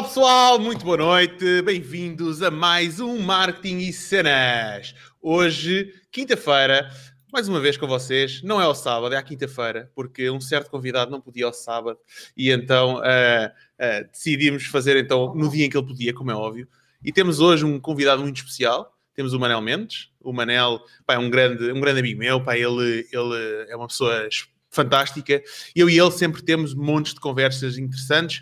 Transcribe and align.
Olá 0.00 0.08
pessoal, 0.08 0.58
muito 0.58 0.82
boa 0.82 0.96
noite, 0.96 1.60
bem-vindos 1.60 2.40
a 2.40 2.50
mais 2.50 3.00
um 3.00 3.18
Marketing 3.18 3.80
e 3.80 3.92
Cenas. 3.92 4.94
Hoje, 5.20 5.92
quinta-feira, 6.10 6.90
mais 7.30 7.48
uma 7.48 7.60
vez 7.60 7.76
com 7.76 7.86
vocês, 7.86 8.42
não 8.42 8.58
é 8.58 8.64
ao 8.64 8.74
sábado, 8.74 9.14
é 9.14 9.18
à 9.18 9.22
quinta-feira, 9.22 9.92
porque 9.94 10.30
um 10.30 10.40
certo 10.40 10.70
convidado 10.70 11.10
não 11.10 11.20
podia 11.20 11.44
ao 11.44 11.52
sábado 11.52 11.98
e 12.34 12.50
então 12.50 12.94
uh, 12.94 13.00
uh, 13.00 14.08
decidimos 14.10 14.64
fazer 14.64 14.96
então 14.96 15.34
no 15.34 15.50
dia 15.50 15.66
em 15.66 15.68
que 15.68 15.76
ele 15.76 15.86
podia, 15.86 16.14
como 16.14 16.30
é 16.30 16.34
óbvio. 16.34 16.66
E 17.04 17.12
temos 17.12 17.38
hoje 17.38 17.66
um 17.66 17.78
convidado 17.78 18.22
muito 18.22 18.38
especial, 18.38 18.96
temos 19.14 19.34
o 19.34 19.38
Manel 19.38 19.60
Mendes. 19.60 20.08
O 20.18 20.32
Manel 20.32 20.80
pá, 21.04 21.12
é 21.12 21.18
um 21.18 21.28
grande, 21.28 21.70
um 21.72 21.78
grande 21.78 22.00
amigo 22.00 22.18
meu, 22.18 22.42
pá, 22.42 22.56
ele, 22.56 23.06
ele 23.12 23.66
é 23.68 23.76
uma 23.76 23.86
pessoa 23.86 24.26
fantástica. 24.70 25.42
Eu 25.76 25.90
e 25.90 25.98
ele 25.98 26.10
sempre 26.10 26.40
temos 26.40 26.72
montes 26.74 27.12
de 27.12 27.20
conversas 27.20 27.76
interessantes 27.76 28.40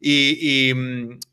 e, 0.00 0.72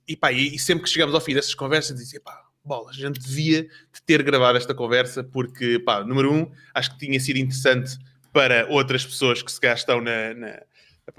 e, 0.07 0.13
e, 0.13 0.15
pá, 0.15 0.31
e 0.31 0.57
sempre 0.57 0.83
que 0.83 0.89
chegamos 0.89 1.13
ao 1.13 1.21
fim 1.21 1.33
dessas 1.33 1.53
conversas, 1.53 1.97
dizia 1.97 2.21
pá, 2.21 2.41
bola, 2.63 2.89
a 2.89 2.93
gente 2.93 3.19
devia 3.19 3.67
ter 4.05 4.23
gravado 4.23 4.57
esta 4.57 4.73
conversa 4.73 5.23
porque, 5.23 5.79
pá, 5.79 6.03
número 6.03 6.33
um, 6.33 6.51
acho 6.73 6.91
que 6.91 7.05
tinha 7.05 7.19
sido 7.19 7.37
interessante 7.37 7.97
para 8.31 8.65
outras 8.69 9.05
pessoas 9.05 9.41
que 9.41 9.51
se 9.51 9.59
estão 9.73 10.01
na, 10.01 10.33
na, 10.33 10.61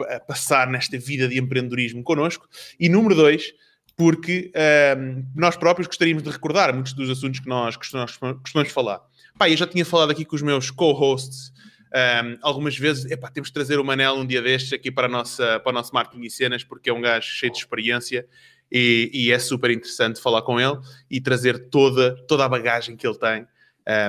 a 0.08 0.20
passar 0.20 0.68
nesta 0.68 0.98
vida 0.98 1.28
de 1.28 1.38
empreendedorismo 1.38 2.02
connosco. 2.02 2.48
E 2.80 2.88
número 2.88 3.14
dois, 3.14 3.52
porque 3.96 4.50
um, 4.98 5.24
nós 5.34 5.56
próprios 5.56 5.86
gostaríamos 5.86 6.22
de 6.22 6.30
recordar 6.30 6.72
muitos 6.74 6.92
dos 6.92 7.10
assuntos 7.10 7.40
que 7.40 7.48
nós, 7.48 7.76
costumamos 7.76 8.72
falar. 8.72 9.00
Pá, 9.38 9.48
eu 9.48 9.56
já 9.56 9.66
tinha 9.66 9.84
falado 9.84 10.10
aqui 10.10 10.24
com 10.24 10.34
os 10.34 10.42
meus 10.42 10.70
co-hosts 10.70 11.52
um, 11.94 12.38
algumas 12.42 12.76
vezes, 12.76 13.08
epá, 13.10 13.30
temos 13.30 13.50
de 13.50 13.54
trazer 13.54 13.78
o 13.78 13.84
Manel 13.84 14.14
um 14.14 14.26
dia 14.26 14.42
destes 14.42 14.72
aqui 14.72 14.90
para, 14.90 15.06
a 15.06 15.08
nossa, 15.08 15.60
para 15.60 15.70
o 15.70 15.72
nosso 15.72 15.94
marketing 15.94 16.24
e 16.24 16.30
cenas, 16.30 16.64
porque 16.64 16.90
é 16.90 16.92
um 16.92 17.00
gajo 17.00 17.28
cheio 17.28 17.52
de 17.52 17.58
experiência 17.58 18.26
e, 18.70 19.10
e 19.14 19.30
é 19.30 19.38
super 19.38 19.70
interessante 19.70 20.20
falar 20.20 20.42
com 20.42 20.60
ele 20.60 20.76
e 21.08 21.20
trazer 21.20 21.68
toda, 21.68 22.16
toda 22.26 22.44
a 22.44 22.48
bagagem 22.48 22.96
que 22.96 23.06
ele 23.06 23.16
tem 23.16 23.46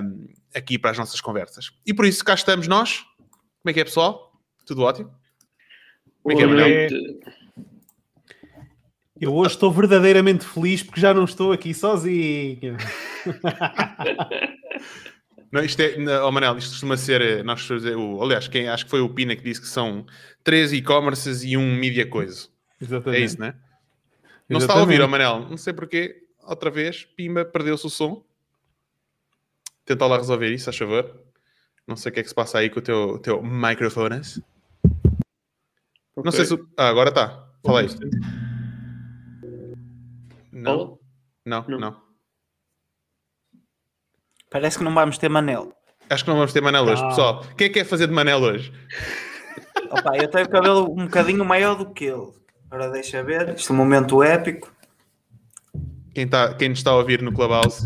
um, 0.03 0.27
aqui 0.55 0.79
para 0.79 0.91
as 0.91 0.97
nossas 0.97 1.21
conversas. 1.21 1.71
E 1.85 1.93
por 1.93 2.05
isso 2.05 2.25
cá 2.25 2.33
estamos 2.33 2.67
nós. 2.67 3.01
Como 3.61 3.69
é 3.69 3.73
que 3.73 3.79
é, 3.79 3.83
pessoal? 3.83 4.31
Tudo 4.65 4.81
ótimo? 4.81 5.13
Como 6.23 6.33
é 6.33 6.37
que 6.37 6.43
é, 6.43 6.47
Manel? 6.47 6.89
Eu 9.21 9.33
hoje 9.33 9.53
estou 9.53 9.71
verdadeiramente 9.71 10.43
feliz 10.43 10.81
porque 10.81 10.99
já 10.99 11.13
não 11.13 11.23
estou 11.23 11.51
aqui 11.51 11.73
sozinho. 11.73 12.77
Não, 15.51 15.63
isto 15.63 15.79
é, 15.79 16.23
oh 16.23 16.31
Manel, 16.31 16.57
isto 16.57 16.71
costuma 16.71 16.97
ser, 16.97 17.21
eh, 17.21 17.43
nós 17.43 17.61
fazer 17.61 17.95
o, 17.95 18.21
aliás, 18.21 18.47
quem, 18.47 18.67
acho 18.67 18.85
que 18.85 18.91
foi 18.91 18.99
o 18.99 19.09
Pina 19.09 19.35
que 19.35 19.43
disse 19.43 19.61
que 19.61 19.67
são 19.67 20.05
três 20.43 20.73
e-commerces 20.73 21.43
e 21.43 21.55
um 21.55 21.75
media 21.75 22.05
coisa. 22.05 22.49
Exatamente. 22.81 23.21
É 23.21 23.25
isso, 23.25 23.39
né? 23.39 23.55
Não 24.49 24.59
se 24.59 24.65
está 24.65 24.77
a 24.77 24.81
ouvir, 24.81 25.01
oh 25.01 25.07
Manel, 25.07 25.47
não 25.49 25.57
sei 25.57 25.73
porquê, 25.73 26.23
outra 26.43 26.69
vez, 26.69 27.05
Pimba, 27.05 27.45
perdeu-se 27.45 27.85
o 27.85 27.89
som. 27.89 28.23
Tenta 29.85 30.05
lá 30.07 30.17
resolver 30.17 30.51
isso, 30.51 30.69
a 30.69 30.73
favor. 30.73 31.23
Não 31.87 31.95
sei 31.95 32.11
o 32.11 32.13
que 32.13 32.19
é 32.19 32.23
que 32.23 32.29
se 32.29 32.35
passa 32.35 32.57
aí 32.57 32.69
com 32.69 32.79
o 32.79 32.81
teu, 32.81 33.19
teu 33.19 33.43
microfone. 33.43 34.17
Okay. 34.17 36.23
Não 36.23 36.31
sei 36.31 36.45
se. 36.45 36.59
Ah, 36.75 36.89
agora 36.89 37.09
está. 37.09 37.47
Fala 37.63 37.81
aí. 37.81 37.87
Não. 40.51 40.97
Não, 41.45 41.65
não. 41.67 41.79
não. 41.79 42.04
Parece 44.55 44.77
que 44.77 44.85
não 44.85 44.93
vamos 44.93 45.17
ter 45.17 45.27
Manel. 45.27 45.73
Acho 46.09 46.23
que 46.23 46.29
não 46.29 46.37
vamos 46.37 46.53
ter 46.53 46.61
Manel 46.61 46.85
hoje, 46.85 47.03
ah. 47.03 47.07
pessoal. 47.09 47.45
Quem 47.57 47.65
é 47.65 47.69
que 47.69 47.73
quer 47.73 47.83
fazer 47.85 48.07
de 48.07 48.13
Manel 48.13 48.39
hoje? 48.39 48.71
Opa, 49.91 50.15
eu 50.15 50.29
tenho 50.29 50.45
o 50.45 50.49
cabelo 50.49 50.91
um 50.93 51.03
bocadinho 51.03 51.43
maior 51.43 51.75
do 51.75 51.87
que 51.87 52.05
ele. 52.05 52.27
Agora 52.71 52.89
deixa 52.89 53.21
ver. 53.21 53.49
Este 53.49 53.69
é 53.69 53.73
um 53.73 53.77
momento 53.77 54.23
épico. 54.23 54.71
Quem, 56.13 56.25
tá, 56.25 56.53
quem 56.53 56.69
nos 56.69 56.77
está 56.77 56.91
a 56.91 56.95
ouvir 56.95 57.21
no 57.21 57.33
Clubhouse, 57.33 57.85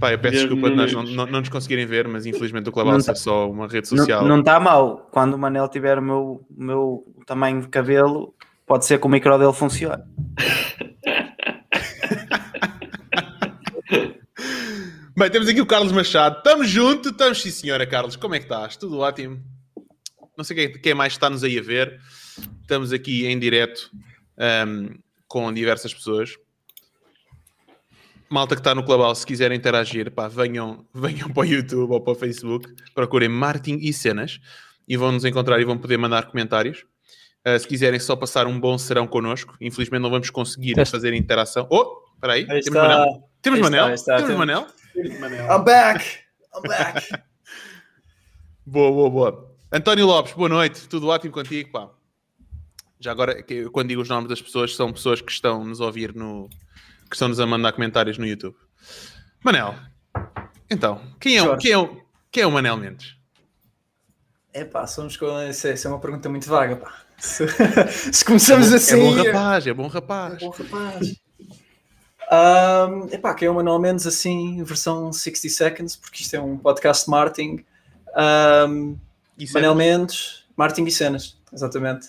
pá, 0.00 0.10
eu 0.10 0.18
peço 0.18 0.38
desculpa 0.38 0.70
de 0.70 0.76
nós 0.76 0.90
não, 0.90 1.02
não, 1.02 1.26
não, 1.26 1.40
nos 1.40 1.50
conseguirem 1.50 1.84
ver, 1.84 2.08
mas 2.08 2.24
infelizmente 2.24 2.70
o 2.70 2.72
Clubhouse 2.72 3.04
tá, 3.04 3.12
é 3.12 3.14
só 3.14 3.50
uma 3.50 3.68
rede 3.68 3.86
social. 3.86 4.24
Não 4.24 4.40
está 4.40 4.58
mal. 4.58 5.10
Quando 5.10 5.34
o 5.34 5.38
Manel 5.38 5.68
tiver 5.68 5.98
o 5.98 6.02
meu, 6.02 6.46
meu 6.50 7.04
tamanho 7.26 7.60
de 7.60 7.68
cabelo, 7.68 8.34
pode 8.66 8.86
ser 8.86 8.98
que 8.98 9.06
o 9.06 9.10
micro 9.10 9.36
dele 9.36 9.52
funcione. 9.52 10.02
Bem, 15.18 15.30
temos 15.30 15.48
aqui 15.48 15.62
o 15.62 15.66
Carlos 15.66 15.92
Machado. 15.92 16.36
Estamos 16.36 16.68
juntos, 16.68 17.10
estamos 17.10 17.40
sim, 17.40 17.50
senhora 17.50 17.86
Carlos. 17.86 18.16
Como 18.16 18.34
é 18.34 18.38
que 18.38 18.44
estás? 18.44 18.76
Tudo 18.76 18.98
ótimo? 18.98 19.42
Não 20.36 20.44
sei 20.44 20.54
quem, 20.54 20.72
quem 20.78 20.92
mais 20.92 21.14
está-nos 21.14 21.42
aí 21.42 21.58
a 21.58 21.62
ver. 21.62 21.98
Estamos 22.60 22.92
aqui 22.92 23.24
em 23.24 23.38
direto 23.38 23.90
um, 24.68 24.94
com 25.26 25.50
diversas 25.54 25.94
pessoas. 25.94 26.34
Malta 28.28 28.56
que 28.56 28.60
está 28.60 28.74
no 28.74 28.84
Clubhouse, 28.84 29.20
se 29.20 29.26
quiserem 29.26 29.56
interagir, 29.56 30.10
pá, 30.10 30.28
venham, 30.28 30.86
venham 30.92 31.30
para 31.30 31.40
o 31.40 31.46
YouTube 31.46 31.92
ou 31.92 32.00
para 32.02 32.12
o 32.12 32.14
Facebook, 32.14 32.68
procurem 32.94 33.30
Martin 33.30 33.78
e 33.80 33.94
Cenas 33.94 34.38
e 34.86 34.98
vão 34.98 35.12
nos 35.12 35.24
encontrar 35.24 35.58
e 35.58 35.64
vão 35.64 35.78
poder 35.78 35.96
mandar 35.96 36.26
comentários. 36.26 36.84
Uh, 37.46 37.58
se 37.58 37.66
quiserem 37.66 37.98
só 37.98 38.16
passar 38.16 38.46
um 38.46 38.60
bom 38.60 38.76
serão 38.76 39.06
connosco, 39.06 39.56
infelizmente 39.62 40.02
não 40.02 40.10
vamos 40.10 40.28
conseguir 40.28 40.74
fazer 40.84 41.14
interação. 41.14 41.66
Oh, 41.70 42.02
espera 42.16 42.34
aí, 42.34 42.46
aí 42.50 42.60
temos 42.60 42.82
Manel. 42.82 43.30
Temos 43.40 43.60
Manel? 43.60 43.94
Está, 43.94 44.16
está, 44.16 44.26
temos 44.26 44.36
Manel? 44.36 44.66
I'm 44.96 45.62
back! 45.62 46.20
I'm 46.54 46.62
back! 46.62 47.06
boa, 48.64 48.90
boa, 48.90 49.10
boa. 49.10 49.56
António 49.70 50.06
Lopes, 50.06 50.32
boa 50.32 50.48
noite. 50.48 50.88
Tudo 50.88 51.08
ótimo 51.08 51.34
contigo, 51.34 51.70
pá. 51.70 51.90
Já 52.98 53.12
agora, 53.12 53.44
quando 53.72 53.88
digo 53.88 54.00
os 54.00 54.08
nomes 54.08 54.28
das 54.28 54.40
pessoas, 54.40 54.74
são 54.74 54.90
pessoas 54.92 55.20
que 55.20 55.30
estão 55.30 55.62
nos 55.64 55.82
a 55.82 55.84
ouvir 55.84 56.14
no... 56.14 56.48
que 57.10 57.14
estão-nos 57.14 57.38
a 57.38 57.46
mandar 57.46 57.72
comentários 57.72 58.16
no 58.16 58.26
YouTube. 58.26 58.56
Manel, 59.44 59.74
então, 60.70 61.02
quem 61.20 61.38
é, 61.38 61.56
quem 61.58 61.72
é, 61.74 61.90
quem 62.32 62.42
é 62.42 62.46
o 62.46 62.50
Manel 62.50 62.78
Mendes? 62.78 63.16
É 64.54 64.64
pá, 64.64 64.86
somos 64.86 65.16
com... 65.18 65.26
Isso 65.42 65.68
é 65.68 65.88
uma 65.88 66.00
pergunta 66.00 66.30
muito 66.30 66.48
vaga, 66.48 66.76
pá. 66.76 67.02
Se, 67.18 67.46
se 68.12 68.24
começamos 68.24 68.68
é 68.68 68.70
bom, 68.70 68.76
assim... 68.76 68.94
É 68.94 68.96
bom 68.96 69.22
rapaz, 69.22 69.66
é 69.66 69.74
bom 69.74 69.86
rapaz. 69.88 70.34
É 70.34 70.38
bom 70.38 70.50
rapaz. 70.50 71.25
Um, 72.30 73.06
epá, 73.12 73.34
que 73.34 73.44
é 73.44 73.50
uma 73.50 73.62
Manuel 73.62 73.78
Mendes 73.78 74.06
assim, 74.06 74.62
versão 74.64 75.12
60 75.12 75.48
seconds, 75.48 75.96
porque 75.96 76.22
isto 76.22 76.34
é 76.34 76.40
um 76.40 76.56
podcast 76.56 77.04
de 77.04 77.10
marketing. 77.10 77.64
Um, 78.68 78.98
Manel 79.52 79.74
Mendes, 79.74 80.44
marketing 80.56 80.86
e 80.86 80.90
cenas, 80.90 81.36
exatamente. 81.52 82.08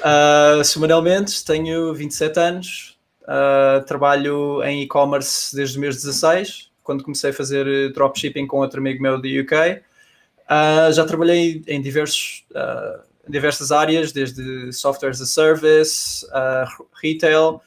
Uh, 0.00 0.64
sou 0.64 0.80
Manel 0.80 1.02
Mendes, 1.02 1.42
tenho 1.42 1.92
27 1.92 2.40
anos, 2.40 2.98
uh, 3.22 3.84
trabalho 3.84 4.62
em 4.62 4.82
e-commerce 4.82 5.54
desde 5.54 5.74
os 5.74 5.80
meus 5.80 5.96
16, 5.96 6.70
quando 6.82 7.04
comecei 7.04 7.30
a 7.30 7.34
fazer 7.34 7.92
dropshipping 7.92 8.46
com 8.46 8.58
outro 8.58 8.80
amigo 8.80 9.02
meu 9.02 9.20
do 9.20 9.28
UK. 9.28 9.54
Uh, 9.54 9.82
ah, 10.48 10.90
já 10.92 11.04
trabalhei 11.04 11.62
em 11.66 11.80
diversos, 11.82 12.44
uh, 12.52 13.02
diversas 13.28 13.72
áreas, 13.72 14.12
desde 14.12 14.72
software 14.72 15.10
as 15.10 15.20
a 15.20 15.26
service, 15.26 16.26
retail, 17.02 17.60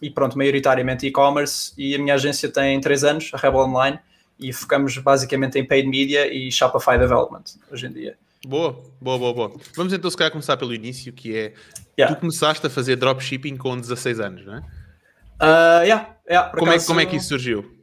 e 0.00 0.10
pronto, 0.10 0.36
maioritariamente 0.36 1.06
e-commerce. 1.06 1.72
E 1.76 1.94
a 1.94 1.98
minha 1.98 2.14
agência 2.14 2.48
tem 2.48 2.80
3 2.80 3.04
anos, 3.04 3.30
a 3.32 3.36
Rebel 3.36 3.60
Online, 3.60 3.98
e 4.38 4.52
focamos 4.52 4.96
basicamente 4.98 5.58
em 5.58 5.66
paid 5.66 5.88
media 5.88 6.32
e 6.32 6.50
Shopify 6.50 6.98
Development 6.98 7.44
hoje 7.70 7.86
em 7.86 7.92
dia. 7.92 8.18
Boa, 8.46 8.80
boa, 9.00 9.18
boa, 9.18 9.34
boa. 9.34 9.52
Vamos 9.74 9.92
então 9.92 10.10
se 10.10 10.16
calhar 10.16 10.30
começar 10.30 10.56
pelo 10.56 10.74
início, 10.74 11.12
que 11.12 11.36
é 11.36 11.54
yeah. 11.98 12.14
tu 12.14 12.20
começaste 12.20 12.66
a 12.66 12.70
fazer 12.70 12.96
dropshipping 12.96 13.56
com 13.56 13.76
16 13.76 14.20
anos, 14.20 14.46
não 14.46 14.56
é? 14.56 14.58
Uh, 14.58 15.82
yeah, 15.82 16.16
yeah, 16.28 16.50
como, 16.50 16.70
acaso, 16.70 16.84
é, 16.84 16.86
como 16.86 17.00
é 17.00 17.06
que 17.06 17.16
isso 17.16 17.28
surgiu? 17.28 17.76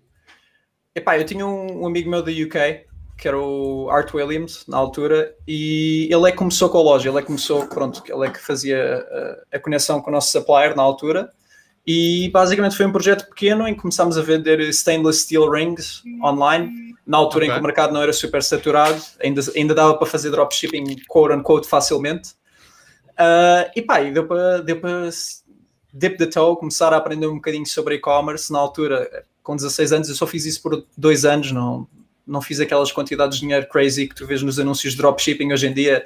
Epá, 0.95 1.17
eu 1.17 1.25
tinha 1.25 1.45
um, 1.45 1.81
um 1.81 1.87
amigo 1.87 2.09
meu 2.09 2.21
do 2.21 2.31
UK 2.31 2.85
que 3.17 3.27
era 3.27 3.39
o 3.39 3.89
Art 3.89 4.13
Williams 4.13 4.65
na 4.67 4.77
altura 4.77 5.33
e 5.47 6.09
ele 6.11 6.27
é 6.27 6.31
que 6.31 6.37
começou 6.37 6.69
com 6.69 6.79
a 6.79 6.81
loja, 6.81 7.09
ele 7.09 7.17
é 7.19 7.21
que 7.21 7.27
começou, 7.27 7.67
pronto, 7.67 8.03
ele 8.07 8.27
é 8.27 8.29
que 8.29 8.39
fazia 8.39 9.05
a, 9.51 9.55
a 9.55 9.59
conexão 9.59 10.01
com 10.01 10.09
o 10.09 10.13
nosso 10.13 10.31
supplier 10.31 10.75
na 10.75 10.83
altura 10.83 11.31
e 11.85 12.29
basicamente 12.29 12.77
foi 12.77 12.85
um 12.85 12.91
projeto 12.91 13.27
pequeno 13.27 13.67
em 13.67 13.73
que 13.73 13.81
começámos 13.81 14.17
a 14.17 14.21
vender 14.21 14.61
stainless 14.69 15.21
steel 15.21 15.49
rings 15.49 16.01
online, 16.23 16.95
na 17.05 17.17
altura 17.17 17.45
okay. 17.45 17.49
em 17.49 17.53
que 17.53 17.59
o 17.59 17.63
mercado 17.63 17.93
não 17.93 18.01
era 18.01 18.13
super 18.13 18.41
saturado, 18.41 19.01
ainda, 19.21 19.41
ainda 19.55 19.75
dava 19.75 19.97
para 19.97 20.07
fazer 20.07 20.31
dropshipping 20.31 21.03
quote 21.07 21.33
unquote 21.35 21.67
facilmente. 21.67 22.31
Uh, 23.11 23.69
e 23.75 23.81
pá, 23.81 23.99
deu 23.99 24.25
para, 24.25 24.61
deu 24.61 24.79
para 24.79 25.09
dip 25.93 26.17
the 26.17 26.25
toe, 26.25 26.55
começar 26.55 26.93
a 26.93 26.97
aprender 26.97 27.27
um 27.27 27.35
bocadinho 27.35 27.65
sobre 27.65 27.95
e-commerce. 27.95 28.51
Na 28.51 28.59
altura, 28.59 29.25
com 29.43 29.55
16 29.55 29.91
anos, 29.91 30.09
eu 30.09 30.15
só 30.15 30.25
fiz 30.25 30.45
isso 30.45 30.61
por 30.61 30.85
dois 30.97 31.25
anos, 31.25 31.51
não, 31.51 31.85
não 32.25 32.41
fiz 32.41 32.61
aquelas 32.61 32.93
quantidades 32.93 33.37
de 33.37 33.41
dinheiro 33.41 33.67
crazy 33.67 34.07
que 34.07 34.15
tu 34.15 34.25
vês 34.25 34.41
nos 34.41 34.57
anúncios 34.57 34.93
de 34.93 34.99
dropshipping 34.99 35.51
hoje 35.51 35.67
em 35.67 35.73
dia 35.73 36.05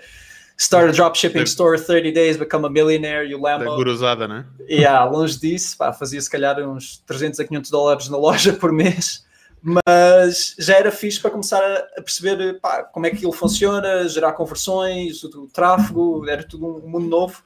Start 0.60 0.90
a 0.90 0.92
dropshipping 0.92 1.44
store 1.44 1.78
30 1.80 2.12
days, 2.12 2.36
become 2.36 2.66
a 2.66 2.70
millionaire, 2.70 3.24
you 3.24 3.40
Lambo. 3.40 3.66
Da 3.66 3.76
gurusada, 3.76 4.28
né? 4.28 4.44
Yeah, 4.68 5.06
longe 5.06 5.40
disso, 5.40 5.78
pá, 5.78 5.94
fazia 5.94 6.20
se 6.20 6.30
calhar 6.30 6.60
uns 6.68 6.98
300 7.06 7.40
a 7.40 7.46
500 7.46 7.70
dólares 7.70 8.10
na 8.10 8.18
loja 8.18 8.54
por 8.54 8.72
mês, 8.72 9.24
mas 9.62 10.56
já 10.58 10.76
era 10.78 10.92
fixe 10.92 11.20
para 11.20 11.30
começar 11.30 11.62
a, 11.96 12.02
perceber 12.02 12.60
pá, 12.60 12.82
como 12.84 13.06
é 13.06 13.12
que 13.12 13.18
aquilo 13.18 13.32
funciona, 13.32 14.10
gerar 14.10 14.34
conversões, 14.34 15.24
o, 15.24 15.44
o 15.44 15.48
tráfego, 15.48 16.28
era 16.28 16.44
tudo 16.44 16.66
um 16.66 16.90
mundo 16.90 17.08
novo. 17.08 17.44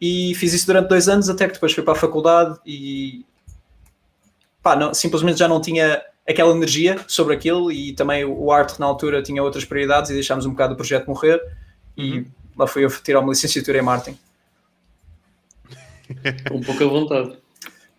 E 0.00 0.34
fiz 0.34 0.52
isso 0.52 0.66
durante 0.66 0.88
dois 0.88 1.08
anos, 1.08 1.28
até 1.28 1.46
que 1.46 1.54
depois 1.54 1.72
fui 1.72 1.84
para 1.84 1.92
a 1.92 1.96
faculdade 1.96 2.58
e 2.66 3.24
pá, 4.60 4.74
não, 4.74 4.92
simplesmente 4.92 5.38
já 5.38 5.46
não 5.46 5.60
tinha 5.60 6.02
aquela 6.28 6.52
energia 6.52 6.98
sobre 7.06 7.34
aquilo 7.34 7.70
e 7.70 7.92
também 7.92 8.24
o 8.24 8.50
arte 8.50 8.78
na 8.80 8.86
altura 8.86 9.22
tinha 9.22 9.42
outras 9.42 9.64
prioridades 9.64 10.10
e 10.10 10.14
deixámos 10.14 10.44
um 10.44 10.50
bocado 10.50 10.74
o 10.74 10.76
projeto 10.76 11.06
morrer 11.06 11.40
e 11.96 12.26
lá 12.58 12.66
fui 12.66 12.84
eu 12.84 12.90
tirar 13.02 13.20
uma 13.20 13.30
licenciatura 13.30 13.78
em 13.78 13.82
marketing. 13.82 14.18
Com 16.48 16.60
pouca 16.60 16.86
vontade. 16.86 17.38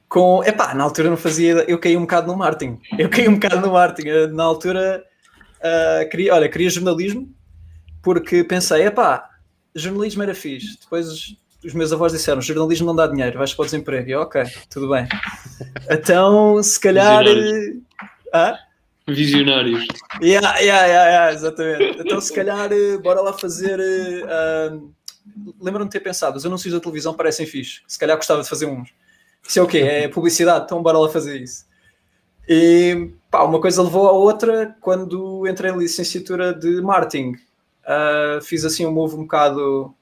Com, 0.08 0.44
epá, 0.44 0.74
na 0.74 0.84
altura 0.84 1.10
não 1.10 1.18
fazia, 1.18 1.54
eu 1.68 1.78
caí 1.78 1.96
um 1.96 2.02
bocado 2.02 2.28
no 2.28 2.38
marketing. 2.38 2.80
Eu 2.98 3.10
caí 3.10 3.28
um 3.28 3.36
bocado 3.36 3.62
no 3.62 3.72
marketing. 3.72 4.34
Na 4.34 4.44
altura, 4.44 5.04
uh, 5.60 6.10
queria, 6.10 6.34
olha, 6.34 6.50
queria 6.50 6.70
jornalismo 6.70 7.32
porque 8.02 8.44
pensei, 8.44 8.88
epá, 8.88 9.30
jornalismo 9.76 10.24
era 10.24 10.34
fixe. 10.34 10.80
Depois 10.82 11.38
os 11.64 11.74
meus 11.74 11.94
avós 11.94 12.12
disseram, 12.12 12.42
jornalismo 12.42 12.88
não 12.88 12.96
dá 12.96 13.06
dinheiro, 13.06 13.38
vais 13.38 13.54
para 13.54 13.64
o 13.64 13.66
desemprego. 13.66 14.10
E 14.10 14.12
eu, 14.14 14.22
ok, 14.22 14.44
tudo 14.70 14.90
bem. 14.90 15.08
Então, 15.92 16.62
se 16.64 16.80
calhar... 16.80 17.24
Ah? 18.34 18.58
Visionários. 19.14 19.86
Yeah, 20.22 20.58
yeah, 20.60 20.86
yeah, 20.86 21.10
yeah, 21.10 21.34
exatamente. 21.34 22.02
Então, 22.02 22.20
se 22.22 22.34
calhar, 22.34 22.72
eh, 22.72 22.98
bora 22.98 23.22
lá 23.22 23.34
fazer. 23.34 23.80
eh, 23.80 24.24
ah, 24.28 24.80
Lembro-me 25.62 25.86
de 25.90 25.92
ter 25.92 26.00
pensado, 26.00 26.38
os 26.38 26.46
anúncios 26.46 26.74
da 26.74 26.80
televisão 26.80 27.14
parecem 27.14 27.46
fixe. 27.46 27.82
Se 27.88 28.00
calhar 28.00 28.18
gostava 28.18 28.42
de 28.42 28.50
fazer 28.50 28.66
uns. 28.66 28.90
Isso 29.48 29.60
é 29.60 29.62
o 29.62 29.68
quê? 29.68 29.78
É 29.80 30.08
publicidade, 30.08 30.66
então 30.66 30.82
bora 30.82 30.98
lá 30.98 31.08
fazer 31.10 31.40
isso. 31.42 31.66
E 32.48 33.12
pá, 33.30 33.44
uma 33.44 33.62
coisa 33.62 33.84
levou 33.84 34.08
à 34.08 34.12
outra 34.12 34.76
quando 34.82 35.48
entrei 35.48 35.72
em 35.72 35.78
licenciatura 35.78 36.54
de 36.54 36.82
marketing. 36.82 37.34
ah, 37.86 38.40
fiz 38.42 38.66
assim 38.66 38.86
um 38.86 38.92
move 38.92 39.16
um 39.16 39.22
bocado 39.22 39.94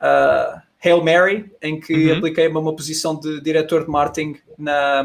ah, 0.00 0.62
Hail 0.84 1.02
Mary, 1.02 1.50
em 1.62 1.80
que 1.80 2.10
Uhum. 2.12 2.18
apliquei-me 2.18 2.56
a 2.56 2.60
uma 2.60 2.76
posição 2.76 3.18
de 3.18 3.40
diretor 3.40 3.84
de 3.84 3.90
marketing 3.90 4.36
na, 4.56 5.02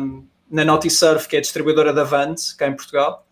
na 0.52 0.64
NotiSurf, 0.66 1.28
que 1.28 1.36
é 1.36 1.40
a 1.40 1.42
distribuidora 1.42 1.92
da 1.94 2.04
Vans, 2.04 2.54
cá 2.54 2.68
em 2.68 2.76
Portugal. 2.76 3.26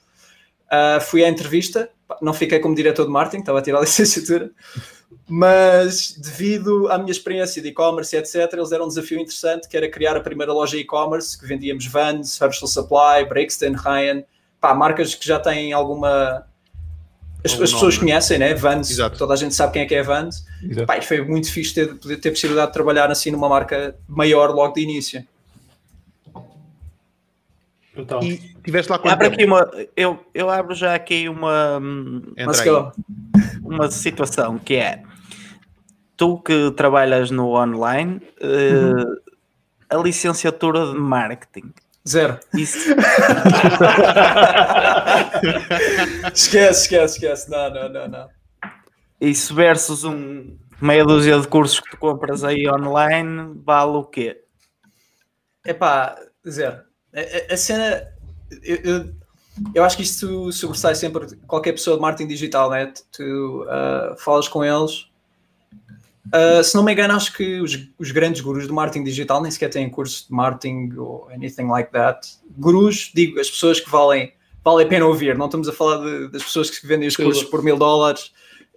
Uh, 0.71 1.01
fui 1.01 1.23
à 1.23 1.27
entrevista, 1.27 1.89
não 2.21 2.33
fiquei 2.33 2.59
como 2.59 2.73
diretor 2.73 3.05
de 3.05 3.11
marketing, 3.11 3.41
estava 3.41 3.59
a 3.59 3.61
tirar 3.61 3.79
a 3.79 3.81
licenciatura, 3.83 4.51
mas 5.27 6.15
devido 6.17 6.89
à 6.89 6.97
minha 6.97 7.11
experiência 7.11 7.61
de 7.61 7.69
e-commerce 7.69 8.15
etc., 8.15 8.53
eles 8.53 8.69
deram 8.69 8.85
um 8.85 8.87
desafio 8.87 9.19
interessante 9.19 9.67
que 9.67 9.75
era 9.75 9.89
criar 9.89 10.15
a 10.15 10.21
primeira 10.21 10.53
loja 10.53 10.77
e-commerce 10.77 11.37
que 11.37 11.45
vendíamos 11.45 11.85
Vans, 11.87 12.39
Herschel 12.39 12.67
Supply, 12.67 13.25
Brixton, 13.27 13.73
Ryan, 13.73 14.23
pá, 14.61 14.73
marcas 14.73 15.15
que 15.15 15.27
já 15.27 15.39
têm 15.39 15.73
alguma. 15.73 16.45
As, 17.43 17.53
as 17.53 17.57
pessoas 17.57 17.97
conhecem, 17.97 18.37
né? 18.37 18.53
Vans, 18.53 18.91
Exato. 18.91 19.17
toda 19.17 19.33
a 19.33 19.37
gente 19.37 19.55
sabe 19.55 19.73
quem 19.73 19.81
é 19.81 19.85
que 19.85 19.95
é 19.95 20.03
Vans. 20.03 20.45
Exato. 20.63 20.85
Pá, 20.85 20.97
e 20.97 21.01
foi 21.01 21.21
muito 21.21 21.51
fixe 21.51 21.73
ter, 21.73 21.97
ter 22.17 22.29
possibilidade 22.29 22.67
de 22.67 22.73
trabalhar 22.73 23.09
assim 23.09 23.31
numa 23.31 23.49
marca 23.49 23.95
maior 24.07 24.51
logo 24.51 24.75
de 24.75 24.81
início. 24.81 25.25
Brutal. 27.93 28.23
E 28.23 28.37
tiveste 28.63 28.91
lá 28.91 28.97
quanto 28.99 29.13
Abre 29.13 29.27
aqui 29.27 29.43
uma, 29.45 29.69
eu, 29.95 30.25
eu 30.33 30.49
abro 30.49 30.73
já 30.73 30.95
aqui 30.95 31.27
uma, 31.27 31.77
hum, 31.77 32.21
go. 32.63 32.91
uma 33.63 33.91
situação 33.91 34.57
que 34.57 34.75
é 34.75 35.03
tu 36.15 36.37
que 36.37 36.71
trabalhas 36.71 37.31
no 37.31 37.49
online, 37.49 38.21
eh, 38.39 39.03
a 39.89 39.97
licenciatura 39.97 40.85
de 40.91 40.93
marketing. 40.93 41.73
Zero. 42.07 42.39
Isso, 42.53 42.77
esquece, 46.33 46.83
esquece, 46.83 47.15
esquece. 47.15 47.49
Não, 47.49 47.69
não, 47.71 47.89
não, 47.89 48.07
não. 48.07 48.29
isso 49.19 49.55
versus 49.55 50.03
um 50.03 50.57
meia 50.79 51.03
dúzia 51.03 51.39
de 51.39 51.47
cursos 51.47 51.79
que 51.79 51.89
tu 51.91 51.97
compras 51.97 52.43
aí 52.43 52.69
online, 52.69 53.53
vale 53.63 53.97
o 53.97 54.03
quê? 54.03 54.43
Epá, 55.65 56.15
zero. 56.47 56.90
A, 57.13 57.53
a- 57.53 57.57
cena. 57.57 58.07
Eu, 58.63 58.75
eu, 58.77 59.11
eu 59.75 59.83
acho 59.83 59.97
que 59.97 60.03
isto 60.03 60.51
sobressai 60.51 60.95
sempre 60.95 61.35
qualquer 61.47 61.73
pessoa 61.73 61.95
de 61.97 62.01
marketing 62.01 62.27
digital, 62.27 62.69
né? 62.69 62.93
Tu- 63.11 63.65
ah, 63.69 64.15
falas 64.17 64.47
com 64.47 64.63
eles. 64.63 65.07
Ah, 66.31 66.63
se 66.63 66.75
não 66.75 66.83
me 66.83 66.93
engano, 66.93 67.13
acho 67.15 67.33
que 67.33 67.59
os, 67.59 67.87
os 67.99 68.11
grandes 68.11 68.41
gurus 68.41 68.65
de 68.67 68.71
marketing 68.73 69.03
digital 69.03 69.41
nem 69.41 69.51
sequer 69.51 69.69
têm 69.69 69.89
curso 69.89 70.27
de 70.27 70.33
marketing 70.33 70.93
ou 70.97 71.29
anything 71.31 71.67
like 71.67 71.91
that. 71.91 72.27
Gurus, 72.57 73.11
digo, 73.13 73.39
as 73.39 73.49
pessoas 73.49 73.79
que 73.79 73.89
valem, 73.89 74.33
valem 74.63 74.85
a 74.85 74.89
pena 74.89 75.05
ouvir. 75.05 75.37
Não 75.37 75.47
estamos 75.47 75.67
a 75.67 75.73
falar 75.73 75.97
de- 76.05 76.27
das 76.29 76.43
pessoas 76.43 76.69
que 76.69 76.85
vendem 76.87 77.07
os 77.07 77.15
cursos 77.15 77.43
por 77.43 77.63
mil 77.63 77.77
dólares 77.77 78.31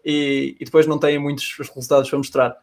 e, 0.04 0.56
e 0.58 0.64
depois 0.64 0.86
não 0.86 0.98
têm 0.98 1.18
muitos 1.18 1.54
resultados 1.56 2.08
para 2.08 2.18
mostrar. 2.18 2.56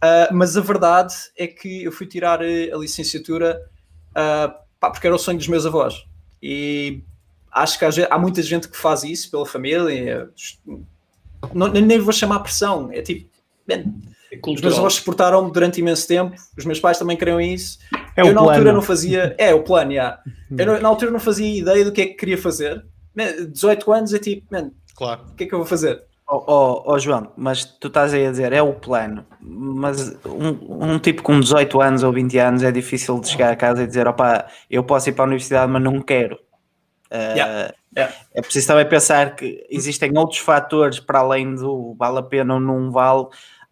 Ah, 0.00 0.28
mas 0.32 0.56
a 0.56 0.60
verdade 0.60 1.14
é 1.36 1.46
que 1.46 1.84
eu 1.84 1.92
fui 1.92 2.06
tirar 2.06 2.40
eh, 2.42 2.70
a 2.72 2.76
licenciatura 2.76 3.60
ah, 4.14 4.54
pá, 4.82 4.90
porque 4.90 5.06
era 5.06 5.14
o 5.14 5.18
sonho 5.18 5.38
dos 5.38 5.46
meus 5.46 5.64
avós. 5.64 6.04
E 6.42 7.00
acho 7.52 7.78
que 7.78 7.84
há, 7.84 7.90
há 8.10 8.18
muita 8.18 8.42
gente 8.42 8.68
que 8.68 8.76
faz 8.76 9.04
isso 9.04 9.30
pela 9.30 9.46
família. 9.46 10.28
Não, 11.54 11.68
nem 11.68 11.98
vou 12.00 12.12
chamar 12.12 12.40
pressão. 12.40 12.90
É 12.92 13.00
tipo, 13.00 13.30
man, 13.68 13.84
É 14.32 14.38
os 14.44 14.60
meus 14.60 14.76
avós 14.76 14.94
suportaram-me 14.94 15.52
durante 15.52 15.80
imenso 15.80 16.06
tempo. 16.08 16.34
Os 16.58 16.64
meus 16.64 16.80
pais 16.80 16.98
também 16.98 17.16
queriam 17.16 17.40
isso. 17.40 17.78
É 18.16 18.22
eu 18.22 18.26
o 18.26 18.32
na 18.32 18.40
altura 18.40 18.60
plano. 18.62 18.72
não 18.74 18.82
fazia. 18.82 19.34
É 19.38 19.54
o 19.54 19.62
plano, 19.62 19.92
já. 19.92 20.18
Eu 20.58 20.66
não- 20.66 20.80
na 20.80 20.88
altura 20.88 21.10
não 21.12 21.20
fazia 21.20 21.58
ideia 21.60 21.84
do 21.84 21.92
que 21.92 22.02
é 22.02 22.06
que 22.06 22.14
queria 22.14 22.36
fazer. 22.38 22.84
Man, 23.14 23.46
18 23.52 23.92
anos 23.92 24.12
é 24.12 24.18
tipo, 24.18 24.46
man, 24.50 24.70
Claro. 24.96 25.22
o 25.30 25.34
que 25.34 25.44
é 25.44 25.46
que 25.46 25.54
eu 25.54 25.58
vou 25.58 25.66
fazer? 25.66 26.02
Ó 26.28 26.44
ó, 26.46 26.82
ó, 26.94 26.98
João, 26.98 27.32
mas 27.36 27.64
tu 27.64 27.88
estás 27.88 28.14
aí 28.14 28.26
a 28.26 28.30
dizer, 28.30 28.52
é 28.52 28.62
o 28.62 28.72
plano, 28.72 29.26
mas 29.40 30.16
um, 30.24 30.84
um 30.94 30.98
tipo 30.98 31.22
com 31.22 31.38
18 31.38 31.80
anos 31.80 32.02
ou 32.02 32.12
20 32.12 32.38
anos 32.38 32.62
é 32.62 32.70
difícil 32.72 33.20
de 33.20 33.28
chegar 33.28 33.52
a 33.52 33.56
casa 33.56 33.82
e 33.82 33.86
dizer, 33.86 34.06
opá, 34.08 34.46
eu 34.70 34.82
posso 34.84 35.10
ir 35.10 35.12
para 35.12 35.24
a 35.24 35.26
universidade, 35.26 35.70
mas 35.70 35.82
não 35.82 36.00
quero. 36.00 36.36
Uh, 37.10 37.36
Yeah, 37.36 37.74
yeah. 37.94 38.14
É 38.32 38.40
preciso 38.40 38.68
também 38.68 38.88
pensar 38.88 39.36
que 39.36 39.66
existem 39.68 40.16
outros 40.16 40.38
fatores 40.40 40.98
para 40.98 41.18
além 41.18 41.54
do 41.54 41.94
vale 41.98 42.18
a 42.18 42.22
pena 42.22 42.54
ou 42.54 42.60
não 42.60 42.90
vale. 42.90 43.26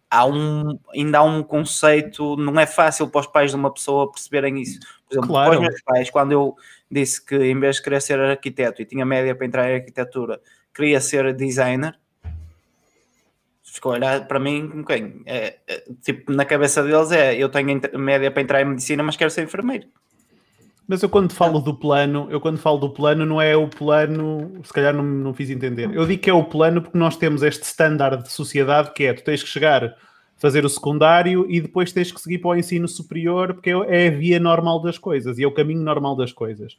Há 0.09 0.25
um, 0.25 0.77
ainda 0.93 1.19
há 1.19 1.23
um 1.23 1.41
conceito, 1.41 2.35
não 2.35 2.59
é 2.59 2.67
fácil 2.67 3.07
para 3.09 3.21
os 3.21 3.27
pais 3.27 3.49
de 3.51 3.55
uma 3.57 3.73
pessoa 3.73 4.11
perceberem 4.11 4.61
isso. 4.61 4.79
Por 5.07 5.13
exemplo, 5.13 5.29
Claro. 5.29 5.49
para 5.51 5.59
os 5.61 5.67
meus 5.67 5.81
pais, 5.83 6.09
quando 6.11 6.33
eu 6.33 6.55
disse 6.91 7.25
que 7.25 7.35
em 7.35 7.57
vez 7.59 7.77
de 7.77 7.81
querer 7.83 8.01
ser 8.01 8.19
arquiteto 8.19 8.81
e 8.81 8.85
tinha 8.85 9.05
média 9.05 9.33
para 9.33 9.45
entrar 9.47 9.71
em 9.71 9.75
arquitetura, 9.75 10.39
queria 10.75 10.99
ser 11.01 11.33
designer, 11.33 11.97
ficou 13.81 13.93
a 13.93 13.95
olhar 13.95 14.27
para 14.27 14.39
mim 14.39 14.69
como 14.69 14.85
quem? 14.85 15.23
É, 15.25 15.57
é, 15.67 15.83
tipo, 16.03 16.31
na 16.31 16.45
cabeça 16.45 16.83
deles 16.83 17.11
é 17.11 17.35
eu 17.35 17.49
tenho 17.49 17.81
média 17.97 18.29
para 18.29 18.43
entrar 18.43 18.61
em 18.61 18.65
medicina, 18.65 19.01
mas 19.01 19.17
quero 19.17 19.31
ser 19.31 19.43
enfermeiro. 19.43 19.87
Mas 20.87 21.01
eu 21.01 21.09
quando 21.09 21.33
falo 21.33 21.59
do 21.59 21.73
plano, 21.73 22.27
eu 22.29 22.39
quando 22.39 22.59
falo 22.59 22.77
do 22.77 22.89
plano 22.89 23.25
não 23.25 23.41
é 23.41 23.55
o 23.55 23.67
plano, 23.67 24.51
se 24.63 24.71
calhar 24.71 24.93
não, 24.93 25.03
não 25.03 25.33
fiz 25.33 25.49
entender. 25.49 25.89
Eu 25.93 26.05
digo 26.05 26.21
que 26.21 26.29
é 26.29 26.33
o 26.33 26.43
plano 26.43 26.81
porque 26.81 26.97
nós 26.97 27.17
temos 27.17 27.41
este 27.41 27.63
standard 27.63 28.23
de 28.23 28.31
sociedade 28.31 28.93
que 28.93 29.05
é 29.05 29.13
tu 29.13 29.23
tens 29.23 29.41
que 29.41 29.49
chegar, 29.49 29.95
fazer 30.37 30.63
o 30.63 30.69
secundário 30.69 31.45
e 31.49 31.59
depois 31.59 31.91
tens 31.91 32.11
que 32.11 32.21
seguir 32.21 32.37
para 32.39 32.51
o 32.51 32.55
ensino 32.55 32.87
superior 32.87 33.53
porque 33.53 33.71
é 33.87 34.07
a 34.07 34.11
via 34.11 34.39
normal 34.39 34.81
das 34.81 34.97
coisas 34.97 35.39
e 35.39 35.43
é 35.43 35.47
o 35.47 35.53
caminho 35.53 35.81
normal 35.81 36.15
das 36.15 36.31
coisas. 36.31 36.77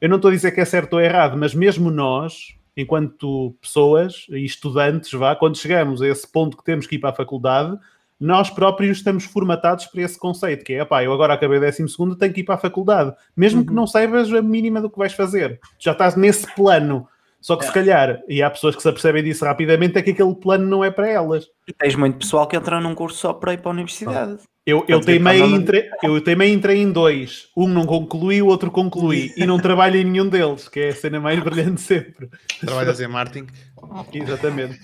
Eu 0.00 0.08
não 0.08 0.16
estou 0.16 0.28
a 0.28 0.34
dizer 0.34 0.52
que 0.52 0.60
é 0.60 0.64
certo 0.64 0.94
ou 0.94 1.00
errado, 1.00 1.36
mas 1.36 1.54
mesmo 1.54 1.90
nós, 1.90 2.54
enquanto 2.76 3.54
pessoas 3.60 4.26
e 4.30 4.44
estudantes, 4.44 5.12
vá, 5.12 5.34
quando 5.36 5.56
chegamos 5.56 6.02
a 6.02 6.08
esse 6.08 6.30
ponto 6.30 6.56
que 6.56 6.64
temos 6.64 6.86
que 6.86 6.96
ir 6.96 6.98
para 6.98 7.10
a 7.10 7.14
faculdade, 7.14 7.78
nós 8.18 8.48
próprios 8.48 8.98
estamos 8.98 9.24
formatados 9.24 9.86
para 9.86 10.02
esse 10.02 10.18
conceito, 10.18 10.64
que 10.64 10.74
é, 10.74 10.84
pá, 10.84 11.02
eu 11.02 11.12
agora 11.12 11.34
acabei 11.34 11.58
o 11.58 11.60
12 11.60 11.88
segundo, 11.88 12.16
tenho 12.16 12.32
que 12.32 12.40
ir 12.40 12.44
para 12.44 12.54
a 12.54 12.58
faculdade. 12.58 13.12
Mesmo 13.36 13.66
que 13.66 13.72
não 13.72 13.86
saibas 13.86 14.32
a 14.32 14.40
mínima 14.40 14.80
do 14.80 14.88
que 14.88 14.98
vais 14.98 15.12
fazer. 15.12 15.60
Já 15.78 15.92
estás 15.92 16.16
nesse 16.16 16.52
plano. 16.54 17.08
Só 17.40 17.56
que 17.56 17.66
se 17.66 17.72
calhar, 17.72 18.22
e 18.26 18.42
há 18.42 18.48
pessoas 18.48 18.74
que 18.74 18.80
se 18.80 18.88
apercebem 18.88 19.22
disso 19.22 19.44
rapidamente, 19.44 19.98
é 19.98 20.02
que 20.02 20.12
aquele 20.12 20.34
plano 20.34 20.66
não 20.66 20.82
é 20.82 20.90
para 20.90 21.06
elas. 21.06 21.46
E 21.68 21.74
tens 21.74 21.94
muito 21.94 22.16
pessoal 22.16 22.46
que 22.48 22.56
entra 22.56 22.80
num 22.80 22.94
curso 22.94 23.18
só 23.18 23.34
para 23.34 23.52
ir 23.52 23.60
para 23.60 23.70
a 23.70 23.74
universidade. 23.74 24.38
Eu, 24.66 24.82
eu, 24.88 25.00
teimei, 25.00 25.42
entre, 25.42 25.90
eu 26.02 26.18
teimei 26.22 26.52
entrei 26.52 26.80
em 26.80 26.90
dois. 26.90 27.48
Um 27.54 27.68
não 27.68 27.84
concluí, 27.84 28.40
o 28.40 28.46
outro 28.46 28.70
concluí. 28.70 29.30
E 29.36 29.44
não 29.44 29.58
trabalho 29.58 29.96
em 29.96 30.04
nenhum 30.04 30.26
deles, 30.26 30.68
que 30.68 30.80
é 30.80 30.88
a 30.88 30.94
cena 30.94 31.20
mais 31.20 31.38
brilhante 31.38 31.74
de 31.74 31.80
sempre. 31.82 32.30
Trabalhas 32.60 32.98
em 32.98 33.06
marketing. 33.06 33.46
Exatamente. 34.14 34.80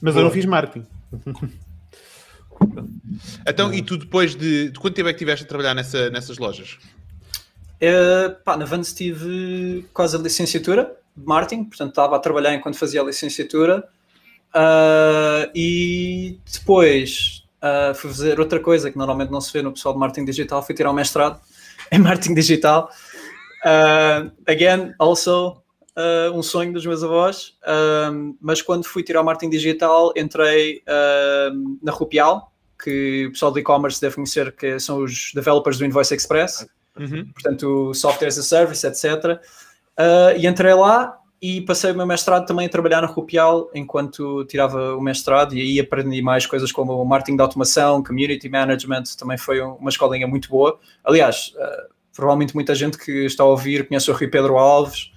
Mas 0.00 0.14
eu 0.14 0.22
não 0.22 0.30
fiz 0.30 0.44
marketing. 0.44 0.86
Então, 3.44 3.74
e 3.74 3.82
tu 3.82 3.96
depois 3.96 4.36
de, 4.36 4.70
de 4.70 4.78
quanto 4.78 4.94
tempo 4.94 5.08
é 5.08 5.12
que 5.12 5.18
tiveste 5.18 5.44
a 5.44 5.48
trabalhar 5.48 5.74
nessa, 5.74 6.08
nessas 6.10 6.38
lojas? 6.38 6.78
Uh, 7.82 8.34
pá, 8.44 8.56
na 8.56 8.64
Vans 8.64 8.92
tive 8.92 9.84
quase 9.92 10.16
a 10.16 10.18
licenciatura 10.18 10.96
de 11.16 11.26
marketing, 11.26 11.64
portanto 11.64 11.90
estava 11.90 12.14
a 12.14 12.18
trabalhar 12.20 12.54
enquanto 12.54 12.76
fazia 12.76 13.00
a 13.00 13.04
licenciatura 13.04 13.88
Uh, 14.48 15.44
e 15.54 16.38
depois 16.50 17.44
uh, 17.62 17.94
fui 17.94 18.10
fazer 18.10 18.40
outra 18.40 18.60
coisa 18.60 18.90
que 18.90 18.98
normalmente 18.98 19.30
não 19.30 19.40
se 19.40 19.52
vê 19.52 19.62
no 19.62 19.72
pessoal 19.72 19.94
de 19.94 20.00
marketing 20.00 20.24
digital, 20.24 20.62
fui 20.62 20.74
tirar 20.74 20.90
um 20.90 20.94
mestrado 20.94 21.40
em 21.90 21.98
marketing 21.98 22.34
digital. 22.34 22.90
Uh, 23.64 24.30
again, 24.46 24.94
also 24.98 25.62
uh, 25.96 26.32
um 26.32 26.42
sonho 26.42 26.72
dos 26.72 26.86
meus 26.86 27.02
avós, 27.02 27.56
uh, 27.62 28.36
mas 28.40 28.62
quando 28.62 28.84
fui 28.84 29.02
tirar 29.02 29.20
o 29.20 29.24
marketing 29.24 29.50
digital 29.50 30.12
entrei 30.16 30.82
na 31.82 31.92
Rupial, 31.92 32.52
que 32.82 33.26
o 33.26 33.32
pessoal 33.32 33.50
do 33.50 33.58
e-commerce 33.58 34.00
deve 34.00 34.14
conhecer, 34.14 34.52
que 34.52 34.78
são 34.78 35.02
os 35.02 35.32
developers 35.34 35.78
do 35.78 35.84
Invoice 35.84 36.14
Express, 36.14 36.66
Uhum. 36.98 37.30
portanto, 37.32 37.94
software 37.94 38.26
as 38.26 38.38
a 38.38 38.42
service, 38.42 38.84
etc. 38.84 39.40
E 40.36 40.48
entrei 40.48 40.74
lá 40.74 41.16
e 41.40 41.60
passei 41.60 41.92
o 41.92 41.96
meu 41.96 42.06
mestrado 42.06 42.46
também 42.46 42.66
a 42.66 42.68
trabalhar 42.68 43.00
na 43.00 43.06
Rupial 43.06 43.70
enquanto 43.72 44.44
tirava 44.46 44.96
o 44.96 45.00
mestrado 45.00 45.54
e 45.54 45.60
aí 45.60 45.80
aprendi 45.80 46.20
mais 46.20 46.46
coisas 46.46 46.72
como 46.72 47.04
marketing 47.04 47.36
de 47.36 47.42
automação, 47.42 48.02
community 48.02 48.48
management, 48.48 49.04
também 49.16 49.38
foi 49.38 49.60
uma 49.60 49.88
escolinha 49.88 50.26
muito 50.26 50.48
boa. 50.48 50.78
Aliás, 51.04 51.52
uh, 51.54 51.94
provavelmente 52.14 52.54
muita 52.54 52.74
gente 52.74 52.98
que 52.98 53.24
está 53.24 53.44
a 53.44 53.46
ouvir 53.46 53.86
conhece 53.86 54.10
o 54.10 54.14
Rui 54.14 54.26
Pedro 54.26 54.58
Alves 54.58 55.12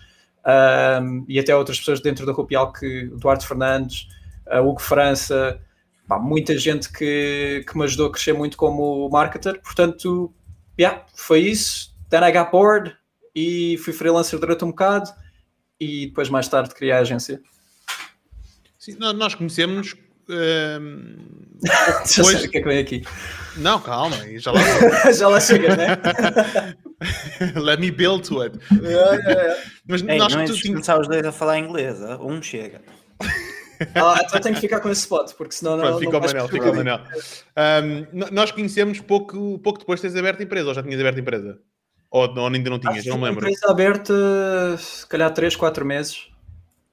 um, 1.01 1.25
e 1.27 1.39
até 1.39 1.55
outras 1.55 1.79
pessoas 1.79 1.99
dentro 1.99 2.25
da 2.25 2.33
Rupial 2.33 2.71
que 2.71 3.05
o 3.05 3.17
Duarte 3.17 3.47
Fernandes, 3.47 4.07
uh, 4.47 4.61
Hugo 4.61 4.81
França, 4.81 5.59
muita 6.19 6.55
gente 6.57 6.91
que, 6.91 7.63
que 7.67 7.77
me 7.77 7.85
ajudou 7.85 8.07
a 8.07 8.11
crescer 8.11 8.33
muito 8.33 8.57
como 8.57 9.09
marketer, 9.09 9.59
portanto, 9.61 10.31
yeah, 10.79 11.03
foi 11.15 11.39
isso. 11.39 11.95
Then 12.09 12.23
I 12.23 12.31
got 12.31 12.51
bored 12.51 12.95
e 13.33 13.77
fui 13.77 13.93
freelancer 13.93 14.37
durante 14.37 14.65
um 14.65 14.67
bocado 14.67 15.09
e 15.83 16.05
depois 16.07 16.29
mais 16.29 16.47
tarde 16.47 16.73
criei 16.75 16.91
a 16.93 16.99
agência. 16.99 17.41
Sim, 18.77 18.95
nó- 18.99 19.13
nós 19.13 19.33
conhecemos. 19.35 19.95
ehm, 20.29 21.15
Já 22.07 22.23
Pois. 22.23 22.37
sei 22.37 22.47
o 22.47 22.51
que 22.51 22.57
é 22.57 22.61
que 22.61 22.67
vem 22.67 22.79
aqui. 22.79 23.03
Não, 23.57 23.79
calma, 23.81 24.15
já 24.39 24.51
lá. 24.51 24.61
Já 25.11 25.27
lá 25.27 25.39
chega, 25.39 25.75
né? 25.75 25.87
Let 27.59 27.79
me 27.79 27.91
build 27.91 28.27
to 28.27 28.41
it. 28.41 28.57
Mas 29.87 30.01
Ei, 30.03 30.17
nós 30.17 30.33
não 30.33 30.41
é 30.41 30.45
tu 30.45 30.53
tinha- 30.53 30.73
começar 30.73 30.99
os 30.99 31.07
dois 31.07 31.25
a 31.25 31.31
falar 31.31 31.57
inglês. 31.59 32.01
ah, 32.01 32.17
Um 32.21 32.41
chega. 32.41 32.81
Ah, 33.95 34.19
então 34.23 34.39
tenho 34.39 34.53
que 34.55 34.61
ficar 34.61 34.79
com 34.79 34.89
esse 34.89 35.01
spot, 35.01 35.33
porque 35.33 35.53
senão 35.55 35.71
não. 35.75 35.79
Pronto, 35.79 35.93
não 35.93 35.99
fica 35.99 36.17
o 36.17 36.21
Manel, 36.21 36.47
fica 36.47 36.71
o 36.71 36.75
Manel. 36.75 36.99
Ahm, 37.55 38.05
no- 38.13 38.29
nós 38.31 38.51
conhecemos 38.51 38.99
pouco, 38.99 39.57
pouco 39.59 39.79
depois 39.79 39.99
de 39.99 40.03
teres 40.03 40.15
aberto 40.17 40.39
a 40.39 40.43
empresa, 40.43 40.67
ou 40.67 40.73
já 40.75 40.83
tinhas 40.83 40.99
aberto 40.99 41.17
a 41.17 41.21
empresa? 41.21 41.59
Ou, 42.11 42.27
ou 42.37 42.47
ainda 42.47 42.69
não 42.69 42.77
tinhas, 42.77 42.97
Acho 42.99 43.09
não 43.09 43.17
me 43.17 43.23
lembro. 43.23 43.45
Empresa 43.47 43.71
aberta, 43.71 44.13
se 44.77 45.07
calhar 45.07 45.31
3, 45.33 45.55
4 45.55 45.85
meses. 45.85 46.27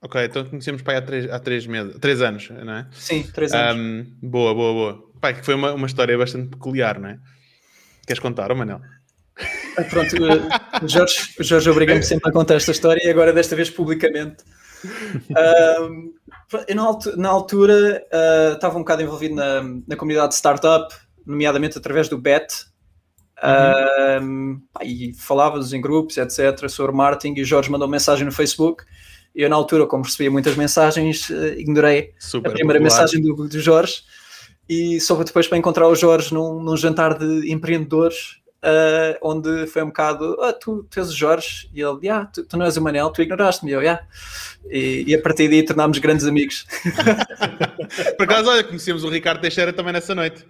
Ok, 0.00 0.24
então 0.24 0.44
conhecemos 0.44 0.80
pai 0.80 0.94
há 0.96 1.02
3 1.02 1.28
há 1.28 1.40
três 1.40 1.66
meses, 1.66 1.96
3 1.98 2.22
anos, 2.22 2.48
não 2.50 2.72
é? 2.72 2.86
Sim, 2.92 3.24
3 3.34 3.52
anos. 3.52 3.74
Ahm, 3.82 4.06
boa, 4.22 4.54
boa, 4.54 4.72
boa. 4.72 5.08
Pai, 5.20 5.34
que 5.34 5.44
foi 5.44 5.54
uma, 5.54 5.72
uma 5.72 5.88
história 5.88 6.16
bastante 6.16 6.50
peculiar, 6.50 7.00
não 7.00 7.08
é? 7.08 7.18
Queres 8.06 8.20
contar, 8.20 8.52
oh, 8.52 8.54
Manel? 8.54 8.80
Ah, 9.76 9.82
Pronto, 9.90 10.14
eh, 10.16 10.84
o 10.84 10.88
Jorge, 10.88 11.34
o 11.40 11.42
Jorge 11.42 11.68
obriga-me 11.68 12.02
sempre 12.04 12.30
a 12.30 12.32
contar 12.32 12.54
esta 12.54 12.70
história 12.70 13.04
e 13.04 13.10
agora 13.10 13.32
desta 13.32 13.56
vez 13.56 13.70
publicamente. 13.70 14.44
Ahm, 15.36 16.12
eu 16.68 16.76
na 16.76 16.82
altu- 16.82 17.16
na 17.16 17.28
altura 17.28 18.06
ah, 18.12 18.52
estava 18.54 18.76
um 18.76 18.80
bocado 18.82 19.02
envolvido 19.02 19.34
na, 19.34 19.62
na 19.86 19.96
comunidade 19.96 20.28
de 20.28 20.34
startup, 20.36 20.94
nomeadamente 21.26 21.76
através 21.76 22.08
do 22.08 22.16
BET. 22.18 22.46
Pá, 23.40 24.84
e 24.84 25.12
falávamos 25.14 25.72
em 25.72 25.80
grupos, 25.80 26.16
etc., 26.16 26.68
sobre 26.68 26.94
marketing. 26.94 27.34
E 27.38 27.42
o 27.42 27.44
Jorge 27.44 27.70
mandou 27.70 27.88
mensagem 27.88 28.24
no 28.24 28.32
Facebook. 28.32 28.84
E 29.34 29.42
eu, 29.42 29.48
na 29.50 29.56
altura, 29.56 29.86
como 29.86 30.04
recebia 30.04 30.30
muitas 30.30 30.56
mensagens, 30.56 31.30
eh, 31.30 31.56
ignorei 31.58 32.14
Super 32.18 32.50
a 32.50 32.52
primeira 32.54 32.80
popular. 32.80 33.02
mensagem 33.02 33.22
do, 33.22 33.48
do 33.48 33.60
Jorge 33.60 34.02
e 34.68 35.00
soube 35.00 35.24
depois 35.24 35.46
para 35.46 35.56
encontrar 35.56 35.86
o 35.86 35.94
Jorge 35.94 36.34
num, 36.34 36.60
num 36.60 36.76
jantar 36.76 37.16
de 37.16 37.50
empreendedores 37.50 38.38
ah, 38.62 39.16
onde 39.22 39.66
foi 39.68 39.82
um 39.82 39.86
bocado 39.86 40.36
ah, 40.40 40.52
tu, 40.52 40.84
tu 40.90 40.98
és 40.98 41.08
o 41.08 41.16
Jorge 41.16 41.70
e 41.72 41.80
ele, 41.80 41.98
"Ya, 42.02 42.26
tu, 42.26 42.44
tu 42.44 42.56
não 42.56 42.66
és 42.66 42.76
o 42.76 42.82
Manel, 42.82 43.10
tu 43.10 43.22
ignoraste-me, 43.22 43.70
eu, 43.70 43.80
"Ya." 43.80 44.00
e, 44.68 45.04
e 45.06 45.14
a 45.14 45.22
partir 45.22 45.48
daí 45.48 45.64
tornámos 45.64 45.98
grandes 45.98 46.26
amigos. 46.26 46.66
Por 48.18 48.24
acaso, 48.24 48.50
olha, 48.50 48.64
conhecemos 48.64 49.04
o 49.04 49.08
Ricardo 49.08 49.40
Teixeira 49.40 49.72
também 49.72 49.92
nessa 49.92 50.14
noite. 50.14 50.44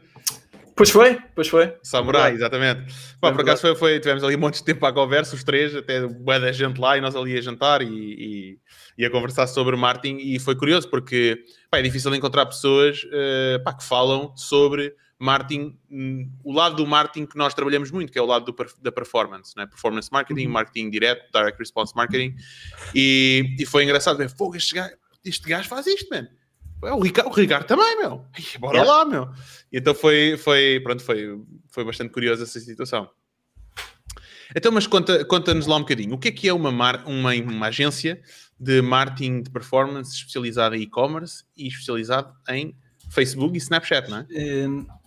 Pois 0.79 0.91
foi, 0.91 1.19
pois 1.35 1.49
foi. 1.49 1.77
Samurai, 1.83 2.33
exatamente. 2.33 2.95
Pá, 3.21 3.29
É 3.29 3.33
por 3.33 3.41
acaso 3.43 3.61
foi, 3.63 3.75
foi- 3.75 4.01
tivemos 4.01 4.23
ali 4.25 4.37
um 4.37 4.39
monte 4.39 4.59
de 4.59 4.65
tempo 4.65 4.87
à 4.87 4.93
conversa, 4.93 5.35
os 5.35 5.43
três, 5.45 5.75
até 5.75 6.07
bué 6.07 6.39
da 6.39 6.53
gente 6.53 6.81
lá 6.81 6.97
e 6.97 7.01
nós 7.01 7.15
ali 7.17 7.37
a 7.37 7.41
jantar 7.41 7.83
e, 7.83 7.87
e, 7.87 8.59
e 8.97 9.05
a 9.05 9.11
conversar 9.11 9.47
sobre 9.49 9.75
marketing 9.77 10.19
e 10.21 10.39
foi 10.39 10.55
curioso 10.55 10.89
porque 10.89 11.45
pá, 11.71 11.79
é 11.79 11.83
difícil 11.83 12.15
encontrar 12.15 12.47
pessoas 12.47 13.05
eh, 13.13 13.59
pá, 13.65 13.75
que 13.75 13.83
falam 13.85 14.33
sobre 14.37 14.95
marketing, 15.19 15.77
hum, 15.91 16.31
o 16.45 16.53
lado 16.53 16.77
do 16.77 16.87
marketing 16.87 17.27
que 17.27 17.37
nós 17.37 17.53
trabalhamos 17.53 17.91
muito, 17.91 18.13
que 18.13 18.19
é 18.19 18.23
o 18.23 18.27
lado 18.27 18.45
do 18.53 18.57
da 18.81 18.93
performance, 18.93 19.53
né? 19.57 19.67
performance 19.67 20.09
marketing, 20.13 20.47
Uhum. 20.47 20.53
marketing 20.53 20.91
direto, 20.91 21.25
direct 21.35 21.59
response 21.59 21.93
marketing 21.97 22.37
e, 22.95 23.57
e 23.59 23.67
foi 23.67 23.83
engraçado 23.83 24.17
ver, 24.17 24.31
fogo, 24.31 24.55
este 24.55 24.77
gajo, 24.77 24.95
este 25.25 25.49
gajo 25.49 25.69
faz 25.69 25.89
isto, 25.89 26.09
mano. 26.09 26.29
É, 26.85 26.93
O 26.93 27.01
Ricardo, 27.01 27.29
o 27.31 27.33
Ricardo 27.35 27.67
também, 27.67 27.97
meu. 27.99 28.25
Bora 28.61 28.79
Yeah. 28.79 28.93
lá, 28.93 29.05
meu. 29.05 29.29
E 29.73 29.79
então 29.79 29.95
foi, 29.95 30.37
foi, 30.37 30.81
pronto, 30.81 31.03
foi, 31.03 31.39
foi 31.69 31.85
bastante 31.85 32.11
curiosa 32.13 32.45
essa 32.45 32.61
situação. 32.61 33.09
Então, 34.57 34.73
mas 34.73 34.87
conta- 34.87 35.25
conta-nos 35.25 35.67
lá 35.67 35.77
um 35.77 35.81
bocadinho. 35.81 36.15
O 36.15 36.19
que 36.19 36.29
é 36.29 36.33
que 36.33 36.49
é 36.49 36.53
uma, 36.55 36.73
mar- 36.73 37.05
uma, 37.07 37.35
uma 37.35 37.67
agência 37.67 38.21
de 38.59 38.81
marketing 38.81 39.43
de 39.43 39.51
performance 39.51 40.15
especializada 40.15 40.77
em 40.77 40.83
e-commerce 40.83 41.45
e 41.57 41.69
especializada 41.69 42.33
em 42.49 42.75
Facebook 43.11 43.55
e 43.55 43.59
Snapchat, 43.59 44.09
não 44.11 44.19
é? 44.19 44.27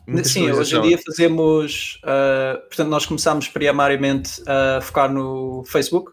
Muita 0.07 0.27
Sim, 0.27 0.49
hoje 0.51 0.75
em 0.77 0.81
dia 0.81 0.97
fazemos. 0.97 1.99
ah, 2.03 2.59
portanto, 2.67 2.89
nós 2.89 3.05
começámos 3.05 3.47
primariamente 3.47 4.41
a 4.47 4.81
focar 4.81 5.11
no 5.11 5.63
Facebook 5.65 6.11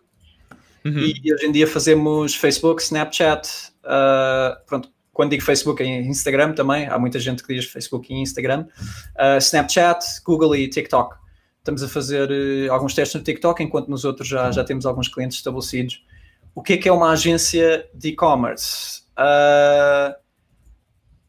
Uhum. 0.85 0.99
e 1.00 1.35
hoje 1.35 1.45
em 1.47 1.53
dia 1.53 1.67
fazemos 1.67 2.35
Facebook, 2.35 2.81
Snapchat. 2.83 3.49
ah, 3.85 4.59
pronto, 4.67 4.91
quando 5.18 5.30
digo 5.30 5.42
Facebook, 5.42 5.82
é 5.82 6.00
Instagram 6.02 6.52
também. 6.52 6.87
Há 6.87 6.96
muita 6.96 7.18
gente 7.18 7.42
que 7.42 7.52
diz 7.52 7.64
Facebook 7.64 8.14
e 8.14 8.16
Instagram. 8.18 8.68
ah, 9.16 9.37
Snapchat, 9.38 10.22
Google 10.25 10.54
e 10.54 10.68
TikTok. 10.68 11.16
Estamos 11.58 11.82
a 11.82 11.88
fazer 11.88 12.30
eh, 12.30 12.68
alguns 12.68 12.94
testes 12.94 13.16
no 13.16 13.25
TikTok, 13.25 13.60
enquanto 13.60 13.88
nos 13.88 14.04
outros 14.04 14.28
já, 14.28 14.52
já 14.52 14.62
temos 14.62 14.87
alguns 14.87 15.08
clientes 15.08 15.37
estabelecidos. 15.38 16.06
O 16.54 16.62
que 16.62 16.75
é 16.75 16.76
que 16.76 16.88
é 16.88 16.92
uma 16.92 17.10
agência 17.10 17.84
de 17.92 18.10
e-commerce? 18.10 19.02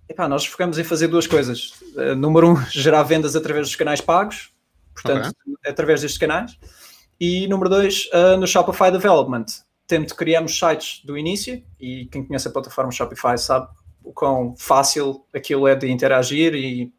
Epá, 0.08 0.28
nós 0.28 0.46
focamos 0.46 0.78
em 0.78 0.84
fazer 0.84 1.08
duas 1.08 1.26
coisas. 1.26 1.72
Uh, 1.96 2.16
número 2.16 2.52
um, 2.52 2.56
gerar 2.70 3.02
vendas 3.02 3.36
através 3.36 3.66
dos 3.66 3.76
canais 3.76 4.02
pagos, 4.02 4.52
portanto, 4.94 5.36
através 5.66 6.02
destes 6.02 6.20
canais. 6.20 6.60
E 7.20 7.48
número 7.48 7.72
dois, 7.72 8.08
uh, 8.14 8.38
no 8.38 8.46
Shopify 8.46 8.92
Development. 8.92 9.46
Temos, 9.88 10.14
criamos 10.14 10.56
sites 10.56 11.04
do 11.04 11.18
início, 11.18 11.64
e 11.80 12.06
quem 12.06 12.24
conhece 12.24 12.48
a 12.48 12.52
plataforma 12.52 12.92
Shopify 12.92 13.36
sabe 13.36 13.68
o 14.10 14.14
quão 14.14 14.56
fácil 14.58 15.24
aquilo 15.34 15.68
é 15.68 15.76
de 15.76 15.88
interagir 15.88 16.56
e 16.56 16.92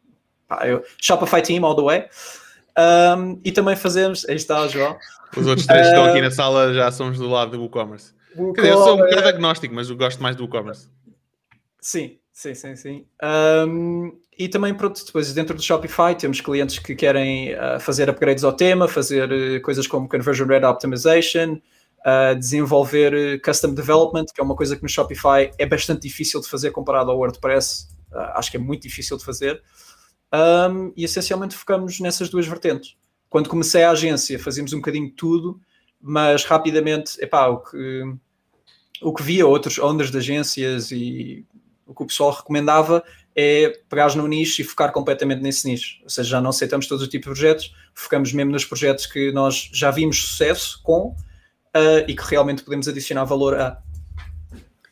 pá, 0.47 0.65
eu, 0.65 0.81
Shopify 0.97 1.41
Team 1.41 1.65
all 1.65 1.75
the 1.75 1.81
way. 1.81 2.05
Um, 2.79 3.39
e 3.43 3.51
também 3.51 3.75
fazemos, 3.75 4.25
aí 4.29 4.35
está 4.35 4.65
João. 4.69 4.97
Os 5.35 5.45
outros 5.45 5.67
três 5.67 5.81
que 5.81 5.87
estão 5.89 6.05
aqui 6.05 6.21
na 6.21 6.31
sala 6.31 6.73
já 6.73 6.89
somos 6.89 7.17
do 7.17 7.27
lado 7.27 7.57
do 7.57 7.65
e-commerce. 7.65 8.13
Quer 8.55 8.61
dizer, 8.61 8.73
eu 8.73 8.77
sou 8.77 8.93
um 8.93 8.97
bocado 8.97 9.27
agnóstico, 9.27 9.75
mas 9.75 9.89
eu 9.89 9.97
gosto 9.97 10.23
mais 10.23 10.37
do 10.37 10.45
e-commerce. 10.45 10.89
Sim, 11.81 12.17
sim, 12.31 12.53
sim, 12.53 12.75
sim. 12.77 13.05
Um, 13.67 14.17
e 14.37 14.47
também, 14.47 14.73
pronto, 14.73 15.05
depois 15.05 15.33
dentro 15.33 15.53
do 15.53 15.61
Shopify 15.61 16.15
temos 16.17 16.39
clientes 16.39 16.79
que 16.79 16.95
querem 16.95 17.53
uh, 17.55 17.79
fazer 17.79 18.09
upgrades 18.09 18.45
ao 18.45 18.53
tema, 18.53 18.87
fazer 18.87 19.29
uh, 19.29 19.61
coisas 19.61 19.85
como 19.85 20.07
Conversion 20.07 20.47
Rate 20.47 20.65
Optimization, 20.65 21.59
uh, 22.05 22.37
desenvolver 22.37 23.13
uh, 23.13 23.41
Custom 23.41 23.73
Development, 23.73 24.25
que 24.33 24.41
é 24.41 24.43
uma 24.43 24.55
coisa 24.55 24.75
que 24.75 24.83
no 24.83 24.89
Shopify 24.89 25.51
é 25.57 25.65
bastante 25.65 26.01
difícil 26.01 26.41
de 26.41 26.47
fazer 26.47 26.71
comparado 26.71 27.11
ao 27.11 27.17
WordPress. 27.17 27.87
Uh, 28.11 28.17
acho 28.35 28.51
que 28.51 28.57
é 28.57 28.59
muito 28.59 28.83
difícil 28.83 29.17
de 29.17 29.25
fazer. 29.25 29.61
Um, 30.33 30.93
e 30.95 31.03
essencialmente 31.03 31.55
focamos 31.55 31.99
nessas 31.99 32.29
duas 32.29 32.47
vertentes. 32.47 32.95
Quando 33.29 33.49
comecei 33.49 33.83
a 33.83 33.91
agência, 33.91 34.39
fazíamos 34.39 34.73
um 34.73 34.77
bocadinho 34.77 35.07
de 35.07 35.13
tudo, 35.13 35.59
mas 35.99 36.43
rapidamente, 36.43 37.21
epá, 37.21 37.47
o 37.47 37.59
que, 37.59 38.03
o 39.01 39.13
que 39.13 39.23
via 39.23 39.45
outros 39.45 39.77
owners 39.77 40.11
de 40.11 40.17
agências 40.17 40.91
e 40.91 41.45
o 41.85 41.93
que 41.93 42.03
o 42.03 42.05
pessoal 42.05 42.31
recomendava 42.31 43.03
é 43.35 43.69
pegar 43.89 44.13
no 44.15 44.27
nicho 44.27 44.61
e 44.61 44.63
focar 44.63 44.91
completamente 44.91 45.41
nesse 45.41 45.67
nicho. 45.67 45.99
Ou 46.03 46.09
seja, 46.09 46.29
já 46.29 46.41
não 46.41 46.49
aceitamos 46.49 46.87
todos 46.87 47.03
os 47.03 47.09
tipos 47.09 47.33
de 47.33 47.39
projetos, 47.39 47.73
focamos 47.93 48.33
mesmo 48.33 48.51
nos 48.51 48.65
projetos 48.65 49.05
que 49.05 49.31
nós 49.31 49.69
já 49.73 49.91
vimos 49.91 50.21
sucesso 50.21 50.81
com 50.83 51.15
uh, 51.75 52.05
e 52.07 52.15
que 52.15 52.23
realmente 52.29 52.63
podemos 52.63 52.87
adicionar 52.87 53.25
valor 53.25 53.59
a. 53.59 53.81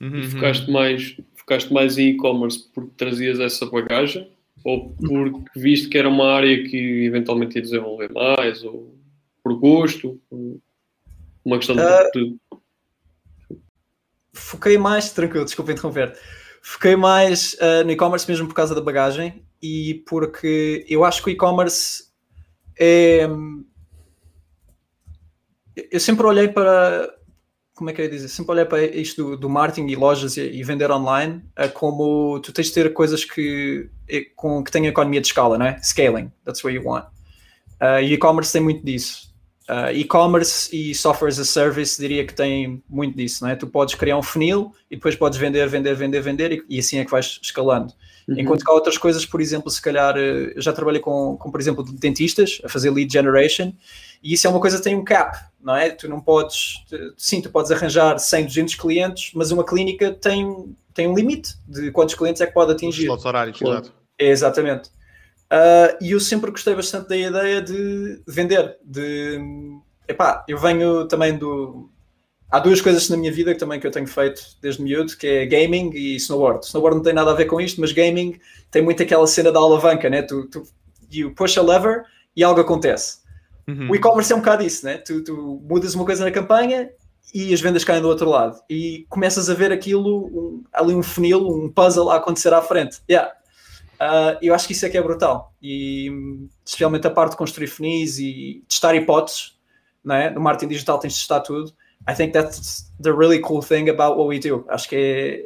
Uhum, 0.02 0.16
uhum. 0.16 0.30
Focaste 0.30 0.72
mais, 0.72 1.18
focaste 1.36 1.74
mais 1.74 1.98
em 1.98 2.10
e-commerce 2.10 2.70
porque 2.74 2.92
trazias 2.96 3.40
essa 3.40 3.66
bagagem 3.66 4.32
ou 4.64 4.92
porque 4.92 5.60
viste 5.60 5.90
que 5.90 5.98
era 5.98 6.08
uma 6.08 6.32
área 6.34 6.64
que 6.64 7.06
eventualmente 7.06 7.56
ia 7.56 7.62
desenvolver 7.62 8.12
mais 8.12 8.64
ou 8.64 8.96
por 9.44 9.58
gosto? 9.58 10.20
Uma 11.44 11.58
questão 11.58 11.76
de, 11.76 12.12
de 12.14 12.38
Foquei 14.34 14.78
mais, 14.78 15.12
tranquilo, 15.12 15.46
desculpa 15.46 15.72
interromper. 15.72 16.18
Foquei 16.62 16.96
mais 16.96 17.54
uh, 17.56 17.84
no 17.86 17.92
e-commerce 17.92 18.30
mesmo 18.30 18.48
por 18.48 18.54
causa 18.54 18.76
da 18.76 18.82
bagagem 18.82 19.44
e 19.62 20.04
porque 20.08 20.86
eu 20.88 21.04
acho 21.04 21.24
que 21.24 21.30
o 21.30 21.32
e-commerce 21.32 22.06
é. 22.78 23.28
Eu 25.92 26.00
sempre 26.00 26.26
olhei 26.26 26.48
para. 26.48 27.10
como 27.76 27.90
é 27.90 27.94
que 27.94 28.02
eu 28.02 28.06
ia 28.06 28.12
dizer? 28.12 28.28
Sempre 28.28 28.52
olhei 28.54 28.66
para 28.66 28.84
isto 28.84 29.24
do, 29.24 29.38
do 29.38 29.50
marketing 29.50 29.88
e 29.88 29.96
lojas 29.96 30.38
e, 30.38 30.42
e 30.42 30.64
vender 30.64 30.92
online 30.92 31.44
uh, 31.58 31.72
como 31.74 32.40
tu 32.40 32.52
tens 32.52 32.68
de 32.68 32.74
ter 32.74 32.94
coisas 32.94 33.24
que, 33.24 33.90
eh, 34.08 34.26
com, 34.36 34.64
que 34.64 34.72
tenham 34.72 34.88
economia 34.88 35.22
de 35.22 35.28
escala, 35.28 35.58
não 35.58 35.66
é? 35.66 35.80
Scaling, 35.82 36.32
that's 36.46 36.64
what 36.64 36.76
you 36.76 36.84
want. 36.84 37.06
Uh, 37.82 38.02
e 38.02 38.14
e-commerce 38.14 38.52
tem 38.52 38.62
muito 38.62 38.86
disso. 38.86 39.30
Uh, 39.70 39.94
e-commerce 39.94 40.76
e 40.76 40.96
software 40.96 41.30
as 41.30 41.38
a 41.38 41.46
service 41.46 42.02
diria 42.02 42.26
que 42.26 42.34
tem 42.34 42.82
muito 42.90 43.16
disso, 43.16 43.44
não 43.44 43.52
é? 43.52 43.56
Tu 43.56 43.68
podes 43.68 43.94
criar 43.94 44.18
um 44.18 44.24
funil 44.24 44.72
e 44.90 44.96
depois 44.96 45.16
podes 45.16 45.38
vender, 45.38 45.70
vender, 45.70 45.94
vender, 45.94 46.22
vender 46.22 46.52
e, 46.52 46.64
e 46.68 46.80
assim 46.80 46.98
é 46.98 47.06
que 47.06 47.12
vais 47.12 47.40
escalando. 47.40 47.94
Uhum. 48.28 48.40
Enquanto 48.40 48.66
que 48.66 48.72
há 48.72 48.74
outras 48.74 48.98
coisas, 48.98 49.28
por 49.28 49.40
exemplo, 49.40 49.70
se 49.70 49.80
calhar 49.80 50.18
eu 50.18 50.60
já 50.60 50.74
trabalhei 50.74 51.00
com, 51.00 51.38
com, 51.38 51.52
por 51.52 51.62
exemplo, 51.62 51.84
dentistas 51.84 52.60
a 52.64 52.68
fazer 52.68 52.90
lead 52.90 53.14
generation 53.14 53.72
e 54.22 54.34
isso 54.34 54.48
é 54.48 54.50
uma 54.50 54.60
coisa 54.60 54.78
que 54.78 54.84
tem 54.84 54.96
um 54.96 55.04
cap, 55.04 55.38
não 55.62 55.76
é? 55.76 55.90
Tu 55.90 56.08
não 56.08 56.20
podes, 56.20 56.84
sim, 57.18 57.42
tu 57.42 57.50
podes 57.50 57.72
arranjar 57.72 58.18
100, 58.20 58.46
200 58.46 58.76
clientes, 58.76 59.32
mas 59.34 59.52
uma 59.52 59.64
clínica 59.64 60.12
tem, 60.12 60.76
tem 60.94 61.08
um 61.08 61.16
limite 61.16 61.56
de 61.68 61.92
quantos 61.92 62.16
clientes 62.16 62.42
é 62.42 62.48
que 62.48 62.54
pode 62.54 62.72
atingir. 62.72 63.10
Os 63.10 63.26
horários, 63.26 63.58
claro. 63.58 63.92
É, 64.18 64.28
exatamente. 64.28 64.90
Uh, 65.52 65.98
e 66.02 66.12
eu 66.12 66.20
sempre 66.20 66.52
gostei 66.52 66.76
bastante 66.76 67.10
da 67.10 67.18
ideia 67.18 67.62
de 67.62 68.22
vender, 68.28 68.78
de 68.84 69.40
epá, 70.08 70.44
eu 70.48 70.58
venho 70.58 71.08
também 71.08 71.38
do. 71.38 71.90
Há 72.52 72.60
duas 72.60 72.82
coisas 72.82 73.08
na 73.10 73.18
minha 73.18 73.32
vida 73.32 73.54
que 73.54 73.60
também 73.60 73.80
que 73.80 73.86
eu 73.86 73.92
tenho 73.92 74.08
feito 74.08 74.42
desde 74.60 74.82
miúdo, 74.82 75.16
que 75.16 75.28
é 75.28 75.46
gaming 75.46 75.92
e 75.94 76.16
snowboard. 76.16 76.66
Snowboard 76.66 76.98
não 76.98 77.04
tem 77.04 77.14
nada 77.14 77.30
a 77.32 77.36
ver 77.36 77.46
com 77.46 77.62
isto, 77.62 77.80
mas 77.80 77.92
gaming 77.92 78.40
tem 78.72 78.82
muito 78.82 79.04
aquela 79.04 79.28
cena 79.28 79.52
da 79.52 79.60
alavanca, 79.60 80.10
né? 80.10 80.24
Tu, 80.24 80.48
tu 80.48 80.64
you 81.12 81.32
push 81.36 81.58
a 81.60 81.62
lever 81.62 82.04
e 82.36 82.44
algo 82.44 82.60
acontece. 82.60 83.19
Uhum. 83.70 83.92
O 83.92 83.96
e-commerce 83.96 84.34
é 84.34 84.36
um 84.36 84.40
bocado 84.40 84.64
isso, 84.64 84.86
né? 84.86 84.98
Tu, 84.98 85.24
tu, 85.24 85.62
mudas 85.64 85.94
uma 85.94 86.06
coisa 86.06 86.26
na 86.26 86.32
campanha 86.32 86.90
e 87.34 87.54
as 87.54 87.62
vendas 87.62 87.84
caem 87.84 88.02
do 88.02 88.08
outro 88.08 88.30
lado. 88.30 88.60
E 88.70 89.06
começas 89.10 89.50
a 89.50 89.54
ver 89.54 89.72
aquilo, 89.72 90.26
um, 90.26 90.64
ali 90.74 90.96
um 90.96 91.04
funil, 91.04 91.48
um 91.48 91.70
puzzle 91.70 92.10
a 92.10 92.16
acontecer 92.16 92.54
à 92.54 92.62
frente. 92.62 93.00
Yeah. 93.10 93.32
Uh, 94.02 94.40
eu 94.42 94.56
acho 94.56 94.66
que 94.66 94.74
isso 94.74 94.86
é 94.86 94.90
que 94.90 94.98
é 94.98 95.02
brutal. 95.02 95.54
E 95.62 96.10
especialmente 96.66 97.06
a 97.06 97.12
parte 97.12 97.32
de 97.32 97.38
construir 97.38 97.68
funis 97.68 98.18
e 98.18 98.64
testar 98.68 98.96
hipóteses, 98.96 99.58
né? 100.04 100.30
no 100.32 100.42
marketing 100.42 100.70
digital 100.70 100.98
tens 100.98 101.14
de 101.14 101.20
testar 101.20 101.42
tudo. 101.42 101.72
I 102.10 102.16
think 102.16 102.32
that's 102.32 102.92
the 103.00 103.12
really 103.12 103.40
cool 103.40 103.62
thing 103.62 103.90
about 103.90 104.18
what 104.18 104.30
we 104.30 104.40
do. 104.40 104.66
Acho 104.70 104.90
que 104.90 104.96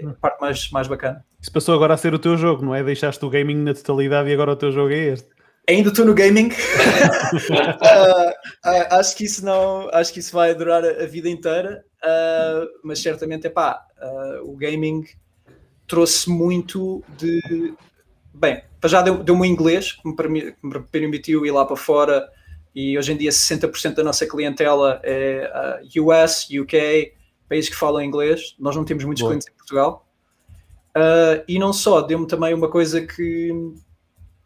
é 0.01 0.06
a 0.06 0.13
parte 0.13 0.39
mais, 0.39 0.70
mais 0.72 0.88
bacana. 0.88 1.25
Isso 1.42 1.51
passou 1.51 1.75
agora 1.75 1.96
a 1.96 1.98
ser 1.98 2.13
o 2.13 2.20
teu 2.20 2.38
jogo, 2.38 2.63
não 2.63 2.74
é? 2.74 2.84
Deixaste 2.84 3.25
o 3.25 3.30
gaming 3.30 3.58
na 3.58 3.74
totalidade 3.74 4.30
e 4.30 4.34
agora 4.34 4.51
o 4.51 4.56
teu 4.56 4.72
jogo 4.72 4.94
é 4.94 5.13
este 5.13 5.27
ainda 5.67 5.89
estou 5.89 6.05
no 6.05 6.13
gaming. 6.13 6.50
uh, 6.50 8.29
uh, 8.70 9.00
acho 9.00 9.15
que 9.15 9.25
isso 9.25 9.43
não, 9.46 9.89
acho 9.91 10.13
que 10.13 10.20
isso 10.20 10.34
vai 10.34 10.53
durar 10.53 10.84
a, 10.84 11.05
vida 11.05 11.29
inteira, 11.29 11.84
uh, 12.03 12.67
mas 12.84 13.00
certamente 13.00 13.48
é 13.48 13.50
pá, 13.50 13.86
o 14.43 14.55
gaming 14.55 15.05
trouxe 15.88 16.29
muito 16.29 17.03
de 17.17 17.74
bem, 18.34 18.63
já 18.86 19.01
deu-me 19.01 19.24
deu 19.24 19.46
inglês 19.46 19.93
que 19.93 20.08
me, 20.62 20.82
permitiu 20.91 21.46
ir 21.46 21.51
lá 21.51 21.65
para 21.65 21.75
fora 21.75 22.27
e 22.75 22.98
hoje 22.98 23.13
em 23.13 23.17
dia 23.17 23.29
60% 23.29 23.93
da 23.93 24.03
nossa 24.03 24.25
clientela 24.25 25.00
é 25.03 25.79
US, 25.98 26.48
UK, 26.50 27.13
países 27.48 27.70
que 27.70 27.75
falam 27.75 28.01
inglês. 28.01 28.55
Nós 28.60 28.75
não 28.75 28.84
temos 28.84 29.03
muitos 29.03 29.22
Boa. 29.22 29.32
clientes 29.32 29.48
em 29.48 29.55
Portugal. 29.55 30.08
e 31.48 31.60
não 31.60 31.72
só, 31.72 32.01
deu-me 32.01 32.27
também 32.27 32.53
uma 32.53 32.70
coisa 32.70 33.05
que 33.05 33.74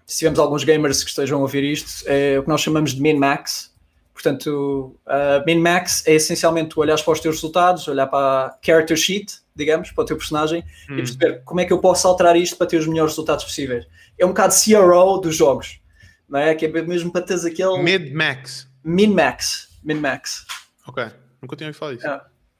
se 0.07 0.19
tivermos 0.19 0.39
alguns 0.39 0.63
gamers 0.63 1.03
que 1.03 1.09
estejam 1.09 1.39
a 1.39 1.41
ouvir 1.41 1.65
isto, 1.65 2.03
é 2.05 2.39
o 2.39 2.43
que 2.43 2.47
nós 2.47 2.61
chamamos 2.61 2.95
de 2.95 3.01
min-max. 3.01 3.75
Portanto, 4.13 4.95
uh, 5.05 5.45
min-max 5.45 6.01
é 6.07 6.15
essencialmente 6.15 6.69
tu 6.69 6.79
olhares 6.79 7.03
para 7.03 7.11
os 7.11 7.19
teus 7.19 7.35
resultados, 7.35 7.87
olhar 7.89 8.07
para 8.07 8.47
a 8.47 8.57
character 8.65 8.95
sheet, 8.95 9.35
digamos, 9.53 9.91
para 9.91 10.03
o 10.03 10.05
teu 10.05 10.17
personagem 10.17 10.63
hum. 10.89 10.93
e 10.93 10.97
perceber 10.97 11.41
como 11.43 11.59
é 11.59 11.65
que 11.65 11.73
eu 11.73 11.79
posso 11.79 12.07
alterar 12.07 12.37
isto 12.37 12.55
para 12.55 12.65
ter 12.65 12.77
os 12.77 12.87
melhores 12.87 13.11
resultados 13.11 13.43
possíveis. 13.43 13.85
É 14.17 14.25
um 14.25 14.29
bocado 14.29 14.53
CRO 14.55 15.17
dos 15.17 15.35
jogos, 15.35 15.81
não 16.27 16.39
é? 16.39 16.55
Que 16.55 16.67
é 16.67 16.69
mesmo 16.69 17.11
para 17.11 17.21
teres 17.21 17.43
aquele. 17.43 17.77
Mid-max. 17.83 18.67
Min-max. 18.85 19.67
Min-max. 19.83 20.45
Ok, 20.87 21.03
nunca 21.41 21.55
tinha 21.57 21.67
ouvido 21.67 21.79
falar 21.79 21.95
disso. 21.95 22.07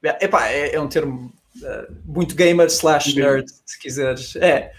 É, 0.04 0.24
epá, 0.24 0.48
é, 0.48 0.74
é 0.74 0.80
um 0.80 0.86
termo 0.86 1.32
uh, 1.62 1.96
muito 2.04 2.34
gamer 2.34 2.66
slash 2.66 3.16
nerd, 3.16 3.46
se 3.64 3.78
quiseres. 3.78 4.36
É. 4.36 4.70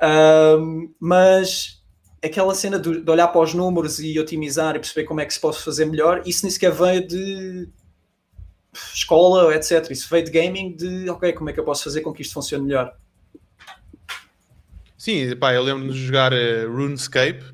Um, 0.00 0.94
mas 1.00 1.77
aquela 2.22 2.54
cena 2.54 2.78
de, 2.78 3.00
de, 3.00 3.10
olhar 3.10 3.28
para 3.28 3.40
os 3.40 3.54
números 3.54 3.98
e 3.98 4.18
otimizar 4.18 4.76
e 4.76 4.78
perceber 4.78 5.06
como 5.06 5.20
é 5.20 5.26
que 5.26 5.34
se 5.34 5.40
pode 5.40 5.58
fazer 5.58 5.84
melhor, 5.84 6.22
isso 6.26 6.44
nem 6.44 6.50
sequer 6.50 6.72
veio 6.72 7.06
de 7.06 7.68
escola, 8.94 9.54
etc. 9.54 9.90
Isso 9.90 10.08
veio 10.10 10.24
de 10.24 10.30
gaming, 10.30 10.76
de 10.76 11.08
ok, 11.08 11.32
como 11.32 11.50
é 11.50 11.52
que 11.52 11.60
eu 11.60 11.64
posso 11.64 11.84
fazer 11.84 12.00
com 12.00 12.12
que 12.12 12.22
isto 12.22 12.34
funcione 12.34 12.64
melhor. 12.64 12.94
Sim, 14.96 15.34
pá, 15.36 15.54
eu 15.54 15.62
lembro-me 15.62 15.92
de 15.92 16.04
jogar 16.04 16.32
uh, 16.32 16.70
RuneScape. 16.70 17.44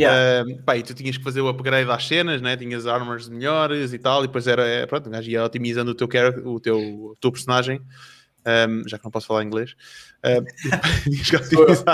Yeah. 0.00 0.48
Uh, 0.48 0.62
pá, 0.62 0.76
e 0.76 0.82
tu 0.84 0.94
tinhas 0.94 1.16
que 1.16 1.24
fazer 1.24 1.40
o 1.40 1.48
upgrade 1.48 1.90
às 1.90 2.06
cenas, 2.06 2.40
né? 2.40 2.56
tinhas 2.56 2.86
armors 2.86 3.28
melhores 3.28 3.92
e 3.92 3.98
tal, 3.98 4.22
e 4.22 4.28
depois 4.28 4.46
era, 4.46 4.64
é, 4.64 4.86
pronto, 4.86 5.08
um 5.08 5.12
gajo 5.12 5.28
ia 5.28 5.44
otimizando 5.44 5.90
o 5.90 5.94
teu, 5.94 6.06
o 6.44 6.60
teu, 6.60 6.78
o 6.78 7.16
teu 7.20 7.32
personagem, 7.32 7.80
um, 8.68 8.88
já 8.88 8.96
que 8.96 9.04
não 9.04 9.10
posso 9.10 9.26
falar 9.26 9.42
inglês. 9.44 9.74
Uh, 10.18 10.42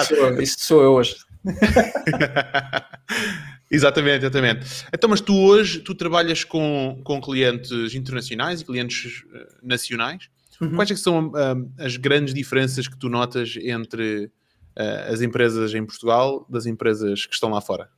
sou, 0.07 0.41
isso 0.41 0.57
sou 0.61 0.83
eu 0.83 0.93
hoje. 0.95 1.15
exatamente, 3.71 4.25
exatamente. 4.25 4.87
Então, 4.93 5.11
mas 5.11 5.21
tu 5.21 5.39
hoje 5.39 5.81
tu 5.81 5.95
trabalhas 5.95 6.45
com, 6.45 7.01
com 7.05 7.21
clientes 7.21 7.95
internacionais 7.95 8.61
e 8.61 8.65
clientes 8.65 9.25
uh, 9.25 9.59
nacionais. 9.63 10.29
Uhum. 10.61 10.77
Quais 10.77 10.91
é 10.91 10.97
são 10.97 11.29
uh, 11.29 11.71
as 11.79 11.97
grandes 11.97 12.33
diferenças 12.33 12.89
que 12.89 12.97
tu 12.97 13.09
notas 13.09 13.57
entre 13.61 14.27
uh, 14.27 15.13
as 15.13 15.21
empresas 15.21 15.75
em 15.75 15.85
Portugal 15.85 16.47
das 16.49 16.67
empresas 16.67 17.27
que 17.27 17.35
estão 17.35 17.51
lá 17.51 17.61
fora? 17.61 17.91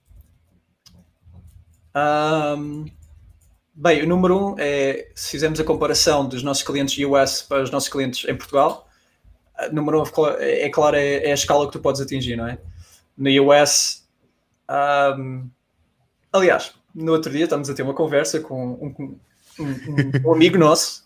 Um, 1.97 2.87
bem, 3.75 4.03
o 4.03 4.09
número 4.09 4.53
um 4.53 4.55
é, 4.59 5.09
se 5.15 5.31
fizermos 5.31 5.61
a 5.61 5.65
comparação 5.65 6.29
dos 6.29 6.43
nossos 6.43 6.63
clientes 6.63 6.97
US 7.07 7.43
para 7.43 7.63
os 7.63 7.71
nossos 7.71 7.89
clientes 7.89 8.29
em 8.29 8.37
Portugal, 8.37 8.87
número 9.73 10.03
um 10.03 10.27
é, 10.39 10.63
é 10.63 10.69
claro, 10.69 10.97
é, 10.97 11.25
é 11.25 11.31
a 11.31 11.35
escala 11.35 11.67
que 11.67 11.73
tu 11.73 11.81
podes 11.81 12.01
atingir, 12.01 12.37
não 12.37 12.47
é? 12.47 12.59
No 13.17 13.53
US. 13.53 14.07
Um, 14.69 15.49
aliás, 16.33 16.75
no 16.95 17.13
outro 17.13 17.33
dia 17.33 17.45
estamos 17.45 17.71
a 17.71 17.75
ter 17.75 17.83
uma 17.83 17.95
conversa 17.95 18.41
com 18.41 18.73
um, 18.75 19.19
um, 19.59 19.69
um 20.25 20.33
amigo 20.33 20.59
nosso 20.59 21.05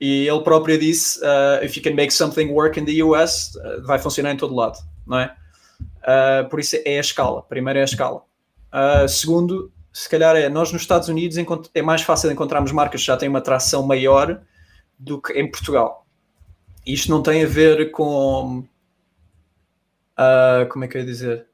e 0.00 0.28
ele 0.28 0.40
próprio 0.42 0.78
disse: 0.78 1.20
uh, 1.20 1.64
If 1.64 1.76
you 1.76 1.82
can 1.82 1.94
make 1.94 2.12
something 2.12 2.50
work 2.50 2.78
in 2.78 2.84
the 2.84 3.02
US, 3.02 3.54
uh, 3.56 3.82
vai 3.84 3.98
funcionar 3.98 4.32
em 4.32 4.36
todo 4.36 4.54
lado, 4.54 4.78
não 5.06 5.18
é? 5.18 5.34
Uh, 5.80 6.48
por 6.48 6.60
isso 6.60 6.76
é 6.84 6.98
a 6.98 7.00
escala. 7.00 7.42
Primeiro 7.42 7.78
é 7.78 7.82
a 7.82 7.86
escala. 7.86 8.22
Segundo, 9.08 9.72
se 9.90 10.06
calhar 10.08 10.36
é 10.36 10.50
nós 10.50 10.70
nos 10.70 10.82
Estados 10.82 11.08
Unidos 11.08 11.38
é 11.74 11.82
mais 11.82 12.02
fácil 12.02 12.30
encontrarmos 12.30 12.72
marcas 12.72 13.00
que 13.00 13.06
já 13.06 13.16
têm 13.16 13.28
uma 13.28 13.38
atração 13.38 13.82
maior 13.82 14.42
do 14.98 15.20
que 15.20 15.32
em 15.32 15.50
Portugal. 15.50 16.06
Isto 16.86 17.10
não 17.10 17.22
tem 17.22 17.42
a 17.42 17.46
ver 17.46 17.90
com 17.90 18.64
Uh, 20.18 20.68
como 20.68 20.84
é 20.84 20.88
que 20.88 20.96
eu 20.96 21.00
ia 21.00 21.06
dizer? 21.06 21.46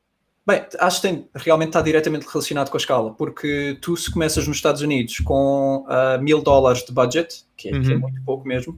Bem, 0.45 0.65
acho 0.81 1.01
que 1.01 1.09
tem, 1.09 1.29
realmente 1.35 1.69
está 1.69 1.81
diretamente 1.81 2.27
relacionado 2.27 2.69
com 2.69 2.77
a 2.77 2.81
escala, 2.81 3.15
porque 3.15 3.79
tu 3.81 3.97
se 3.97 4.11
começas 4.11 4.47
nos 4.47 4.57
Estados 4.57 4.83
Unidos 4.83 5.21
com 5.21 5.87
uh, 5.87 6.21
mil 6.21 6.43
dólares 6.43 6.85
de 6.85 6.93
budget, 6.93 7.45
que 7.57 7.69
é, 7.69 7.73
uhum. 7.73 7.83
que 7.83 7.93
é, 7.93 7.97
muito 7.97 8.23
pouco 8.25 8.47
mesmo, 8.47 8.77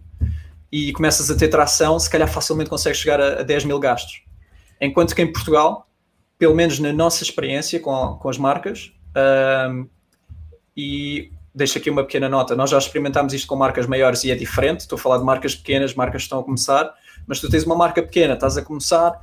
e 0.70 0.92
começas 0.92 1.30
a 1.30 1.36
ter 1.36 1.48
tração, 1.48 1.98
se 1.98 2.10
calhar 2.10 2.28
facilmente 2.28 2.68
consegues 2.68 2.98
chegar 2.98 3.18
a, 3.18 3.40
a 3.40 3.42
10 3.42 3.64
mil 3.64 3.78
gastos. 3.78 4.22
Enquanto 4.78 5.14
que 5.14 5.22
em 5.22 5.32
Portugal, 5.32 5.88
pelo 6.38 6.54
menos 6.54 6.78
na 6.78 6.92
nossa 6.92 7.22
experiência 7.22 7.80
com, 7.80 8.18
com 8.20 8.28
as 8.28 8.36
marcas, 8.36 8.92
uh, 9.16 9.88
e 10.76 11.32
deixo 11.54 11.78
aqui 11.78 11.88
uma 11.88 12.02
pequena 12.02 12.28
nota, 12.28 12.54
nós 12.54 12.68
já 12.68 12.76
experimentámos 12.76 13.32
isto 13.32 13.46
com 13.46 13.56
marcas 13.56 13.86
maiores 13.86 14.22
e 14.24 14.30
é 14.30 14.34
diferente, 14.34 14.80
estou 14.80 14.96
a 14.96 15.00
falar 15.00 15.16
de 15.16 15.24
marcas 15.24 15.54
pequenas, 15.54 15.94
marcas 15.94 16.22
que 16.22 16.26
estão 16.26 16.40
a 16.40 16.44
começar, 16.44 16.92
mas 17.26 17.40
tu 17.40 17.48
tens 17.48 17.64
uma 17.64 17.76
marca 17.76 18.02
pequena, 18.02 18.34
estás 18.34 18.58
a 18.58 18.62
começar 18.62 19.18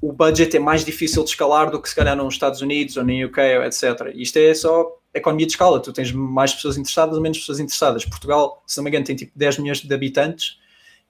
o 0.00 0.12
budget 0.12 0.56
é 0.56 0.60
mais 0.60 0.84
difícil 0.84 1.22
de 1.22 1.30
escalar 1.30 1.70
do 1.70 1.80
que 1.80 1.88
se 1.88 1.94
calhar 1.94 2.16
nos 2.16 2.34
Estados 2.34 2.62
Unidos 2.62 2.96
ou 2.96 3.04
no 3.04 3.26
UK, 3.26 3.40
etc. 3.66 4.12
Isto 4.14 4.38
é 4.38 4.54
só 4.54 4.98
economia 5.12 5.46
de 5.46 5.52
escala, 5.52 5.80
tu 5.80 5.92
tens 5.92 6.12
mais 6.12 6.54
pessoas 6.54 6.76
interessadas 6.76 7.16
ou 7.16 7.22
menos 7.22 7.38
pessoas 7.38 7.60
interessadas. 7.60 8.04
Portugal, 8.04 8.62
se 8.66 8.76
não 8.78 8.84
me 8.84 8.90
engano, 8.90 9.04
tem 9.04 9.16
tipo 9.16 9.32
10 9.36 9.58
milhões 9.58 9.80
de 9.80 9.94
habitantes. 9.94 10.58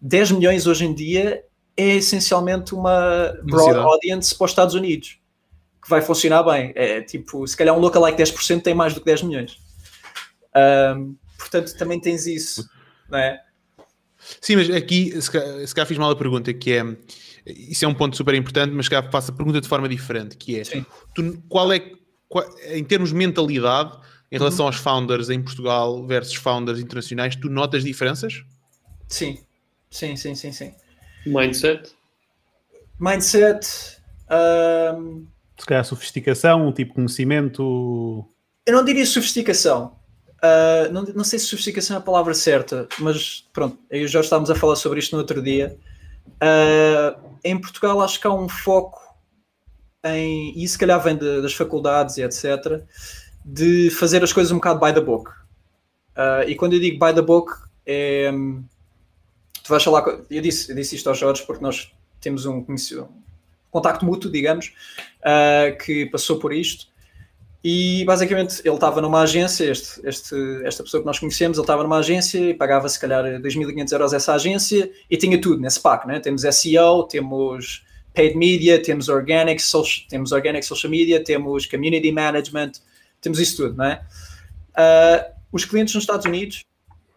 10 0.00 0.32
milhões 0.32 0.66
hoje 0.66 0.86
em 0.86 0.94
dia 0.94 1.44
é 1.76 1.96
essencialmente 1.96 2.74
uma 2.74 3.34
broad 3.42 3.78
audience 3.78 4.34
para 4.34 4.44
os 4.46 4.50
Estados 4.50 4.74
Unidos, 4.74 5.18
que 5.82 5.88
vai 5.88 6.00
funcionar 6.02 6.42
bem. 6.42 6.72
É 6.74 7.00
tipo, 7.02 7.46
se 7.46 7.56
calhar 7.56 7.76
um 7.76 7.80
lookalike 7.80 8.20
10% 8.20 8.62
tem 8.62 8.74
mais 8.74 8.94
do 8.94 9.00
que 9.00 9.06
10 9.06 9.22
milhões. 9.22 9.58
Um, 10.96 11.14
portanto, 11.38 11.76
também 11.76 12.00
tens 12.00 12.26
isso, 12.26 12.68
não 13.08 13.18
é? 13.18 13.40
Sim, 14.40 14.56
mas 14.56 14.70
aqui, 14.70 15.20
se 15.20 15.30
calhar, 15.30 15.66
se 15.66 15.74
calhar 15.74 15.86
fiz 15.86 15.98
mal 15.98 16.10
a 16.10 16.16
pergunta, 16.16 16.52
que 16.52 16.72
é 16.72 16.84
isso 17.56 17.84
é 17.84 17.88
um 17.88 17.94
ponto 17.94 18.16
super 18.16 18.34
importante, 18.34 18.72
mas 18.72 18.88
que 18.88 19.02
faço 19.10 19.30
a 19.30 19.34
pergunta 19.34 19.60
de 19.60 19.68
forma 19.68 19.88
diferente, 19.88 20.36
que 20.36 20.58
é, 20.58 20.62
tu, 21.14 21.42
qual 21.48 21.72
é, 21.72 21.92
qual, 22.28 22.44
em 22.68 22.84
termos 22.84 23.10
de 23.10 23.16
mentalidade, 23.16 23.98
em 24.30 24.38
relação 24.38 24.66
aos 24.66 24.76
founders 24.76 25.28
em 25.30 25.42
Portugal 25.42 26.06
versus 26.06 26.34
founders 26.34 26.78
internacionais, 26.78 27.34
tu 27.36 27.48
notas 27.48 27.82
diferenças? 27.82 28.44
Sim, 29.08 29.38
sim, 29.90 30.16
sim, 30.16 30.34
sim, 30.34 30.52
sim. 30.52 30.72
Mindset. 31.26 31.92
Mindset. 32.98 33.66
ahm, 34.28 35.24
Se 35.58 35.66
calhar 35.66 35.84
sofisticação, 35.84 36.68
um 36.68 36.72
tipo 36.72 36.90
de 36.90 36.94
conhecimento. 36.96 38.24
eu 38.64 38.74
não 38.74 38.84
diria 38.84 39.04
sofisticação. 39.04 40.00
Ah, 40.42 40.88
não, 40.90 41.02
não 41.02 41.24
sei 41.24 41.38
se 41.38 41.46
sofisticação 41.46 41.96
é 41.96 41.98
a 41.98 42.02
palavra 42.02 42.32
certa, 42.32 42.88
mas 42.98 43.44
pronto, 43.52 43.78
eu 43.90 44.08
já 44.08 44.20
estávamos 44.20 44.50
a 44.50 44.54
falar 44.54 44.76
sobre 44.76 44.98
isto 44.98 45.12
no 45.12 45.18
outro 45.18 45.42
dia. 45.42 45.76
Ah, 46.40 47.18
em 47.44 47.58
Portugal 47.58 48.00
acho 48.02 48.20
que 48.20 48.26
há 48.26 48.32
um 48.32 48.48
foco 48.48 49.00
em, 50.04 50.52
e 50.56 50.66
se 50.68 50.78
calhar 50.78 51.02
vem 51.02 51.16
de- 51.16 51.42
das 51.42 51.54
faculdades 51.54 52.16
e 52.16 52.22
etc., 52.22 52.82
de 53.44 53.90
fazer 53.90 54.22
as 54.22 54.32
coisas 54.32 54.52
um 54.52 54.56
bocado 54.56 54.78
by 54.80 54.92
the 54.92 55.00
book. 55.00 55.30
Ah, 56.14 56.44
e 56.46 56.54
quando 56.54 56.74
eu 56.74 56.80
digo 56.80 57.04
by 57.04 57.14
the 57.14 57.22
book, 57.22 57.52
é. 57.86 58.30
Tu 59.62 59.68
vais 59.68 59.82
falar. 59.82 60.04
Eu 60.30 60.42
disse, 60.42 60.70
eu 60.70 60.76
disse 60.76 60.96
isto 60.96 61.08
aos 61.08 61.18
Jorge 61.18 61.42
porque 61.46 61.62
nós 61.62 61.92
temos 62.20 62.44
um, 62.46 62.64
um 62.68 63.08
contacto 63.70 64.04
mútuo, 64.04 64.30
digamos, 64.30 64.72
ah, 65.24 65.70
que 65.84 66.06
passou 66.06 66.38
por 66.38 66.52
isto. 66.52 66.89
E 67.62 68.04
basicamente 68.06 68.62
ele 68.64 68.74
estava 68.74 69.02
numa 69.02 69.20
agência, 69.20 69.70
este, 69.70 70.00
este, 70.06 70.34
esta 70.64 70.82
pessoa 70.82 71.02
que 71.02 71.06
nós 71.06 71.18
conhecemos, 71.18 71.58
ele 71.58 71.62
estava 71.64 71.82
numa 71.82 71.98
agência 71.98 72.38
e 72.38 72.54
pagava 72.54 72.88
se 72.88 72.98
calhar 72.98 73.22
2.500 73.24 73.92
euros 73.92 74.12
essa 74.14 74.32
agência 74.34 74.90
e 75.10 75.16
tinha 75.16 75.38
tudo 75.38 75.60
nesse 75.60 75.78
pack, 75.78 76.06
né? 76.06 76.18
Temos 76.20 76.42
SEO, 76.42 77.02
temos 77.04 77.84
paid 78.14 78.34
media, 78.36 78.82
temos 78.82 79.08
organic, 79.10 79.60
social, 79.62 80.06
temos 80.08 80.32
organic 80.32 80.64
social 80.64 80.90
media, 80.90 81.22
temos 81.22 81.66
community 81.66 82.10
management, 82.10 82.72
temos 83.20 83.38
isso 83.38 83.58
tudo, 83.58 83.76
não 83.76 83.84
é? 83.84 84.00
Ah, 84.74 85.26
os 85.52 85.64
clientes 85.66 85.94
nos 85.94 86.04
Estados 86.04 86.24
Unidos 86.24 86.64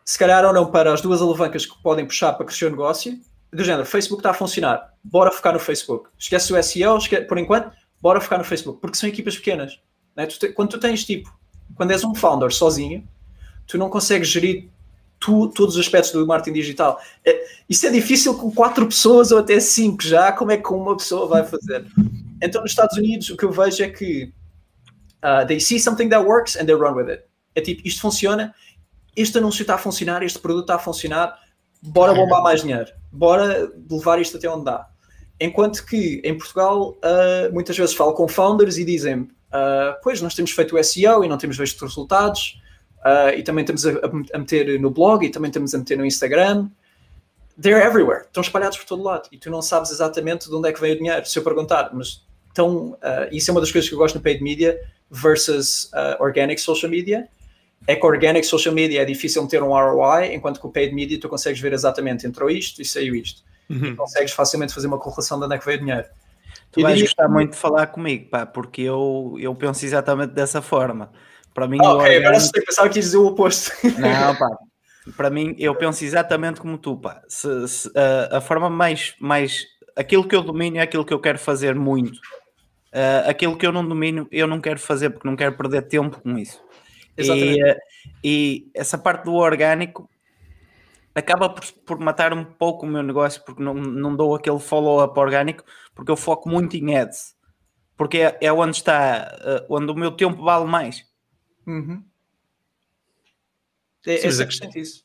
se 0.03 0.19
calhar 0.19 0.43
olham 0.43 0.69
para 0.69 0.93
as 0.93 0.99
duas 0.99 1.21
alavancas 1.21 1.65
que 1.65 1.82
podem 1.82 2.06
puxar 2.06 2.34
para 2.34 2.45
crescer 2.45 2.65
o 2.65 2.69
negócio, 2.69 3.17
do 3.51 3.63
género, 3.63 3.86
Facebook 3.86 4.19
está 4.19 4.32
a 4.32 4.34
funcionar, 4.34 4.93
bora 5.01 5.32
focar 5.32 5.53
no 5.53 5.60
Facebook. 5.60 6.10
Esquece 6.19 6.51
o 6.51 6.62
SEO, 6.62 6.97
esque- 6.97 7.21
por 7.21 7.38
enquanto, 7.38 7.71
bora 8.01 8.19
focar 8.19 8.39
no 8.39 8.43
Facebook, 8.43 8.82
porque 8.82 8.97
são 8.97 9.08
equipas 9.08 9.38
pequenas. 9.38 9.79
Né? 10.15 10.26
Tu 10.26 10.39
te- 10.39 10.49
quando 10.49 10.69
tu 10.71 10.80
tens 10.80 11.04
tipo, 11.04 11.34
quando 11.76 11.91
és 11.91 12.04
um 12.04 12.13
founder 12.13 12.52
sozinho, 12.52 13.08
tu 13.67 13.78
não 13.78 13.89
consegues 13.89 14.28
gerir 14.28 14.69
tu- 15.19 15.47
todos 15.49 15.76
os 15.76 15.82
aspectos 15.82 16.12
do 16.12 16.26
marketing 16.28 16.54
digital. 16.54 16.99
É, 17.26 17.45
isso 17.69 17.86
é 17.88 17.89
difícil 17.89 18.36
com 18.36 18.52
quatro 18.52 18.86
pessoas 18.86 19.32
ou 19.32 19.39
até 19.39 19.60
cinco 19.60 20.04
já, 20.04 20.32
como 20.32 20.52
é 20.52 20.58
que 20.58 20.69
uma 20.71 20.95
pessoa 20.97 21.28
vai 21.28 21.43
fazer? 21.45 21.86
Então, 22.41 22.62
nos 22.62 22.71
Estados 22.71 22.97
Unidos, 22.97 23.30
o 23.30 23.38
que 23.38 23.45
eu 23.45 23.52
vejo 23.52 23.84
é 23.84 23.89
que 23.89 24.34
uh, 25.23 25.47
they 25.47 25.60
see 25.60 25.80
something 25.80 26.10
that 26.10 26.26
works 26.26 26.56
and 26.58 26.65
they 26.65 26.76
run 26.76 26.93
with 26.93 27.10
it. 27.10 27.23
É 27.56 27.62
tipo, 27.62 27.88
isto 27.88 28.02
funciona, 28.02 28.54
este 29.15 29.38
anúncio 29.38 29.62
está 29.62 29.76
a 29.76 29.78
funcionar, 29.78 30.23
este 30.23 30.39
produto 30.39 30.63
está 30.63 30.76
a 30.76 30.80
funcionar, 30.80 31.39
bora 31.82 32.13
bombar 32.13 32.41
mais 32.43 32.62
dinheiro, 32.62 32.91
bora 33.12 33.71
levar 33.89 34.19
isto 34.19 34.38
até 34.38 34.49
onde 34.49 34.65
dá. 34.65 34.88
Enquanto 35.39 35.86
que 35.86 36.21
em 36.23 36.38
Portugal, 36.38 36.97
uh, 36.97 37.54
muitas 37.54 37.78
vezes 37.78 37.95
falo 37.95 38.13
com 38.13 38.28
founders 38.28 38.78
e 38.78 38.84
dizem 38.86 39.30
uh, 39.54 40.00
pois 40.02 40.22
nós 40.22 40.34
temos 40.34 40.52
feito 40.52 40.76
o 40.76 40.84
SEO 40.84 41.24
e 41.24 41.28
não 41.28 41.38
temos 41.38 41.58
visto 41.58 41.86
resultados, 41.86 42.62
uh, 43.00 43.38
e 43.38 43.44
também 43.44 43.63
temos 43.63 43.86
a, 43.86 43.92
a 44.34 44.38
meter 44.38 44.80
no 44.80 44.89
blog 44.89 45.26
e 45.26 45.30
também 45.30 45.52
temos 45.52 45.74
a 45.74 45.78
meter 45.78 45.98
no 45.98 46.06
Instagram. 46.06 46.70
They're 47.62 47.86
everywhere, 47.86 48.26
estão 48.26 48.42
espalhados 48.42 48.78
por 48.80 48.86
todo 48.86 49.04
lado 49.04 49.30
e 49.32 49.38
tu 49.38 49.50
não 49.52 49.62
sabes 49.62 49.92
exatamente 49.92 50.50
de 50.50 50.56
onde 50.56 50.70
é 50.70 50.74
que 50.74 50.82
vem 50.82 50.94
o 50.94 50.98
dinheiro. 50.98 51.26
Se 51.26 51.38
eu 51.38 51.44
perguntar, 51.44 51.92
mas 51.94 52.26
então, 52.52 52.92
uh, 52.94 52.98
isso 53.32 53.50
é 53.50 53.52
uma 53.52 53.62
das 53.62 53.72
coisas 53.72 53.88
que 53.88 53.96
eu 53.96 54.00
gosto 54.00 54.16
no 54.16 54.22
paid 54.22 54.44
media 54.44 54.80
versus 55.10 55.92
organic 56.20 56.60
social 56.60 56.89
media. 56.89 57.28
É 57.86 57.96
que 57.96 58.06
organic 58.06 58.46
social 58.48 58.74
media 58.74 59.02
é 59.02 59.06
difícil 59.06 59.46
ter 59.48 59.62
um 59.62 59.70
ROI, 59.70 60.34
enquanto 60.34 60.60
que 60.60 60.66
o 60.66 60.70
paid 60.70 60.96
media 60.96 61.20
tu 61.20 61.28
consegues 61.28 61.60
ver 61.60 61.74
exatamente 61.74 62.26
entrou 62.26 62.50
isto 62.50 62.82
e 62.82 62.86
saiu 62.86 63.13
isto. 63.13 63.44
Uhum. 63.70 63.96
Consegues 63.96 64.32
facilmente 64.32 64.74
fazer 64.74 64.88
uma 64.88 64.98
correlação 64.98 65.38
de 65.38 65.46
onde 65.46 65.56
é 65.56 65.58
que 65.58 65.66
veio 65.66 65.78
o 65.78 65.82
dinheiro. 65.82 66.08
Tu 66.73 66.79
Eu 66.79 66.83
vais 66.83 66.95
diria 66.95 67.07
gostar 67.09 67.29
muito 67.29 67.51
de 67.51 67.57
falar 67.57 67.88
comigo, 67.88 68.29
pá, 68.29 68.45
porque 68.45 68.81
eu, 68.81 69.36
eu 69.39 69.53
penso 69.55 69.86
exatamente 69.86 70.33
dessa 70.33 70.62
forma. 70.62 71.12
Para 71.53 71.67
mim, 71.67 71.77
Ah, 71.81 71.93
ok, 71.93 72.05
agora 72.17 72.17
orgânico- 72.17 72.41
sei, 72.53 72.63
pensava 72.65 72.89
que 72.89 72.95
dizer 72.99 73.17
o 73.17 73.27
oposto. 73.27 73.71
Não, 73.97 74.09
pá. 74.36 74.49
Para 75.15 75.29
mim, 75.29 75.55
eu 75.59 75.75
penso 75.75 76.03
exatamente 76.03 76.59
como 76.59 76.77
tu, 76.77 76.97
pá. 76.97 77.21
Se, 77.27 77.67
se- 77.67 77.91
a, 77.95 78.38
a 78.38 78.41
forma 78.41 78.69
mais, 78.69 79.13
mais. 79.19 79.65
Aquilo 79.95 80.27
que 80.27 80.36
eu 80.36 80.41
domino 80.41 80.77
é 80.77 80.81
aquilo 80.81 81.05
que 81.05 81.13
eu 81.13 81.19
quero 81.19 81.38
fazer 81.38 81.75
muito. 81.75 82.19
Ah, 82.91 83.25
aquilo 83.29 83.55
que 83.57 83.65
eu 83.67 83.71
não 83.71 83.88
domino, 83.88 84.27
eu 84.31 84.47
não 84.47 84.59
quero 84.59 84.79
fazer 84.79 85.12
porque 85.12 85.27
não 85.27 85.36
quero 85.36 85.55
perder 85.55 85.83
tempo 85.83 86.19
com 86.21 86.38
isso. 86.38 86.59
Exatamente. 87.15 87.59
E, 87.59 87.69
ah, 87.69 87.77
e 88.23 88.71
essa 88.73 88.97
parte 88.97 89.25
do 89.25 89.33
orgânico 89.36 90.09
acaba 91.15 91.49
por, 91.49 91.65
por 91.86 91.99
matar 91.99 92.34
um 92.34 92.43
pouco 92.43 92.86
o 92.86 92.89
meu 92.89 93.04
negócio 93.04 93.43
porque 93.45 93.62
não, 93.62 93.73
não 93.73 94.15
dou 94.15 94.36
aquele 94.36 94.60
follow-up 94.60 95.17
orgânico 95.19 95.63
porque 95.93 96.12
eu 96.12 96.17
foco 96.17 96.49
muito 96.49 96.76
em 96.76 96.97
ads. 96.97 97.36
Porque 97.95 98.17
é, 98.17 98.38
é 98.41 98.52
onde 98.52 98.78
está, 98.78 99.38
ah, 99.41 99.65
onde 99.69 99.91
o 99.91 99.95
meu 99.95 100.12
tempo 100.12 100.43
vale 100.43 100.65
mais. 100.65 101.06
Uhum. 101.67 102.04
É, 104.06 104.17
Sim, 104.17 104.23
é 104.23 104.26
mas 104.26 104.39
a 104.39 104.47
100% 104.47 104.76
isso. 104.76 105.04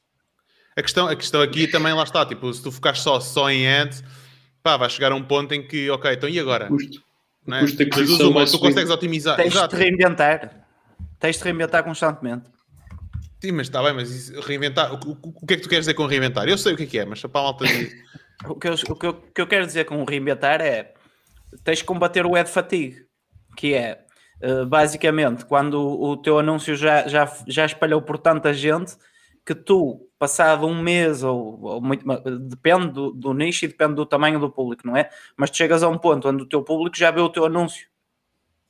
A 0.77 0.83
questão, 0.83 1.09
a 1.09 1.17
questão 1.17 1.43
aqui 1.43 1.67
também 1.67 1.93
lá 1.93 2.03
está, 2.03 2.25
tipo, 2.25 2.53
se 2.53 2.63
tu 2.63 2.71
ficares 2.71 3.01
só, 3.01 3.21
só 3.21 3.51
em 3.51 3.69
ads, 3.69 4.03
pá, 4.63 4.77
vai 4.77 4.89
chegar 4.89 5.13
a 5.13 5.15
um 5.15 5.23
ponto 5.23 5.53
em 5.53 5.67
que, 5.67 5.91
ok, 5.91 6.13
então 6.13 6.29
e 6.29 6.39
agora? 6.39 6.69
Custo. 6.69 7.03
Não 7.47 7.57
é? 7.57 7.61
custo 7.61 7.77
de 7.79 7.83
aquisição 7.85 8.27
uma, 8.27 8.41
vai 8.41 8.45
tu 8.45 8.51
subindo. 8.51 8.69
consegues 8.69 8.91
otimizar. 8.91 9.37
Tens 9.37 9.53
de 9.53 9.59
Exato. 9.59 9.77
te 9.77 9.83
reinventar. 9.83 10.67
Tens 11.19 11.37
de 11.37 11.43
te 11.43 11.45
reinventar 11.45 11.83
constantemente. 11.83 12.49
Sim, 13.41 13.53
mas 13.53 13.69
está 13.69 13.83
bem, 13.83 13.93
mas 13.95 14.11
isso- 14.11 14.41
reinventar. 14.41 14.93
O, 14.93 14.97
o- 14.97 15.19
o 15.43 15.47
que 15.47 15.55
é 15.55 15.57
que 15.57 15.63
tu 15.63 15.69
queres 15.69 15.85
dizer 15.85 15.95
com 15.95 16.07
reinventar? 16.07 16.49
Eu 16.49 16.59
sei 16.59 16.75
o 16.75 16.77
que 16.77 16.99
é 16.99 17.03
é, 17.03 17.05
mas 17.05 17.21
para 17.23 17.41
a 17.41 17.45
malta 17.45 17.65
diz. 17.67 17.93
O 18.49 18.55
que, 18.55 18.69
eu, 18.69 18.75
o, 18.75 18.95
que 18.95 19.07
eu, 19.07 19.15
que 19.15 19.41
eu 19.41 19.47
quero 19.49 19.67
dizer 19.67 19.85
com 19.85 20.05
reinventar 20.05 20.61
é 20.61 20.95
tens 21.65 21.79
de 21.79 21.85
combater 21.85 22.25
o 22.25 22.37
ad 22.37 22.49
fatigue, 22.49 23.05
que 23.57 23.75
é 23.75 24.05
eh, 24.41 24.65
basicamente 24.65 25.45
quando 25.45 25.75
o, 25.81 26.17
teu 26.17 26.39
anúncio 26.39 26.77
já, 26.77 27.09
já, 27.09 27.29
já 27.49 27.67
espalhou 27.67 28.01
por 28.01 28.17
tanta 28.17 28.55
gente 28.55 28.97
que 29.45 29.57
tu, 29.57 30.09
passado 30.21 30.69
um 30.69 30.81
mês, 30.81 31.25
ou, 31.25 31.61
ou 31.61 31.81
muito, 31.81 32.05
depende 32.49 32.93
do, 32.93 33.11
do 33.11 33.35
nicho 33.35 33.65
e 33.65 33.69
depende 33.69 33.95
do 33.97 34.07
tamanho 34.07 34.39
do 34.39 34.49
público, 34.49 34.87
não 34.87 34.97
é? 34.97 35.11
Mas 35.37 35.51
tu 35.51 35.57
chegas 35.57 35.83
a 35.83 35.89
um 35.89 35.99
ponto 35.99 36.29
onde 36.29 36.45
o 36.45 36.47
teu 36.49 36.63
público 36.63 36.97
já 36.97 37.11
vê 37.11 37.21
o 37.21 37.29
teu 37.29 37.45
anúncio, 37.45 37.89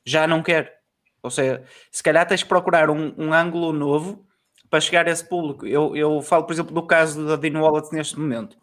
já 0.07 0.27
não 0.27 0.43
quer. 0.43 0.79
Ou 1.23 1.31
seja, 1.31 1.63
se 1.91 2.03
calhar 2.03 2.27
tens 2.27 2.41
de 2.41 2.47
procurar 2.47 2.89
um, 2.89 3.13
um 3.19 3.35
ângulo 3.35 3.71
novo 3.71 4.27
para 4.71 4.81
chegar 4.81 5.07
a 5.07 5.11
esse 5.11 5.27
público. 5.27 5.67
Eu, 5.67 5.97
eu 5.97 6.21
falo, 6.23 6.45
por 6.45 6.53
exemplo, 6.53 6.75
do 6.75 6.83
caso 6.83 7.27
da 7.27 7.37
Dino 7.37 7.63
Wallet 7.63 7.93
neste 7.93 8.19
momento. 8.19 8.57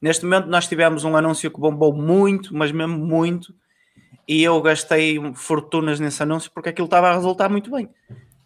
Neste 0.00 0.24
momento 0.24 0.46
nós 0.48 0.66
tivemos 0.66 1.04
um 1.04 1.16
anúncio 1.16 1.50
que 1.50 1.60
bombou 1.60 1.92
muito, 1.92 2.54
mas 2.54 2.70
mesmo 2.70 2.98
muito, 2.98 3.54
e 4.28 4.42
eu 4.42 4.60
gastei 4.60 5.18
fortunas 5.34 6.00
nesse 6.00 6.22
anúncio 6.22 6.50
porque 6.52 6.68
aquilo 6.68 6.86
estava 6.86 7.08
a 7.08 7.14
resultar 7.14 7.48
muito 7.48 7.70
bem. 7.70 7.88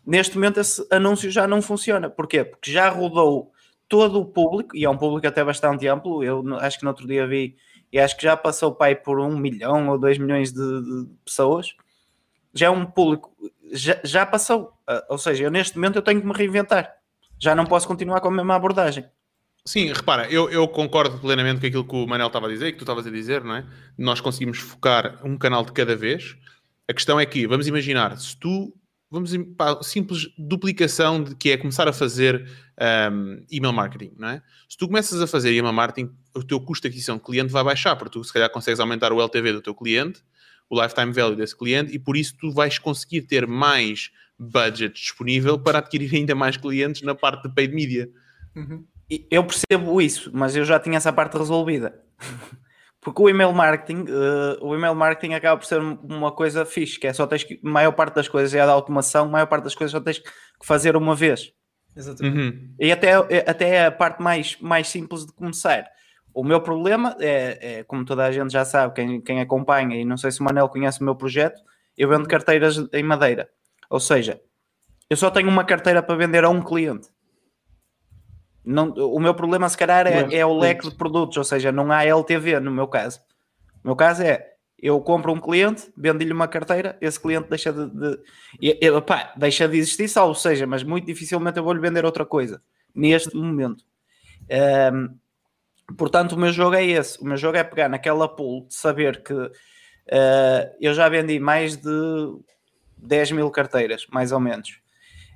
Neste 0.06 0.36
momento 0.36 0.60
esse 0.60 0.86
anúncio 0.90 1.30
já 1.30 1.46
não 1.46 1.60
funciona. 1.60 2.08
Porquê? 2.08 2.44
Porque 2.44 2.70
já 2.70 2.88
rodou 2.88 3.52
todo 3.88 4.20
o 4.20 4.24
público, 4.24 4.76
e 4.76 4.84
é 4.84 4.90
um 4.90 4.98
público 4.98 5.26
até 5.26 5.42
bastante 5.42 5.86
amplo, 5.88 6.22
eu 6.22 6.44
acho 6.58 6.78
que 6.78 6.84
no 6.84 6.90
outro 6.90 7.06
dia 7.06 7.26
vi, 7.26 7.56
e 7.90 7.98
acho 7.98 8.16
que 8.16 8.22
já 8.22 8.36
passou 8.36 8.74
pai 8.74 8.94
por 8.94 9.18
um 9.18 9.36
milhão 9.36 9.88
ou 9.88 9.98
dois 9.98 10.18
milhões 10.18 10.52
de, 10.52 10.60
de 10.60 11.08
pessoas. 11.24 11.74
Já 12.52 12.66
é 12.66 12.70
um 12.70 12.84
público, 12.84 13.32
já, 13.72 13.98
já 14.04 14.26
passou. 14.26 14.72
Ah, 14.86 15.04
Ou 15.08 15.18
seja, 15.18 15.44
eu 15.44 15.50
neste 15.50 15.76
momento 15.76 15.96
eu 15.96 16.02
tenho 16.02 16.20
que 16.20 16.26
me 16.26 16.32
reinventar. 16.32 16.92
Já 17.40 17.54
não 17.54 17.66
posso 17.66 17.86
continuar 17.86 18.20
com 18.20 18.28
a 18.28 18.32
mesma 18.32 18.54
abordagem. 18.54 19.04
Sim, 19.64 19.92
repara, 19.92 20.26
eu, 20.30 20.48
eu 20.50 20.66
concordo 20.66 21.18
plenamente 21.18 21.60
com 21.60 21.66
aquilo 21.66 21.84
que 21.84 21.94
o 21.94 22.06
Manel 22.06 22.28
estava 22.28 22.46
a 22.46 22.48
dizer 22.48 22.68
e 22.68 22.72
que 22.72 22.78
tu 22.78 22.84
estavas 22.84 23.06
a 23.06 23.10
dizer, 23.10 23.44
não 23.44 23.54
é? 23.54 23.66
Nós 23.98 24.20
conseguimos 24.20 24.58
focar 24.58 25.20
um 25.22 25.36
canal 25.36 25.64
de 25.64 25.72
cada 25.72 25.94
vez. 25.94 26.36
A 26.88 26.94
questão 26.94 27.20
é 27.20 27.26
que, 27.26 27.46
vamos 27.46 27.66
imaginar, 27.66 28.16
se 28.16 28.34
tu, 28.34 28.74
vamos, 29.10 29.30
pá, 29.58 29.78
simples 29.82 30.28
duplicação 30.38 31.22
de 31.22 31.34
que 31.34 31.50
é 31.50 31.58
começar 31.58 31.86
a 31.86 31.92
fazer 31.92 32.48
um, 33.12 33.44
email 33.52 33.74
marketing, 33.74 34.14
não 34.16 34.28
é? 34.28 34.42
Se 34.68 34.78
tu 34.78 34.86
começas 34.86 35.20
a 35.20 35.26
fazer 35.26 35.52
email 35.52 35.72
marketing, 35.74 36.14
o 36.34 36.42
teu 36.42 36.58
custo 36.60 36.82
de 36.82 36.88
aquisição 36.88 37.18
de 37.18 37.22
cliente 37.22 37.52
vai 37.52 37.62
baixar, 37.62 37.94
porque 37.96 38.18
tu 38.18 38.24
se 38.24 38.32
calhar 38.32 38.48
consegues 38.48 38.80
aumentar 38.80 39.12
o 39.12 39.20
LTV 39.20 39.52
do 39.52 39.60
teu 39.60 39.74
cliente, 39.74 40.22
o 40.68 40.80
lifetime 40.80 41.12
value 41.12 41.36
desse 41.36 41.56
cliente, 41.56 41.94
e 41.94 41.98
por 41.98 42.16
isso 42.16 42.36
tu 42.38 42.50
vais 42.52 42.78
conseguir 42.78 43.22
ter 43.22 43.46
mais 43.46 44.10
budget 44.38 44.94
disponível 44.94 45.58
para 45.58 45.78
adquirir 45.78 46.14
ainda 46.14 46.34
mais 46.34 46.56
clientes 46.56 47.02
na 47.02 47.14
parte 47.14 47.48
de 47.48 47.54
paid 47.54 47.74
media. 47.74 48.08
Uhum. 48.54 48.84
E 49.10 49.26
Eu 49.30 49.44
percebo 49.44 50.00
isso, 50.00 50.30
mas 50.32 50.54
eu 50.54 50.64
já 50.64 50.78
tinha 50.78 50.96
essa 50.96 51.12
parte 51.12 51.36
resolvida. 51.36 51.98
Porque 53.00 53.22
o 53.22 53.28
email 53.28 53.52
marketing, 53.52 54.04
eh, 54.08 54.58
o 54.60 54.74
email 54.74 54.94
marketing 54.94 55.32
acaba 55.32 55.56
por 55.56 55.64
ser 55.64 55.80
uma 55.80 56.32
coisa 56.32 56.66
fixe, 56.66 56.98
que 56.98 57.06
é 57.06 57.12
só 57.12 57.26
tens 57.26 57.44
que, 57.44 57.58
a 57.64 57.68
maior 57.68 57.92
parte 57.92 58.14
das 58.16 58.28
coisas 58.28 58.52
é 58.52 58.60
a 58.60 58.66
da 58.66 58.72
automação, 58.72 59.26
a 59.26 59.28
maior 59.28 59.46
parte 59.46 59.64
das 59.64 59.74
coisas 59.74 59.92
só 59.92 60.00
tens 60.00 60.18
que 60.18 60.28
fazer 60.62 60.96
uma 60.96 61.14
vez. 61.14 61.52
Exatamente. 61.96 62.36
Uhum. 62.38 62.74
E 62.78 62.92
até, 62.92 63.14
até 63.48 63.68
é 63.68 63.86
a 63.86 63.92
parte 63.92 64.20
mais, 64.20 64.58
mais 64.60 64.88
simples 64.88 65.24
de 65.24 65.32
começar. 65.32 65.88
O 66.38 66.44
meu 66.44 66.60
problema 66.60 67.16
é, 67.18 67.78
é, 67.78 67.82
como 67.82 68.04
toda 68.04 68.24
a 68.24 68.30
gente 68.30 68.52
já 68.52 68.64
sabe, 68.64 68.94
quem, 68.94 69.20
quem 69.20 69.40
acompanha, 69.40 69.96
e 69.96 70.04
não 70.04 70.16
sei 70.16 70.30
se 70.30 70.40
o 70.40 70.44
Manel 70.44 70.68
conhece 70.68 71.00
o 71.00 71.04
meu 71.04 71.16
projeto, 71.16 71.60
eu 71.96 72.08
vendo 72.08 72.28
carteiras 72.28 72.76
em 72.92 73.02
madeira. 73.02 73.50
Ou 73.90 73.98
seja, 73.98 74.40
eu 75.10 75.16
só 75.16 75.32
tenho 75.32 75.48
uma 75.48 75.64
carteira 75.64 76.00
para 76.00 76.14
vender 76.14 76.44
a 76.44 76.48
um 76.48 76.62
cliente. 76.62 77.08
Não, 78.64 78.90
o 78.90 79.18
meu 79.18 79.34
problema, 79.34 79.68
se 79.68 79.76
calhar, 79.76 80.06
é, 80.06 80.32
é 80.32 80.46
o 80.46 80.56
leque 80.56 80.88
de 80.88 80.94
produtos, 80.94 81.36
ou 81.36 81.42
seja, 81.42 81.72
não 81.72 81.90
há 81.90 82.04
LTV 82.04 82.60
no 82.60 82.70
meu 82.70 82.86
caso. 82.86 83.18
O 83.82 83.88
meu 83.88 83.96
caso 83.96 84.22
é 84.22 84.52
eu 84.78 85.00
compro 85.00 85.32
um 85.32 85.40
cliente, 85.40 85.92
vendo-lhe 85.96 86.32
uma 86.32 86.46
carteira, 86.46 86.96
esse 87.00 87.18
cliente 87.18 87.48
deixa 87.48 87.72
de, 87.72 87.90
de 87.90 88.78
eu, 88.80 89.02
pá, 89.02 89.32
deixa 89.36 89.66
de 89.66 89.76
existir, 89.76 90.06
salvo 90.06 90.36
seja, 90.36 90.68
mas 90.68 90.84
muito 90.84 91.04
dificilmente 91.04 91.58
eu 91.58 91.64
vou-lhe 91.64 91.80
vender 91.80 92.04
outra 92.04 92.24
coisa 92.24 92.62
neste 92.94 93.34
momento. 93.36 93.82
Um, 94.94 95.18
portanto, 95.96 96.32
o 96.32 96.38
meu 96.38 96.52
jogo 96.52 96.74
é 96.74 96.84
esse. 96.84 97.20
O 97.20 97.24
meu 97.24 97.36
jogo 97.36 97.56
é 97.56 97.64
pegar 97.64 97.88
naquela 97.88 98.28
pool 98.28 98.66
de 98.66 98.74
saber 98.74 99.22
que 99.22 99.34
uh, 99.34 99.50
eu 100.80 100.94
já 100.94 101.08
vendi 101.08 101.38
mais 101.38 101.76
de 101.76 101.90
10 102.98 103.32
mil 103.32 103.50
carteiras, 103.50 104.06
mais 104.10 104.32
ou 104.32 104.40
menos. 104.40 104.80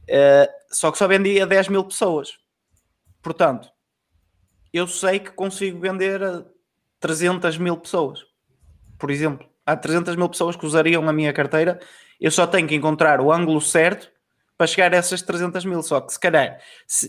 Uh, 0.04 0.48
só 0.70 0.90
que 0.90 0.98
só 0.98 1.06
vendi 1.06 1.40
a 1.40 1.46
10 1.46 1.68
mil 1.68 1.84
pessoas. 1.84 2.38
Portanto, 3.22 3.68
eu 4.72 4.86
sei 4.86 5.18
que 5.20 5.30
consigo 5.30 5.78
vender 5.80 6.22
a 6.22 6.44
300 7.00 7.58
mil 7.58 7.76
pessoas 7.76 8.32
por 9.02 9.10
exemplo, 9.10 9.44
há 9.66 9.74
300 9.74 10.14
mil 10.14 10.28
pessoas 10.28 10.54
que 10.54 10.64
usariam 10.64 11.08
a 11.08 11.12
minha 11.12 11.32
carteira, 11.32 11.80
eu 12.20 12.30
só 12.30 12.46
tenho 12.46 12.68
que 12.68 12.76
encontrar 12.76 13.20
o 13.20 13.32
ângulo 13.32 13.60
certo 13.60 14.08
para 14.62 14.68
chegar 14.68 14.94
a 14.94 14.96
essas 14.96 15.20
300 15.22 15.64
mil. 15.64 15.82
Só 15.82 16.00
que 16.00 16.12
se 16.12 16.20
calhar 16.20 16.56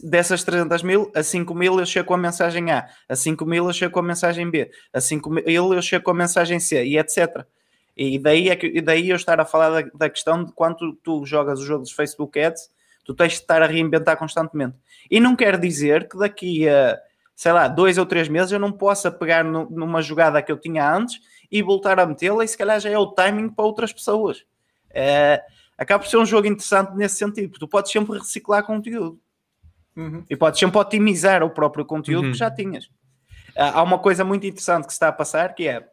dessas 0.04 0.44
300 0.44 0.82
mil, 0.82 1.12
a 1.14 1.22
5 1.22 1.54
mil 1.54 1.80
eu 1.80 1.86
chego 1.86 2.08
com 2.08 2.16
a 2.16 2.18
mensagem 2.18 2.72
A, 2.72 2.88
a 3.08 3.16
5 3.16 3.46
mil 3.46 3.68
eu 3.68 3.74
chego 3.74 3.94
com 3.94 4.00
a 4.00 4.04
mensagem 4.04 4.50
B, 4.50 4.72
a 4.92 5.00
5 5.00 5.30
mil 5.30 5.44
eu 5.46 5.82
chego 5.84 6.04
com 6.04 6.10
a 6.10 6.16
mensagem 6.16 6.60
C 6.60 6.84
e 6.84 6.98
etc. 6.98 7.46
E 7.96 8.18
daí, 8.18 8.50
é 8.50 8.56
que, 8.56 8.66
e 8.66 8.82
daí 8.82 9.12
eu 9.12 9.16
estar 9.16 9.40
a 9.40 9.46
falar 9.46 9.84
da, 9.84 9.90
da 9.94 10.10
questão 10.10 10.44
de 10.44 10.52
quando 10.54 10.94
tu 11.04 11.24
jogas 11.28 11.60
os 11.60 11.66
jogos 11.68 11.90
de 11.90 11.96
Facebook 11.96 12.40
Ads, 12.40 12.72
tu 13.06 13.14
tens 13.14 13.34
de 13.34 13.40
estar 13.42 13.62
a 13.62 13.68
reinventar 13.68 14.18
constantemente. 14.18 14.76
E 15.12 15.20
não 15.20 15.36
quer 15.36 15.60
dizer 15.60 16.10
que 16.10 16.18
daqui 16.18 16.68
a, 16.68 16.98
sei 17.36 17.52
lá, 17.52 17.68
dois 17.68 18.00
ou 18.00 18.06
três 18.08 18.28
meses 18.28 18.52
eu 18.52 18.58
não 18.58 18.72
possa 18.72 19.12
pegar 19.12 19.44
no, 19.44 19.70
numa 19.70 20.02
jogada 20.02 20.42
que 20.42 20.52
eu 20.52 20.58
tinha 20.58 20.92
antes 20.92 21.20
e 21.52 21.62
voltar 21.62 22.00
a 22.00 22.06
metê-la, 22.08 22.44
e 22.44 22.48
se 22.48 22.58
calhar 22.58 22.80
já 22.80 22.90
é 22.90 22.98
o 22.98 23.12
timing 23.12 23.50
para 23.50 23.64
outras 23.64 23.94
pessoas. 23.94 24.44
É, 24.90 25.44
acaba 25.84 26.04
por 26.04 26.10
ser 26.10 26.18
um 26.18 26.26
jogo 26.26 26.48
interessante 26.48 26.96
nesse 26.96 27.18
sentido, 27.18 27.50
porque 27.50 27.60
tu 27.60 27.68
podes 27.68 27.92
sempre 27.92 28.18
reciclar 28.18 28.64
conteúdo 28.64 29.20
uhum. 29.96 30.24
e 30.30 30.36
podes 30.36 30.60
sempre 30.60 30.78
otimizar 30.78 31.44
o 31.44 31.50
próprio 31.50 31.86
conteúdo 31.86 32.26
uhum. 32.26 32.32
que 32.32 32.38
já 32.38 32.50
tinhas. 32.50 32.90
Há 33.56 33.84
uma 33.84 34.00
coisa 34.00 34.24
muito 34.24 34.48
interessante 34.48 34.86
que 34.86 34.94
se 34.94 34.96
está 34.96 35.10
a 35.10 35.12
passar 35.12 35.54
que 35.54 35.68
é. 35.68 35.88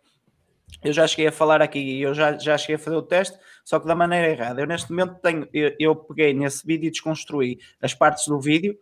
Eu 0.82 0.92
já 0.92 1.06
cheguei 1.06 1.26
a 1.26 1.32
falar 1.32 1.60
aqui, 1.60 2.00
eu 2.00 2.14
já, 2.14 2.38
já 2.38 2.56
cheguei 2.56 2.76
a 2.76 2.78
fazer 2.78 2.96
o 2.96 3.02
teste, 3.02 3.36
só 3.64 3.78
que 3.78 3.86
da 3.86 3.94
maneira 3.94 4.30
errada. 4.30 4.62
Eu 4.62 4.66
neste 4.66 4.90
momento 4.90 5.16
tenho, 5.20 5.46
eu, 5.52 5.74
eu 5.78 5.96
peguei 5.96 6.32
nesse 6.32 6.64
vídeo 6.66 6.86
e 6.86 6.90
desconstruí 6.90 7.58
as 7.82 7.92
partes 7.92 8.26
do 8.26 8.40
vídeo 8.40 8.78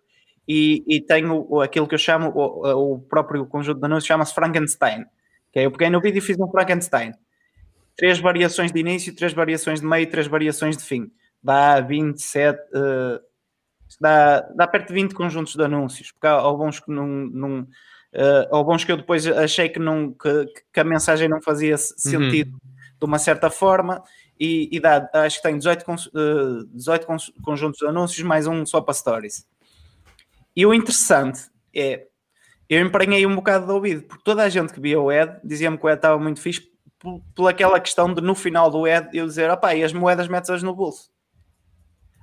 e, 0.46 0.84
e 0.86 1.00
tenho 1.00 1.60
aquilo 1.60 1.88
que 1.88 1.94
eu 1.94 1.98
chamo, 1.98 2.30
o, 2.30 2.94
o 2.94 3.00
próprio 3.00 3.44
conjunto 3.46 3.80
de 3.80 3.86
anúncios 3.86 4.06
chama-se 4.06 4.34
Frankenstein 4.34 5.06
Okay? 5.50 5.66
Eu 5.66 5.70
peguei 5.70 5.90
no 5.90 6.00
vídeo 6.00 6.18
e 6.18 6.22
fiz 6.22 6.38
um 6.38 6.50
Frankenstein. 6.50 7.12
Três 7.98 8.20
variações 8.20 8.70
de 8.70 8.78
início, 8.78 9.14
três 9.14 9.32
variações 9.32 9.80
de 9.80 9.86
meio, 9.86 10.08
três 10.08 10.28
variações 10.28 10.76
de 10.76 10.84
fim. 10.84 11.10
Dá 11.42 11.80
27, 11.80 12.56
uh, 12.58 13.20
dá, 14.00 14.40
dá 14.54 14.66
perto 14.68 14.88
de 14.88 14.94
20 14.94 15.14
conjuntos 15.14 15.56
de 15.56 15.62
anúncios, 15.64 16.12
porque 16.12 16.28
há 16.28 16.32
alguns 16.32 16.78
que 16.78 16.90
não, 16.92 17.06
não 17.06 17.60
uh, 17.62 18.54
alguns 18.54 18.84
que 18.84 18.92
eu 18.92 18.96
depois 18.96 19.26
achei 19.26 19.68
que, 19.68 19.80
não, 19.80 20.12
que, 20.12 20.46
que 20.72 20.80
a 20.80 20.84
mensagem 20.84 21.28
não 21.28 21.42
fazia 21.42 21.74
uhum. 21.74 21.78
sentido 21.78 22.52
uhum. 22.52 22.70
de 23.00 23.04
uma 23.04 23.18
certa 23.18 23.50
forma, 23.50 24.02
e, 24.38 24.68
e 24.70 24.78
dá, 24.78 25.10
acho 25.14 25.38
que 25.38 25.42
tem 25.42 25.58
18, 25.58 25.84
uh, 25.90 26.64
18 26.72 27.06
conjuntos 27.42 27.80
de 27.80 27.86
anúncios, 27.86 28.24
mais 28.24 28.46
um 28.46 28.64
só 28.64 28.80
para 28.80 28.94
stories. 28.94 29.44
E 30.54 30.64
o 30.64 30.72
interessante 30.72 31.40
é, 31.74 32.06
eu 32.68 32.80
emprenhei 32.80 33.26
um 33.26 33.34
bocado 33.34 33.66
de 33.66 33.72
ouvido, 33.72 34.02
porque 34.02 34.22
toda 34.22 34.42
a 34.42 34.48
gente 34.48 34.72
que 34.72 34.80
via 34.80 35.00
o 35.00 35.10
Ed 35.10 35.40
dizia-me 35.42 35.76
que 35.76 35.84
o 35.84 35.88
Ed 35.88 35.96
estava 35.96 36.18
muito 36.18 36.40
fixe 36.40 36.68
por, 36.98 37.48
aquela 37.48 37.78
questão 37.80 38.12
de 38.12 38.20
no 38.20 38.34
final 38.34 38.70
do 38.70 38.86
Ed 38.86 39.08
eu 39.12 39.26
dizer, 39.26 39.50
opá, 39.50 39.74
e 39.74 39.84
as 39.84 39.92
moedas 39.92 40.28
metes-as 40.28 40.62
no 40.62 40.74
bolso. 40.74 41.10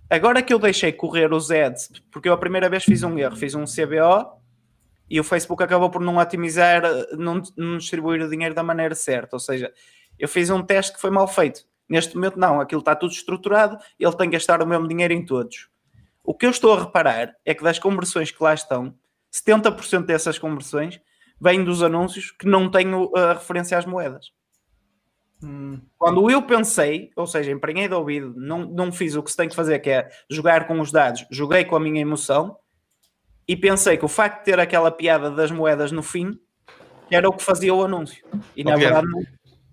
Agora 0.10 0.42
que 0.42 0.54
eu 0.54 0.60
deixei 0.60 0.92
correr 0.92 1.34
os 1.34 1.50
ads, 1.50 1.90
porque 2.12 2.30
eu 2.30 2.34
a 2.34 2.38
primeira 2.38 2.70
vez 2.70 2.84
fiz 2.84 3.02
um 3.02 3.18
erro, 3.18 3.36
fiz 3.36 3.56
um 3.56 3.66
CBO 3.66 4.40
e 5.10 5.20
o 5.20 5.24
Facebook 5.24 5.64
acabou 5.64 5.90
por 5.90 6.02
não 6.02 6.18
otimizar, 6.18 6.84
não, 7.18 7.42
não 7.58 7.78
distribuir 7.78 8.22
o 8.22 8.30
dinheiro 8.30 8.54
da 8.54 8.62
maneira 8.62 8.94
certa, 8.94 9.36
ou 9.36 9.40
seja, 9.40 9.74
eu 10.20 10.28
fiz 10.28 10.50
um 10.50 10.62
teste 10.62 10.94
que 10.94 11.02
foi 11.02 11.10
mal 11.10 11.28
feito. 11.28 11.66
Neste 11.88 12.16
momento 12.16 12.40
não, 12.40 12.60
aquilo 12.60 12.80
está 12.80 12.96
tudo 12.96 13.12
estruturado, 13.12 13.78
ele 14.00 14.16
tem 14.16 14.30
que 14.30 14.36
gastar 14.36 14.62
o 14.62 14.68
mesmo 14.68 14.88
dinheiro 14.88 15.14
em 15.14 15.26
todos. 15.26 15.70
O 16.24 16.34
que 16.34 16.46
eu 16.46 16.50
estou 16.50 16.74
a 16.74 16.84
reparar 16.84 17.36
é 17.46 17.54
que 17.54 17.64
das 17.64 17.78
conversões 17.78 18.32
que 18.32 18.44
lá 18.44 18.54
estão, 18.54 18.96
70% 19.32 20.06
dessas 20.06 20.40
conversões 20.40 21.00
vêm 21.40 21.64
dos 21.64 21.84
anúncios 21.84 22.32
que 22.32 22.48
não 22.48 22.70
têm 22.70 22.88
a 23.16 23.34
referência 23.34 23.78
às 23.78 23.86
moedas. 23.86 24.32
Hum. 25.44 25.80
Quando 25.98 26.30
eu 26.30 26.42
pensei, 26.42 27.12
ou 27.16 27.28
seja, 27.28 27.52
emprenhei 27.52 27.88
de 27.88 27.94
ouvido, 27.94 28.34
não, 28.36 28.66
não 28.66 28.92
fiz 28.92 29.16
o 29.16 29.24
que 29.24 29.32
se 29.32 29.38
tem 29.38 29.50
que 29.50 29.56
fazer, 29.56 29.80
que 29.80 29.90
é 29.90 30.10
jogar 30.30 30.68
com 30.68 30.80
os 30.80 30.92
dados, 30.92 31.26
joguei 31.30 31.66
com 31.66 31.76
a 31.76 31.80
minha 31.80 32.02
emoção 32.02 32.58
e 33.48 33.56
pensei 33.56 33.98
que 33.98 34.06
o 34.06 34.10
facto 34.10 34.40
de 34.40 34.46
ter 34.46 34.60
aquela 34.60 34.90
piada 34.90 35.30
das 35.30 35.52
moedas 35.52 35.92
no 35.92 36.02
fim 36.02 36.40
era 37.12 37.30
o 37.30 37.34
que 37.34 37.44
fazia 37.44 37.74
o 37.74 37.84
anúncio. 37.84 38.26
E 38.56 38.64
na 38.64 38.76
okay. 38.76 38.86
verdade. 38.86 39.08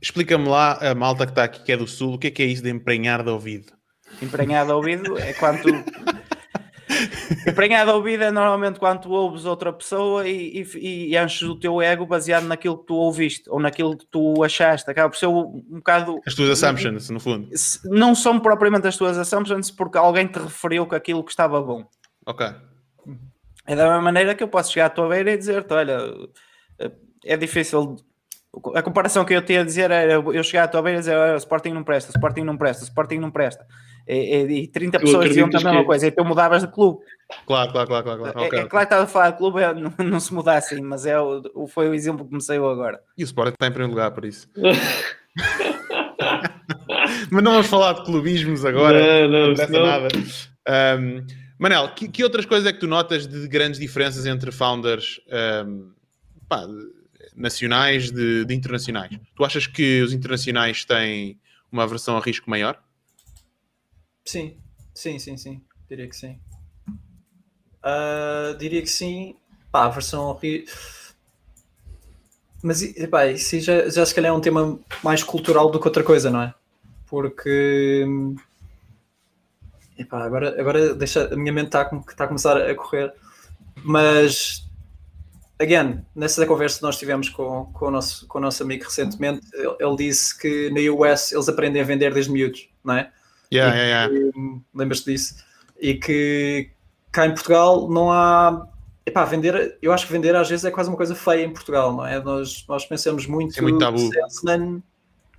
Explica-me 0.01 0.49
lá, 0.49 0.79
a 0.91 0.95
malta 0.95 1.25
que 1.25 1.33
está 1.33 1.45
aqui, 1.45 1.63
que 1.63 1.73
é 1.73 1.77
do 1.77 1.87
Sul, 1.87 2.15
o 2.15 2.19
que 2.19 2.27
é 2.27 2.31
que 2.31 2.43
é 2.43 2.47
isso 2.47 2.63
de 2.63 2.71
emprenhar 2.71 3.23
de 3.23 3.31
ouvido? 3.31 3.73
Emprenhar 4.21 4.67
de 4.67 4.73
ouvido 4.73 5.17
é 5.17 5.33
quando 5.33 5.63
Emprenhado 7.47 7.91
ao 7.91 7.97
ouvido 7.99 8.25
é 8.25 8.31
normalmente 8.31 8.79
quando 8.79 9.01
tu 9.01 9.11
ouves 9.11 9.45
outra 9.45 9.73
pessoa 9.73 10.27
e, 10.29 10.63
e, 10.63 11.11
e, 11.11 11.19
enches 11.19 11.43
o 11.43 11.57
teu 11.57 11.81
ego 11.81 12.07
baseado 12.07 12.45
naquilo 12.45 12.79
que 12.79 12.87
tu 12.87 12.95
ouviste 12.95 13.49
ou 13.49 13.61
naquilo 13.61 13.97
que 13.97 14.07
tu 14.07 14.43
achaste. 14.43 14.91
Acaba 14.91 15.11
por 15.11 15.17
ser 15.17 15.27
um, 15.27 15.65
um 15.71 15.77
bocado. 15.77 16.21
As 16.27 16.35
tuas 16.35 16.51
assumptions, 16.51 17.11
no 17.11 17.21
fundo. 17.21 17.49
Não 17.85 18.15
são 18.15 18.39
propriamente 18.39 18.87
as 18.87 18.97
tuas 18.97 19.19
assumptions 19.19 19.71
porque 19.71 19.99
alguém 19.99 20.27
te 20.27 20.39
referiu 20.39 20.87
que 20.87 20.95
aquilo 20.95 21.23
que 21.25 21.31
estava 21.31 21.61
bom. 21.61 21.85
Ok. 22.27 22.47
É 23.67 23.77
da 23.77 23.85
mesma 23.85 24.03
maneira 24.03 24.35
que 24.35 24.43
eu 24.43 24.49
posso 24.49 24.73
chegar 24.73 24.87
à 24.87 24.91
tua 24.91 25.09
beira 25.09 25.33
e 25.33 25.37
dizer-te: 25.37 25.73
olha, 25.73 25.99
é 27.25 27.37
difícil. 27.37 27.97
A 28.75 28.83
comparação 28.83 29.25
que 29.25 29.33
eu 29.33 29.43
tinha 29.43 29.63
a 29.63 29.65
dizer 29.65 29.91
era 29.91 30.13
eu 30.13 30.45
chegar 30.45 30.65
à 30.65 30.69
tua 30.69 30.83
beira 30.83 30.99
e 30.99 31.01
dizer: 31.01 31.17
olha, 31.17 31.37
Sporting 31.37 31.71
não 31.71 31.85
presta, 31.85 32.11
Sporting 32.11 32.43
não 32.43 32.57
presta, 32.57 32.85
Sporting 32.85 33.19
não 33.19 33.31
presta 33.31 33.67
e, 34.07 34.63
e 34.63 34.69
30 34.69 34.99
tu 34.99 35.05
pessoas 35.05 35.29
diziam 35.29 35.47
a 35.47 35.51
mesma 35.51 35.79
que... 35.79 35.85
coisa, 35.85 36.07
então 36.07 36.25
mudavas 36.25 36.63
de 36.63 36.69
clube. 36.69 37.01
Claro, 37.47 37.73
claro, 37.73 37.89
claro. 37.89 38.05
claro, 38.05 38.21
claro. 38.21 38.41
É, 38.41 38.47
okay, 38.47 38.59
é, 38.61 38.65
claro 38.65 38.87
que 38.87 38.95
estava 38.95 39.05
a 39.05 39.07
falar 39.07 39.31
de 39.31 39.39
clube, 39.39 39.61
é, 39.61 39.73
não, 39.75 39.93
não 40.05 40.21
se 40.21 40.35
muda 40.35 40.55
assim, 40.55 40.81
mas 40.81 41.07
é 41.07 41.19
o, 41.21 41.67
foi 41.67 41.89
o 41.89 41.95
exemplo 41.95 42.27
que 42.27 42.35
me 42.35 42.43
saiu 42.43 42.69
agora. 42.69 43.01
E 43.17 43.23
o 43.23 43.27
Sport 43.27 43.55
está 43.55 43.67
em 43.67 43.71
primeiro 43.71 43.93
lugar, 43.93 44.11
por 44.11 44.25
isso. 44.25 44.49
mas 47.31 47.43
não 47.43 47.53
vamos 47.53 47.67
falar 47.67 47.95
de 47.95 48.05
clubismos 48.05 48.65
agora, 48.65 49.29
não, 49.29 49.55
não, 49.55 49.67
não 49.69 49.87
nada. 49.87 50.09
Um, 50.99 51.25
Manel, 51.59 51.89
que, 51.95 52.09
que, 52.09 52.25
outras 52.25 52.45
coisas 52.45 52.67
é 52.69 52.73
que 52.73 52.81
tu 52.81 52.87
notas 52.89 53.27
de 53.27 53.47
grandes 53.47 53.79
diferenças 53.79 54.27
entre 54.27 54.51
founders 54.51 55.21
um, 55.67 55.93
pá, 56.49 56.67
nacionais 57.37 58.11
de, 58.11 58.45
de 58.45 58.55
internacionais? 58.55 59.17
Tu 59.35 59.45
achas 59.45 59.67
que 59.67 60.03
os 60.03 60.13
internacionais 60.13 60.85
têm 60.85 61.39
uma 61.71 61.85
aversão 61.85 62.17
a 62.17 62.21
risco 62.21 62.51
maior? 62.51 62.79
Sim, 64.25 64.57
sim, 64.95 65.19
sim, 65.19 65.37
sim. 65.37 65.63
Diria 65.89 66.09
que 66.09 66.17
sim. 66.17 66.39
Uh, 67.85 68.57
diria 68.59 68.81
que 68.83 68.89
sim. 68.89 69.37
Pá, 69.71 69.85
a 69.85 69.89
versão. 69.89 70.39
Mas 72.63 72.83
epá, 72.83 73.27
isso 73.27 73.59
já, 73.61 73.89
já 73.89 74.07
se 74.07 74.15
calhar 74.15 74.33
é 74.33 74.35
um 74.35 74.41
tema 74.41 74.79
mais 75.03 75.23
cultural 75.23 75.71
do 75.71 75.81
que 75.81 75.87
outra 75.87 76.05
coisa, 76.05 76.31
não 76.31 76.43
é? 76.43 76.55
Porque. 77.07 78.07
Epá, 79.99 80.25
agora, 80.25 80.61
agora 80.61 80.95
deixa, 80.95 81.33
a 81.33 81.37
minha 81.37 81.53
mente 81.53 81.67
está 81.67 81.85
tá 81.85 82.25
a 82.25 82.29
começar 82.29 82.57
a 82.57 82.75
correr. 82.75 83.13
Mas 83.85 84.65
again, 85.63 86.05
nessa 86.15 86.47
conversa 86.47 86.79
que 86.79 86.83
nós 86.83 86.99
tivemos 86.99 87.29
com, 87.29 87.67
com, 87.73 87.87
o, 87.87 87.91
nosso, 87.91 88.27
com 88.27 88.39
o 88.39 88.41
nosso 88.41 88.63
amigo 88.63 88.85
recentemente, 88.85 89.47
ele, 89.55 89.77
ele, 89.79 89.97
disse 89.97 90.37
que 90.39 90.71
na 90.71 90.93
US 90.93 91.33
eles 91.33 91.49
aprendem 91.49 91.81
a 91.81 91.85
vender 91.85 92.13
desde 92.13 92.31
miúdos, 92.31 92.69
não 92.85 92.95
é? 92.95 93.13
Yeah, 93.53 93.77
yeah, 93.77 94.11
yeah. 94.11 94.61
Lembras-te 94.75 95.13
disso? 95.13 95.37
E 95.79 95.95
que 95.95 96.71
cá 97.11 97.27
em 97.27 97.35
Portugal 97.35 97.89
não 97.89 98.11
há. 98.11 98.67
Epá, 99.05 99.25
vender, 99.25 99.77
eu 99.83 99.93
acho 99.93 100.07
que 100.07 100.13
vender 100.13 100.35
às 100.35 100.49
vezes 100.49 100.65
é 100.65 100.71
quase 100.71 100.89
uma 100.89 100.97
coisa 100.97 101.15
feia 101.15 101.45
em 101.45 101.53
Portugal, 101.53 101.93
não 101.93 102.07
é? 102.07 102.23
Nós, 102.23 102.65
nós 102.69 102.87
pensamos 102.87 103.27
muito. 103.27 103.59
É 103.59 103.61
muito 103.61 103.79
tabu. 103.79 104.11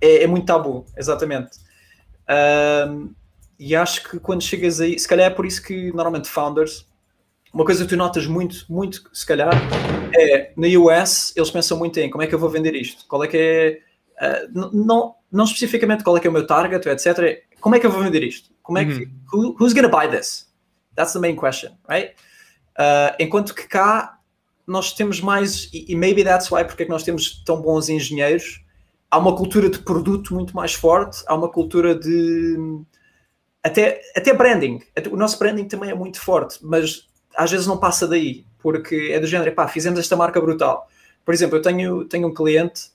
É, 0.00 0.22
é 0.22 0.26
muito 0.26 0.46
tabu, 0.46 0.84
exatamente. 0.96 1.58
Um, 2.88 3.12
e 3.58 3.74
acho 3.74 4.08
que 4.08 4.18
quando 4.18 4.42
chegas 4.42 4.80
aí, 4.80 4.98
se 4.98 5.08
calhar 5.08 5.30
é 5.30 5.34
por 5.34 5.46
isso 5.46 5.62
que 5.62 5.90
normalmente 5.92 6.28
founders, 6.28 6.86
uma 7.52 7.64
coisa 7.64 7.84
que 7.84 7.88
tu 7.88 7.96
notas 7.96 8.26
muito, 8.26 8.66
muito, 8.68 9.02
se 9.12 9.24
calhar, 9.24 9.52
é 10.14 10.52
na 10.56 10.66
US 10.78 11.32
eles 11.34 11.50
pensam 11.50 11.78
muito 11.78 11.98
em 11.98 12.10
como 12.10 12.22
é 12.22 12.26
que 12.26 12.34
eu 12.34 12.38
vou 12.38 12.50
vender 12.50 12.74
isto, 12.74 13.06
qual 13.08 13.24
é 13.24 13.28
que 13.28 13.36
é. 13.36 13.80
Uh, 14.14 14.70
não, 14.72 15.14
não 15.32 15.44
especificamente 15.44 16.04
qual 16.04 16.16
é 16.16 16.20
que 16.20 16.26
é 16.26 16.30
o 16.30 16.32
meu 16.32 16.46
target, 16.46 16.86
etc 16.88 17.42
como 17.64 17.76
é 17.76 17.80
que 17.80 17.86
eu 17.86 17.90
vou 17.90 18.02
vender 18.02 18.22
isto? 18.22 18.50
Como 18.62 18.76
é 18.76 18.84
que, 18.84 19.08
who, 19.32 19.56
who's 19.58 19.72
gonna 19.72 19.88
buy 19.88 20.06
this? 20.06 20.52
That's 20.94 21.14
the 21.14 21.18
main 21.18 21.34
question, 21.34 21.72
right? 21.88 22.14
Uh, 22.78 23.16
who's 23.16 23.16
gonna 23.16 23.16
buy 23.16 23.16
this? 23.16 23.16
That's 23.16 23.16
the 23.16 23.16
main 23.16 23.16
question, 23.16 23.16
right? 23.16 23.16
Uh, 23.16 23.16
enquanto 23.18 23.54
que 23.54 23.66
cá 23.66 24.18
nós 24.66 24.92
temos 24.92 25.22
mais, 25.22 25.70
e, 25.72 25.86
e 25.88 25.96
maybe 25.96 26.22
that's 26.22 26.50
why, 26.50 26.62
porque 26.62 26.82
é 26.82 26.84
que 26.84 26.92
nós 26.92 27.04
temos 27.04 27.42
tão 27.42 27.62
bons 27.62 27.88
engenheiros, 27.88 28.62
há 29.10 29.16
uma 29.16 29.34
cultura 29.34 29.70
de 29.70 29.78
produto 29.78 30.34
muito 30.34 30.54
mais 30.54 30.74
forte, 30.74 31.24
há 31.26 31.34
uma 31.34 31.48
cultura 31.48 31.94
de 31.94 32.82
até, 33.62 34.02
até 34.14 34.34
branding. 34.34 34.82
O 35.10 35.16
nosso 35.16 35.38
branding 35.38 35.66
também 35.66 35.88
é 35.88 35.94
muito 35.94 36.20
forte, 36.20 36.58
mas 36.60 37.08
às 37.34 37.50
vezes 37.50 37.66
não 37.66 37.78
passa 37.78 38.06
daí, 38.06 38.44
porque 38.58 39.08
é 39.10 39.18
do 39.18 39.26
género, 39.26 39.54
pá, 39.54 39.66
fizemos 39.68 39.98
esta 39.98 40.14
marca 40.14 40.38
brutal. 40.38 40.86
Por 41.24 41.32
exemplo, 41.32 41.56
eu 41.56 41.62
tenho, 41.62 42.04
tenho 42.04 42.28
um 42.28 42.34
cliente 42.34 42.90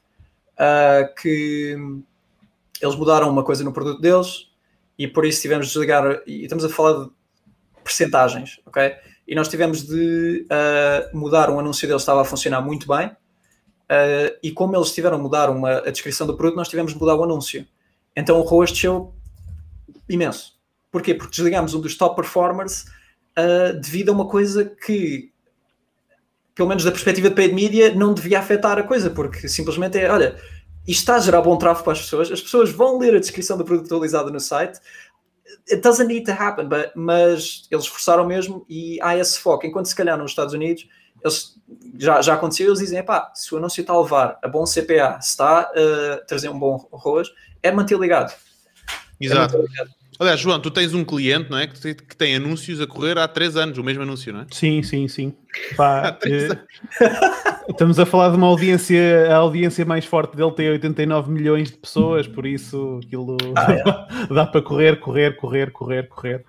uh, 0.60 1.12
que 1.20 1.76
eles 2.80 2.96
mudaram 2.96 3.30
uma 3.30 3.44
coisa 3.44 3.64
no 3.64 3.74
produto 3.74 4.00
deles 4.00 4.49
e 5.00 5.08
por 5.08 5.26
isso 5.26 5.42
tivemos 5.42 5.68
de 5.68 5.74
desligar, 5.74 6.22
e 6.28 6.44
estamos 6.44 6.66
a 6.66 6.70
falar 6.70 7.06
de 7.06 7.12
percentagens, 7.82 8.60
ok? 8.66 8.94
E 9.26 9.34
nós 9.34 9.48
tivemos 9.48 9.84
de 9.84 10.46
uh, 10.52 11.18
mudar 11.18 11.50
um 11.50 11.58
anúncio 11.58 11.88
deles, 11.88 12.02
estava 12.02 12.22
a 12.22 12.26
funcionar 12.26 12.62
muito 12.62 12.86
bem, 12.86 13.08
uh, 13.08 14.38
e 14.44 14.52
como 14.52 14.76
eles 14.76 14.92
tiveram 14.92 15.16
de 15.16 15.24
mudar 15.24 15.50
uma, 15.50 15.78
a 15.78 15.90
descrição 15.90 16.28
do 16.28 16.36
produto, 16.36 16.58
nós 16.58 16.68
tivemos 16.68 16.92
de 16.92 17.00
mudar 17.00 17.16
o 17.16 17.24
anúncio. 17.24 17.66
Então 18.14 18.38
o 18.42 18.44
ROAS 18.44 18.74
desceu 18.74 19.16
imenso. 20.10 20.60
Porquê? 20.92 21.14
Porque 21.14 21.32
desligamos 21.32 21.74
um 21.74 21.80
dos 21.80 21.96
top 21.96 22.18
performers 22.18 22.84
uh, 23.38 23.80
devido 23.80 24.10
a 24.10 24.12
uma 24.12 24.28
coisa 24.28 24.66
que, 24.66 25.32
pelo 26.54 26.68
menos 26.68 26.84
da 26.84 26.92
perspectiva 26.92 27.30
de 27.30 27.36
paid 27.36 27.54
media, 27.54 27.96
não 27.96 28.14
devia 28.14 28.40
afetar 28.40 28.78
a 28.78 28.84
coisa, 28.84 29.10
porque 29.10 29.48
simplesmente 29.48 29.98
é, 29.98 30.12
olha, 30.12 30.36
isto 30.90 31.02
está 31.02 31.16
a 31.16 31.20
gerar 31.20 31.42
bom 31.42 31.58
tráfego 31.58 31.84
para 31.84 31.94
as 31.94 32.02
pessoas, 32.02 32.32
as 32.32 32.42
pessoas 32.42 32.72
vão 32.72 32.98
ler 32.98 33.16
a 33.16 33.20
descrição 33.20 33.58
do 33.58 33.64
produto 33.64 33.86
atualizado 33.86 34.32
no 34.32 34.40
site, 34.40 34.80
it 35.72 35.82
doesn't 35.82 36.08
need 36.08 36.26
to 36.26 36.32
happen, 36.32 36.68
but, 36.68 36.92
mas 36.96 37.68
eles 37.70 37.86
forçaram 37.86 38.26
mesmo 38.26 38.66
e 38.68 39.00
há 39.02 39.16
esse 39.16 39.40
foco, 39.40 39.68
enquanto 39.68 39.86
se 39.86 39.96
calhar 39.96 40.18
nos 40.18 40.32
Estados 40.32 40.54
Unidos 40.54 40.88
eles, 41.24 41.56
já, 41.98 42.22
já 42.22 42.34
aconteceu, 42.34 42.68
eles 42.68 42.80
dizem, 42.80 43.04
pá, 43.04 43.32
se 43.36 43.54
o 43.54 43.58
anúncio 43.58 43.82
está 43.82 43.94
a 43.94 44.02
levar 44.02 44.40
a 44.42 44.48
bom 44.48 44.64
CPA, 44.64 45.20
se 45.22 45.30
está 45.30 45.60
a 45.62 46.18
trazer 46.26 46.50
um 46.50 46.58
bom 46.58 46.88
ROAS, 46.92 47.32
é 47.62 47.72
manter 47.72 48.00
ligado. 48.00 48.34
Exato. 49.20 49.56
É 49.56 49.60
manter 49.60 49.70
ligado. 49.70 49.99
Aliás, 50.20 50.42
João, 50.42 50.60
tu 50.60 50.70
tens 50.70 50.94
um 50.94 51.06
cliente, 51.06 51.50
não 51.50 51.58
é? 51.58 51.66
Que 51.66 51.80
tem, 51.80 51.96
que 51.96 52.16
tem 52.16 52.36
anúncios 52.36 52.82
a 52.82 52.86
correr 52.86 53.18
há 53.18 53.26
três 53.26 53.56
anos, 53.56 53.78
o 53.78 53.84
mesmo 53.84 54.04
anúncio, 54.04 54.34
não 54.34 54.42
é? 54.42 54.46
Sim, 54.52 54.84
sim, 54.84 55.08
sim. 55.08 55.34
Pá, 55.78 56.02
Há 56.10 56.12
três 56.12 56.52
eh, 56.52 56.60
estamos 57.72 57.98
a 57.98 58.06
falar 58.06 58.30
de 58.32 58.36
uma 58.36 58.48
audiência, 58.48 59.32
a 59.32 59.38
audiência 59.38 59.86
mais 59.86 60.04
forte 60.04 60.36
dele 60.36 60.52
tem 60.52 60.70
89 60.72 61.32
milhões 61.32 61.72
de 61.72 61.78
pessoas, 61.78 62.28
por 62.28 62.46
isso 62.46 63.00
aquilo 63.02 63.38
dá 64.30 64.46
para 64.46 64.62
correr, 64.62 65.00
correr, 65.00 65.38
correr, 65.38 65.72
correr, 65.72 66.10
correr. 66.10 66.46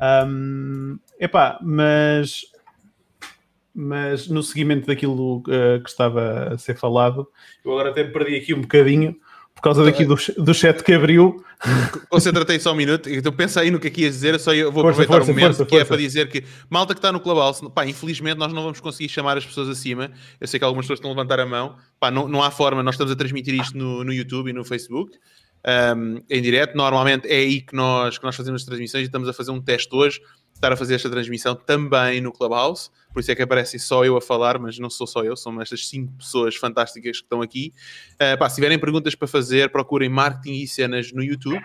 Ahm, 0.00 0.96
epá, 1.20 1.58
mas, 1.60 2.46
mas 3.74 4.26
no 4.26 4.42
seguimento 4.42 4.86
daquilo 4.86 5.42
eh, 5.50 5.80
que 5.80 5.90
estava 5.90 6.54
a 6.54 6.56
ser 6.56 6.78
falado, 6.78 7.28
eu 7.62 7.72
agora 7.72 7.90
até 7.90 8.04
me 8.04 8.10
perdi 8.10 8.36
aqui 8.36 8.54
um 8.54 8.62
bocadinho 8.62 9.14
por 9.62 9.68
causa 9.68 9.84
daqui 9.84 10.04
do, 10.04 10.16
do 10.38 10.52
chat 10.52 10.82
que 10.82 10.92
abriu. 10.92 11.40
Concentra-te 12.10 12.58
só 12.58 12.72
um 12.72 12.74
minuto. 12.74 13.08
Então 13.08 13.30
pensa 13.32 13.60
aí 13.60 13.70
no 13.70 13.78
que 13.78 13.86
é 13.86 13.90
que 13.90 14.00
ias 14.00 14.14
dizer. 14.14 14.40
Só 14.40 14.52
eu 14.52 14.72
vou 14.72 14.82
Força, 14.82 15.02
aproveitar 15.02 15.18
força, 15.18 15.30
o 15.30 15.34
momento 15.34 15.56
força, 15.58 15.66
que 15.66 15.76
é 15.76 15.84
para 15.84 15.96
dizer 15.96 16.28
que 16.28 16.42
malta 16.68 16.94
que 16.94 16.98
está 16.98 17.12
no 17.12 17.20
Clubhouse, 17.20 17.62
pá, 17.70 17.86
infelizmente 17.86 18.38
nós 18.38 18.52
não 18.52 18.64
vamos 18.64 18.80
conseguir 18.80 19.08
chamar 19.08 19.38
as 19.38 19.46
pessoas 19.46 19.68
acima. 19.68 20.10
Eu 20.40 20.48
sei 20.48 20.58
que 20.58 20.64
algumas 20.64 20.84
pessoas 20.84 20.98
estão 20.98 21.12
a 21.12 21.14
levantar 21.14 21.38
a 21.38 21.46
mão. 21.46 21.76
Pá, 22.00 22.10
não, 22.10 22.26
não 22.26 22.42
há 22.42 22.50
forma. 22.50 22.82
Nós 22.82 22.96
estamos 22.96 23.12
a 23.12 23.14
transmitir 23.16 23.54
isto 23.54 23.78
no, 23.78 24.02
no 24.02 24.12
YouTube 24.12 24.50
e 24.50 24.52
no 24.52 24.64
Facebook. 24.64 25.16
um, 25.96 26.20
em 26.28 26.42
direto. 26.42 26.76
Normalmente 26.76 27.28
é 27.28 27.36
aí 27.36 27.60
que 27.60 27.74
nós, 27.74 28.18
que 28.18 28.24
nós 28.24 28.34
fazemos 28.34 28.62
as 28.62 28.66
transmissões 28.66 29.02
e 29.02 29.06
estamos 29.06 29.28
a 29.28 29.32
fazer 29.32 29.50
um 29.50 29.60
teste 29.60 29.94
hoje, 29.94 30.20
estar 30.62 30.72
a 30.72 30.76
fazer 30.76 30.94
esta 30.94 31.10
transmissão 31.10 31.56
também 31.56 32.20
no 32.20 32.30
Clubhouse. 32.30 32.88
Por 33.12 33.18
isso 33.18 33.32
é 33.32 33.34
que 33.34 33.42
aparece 33.42 33.78
só 33.80 34.04
eu 34.04 34.16
a 34.16 34.20
falar, 34.20 34.58
mas 34.60 34.78
não 34.78 34.88
sou 34.88 35.08
só 35.08 35.24
eu, 35.24 35.36
são 35.36 35.60
estas 35.60 35.88
cinco 35.88 36.12
pessoas 36.12 36.54
fantásticas 36.54 37.18
que 37.18 37.24
estão 37.24 37.42
aqui. 37.42 37.72
Uh, 38.14 38.38
pá, 38.38 38.48
se 38.48 38.54
tiverem 38.54 38.78
perguntas 38.78 39.16
para 39.16 39.26
fazer, 39.26 39.70
procurem 39.70 40.08
marketing 40.08 40.62
e 40.62 40.68
cenas 40.68 41.12
no 41.12 41.22
YouTube 41.22 41.60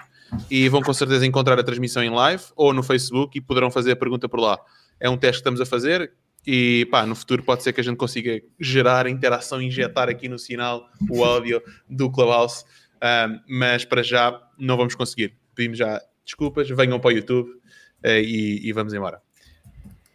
e 0.49 0.67
vão 0.67 0.81
com 0.81 0.93
certeza 0.93 1.25
encontrar 1.25 1.59
a 1.59 1.63
transmissão 1.63 2.03
em 2.03 2.09
live 2.09 2.43
ou 2.55 2.73
no 2.73 2.81
Facebook 2.81 3.37
e 3.37 3.41
poderão 3.41 3.69
fazer 3.69 3.91
a 3.91 3.95
pergunta 3.95 4.27
por 4.27 4.39
lá. 4.39 4.59
É 4.99 5.07
um 5.07 5.15
teste 5.15 5.37
que 5.37 5.41
estamos 5.41 5.61
a 5.61 5.65
fazer 5.65 6.11
e 6.45 6.87
pá, 6.89 7.05
no 7.05 7.15
futuro 7.15 7.43
pode 7.43 7.61
ser 7.61 7.73
que 7.73 7.81
a 7.81 7.83
gente 7.83 7.97
consiga 7.97 8.41
gerar 8.59 9.05
interação, 9.05 9.61
injetar 9.61 10.09
aqui 10.09 10.27
no 10.27 10.39
sinal 10.39 10.89
o 11.09 11.23
áudio 11.23 11.61
do 11.87 12.09
Clubhouse, 12.09 12.65
um, 12.95 13.39
mas 13.47 13.85
para 13.85 14.01
já 14.01 14.41
não 14.57 14.75
vamos 14.75 14.95
conseguir. 14.95 15.35
Pedimos 15.53 15.77
já 15.77 16.01
desculpas, 16.25 16.67
venham 16.69 16.99
para 16.99 17.09
o 17.09 17.11
YouTube 17.11 17.49
e, 18.21 18.67
e 18.67 18.73
vamos 18.73 18.93
embora. 18.93 19.21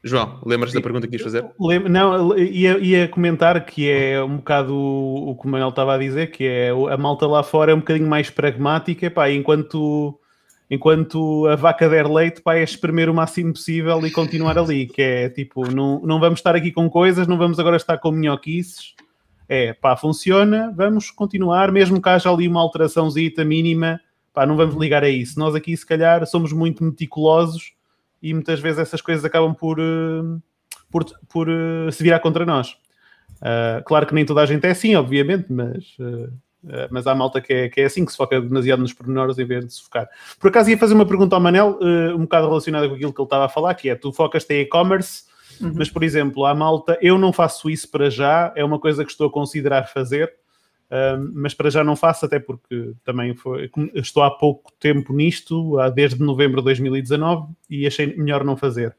João, 0.05 0.40
lembras 0.44 0.72
da 0.72 0.81
pergunta 0.81 1.07
que 1.07 1.12
quis 1.12 1.22
fazer? 1.22 1.44
Não, 1.88 2.37
ia, 2.37 2.76
ia 2.78 3.09
comentar 3.09 3.64
que 3.64 3.88
é 3.88 4.22
um 4.22 4.38
bocado 4.38 4.74
o, 4.74 5.37
que 5.40 5.46
o 5.46 5.48
Manuel 5.48 5.68
estava 5.68 5.94
a 5.94 5.98
dizer, 5.98 6.33
que 6.33 6.44
é 6.44 6.70
a 6.70 6.96
malta 6.96 7.24
lá 7.26 7.42
fora 7.44 7.70
é 7.70 7.74
um 7.74 7.78
bocadinho 7.78 8.09
mais 8.09 8.28
pragmática, 8.28 9.09
pá, 9.09 9.31
enquanto, 9.31 10.18
enquanto 10.68 11.46
a 11.46 11.55
vaca 11.55 11.88
der 11.88 12.11
leite, 12.11 12.40
pá, 12.40 12.57
é 12.57 12.64
espremer 12.64 13.09
o 13.09 13.14
máximo 13.14 13.52
possível 13.52 14.05
e 14.05 14.11
continuar 14.11 14.59
ali, 14.59 14.87
que 14.87 15.00
é 15.00 15.28
tipo, 15.28 15.70
não, 15.70 16.00
não 16.00 16.18
vamos 16.18 16.40
estar 16.40 16.57
aqui 16.57 16.72
com 16.72 16.90
coisas, 16.90 17.28
não 17.28 17.38
vamos 17.38 17.61
agora 17.61 17.76
estar 17.76 17.96
com 17.98 18.11
minhoquices, 18.11 18.96
é, 19.48 19.72
pá, 19.72 19.96
funciona, 19.96 20.74
vamos 20.76 21.12
continuar, 21.12 21.70
mesmo 21.70 22.02
que 22.02 22.09
haja 22.09 22.28
ali 22.28 22.48
uma 22.48 22.61
alteraçãozita 22.61 23.44
mínima, 23.44 24.00
pá, 24.35 24.44
não 24.46 24.57
vamos 24.57 24.74
ligar 24.74 25.05
a 25.05 25.09
isso. 25.09 25.38
Nós 25.38 25.55
aqui, 25.55 25.76
se 25.76 25.87
calhar, 25.87 26.26
somos 26.26 26.52
muito 26.52 26.83
meticulosos 26.83 27.72
e 28.22 28.32
muitas 28.32 28.61
vezes 28.61 28.78
essas 28.78 29.00
coisas 29.00 29.24
acabam 29.24 29.54
por, 29.54 29.78
eh, 29.78 30.38
por, 30.90 31.04
por 31.28 31.48
eh, 31.48 31.90
se 31.90 32.02
virar 32.02 32.20
contra 32.20 32.46
nós. 32.46 32.76
Ah, 33.40 33.82
claro 33.85 34.06
que 34.06 34.14
nem 34.14 34.24
toda 34.24 34.40
a 34.42 34.46
gente 34.46 34.64
é 34.66 34.70
assim, 34.70 34.94
obviamente, 34.94 35.46
mas, 35.50 35.96
eh, 35.98 36.28
eh, 36.68 36.88
mas 36.90 37.06
há 37.06 37.14
malta 37.14 37.40
que 37.40 37.52
é, 37.52 37.68
que 37.68 37.80
é 37.80 37.85
assim, 37.87 38.04
que 38.04 38.12
se 38.12 38.16
foca 38.16 38.40
demasiado 38.40 38.80
nos 38.80 38.92
pormenores 38.92 39.38
em 39.38 39.44
vez 39.44 39.66
de 39.66 39.74
se 39.74 39.82
focar. 39.82 40.08
Por 40.38 40.48
acaso 40.48 40.70
ia 40.70 40.78
fazer 40.78 40.94
uma 40.94 41.06
pergunta 41.06 41.35
ao 41.35 41.40
Manel, 41.42 41.78
um 42.14 42.20
bocado 42.20 42.46
relacionada 42.46 42.88
com 42.88 42.94
aquilo 42.94 43.12
que 43.12 43.20
ele 43.20 43.26
estava 43.26 43.46
a 43.46 43.48
falar, 43.48 43.74
que 43.74 43.90
é, 43.90 43.96
tu 43.96 44.12
focas-te 44.12 44.54
em 44.54 44.61
e-commerce, 44.61 45.24
Uhum. 45.61 45.74
mas, 45.76 45.88
por 45.88 46.02
exemplo, 46.02 46.44
há 46.44 46.54
malta, 46.54 46.98
eu 47.00 47.16
não 47.18 47.32
faço 47.32 47.70
isso 47.70 47.88
para 47.88 48.11
já, 48.11 48.52
é 48.56 48.64
uma 48.64 48.80
coisa 48.80 49.04
que 49.04 49.11
estou 49.11 49.28
a 49.28 49.30
considerar 49.30 49.85
fazer, 49.85 50.32
mas 51.33 51.55
para 51.55 51.70
já 51.70 51.83
não 51.83 51.96
faço, 51.96 52.26
até 52.26 52.38
porque 52.38 52.92
também 53.05 53.35
foi, 53.35 53.70
estou 53.94 54.22
há 54.22 54.31
pouco 54.31 54.72
tempo 54.78 55.12
nisto, 55.12 55.76
desde 55.94 56.20
novembro 56.20 56.61
de 56.61 56.64
2019, 56.66 57.46
e 57.70 57.87
achei 57.87 58.14
melhor 58.16 58.44
não 58.44 58.57
fazer. 58.57 58.94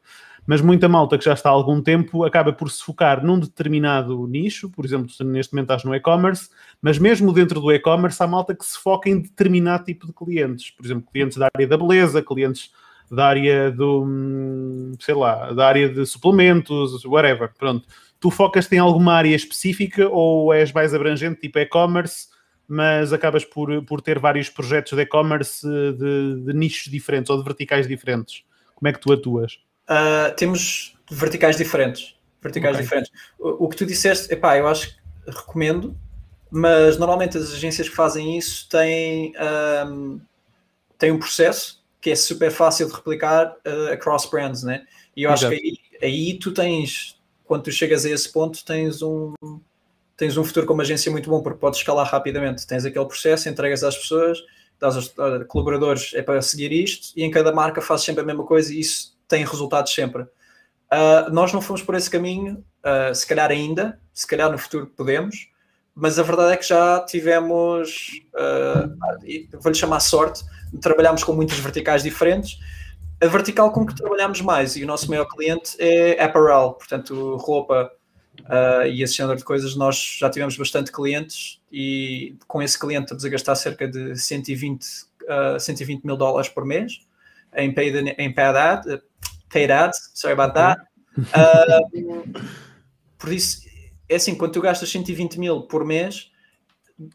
Mas 0.46 0.60
muita 0.60 0.90
malta 0.90 1.18
que 1.18 1.24
já 1.24 1.34
está 1.34 1.50
há 1.50 1.54
algum 1.54 1.82
tempo 1.82 2.26
acaba 2.26 2.52
por 2.52 2.70
se 2.70 2.84
focar 2.84 3.24
num 3.24 3.40
determinado 3.40 4.28
nicho, 4.28 4.70
por 4.70 4.84
exemplo, 4.84 5.08
neste 5.22 5.54
momento 5.54 5.66
estás 5.66 5.84
no 5.86 5.96
e-commerce, 5.96 6.50
mas 6.82 7.00
mesmo 7.00 7.32
dentro 7.32 7.62
do 7.62 7.72
e-commerce 7.72 8.22
há 8.22 8.28
malta 8.28 8.54
que 8.54 8.66
se 8.66 8.78
foca 8.78 9.10
em 9.10 9.22
determinado 9.22 9.86
tipo 9.86 10.06
de 10.06 10.14
clientes, 10.14 10.70
por 10.72 10.86
exemplo, 10.86 11.08
clientes 11.12 11.38
da 11.38 11.50
área 11.54 11.68
da 11.68 11.78
beleza, 11.78 12.22
clientes 12.22 12.72
da 13.10 13.28
área 13.28 13.72
do, 13.72 14.04
hum, 14.04 14.92
sei 15.00 15.16
lá, 15.16 15.54
da 15.54 15.68
área 15.68 15.88
de 15.88 16.06
suplementos, 16.06 17.06
whatever, 17.06 17.52
pronto. 17.58 17.88
Tu 18.24 18.32
focas-te 18.32 18.74
em 18.74 18.80
alguma 18.80 19.16
área 19.16 19.36
específica 19.36 20.08
ou 20.08 20.54
és 20.54 20.72
mais 20.72 20.94
abrangente, 20.94 21.42
tipo 21.42 21.60
e-commerce, 21.60 22.28
mas 22.66 23.12
acabas 23.12 23.44
por, 23.44 23.84
por 23.84 24.00
ter 24.00 24.18
vários 24.18 24.50
projetos 24.50 24.94
de 24.94 25.02
e-commerce 25.02 25.68
de, 25.68 26.42
de 26.46 26.54
nichos 26.54 26.90
diferentes 26.90 27.30
ou 27.30 27.38
de 27.38 27.44
verticais 27.44 27.86
diferentes? 27.86 28.46
Como 28.76 28.88
é 28.88 28.94
que 28.94 29.00
tu 29.02 29.12
atuas? 29.12 29.60
Uh, 29.90 30.34
temos 30.38 30.98
verticais 31.12 31.58
diferentes. 31.58 32.16
Verticais 32.42 32.78
Ok. 32.78 32.84
diferentes. 32.84 33.12
O, 33.38 33.66
o 33.66 33.68
que 33.68 33.76
tu 33.76 33.86
disseste, 33.86 34.32
epá, 34.32 34.58
eu 34.58 34.70
acho 34.70 34.96
que 34.96 34.96
recomendo, 35.28 35.94
mas 36.50 36.98
normalmente 36.98 37.38
as 37.38 37.52
agências 37.52 37.90
que 37.90 37.96
fazem 37.96 38.38
isso 38.38 38.70
têm, 38.70 39.34
um, 39.86 40.22
têm 40.98 41.12
um 41.12 41.20
processo 41.20 41.84
que 42.00 42.12
é 42.12 42.16
super 42.16 42.52
fácil 42.52 42.88
de 42.88 42.94
replicar 42.94 43.54
uh, 43.68 43.92
across 43.92 44.30
brands, 44.30 44.64
né? 44.64 44.86
E 45.14 45.24
eu 45.24 45.30
acho 45.30 45.44
Exato. 45.44 45.62
que 45.62 45.68
aí, 46.02 46.10
aí 46.10 46.40
tu 46.40 46.54
tens, 46.54 47.22
quando 47.54 47.66
tu 47.66 47.72
chegas 47.72 48.04
a 48.04 48.10
esse 48.10 48.32
ponto, 48.32 48.66
tens 48.66 49.04
um 49.04 49.32
tens 50.18 50.36
um 50.38 50.44
futuro 50.44 50.66
como 50.66 50.82
agência 50.82 51.12
muito 51.12 51.30
bom 51.30 51.40
porque 51.40 51.60
podes 51.60 51.78
escalar 51.78 52.08
rapidamente. 52.08 52.66
Tens 52.66 52.84
aquele 52.84 53.06
processo, 53.06 53.48
entregas 53.48 53.84
às 53.84 53.96
pessoas, 53.96 54.40
dás 54.80 54.96
aos 54.96 55.14
colaboradores 55.48 56.16
é 56.16 56.24
para 56.24 56.42
seguir 56.42 56.72
isto 56.72 57.10
e 57.16 57.24
em 57.24 57.30
cada 57.30 57.52
marca 57.52 57.80
fazes 57.80 58.08
sempre 58.08 58.24
a 58.24 58.26
mesma 58.26 58.44
coisa 58.44 58.74
e 58.74 58.80
isso 58.80 59.16
tem 59.28 59.46
resultados 59.46 59.94
sempre. 59.94 60.24
Uh, 60.24 61.32
nós 61.32 61.54
não 61.54 61.62
fomos 61.62 61.84
por 61.84 61.94
esse 61.94 62.10
caminho, 62.10 62.66
uh, 62.84 63.14
se 63.14 63.28
calhar 63.28 63.52
ainda, 63.52 64.00
se 64.12 64.26
calhar 64.26 64.52
no 64.52 64.58
futuro 64.58 64.88
podemos, 64.88 65.48
mas 65.94 66.18
a 66.18 66.24
verdade 66.24 66.54
é 66.54 66.58
que 66.58 66.68
já 66.68 67.02
tivemos, 67.02 68.10
uh, 68.34 69.60
vou-lhe 69.60 69.78
chamar 69.78 70.00
sorte, 70.00 70.44
trabalhamos 70.82 71.24
com 71.24 71.34
muitas 71.34 71.60
verticais 71.60 72.02
diferentes. 72.02 72.58
A 73.24 73.28
vertical 73.28 73.72
com 73.72 73.86
que 73.86 73.96
trabalhamos 73.96 74.42
mais 74.42 74.76
e 74.76 74.84
o 74.84 74.88
nosso 74.88 75.10
maior 75.10 75.26
cliente 75.26 75.78
é 75.80 76.22
apparel, 76.22 76.74
portanto, 76.74 77.38
roupa 77.38 77.90
uh, 78.42 78.86
e 78.86 79.02
esse 79.02 79.14
género 79.14 79.38
de 79.38 79.46
coisas. 79.46 79.78
Nós 79.78 80.18
já 80.20 80.30
tivemos 80.30 80.58
bastante 80.58 80.92
clientes 80.92 81.62
e 81.72 82.36
com 82.48 82.62
esse 82.62 82.78
cliente 82.78 83.06
estamos 83.06 83.24
a 83.24 83.30
gastar 83.30 83.56
cerca 83.56 83.88
de 83.88 84.18
120, 84.18 84.84
uh, 84.84 85.58
120 85.58 86.04
mil 86.04 86.18
dólares 86.18 86.50
por 86.50 86.66
mês 86.66 87.00
em 87.56 87.74
paid, 87.74 88.14
em 88.18 88.34
paid, 88.34 88.58
ad, 88.58 89.02
paid 89.50 89.72
ads, 89.72 90.12
sorry 90.14 90.34
about 90.34 90.54
that. 90.54 90.82
Uh, 91.18 92.42
por 93.18 93.32
isso, 93.32 93.62
é 94.10 94.16
assim, 94.16 94.36
quando 94.36 94.52
tu 94.52 94.62
gastas 94.62 94.90
120 94.92 95.40
mil 95.40 95.62
por 95.62 95.86
mês, 95.86 96.30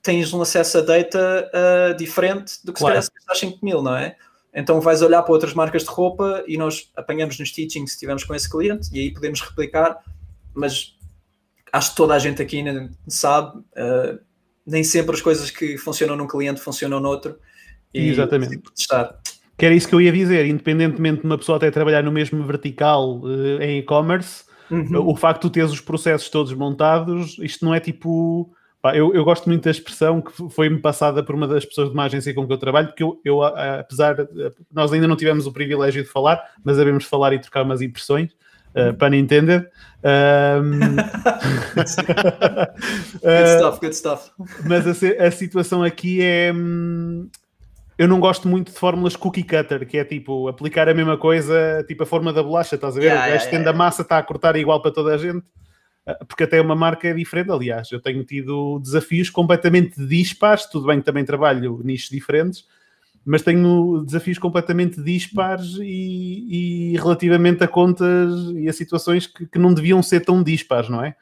tens 0.02 0.32
um 0.32 0.40
acesso 0.40 0.78
a 0.78 0.80
data 0.80 1.50
uh, 1.52 1.94
diferente 1.96 2.64
do 2.64 2.72
que 2.72 2.78
Claro. 2.78 3.02
se 3.02 3.10
calhar 3.10 3.20
se 3.22 3.26
gastas 3.26 3.38
5 3.38 3.64
mil, 3.64 3.82
não 3.82 3.94
é? 3.94 4.16
Então 4.52 4.80
vais 4.80 5.02
olhar 5.02 5.22
para 5.22 5.32
outras 5.32 5.54
marcas 5.54 5.84
de 5.84 5.90
roupa 5.90 6.42
e 6.46 6.56
nós 6.56 6.90
apanhamos 6.96 7.38
nos 7.38 7.52
teachings 7.52 7.90
se 7.90 7.96
estivermos 7.96 8.24
com 8.24 8.34
esse 8.34 8.48
cliente 8.50 8.88
e 8.92 8.98
aí 8.98 9.12
podemos 9.12 9.40
replicar, 9.40 9.98
mas 10.54 10.96
acho 11.72 11.90
que 11.90 11.96
toda 11.96 12.14
a 12.14 12.18
gente 12.18 12.40
aqui 12.40 12.58
ainda 12.58 12.90
sabe, 13.06 13.58
uh, 13.58 14.18
nem 14.66 14.82
sempre 14.82 15.14
as 15.14 15.20
coisas 15.20 15.50
que 15.50 15.76
funcionam 15.76 16.16
num 16.16 16.26
cliente 16.26 16.60
funcionam 16.60 16.98
noutro. 16.98 17.38
E 17.92 18.08
Exatamente. 18.08 18.58
testar. 18.74 19.18
Que 19.56 19.66
era 19.66 19.74
isso 19.74 19.88
que 19.88 19.94
eu 19.94 20.00
ia 20.00 20.12
dizer, 20.12 20.46
independentemente 20.46 21.20
de 21.20 21.26
uma 21.26 21.38
pessoa 21.38 21.56
até 21.56 21.70
trabalhar 21.70 22.02
no 22.02 22.12
mesmo 22.12 22.44
vertical 22.44 23.22
eh, 23.60 23.66
em 23.66 23.78
e-commerce, 23.78 24.44
Uhum. 24.70 25.08
o 25.08 25.16
facto 25.16 25.44
de 25.44 25.54
teres 25.54 25.72
os 25.72 25.80
processos 25.80 26.28
todos 26.28 26.52
montados, 26.52 27.38
isto 27.40 27.64
não 27.64 27.74
é 27.74 27.80
tipo. 27.80 28.52
Pá, 28.80 28.96
eu, 28.96 29.14
eu 29.14 29.24
gosto 29.24 29.48
muito 29.48 29.64
da 29.64 29.70
expressão 29.70 30.20
que 30.20 30.32
foi-me 30.50 30.78
passada 30.78 31.22
por 31.22 31.34
uma 31.34 31.46
das 31.46 31.64
pessoas 31.64 31.88
de 31.88 31.94
uma 31.94 32.04
agência 32.04 32.34
com 32.34 32.46
que 32.46 32.52
eu 32.52 32.58
trabalho, 32.58 32.88
porque 32.88 33.02
eu, 33.02 33.20
eu, 33.24 33.42
apesar 33.42 34.14
de. 34.14 34.52
Nós 34.72 34.92
ainda 34.92 35.08
não 35.08 35.16
tivemos 35.16 35.46
o 35.46 35.52
privilégio 35.52 36.02
de 36.02 36.08
falar, 36.08 36.42
mas 36.64 36.76
devemos 36.76 37.04
falar 37.04 37.32
e 37.32 37.38
trocar 37.38 37.62
umas 37.62 37.82
impressões. 37.82 38.30
Uh, 38.68 38.92
para 38.94 39.16
entender. 39.16 39.70
Good 41.74 41.88
stuff, 43.58 43.80
good 43.80 43.96
stuff. 43.96 44.30
mas 44.66 44.86
a, 44.86 45.26
a 45.26 45.30
situação 45.30 45.82
aqui 45.82 46.22
é. 46.22 46.52
hum, 46.54 47.28
eu 47.98 48.06
não 48.06 48.20
gosto 48.20 48.46
muito 48.46 48.70
de 48.70 48.78
fórmulas 48.78 49.16
cookie 49.16 49.42
cutter, 49.42 49.84
que 49.84 49.98
é 49.98 50.04
tipo 50.04 50.46
aplicar 50.46 50.88
a 50.88 50.94
mesma 50.94 51.18
coisa, 51.18 51.84
tipo 51.88 52.04
a 52.04 52.06
forma 52.06 52.32
da 52.32 52.42
bolacha, 52.44 52.76
estás 52.76 52.96
a 52.96 53.00
ver? 53.00 53.06
Yeah, 53.06 53.26
o 53.26 53.30
gajo 53.32 53.44
yeah, 53.46 53.58
yeah. 53.58 53.70
a 53.70 53.72
massa, 53.72 54.02
está 54.02 54.18
a 54.18 54.22
cortar 54.22 54.54
igual 54.54 54.80
para 54.80 54.92
toda 54.92 55.12
a 55.12 55.18
gente, 55.18 55.44
porque 56.26 56.44
até 56.44 56.60
uma 56.60 56.74
marca 56.74 57.08
é 57.08 57.12
diferente. 57.12 57.50
Aliás, 57.50 57.90
eu 57.90 58.00
tenho 58.00 58.24
tido 58.24 58.78
desafios 58.80 59.30
completamente 59.30 60.04
dispares, 60.06 60.66
tudo 60.66 60.86
bem 60.86 61.00
que 61.00 61.04
também 61.04 61.24
trabalho 61.24 61.80
nichos 61.84 62.08
diferentes, 62.08 62.64
mas 63.24 63.42
tenho 63.42 64.02
desafios 64.04 64.38
completamente 64.38 65.02
dispares 65.02 65.76
e, 65.80 66.92
e 66.92 66.96
relativamente 66.96 67.62
a 67.62 67.68
contas 67.68 68.32
e 68.56 68.68
a 68.68 68.72
situações 68.72 69.26
que, 69.26 69.46
que 69.46 69.58
não 69.58 69.74
deviam 69.74 70.02
ser 70.02 70.20
tão 70.20 70.42
dispares, 70.42 70.88
não 70.88 71.04
é? 71.04 71.14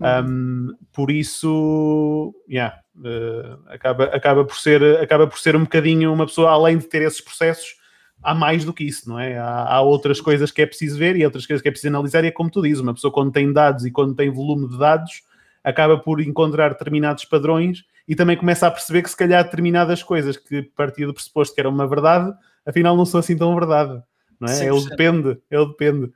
Um, 0.00 0.74
por 0.92 1.10
isso, 1.10 2.34
yeah, 2.50 2.80
uh, 2.96 3.58
acaba, 3.68 4.04
acaba, 4.06 4.44
por 4.44 4.56
ser, 4.56 4.82
acaba 5.00 5.28
por 5.28 5.38
ser 5.38 5.54
um 5.54 5.60
bocadinho 5.62 6.12
uma 6.12 6.26
pessoa, 6.26 6.50
além 6.50 6.78
de 6.78 6.86
ter 6.88 7.02
esses 7.02 7.20
processos, 7.20 7.76
há 8.22 8.34
mais 8.34 8.64
do 8.64 8.72
que 8.72 8.84
isso, 8.84 9.08
não 9.08 9.18
é? 9.18 9.36
Há, 9.36 9.74
há 9.74 9.80
outras 9.82 10.20
coisas 10.20 10.50
que 10.50 10.62
é 10.62 10.66
preciso 10.66 10.98
ver 10.98 11.16
e 11.16 11.24
outras 11.24 11.46
coisas 11.46 11.62
que 11.62 11.68
é 11.68 11.70
preciso 11.70 11.88
analisar, 11.88 12.24
e 12.24 12.28
é 12.28 12.30
como 12.30 12.50
tu 12.50 12.62
dizes, 12.62 12.80
uma 12.80 12.94
pessoa 12.94 13.12
quando 13.12 13.32
tem 13.32 13.52
dados 13.52 13.84
e 13.84 13.90
quando 13.90 14.14
tem 14.14 14.30
volume 14.30 14.68
de 14.68 14.78
dados, 14.78 15.22
acaba 15.62 15.98
por 15.98 16.20
encontrar 16.20 16.70
determinados 16.70 17.24
padrões 17.24 17.84
e 18.06 18.16
também 18.16 18.36
começa 18.36 18.66
a 18.66 18.70
perceber 18.70 19.02
que 19.02 19.10
se 19.10 19.16
calhar 19.16 19.44
determinadas 19.44 20.02
coisas 20.02 20.36
que 20.36 20.62
partia 20.62 21.06
do 21.06 21.14
pressuposto 21.14 21.54
que 21.54 21.60
eram 21.60 21.70
uma 21.70 21.86
verdade, 21.86 22.32
afinal 22.66 22.96
não 22.96 23.04
são 23.04 23.20
assim 23.20 23.36
tão 23.36 23.54
verdade. 23.54 24.02
Não 24.40 24.48
é? 24.48 24.60
Ele 24.60 24.70
100%. 24.70 24.88
depende, 24.88 25.38
ele 25.50 25.66
depende. 25.66 26.12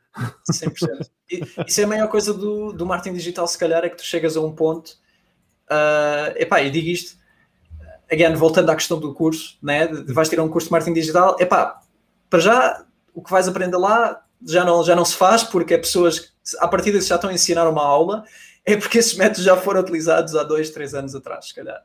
100%. 0.50 1.10
E- 1.30 1.42
Isso 1.66 1.80
é 1.80 1.84
a 1.84 1.86
maior 1.86 2.08
coisa 2.08 2.34
do, 2.34 2.72
do 2.72 2.84
marketing 2.84 3.16
digital, 3.16 3.46
se 3.46 3.56
calhar, 3.56 3.84
é 3.84 3.88
que 3.88 3.96
tu 3.96 4.04
chegas 4.04 4.36
a 4.36 4.40
um 4.40 4.52
ponto. 4.52 4.96
Uh, 5.70 6.34
epá, 6.36 6.60
e 6.60 6.70
digo 6.70 6.88
isto, 6.88 7.16
again, 8.10 8.34
voltando 8.34 8.70
à 8.70 8.74
questão 8.74 8.98
do 8.98 9.14
curso, 9.14 9.56
né? 9.62 9.86
vais 10.08 10.28
tirar 10.28 10.42
um 10.42 10.48
curso 10.48 10.68
de 10.68 10.72
marketing 10.72 10.94
digital, 10.94 11.36
epá, 11.38 11.80
para 12.30 12.40
já, 12.40 12.84
o 13.14 13.22
que 13.22 13.30
vais 13.30 13.48
aprender 13.48 13.76
lá 13.76 14.22
já 14.46 14.64
não, 14.64 14.82
já 14.84 14.94
não 14.94 15.04
se 15.04 15.14
faz, 15.16 15.42
porque 15.42 15.74
é 15.74 15.78
pessoas 15.78 16.18
que, 16.20 16.28
à 16.60 16.68
partida, 16.68 16.98
que 16.98 17.04
já 17.04 17.14
estão 17.16 17.30
a 17.30 17.32
ensinar 17.32 17.68
uma 17.68 17.82
aula, 17.84 18.24
é 18.64 18.76
porque 18.76 18.98
esses 18.98 19.14
métodos 19.14 19.44
já 19.44 19.56
foram 19.56 19.80
utilizados 19.80 20.34
há 20.36 20.42
dois, 20.42 20.70
três 20.70 20.92
anos 20.94 21.14
atrás, 21.14 21.48
se 21.48 21.54
calhar. 21.54 21.82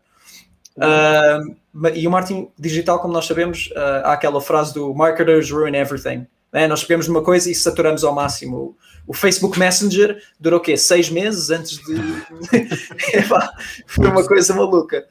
Uh, 0.78 1.56
ma- 1.74 1.90
e 1.92 2.08
o 2.08 2.12
marketing 2.12 2.50
digital, 2.58 3.00
como 3.00 3.14
nós 3.14 3.26
sabemos, 3.26 3.70
uh, 3.76 4.06
há 4.06 4.14
aquela 4.14 4.40
frase 4.42 4.74
do 4.74 4.94
marketers 4.94 5.52
ruin 5.52 5.76
everything. 5.76 6.26
né? 6.52 6.68
Nós 6.68 6.84
pegamos 6.84 7.08
numa 7.08 7.22
coisa 7.22 7.52
e 7.52 7.56
saturamos 7.56 8.04
ao 8.04 8.14
máximo. 8.16 8.76
O 9.06 9.14
Facebook 9.14 9.60
Messenger 9.60 10.22
durou 10.40 10.60
o 10.60 10.62
quê? 10.62 10.78
Seis 10.78 11.10
meses 11.10 11.50
antes 11.50 11.78
de. 11.78 11.96
Foi 13.88 14.08
uma 14.08 14.26
coisa 14.26 14.54
maluca. 14.54 15.06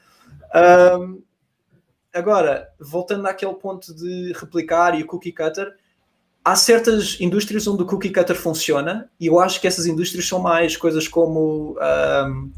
Um, 0.98 1.22
agora, 2.14 2.68
voltando 2.78 3.26
àquele 3.26 3.54
ponto 3.54 3.94
de 3.94 4.32
replicar 4.32 4.98
e 4.98 5.02
o 5.02 5.06
cookie 5.06 5.32
cutter, 5.32 5.74
há 6.44 6.56
certas 6.56 7.20
indústrias 7.20 7.66
onde 7.66 7.82
o 7.82 7.86
cookie 7.86 8.12
cutter 8.12 8.36
funciona 8.36 9.10
e 9.18 9.26
eu 9.26 9.38
acho 9.38 9.60
que 9.60 9.66
essas 9.66 9.86
indústrias 9.86 10.26
são 10.26 10.40
mais 10.40 10.76
coisas 10.76 11.06
como 11.06 11.76
um, 11.78 12.52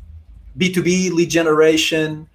B2B, 0.57 1.15
lead 1.15 1.33
generation. 1.33 2.27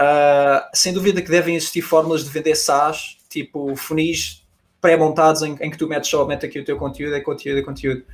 Uh, 0.00 0.62
sem 0.74 0.92
dúvida 0.92 1.20
que 1.20 1.30
devem 1.30 1.56
existir 1.56 1.82
fórmulas 1.82 2.24
de 2.24 2.30
vender 2.30 2.54
SaaS, 2.54 3.18
tipo 3.28 3.74
funis 3.74 4.46
pré-montados 4.80 5.42
em, 5.42 5.56
em 5.60 5.70
que 5.70 5.76
tu 5.76 5.88
metes 5.88 6.08
somente 6.08 6.46
aqui 6.46 6.60
o 6.60 6.64
teu 6.64 6.76
conteúdo, 6.76 7.14
é 7.14 7.20
conteúdo, 7.20 7.58
é 7.58 7.62
conteúdo. 7.62 8.04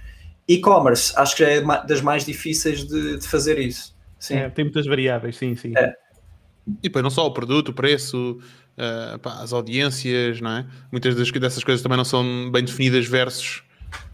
E-commerce, 0.48 1.12
acho 1.16 1.36
que 1.36 1.44
já 1.44 1.50
é 1.50 1.60
das 1.86 2.00
mais 2.00 2.24
difíceis 2.24 2.86
de, 2.86 3.18
de 3.18 3.28
fazer 3.28 3.58
isso. 3.58 3.94
Sim. 4.18 4.36
É, 4.36 4.48
tem 4.48 4.64
muitas 4.64 4.86
variáveis, 4.86 5.36
sim, 5.36 5.54
sim. 5.56 5.72
É. 5.76 5.94
E 6.66 6.88
depois 6.88 7.02
não 7.02 7.10
só 7.10 7.26
o 7.26 7.30
produto, 7.30 7.68
o 7.68 7.72
preço, 7.72 8.38
uh, 8.78 9.18
pá, 9.18 9.42
as 9.42 9.52
audiências, 9.52 10.40
não 10.40 10.50
é? 10.50 10.66
Muitas 10.90 11.14
das, 11.14 11.30
dessas 11.30 11.62
coisas 11.62 11.82
também 11.82 11.96
não 11.96 12.04
são 12.04 12.50
bem 12.50 12.64
definidas 12.64 13.06
versus 13.06 13.62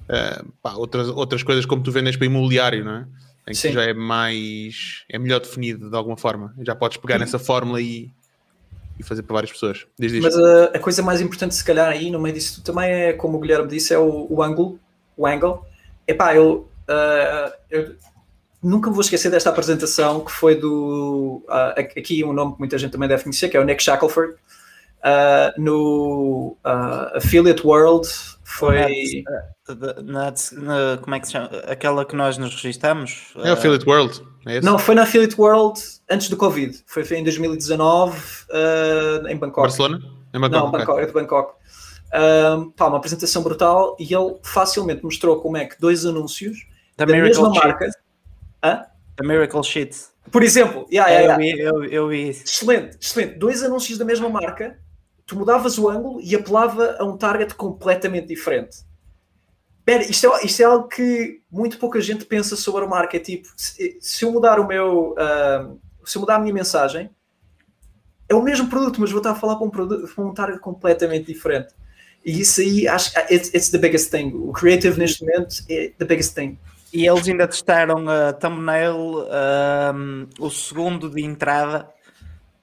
uh, 0.09 0.53
pá, 0.62 0.74
outras, 0.74 1.09
outras 1.09 1.42
coisas 1.42 1.64
como 1.64 1.82
tu 1.82 1.92
vendes 1.92 2.16
para 2.16 2.26
imobiliário, 2.26 2.84
não 2.84 2.92
é? 2.92 3.07
Em 3.48 3.53
que 3.53 3.59
Sim. 3.59 3.72
já 3.72 3.82
é 3.82 3.94
mais, 3.94 5.05
é 5.09 5.18
melhor 5.18 5.40
definido 5.40 5.90
de 5.90 5.96
alguma 5.96 6.16
forma. 6.16 6.55
Já 6.62 6.74
podes 6.74 6.98
pegar 6.98 7.18
nessa 7.18 7.38
fórmula 7.38 7.80
e, 7.80 8.11
e 8.98 9.03
fazer 9.03 9.22
para 9.22 9.34
várias 9.34 9.53
pessoas. 9.53 9.86
Mas 9.98 10.36
a, 10.36 10.64
a 10.66 10.78
coisa 10.78 11.03
mais 11.03 11.20
importante, 11.20 11.55
se 11.55 11.64
calhar, 11.64 11.88
aí 11.88 12.11
no 12.11 12.20
meio 12.20 12.34
disso 12.34 12.57
tudo 12.57 12.64
também 12.64 12.90
é, 12.90 13.12
como 13.12 13.38
o 13.38 13.40
Guilherme 13.40 13.68
disse, 13.68 13.94
é 13.94 13.98
o, 13.98 14.26
o 14.28 14.42
ângulo. 14.42 14.78
O 15.16 15.26
angle. 15.26 15.64
Epá, 16.07 16.34
eu, 16.34 16.70
ah, 16.90 17.53
eu 17.70 17.94
nunca 18.62 18.88
me 18.88 18.94
vou 18.94 19.02
esquecer 19.02 19.30
desta 19.30 19.50
apresentação 19.50 20.20
que 20.24 20.30
foi 20.32 20.54
do. 20.54 21.44
ah, 21.48 21.74
aqui 21.78 22.24
um 22.24 22.32
nome 22.32 22.52
que 22.54 22.58
muita 22.58 22.76
gente 22.78 22.90
também 22.92 23.08
deve 23.08 23.22
conhecer, 23.22 23.48
que 23.48 23.56
é 23.56 23.61
o 23.61 23.64
Nick 23.64 23.82
Shackelford. 23.82 24.34
ah, 25.02 25.52
no 25.58 26.56
ah, 26.64 27.12
Affiliate 27.16 27.66
World 27.66 28.08
foi. 28.44 29.24
Na- 29.68 30.02
na- 30.02 30.32
na- 30.62 30.98
como 31.00 31.14
é 31.14 31.20
que 31.20 31.26
se 31.26 31.32
chama? 31.32 31.46
Aquela 31.68 32.04
que 32.04 32.16
nós 32.16 32.36
nos 32.36 32.54
registramos? 32.54 33.32
É 33.36 33.50
o 33.50 33.52
Affiliate 33.54 33.88
World, 33.88 34.22
é? 34.46 34.61
Não, 34.61 34.78
foi 34.78 34.94
na 34.94 35.02
Affiliate 35.02 35.40
World 35.40 35.80
antes 36.11 36.28
do 36.28 36.36
Covid. 36.36 36.82
Foi 36.86 37.02
em 37.16 37.22
2019 37.22 38.18
ah, 38.52 39.30
em 39.30 39.36
Bangkok. 39.36 39.62
Barcelona? 39.62 40.00
É 40.32 40.38
Bangkok, 40.38 40.52
Não, 40.61 40.66
ok. 40.68 40.78
Bangkok, 40.80 41.00
é 41.00 41.06
de 41.06 41.12
Bangkok. 41.12 41.54
Pá, 42.76 42.86
uma 42.88 42.96
apresentação 42.96 43.42
brutal 43.42 43.96
e 44.00 44.12
ele 44.12 44.36
facilmente 44.42 45.04
mostrou 45.04 45.40
como 45.40 45.56
é 45.56 45.64
que 45.64 45.80
dois 45.80 46.04
anúncios 46.04 46.66
Da 46.96 47.04
da 47.04 47.12
mesma 47.12 47.52
Sheet. 47.54 47.92
Hã? 48.62 48.84
Da 49.16 49.26
Miracle 49.26 49.62
Sheet. 49.62 49.96
Por 50.30 50.42
exemplo, 50.42 50.86
yeah, 50.92 51.11
yeah, 51.11 51.34
Eu, 51.34 51.40
yeah. 51.40 51.56
vi, 51.56 51.61
eu, 51.61 51.84
eu 51.84 52.08
vi 52.08 52.28
isso. 52.30 52.44
excelente, 52.44 52.96
excelente. 53.00 53.38
Dois 53.38 53.62
anúncios 53.62 53.98
da 53.98 54.04
mesma 54.04 54.28
marca, 54.28 54.78
tu 55.26 55.36
mudavas 55.36 55.78
o 55.78 55.88
ângulo 55.88 56.20
e 56.22 56.34
apelava 56.34 56.96
a 56.98 57.04
um 57.04 57.16
target 57.16 57.54
completamente 57.54 58.26
diferente. 58.26 58.78
Pera, 59.84 60.04
isto 60.04 60.32
é, 60.32 60.44
isto 60.44 60.61
é 60.61 60.64
algo 60.64 60.88
que 60.88 61.40
muito 61.50 61.78
pouca 61.78 62.00
gente 62.00 62.24
pensa 62.24 62.54
sobre 62.54 62.84
a 62.84 62.86
marca. 62.86 63.16
É 63.16 63.20
tipo, 63.20 63.48
se, 63.56 63.98
se 64.00 64.24
eu 64.24 64.30
mudar 64.30 64.61
o 64.61 64.66
meu. 64.66 65.14
ahm, 65.18 65.76
se 66.04 66.16
eu 66.16 66.20
mudar 66.20 66.36
a 66.36 66.38
minha 66.38 66.54
mensagem, 66.54 67.11
é 68.28 68.34
o 68.34 68.42
mesmo 68.42 68.68
produto, 68.68 69.00
mas 69.00 69.11
vou 69.11 69.18
estar 69.18 69.32
a 69.32 69.34
falar 69.34 69.56
para 69.56 69.66
um, 69.66 69.70
produto, 69.70 70.14
para 70.14 70.24
um 70.24 70.32
target 70.32 70.61
completamente 70.61 71.26
diferente. 71.26 71.74
E 72.24 72.40
isso 72.40 72.61
aí, 72.61 72.86
acho 72.86 73.12
que 73.12 73.34
it's, 73.34 73.48
it's 73.54 73.70
the 73.70 73.78
biggest 73.78 74.11
thing. 74.11 74.32
O 74.34 74.52
creative 74.52 74.98
neste 74.98 75.24
momento 75.24 75.56
é 75.68 75.92
the 75.98 76.04
biggest 76.04 76.34
thing. 76.34 76.58
E 76.93 77.07
eles 77.07 77.28
ainda 77.28 77.47
testaram 77.47 78.09
a 78.09 78.32
thumbnail, 78.32 79.26
um, 79.95 80.26
o 80.38 80.51
segundo 80.51 81.09
de 81.09 81.22
entrada. 81.24 81.88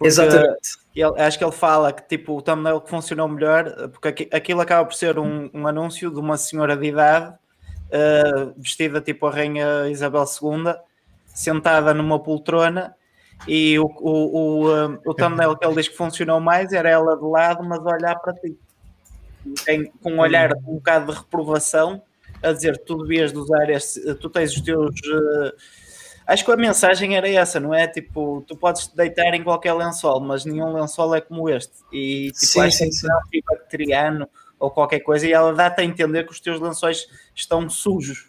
Exatamente. 0.03 0.77
ele- 0.95 1.19
acho 1.21 1.37
que 1.37 1.43
ele 1.43 1.51
fala 1.51 1.91
que 1.91 2.03
tipo, 2.07 2.37
o 2.37 2.41
thumbnail 2.41 2.81
que 2.81 2.89
funcionou 2.89 3.27
melhor, 3.27 3.89
porque 3.89 4.07
aqui- 4.09 4.29
aquilo 4.31 4.61
acaba 4.61 4.85
por 4.85 4.93
ser 4.93 5.17
um, 5.17 5.49
um 5.53 5.65
anúncio 5.67 6.11
de 6.11 6.19
uma 6.19 6.37
senhora 6.37 6.75
de 6.77 6.87
idade 6.87 7.33
uh, 7.87 8.53
vestida 8.57 9.01
tipo 9.01 9.25
a 9.25 9.31
Rainha 9.31 9.87
Isabel 9.89 10.23
II, 10.25 10.75
sentada 11.27 11.93
numa 11.93 12.19
poltrona. 12.19 12.95
E 13.47 13.77
o, 13.79 13.85
o, 13.85 14.11
o, 14.11 14.87
um, 14.87 14.99
o 15.05 15.13
thumbnail 15.13 15.55
que 15.55 15.65
ele 15.65 15.75
diz 15.75 15.87
que 15.87 15.95
funcionou 15.95 16.39
mais 16.39 16.73
era 16.73 16.89
ela 16.89 17.15
de 17.15 17.23
lado, 17.23 17.63
mas 17.63 17.79
olhar 17.79 18.15
para 18.19 18.33
ti. 18.33 18.57
Tem, 19.63 19.91
com 20.01 20.13
um 20.13 20.19
olhar 20.19 20.53
um 20.53 20.75
bocado 20.75 21.11
de 21.11 21.17
reprovação, 21.19 22.01
a 22.43 22.51
dizer 22.51 22.77
tu 22.79 22.97
devias 23.03 23.31
de 23.31 23.37
usar 23.39 23.69
este, 23.69 24.13
tu 24.15 24.29
tens 24.29 24.53
os 24.55 24.61
teus. 24.61 24.89
uh, 25.07 25.53
acho 26.27 26.43
que 26.45 26.51
a 26.51 26.57
mensagem 26.57 27.15
era 27.15 27.27
essa, 27.29 27.59
não 27.59 27.73
é? 27.73 27.87
Tipo, 27.87 28.43
tu 28.47 28.55
podes 28.55 28.87
deitar 28.87 29.33
em 29.33 29.43
qualquer 29.43 29.73
lençol, 29.73 30.19
mas 30.19 30.45
nenhum 30.45 30.73
lençol 30.73 31.15
é 31.15 31.21
como 31.21 31.49
este. 31.49 31.73
E 31.91 32.31
tipo, 32.31 32.45
Sim, 32.45 32.61
acho 32.61 32.77
sim, 32.77 32.85
que 32.89 32.95
sim. 32.95 33.07
é 33.09 33.15
antibacteriano, 33.25 34.27
ou 34.59 34.71
qualquer 34.71 34.99
coisa 35.01 35.27
e 35.27 35.31
ela 35.33 35.53
dá-te 35.53 35.81
a 35.81 35.83
entender 35.83 36.25
que 36.25 36.31
os 36.31 36.39
teus 36.39 36.59
lençóis 36.59 37.07
estão 37.35 37.69
sujos. 37.69 38.25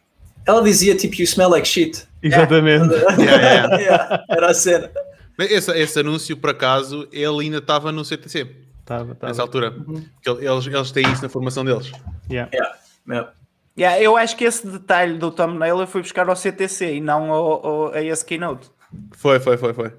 Ela 0.47 0.63
dizia 0.63 0.95
tipo, 0.97 1.15
you 1.17 1.25
smell 1.25 1.51
like 1.51 1.67
shit. 1.67 2.07
Exatamente. 2.23 2.95
Yeah, 3.19 3.37
yeah. 3.37 3.77
Yeah, 3.81 4.25
era 4.31 4.51
a 4.51 4.55
cena. 4.55 4.91
Mas 5.37 5.51
Esse, 5.51 5.71
esse 5.79 6.01
anúncio, 6.01 6.37
por 6.37 6.51
acaso, 6.51 7.09
ele 7.13 7.45
ainda 7.45 7.59
estava 7.59 7.93
no 7.93 8.05
CTC, 8.05 8.45
Tava, 8.85 9.15
tava. 9.15 9.29
nessa 9.31 9.43
altura. 9.43 9.71
Uhum. 9.71 10.05
Eles, 10.27 10.67
eles 10.67 10.91
têm 10.91 11.11
isso 11.13 11.23
na 11.23 11.29
formação 11.29 11.65
deles. 11.65 11.93
Yeah. 12.31 12.51
Yeah, 12.53 13.33
yeah. 13.79 14.01
Eu 14.03 14.17
acho 14.17 14.37
que 14.37 14.45
esse 14.45 14.67
detalhe 14.67 15.19
do 15.19 15.31
thumbnail 15.31 15.81
eu 15.81 15.87
fui 15.87 16.03
buscar 16.03 16.29
ao 16.29 16.37
CTC 16.37 16.97
e 16.97 17.01
não 17.01 17.33
ao, 17.33 17.67
ao- 17.67 17.93
a 17.95 18.03
esse 18.03 18.25
keynote. 18.25 18.71
Foi, 19.13 19.39
foi, 19.39 19.57
foi, 19.57 19.73
foi. 19.75 19.93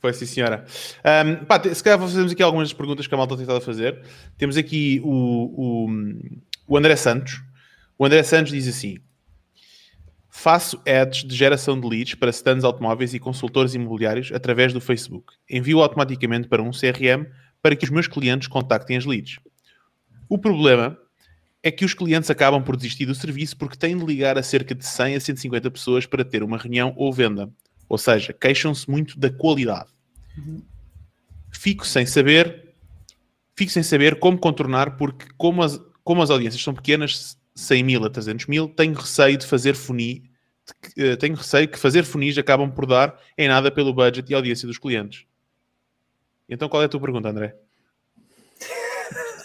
Foi 0.00 0.12
sim, 0.12 0.26
senhora. 0.26 0.64
Ahm, 1.04 1.44
pá, 1.44 1.62
se 1.62 1.82
calhar 1.82 1.98
fazemos 1.98 2.32
aqui 2.32 2.42
algumas 2.42 2.72
perguntas 2.72 3.06
que 3.06 3.14
a 3.14 3.16
malta 3.16 3.36
tem 3.36 3.60
fazer. 3.60 4.02
Temos 4.36 4.56
aqui 4.56 5.00
o, 5.04 5.86
o, 5.86 5.90
o 6.66 6.76
André 6.76 6.96
Santos. 6.96 7.40
O 7.96 8.04
André 8.04 8.22
Santos 8.24 8.50
diz 8.50 8.66
assim: 8.66 8.98
Faço 10.28 10.80
ads 10.86 11.22
de 11.24 11.36
geração 11.36 11.78
de 11.78 11.86
leads 11.86 12.14
para 12.14 12.30
stands 12.30 12.64
automóveis 12.64 13.14
e 13.14 13.20
consultores 13.20 13.74
imobiliários 13.74 14.32
através 14.32 14.72
do 14.72 14.80
Facebook. 14.80 15.34
Envio 15.48 15.80
automaticamente 15.80 16.48
para 16.48 16.62
um 16.62 16.70
CRM 16.70 17.26
para 17.62 17.76
que 17.76 17.84
os 17.84 17.90
meus 17.90 18.08
clientes 18.08 18.48
contactem 18.48 18.96
as 18.96 19.04
leads. 19.04 19.38
O 20.28 20.38
problema 20.38 20.98
é 21.62 21.70
que 21.70 21.84
os 21.84 21.94
clientes 21.94 22.30
acabam 22.30 22.62
por 22.62 22.76
desistir 22.76 23.06
do 23.06 23.14
serviço 23.14 23.56
porque 23.56 23.76
têm 23.76 23.96
de 23.96 24.04
ligar 24.04 24.38
a 24.38 24.42
cerca 24.42 24.74
de 24.74 24.84
100 24.84 25.16
a 25.16 25.20
150 25.20 25.70
pessoas 25.70 26.06
para 26.06 26.24
ter 26.24 26.42
uma 26.42 26.56
reunião 26.56 26.94
ou 26.96 27.12
venda. 27.12 27.50
Ou 27.88 27.98
seja, 27.98 28.32
queixam-se 28.32 28.88
muito 28.88 29.18
da 29.18 29.30
qualidade. 29.30 29.90
Fico 31.52 31.86
sem 31.86 32.06
saber, 32.06 32.74
fico 33.54 33.70
sem 33.70 33.82
saber 33.82 34.18
como 34.18 34.38
contornar 34.38 34.96
porque 34.96 35.26
como 35.36 35.62
as, 35.62 35.78
como 36.02 36.22
as 36.22 36.30
audiências 36.30 36.62
são 36.62 36.72
pequenas, 36.72 37.36
100 37.54 37.82
mil 37.82 38.04
a 38.04 38.10
300 38.10 38.46
mil, 38.46 38.68
tenho 38.68 38.94
receio 38.94 39.36
de 39.36 39.44
fazer 39.44 39.74
funil, 39.74 40.22
de 40.96 41.10
eh, 41.10 41.16
tenho 41.16 41.34
receio 41.34 41.68
que 41.68 41.78
fazer 41.78 42.04
funis 42.04 42.38
acabam 42.38 42.70
por 42.70 42.86
dar 42.86 43.18
em 43.36 43.48
nada 43.48 43.70
pelo 43.70 43.92
budget 43.92 44.30
e 44.30 44.34
audiência 44.34 44.66
dos 44.66 44.78
clientes. 44.78 45.26
Então 46.48 46.68
qual 46.68 46.82
é 46.82 46.86
a 46.86 46.88
tua 46.88 47.00
pergunta, 47.00 47.28
André? 47.28 47.54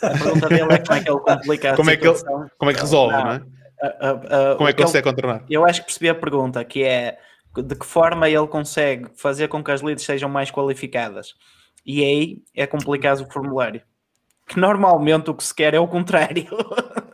A 0.06 0.10
pergunta 0.18 0.50
dele 0.50 0.74
é 0.74 0.78
como 0.80 0.94
é 0.98 1.02
que 1.04 1.10
ele 1.10 1.20
complica 1.20 1.72
a 1.72 1.76
Como 1.76 1.90
é 1.90 1.98
que 1.98 2.08
ele-. 2.08 2.20
Como 2.58 2.72
é 2.72 2.74
que 2.74 2.80
resolve, 2.82 3.14
Não. 3.16 3.24
não 3.24 3.32
é? 3.32 3.42
A- 3.82 4.52
a- 4.52 4.56
Como 4.56 4.70
é 4.70 4.74
que 4.74 4.80
ele- 4.82 4.86
consegue 4.86 5.04
contornar? 5.04 5.44
Eu 5.50 5.66
acho 5.66 5.82
que 5.82 5.86
percebi 5.88 6.10
a 6.10 6.16
pergunta, 6.16 6.64
que 6.64 6.84
é 6.84 7.18
de 7.56 7.76
que 7.76 7.86
forma 7.86 8.28
ele 8.30 8.48
consegue 8.48 9.08
fazer 9.16 9.48
com 9.48 9.64
que 9.64 9.72
as 9.72 9.82
leads 9.82 10.04
sejam 10.04 10.30
mais 10.30 10.50
qualificadas. 10.52 11.34
E 11.86 12.04
aí 12.04 12.38
é 12.56 12.66
complicado 12.66 13.22
o 13.22 13.32
formulário. 13.32 13.82
Que 14.48 14.60
normalmente 14.60 15.30
o 15.30 15.34
que 15.34 15.44
se 15.44 15.54
quer 15.56 15.74
é 15.74 15.80
o 15.80 15.88
contrário. 15.88 16.46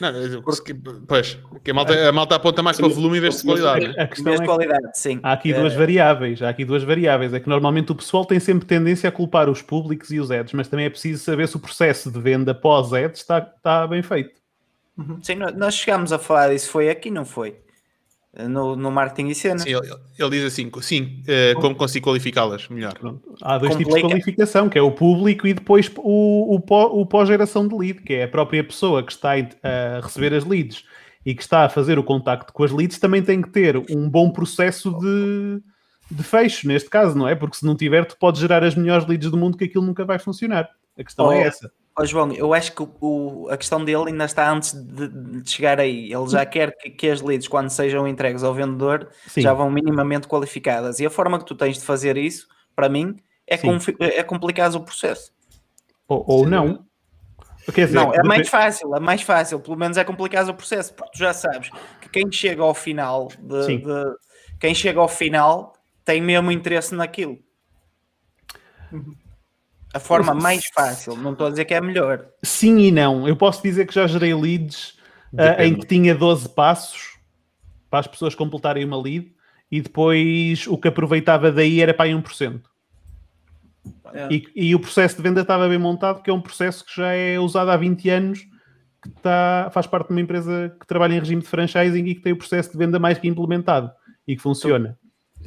Não, 0.00 0.08
eu- 0.10 0.42
que- 0.42 0.74
pois, 1.06 1.38
que 1.62 1.70
a 1.70 1.74
malta, 1.74 2.08
a 2.08 2.12
malta 2.12 2.34
aponta 2.36 2.62
mais 2.62 2.76
para 2.78 2.86
o 2.86 2.90
volume 2.90 3.18
em 3.18 3.20
vez 3.20 3.36
de 3.38 3.44
qualidade. 3.44 3.88
né? 3.88 3.94
A 3.98 4.06
questão 4.06 4.30
Mesmo 4.32 4.44
é 4.44 4.46
que 4.46 4.52
qualidade, 4.54 4.98
sim. 4.98 5.20
há 5.22 5.32
aqui 5.32 5.52
É, 5.52 5.60
duas 5.60 5.74
variáveis. 5.74 6.40
Há 6.42 6.48
aqui 6.48 6.64
duas 6.64 6.82
variáveis. 6.82 7.34
É 7.34 7.40
que 7.40 7.48
normalmente 7.48 7.92
o 7.92 7.94
pessoal 7.94 8.24
tem 8.24 8.40
sempre 8.40 8.64
tendência 8.66 9.08
a 9.08 9.12
culpar 9.12 9.50
os 9.50 9.60
públicos 9.60 10.10
e 10.10 10.18
os 10.18 10.30
ads, 10.30 10.52
mas 10.54 10.68
também 10.68 10.86
é 10.86 10.90
preciso 10.90 11.22
saber 11.22 11.46
se 11.48 11.56
o 11.56 11.60
processo 11.60 12.10
de 12.10 12.18
venda 12.20 12.54
pós-ads 12.54 13.20
está, 13.20 13.38
está 13.38 13.86
bem 13.86 14.02
feito. 14.02 14.40
Sim, 15.22 15.36
nós- 15.36 15.54
nós 15.54 15.74
chegámos 15.74 16.12
a 16.12 16.18
falar 16.18 16.48
disso, 16.50 16.70
foi 16.70 16.88
aqui, 16.90 17.10
não 17.10 17.24
foi? 17.24 17.56
No, 18.48 18.76
no 18.76 18.92
marketing 18.92 19.28
e 19.30 19.34
cena. 19.34 19.58
Sim, 19.58 19.70
ele, 19.70 19.92
ele 20.16 20.30
diz 20.30 20.44
assim, 20.44 20.70
sim, 20.80 21.20
eh, 21.26 21.52
como 21.56 21.74
consigo 21.74 22.06
qualificá-las 22.06 22.68
melhor. 22.68 22.94
Pronto. 22.96 23.34
Há 23.42 23.58
dois 23.58 23.72
tipos 23.74 23.86
Complica. 23.92 24.06
de 24.06 24.14
qualificação, 24.14 24.68
que 24.68 24.78
é 24.78 24.82
o 24.82 24.92
público 24.92 25.48
e 25.48 25.52
depois 25.52 25.90
o, 25.98 26.56
o, 26.56 27.00
o 27.00 27.06
pós-geração 27.06 27.66
de 27.66 27.74
lead, 27.74 28.02
que 28.02 28.14
é 28.14 28.24
a 28.24 28.28
própria 28.28 28.62
pessoa 28.62 29.02
que 29.02 29.10
está 29.10 29.32
a 29.32 30.00
receber 30.00 30.32
as 30.32 30.44
leads 30.44 30.84
e 31.26 31.34
que 31.34 31.42
está 31.42 31.64
a 31.64 31.68
fazer 31.68 31.98
o 31.98 32.04
contacto 32.04 32.52
com 32.52 32.62
as 32.62 32.70
leads, 32.70 33.00
também 33.00 33.20
tem 33.20 33.42
que 33.42 33.50
ter 33.50 33.76
um 33.76 34.08
bom 34.08 34.30
processo 34.30 34.96
de, 35.00 35.60
de 36.08 36.22
fecho, 36.22 36.68
neste 36.68 36.88
caso, 36.88 37.18
não 37.18 37.26
é? 37.26 37.34
Porque 37.34 37.56
se 37.56 37.66
não 37.66 37.74
tiver, 37.74 38.04
tu 38.04 38.16
podes 38.16 38.40
gerar 38.40 38.62
as 38.62 38.76
melhores 38.76 39.08
leads 39.08 39.28
do 39.28 39.36
mundo 39.36 39.58
que 39.58 39.64
aquilo 39.64 39.84
nunca 39.84 40.04
vai 40.04 40.20
funcionar. 40.20 40.68
A 40.96 41.02
questão 41.02 41.26
Oh, 41.26 41.32
é 41.32 41.42
essa. 41.42 41.70
Ó 41.98 42.04
João, 42.04 42.32
eu 42.32 42.54
acho 42.54 42.72
que 42.72 42.82
o- 43.00 43.48
a 43.50 43.56
questão 43.56 43.84
dele 43.84 44.04
ainda 44.10 44.24
está 44.24 44.50
antes 44.50 44.72
de, 44.72 45.08
de 45.08 45.50
chegar 45.50 45.78
aí. 45.80 46.12
Ele 46.12 46.28
já 46.28 46.46
quer 46.46 46.74
que, 46.76 46.88
que 46.90 47.08
as 47.10 47.20
leads, 47.20 47.48
quando 47.48 47.68
sejam 47.68 48.06
entregues 48.06 48.42
ao 48.42 48.54
vendedor, 48.54 49.08
Sim. 49.26 49.40
já 49.42 49.52
vão 49.52 49.70
minimamente 49.70 50.28
qualificadas. 50.28 51.00
E 51.00 51.06
a 51.06 51.10
forma 51.10 51.38
que 51.38 51.44
tu 51.44 51.54
tens 51.54 51.78
de 51.78 51.84
fazer 51.84 52.16
isso, 52.16 52.46
para 52.76 52.88
mim, 52.88 53.16
é, 53.46 53.58
é 54.18 54.22
complicar 54.22 54.74
o 54.74 54.80
processo. 54.80 55.32
Ou, 56.08 56.24
ou 56.26 56.48
não. 56.48 56.86
Quer 57.74 57.86
dizer, 57.86 57.96
Não, 57.96 58.14
é 58.14 58.22
mais 58.22 58.48
fácil, 58.48 58.94
é 58.96 59.00
mais 59.00 59.22
fácil. 59.22 59.60
Pelo 59.60 59.76
menos 59.76 59.96
é 59.96 60.04
complicar 60.04 60.48
o 60.48 60.54
processo, 60.54 60.94
porque 60.94 61.12
tu 61.12 61.18
já 61.18 61.32
sabes 61.32 61.70
que 62.00 62.08
quem 62.08 62.30
chega 62.32 62.62
ao 62.62 62.74
final 62.74 63.28
de, 63.38 63.78
de- 63.78 64.16
quem 64.58 64.74
chega 64.74 64.98
ao 65.00 65.08
final 65.08 65.74
tem 66.04 66.20
mesmo 66.20 66.50
interesse 66.50 66.94
naquilo. 66.94 67.38
A 69.92 69.98
forma 69.98 70.34
mais 70.34 70.62
fácil, 70.72 71.16
não 71.16 71.32
estou 71.32 71.48
a 71.48 71.50
dizer 71.50 71.64
que 71.64 71.74
é 71.74 71.78
a 71.78 71.82
melhor. 71.82 72.24
Sim 72.42 72.78
e 72.78 72.92
não. 72.92 73.26
Eu 73.26 73.36
posso 73.36 73.62
dizer 73.62 73.86
que 73.86 73.94
já 73.94 74.06
gerei 74.06 74.34
leads 74.34 74.96
ah, 75.36 75.64
em 75.64 75.74
que 75.74 75.86
tinha 75.86 76.14
12 76.14 76.48
passos 76.50 77.18
para 77.88 78.00
as 78.00 78.06
pessoas 78.06 78.34
completarem 78.34 78.84
uma 78.84 79.00
lead 79.00 79.32
e 79.70 79.80
depois 79.80 80.66
o 80.66 80.78
que 80.78 80.88
aproveitava 80.88 81.50
daí 81.50 81.80
era 81.80 81.92
para 81.92 82.06
aí 82.06 82.12
1%. 82.12 82.60
É. 84.12 84.28
E, 84.30 84.46
e 84.54 84.74
o 84.74 84.80
processo 84.80 85.16
de 85.16 85.22
venda 85.22 85.40
estava 85.40 85.68
bem 85.68 85.78
montado, 85.78 86.22
que 86.22 86.30
é 86.30 86.32
um 86.32 86.40
processo 86.40 86.84
que 86.84 86.96
já 86.96 87.12
é 87.12 87.38
usado 87.38 87.70
há 87.70 87.76
20 87.76 88.10
anos, 88.10 88.40
que 89.02 89.08
está, 89.08 89.70
faz 89.72 89.86
parte 89.86 90.08
de 90.08 90.12
uma 90.12 90.20
empresa 90.20 90.74
que 90.78 90.86
trabalha 90.86 91.14
em 91.14 91.18
regime 91.20 91.42
de 91.42 91.48
franchising 91.48 92.04
e 92.04 92.14
que 92.14 92.20
tem 92.20 92.32
o 92.32 92.36
processo 92.36 92.72
de 92.72 92.78
venda 92.78 92.98
mais 92.98 93.18
que 93.18 93.28
implementado 93.28 93.90
e 94.26 94.36
que 94.36 94.42
funciona. 94.42 94.98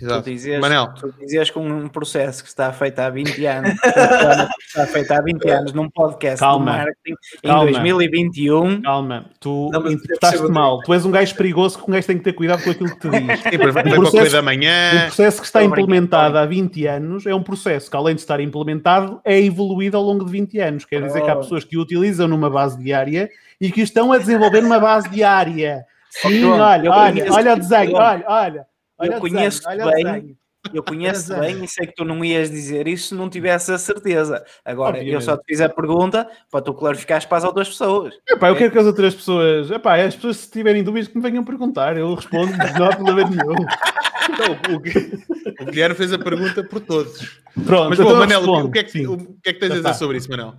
Exato. 0.02 0.24
Tu 0.24 0.32
dizes, 0.32 0.60
Manel, 0.60 0.88
tu 1.00 1.14
dizes 1.20 1.50
com 1.52 1.66
um 1.66 1.88
processo 1.88 2.44
que 2.44 2.50
está 2.50 2.74
feito 2.74 3.00
há 3.00 3.10
20 3.10 3.46
anos, 3.46 3.72
está 3.86 4.88
feito 4.88 5.12
há 5.12 5.22
20 5.22 5.50
anos 5.50 5.72
num 5.74 5.90
podcast 5.90 6.40
Calma. 6.40 6.72
de 6.72 6.78
marketing 6.78 7.16
Calma. 7.44 7.70
em 7.70 7.74
2021. 7.74 8.82
Calma, 8.82 9.26
tu 9.40 9.70
interpretaste 9.88 10.48
mal. 10.50 10.80
Tu 10.82 10.94
és 10.94 11.06
um 11.06 11.12
gajo 11.12 11.36
perigoso 11.36 11.78
que 11.78 11.90
um 11.90 11.94
gajo 11.94 12.08
tem 12.08 12.18
que 12.18 12.24
ter 12.24 12.34
cuidado 12.34 12.64
com 12.64 12.72
aquilo 12.72 12.90
que 12.90 13.00
te 13.00 13.10
diz. 13.10 13.40
sim, 13.40 13.50
O 13.50 13.70
a 13.70 13.96
processo- 13.96 14.32
da 14.34 14.42
O 14.42 14.44
manhã. 14.44 15.06
processo 15.06 15.40
que 15.42 15.46
está 15.46 15.64
implementado 15.64 16.38
há 16.38 16.46
20 16.46 16.86
anos 16.88 17.26
é 17.26 17.34
um 17.34 17.44
processo 17.44 17.90
que, 17.90 17.96
além 17.96 18.16
de 18.16 18.22
estar 18.22 18.40
implementado, 18.42 19.22
é 19.24 19.40
evoluído 19.40 19.96
ao 19.96 20.04
longo 20.04 20.26
de 20.26 20.32
20 20.32 20.60
anos. 20.60 20.86
Quer 20.86 21.02
dizer 21.04 21.22
que 21.22 21.30
há 21.30 21.36
Oh. 21.36 21.40
pessoas 21.40 21.64
que 21.64 21.78
o 21.78 21.82
utilizam 21.82 22.28
numa 22.28 22.50
base 22.50 22.78
diária 22.82 23.30
e 23.62 23.72
que 23.72 23.82
estão 23.82 24.12
a 24.12 24.18
desenvolver 24.18 24.62
numa 24.62 24.80
base 24.80 25.08
diária. 25.10 25.86
Sim, 26.10 26.42
João, 26.42 26.60
olha, 26.60 26.92
olha, 26.92 27.26
olha 27.32 27.54
o 27.54 27.60
desenho, 27.60 27.96
olha, 27.96 28.24
olha. 28.28 28.66
Olha 28.98 29.14
eu 29.16 29.20
conheço 29.20 29.62
o 29.68 29.92
bem. 29.92 30.38
Eu 30.74 30.82
conheço 30.84 31.38
bem 31.40 31.64
e 31.64 31.68
sei 31.68 31.88
que 31.88 31.94
tu 31.96 32.06
não 32.06 32.24
ias 32.24 32.50
dizer 32.50 32.88
isso 32.88 33.10
se 33.10 33.16
não 33.16 33.30
tivesse 33.30 33.72
a 33.72 33.78
certeza. 33.78 34.44
Agora, 34.64 34.98
eu 34.98 35.02
Obviamente. 35.02 35.26
só 35.26 35.36
te 35.36 35.44
fiz 35.46 35.60
a 35.62 35.68
pergunta 35.68 36.30
para 36.50 36.62
tu 36.62 36.74
clarificares 36.74 37.26
para 37.26 37.38
as 37.40 37.44
outras 37.44 37.68
pessoas. 37.70 38.14
Epá, 38.30 38.50
eu 38.50 38.56
quero 38.56 38.72
que 38.72 38.78
as 38.80 38.86
outras 38.86 39.14
pessoas, 39.14 39.70
epá, 39.72 40.02
as 40.02 40.16
pessoas 40.16 40.38
se 40.38 40.50
tiverem 40.52 40.84
dúvidas 40.84 41.10
que 41.10 41.18
me 41.18 41.22
venham 41.22 41.44
perguntar, 41.44 41.98
eu 41.98 42.14
respondo, 42.14 42.54
não 42.80 42.86
há 42.86 42.96
problema 42.96 43.30
nenhum. 43.30 43.56
Então, 44.30 44.74
o, 44.74 45.66
Guilherme 45.70 45.96
fez 45.96 46.14
a 46.14 46.18
pergunta 46.18 46.64
por 46.64 46.80
todos. 46.80 47.42
Pronto, 47.66 47.90
Mas, 47.90 48.00
então 48.00 48.06
bom, 48.06 48.12
eu 48.12 48.18
Manel, 48.18 48.40
o 48.40 48.42
que- 48.42 48.48
respondo, 48.50 48.68
o 48.68 48.72
que, 48.72 48.80
é 48.80 48.84
que, 48.84 49.06
o 49.08 49.18
que 49.18 49.50
é 49.50 49.54
que 49.54 49.60
tens 49.60 49.72
a 49.74 49.76
dizer 49.76 49.94
sobre 49.96 50.18
isso, 50.18 50.30
Manel? 50.30 50.56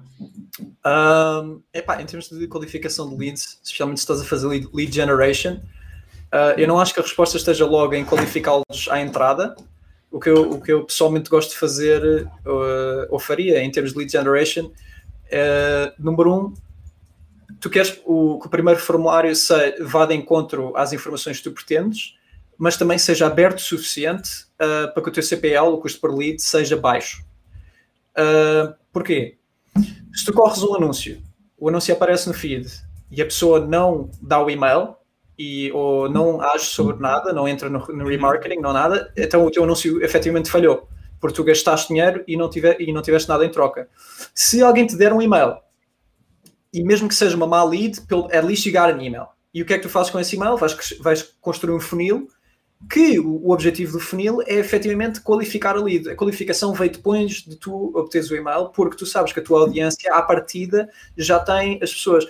Um, 0.86 1.62
epá, 1.72 2.00
em 2.00 2.04
termos 2.04 2.28
de 2.28 2.46
qualificação 2.46 3.08
de 3.08 3.16
leads, 3.16 3.58
especialmente 3.64 3.98
se 4.00 4.02
estás 4.04 4.20
a 4.20 4.24
fazer 4.24 4.46
lead, 4.46 4.68
lead 4.74 4.94
generation, 4.94 5.56
uh, 6.34 6.58
eu 6.58 6.66
não 6.66 6.80
acho 6.80 6.92
que 6.92 7.00
a 7.00 7.02
resposta 7.02 7.36
esteja 7.36 7.64
logo 7.64 7.94
em 7.94 8.04
qualificá-los 8.04 8.88
à 8.90 9.00
entrada. 9.00 9.54
O 10.10 10.20
que, 10.20 10.28
eu, 10.28 10.50
o 10.52 10.60
que 10.60 10.72
eu 10.72 10.84
pessoalmente 10.84 11.30
gosto 11.30 11.50
de 11.50 11.56
fazer, 11.56 12.26
uh, 12.46 13.06
ou 13.08 13.18
faria 13.18 13.62
em 13.62 13.70
termos 13.70 13.92
de 13.92 13.98
lead 13.98 14.12
generation, 14.12 14.70
é, 15.36 15.92
número 15.98 16.32
um, 16.32 16.54
tu 17.60 17.68
queres 17.68 18.00
o, 18.04 18.38
que 18.38 18.46
o 18.46 18.50
primeiro 18.50 18.78
formulário 18.78 19.34
se, 19.34 19.54
vá 19.80 20.06
de 20.06 20.14
encontro 20.14 20.76
às 20.76 20.92
informações 20.92 21.38
que 21.38 21.44
tu 21.44 21.52
pretendes, 21.52 22.16
mas 22.56 22.76
também 22.76 22.98
seja 22.98 23.26
aberto 23.26 23.58
o 23.58 23.62
suficiente 23.62 24.44
uh, 24.54 24.92
para 24.94 25.02
que 25.02 25.08
o 25.08 25.12
teu 25.12 25.22
CPL, 25.22 25.68
o 25.70 25.78
custo 25.78 26.00
por 26.00 26.14
lead, 26.14 26.40
seja 26.40 26.76
baixo. 26.76 27.24
Uh, 28.16 28.74
porquê? 28.92 29.38
Se 30.12 30.24
tu 30.24 30.32
corres 30.32 30.62
um 30.62 30.76
anúncio, 30.76 31.20
o 31.58 31.68
anúncio 31.68 31.92
aparece 31.92 32.28
no 32.28 32.34
feed 32.34 32.70
e 33.10 33.20
a 33.20 33.24
pessoa 33.24 33.58
não 33.58 34.08
dá 34.22 34.40
o 34.40 34.48
e-mail 34.48 34.94
e, 35.38 35.70
ou 35.72 36.08
não 36.08 36.40
age 36.40 36.66
sobre 36.66 37.00
nada, 37.00 37.32
não 37.32 37.48
entra 37.48 37.68
no, 37.68 37.78
no 37.86 38.08
remarketing, 38.08 38.60
não 38.60 38.72
nada, 38.72 39.12
então 39.16 39.44
o 39.44 39.50
teu 39.50 39.64
anúncio 39.64 40.02
efetivamente 40.04 40.50
falhou, 40.50 40.88
porque 41.20 41.36
tu 41.36 41.44
gastaste 41.44 41.88
dinheiro 41.88 42.22
e 42.26 42.36
não, 42.36 42.48
tiver, 42.48 42.80
e 42.80 42.92
não 42.92 43.02
tiveste 43.02 43.28
nada 43.28 43.44
em 43.44 43.50
troca. 43.50 43.88
Se 44.34 44.62
alguém 44.62 44.86
te 44.86 44.96
der 44.96 45.12
um 45.12 45.20
e-mail, 45.20 45.56
e 46.72 46.82
mesmo 46.82 47.08
que 47.08 47.14
seja 47.14 47.36
uma 47.36 47.46
má 47.46 47.62
lead, 47.64 48.00
at 48.32 48.44
least 48.44 48.66
got 48.70 48.90
an 48.90 49.02
email. 49.02 49.26
E 49.52 49.62
o 49.62 49.64
que 49.64 49.74
é 49.74 49.76
que 49.76 49.84
tu 49.84 49.88
fazes 49.88 50.10
com 50.10 50.18
esse 50.18 50.34
e-mail? 50.34 50.56
Vais, 50.56 50.76
vais 51.00 51.22
construir 51.40 51.74
um 51.74 51.80
funil 51.80 52.28
que 52.90 53.18
o 53.18 53.50
objetivo 53.50 53.92
do 53.92 54.00
funil 54.00 54.42
é 54.42 54.54
efetivamente 54.54 55.20
qualificar 55.20 55.76
a 55.76 55.80
lead. 55.80 56.10
A 56.10 56.16
qualificação 56.16 56.72
veio 56.72 56.90
depois 56.90 57.42
de 57.42 57.56
tu 57.56 57.92
obteres 57.94 58.30
o 58.30 58.36
e-mail, 58.36 58.68
porque 58.70 58.96
tu 58.96 59.06
sabes 59.06 59.32
que 59.32 59.40
a 59.40 59.42
tua 59.42 59.60
audiência, 59.60 60.12
à 60.12 60.20
partida, 60.22 60.88
já 61.16 61.38
tem 61.38 61.78
as 61.82 61.92
pessoas. 61.92 62.26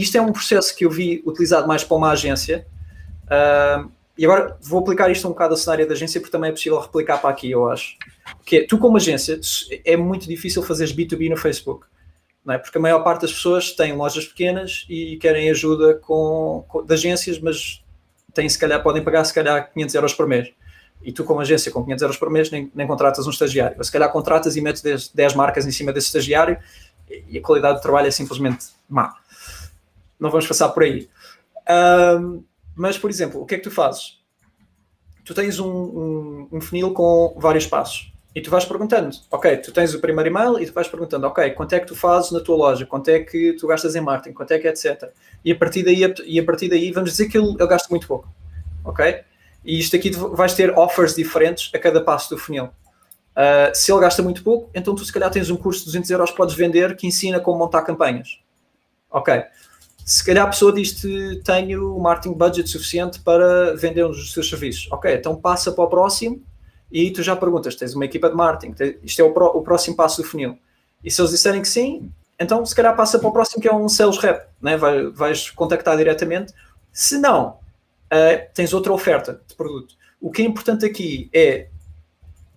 Isto 0.00 0.18
é 0.18 0.20
um 0.20 0.30
processo 0.30 0.76
que 0.76 0.84
eu 0.84 0.90
vi 0.90 1.22
utilizado 1.24 1.66
mais 1.66 1.82
para 1.82 1.96
uma 1.96 2.10
agência. 2.10 2.66
Uh, 3.24 3.90
e 4.18 4.26
agora 4.26 4.56
vou 4.60 4.80
aplicar 4.80 5.10
isto 5.10 5.26
um 5.26 5.30
bocado 5.30 5.54
ao 5.54 5.56
cenário 5.56 5.86
da 5.86 5.94
agência, 5.94 6.20
porque 6.20 6.30
também 6.30 6.50
é 6.50 6.52
possível 6.52 6.78
replicar 6.78 7.18
para 7.18 7.30
aqui, 7.30 7.50
eu 7.50 7.66
acho. 7.70 7.96
Que 8.44 8.58
é, 8.58 8.66
tu, 8.66 8.76
como 8.76 8.98
agência, 8.98 9.40
é 9.84 9.96
muito 9.96 10.28
difícil 10.28 10.62
fazeres 10.62 10.94
B2B 10.94 11.30
no 11.30 11.36
Facebook. 11.36 11.86
Não 12.44 12.54
é? 12.54 12.58
Porque 12.58 12.76
a 12.76 12.80
maior 12.80 13.02
parte 13.02 13.22
das 13.22 13.32
pessoas 13.32 13.72
têm 13.72 13.94
lojas 13.94 14.26
pequenas 14.26 14.84
e 14.88 15.16
querem 15.16 15.48
ajuda 15.48 15.94
com, 15.94 16.64
com 16.68 16.84
de 16.84 16.92
agências, 16.92 17.38
mas 17.38 17.82
têm, 18.34 18.48
se 18.48 18.58
calhar, 18.58 18.82
podem 18.82 19.02
pagar 19.02 19.24
se 19.24 19.32
calhar 19.32 19.72
500 19.72 19.94
euros 19.94 20.12
por 20.12 20.28
mês. 20.28 20.50
E 21.02 21.10
tu, 21.10 21.24
como 21.24 21.40
agência, 21.40 21.72
com 21.72 21.82
500 21.82 22.02
euros 22.02 22.16
por 22.18 22.28
mês, 22.28 22.50
nem, 22.50 22.70
nem 22.74 22.86
contratas 22.86 23.26
um 23.26 23.30
estagiário. 23.30 23.78
Ou 23.78 23.84
se 23.84 23.90
calhar 23.90 24.12
contratas 24.12 24.56
e 24.56 24.60
metes 24.60 24.82
10, 24.82 25.08
10 25.08 25.34
marcas 25.34 25.66
em 25.66 25.70
cima 25.70 25.90
desse 25.90 26.08
estagiário 26.08 26.58
e 27.28 27.38
a 27.38 27.42
qualidade 27.42 27.78
do 27.78 27.80
trabalho 27.80 28.08
é 28.08 28.10
simplesmente 28.10 28.66
má. 28.88 29.14
Não 30.18 30.30
vamos 30.30 30.46
passar 30.46 30.68
por 30.70 30.82
aí. 30.82 31.08
Mas, 32.74 32.98
por 32.98 33.08
exemplo, 33.10 33.40
o 33.40 33.46
que 33.46 33.54
é 33.54 33.58
que 33.58 33.64
tu 33.64 33.70
fazes? 33.70 34.20
Tu 35.24 35.34
tens 35.34 35.58
um, 35.58 35.68
um, 35.68 36.48
um 36.52 36.60
funil 36.60 36.92
com 36.92 37.34
vários 37.38 37.66
passos 37.66 38.12
e 38.36 38.40
tu 38.42 38.50
vais 38.50 38.66
perguntando, 38.66 39.16
ok, 39.30 39.56
tu 39.56 39.72
tens 39.72 39.94
o 39.94 39.98
primeiro 39.98 40.28
e-mail 40.28 40.60
e 40.60 40.66
tu 40.66 40.72
vais 40.74 40.86
perguntando, 40.86 41.26
ok, 41.26 41.52
quanto 41.52 41.72
é 41.72 41.80
que 41.80 41.86
tu 41.86 41.96
fazes 41.96 42.30
na 42.30 42.38
tua 42.38 42.54
loja, 42.54 42.84
quanto 42.84 43.08
é 43.08 43.20
que 43.20 43.54
tu 43.54 43.66
gastas 43.66 43.96
em 43.96 44.02
marketing, 44.02 44.34
quanto 44.34 44.50
é 44.50 44.58
que 44.58 44.68
é, 44.68 44.70
etc. 44.70 45.10
E 45.42 45.50
a 45.50 45.56
partir 45.56 45.82
daí, 45.82 46.02
e 46.26 46.38
a 46.38 46.44
partir 46.44 46.68
daí 46.68 46.92
vamos 46.92 47.12
dizer 47.12 47.28
que 47.30 47.38
ele, 47.38 47.48
ele 47.48 47.66
gasta 47.66 47.88
muito 47.88 48.06
pouco, 48.06 48.28
ok? 48.84 49.22
E 49.64 49.80
isto 49.80 49.96
aqui 49.96 50.10
vais 50.10 50.52
ter 50.52 50.70
offers 50.78 51.14
diferentes 51.14 51.70
a 51.74 51.78
cada 51.78 52.00
passo 52.02 52.28
do 52.28 52.38
funil. 52.38 52.66
Uh, 52.66 53.74
se 53.74 53.90
ele 53.90 54.00
gasta 54.02 54.22
muito 54.22 54.44
pouco, 54.44 54.70
então 54.74 54.94
tu 54.94 55.02
se 55.02 55.12
calhar 55.12 55.30
tens 55.30 55.48
um 55.48 55.56
curso 55.56 55.80
de 55.80 55.86
200 55.86 56.10
euros 56.10 56.30
que 56.30 56.36
podes 56.36 56.54
vender 56.54 56.94
que 56.94 57.06
ensina 57.06 57.40
como 57.40 57.58
montar 57.58 57.82
campanhas. 57.82 58.38
Ok. 59.10 59.44
Se 60.06 60.24
calhar 60.24 60.46
a 60.46 60.50
pessoa 60.50 60.72
diz-te 60.72 61.42
tenho 61.42 61.98
marketing 61.98 62.34
budget 62.34 62.70
suficiente 62.70 63.18
para 63.18 63.74
vender 63.74 64.04
um 64.06 64.10
dos 64.12 64.32
seus 64.32 64.48
serviços. 64.48 64.86
Ok, 64.92 65.12
então 65.12 65.34
passa 65.34 65.72
para 65.72 65.82
o 65.82 65.88
próximo 65.88 66.40
e 66.92 67.10
tu 67.10 67.24
já 67.24 67.34
perguntas, 67.34 67.74
tens 67.74 67.92
uma 67.92 68.04
equipa 68.04 68.28
de 68.30 68.36
marketing, 68.36 69.00
isto 69.02 69.20
é 69.20 69.24
o, 69.24 69.30
o 69.30 69.62
próximo 69.62 69.96
passo 69.96 70.22
do 70.22 70.28
funil. 70.28 70.56
E 71.02 71.10
se 71.10 71.20
eles 71.20 71.32
disserem 71.32 71.60
que 71.60 71.66
sim, 71.66 72.08
então 72.38 72.64
se 72.64 72.72
calhar 72.72 72.94
passa 72.94 73.18
para 73.18 73.28
o 73.28 73.32
próximo 73.32 73.60
que 73.60 73.66
é 73.66 73.74
um 73.74 73.88
sales 73.88 74.16
rep, 74.18 74.46
né? 74.62 74.76
Vai, 74.76 75.10
vais 75.10 75.50
contactar 75.50 75.96
diretamente. 75.96 76.54
Se 76.92 77.18
não, 77.18 77.48
uh, 77.48 78.46
tens 78.54 78.72
outra 78.72 78.92
oferta 78.92 79.40
de 79.44 79.56
produto. 79.56 79.96
O 80.20 80.30
que 80.30 80.40
é 80.40 80.44
importante 80.44 80.86
aqui 80.86 81.28
é 81.34 81.66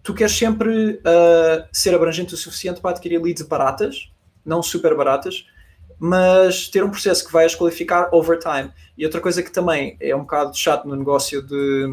tu 0.03 0.13
queres 0.13 0.37
sempre 0.37 1.01
uh, 1.01 1.67
ser 1.73 1.95
abrangente 1.95 2.35
o 2.35 2.37
suficiente 2.37 2.79
para 2.79 2.91
adquirir 2.91 3.19
leads 3.19 3.41
baratas, 3.41 4.11
não 4.45 4.61
super 4.61 4.95
baratas, 4.95 5.47
mas 5.99 6.69
ter 6.69 6.83
um 6.83 6.89
processo 6.89 7.25
que 7.25 7.33
vais 7.33 7.53
qualificar 7.53 8.09
over 8.13 8.39
time. 8.39 8.71
E 8.97 9.05
outra 9.05 9.19
coisa 9.19 9.43
que 9.43 9.51
também 9.51 9.97
é 9.99 10.15
um 10.15 10.21
bocado 10.21 10.57
chato 10.57 10.87
no 10.87 10.95
negócio 10.95 11.41
de. 11.43 11.85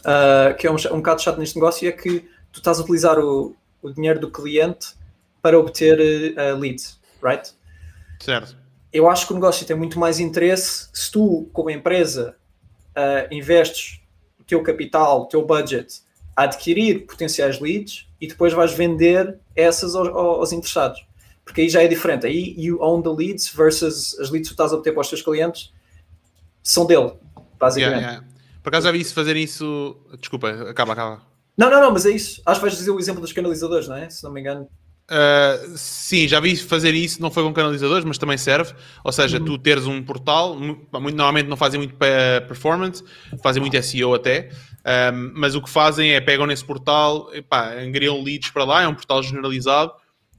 Uh, 0.00 0.52
que 0.58 0.66
é 0.66 0.70
um, 0.70 0.74
um 0.74 0.96
bocado 0.96 1.22
chato 1.22 1.38
neste 1.38 1.54
negócio 1.54 1.88
é 1.88 1.92
que 1.92 2.28
tu 2.50 2.58
estás 2.58 2.80
a 2.80 2.82
utilizar 2.82 3.20
o, 3.20 3.54
o 3.80 3.90
dinheiro 3.90 4.18
do 4.18 4.28
cliente 4.28 4.94
para 5.40 5.56
obter 5.56 6.34
uh, 6.36 6.58
leads, 6.58 6.98
right? 7.22 7.52
Certo. 8.18 8.56
Eu 8.92 9.08
acho 9.08 9.26
que 9.26 9.32
o 9.32 9.36
negócio 9.36 9.64
tem 9.64 9.76
muito 9.76 9.98
mais 9.98 10.18
interesse 10.18 10.88
se 10.92 11.10
tu, 11.10 11.48
como 11.52 11.70
empresa, 11.70 12.36
uh, 12.90 13.32
investes 13.32 14.00
o 14.40 14.44
teu 14.44 14.60
capital, 14.62 15.22
o 15.22 15.26
teu 15.26 15.46
budget 15.46 16.02
a 16.36 16.44
adquirir 16.44 17.06
potenciais 17.06 17.60
leads 17.60 18.08
e 18.20 18.26
depois 18.26 18.52
vais 18.52 18.72
vender 18.72 19.38
essas 19.54 19.94
aos, 19.94 20.08
aos 20.08 20.52
interessados 20.52 21.06
porque 21.52 21.60
aí 21.60 21.68
já 21.68 21.82
é 21.82 21.86
diferente. 21.86 22.26
Aí 22.26 22.54
you 22.56 22.78
own 22.80 23.02
the 23.02 23.10
leads 23.10 23.48
versus 23.54 24.18
as 24.18 24.30
leads 24.30 24.48
que 24.48 24.54
tu 24.54 24.58
estás 24.62 24.72
a 24.72 24.76
obter 24.76 24.92
para 24.92 25.02
os 25.02 25.08
teus 25.08 25.20
clientes 25.20 25.70
são 26.62 26.86
dele, 26.86 27.12
basicamente. 27.60 27.98
Yeah, 27.98 28.12
yeah. 28.12 28.26
Por 28.62 28.70
acaso 28.70 28.86
já 28.86 28.92
vi 28.92 29.00
isso 29.00 29.12
fazer 29.12 29.36
isso. 29.36 29.96
Desculpa, 30.18 30.48
acaba, 30.70 30.94
acaba. 30.94 31.22
Não, 31.56 31.70
não, 31.70 31.80
não, 31.80 31.90
mas 31.90 32.06
é 32.06 32.10
isso. 32.10 32.40
Acho 32.46 32.58
que 32.58 32.66
vais 32.66 32.78
dizer 32.78 32.90
o 32.90 32.98
exemplo 32.98 33.20
dos 33.20 33.32
canalizadores, 33.32 33.86
não 33.86 33.96
é? 33.96 34.08
Se 34.08 34.24
não 34.24 34.32
me 34.32 34.40
engano. 34.40 34.66
Uh, 35.10 35.76
sim, 35.76 36.26
já 36.26 36.40
vi 36.40 36.56
fazer 36.56 36.94
isso, 36.94 37.20
não 37.20 37.30
foi 37.30 37.42
com 37.42 37.52
canalizadores, 37.52 38.04
mas 38.04 38.16
também 38.16 38.38
serve. 38.38 38.72
Ou 39.04 39.12
seja, 39.12 39.38
uhum. 39.38 39.44
tu 39.44 39.58
teres 39.58 39.86
um 39.86 40.02
portal, 40.02 40.58
muito, 40.58 40.88
normalmente 40.90 41.48
não 41.48 41.56
fazem 41.56 41.78
muito 41.78 41.94
performance, 42.48 43.04
fazem 43.42 43.60
muito 43.60 43.82
SEO 43.82 44.14
até, 44.14 44.48
um, 45.12 45.32
mas 45.34 45.54
o 45.54 45.60
que 45.60 45.68
fazem 45.68 46.12
é 46.12 46.20
pegam 46.20 46.46
nesse 46.46 46.64
portal, 46.64 47.28
epá, 47.34 47.74
angariam 47.74 48.22
leads 48.22 48.50
para 48.50 48.64
lá, 48.64 48.82
é 48.82 48.88
um 48.88 48.94
portal 48.94 49.22
generalizado 49.22 49.92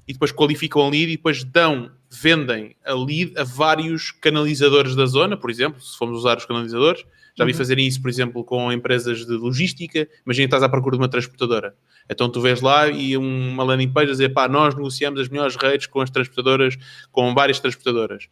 e 0.08 0.14
depois 0.14 0.32
qualificam 0.32 0.82
a 0.82 0.90
lead 0.90 1.12
e 1.12 1.18
depois 1.18 1.44
dão, 1.44 1.92
vendem 2.10 2.76
a 2.86 2.94
lead 2.94 3.34
a 3.38 3.44
vários 3.44 4.12
canalizadores 4.12 4.96
da 4.96 5.06
zona, 5.06 5.38
por 5.38 5.50
exemplo, 5.50 5.82
se 5.82 5.98
formos 5.98 6.20
usar 6.20 6.38
os 6.38 6.46
canalizadores. 6.46 7.04
Já 7.36 7.46
vi 7.46 7.52
uhum. 7.52 7.58
fazerem 7.58 7.88
isso, 7.88 8.00
por 8.00 8.10
exemplo, 8.10 8.44
com 8.44 8.72
empresas 8.72 9.26
de 9.26 9.34
logística. 9.34 10.08
Imagina 10.24 10.48
que 10.48 10.50
estás 10.50 10.62
à 10.62 10.70
procura 10.70 10.98
de 10.98 11.02
uma 11.02 11.10
transportadora. 11.10 11.74
Então 12.08 12.30
tu 12.30 12.40
vês 12.42 12.62
lá 12.62 12.88
e 12.90 13.18
uma 13.18 13.64
landing 13.64 13.92
page 13.92 14.10
a 14.10 14.12
dizer, 14.12 14.30
pá, 14.30 14.48
nós 14.48 14.76
negociamos 14.76 15.20
as 15.20 15.30
melhores 15.30 15.56
redes 15.56 15.88
com 15.88 16.02
as 16.02 16.10
transportadoras, 16.10 16.78
com 17.12 17.34
várias 17.34 17.60
transportadoras. 17.60 18.28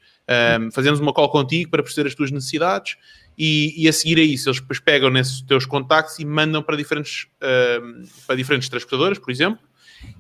Um, 0.59 0.71
fazemos 0.71 0.99
uma 0.99 1.13
call 1.13 1.29
contigo 1.29 1.71
para 1.71 1.81
perceber 1.81 2.07
as 2.07 2.13
tuas 2.13 2.29
necessidades 2.29 2.97
e, 3.37 3.73
e, 3.75 3.87
a 3.87 3.93
seguir 3.93 4.19
a 4.19 4.21
isso 4.21 4.49
eles 4.49 4.59
depois 4.59 4.79
pegam 4.79 5.09
nesses 5.09 5.41
teus 5.41 5.65
contactos 5.65 6.19
e 6.19 6.25
mandam 6.25 6.61
para 6.61 6.75
diferentes, 6.75 7.27
um, 7.41 8.03
para 8.27 8.35
diferentes 8.35 8.69
transportadoras, 8.69 9.17
por 9.17 9.31
exemplo, 9.31 9.59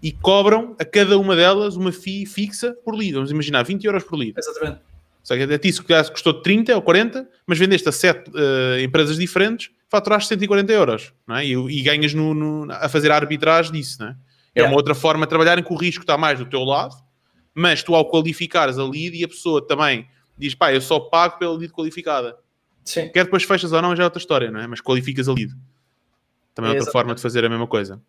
e 0.01 0.11
cobram 0.11 0.75
a 0.79 0.85
cada 0.85 1.17
uma 1.17 1.35
delas 1.35 1.75
uma 1.75 1.91
FII 1.91 2.25
fixa 2.25 2.73
por 2.83 2.95
lead. 2.95 3.13
Vamos 3.13 3.31
imaginar, 3.31 3.63
20 3.63 3.85
euros 3.85 4.03
por 4.03 4.17
lead. 4.17 4.33
Exatamente. 4.37 4.79
Só 5.23 5.35
que 5.35 5.43
a 5.43 5.59
ti 5.59 5.67
isso 5.69 5.83
custou 5.83 6.41
30 6.41 6.75
ou 6.75 6.81
40, 6.81 7.27
mas 7.45 7.59
vendeste 7.59 7.87
a 7.87 7.91
7 7.91 8.29
uh, 8.29 8.33
eh, 8.35 8.83
empresas 8.83 9.17
diferentes, 9.17 9.69
faturaste 9.87 10.29
140 10.29 10.73
euros, 10.73 11.13
não 11.27 11.35
é? 11.35 11.45
E, 11.45 11.51
e 11.53 11.81
ganhas 11.83 12.13
no, 12.13 12.33
no, 12.33 12.71
a 12.71 12.89
fazer 12.89 13.11
a 13.11 13.15
arbitragem 13.15 13.71
disso, 13.71 13.97
não 13.99 14.07
é? 14.07 14.15
É 14.53 14.59
yeah. 14.59 14.71
uma 14.73 14.77
outra 14.77 14.95
forma 14.95 15.25
de 15.25 15.29
trabalhar 15.29 15.59
em 15.59 15.63
que 15.63 15.71
o 15.71 15.75
risco 15.75 16.03
está 16.03 16.17
mais 16.17 16.39
do 16.39 16.45
teu 16.45 16.63
lado, 16.63 16.95
mas 17.53 17.83
tu 17.83 17.93
ao 17.93 18.09
qualificares 18.09 18.77
a 18.79 18.83
lead 18.83 19.15
e 19.15 19.23
a 19.23 19.27
pessoa 19.27 19.65
também 19.65 20.07
diz, 20.37 20.55
pá, 20.55 20.73
eu 20.73 20.81
só 20.81 20.99
pago 20.99 21.37
pela 21.37 21.55
lead 21.55 21.71
qualificada. 21.71 22.35
Sim. 22.83 23.09
Quer 23.09 23.25
depois 23.25 23.43
fechas 23.43 23.71
ou 23.71 23.81
não, 23.81 23.95
já 23.95 24.03
é 24.03 24.05
outra 24.05 24.19
história, 24.19 24.49
não 24.49 24.59
é? 24.59 24.67
Mas 24.67 24.81
qualificas 24.81 25.29
a 25.29 25.33
lead. 25.33 25.53
Também 26.53 26.71
é 26.71 26.75
outra 26.75 26.91
forma 26.91 27.15
de 27.15 27.21
fazer 27.21 27.45
a 27.45 27.49
mesma 27.49 27.65
coisa. 27.65 28.01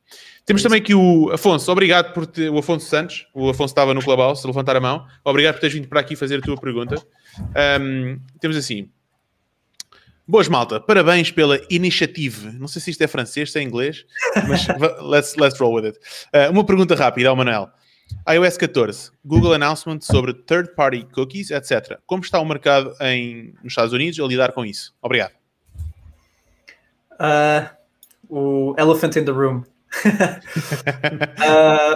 Temos 0.44 0.62
é 0.62 0.64
também 0.64 0.80
aqui 0.80 0.94
o 0.94 1.30
Afonso, 1.32 1.70
obrigado 1.70 2.12
por 2.12 2.26
ter, 2.26 2.50
o 2.50 2.58
Afonso 2.58 2.86
Santos, 2.86 3.26
o 3.32 3.48
Afonso 3.48 3.72
estava 3.72 3.94
no 3.94 4.02
Clubhouse, 4.02 4.44
levantar 4.46 4.76
a 4.76 4.80
mão, 4.80 5.06
obrigado 5.24 5.54
por 5.54 5.60
teres 5.60 5.74
vindo 5.74 5.88
para 5.88 6.00
aqui 6.00 6.16
fazer 6.16 6.38
a 6.38 6.40
tua 6.40 6.56
pergunta. 6.56 6.96
Um, 7.80 8.18
temos 8.40 8.56
assim, 8.56 8.90
boas 10.26 10.48
malta, 10.48 10.80
parabéns 10.80 11.30
pela 11.30 11.60
iniciativa, 11.70 12.50
não 12.52 12.66
sei 12.66 12.82
se 12.82 12.90
isto 12.90 13.02
é 13.02 13.06
francês, 13.06 13.52
se 13.52 13.60
é 13.60 13.62
inglês, 13.62 14.04
mas 14.48 14.66
let's, 15.00 15.36
let's 15.36 15.60
roll 15.60 15.74
with 15.74 15.86
it. 15.86 15.98
Uh, 16.34 16.50
uma 16.50 16.64
pergunta 16.66 16.96
rápida 16.96 17.28
ao 17.28 17.36
Manuel. 17.36 17.70
iOS 18.28 18.56
14, 18.56 19.12
Google 19.24 19.54
Announcement 19.54 20.00
sobre 20.00 20.34
third-party 20.34 21.06
cookies, 21.12 21.52
etc. 21.52 21.98
Como 22.06 22.24
está 22.24 22.40
o 22.40 22.44
mercado 22.44 22.92
em, 23.00 23.54
nos 23.62 23.72
Estados 23.72 23.92
Unidos 23.92 24.18
a 24.18 24.24
lidar 24.24 24.50
com 24.52 24.64
isso? 24.64 24.92
Obrigado. 25.00 25.32
Uh 27.12 27.81
o 28.32 28.74
Elephant 28.78 29.16
in 29.16 29.24
the 29.26 29.30
Room. 29.30 29.62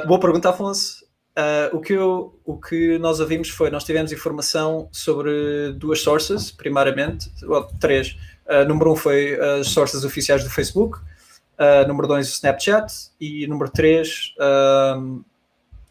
uh, 0.02 0.04
boa 0.06 0.20
pergunta, 0.20 0.50
Afonso. 0.50 1.06
Uh, 1.34 1.74
o, 1.76 1.80
que 1.80 1.94
eu, 1.94 2.38
o 2.44 2.58
que 2.58 2.98
nós 2.98 3.20
ouvimos 3.20 3.48
foi, 3.48 3.70
nós 3.70 3.84
tivemos 3.84 4.12
informação 4.12 4.88
sobre 4.92 5.72
duas 5.78 6.02
sources, 6.02 6.50
primariamente, 6.50 7.30
well, 7.42 7.66
três. 7.80 8.16
Uh, 8.46 8.68
número 8.68 8.92
um 8.92 8.96
foi 8.96 9.38
as 9.40 9.68
sources 9.68 10.04
oficiais 10.04 10.44
do 10.44 10.50
Facebook, 10.50 10.98
uh, 10.98 11.88
número 11.88 12.06
dois 12.06 12.28
o 12.28 12.32
Snapchat 12.32 12.92
e 13.18 13.46
número 13.46 13.70
três 13.70 14.34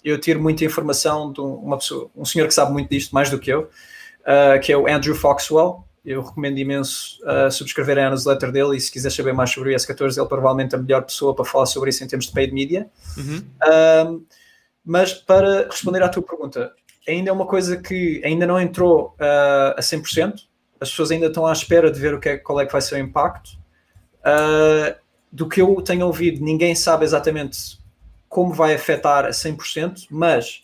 eu 0.04 0.20
tiro 0.20 0.40
muita 0.40 0.64
informação 0.64 1.34
de 1.34 1.42
uma 1.42 1.80
pessoa, 1.80 2.12
um 2.16 2.24
senhor 2.24 2.48
que 2.48 2.54
sabe 2.54 2.72
muito 2.72 2.92
disto, 2.92 3.12
mais 3.12 3.32
do 3.32 3.40
que 3.40 3.52
eu, 3.52 3.68
que 4.62 4.72
é 4.72 4.78
o 4.78 4.88
Andrew 4.88 5.16
Foxwell, 5.16 5.84
eu 6.06 6.22
recomendo 6.22 6.58
imenso 6.60 7.20
uh, 7.24 7.52
subscrever 7.52 7.98
a 7.98 8.10
newsletter 8.10 8.52
dele 8.52 8.78
e 8.78 8.80
se 8.80 8.92
quiser 8.92 9.12
saber 9.12 9.34
mais 9.34 9.50
sobre 9.50 9.70
o 9.70 9.76
IS-14, 9.76 10.18
ele 10.18 10.28
provavelmente 10.28 10.76
é 10.76 10.78
a 10.78 10.82
melhor 10.82 11.02
pessoa 11.02 11.34
para 11.34 11.44
falar 11.44 11.66
sobre 11.66 11.90
isso 11.90 12.04
em 12.04 12.08
termos 12.08 12.28
de 12.28 12.32
paid 12.32 12.54
media. 12.54 12.88
Uhum. 13.18 14.24
mas 14.86 15.14
para 15.14 15.66
responder 15.66 16.04
à 16.04 16.10
tua 16.10 16.22
pergunta, 16.22 16.72
ainda 17.08 17.32
é 17.32 17.34
uma 17.34 17.48
coisa 17.48 17.78
que 17.78 18.22
ainda 18.24 18.46
não 18.46 18.60
entrou 18.60 19.16
uh, 19.20 19.78
a 19.78 19.82
100%, 19.82 20.42
as 20.80 20.90
pessoas 20.92 21.10
ainda 21.10 21.28
estão 21.28 21.48
à 21.48 21.54
espera 21.54 21.90
de 21.90 22.00
ver 22.00 22.14
o 22.14 22.20
que 22.20 22.30
é, 22.30 22.38
qual 22.38 22.60
é 22.60 22.66
que 22.66 22.72
vai 22.72 22.82
ser 22.82 22.96
o 22.96 23.00
impacto. 23.00 23.58
Uh, 24.22 24.96
do 25.32 25.50
que 25.50 25.62
eu 25.62 25.82
tenho 25.82 26.06
ouvido, 26.06 26.44
ninguém 26.44 26.76
sabe 26.76 27.04
exatamente 27.04 27.80
como 28.30 28.54
vai 28.54 28.74
afetar 28.74 29.26
a 29.26 29.30
100%, 29.30 30.08
mas 30.10 30.64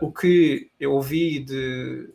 o 0.00 0.12
que 0.12 0.70
eu 0.78 0.92
ouvi 0.92 1.40
de, 1.40 2.10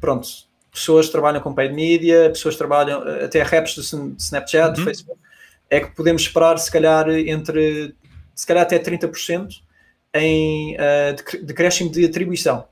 pronto, 0.00 0.47
pessoas 0.72 1.06
que 1.06 1.12
trabalham 1.12 1.40
com 1.40 1.52
paid 1.54 1.74
media, 1.74 2.28
pessoas 2.30 2.54
que 2.54 2.58
trabalham 2.58 3.06
eh, 3.08 3.24
até 3.24 3.42
raps 3.42 3.74
do 3.74 3.80
Sn- 3.82 4.14
Snapchat, 4.18 4.78
Uhum. 4.78 4.84
Facebook, 4.84 5.18
é 5.70 5.80
que 5.80 5.90
podemos 5.94 6.22
esperar 6.22 6.58
se 6.58 6.70
calhar 6.70 7.08
entre 7.10 7.94
se 8.34 8.46
calhar 8.46 8.62
até 8.62 8.78
30% 8.78 9.48
em 10.14 10.74
uh, 10.76 11.14
decre- 11.16 11.38
decréscimo 11.42 11.90
de 11.90 12.04
atribuição. 12.06 12.66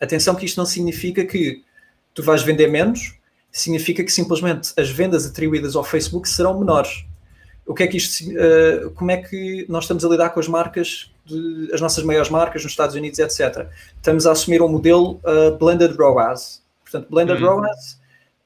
Atenção 0.00 0.34
que 0.34 0.44
isto 0.44 0.56
não 0.58 0.66
significa 0.66 1.24
que 1.24 1.62
tu 2.12 2.22
vais 2.22 2.42
vender 2.42 2.66
menos, 2.66 3.14
significa 3.52 4.02
que 4.02 4.10
simplesmente 4.10 4.72
as 4.76 4.90
vendas 4.90 5.24
atribuídas 5.26 5.76
ao 5.76 5.84
Facebook 5.84 6.28
serão 6.28 6.58
menores. 6.58 7.04
O 7.64 7.72
que 7.72 7.84
é 7.84 7.86
que 7.86 7.96
isto, 7.96 8.24
uh, 8.32 8.90
como 8.90 9.10
é 9.12 9.18
que 9.18 9.64
nós 9.68 9.84
estamos 9.84 10.04
a 10.04 10.08
lidar 10.08 10.30
com 10.30 10.40
as 10.40 10.48
marcas, 10.48 11.10
de- 11.24 11.70
as 11.72 11.80
nossas 11.80 12.02
maiores 12.04 12.28
marcas 12.28 12.62
nos 12.62 12.72
Estados 12.72 12.94
Unidos, 12.96 13.18
etc. 13.20 13.68
Estamos 13.96 14.26
a 14.26 14.32
assumir 14.32 14.60
um 14.60 14.68
modelo 14.68 15.20
uh, 15.24 15.56
blended 15.56 15.94
ROAS. 15.96 16.62
Portanto, 16.94 17.10
blended 17.10 17.42
Uhum. 17.42 17.64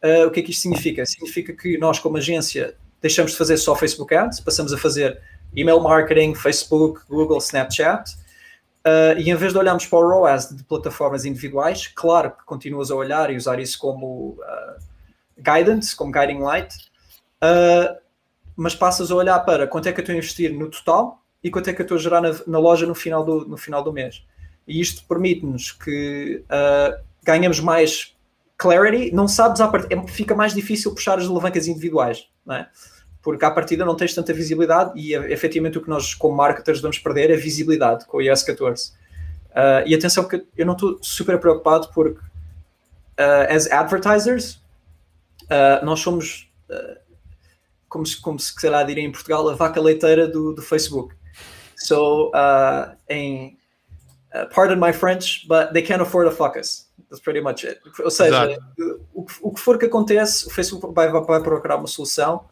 Uh, 0.01 0.29
o 0.29 0.31
que 0.31 0.41
é 0.41 0.43
que 0.45 0.53
isto 0.53 0.63
significa? 0.63 1.05
Significa 1.05 1.53
que 1.53 1.77
nós, 1.77 1.99
como 1.99 2.17
agência, 2.17 2.77
deixamos 3.03 3.33
de 3.33 3.39
fazer 3.39 3.57
só 3.57 3.75
Facebook 3.75 4.15
Ads, 4.15 4.39
passamos 4.41 4.73
a 4.73 4.79
fazer 4.79 5.21
email 5.55 5.81
marketing, 5.81 6.35
Facebook, 6.37 7.01
Google, 7.09 7.39
Snapchat, 7.39 8.09
uh, 8.87 9.19
e 9.19 9.29
em 9.29 9.35
vez 9.35 9.53
de 9.53 9.59
olharmos 9.59 9.87
para 9.87 9.99
o 9.99 10.09
ROAS 10.09 10.55
de 10.55 10.63
plataformas 10.63 11.25
individuais, 11.25 11.89
claro 11.89 12.31
que 12.31 12.45
continuas 12.45 12.93
a 12.93 12.95
olhar 12.95 13.29
e 13.33 13.37
usar 13.37 13.59
isso 13.59 13.77
como 13.77 14.39
uh, 14.39 14.81
guidance, 15.37 15.97
como 15.97 16.13
guiding 16.13 16.39
light, 16.39 16.73
uh, 17.43 17.99
mas 18.57 18.77
passas 18.77 19.11
a 19.11 19.17
olhar 19.17 19.41
para 19.41 19.67
quanto 19.67 19.89
é 19.89 19.93
que 19.93 19.99
eu 19.99 20.03
estou 20.03 20.15
a 20.15 20.19
investir 20.19 20.53
no 20.53 20.71
total 20.71 21.21
e 21.43 21.51
quanto 21.51 21.71
é 21.71 21.73
que 21.73 21.81
eu 21.81 21.85
estou 21.85 21.97
a 21.97 22.01
gerar 22.01 22.21
na, 22.21 22.31
na 22.47 22.59
loja 22.61 22.87
no 22.87 22.95
final 22.95 23.25
do, 23.25 23.49
no 23.49 23.57
final 23.57 23.83
do 23.83 23.93
mês. 23.93 24.25
E 24.67 24.81
isto 24.81 25.03
permite-nos 25.09 25.73
que 25.73 26.45
ganhamos 27.25 27.61
mais 27.61 28.15
clarity, 28.59 29.15
não 29.15 29.29
sabes, 29.29 29.61
à 29.61 29.69
part... 29.69 29.87
é- 29.89 30.07
fica 30.09 30.35
mais 30.35 30.53
difícil 30.53 30.93
puxar 30.93 31.19
as 31.19 31.27
alavancas 31.27 31.69
individuais, 31.69 32.29
não 32.45 32.57
é? 32.57 32.69
Porque 33.23 33.45
à 33.45 33.51
partida 33.51 33.85
não 33.85 33.95
tens 33.95 34.15
tanta 34.15 34.33
visibilidade 34.35 34.99
e 34.99 35.15
é, 35.15 35.33
efetivamente 35.33 35.79
o 35.79 35.83
que 35.83 35.89
nós, 35.89 36.13
como 36.13 36.37
marketers, 36.37 36.81
vamos 36.81 36.99
perder 36.99 37.31
é 37.31 37.37
visibilidade 37.37 38.05
com 38.07 38.19
o 38.19 38.23
iOS 38.23 38.43
14. 38.43 38.93
Uh, 39.51 39.87
e 39.87 39.95
atenção, 39.95 40.27
que 40.27 40.45
eu 40.57 40.67
não 40.67 40.75
estou 40.75 40.99
super 41.03 41.39
preocupado 41.39 41.89
porque, 41.95 42.19
uh, 42.19 43.55
as 43.55 43.71
advertisers, 43.71 44.55
uh, 45.45 45.85
nós 45.85 46.01
somos, 46.01 46.51
como, 47.89 48.05
se, 48.05 48.21
como 48.21 48.39
se 48.39 48.53
sei 48.59 48.71
lá, 48.71 48.83
diria 48.83 49.05
em 49.05 49.11
Portugal, 49.13 49.49
a 49.49 49.55
vaca 49.55 49.81
leiteira 49.81 50.27
do, 50.27 50.53
do 50.53 50.63
Facebook. 50.63 51.15
So, 51.77 52.33
em, 53.09 53.57
pardon 54.53 54.77
my 54.77 54.93
French, 54.93 55.47
but 55.47 55.73
they 55.73 55.83
can't 55.83 56.03
afford 56.03 56.29
to 56.29 56.35
fuck 56.35 56.59
us. 56.59 56.88
That's 57.09 57.23
pretty 57.23 57.41
much 57.41 57.65
it. 57.67 57.81
Ou 58.03 58.11
seja, 58.11 58.59
o 59.15 59.25
que, 59.25 59.35
o 59.41 59.53
que 59.53 59.61
for 59.61 59.79
que 59.79 59.87
acontece, 59.87 60.47
o 60.47 60.51
Facebook 60.51 60.95
vai, 60.95 61.11
vai 61.11 61.43
procurar 61.43 61.77
uma 61.77 61.87
solução. 61.87 62.45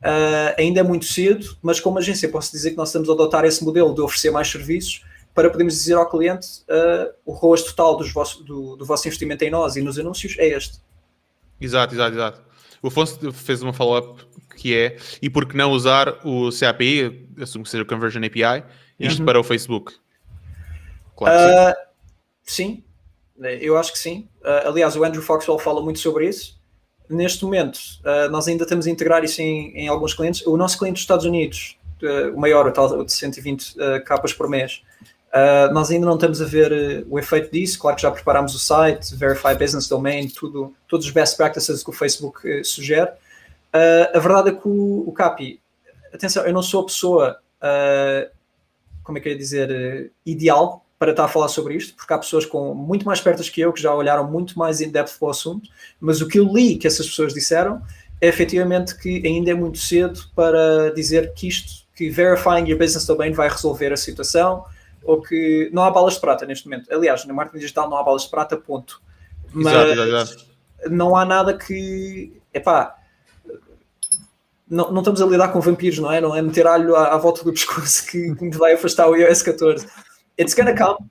Uh, 0.00 0.54
ainda 0.56 0.80
é 0.80 0.82
muito 0.82 1.04
cedo, 1.04 1.56
mas 1.60 1.80
como 1.80 1.98
agência 1.98 2.28
posso 2.28 2.52
dizer 2.52 2.70
que 2.70 2.76
nós 2.76 2.88
estamos 2.88 3.08
a 3.08 3.12
adotar 3.12 3.44
esse 3.44 3.64
modelo 3.64 3.94
de 3.94 4.00
oferecer 4.00 4.30
mais 4.30 4.48
serviços 4.48 5.04
para 5.34 5.50
podermos 5.50 5.74
dizer 5.74 5.94
ao 5.94 6.08
cliente 6.08 6.46
uh, 6.68 7.12
o 7.24 7.32
ROAS 7.32 7.62
total 7.62 7.98
vosso, 8.12 8.42
do, 8.44 8.76
do 8.76 8.84
vosso 8.84 9.06
investimento 9.08 9.44
em 9.44 9.50
nós 9.50 9.76
e 9.76 9.82
nos 9.82 9.98
anúncios 9.98 10.36
é 10.38 10.48
este. 10.48 10.80
Exato, 11.60 11.94
exato, 11.94 12.14
exato. 12.14 12.42
O 12.80 12.88
Afonso 12.88 13.32
fez 13.32 13.60
uma 13.60 13.72
follow-up 13.72 14.24
que 14.56 14.74
é 14.74 14.96
e 15.20 15.28
por 15.28 15.46
que 15.46 15.56
não 15.56 15.72
usar 15.72 16.20
o 16.24 16.50
CAPI, 16.50 17.28
assumo 17.40 17.64
que 17.64 17.70
seja 17.70 17.82
o 17.82 17.86
Conversion 17.86 18.22
API, 18.24 18.64
isto 18.98 19.20
Uhum. 19.20 19.26
para 19.26 19.38
o 19.38 19.44
Facebook? 19.44 19.94
Claro 21.16 21.36
que 21.36 22.52
sim. 22.52 22.72
Uh, 22.72 22.74
sim, 22.76 22.84
eu 23.60 23.76
acho 23.76 23.92
que 23.92 23.98
sim. 23.98 24.28
Uh, 24.42 24.68
aliás, 24.68 24.96
o 24.96 25.04
Andrew 25.04 25.22
Foxwell 25.22 25.58
fala 25.58 25.82
muito 25.82 25.98
sobre 25.98 26.28
isso. 26.28 26.58
Neste 27.08 27.44
momento, 27.44 27.78
uh, 28.04 28.30
nós 28.30 28.46
ainda 28.48 28.64
estamos 28.64 28.86
a 28.86 28.90
integrar 28.90 29.24
isso 29.24 29.40
em, 29.40 29.70
em 29.74 29.88
alguns 29.88 30.12
clientes. 30.12 30.46
O 30.46 30.56
nosso 30.56 30.78
cliente 30.78 30.94
dos 30.94 31.02
Estados 31.02 31.24
Unidos, 31.24 31.78
uh, 32.02 32.34
o 32.34 32.40
maior, 32.40 32.66
o 32.66 32.72
tal 32.72 33.04
de 33.04 33.12
120 33.12 33.62
uh, 33.62 34.04
capas 34.04 34.32
por 34.32 34.48
mês, 34.48 34.82
nós 35.72 35.90
ainda 35.90 36.06
não 36.06 36.14
estamos 36.14 36.40
a 36.40 36.46
ver 36.46 37.04
o 37.08 37.18
efeito 37.18 37.52
disso. 37.52 37.78
Claro 37.78 37.96
que 37.96 38.02
já 38.02 38.10
preparámos 38.10 38.54
o 38.54 38.58
site, 38.58 39.14
Verify 39.14 39.54
Business 39.54 39.86
Domain, 39.86 40.26
tudo, 40.28 40.74
todos 40.88 41.04
os 41.04 41.12
best 41.12 41.36
practices 41.36 41.84
que 41.84 41.90
o 41.90 41.92
Facebook 41.92 42.64
sugere. 42.64 43.10
A 44.14 44.18
verdade 44.18 44.48
é 44.48 44.52
que 44.54 44.66
o, 44.66 45.04
o 45.06 45.12
CAPI, 45.12 45.60
atenção, 46.14 46.46
eu 46.46 46.52
não 46.52 46.62
sou 46.62 46.80
a 46.80 46.86
pessoa, 46.86 47.38
como 49.04 49.18
é 49.18 49.20
que 49.20 49.28
eu 49.28 49.32
ia 49.32 49.38
dizer, 49.38 50.10
ideal 50.24 50.82
para 50.98 51.12
estar 51.12 51.24
a 51.24 51.28
falar 51.28 51.48
sobre 51.48 51.76
isto, 51.76 51.94
porque 51.94 52.12
há 52.12 52.18
pessoas 52.18 52.44
com 52.44 52.74
muito 52.74 53.06
mais 53.06 53.20
pertas 53.20 53.48
que 53.48 53.60
eu 53.60 53.72
que 53.72 53.80
já 53.80 53.94
olharam 53.94 54.28
muito 54.28 54.58
mais 54.58 54.80
in 54.80 54.90
depth 54.90 55.16
para 55.18 55.28
o 55.28 55.30
assunto, 55.30 55.70
mas 56.00 56.20
o 56.20 56.26
que 56.26 56.38
eu 56.38 56.44
li 56.44 56.76
que 56.76 56.86
essas 56.86 57.06
pessoas 57.06 57.32
disseram 57.32 57.80
é 58.20 58.26
efetivamente 58.26 58.96
que 58.98 59.24
ainda 59.24 59.52
é 59.52 59.54
muito 59.54 59.78
cedo 59.78 60.20
para 60.34 60.92
dizer 60.92 61.32
que 61.34 61.46
isto, 61.46 61.86
que 61.94 62.10
verifying 62.10 62.68
your 62.68 62.78
business 62.78 63.06
domain 63.06 63.32
vai 63.32 63.48
resolver 63.48 63.92
a 63.92 63.96
situação, 63.96 64.64
ou 65.04 65.22
que 65.22 65.70
não 65.72 65.84
há 65.84 65.90
balas 65.90 66.14
de 66.14 66.20
prata 66.20 66.44
neste 66.44 66.68
momento. 66.68 66.92
Aliás, 66.92 67.24
no 67.24 67.32
marketing 67.32 67.60
digital 67.60 67.88
não 67.88 67.96
há 67.96 68.02
balas 68.02 68.22
de 68.22 68.30
prata, 68.30 68.56
ponto. 68.56 69.00
Mas 69.52 69.72
exato, 69.72 70.00
exato. 70.02 70.46
não 70.90 71.16
há 71.16 71.24
nada 71.24 71.56
que. 71.56 72.32
Epá, 72.52 72.96
não, 74.68 74.90
não 74.90 74.98
estamos 74.98 75.22
a 75.22 75.26
lidar 75.26 75.48
com 75.48 75.60
vampiros, 75.60 75.98
não 75.98 76.12
é? 76.12 76.20
Não 76.20 76.34
é 76.34 76.42
meter 76.42 76.66
alho 76.66 76.94
à, 76.96 77.14
à 77.14 77.16
volta 77.16 77.44
do 77.44 77.52
pescoço 77.52 78.04
que, 78.06 78.34
que 78.34 78.44
me 78.44 78.56
vai 78.56 78.74
afastar 78.74 79.08
o 79.08 79.16
iOS 79.16 79.42
14. 79.42 79.86
It's 80.38 80.54
gonna 80.54 80.76
come. 80.76 81.08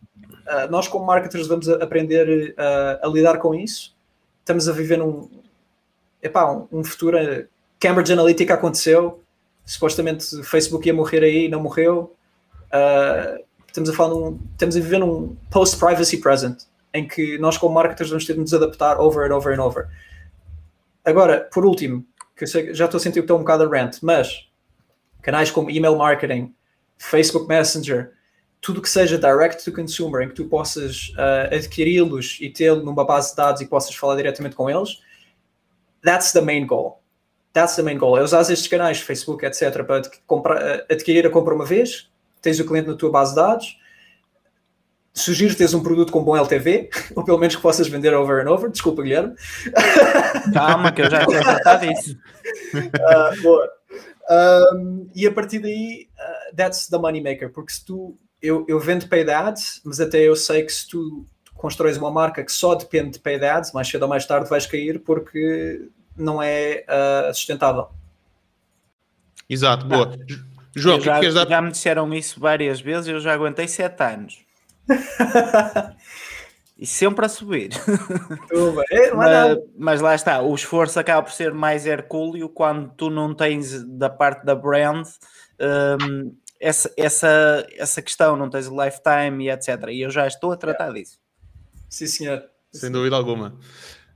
Uh, 0.48 0.72
nós, 0.72 0.88
como 0.88 1.06
marketers, 1.06 1.48
vamos 1.48 1.68
aprender 1.68 2.56
uh, 2.58 3.06
a 3.06 3.08
lidar 3.10 3.38
com 3.40 3.54
isso. 3.54 3.96
Estamos 4.40 4.70
a 4.70 4.72
viver 4.72 4.98
num. 4.98 5.30
Epá, 6.24 6.50
um, 6.52 6.68
um 6.72 6.84
futuro. 6.84 7.18
Cambridge 7.80 8.14
Analytica 8.14 8.54
aconteceu. 8.54 9.22
Supostamente 9.66 10.42
Facebook 10.44 10.88
ia 10.88 10.94
morrer 10.94 11.24
aí, 11.24 11.50
não 11.50 11.62
morreu. 11.62 12.16
Uh, 12.68 13.44
estamos 13.68 13.90
a 13.90 13.94
falar 13.94 14.16
num, 14.16 14.40
estamos 14.54 14.76
a 14.76 14.80
viver 14.80 15.00
num 15.00 15.36
post-privacy 15.52 16.18
present, 16.18 16.64
em 16.94 17.08
que 17.08 17.38
nós, 17.38 17.58
como 17.58 17.76
marketers, 17.76 18.10
vamos 18.10 18.26
ter 18.26 18.34
de 18.34 18.40
nos 18.40 18.54
adaptar 18.54 19.00
over 19.00 19.30
and 19.30 19.36
over 19.36 19.54
and 19.54 19.62
over. 19.62 19.88
Agora, 21.06 21.42
por 21.54 21.66
último, 21.66 22.06
que 22.36 22.44
eu 22.44 22.48
sei 22.48 22.74
já 22.74 22.86
estou 22.86 22.98
a 22.98 23.02
sentir 23.02 23.20
que 23.20 23.26
estou 23.26 23.38
um 23.38 23.42
bocado 23.42 23.64
a 23.64 23.68
rant, 23.68 23.98
mas 24.02 24.50
canais 25.22 25.52
como 25.52 25.70
email 25.70 25.96
marketing, 25.96 26.54
Facebook 26.98 27.48
Messenger, 27.48 28.14
tudo 28.62 28.82
que 28.82 28.90
seja 28.90 29.18
direct 29.18 29.64
to 29.64 29.72
consumer, 29.72 30.24
em 30.24 30.30
que 30.30 30.36
tu 30.36 30.46
possas 30.46 31.10
uh, 31.10 31.56
adquiri-los 31.56 32.38
e 32.42 32.50
tê-lo 32.50 32.84
numa 32.84 33.06
base 33.06 33.32
de 33.32 33.38
dados 33.38 33.62
e 33.62 33.66
possas 33.66 33.96
falar 33.96 34.16
diretamente 34.16 34.56
com 34.56 34.70
eles, 34.70 35.02
that's 36.04 36.32
the 36.32 36.42
main 36.42 36.66
goal. 36.66 37.02
That's 37.54 37.76
the 37.76 37.82
main 37.82 37.98
goal. 37.98 38.18
É 38.18 38.24
usar 38.24 38.42
estes 38.42 38.68
canais, 38.68 39.00
Facebook, 39.00 39.46
etc., 39.46 39.84
para 39.84 40.02
comprar, 40.26 40.62
uh, 40.62 40.86
adquirir 40.90 41.26
a 41.26 41.30
compra 41.30 41.54
uma 41.54 41.66
vez, 41.66 42.10
tens 42.42 42.60
o 42.60 42.66
cliente 42.66 42.88
na 42.88 42.96
tua 42.96 43.12
base 43.12 43.32
de 43.32 43.38
dados, 43.38 43.78
sugiro 45.14 45.56
teres 45.56 45.74
um 45.74 45.82
produto 45.82 46.12
com 46.12 46.24
bom 46.24 46.38
LTV, 46.38 46.90
ou 47.16 47.24
pelo 47.24 47.38
menos 47.38 47.56
que 47.56 47.62
possas 47.62 47.88
vender 47.88 48.14
over 48.14 48.46
and 48.46 48.52
over. 48.52 48.70
Desculpa, 48.70 49.02
Guilherme. 49.02 49.36
Calma, 50.54 50.92
que 50.92 51.02
eu 51.02 51.10
já 51.10 51.22
estou 51.22 51.38
a 51.38 51.44
tratar 51.44 51.76
disso. 51.78 52.18
Ah, 53.02 53.32
boa. 53.42 53.70
Um, 54.30 55.10
e 55.16 55.26
a 55.26 55.32
partir 55.32 55.60
daí, 55.60 56.10
uh, 56.18 56.56
that's 56.56 56.88
the 56.88 56.98
money 56.98 57.22
maker, 57.22 57.52
porque 57.52 57.72
se 57.72 57.86
tu, 57.86 58.18
eu, 58.42 58.66
eu 58.68 58.80
vendo 58.80 59.08
paid 59.08 59.30
ads, 59.30 59.82
mas 59.84 60.00
até 60.00 60.20
eu 60.20 60.36
sei 60.36 60.64
que 60.64 60.72
se 60.72 60.88
tu 60.88 61.26
constróis 61.56 61.98
uma 61.98 62.12
marca 62.12 62.44
que 62.44 62.52
só 62.52 62.76
depende 62.76 63.12
de 63.14 63.20
paid 63.20 63.44
ads, 63.44 63.72
mais 63.72 63.88
cedo 63.88 64.04
ou 64.04 64.10
mais 64.10 64.26
tarde 64.26 64.50
vais 64.50 64.66
cair 64.66 65.00
porque 65.00 65.88
não 66.16 66.42
é 66.42 66.84
ah, 66.88 67.32
sustentável. 67.34 67.90
Exato, 69.50 69.86
boa. 69.86 70.16
Ju- 70.28 70.46
João, 70.76 70.96
Eu 70.96 71.00
o 71.00 71.04
que 71.04 71.10
é 71.10 71.14
já, 71.14 71.20
que 71.20 71.32
dar? 71.32 71.48
já 71.48 71.62
me 71.62 71.72
disseram 71.72 72.14
isso 72.14 72.40
várias 72.40 72.80
vezes, 72.80 73.08
eu 73.08 73.20
já 73.20 73.34
aguentei 73.34 73.68
sete 73.68 74.04
anos. 74.04 74.40
E 76.80 76.86
sempre 76.86 77.26
a 77.26 77.30
subir. 77.30 77.70
Não 78.52 78.76
mas, 79.16 79.58
mas 79.76 80.02
lá 80.02 80.14
está, 80.14 80.42
o 80.44 80.54
esforço 80.54 81.00
acaba 81.00 81.24
por 81.24 81.32
ser 81.32 81.52
mais 81.52 81.88
hercúleo 81.88 82.48
quando 82.50 82.92
tu 82.96 83.10
não 83.10 83.34
tens 83.34 83.84
da 83.84 84.12
parte 84.12 84.46
da 84.46 84.54
brand 84.54 85.08
hum, 86.00 86.36
essa, 86.60 86.92
essa, 86.98 87.68
essa 87.78 88.02
questão, 88.02 88.36
não 88.36 88.50
tens 88.50 88.68
o 88.68 88.84
lifetime 88.84 89.46
e 89.46 89.50
etc. 89.50 89.88
E 89.90 90.02
eu 90.02 90.10
já 90.10 90.28
estou 90.28 90.52
a 90.52 90.58
tratar 90.58 90.92
disso. 90.92 91.20
Sim, 91.90 92.08
senhor. 92.08 92.44
Sem 92.72 92.92
dúvida 92.92 93.16
alguma. 93.16 93.58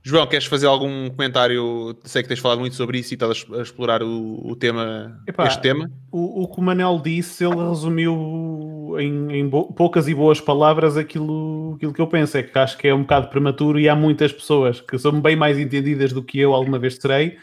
João, 0.04 0.26
queres 0.26 0.46
fazer 0.46 0.66
algum 0.66 1.08
comentário? 1.10 1.96
Sei 2.04 2.22
que 2.22 2.28
tens 2.28 2.40
falado 2.40 2.58
muito 2.58 2.74
sobre 2.74 2.98
isso 2.98 3.12
e 3.12 3.14
estás 3.14 3.46
a 3.56 3.62
explorar 3.62 4.02
o, 4.02 4.40
o 4.44 4.56
tema, 4.56 5.22
Epá, 5.28 5.46
este 5.46 5.62
tema. 5.62 5.88
O, 6.10 6.42
o 6.42 6.48
que 6.48 6.58
o 6.58 6.62
Manel 6.62 7.00
disse, 7.02 7.44
ele 7.44 7.54
resumiu 7.68 8.96
em, 8.98 9.38
em 9.38 9.48
poucas 9.48 10.08
e 10.08 10.14
boas 10.14 10.40
palavras 10.40 10.96
aquilo, 10.96 11.74
aquilo 11.76 11.92
que 11.92 12.00
eu 12.00 12.08
penso. 12.08 12.36
É 12.36 12.42
que 12.42 12.58
acho 12.58 12.76
que 12.76 12.88
é 12.88 12.94
um 12.94 13.02
bocado 13.02 13.28
prematuro 13.28 13.78
e 13.78 13.88
há 13.88 13.94
muitas 13.94 14.32
pessoas 14.32 14.80
que 14.80 14.98
são 14.98 15.20
bem 15.20 15.36
mais 15.36 15.56
entendidas 15.56 16.12
do 16.12 16.22
que 16.22 16.40
eu 16.40 16.52
alguma 16.52 16.80
vez 16.80 16.96
serei, 16.96 17.38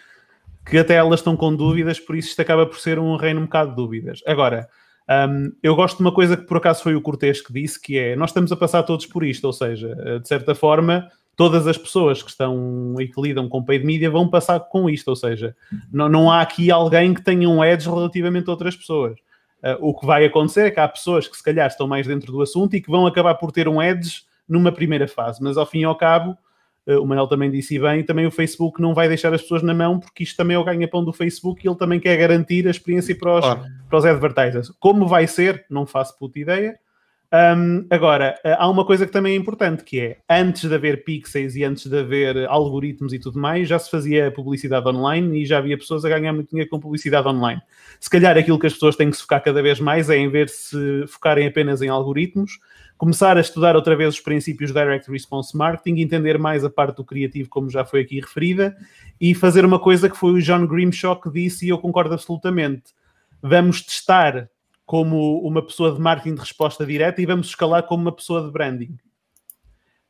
que 0.69 0.77
até 0.77 0.95
elas 0.95 1.21
estão 1.21 1.37
com 1.37 1.55
dúvidas, 1.55 1.97
por 1.97 2.17
isso 2.17 2.27
isto 2.27 2.41
acaba 2.41 2.65
por 2.65 2.77
ser 2.77 2.99
um 2.99 3.15
reino 3.15 3.39
um 3.39 3.45
bocado 3.45 3.69
de 3.69 3.77
dúvidas. 3.77 4.21
Agora, 4.27 4.67
hum, 5.09 5.51
eu 5.61 5.75
gosto 5.75 5.97
de 5.97 6.03
uma 6.03 6.11
coisa 6.11 6.37
que 6.37 6.43
por 6.43 6.57
acaso 6.57 6.83
foi 6.83 6.95
o 6.95 7.01
Cortês 7.01 7.41
que 7.41 7.53
disse, 7.53 7.79
que 7.79 7.97
é 7.97 8.15
nós 8.15 8.29
estamos 8.29 8.51
a 8.51 8.55
passar 8.55 8.83
todos 8.83 9.05
por 9.05 9.23
isto, 9.23 9.45
ou 9.45 9.53
seja, 9.53 9.95
eh, 9.99 10.19
de 10.19 10.27
certa 10.27 10.53
forma, 10.53 11.09
todas 11.35 11.65
as 11.67 11.77
pessoas 11.77 12.21
que 12.21 12.29
estão 12.29 12.95
e 12.99 13.07
que 13.07 13.21
lidam 13.21 13.47
com 13.47 13.63
paid 13.63 13.85
media 13.85 14.11
vão 14.11 14.29
passar 14.29 14.59
com 14.59 14.89
isto, 14.89 15.07
ou 15.07 15.15
seja, 15.15 15.55
não, 15.91 16.09
não 16.09 16.29
há 16.29 16.41
aqui 16.41 16.69
alguém 16.69 17.13
que 17.13 17.21
tenha 17.21 17.47
um 17.49 17.63
edge 17.63 17.89
relativamente 17.89 18.49
a 18.49 18.51
outras 18.51 18.75
pessoas. 18.75 19.17
Uh, 19.63 19.77
o 19.79 19.97
que 19.97 20.05
vai 20.05 20.25
acontecer 20.25 20.67
é 20.67 20.71
que 20.71 20.79
há 20.81 20.87
pessoas 20.87 21.27
que 21.27 21.37
se 21.37 21.43
calhar 21.43 21.67
estão 21.67 21.87
mais 21.87 22.05
dentro 22.05 22.31
do 22.31 22.41
assunto 22.41 22.75
e 22.75 22.81
que 22.81 22.91
vão 22.91 23.07
acabar 23.07 23.35
por 23.35 23.51
ter 23.51 23.69
um 23.69 23.81
edge 23.81 24.23
numa 24.47 24.71
primeira 24.71 25.07
fase, 25.07 25.41
mas 25.41 25.57
ao 25.57 25.65
fim 25.65 25.79
e 25.79 25.83
ao 25.85 25.95
cabo, 25.95 26.37
o 26.97 27.05
Manel 27.05 27.27
também 27.27 27.51
disse 27.51 27.77
bem, 27.77 28.03
também 28.03 28.25
o 28.25 28.31
Facebook 28.31 28.81
não 28.81 28.93
vai 28.93 29.07
deixar 29.07 29.33
as 29.33 29.41
pessoas 29.41 29.61
na 29.61 29.73
mão, 29.73 29.99
porque 29.99 30.23
isto 30.23 30.35
também 30.35 30.55
é 30.55 30.59
o 30.59 30.63
ganha-pão 30.63 31.03
do 31.03 31.13
Facebook 31.13 31.65
e 31.65 31.69
ele 31.69 31.77
também 31.77 31.99
quer 31.99 32.17
garantir 32.17 32.67
a 32.67 32.71
experiência 32.71 33.15
para 33.15 33.37
os, 33.37 33.45
para 33.89 33.97
os 33.97 34.05
advertisers. 34.05 34.71
Como 34.79 35.07
vai 35.07 35.27
ser, 35.27 35.65
não 35.69 35.85
faço 35.85 36.17
puta 36.17 36.39
ideia. 36.39 36.79
Um, 37.31 37.85
agora, 37.91 38.35
há 38.43 38.67
uma 38.67 38.83
coisa 38.83 39.05
que 39.05 39.11
também 39.11 39.33
é 39.33 39.35
importante, 39.35 39.83
que 39.83 39.99
é, 39.99 40.17
antes 40.27 40.67
de 40.67 40.73
haver 40.73 41.03
pixels 41.03 41.55
e 41.55 41.63
antes 41.63 41.85
de 41.85 41.95
haver 41.95 42.47
algoritmos 42.47 43.13
e 43.13 43.19
tudo 43.19 43.39
mais, 43.39 43.67
já 43.67 43.77
se 43.77 43.91
fazia 43.91 44.31
publicidade 44.31 44.87
online 44.87 45.43
e 45.43 45.45
já 45.45 45.59
havia 45.59 45.77
pessoas 45.77 46.03
a 46.03 46.09
ganhar 46.09 46.33
muito 46.33 46.49
dinheiro 46.49 46.69
com 46.69 46.79
publicidade 46.79 47.27
online. 47.27 47.61
Se 47.99 48.09
calhar 48.09 48.35
aquilo 48.35 48.57
que 48.57 48.65
as 48.65 48.73
pessoas 48.73 48.95
têm 48.95 49.11
que 49.11 49.17
se 49.17 49.21
focar 49.21 49.43
cada 49.43 49.61
vez 49.61 49.79
mais 49.79 50.09
é, 50.09 50.17
em 50.17 50.29
vez 50.29 50.49
de 50.49 50.57
se 50.57 51.07
focarem 51.07 51.45
apenas 51.45 51.83
em 51.83 51.89
algoritmos, 51.89 52.53
começar 52.99 53.37
a 53.37 53.39
estudar 53.39 53.77
outra 53.77 53.95
vez 53.95 54.15
os 54.15 54.19
princípios 54.19 54.73
de 54.73 54.77
Direct 54.77 55.09
Response 55.09 55.55
Marketing, 55.55 56.01
entender 56.01 56.37
mais 56.37 56.65
a 56.65 56.69
parte 56.69 56.97
do 56.97 57.05
criativo, 57.05 57.47
como 57.47 57.69
já 57.69 57.85
foi 57.85 58.01
aqui 58.01 58.19
referida, 58.19 58.75
e 59.19 59.33
fazer 59.33 59.63
uma 59.63 59.79
coisa 59.79 60.09
que 60.09 60.17
foi 60.17 60.33
o 60.33 60.41
John 60.41 60.67
Grimshaw 60.67 61.15
que 61.15 61.31
disse, 61.31 61.65
e 61.65 61.69
eu 61.69 61.77
concordo 61.77 62.13
absolutamente. 62.13 62.91
Vamos 63.41 63.81
testar 63.81 64.49
como 64.85 65.39
uma 65.47 65.65
pessoa 65.65 65.93
de 65.93 66.01
marketing 66.01 66.35
de 66.35 66.41
resposta 66.41 66.85
direta 66.85 67.21
e 67.21 67.25
vamos 67.25 67.47
escalar 67.47 67.83
como 67.83 68.01
uma 68.01 68.11
pessoa 68.11 68.43
de 68.45 68.51
branding. 68.51 68.97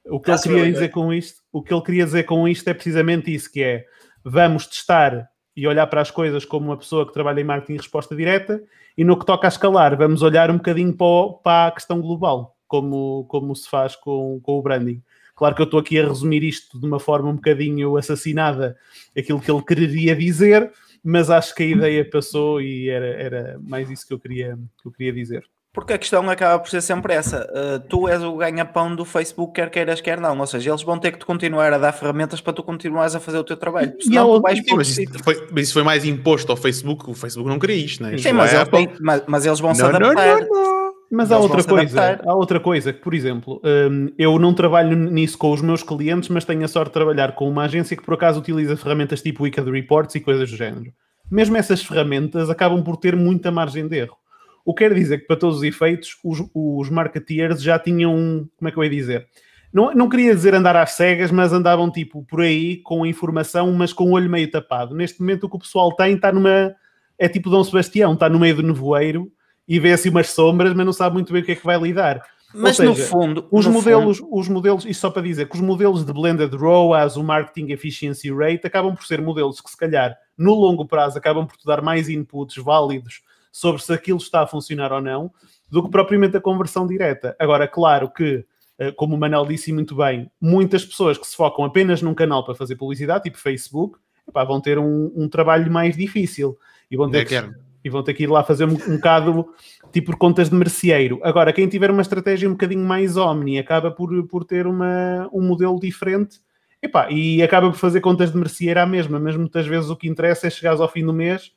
O 0.08 0.20
que 0.20 0.32
ele 0.32 0.40
queria 0.40 0.72
dizer 0.72 0.90
com 0.90 1.14
isto, 1.14 1.44
o 1.52 1.62
que 1.62 1.72
ele 1.72 1.84
queria 1.84 2.06
dizer 2.06 2.24
com 2.24 2.48
isto 2.48 2.68
é 2.68 2.74
precisamente 2.74 3.32
isso, 3.32 3.52
que 3.52 3.62
é 3.62 3.86
vamos 4.24 4.66
testar 4.66 5.30
e 5.56 5.68
olhar 5.68 5.86
para 5.86 6.02
as 6.02 6.10
coisas 6.10 6.44
como 6.44 6.66
uma 6.66 6.78
pessoa 6.78 7.06
que 7.06 7.14
trabalha 7.14 7.40
em 7.40 7.44
marketing 7.44 7.74
de 7.74 7.82
resposta 7.82 8.16
direta 8.16 8.64
e 8.98 9.04
no 9.04 9.16
que 9.16 9.28
toca 9.28 9.46
a 9.46 9.50
escalar, 9.50 9.96
vamos 9.96 10.24
olhar 10.24 10.50
um 10.50 10.58
bocadinho 10.58 10.98
para 11.44 11.68
a 11.68 11.72
questão 11.72 12.02
global 12.02 12.56
como, 12.70 13.26
como 13.28 13.54
se 13.54 13.68
faz 13.68 13.98
com, 13.98 14.40
com 14.42 14.58
o 14.58 14.62
branding. 14.62 15.02
Claro 15.36 15.56
que 15.56 15.62
eu 15.62 15.66
estou 15.66 15.80
aqui 15.80 16.00
a 16.00 16.08
resumir 16.08 16.44
isto 16.44 16.80
de 16.80 16.86
uma 16.86 17.00
forma 17.00 17.30
um 17.30 17.36
bocadinho 17.36 17.98
assassinada, 17.98 18.78
aquilo 19.18 19.42
que 19.42 19.52
ele 19.52 19.64
queria 19.64 20.16
dizer, 20.16 20.72
mas 21.04 21.30
acho 21.30 21.56
que 21.56 21.64
a 21.64 21.68
ideia 21.68 22.10
passou 22.10 22.62
e 22.62 22.90
era, 22.90 23.08
era 23.08 23.60
mais 23.62 23.90
isso 23.90 24.06
que 24.08 24.14
eu, 24.14 24.20
queria, 24.20 24.58
que 24.82 24.88
eu 24.88 24.92
queria 24.92 25.14
dizer. 25.14 25.44
Porque 25.72 25.94
a 25.94 25.98
questão 25.98 26.28
acaba 26.30 26.60
por 26.60 26.70
ser 26.70 26.82
sempre 26.82 27.14
essa. 27.14 27.48
Uh, 27.52 27.80
tu 27.88 28.08
és 28.08 28.22
o 28.24 28.36
ganha-pão 28.36 28.96
do 28.96 29.06
Facebook, 29.06 29.54
quer 29.54 29.70
queiras, 29.70 30.02
quer 30.02 30.20
não. 30.20 30.38
Ou 30.38 30.48
seja, 30.48 30.72
eles 30.72 30.82
vão 30.82 30.98
ter 30.98 31.12
que 31.12 31.20
te 31.20 31.26
continuar 31.26 31.72
a 31.72 31.78
dar 31.78 31.94
ferramentas 31.94 32.42
para 32.42 32.54
tu 32.54 32.64
continuares 32.64 33.16
a 33.16 33.20
fazer 33.20 33.38
o 33.38 33.44
teu 33.44 33.56
trabalho. 33.56 33.94
Senão, 34.02 34.36
tu 34.36 34.42
vais 34.42 34.62
mas, 34.72 34.98
isso 34.98 35.24
foi, 35.24 35.48
isso 35.56 35.74
foi 35.74 35.84
mais 35.84 36.04
imposto 36.06 36.52
ao 36.52 36.58
Facebook. 36.58 37.10
O 37.10 37.14
Facebook 37.14 37.48
não 37.48 37.60
queria 37.60 37.76
isto, 37.78 38.04
né? 38.04 38.18
Sim, 38.18 38.34
mas, 38.34 38.52
eles, 38.52 38.68
mas, 39.00 39.24
mas 39.28 39.46
eles 39.46 39.60
vão 39.60 39.70
não, 39.70 39.76
se 39.76 39.84
adaptar. 39.84 40.42
Não, 40.42 40.50
não, 40.50 40.89
mas 41.12 41.32
há 41.32 41.40
outra 41.40 41.64
coisa, 41.64 42.22
há 42.24 42.36
outra 42.36 42.60
coisa 42.60 42.94
que, 42.94 43.02
por 43.02 43.14
exemplo, 43.16 43.60
um, 43.64 44.12
eu 44.18 44.38
não 44.38 44.54
trabalho 44.54 44.96
nisso 44.96 45.38
com 45.38 45.52
os 45.52 45.62
meus 45.62 45.82
clientes, 45.82 46.30
mas 46.30 46.46
tenho 46.46 46.64
a 46.64 46.68
sorte 46.68 46.90
de 46.90 46.94
trabalhar 46.94 47.34
com 47.34 47.50
uma 47.50 47.64
agência 47.64 47.98
que 47.98 48.04
por 48.04 48.14
acaso 48.14 48.40
utiliza 48.40 48.78
ferramentas 48.78 49.22
tipo 49.22 49.44
Wicked 49.44 49.70
Reports 49.72 50.16
e 50.16 50.20
coisas 50.20 50.52
do 50.52 50.56
género. 50.56 50.94
Mesmo 51.30 51.58
essas 51.58 51.84
ferramentas 51.84 52.50
acabam 52.50 52.84
por 52.84 52.98
ter 52.98 53.16
muita 53.16 53.52
margem 53.52 53.88
de 53.88 53.98
erro. 53.98 54.18
O 54.64 54.74
que 54.74 54.84
quer 54.84 54.94
dizer 54.94 55.20
que, 55.20 55.26
para 55.28 55.36
todos 55.36 55.58
os 55.58 55.64
efeitos, 55.64 56.18
os, 56.24 56.44
os 56.54 56.90
marketeers 56.92 57.62
já 57.62 57.80
tinham, 57.80 58.48
como 58.58 58.70
é 58.70 58.72
que 58.72 58.78
eu 58.78 58.84
ia 58.84 58.90
dizer? 58.90 59.28
Não, 59.74 59.94
não 59.94 60.10
queria 60.10 60.36
dizer 60.36 60.54
andar 60.54 60.76
às 60.76 60.92
cegas, 60.92 61.32
mas 61.32 61.54
andavam 61.54 61.92
tipo 61.92 62.24
por 62.24 62.42
aí 62.42 62.78
com 62.78 63.06
informação, 63.06 63.72
mas 63.74 63.94
com 63.94 64.06
o 64.06 64.12
olho 64.12 64.30
meio 64.30 64.50
tapado. 64.50 64.96
Neste 64.96 65.22
momento, 65.22 65.46
o 65.46 65.50
que 65.50 65.56
o 65.56 65.60
pessoal 65.60 65.96
tem 65.96 66.16
está 66.16 66.32
numa. 66.32 66.76
É 67.18 67.28
tipo 67.28 67.50
Dom 67.50 67.64
Sebastião, 67.64 68.14
está 68.14 68.30
no 68.30 68.40
meio 68.40 68.56
do 68.56 68.64
nevoeiro 68.64 69.32
e 69.70 69.80
vê 69.80 69.94
assim 69.94 70.10
umas 70.10 70.32
sombras, 70.32 70.74
mas 70.74 70.84
não 70.84 70.92
sabe 70.92 71.14
muito 71.14 71.32
bem 71.32 71.44
o 71.44 71.46
que 71.46 71.52
é 71.52 71.56
que 71.56 71.66
vai 71.66 71.80
lidar. 71.80 72.24
Mas 72.52 72.78
seja, 72.78 72.90
no 72.90 72.96
fundo, 72.96 73.48
os 73.52 73.68
no 73.68 73.74
modelos, 73.74 74.18
fundo... 74.18 74.36
os 74.36 74.48
modelos, 74.50 74.86
isto 74.86 75.02
só 75.02 75.12
para 75.12 75.22
dizer 75.22 75.48
que 75.48 75.56
os 75.56 75.62
modelos 75.62 76.04
de 76.04 76.12
blended 76.12 76.56
ROAS, 76.56 77.16
o 77.16 77.24
marketing 77.24 77.72
efficiency 77.72 78.34
rate, 78.34 78.66
acabam 78.66 78.96
por 78.96 79.06
ser 79.06 79.22
modelos 79.22 79.62
que 79.62 79.70
se 79.70 79.78
calhar 79.78 80.18
no 80.36 80.56
longo 80.56 80.88
prazo 80.88 81.18
acabam 81.18 81.46
por 81.46 81.58
te 81.58 81.66
dar 81.66 81.82
mais 81.82 82.10
inputs 82.10 82.56
válidos 82.58 83.22
sobre 83.52 83.84
se 83.84 83.94
aquilo 83.94 84.18
está 84.18 84.42
a 84.42 84.48
funcionar 84.48 84.92
ou 84.92 85.02
não, 85.02 85.32
do 85.70 85.84
que 85.84 85.90
propriamente 85.92 86.38
a 86.38 86.42
conversão 86.42 86.88
direta. 86.88 87.36
Agora, 87.38 87.68
claro 87.68 88.10
que, 88.10 88.44
eh, 88.80 88.92
como 88.94 89.16
o 89.16 89.20
Manel 89.20 89.46
disse 89.46 89.72
muito 89.72 89.96
bem, 89.96 90.32
muitas 90.42 90.84
pessoas 90.84 91.18
que 91.18 91.28
se 91.28 91.36
focam 91.36 91.66
apenas 91.66 92.02
num 92.02 92.16
canal 92.16 92.44
para 92.44 92.56
fazer 92.56 92.76
publicidade, 92.76 93.26
tipo 93.26 93.38
Facebook, 93.38 94.00
epá, 94.28 94.44
vão 94.44 94.60
ter 94.60 94.80
um, 94.80 95.12
um, 95.16 95.30
trabalho 95.30 95.72
mais 95.72 95.96
difícil 95.96 96.58
e 96.90 96.98
vão 96.98 97.10
ter, 97.12 97.26
que, 97.26 97.36
e 97.84 97.90
vão 97.90 98.04
ter 98.04 98.14
que 98.14 98.24
ir 98.24 98.28
lá 98.28 98.44
fazer 98.44 98.66
um, 98.66 98.74
um 98.74 98.96
bocado 98.96 99.48
tipo 99.92 100.16
contas 100.18 100.50
de 100.50 100.56
merceeiro. 100.56 101.20
Agora, 101.24 101.54
quem 101.54 101.68
tiver 101.68 101.90
uma 101.92 102.02
estratégia 102.02 102.48
um 102.48 102.54
bocadinho 102.54 102.86
mais 102.86 103.18
omni 103.18 103.58
acaba 103.58 103.90
por, 103.92 104.28
por 104.28 104.44
ter 104.44 104.68
uma, 104.68 105.30
um 105.32 105.42
modelo 105.42 105.80
diferente 105.80 106.40
epá, 106.82 107.10
e 107.10 107.42
acaba 107.42 107.70
por 107.70 107.78
fazer 107.78 108.02
contas 108.02 108.32
de 108.32 108.38
merceeiro 108.38 108.80
à 108.80 108.86
mesma, 108.86 109.20
mas 109.20 109.36
muitas 109.36 109.66
vezes 109.66 109.90
o 109.90 109.96
que 109.96 110.08
interessa 110.08 110.48
é 110.48 110.50
chegares 110.50 110.80
ao 110.80 110.90
fim 110.90 111.06
do 111.06 111.14
mês 111.14 111.52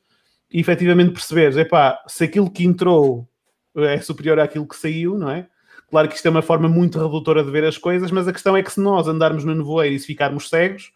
e 0.51 0.59
efetivamente 0.59 1.11
perceberes, 1.11 1.57
epá, 1.57 2.01
se 2.07 2.23
aquilo 2.23 2.49
que 2.49 2.63
entrou 2.63 3.27
é 3.75 3.99
superior 3.99 4.39
àquilo 4.39 4.67
que 4.67 4.75
saiu, 4.75 5.17
não 5.17 5.29
é? 5.29 5.47
Claro 5.89 6.07
que 6.07 6.15
isto 6.15 6.25
é 6.25 6.29
uma 6.29 6.41
forma 6.41 6.67
muito 6.67 6.99
redutora 6.99 7.43
de 7.43 7.51
ver 7.51 7.65
as 7.65 7.77
coisas, 7.77 8.11
mas 8.11 8.27
a 8.27 8.33
questão 8.33 8.55
é 8.55 8.63
que 8.63 8.71
se 8.71 8.79
nós 8.79 9.07
andarmos 9.07 9.43
no 9.43 9.53
nevoeiro 9.53 9.95
e 9.95 9.99
se 9.99 10.07
ficarmos 10.07 10.49
cegos, 10.49 10.91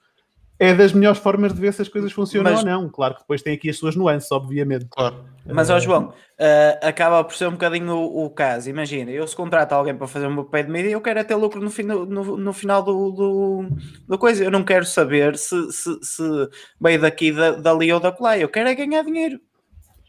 é 0.59 0.73
das 0.73 0.91
melhores 0.91 1.19
formas 1.19 1.53
de 1.53 1.61
ver 1.61 1.71
se 1.73 1.81
as 1.81 1.87
coisas 1.87 2.11
funcionam 2.11 2.51
mas, 2.51 2.61
ou 2.61 2.65
não. 2.65 2.89
Claro 2.89 3.15
que 3.15 3.21
depois 3.21 3.41
tem 3.41 3.53
aqui 3.53 3.69
as 3.69 3.77
suas 3.77 3.95
nuances, 3.95 4.31
obviamente. 4.31 4.87
Claro. 4.89 5.23
Mas, 5.45 5.69
ó 5.69 5.79
João, 5.79 6.07
uh, 6.07 6.13
acaba 6.87 7.23
por 7.23 7.35
ser 7.35 7.47
um 7.47 7.51
bocadinho 7.51 7.93
o, 7.93 8.25
o, 8.25 8.29
caso. 8.29 8.69
Imagina, 8.69 9.11
eu 9.11 9.25
se 9.27 9.35
contrato 9.35 9.73
alguém 9.73 9.95
para 9.95 10.07
fazer 10.07 10.27
um 10.27 10.43
pé 10.43 10.63
de 10.63 10.71
mídia, 10.71 10.89
eu 10.89 11.01
quero 11.01 11.19
é 11.19 11.23
ter 11.23 11.35
lucro 11.35 11.61
no, 11.61 11.69
fim, 11.69 11.83
no, 11.83 12.05
no 12.05 12.53
final 12.53 12.81
do, 12.81 13.11
do, 13.11 13.67
do, 14.07 14.17
coisa. 14.17 14.43
Eu 14.43 14.51
não 14.51 14.63
quero 14.63 14.85
saber 14.85 15.37
se, 15.37 15.71
se, 15.71 15.99
se 16.01 16.23
veio 16.81 16.99
daqui, 16.99 17.31
da, 17.31 17.51
dali 17.51 17.93
ou 17.93 17.99
da 17.99 18.15
lá. 18.19 18.37
Eu 18.37 18.49
quero 18.49 18.67
é 18.67 18.75
ganhar 18.75 19.03
dinheiro. 19.03 19.39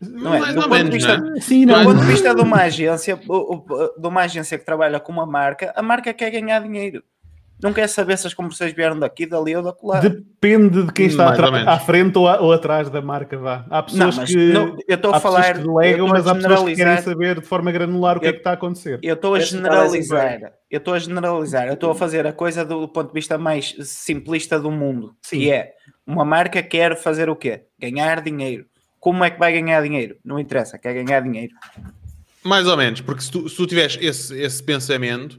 Não 0.01 0.33
é? 0.33 0.53
Do 0.53 0.63
ponto, 0.63 0.85
de 0.85 0.91
vista, 0.91 1.21
é? 1.37 1.41
Sim, 1.41 1.67
do 1.67 1.75
ponto 1.75 2.01
de 2.01 2.07
vista 2.07 2.35
de 2.35 2.41
uma 2.41 2.63
agência, 2.63 3.17
de 3.17 4.07
uma 4.07 4.23
agência 4.23 4.57
que 4.57 4.65
trabalha 4.65 5.01
com 5.01 5.13
uma 5.13 5.27
marca, 5.27 5.73
a 5.77 5.83
marca 5.83 6.15
quer 6.15 6.31
ganhar 6.31 6.61
dinheiro 6.61 7.03
não 7.61 7.73
quer 7.73 7.89
saber 7.89 8.17
se 8.17 8.27
as 8.27 8.35
conversões 8.35 8.73
vieram 8.73 8.99
daqui, 8.99 9.27
dali 9.27 9.55
ou 9.57 9.63
da 9.63 9.73
colar. 9.73 10.01
Depende 10.01 10.85
de 10.85 10.93
quem 10.93 11.07
está 11.07 11.29
à 11.67 11.79
frente 11.81 12.17
ou, 12.17 12.29
a, 12.29 12.41
ou, 12.41 12.53
atrás 12.53 12.89
da 12.89 13.03
marca, 13.03 13.37
vá. 13.37 13.67
Há 13.69 13.83
pessoas 13.83 14.17
não, 14.17 14.25
que 14.25 14.53
não, 14.53 14.77
eu 14.87 14.95
estou 14.95 15.15
a 15.15 15.21
falar 15.21 15.55
que 15.55 15.67
delegam, 15.67 16.07
mas 16.07 16.27
há 16.27 16.35
pessoas 16.35 16.63
que 16.63 16.77
querem 16.77 17.03
saber 17.03 17.41
de 17.41 17.47
forma 17.47 17.73
granular 17.73 18.17
o 18.17 18.21
que 18.21 18.27
é 18.27 18.33
que 18.33 18.39
está 18.39 18.51
a 18.51 18.55
acontecer. 18.55 19.01
Eu 19.03 19.15
estou 19.15 19.35
a 19.35 19.41
generalizar. 19.41 20.53
Eu 20.71 20.79
estou 20.79 20.95
a 20.95 20.99
generalizar. 20.99 21.67
Eu 21.67 21.75
estou 21.75 21.91
a 21.91 21.95
fazer 21.95 22.27
a 22.27 22.33
coisa 22.33 22.65
do, 22.65 22.81
do 22.81 22.89
ponto 22.89 23.09
de 23.09 23.15
vista 23.15 23.37
mais 23.37 23.75
simplista 23.83 24.61
do 24.61 24.71
mundo, 24.71 25.15
Sim. 25.23 25.39
que 25.39 25.51
é 25.51 25.73
uma 26.07 26.25
marca 26.25 26.63
quer 26.63 26.97
fazer 26.97 27.29
o 27.29 27.37
quê? 27.37 27.63
Ganhar 27.79 28.21
dinheiro. 28.21 28.67
Como 29.01 29.25
é 29.25 29.31
que 29.31 29.39
vai 29.39 29.53
ganhar 29.53 29.83
dinheiro? 29.83 30.17
Não 30.25 30.39
interessa, 30.39 30.79
quer 30.79 30.95
ganhar 30.95 31.21
dinheiro. 31.21 31.53
Mais 32.45 32.67
ou 32.67 32.77
menos, 32.77 33.01
porque 33.01 33.23
se 33.23 33.31
tu, 33.31 33.49
se 33.49 33.57
tu 33.57 33.67
tiveres 33.67 33.99
esse, 34.01 34.39
esse 34.41 34.63
pensamento 34.63 35.39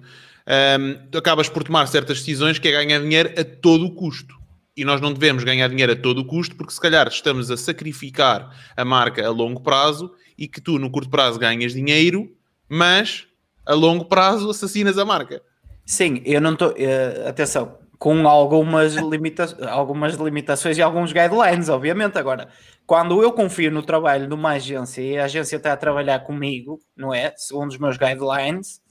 um, 0.50 1.18
acabas 1.18 1.48
por 1.48 1.64
tomar 1.64 1.88
certas 1.88 2.20
decisões 2.20 2.58
que 2.58 2.68
é 2.68 2.72
ganhar 2.72 3.00
dinheiro 3.00 3.34
a 3.40 3.44
todo 3.44 3.86
o 3.86 3.94
custo. 3.94 4.36
E 4.76 4.84
nós 4.84 5.02
não 5.02 5.14
devemos 5.14 5.44
ganhar 5.44 5.68
dinheiro 5.68 5.92
a 5.92 5.96
todo 5.96 6.20
o 6.20 6.26
custo, 6.26 6.56
porque 6.56 6.74
se 6.74 6.80
calhar 6.80 7.08
estamos 7.08 7.52
a 7.52 7.58
sacrificar 7.58 8.50
a 8.76 8.86
marca 8.86 9.26
a 9.26 9.30
longo 9.30 9.62
prazo 9.62 10.12
e 10.38 10.48
que 10.48 10.62
tu, 10.62 10.80
no 10.80 10.90
curto 10.90 11.10
prazo, 11.10 11.38
ganhas 11.38 11.74
dinheiro, 11.74 12.32
mas 12.68 13.28
a 13.66 13.74
longo 13.74 14.06
prazo 14.06 14.50
assassinas 14.50 14.98
a 14.98 15.06
marca. 15.06 15.42
Sim, 15.86 16.22
eu 16.26 16.40
não 16.40 16.54
estou. 16.54 16.70
Uh, 16.70 17.28
atenção, 17.28 17.78
com 17.98 18.28
algumas, 18.28 18.96
limita 18.96 19.46
algumas 19.70 20.16
limitações 20.16 20.78
e 20.78 20.82
alguns 20.82 21.12
guidelines, 21.12 21.68
obviamente. 21.68 22.18
Agora, 22.18 22.48
quando 22.88 23.22
eu 23.22 23.34
confio 23.34 23.70
no 23.70 23.84
trabalho 23.84 24.28
de 24.28 24.34
uma 24.34 24.52
agência 24.52 25.02
e 25.02 25.18
a 25.18 25.26
agência 25.26 25.58
está 25.58 25.74
a 25.74 25.78
trabalhar 25.78 26.20
comigo, 26.22 26.80
não 26.96 27.14
é? 27.14 27.34
Segundo 27.36 27.70
os 27.70 27.78
meus 27.78 27.98
guidelines, 27.98 28.82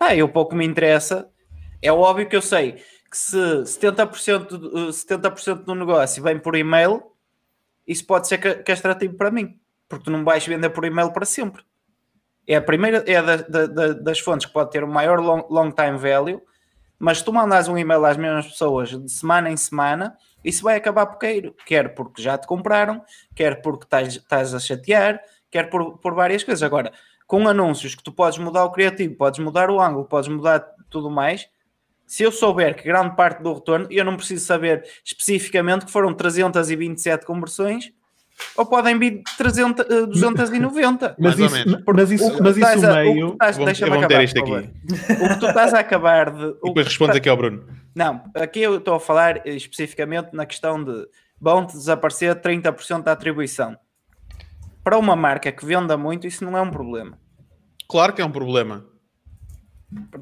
ah, 0.00 0.16
eu 0.16 0.28
pouco 0.28 0.56
me 0.56 0.64
interessa. 0.64 1.30
É 1.82 1.92
óbvio 1.92 2.28
que 2.28 2.34
eu 2.34 2.42
sei 2.42 2.82
que 3.10 3.18
se 3.18 3.36
70%, 3.36 4.92
70 4.92 5.54
do 5.64 5.74
negócio 5.74 6.22
vem 6.22 6.38
por 6.38 6.54
e-mail, 6.54 7.02
isso 7.86 8.06
pode 8.06 8.28
ser 8.28 8.62
castrativo 8.62 9.14
para 9.16 9.32
mim, 9.32 9.58
porque 9.88 10.04
tu 10.04 10.10
não 10.12 10.24
vais 10.24 10.46
vender 10.46 10.70
por 10.70 10.84
e-mail 10.84 11.12
para 11.12 11.26
sempre. 11.26 11.64
É 12.46 12.54
a 12.56 12.62
primeira, 12.62 13.04
é 13.06 13.20
da, 13.20 13.36
da, 13.36 13.92
das 13.94 14.20
fontes 14.20 14.46
que 14.46 14.52
pode 14.52 14.70
ter 14.70 14.84
o 14.84 14.88
maior 14.88 15.18
long, 15.18 15.44
long 15.50 15.72
time 15.72 15.98
value, 15.98 16.40
mas 16.98 17.18
se 17.18 17.24
tu 17.24 17.32
mandas 17.32 17.66
um 17.66 17.76
e-mail 17.76 18.04
às 18.04 18.16
mesmas 18.16 18.46
pessoas 18.46 18.90
de 18.90 19.10
semana 19.10 19.50
em 19.50 19.56
semana, 19.56 20.16
isso 20.44 20.62
vai 20.62 20.76
acabar 20.76 21.06
por 21.06 21.18
cair, 21.18 21.52
quer 21.66 21.94
porque 21.94 22.22
já 22.22 22.38
te 22.38 22.46
compraram, 22.46 23.02
quer 23.34 23.60
porque 23.60 23.84
estás, 23.84 24.16
estás 24.16 24.54
a 24.54 24.60
chatear, 24.60 25.20
quer 25.50 25.68
por, 25.68 25.98
por 25.98 26.14
várias 26.14 26.44
coisas. 26.44 26.62
Agora, 26.62 26.92
com 27.30 27.46
anúncios 27.46 27.94
que 27.94 28.02
tu 28.02 28.10
podes 28.10 28.38
mudar 28.38 28.64
o 28.64 28.70
criativo, 28.72 29.14
podes 29.14 29.38
mudar 29.38 29.70
o 29.70 29.80
ângulo, 29.80 30.04
podes 30.04 30.28
mudar 30.28 30.64
tudo 30.90 31.08
mais, 31.08 31.46
Se 32.04 32.24
eu 32.24 32.32
souber 32.32 32.74
que 32.74 32.82
grande 32.82 33.14
parte 33.14 33.40
do 33.40 33.54
retorno, 33.54 33.86
eu 33.88 34.04
não 34.04 34.16
preciso 34.16 34.44
saber 34.44 34.84
especificamente 35.04 35.86
que 35.86 35.92
foram 35.92 36.12
327 36.12 37.24
conversões 37.24 37.92
ou 38.56 38.66
podem 38.66 38.98
vir 38.98 39.22
300, 39.38 39.86
eh, 39.88 40.06
290. 40.06 41.14
Mas 41.20 41.36
Mais 41.36 41.52
ou 41.52 41.58
isso, 41.58 41.82
mas 41.86 42.10
isso, 42.10 42.26
O 42.26 42.34
que 42.34 42.42
mas 42.42 42.56
isso 42.56 42.66
a- 42.66 42.70
o 42.70 42.74
que 42.80 42.88
meio. 43.12 43.26
tu 43.28 43.32
estás- 43.34 43.56
Vamos- 43.56 43.66
deixa-me 43.78 43.96
acabar, 43.96 44.24
isto 44.24 44.40
aqui. 44.40 44.50
O 44.50 45.28
que 45.28 45.38
tu 45.38 45.46
estás 45.46 45.72
a 45.74 45.78
acabar 45.78 46.30
de. 46.32 46.44
o 46.60 46.64
E 46.64 46.68
depois 46.68 46.86
respondes 46.88 47.14
tá- 47.14 47.18
aqui 47.18 47.28
ao 47.28 47.36
Bruno. 47.36 47.64
Não, 47.94 48.24
aqui 48.34 48.60
eu 48.60 48.78
estou 48.78 48.94
a 48.94 49.00
falar 49.00 49.46
eh, 49.46 49.54
especificamente 49.54 50.30
na 50.32 50.44
questão 50.46 50.82
de 50.82 51.06
vão 51.40 51.64
desaparecer 51.64 52.34
30% 52.40 53.04
da 53.04 53.12
atribuição. 53.12 53.76
Para 54.82 54.98
uma 54.98 55.14
marca 55.14 55.52
que 55.52 55.64
venda 55.64 55.96
muito, 55.96 56.26
isso 56.26 56.44
não 56.44 56.58
é 56.58 56.60
um 56.60 56.70
problema. 56.72 57.16
Claro 57.90 58.12
que 58.12 58.22
é 58.22 58.24
um 58.24 58.30
problema. 58.30 58.86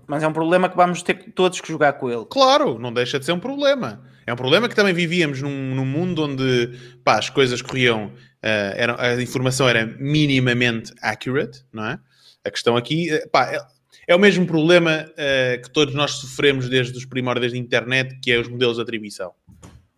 Mas 0.07 0.23
é 0.23 0.27
um 0.29 0.33
problema 0.33 0.71
que 0.71 0.77
vamos 0.77 1.03
ter 1.03 1.33
todos 1.35 1.61
que 1.61 1.69
jogar 1.69 1.93
com 1.95 2.11
ele. 2.11 2.25
Claro, 2.25 2.79
não 2.79 2.91
deixa 2.91 3.19
de 3.19 3.27
ser 3.27 3.33
um 3.33 3.39
problema. 3.39 4.03
É 4.27 4.33
um 4.33 4.37
problema 4.37 4.69
que 4.69 4.75
também 4.75 4.95
vivíamos 4.95 5.43
num, 5.43 5.75
num 5.75 5.85
mundo 5.85 6.25
onde 6.25 6.71
pá, 7.05 7.19
as 7.19 7.29
coisas 7.29 7.61
corriam, 7.61 8.11
eram- 8.43 8.97
a 8.99 9.21
informação 9.23 9.69
era 9.69 9.85
minimamente 9.85 10.95
accurate, 11.03 11.63
não 11.71 11.85
é? 11.85 11.99
A 12.43 12.51
questão 12.51 12.75
aqui 12.77 13.11
eh, 13.11 13.27
pá, 13.31 13.53
é, 13.53 13.59
é 14.07 14.17
o 14.17 14.19
mesmo 14.19 14.47
problema 14.47 15.05
eh, 15.19 15.61
que 15.63 15.71
todos 15.71 15.95
nós 15.95 16.13
sofremos 16.13 16.71
desde 16.71 16.97
os 16.97 17.05
primórdios 17.05 17.53
da 17.53 17.59
internet, 17.59 18.19
que 18.23 18.33
é 18.33 18.39
os 18.39 18.49
modelos 18.49 18.77
de 18.77 18.83
atribuição. 18.83 19.33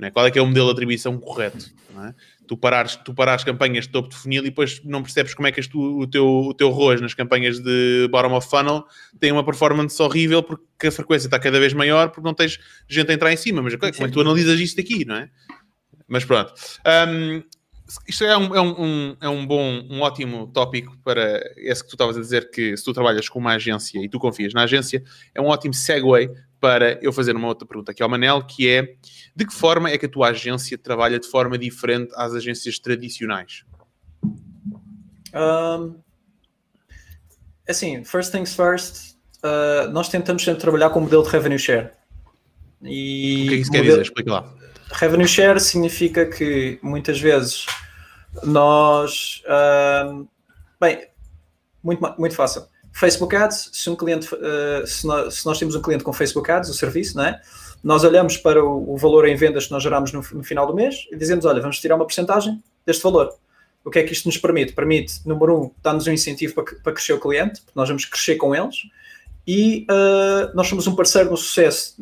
É? 0.03 0.11
Qual 0.11 0.27
é 0.27 0.31
que 0.31 0.39
é 0.39 0.43
o 0.43 0.47
modelo 0.47 0.67
de 0.67 0.73
atribuição 0.73 1.19
correto? 1.19 1.71
É? 2.09 2.15
Tu 2.47 2.57
parares, 2.57 2.97
tu 2.97 3.13
parares 3.13 3.45
campanhas 3.45 3.85
de 3.87 3.91
topo 3.91 4.09
de 4.09 4.17
funil 4.17 4.41
e 4.43 4.49
depois 4.49 4.81
não 4.85 5.03
percebes 5.03 5.35
como 5.35 5.47
é 5.47 5.53
que 5.53 5.61
tu- 5.69 6.01
o, 6.01 6.07
teu, 6.07 6.27
o 6.27 6.55
teu 6.55 6.71
ROAS 6.71 7.01
nas 7.01 7.13
campanhas 7.15 7.61
de 7.61 8.09
bottom 8.11 8.35
of 8.35 8.49
funnel 8.49 8.85
tem 9.21 9.31
uma 9.31 9.45
performance 9.45 10.01
horrível 10.03 10.43
porque 10.43 10.87
a 10.87 10.93
frequência 10.93 11.27
está 11.27 11.39
cada 11.39 11.61
vez 11.61 11.73
maior 11.75 12.09
porque 12.11 12.27
não 12.27 12.35
tens 12.35 12.59
gente 12.89 13.11
a 13.11 13.15
entrar 13.15 13.33
em 13.33 13.37
cima. 13.37 13.61
Mas 13.63 13.75
como 13.75 13.87
é 13.87 13.93
que 13.93 14.15
tu 14.15 14.21
analisas 14.21 14.59
isto 14.59 14.81
aqui, 14.81 15.05
não 15.05 15.17
é? 15.17 15.29
Mas 16.09 16.25
pronto. 16.25 16.53
Hum, 17.09 17.43
isto 18.09 18.25
é 18.25 18.37
um, 18.37 18.55
é 18.55 18.61
um- 18.61 18.83
um- 18.85 19.17
é 19.21 19.29
um 19.29 19.47
bom, 19.47 19.85
um 19.91 20.01
ótimo 20.01 20.47
tópico 20.53 20.97
para 21.05 21.41
esse 21.57 21.83
que 21.83 21.91
tu 21.91 21.95
estavas 21.95 22.17
a 22.17 22.21
dizer 22.21 22.51
que 22.51 22.77
se 22.77 22.85
tu 22.85 22.93
trabalhas 22.93 23.29
com 23.29 23.39
uma 23.39 23.53
agência 23.55 23.99
e 24.03 24.09
tu 24.09 24.19
confias 24.19 24.55
na 24.55 24.63
agência, 24.63 25.03
é 25.35 25.41
um 25.41 25.47
ótimo 25.47 25.75
segue 25.75 26.07
para 26.61 26.99
eu 27.03 27.13
fazer 27.13 27.35
uma 27.35 27.49
outra 27.49 27.67
pergunta 27.67 27.91
aqui 27.93 28.03
ao 28.03 28.09
Manel, 28.09 28.43
que 28.45 28.69
é 28.69 28.95
de 29.35 29.47
que 29.47 29.53
forma 29.55 29.89
é 29.91 29.97
que 29.97 30.07
a 30.07 30.09
tua 30.09 30.29
agência 30.29 30.77
trabalha 30.77 31.19
de 31.19 31.27
forma 31.27 31.57
diferente 31.57 32.13
às 32.15 32.35
agências 32.35 32.79
tradicionais? 32.79 33.65
Um, 35.35 35.97
assim, 37.69 38.05
first 38.05 38.31
things 38.33 38.55
first, 38.55 39.15
uh, 39.45 39.91
nós 39.91 40.09
tentamos 40.09 40.43
sempre 40.43 40.61
trabalhar 40.61 40.91
com 40.91 40.99
o 40.99 41.03
modelo 41.03 41.23
de 41.23 41.31
revenue 41.31 41.59
share. 41.59 41.91
E 42.83 43.45
O 43.45 43.49
que 43.49 43.55
é 43.55 43.57
que 43.57 43.63
isso 43.63 43.71
quer 43.71 43.79
modelo- 43.79 43.97
dizer? 43.99 44.03
Explica 44.03 44.33
lá. 44.33 44.55
Revenue 44.93 45.29
share 45.29 45.61
significa 45.61 46.27
que 46.27 46.79
muitas 46.83 47.21
vezes 47.21 47.65
nós. 48.43 49.43
bem, 50.81 51.07
muito, 51.83 52.15
muito 52.19 52.35
fácil. 52.35 52.63
Facebook 53.01 53.35
Ads, 53.35 53.71
se 53.73 53.89
um 53.91 53.97
cliente, 53.97 54.29
ah, 54.35 54.87
se, 54.87 55.07
nós, 55.07 55.35
se 55.35 55.47
nós 55.47 55.59
temos 55.59 55.75
um 55.75 55.83
cliente 55.83 56.05
com 56.05 56.13
Facebook 56.13 56.51
Ads, 56.51 56.69
o 56.71 56.75
serviço, 56.75 57.17
não 57.17 57.25
é? 57.25 57.41
Nós 57.83 58.05
olhamos 58.05 58.37
para 58.37 58.63
o, 58.63 58.93
o 58.93 58.97
valor 58.99 59.27
em 59.27 59.35
vendas 59.35 59.65
que 59.67 59.73
nós 59.73 59.83
geramos 59.83 60.13
no, 60.13 60.21
no 60.33 60.45
final 60.45 60.67
do 60.67 60.75
mês 60.75 61.07
e 61.11 61.17
dizemos: 61.17 61.45
olha, 61.47 61.61
vamos 61.61 61.81
tirar 61.81 61.97
uma 61.97 62.05
porcentagem 62.05 62.63
deste 62.85 63.03
valor. 63.03 63.31
O 63.83 63.91
que 63.91 63.99
é 63.99 64.03
que 64.03 64.13
isto 64.13 64.27
nos 64.27 64.37
permite? 64.37 64.75
Permite, 64.75 65.15
número 65.27 65.59
um, 65.63 65.71
dar-nos 65.83 66.07
um 66.07 66.13
incentivo 66.13 66.55
para, 66.55 66.65
para 66.83 66.93
crescer 66.93 67.15
o 67.15 67.19
cliente, 67.19 67.63
porque 67.63 67.73
nós 67.75 67.89
vamos 67.89 68.05
crescer 68.05 68.37
com 68.37 68.55
eles, 68.55 68.77
e 69.47 69.87
ah, 69.89 70.51
nós 70.55 70.69
somos 70.69 70.87
um 70.87 70.95
parceiro 70.95 71.31
no 71.31 71.37
sucesso. 71.39 71.97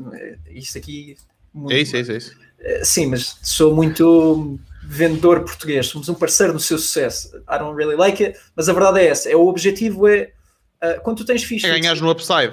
Isto 0.50 0.78
aqui. 0.78 1.16
muito- 1.54 1.72
É 1.72 1.80
isso, 1.80 1.96
é 1.96 2.00
isso, 2.00 2.12
é 2.12 2.16
isso. 2.16 2.36
Sim, 2.82 3.06
mas 3.06 3.36
sou 3.44 3.72
muito 3.72 4.58
vendedor 4.82 5.44
português. 5.44 5.86
Somos 5.86 6.08
um 6.08 6.14
parceiro 6.14 6.52
no 6.52 6.58
seu 6.58 6.76
sucesso. 6.76 7.36
I 7.48 7.56
don't 7.58 7.76
really 7.76 7.94
like 7.94 8.24
it, 8.24 8.36
mas 8.56 8.68
a 8.68 8.72
verdade 8.72 8.98
é 8.98 9.06
essa. 9.06 9.30
É, 9.30 9.36
o 9.36 9.46
objetivo 9.46 10.08
é 10.08 10.32
uh, 10.82 11.00
quando 11.02 11.18
tu 11.18 11.24
tens 11.24 11.42
FIIs 11.42 11.64
É 11.64 11.68
ganhares 11.68 12.00
no 12.00 12.10
upside. 12.10 12.52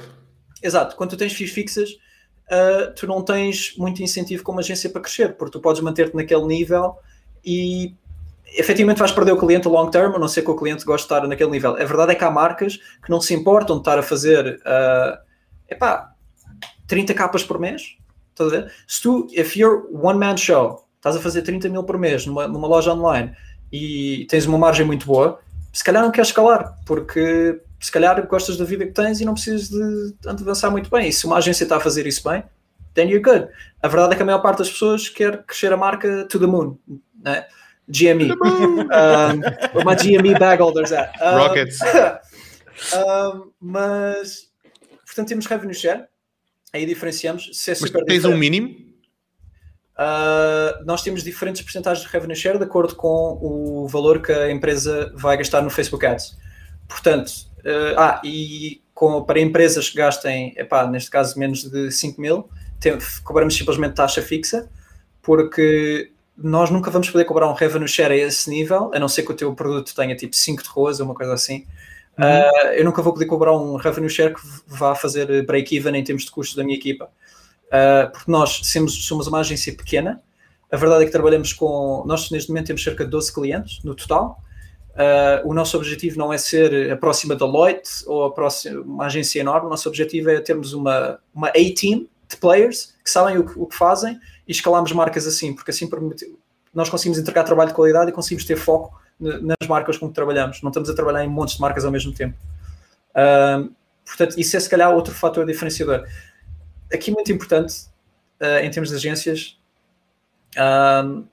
Exato, 0.61 0.95
quando 0.95 1.11
tu 1.11 1.17
tens 1.17 1.33
FIIs 1.33 1.51
fixas, 1.51 1.89
uh, 1.91 2.93
tu 2.95 3.07
não 3.07 3.21
tens 3.21 3.75
muito 3.77 4.01
incentivo 4.01 4.43
como 4.43 4.59
agência 4.59 4.89
para 4.89 5.01
crescer, 5.01 5.35
porque 5.35 5.51
tu 5.51 5.59
podes 5.59 5.81
manter-te 5.81 6.15
naquele 6.15 6.45
nível 6.45 6.97
e 7.43 7.93
efetivamente 8.57 8.99
vais 8.99 9.11
perder 9.11 9.33
o 9.33 9.37
cliente 9.37 9.67
a 9.67 9.71
long 9.71 9.89
term, 9.89 10.15
a 10.15 10.19
não 10.19 10.27
ser 10.27 10.41
que 10.41 10.51
o 10.51 10.55
cliente 10.55 10.85
goste 10.85 11.07
de 11.07 11.13
estar 11.13 11.27
naquele 11.27 11.51
nível. 11.51 11.71
A 11.71 11.85
verdade 11.85 12.13
é 12.13 12.15
que 12.15 12.23
há 12.23 12.31
marcas 12.31 12.77
que 13.03 13.09
não 13.09 13.19
se 13.19 13.33
importam 13.33 13.75
de 13.75 13.81
estar 13.81 13.99
a 13.99 14.03
fazer 14.03 14.59
uh, 14.61 15.17
epá, 15.69 16.13
30 16.87 17.13
capas 17.13 17.43
por 17.43 17.59
mês. 17.59 17.97
Estás 18.31 18.51
a 18.53 18.55
ver? 18.57 18.73
Se 18.87 19.01
tu, 19.01 19.27
if 19.31 19.55
you're 19.55 19.83
one 19.91 20.19
man 20.19 20.37
show, 20.37 20.87
estás 20.97 21.15
a 21.15 21.19
fazer 21.19 21.41
30 21.41 21.69
mil 21.69 21.83
por 21.83 21.97
mês 21.97 22.25
numa, 22.25 22.47
numa 22.47 22.67
loja 22.67 22.93
online 22.93 23.31
e 23.71 24.25
tens 24.29 24.45
uma 24.45 24.57
margem 24.57 24.85
muito 24.85 25.05
boa, 25.05 25.39
se 25.71 25.83
calhar 25.83 26.03
não 26.03 26.11
queres 26.11 26.29
escalar, 26.29 26.75
porque 26.85 27.61
se 27.79 27.91
calhar 27.91 28.25
gostas 28.27 28.57
da 28.57 28.65
vida 28.65 28.85
que 28.85 28.91
tens 28.91 29.21
e 29.21 29.25
não 29.25 29.33
precisas 29.33 29.69
de 29.69 30.15
avançar 30.27 30.69
muito 30.71 30.89
bem. 30.89 31.09
E 31.09 31.13
se 31.13 31.25
uma 31.25 31.37
agência 31.37 31.63
está 31.63 31.77
a 31.77 31.79
fazer 31.79 32.07
isso 32.07 32.27
bem, 32.27 32.43
then 32.93 33.09
you're 33.09 33.21
good. 33.21 33.47
A 33.81 33.87
verdade 33.87 34.13
é 34.13 34.15
que 34.17 34.23
a 34.23 34.25
maior 34.25 34.39
parte 34.39 34.59
das 34.59 34.69
pessoas 34.69 35.09
quer 35.09 35.43
crescer 35.43 35.71
a 35.71 35.77
marca 35.77 36.25
to 36.25 36.39
the 36.39 36.47
moon. 36.47 36.77
Né? 37.23 37.45
GME. 37.87 38.31
um, 38.31 39.79
uma 39.81 39.95
GME 39.95 40.39
bag 40.39 40.61
holders 40.61 40.91
at. 40.91 41.13
Um, 41.21 41.37
Rockets. 41.37 41.79
um, 42.95 43.51
mas, 43.59 44.49
portanto, 45.05 45.27
temos 45.27 45.45
revenue 45.45 45.73
share. 45.73 46.05
Aí 46.73 46.85
diferenciamos. 46.85 47.49
Se 47.53 47.71
é 47.71 47.75
Mas 47.79 47.91
tens 47.91 48.01
um 48.01 48.03
diferente. 48.05 48.39
mínimo? 48.39 48.85
Uh, 49.97 50.83
nós 50.83 51.01
temos 51.03 51.23
diferentes 51.23 51.61
porcentagens 51.61 52.05
de 52.05 52.11
revenue 52.11 52.35
share 52.35 52.57
de 52.57 52.65
acordo 52.65 52.95
com 52.95 53.39
o 53.41 53.87
valor 53.87 54.21
que 54.21 54.31
a 54.31 54.51
empresa 54.51 55.13
vai 55.15 55.37
gastar 55.37 55.61
no 55.61 55.69
Facebook 55.69 56.05
Ads. 56.05 56.37
Portanto, 56.87 57.31
uh, 57.65 57.97
ah, 57.97 58.21
e 58.23 58.81
com, 58.93 59.23
para 59.23 59.39
empresas 59.39 59.89
que 59.89 59.97
gastem, 59.97 60.53
epá, 60.55 60.87
neste 60.87 61.09
caso, 61.09 61.37
menos 61.37 61.63
de 61.63 61.91
5 61.91 62.21
mil, 62.21 62.49
tem, 62.79 62.97
cobramos 63.23 63.55
simplesmente 63.55 63.95
taxa 63.95 64.21
fixa, 64.21 64.69
porque 65.21 66.11
nós 66.37 66.69
nunca 66.69 66.91
vamos 66.91 67.09
poder 67.09 67.25
cobrar 67.25 67.49
um 67.49 67.53
revenue 67.53 67.87
share 67.87 68.13
a 68.13 68.17
esse 68.17 68.49
nível, 68.49 68.91
a 68.93 68.99
não 68.99 69.07
ser 69.07 69.23
que 69.23 69.31
o 69.31 69.35
teu 69.35 69.53
produto 69.53 69.93
tenha 69.95 70.15
tipo 70.15 70.35
5 70.35 70.63
de 70.63 70.69
rosa, 70.69 71.03
uma 71.03 71.15
coisa 71.15 71.33
assim. 71.33 71.65
Uh, 72.17 72.67
eu 72.75 72.85
nunca 72.85 73.01
vou 73.01 73.11
poder 73.11 73.25
cobrar 73.25 73.57
um 73.57 73.75
revenue 73.75 74.09
share 74.09 74.33
que 74.33 74.41
vá 74.67 74.95
fazer 74.95 75.45
break-even 75.45 75.97
em 75.97 76.03
termos 76.03 76.23
de 76.23 76.31
custos 76.31 76.55
da 76.55 76.63
minha 76.63 76.77
equipa. 76.77 77.09
Uh, 77.67 78.11
porque 78.11 78.31
nós 78.31 78.61
somos, 78.63 79.05
somos 79.05 79.27
uma 79.27 79.39
agência 79.39 79.73
pequena, 79.75 80.21
a 80.71 80.77
verdade 80.77 81.03
é 81.03 81.05
que 81.05 81.11
trabalhamos 81.11 81.53
com. 81.53 82.03
Nós, 82.05 82.29
neste 82.31 82.49
momento, 82.49 82.67
temos 82.67 82.83
cerca 82.83 83.05
de 83.05 83.11
12 83.11 83.33
clientes 83.33 83.83
no 83.83 83.95
total. 83.95 84.41
Uh, 84.95 85.49
o 85.49 85.53
nosso 85.53 85.75
objetivo 85.75 86.17
não 86.17 86.31
é 86.31 86.37
ser 86.37 86.89
a 86.89 86.95
próxima 86.95 87.35
Deloitte 87.35 87.89
ou 88.05 88.25
a 88.25 88.31
próxima, 88.31 88.79
uma 88.81 89.05
agência 89.07 89.41
enorme, 89.41 89.67
o 89.67 89.69
nosso 89.69 89.89
objetivo 89.89 90.29
é 90.29 90.39
termos 90.39 90.71
uma, 90.71 91.19
uma 91.33 91.49
A-team 91.49 92.07
de 92.29 92.37
players 92.37 92.95
que 93.03 93.09
sabem 93.09 93.37
o 93.37 93.45
que, 93.45 93.59
o 93.59 93.65
que 93.65 93.75
fazem 93.75 94.17
e 94.47 94.51
escalamos 94.51 94.93
marcas 94.93 95.27
assim, 95.27 95.53
porque 95.53 95.71
assim 95.71 95.89
nós 96.73 96.89
conseguimos 96.89 97.19
entregar 97.19 97.43
trabalho 97.43 97.69
de 97.69 97.75
qualidade 97.75 98.09
e 98.09 98.13
conseguimos 98.13 98.45
ter 98.45 98.55
foco 98.55 98.97
nas 99.19 99.67
marcas 99.67 99.97
com 99.97 100.07
que 100.07 100.13
trabalhamos. 100.13 100.61
Não 100.61 100.69
estamos 100.69 100.89
a 100.89 100.95
trabalhar 100.95 101.23
em 101.23 101.29
montes 101.29 101.55
de 101.55 101.61
marcas 101.61 101.83
ao 101.83 101.91
mesmo 101.91 102.13
tempo. 102.13 102.37
Uh, 103.11 103.73
portanto, 104.05 104.39
isso 104.39 104.55
é 104.55 104.59
se 104.59 104.69
calhar 104.69 104.93
outro 104.93 105.13
fator 105.13 105.45
diferenciador. 105.45 106.05
Aqui 106.93 107.11
muito 107.11 107.31
importante, 107.31 107.85
uh, 108.41 108.59
em 108.61 108.69
termos 108.69 108.89
de 108.89 108.95
agências, 108.95 109.57
um, 110.57 111.25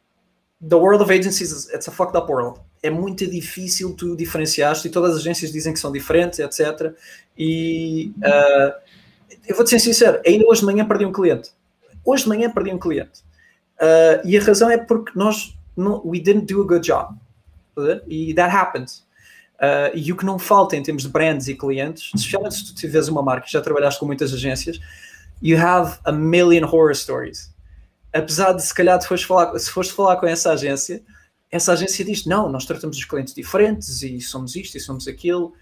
the 0.67 0.77
world 0.77 1.03
of 1.03 1.13
agencies, 1.13 1.69
it's 1.73 1.89
a 1.89 1.93
fucked 1.93 2.17
up 2.17 2.31
world. 2.31 2.61
É 2.83 2.91
muito 2.91 3.27
difícil 3.31 3.95
tu 3.95 4.17
diferenciar-te 4.17 4.89
e 4.89 4.91
todas 4.91 5.13
as 5.13 5.21
agências 5.21 5.53
dizem 5.53 5.73
que 5.73 5.79
são 5.79 5.93
diferentes, 5.93 6.39
etc. 6.39 6.93
E 7.39 8.13
uh, 8.19 8.73
eu 9.47 9.55
vou-te 9.55 9.71
ser 9.71 9.79
sincero, 9.79 10.21
ainda 10.27 10.45
hoje 10.49 10.61
de 10.61 10.67
manhã 10.67 10.87
perdi 10.87 11.05
um 11.05 11.13
cliente. 11.13 11.51
Hoje 12.05 12.25
de 12.25 12.29
manhã 12.29 12.51
perdi 12.51 12.73
um 12.73 12.79
cliente. 12.79 13.21
Uh, 13.81 14.25
e 14.25 14.37
a 14.37 14.43
razão 14.43 14.71
é 14.71 14.79
porque 14.79 15.13
nós, 15.15 15.57
não, 15.77 16.03
we 16.05 16.19
didn't 16.19 16.53
do 16.53 16.63
a 16.63 16.67
good 16.67 16.87
job. 16.87 17.15
E 18.09 18.35
that 18.35 18.55
happens. 18.55 19.05
Uh, 19.63 19.95
e 19.95 20.13
o 20.13 20.17
que 20.17 20.25
não 20.25 20.39
falta 20.39 20.77
em 20.77 20.83
termos 20.83 21.05
de 21.05 21.09
brands 21.09 21.47
e 21.47 21.55
clientes, 21.55 22.11
especialmente 22.15 22.57
se 22.57 22.67
tu 22.67 22.75
tiveres 22.75 23.07
uma 23.07 23.23
marca, 23.23 23.47
já 23.49 23.61
trabalhaste 23.61 24.01
com 24.01 24.07
muitas 24.07 24.33
agências, 24.35 24.81
you 25.41 25.57
have 25.57 25.99
a 26.05 26.13
million 26.13 26.65
horror 26.65 26.95
stories. 26.95 27.53
Apesar 28.13 28.53
de 28.53 28.63
se 28.63 28.75
calhar 28.75 29.01
se 29.01 29.07
fores 29.07 29.23
falar, 29.23 29.59
se 29.59 29.71
fores 29.71 29.91
falar 29.91 30.17
com 30.17 30.27
essa 30.27 30.53
agência, 30.53 31.03
essa 31.53 31.75
agência 31.75 32.03
diz: 32.03 32.25
não, 32.25 32.49
nós 32.51 32.65
tratamos 32.65 32.97
os 32.97 33.05
clientes 33.05 33.35
diferentes 33.35 34.03
e 34.03 34.19
somos 34.21 34.57
isto 34.57 34.77
e 34.77 34.81
somos 34.81 35.07
aquilo. 35.07 35.53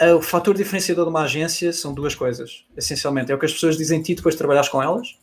Uh, 0.00 0.16
o 0.16 0.22
fator 0.22 0.56
diferenciador 0.56 1.04
de 1.04 1.10
uma 1.10 1.22
agência 1.24 1.70
são 1.74 1.92
duas 1.92 2.14
coisas, 2.14 2.64
essencialmente. 2.74 3.30
É 3.30 3.34
o 3.34 3.38
que 3.38 3.44
as 3.44 3.52
pessoas 3.52 3.76
dizem 3.76 4.00
ti 4.00 4.14
depois 4.14 4.34
de 4.34 4.38
trabalhares 4.38 4.70
com 4.70 4.82
elas. 4.82 5.18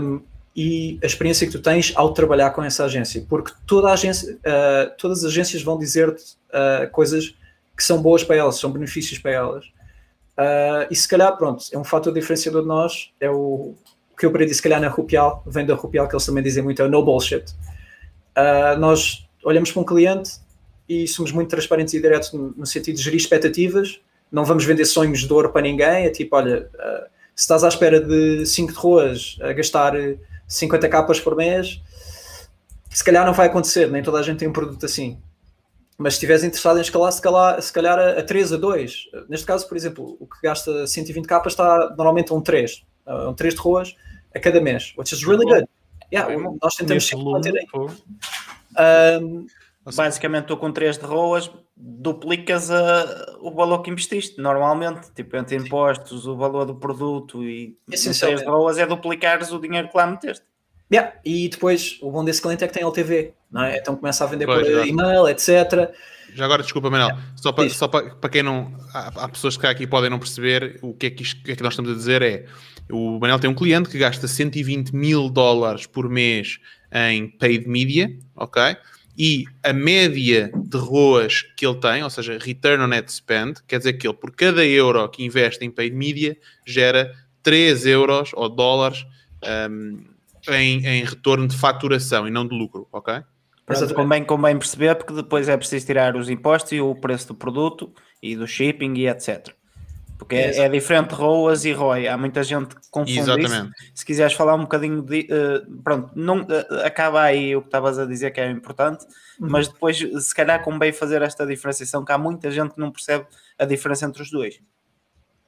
Um, 0.00 0.20
e 0.54 0.98
a 1.02 1.06
experiência 1.06 1.46
que 1.46 1.52
tu 1.52 1.60
tens 1.60 1.92
ao 1.96 2.12
trabalhar 2.12 2.50
com 2.50 2.62
essa 2.62 2.84
agência, 2.84 3.24
porque 3.28 3.52
toda 3.66 3.92
agência, 3.92 4.34
uh, 4.36 4.96
todas 4.98 5.18
as 5.18 5.30
agências 5.30 5.62
vão 5.62 5.78
dizer-te 5.78 6.36
uh, 6.50 6.90
coisas 6.92 7.34
que 7.76 7.84
são 7.84 8.00
boas 8.00 8.22
para 8.22 8.36
elas, 8.36 8.56
são 8.56 8.70
benefícios 8.70 9.18
para 9.18 9.32
elas. 9.32 9.66
Uh, 10.36 10.88
e 10.90 10.96
se 10.96 11.08
calhar, 11.08 11.34
pronto, 11.36 11.64
é 11.72 11.78
um 11.78 11.84
fator 11.84 12.12
diferenciador 12.12 12.62
de 12.62 12.68
nós, 12.68 13.12
é 13.20 13.30
o 13.30 13.74
que 14.16 14.24
eu 14.24 14.30
aprendi 14.30 14.54
se 14.54 14.62
calhar 14.62 14.80
na 14.80 14.88
Rupial, 14.88 15.42
vem 15.46 15.66
da 15.66 15.74
Rupial, 15.74 16.08
que 16.08 16.14
eles 16.14 16.24
também 16.24 16.42
dizem 16.42 16.62
muito, 16.62 16.80
é 16.80 16.84
o 16.84 16.88
no 16.88 17.04
bullshit. 17.04 17.44
Uh, 18.36 18.78
nós 18.78 19.26
olhamos 19.44 19.70
para 19.70 19.82
um 19.82 19.84
cliente 19.84 20.32
e 20.88 21.06
somos 21.06 21.32
muito 21.32 21.48
transparentes 21.48 21.94
e 21.94 22.00
diretos 22.00 22.32
no, 22.32 22.54
no, 22.56 22.66
sentido 22.66 22.96
de 22.96 23.02
gerir 23.02 23.18
expectativas, 23.18 24.00
não 24.30 24.44
vamos 24.44 24.64
vender 24.64 24.84
sonhos 24.84 25.20
de 25.20 25.32
ouro 25.32 25.50
para 25.50 25.62
ninguém, 25.62 26.06
é 26.06 26.10
tipo, 26.10 26.34
olha, 26.36 26.68
uh, 26.74 27.06
se 27.34 27.42
estás 27.42 27.62
à 27.62 27.68
espera 27.68 28.00
de 28.00 28.46
5 28.46 28.72
de 28.72 28.78
ruas 28.78 29.36
a 29.40 29.52
gastar 29.52 29.92
50 30.48 30.88
capas 30.88 31.20
por 31.20 31.36
mês, 31.36 31.80
se 32.90 33.04
calhar 33.04 33.26
não 33.26 33.34
vai 33.34 33.46
acontecer, 33.46 33.90
nem 33.90 34.02
toda 34.02 34.18
a 34.18 34.22
gente 34.22 34.38
tem 34.38 34.48
um 34.48 34.52
produto 34.52 34.86
assim. 34.86 35.18
Mas 35.98 36.14
se 36.14 36.16
estiveres 36.16 36.44
interessado 36.44 36.78
em 36.78 36.80
escalar, 36.80 37.12
se 37.12 37.20
calhar, 37.20 37.60
se 37.60 37.72
calhar 37.72 37.98
a, 37.98 38.10
a 38.20 38.22
3, 38.22 38.54
a 38.54 38.56
2. 38.56 39.10
Neste 39.28 39.46
caso, 39.46 39.68
por 39.68 39.76
exemplo, 39.76 40.16
o 40.18 40.26
que 40.26 40.36
gasta 40.42 40.86
120 40.86 41.26
capas 41.26 41.52
está 41.52 41.90
normalmente 41.90 42.32
a 42.32 42.34
um 42.34 42.40
3, 42.40 42.82
a 42.82 42.95
um 43.06 43.34
3 43.34 43.54
de 43.54 43.60
ruas 43.60 43.96
a 44.34 44.38
cada 44.38 44.60
mês, 44.60 44.94
which 44.96 45.14
is 45.14 45.22
really 45.24 45.44
good. 45.44 45.66
Yeah, 46.12 46.32
nós 46.62 46.76
tentamos 46.76 47.06
sempre 47.06 47.24
manter 47.24 47.66
um, 49.22 49.46
Basicamente, 49.94 50.46
tu 50.46 50.56
com 50.56 50.72
3 50.72 50.98
de 50.98 51.04
roas 51.04 51.50
duplicas 51.76 52.70
a, 52.70 53.36
o 53.40 53.52
valor 53.52 53.82
que 53.82 53.90
investiste, 53.90 54.40
normalmente, 54.40 55.12
tipo, 55.14 55.36
entre 55.36 55.56
impostos, 55.56 56.26
o 56.26 56.36
valor 56.36 56.64
do 56.64 56.74
produto 56.74 57.44
e 57.44 57.76
3 57.88 58.40
de 58.40 58.44
roas 58.44 58.78
é 58.78 58.86
duplicares 58.86 59.52
o 59.52 59.60
dinheiro 59.60 59.88
que 59.88 59.96
lá 59.96 60.06
meteste. 60.06 60.44
Yeah. 60.92 61.14
E 61.24 61.48
depois, 61.48 61.98
o 62.00 62.10
bom 62.10 62.24
desse 62.24 62.42
cliente 62.42 62.64
é 62.64 62.68
que 62.68 62.74
tem 62.74 62.82
LTV, 62.82 63.32
não 63.50 63.62
é? 63.62 63.78
Então 63.78 63.96
começa 63.96 64.24
a 64.24 64.26
vender 64.26 64.46
pois, 64.46 64.66
por 64.66 64.72
já. 64.72 64.86
e-mail, 64.86 65.28
etc. 65.28 65.92
Já 66.32 66.44
agora, 66.44 66.62
desculpa, 66.62 66.90
Manel, 66.90 67.16
só 67.36 67.52
para, 67.52 67.68
só 67.70 67.88
para, 67.88 68.14
para 68.14 68.30
quem 68.30 68.42
não. 68.42 68.72
Há, 68.92 69.24
há, 69.24 69.28
pessoas 69.28 69.56
que 69.56 69.66
aqui 69.66 69.86
podem 69.86 70.10
não 70.10 70.18
perceber 70.18 70.78
o 70.82 70.94
que 70.94 71.06
é 71.06 71.10
que, 71.10 71.22
isto, 71.22 71.40
o 71.40 71.44
que 71.44 71.52
é 71.52 71.56
que 71.56 71.62
nós 71.62 71.72
estamos 71.72 71.90
a 71.90 71.94
dizer 71.94 72.22
é. 72.22 72.46
O 72.90 73.18
Manel 73.18 73.38
tem 73.38 73.50
um 73.50 73.54
cliente 73.54 73.88
que 73.88 73.98
gasta 73.98 74.28
120 74.28 74.94
mil 74.94 75.28
dólares 75.28 75.86
por 75.86 76.08
mês 76.08 76.58
em 76.92 77.28
paid 77.28 77.68
media, 77.68 78.16
ok? 78.34 78.76
E 79.18 79.44
a 79.62 79.72
média 79.72 80.50
de 80.54 80.76
ROAS 80.76 81.42
que 81.56 81.66
ele 81.66 81.76
tem, 81.76 82.04
ou 82.04 82.10
seja, 82.10 82.38
return 82.38 82.84
on 82.84 82.88
net 82.88 83.10
spend, 83.10 83.62
quer 83.66 83.78
dizer 83.78 83.94
que 83.94 84.06
ele, 84.06 84.14
por 84.14 84.30
cada 84.30 84.64
euro 84.64 85.08
que 85.08 85.24
investe 85.24 85.64
em 85.64 85.70
paid 85.70 85.96
media, 85.96 86.36
gera 86.66 87.12
3 87.42 87.86
euros 87.86 88.30
ou 88.34 88.48
dólares 88.48 89.06
um, 89.70 90.04
em, 90.48 90.86
em 90.86 91.04
retorno 91.04 91.48
de 91.48 91.56
faturação 91.56 92.28
e 92.28 92.30
não 92.30 92.46
de 92.46 92.54
lucro, 92.54 92.86
ok? 92.92 93.22
Pronto, 93.64 93.94
convém, 93.94 94.24
convém 94.24 94.56
perceber 94.56 94.94
porque 94.94 95.12
depois 95.12 95.48
é 95.48 95.56
preciso 95.56 95.86
tirar 95.86 96.14
os 96.14 96.30
impostos 96.30 96.72
e 96.72 96.80
o 96.80 96.94
preço 96.94 97.28
do 97.28 97.34
produto 97.34 97.92
e 98.22 98.36
do 98.36 98.46
shipping 98.46 98.94
e 98.94 99.08
etc. 99.08 99.55
Porque 100.18 100.34
é, 100.34 100.58
é 100.60 100.68
diferente 100.68 101.12
ROAS 101.12 101.64
e 101.64 101.72
ROI. 101.72 102.08
Há 102.08 102.16
muita 102.16 102.42
gente 102.42 102.74
que 102.74 102.88
confunde 102.90 103.18
Exatamente. 103.18 103.72
isso. 103.82 103.92
Se 103.94 104.04
quiseres 104.04 104.32
falar 104.32 104.54
um 104.54 104.62
bocadinho 104.62 105.02
de. 105.02 105.28
Uh, 105.30 105.82
pronto, 105.82 106.10
não, 106.14 106.40
uh, 106.40 106.84
acaba 106.84 107.22
aí 107.22 107.54
o 107.54 107.60
que 107.60 107.68
estavas 107.68 107.98
a 107.98 108.06
dizer 108.06 108.30
que 108.30 108.40
é 108.40 108.50
importante, 108.50 109.04
uhum. 109.38 109.48
mas 109.50 109.68
depois, 109.68 109.98
se 109.98 110.34
calhar, 110.34 110.62
convém 110.62 110.92
fazer 110.92 111.20
esta 111.22 111.46
diferenciação, 111.46 112.04
que 112.04 112.12
há 112.12 112.18
muita 112.18 112.50
gente 112.50 112.74
que 112.74 112.80
não 112.80 112.90
percebe 112.90 113.26
a 113.58 113.64
diferença 113.64 114.06
entre 114.06 114.22
os 114.22 114.30
dois. 114.30 114.58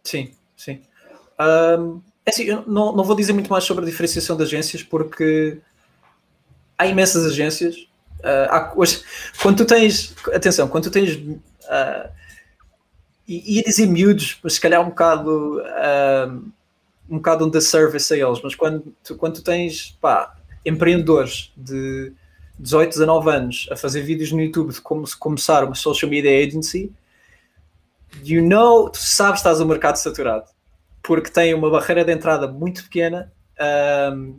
Sim, 0.04 0.32
sim. 0.56 0.82
Um, 1.40 2.02
é 2.26 2.30
assim, 2.30 2.44
eu 2.44 2.64
não, 2.66 2.94
não 2.94 3.04
vou 3.04 3.16
dizer 3.16 3.32
muito 3.32 3.50
mais 3.50 3.64
sobre 3.64 3.84
a 3.84 3.86
diferenciação 3.86 4.36
de 4.36 4.42
agências, 4.42 4.82
porque 4.82 5.58
há 6.76 6.86
imensas 6.86 7.24
agências. 7.24 7.76
Uh, 8.20 8.50
há, 8.50 8.72
hoje, 8.76 9.02
quando 9.40 9.58
tu 9.58 9.64
tens. 9.64 10.14
Atenção, 10.34 10.68
quando 10.68 10.84
tu 10.84 10.90
tens. 10.90 11.18
Uh, 13.28 13.42
ia 13.44 13.62
dizer 13.62 13.86
miúdos, 13.86 14.38
mas 14.42 14.54
se 14.54 14.60
calhar 14.60 14.80
um 14.80 14.88
bocado. 14.90 15.58
Uh, 15.60 16.50
um 17.10 17.16
bocado 17.16 17.46
um 17.46 17.60
service 17.60 18.12
a 18.12 18.16
eles, 18.16 18.40
mas 18.42 18.54
quando 18.54 18.94
tu, 19.02 19.16
quando 19.16 19.36
tu 19.36 19.42
tens 19.42 19.96
pá, 19.98 20.36
empreendedores 20.64 21.50
de 21.56 22.12
18, 22.58 22.90
19 22.90 23.30
anos 23.30 23.68
a 23.72 23.76
fazer 23.76 24.02
vídeos 24.02 24.30
no 24.30 24.42
YouTube 24.42 24.74
de 24.74 24.80
como 24.82 25.06
começar 25.18 25.64
uma 25.64 25.74
social 25.74 26.10
media 26.10 26.30
agency, 26.30 26.92
you 28.22 28.46
know, 28.46 28.90
tu 28.90 28.98
sabes 28.98 29.40
que 29.40 29.48
estás 29.48 29.58
no 29.58 29.64
mercado 29.64 29.96
saturado 29.96 30.50
porque 31.08 31.30
tem 31.30 31.54
uma 31.54 31.70
barreira 31.70 32.04
de 32.04 32.12
entrada 32.12 32.46
muito 32.46 32.82
pequena. 32.82 33.32
Um, 34.12 34.36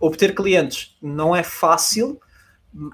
obter 0.00 0.34
clientes 0.34 0.96
não 1.00 1.34
é 1.34 1.44
fácil, 1.44 2.20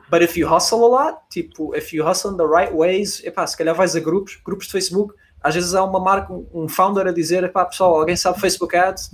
but 0.08 0.22
if 0.22 0.36
you 0.36 0.46
hustle 0.46 0.84
a 0.84 0.88
lot, 0.88 1.22
tipo, 1.30 1.74
if 1.74 1.92
you 1.92 2.04
hustle 2.04 2.30
in 2.30 2.36
the 2.36 2.46
right 2.46 2.72
ways, 2.72 3.20
epá, 3.24 3.46
se 3.46 3.56
calhar 3.56 3.74
vais 3.74 3.96
a 3.96 4.00
grupos, 4.00 4.36
grupos 4.44 4.66
de 4.66 4.72
Facebook, 4.72 5.14
às 5.42 5.54
vezes 5.54 5.74
há 5.74 5.82
uma 5.82 5.98
marca, 5.98 6.32
um 6.32 6.68
founder 6.68 7.06
a 7.08 7.12
dizer, 7.12 7.42
epá, 7.42 7.64
pessoal, 7.64 7.98
alguém 7.98 8.16
sabe 8.16 8.40
Facebook 8.40 8.76
Ads 8.76 9.10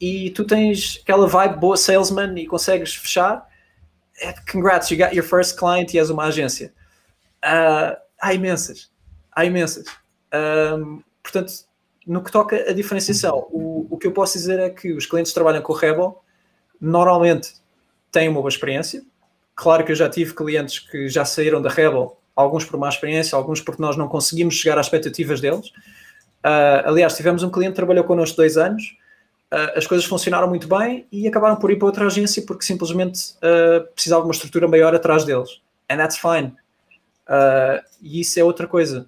e 0.00 0.30
tu 0.30 0.44
tens 0.44 1.00
aquela 1.02 1.26
vibe 1.26 1.58
boa 1.58 1.76
salesman 1.76 2.38
e 2.38 2.46
consegues 2.46 2.94
fechar, 2.94 3.46
é, 4.20 4.34
congrats, 4.52 4.90
you 4.90 4.98
got 4.98 5.14
your 5.14 5.24
first 5.24 5.58
client 5.58 5.94
e 5.94 5.98
és 5.98 6.10
uma 6.10 6.24
agência. 6.24 6.74
Uh, 7.42 7.96
há 8.20 8.34
imensas, 8.34 8.90
há 9.32 9.44
imensas. 9.46 9.86
Um, 10.78 11.02
portanto, 11.22 11.52
no 12.06 12.22
que 12.22 12.30
toca 12.30 12.56
a 12.56 12.72
diferenciação, 12.72 13.46
o, 13.50 13.86
o 13.90 13.96
que 13.96 14.06
eu 14.06 14.12
posso 14.12 14.34
dizer 14.36 14.58
é 14.58 14.68
que 14.68 14.92
os 14.92 15.06
clientes 15.06 15.32
que 15.32 15.34
trabalham 15.34 15.62
com 15.62 15.72
o 15.72 15.76
Rebel 15.76 16.22
normalmente 16.80 17.54
têm 18.12 18.28
uma 18.28 18.40
boa 18.40 18.48
experiência. 18.48 19.02
Claro 19.60 19.84
que 19.84 19.92
eu 19.92 19.96
já 19.96 20.08
tive 20.08 20.32
clientes 20.32 20.78
que 20.78 21.06
já 21.06 21.22
saíram 21.22 21.60
da 21.60 21.68
Rebel, 21.68 22.16
alguns 22.34 22.64
por 22.64 22.80
má 22.80 22.88
experiência, 22.88 23.36
alguns 23.36 23.60
porque 23.60 23.82
nós 23.82 23.94
não 23.94 24.08
conseguimos 24.08 24.54
chegar 24.54 24.78
às 24.78 24.86
expectativas 24.86 25.38
deles. 25.38 25.68
Uh, 26.42 26.80
aliás, 26.86 27.14
tivemos 27.14 27.42
um 27.42 27.50
cliente 27.50 27.72
que 27.72 27.76
trabalhou 27.76 28.04
connosco 28.04 28.38
dois 28.38 28.56
anos, 28.56 28.96
uh, 29.52 29.76
as 29.76 29.86
coisas 29.86 30.06
funcionaram 30.06 30.48
muito 30.48 30.66
bem 30.66 31.06
e 31.12 31.28
acabaram 31.28 31.56
por 31.56 31.70
ir 31.70 31.76
para 31.76 31.84
outra 31.84 32.06
agência 32.06 32.42
porque 32.46 32.64
simplesmente 32.64 33.34
uh, 33.36 33.86
precisava 33.92 34.22
de 34.22 34.28
uma 34.28 34.32
estrutura 34.32 34.66
maior 34.66 34.94
atrás 34.94 35.26
deles. 35.26 35.60
And 35.90 35.98
that's 35.98 36.16
fine. 36.16 36.54
e 38.00 38.20
isso 38.22 38.40
é 38.40 38.42
outra 38.42 38.66
coisa 38.66 39.06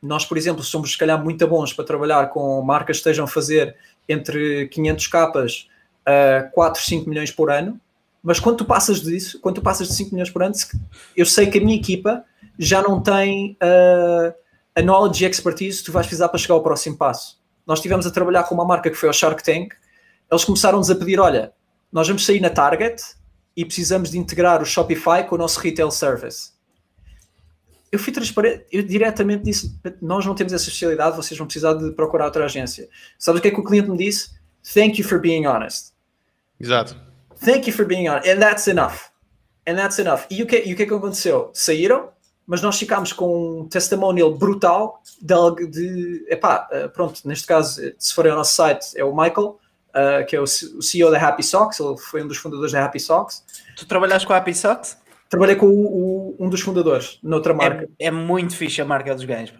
nós, 0.00 0.24
por 0.24 0.38
exemplo, 0.38 0.62
somos 0.62 0.92
se 0.92 0.98
calhar 0.98 1.22
muito 1.22 1.46
bons 1.46 1.72
para 1.72 1.84
trabalhar 1.84 2.26
com 2.28 2.60
marcas 2.62 2.96
que 2.96 3.00
estejam 3.00 3.24
a 3.24 3.28
fazer 3.28 3.74
entre 4.08 4.68
500 4.68 5.06
capas 5.08 5.68
a 6.04 6.42
4, 6.52 6.82
5 6.82 7.08
milhões 7.08 7.30
por 7.30 7.50
ano, 7.50 7.80
mas 8.24 8.40
quando 8.40 8.56
tu 8.56 8.64
passas 8.64 9.02
disso, 9.02 9.38
quando 9.40 9.56
tu 9.56 9.62
passas 9.62 9.86
de 9.86 9.94
5 9.94 10.12
milhões 10.12 10.30
por 10.30 10.42
ano, 10.42 10.54
eu 11.16 11.26
sei 11.26 11.46
que 11.46 11.58
a 11.58 11.60
minha 11.60 11.76
equipa 11.76 12.24
já 12.58 12.82
não 12.82 13.00
tem 13.00 13.56
uh, 13.62 14.34
a 14.74 14.82
knowledge 14.82 15.24
e 15.24 15.28
expertise 15.28 15.78
que 15.78 15.84
tu 15.84 15.92
vais 15.92 16.06
precisar 16.06 16.28
para 16.28 16.38
chegar 16.38 16.54
ao 16.54 16.62
próximo 16.62 16.96
passo. 16.96 17.38
Nós 17.66 17.78
estivemos 17.78 18.06
a 18.06 18.10
trabalhar 18.10 18.44
com 18.44 18.54
uma 18.54 18.64
marca 18.64 18.90
que 18.90 18.96
foi 18.96 19.08
ao 19.08 19.12
Shark 19.12 19.44
Tank, 19.44 19.74
eles 20.30 20.44
começaram-nos 20.44 20.90
a 20.90 20.96
pedir, 20.96 21.20
olha, 21.20 21.52
nós 21.92 22.08
vamos 22.08 22.24
sair 22.24 22.40
na 22.40 22.50
Target 22.50 23.02
e 23.56 23.64
precisamos 23.64 24.10
de 24.10 24.18
integrar 24.18 24.62
o 24.62 24.64
Shopify 24.64 25.22
com 25.28 25.34
o 25.34 25.38
nosso 25.38 25.60
retail 25.60 25.90
service 25.90 26.54
eu 27.94 27.98
fui 27.98 28.12
transparente, 28.12 28.66
eu 28.72 28.82
diretamente 28.82 29.44
disse: 29.44 29.78
Nós 30.02 30.26
não 30.26 30.34
temos 30.34 30.52
essa 30.52 30.64
especialidade, 30.64 31.16
vocês 31.16 31.38
vão 31.38 31.46
precisar 31.46 31.74
de 31.74 31.92
procurar 31.92 32.24
outra 32.24 32.44
agência. 32.44 32.88
Sabes 33.16 33.38
o 33.38 33.42
que 33.42 33.48
é 33.48 33.50
que 33.52 33.60
o 33.60 33.62
cliente 33.62 33.88
me 33.88 33.96
disse? 33.96 34.30
Thank 34.74 35.00
you 35.00 35.06
for 35.06 35.20
being 35.20 35.46
honest. 35.46 35.92
Exato. 36.58 36.96
Thank 37.44 37.68
you 37.68 37.76
for 37.76 37.84
being 37.84 38.08
honest. 38.08 38.28
And 38.28 38.40
that's 38.40 38.66
enough. 38.68 39.10
And 39.66 39.76
that's 39.76 39.98
enough. 39.98 40.26
E 40.30 40.42
o 40.42 40.46
que, 40.46 40.62
e 40.64 40.72
o 40.72 40.76
que 40.76 40.84
é 40.84 40.86
que 40.86 40.94
aconteceu? 40.94 41.50
Saíram, 41.52 42.08
mas 42.46 42.62
nós 42.62 42.78
ficámos 42.78 43.12
com 43.12 43.60
um 43.60 43.68
testimonial 43.68 44.34
brutal 44.34 45.02
de, 45.20 45.66
de 45.68 46.26
epá, 46.28 46.68
eh, 46.70 46.88
pronto, 46.88 47.20
neste 47.26 47.46
caso, 47.46 47.80
se 47.98 48.14
forem 48.14 48.32
ao 48.32 48.38
nosso 48.38 48.54
site, 48.54 48.86
é 48.96 49.04
o 49.04 49.14
Michael, 49.14 49.58
uh, 49.90 50.26
que 50.26 50.36
é 50.36 50.40
o 50.40 50.46
CEO 50.46 51.10
da 51.10 51.18
Happy 51.18 51.42
Socks, 51.42 51.80
ele 51.80 51.96
foi 51.96 52.22
um 52.22 52.28
dos 52.28 52.36
fundadores 52.38 52.72
da 52.72 52.84
Happy 52.84 53.00
Socks. 53.00 53.42
Tu 53.76 53.86
trabalhaste 53.86 54.26
com 54.26 54.32
a 54.32 54.36
Happy 54.36 54.54
Socks? 54.54 54.98
Trabalhei 55.28 55.56
com 55.56 55.66
o, 55.66 55.70
o, 55.70 56.36
um 56.38 56.48
dos 56.48 56.60
fundadores, 56.60 57.18
noutra 57.22 57.52
é 57.52 57.56
marca. 57.56 57.88
É, 57.98 58.06
é, 58.06 58.10
muito 58.10 58.56
fixe 58.56 58.80
a 58.80 58.84
marca 58.84 59.14
dos 59.14 59.24
ganhos. 59.24 59.52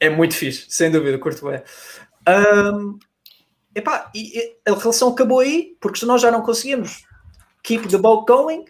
É 0.00 0.08
muito 0.08 0.34
fixe, 0.34 0.66
sem 0.68 0.90
dúvida, 0.90 1.18
curto 1.18 1.44
bem. 1.46 1.62
Um, 2.28 2.98
epá, 3.74 4.10
e, 4.14 4.56
a 4.66 4.74
relação 4.74 5.08
acabou 5.08 5.40
aí, 5.40 5.76
porque 5.80 6.06
nós 6.06 6.22
já 6.22 6.30
não 6.30 6.42
conseguimos 6.42 7.07
keep 7.62 7.88
the 7.88 7.98
boat 7.98 8.26
going. 8.26 8.66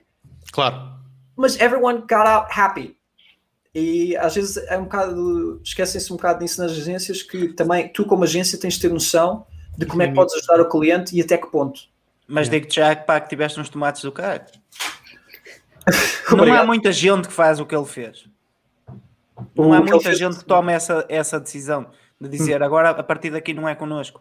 Claro. 0.52 0.98
Mas 1.36 1.59
everyone 1.60 2.01
got 2.01 2.27
out 2.27 2.48
happy. 2.51 2.97
E 3.74 4.16
às 4.16 4.35
vezes 4.35 4.56
é 4.56 4.77
um 4.77 4.85
bocado, 4.85 5.60
esquecem-se 5.62 6.12
um 6.12 6.16
bocado 6.16 6.40
disso 6.40 6.60
nas 6.60 6.73
agências, 6.73 7.23
que 7.23 7.48
também 7.48 7.89
tu, 7.93 8.05
como 8.05 8.24
agência, 8.24 8.59
tens 8.59 8.74
de 8.74 8.81
ter 8.81 8.90
noção 8.90 9.47
de 9.77 9.86
como 9.86 10.02
é 10.02 10.09
que 10.09 10.15
podes 10.15 10.35
ajudar 10.35 10.60
o 10.60 10.69
cliente 10.69 11.16
e 11.16 11.20
até 11.20 11.36
que 11.39 11.47
ponto. 11.47 11.82
Mas 12.27 12.48
digo-te 12.48 12.77
já 12.77 12.94
que, 12.97 13.06
pá, 13.06 13.20
que 13.20 13.28
tiveste 13.28 13.60
uns 13.60 13.69
tomates 13.69 14.02
do 14.02 14.10
carro. 14.10 14.44
Não 16.36 16.52
há 16.52 16.65
muita 16.65 16.93
gente 16.93 17.28
que 17.28 17.32
faz 17.32 17.60
o 17.60 17.65
que 17.65 17.74
ele 17.74 17.86
fez. 17.86 18.27
Não 19.55 19.73
há 19.73 19.81
muita 19.81 20.15
gente 20.15 20.39
que 20.39 20.44
toma 20.44 20.73
essa, 20.73 21.06
essa 21.09 21.39
decisão 21.39 21.86
de 22.20 22.28
dizer 22.28 22.62
agora 22.62 22.90
a 22.90 23.02
partir 23.02 23.31
daqui 23.31 23.55
não 23.55 23.69
é 23.69 23.74
connosco. 23.74 24.20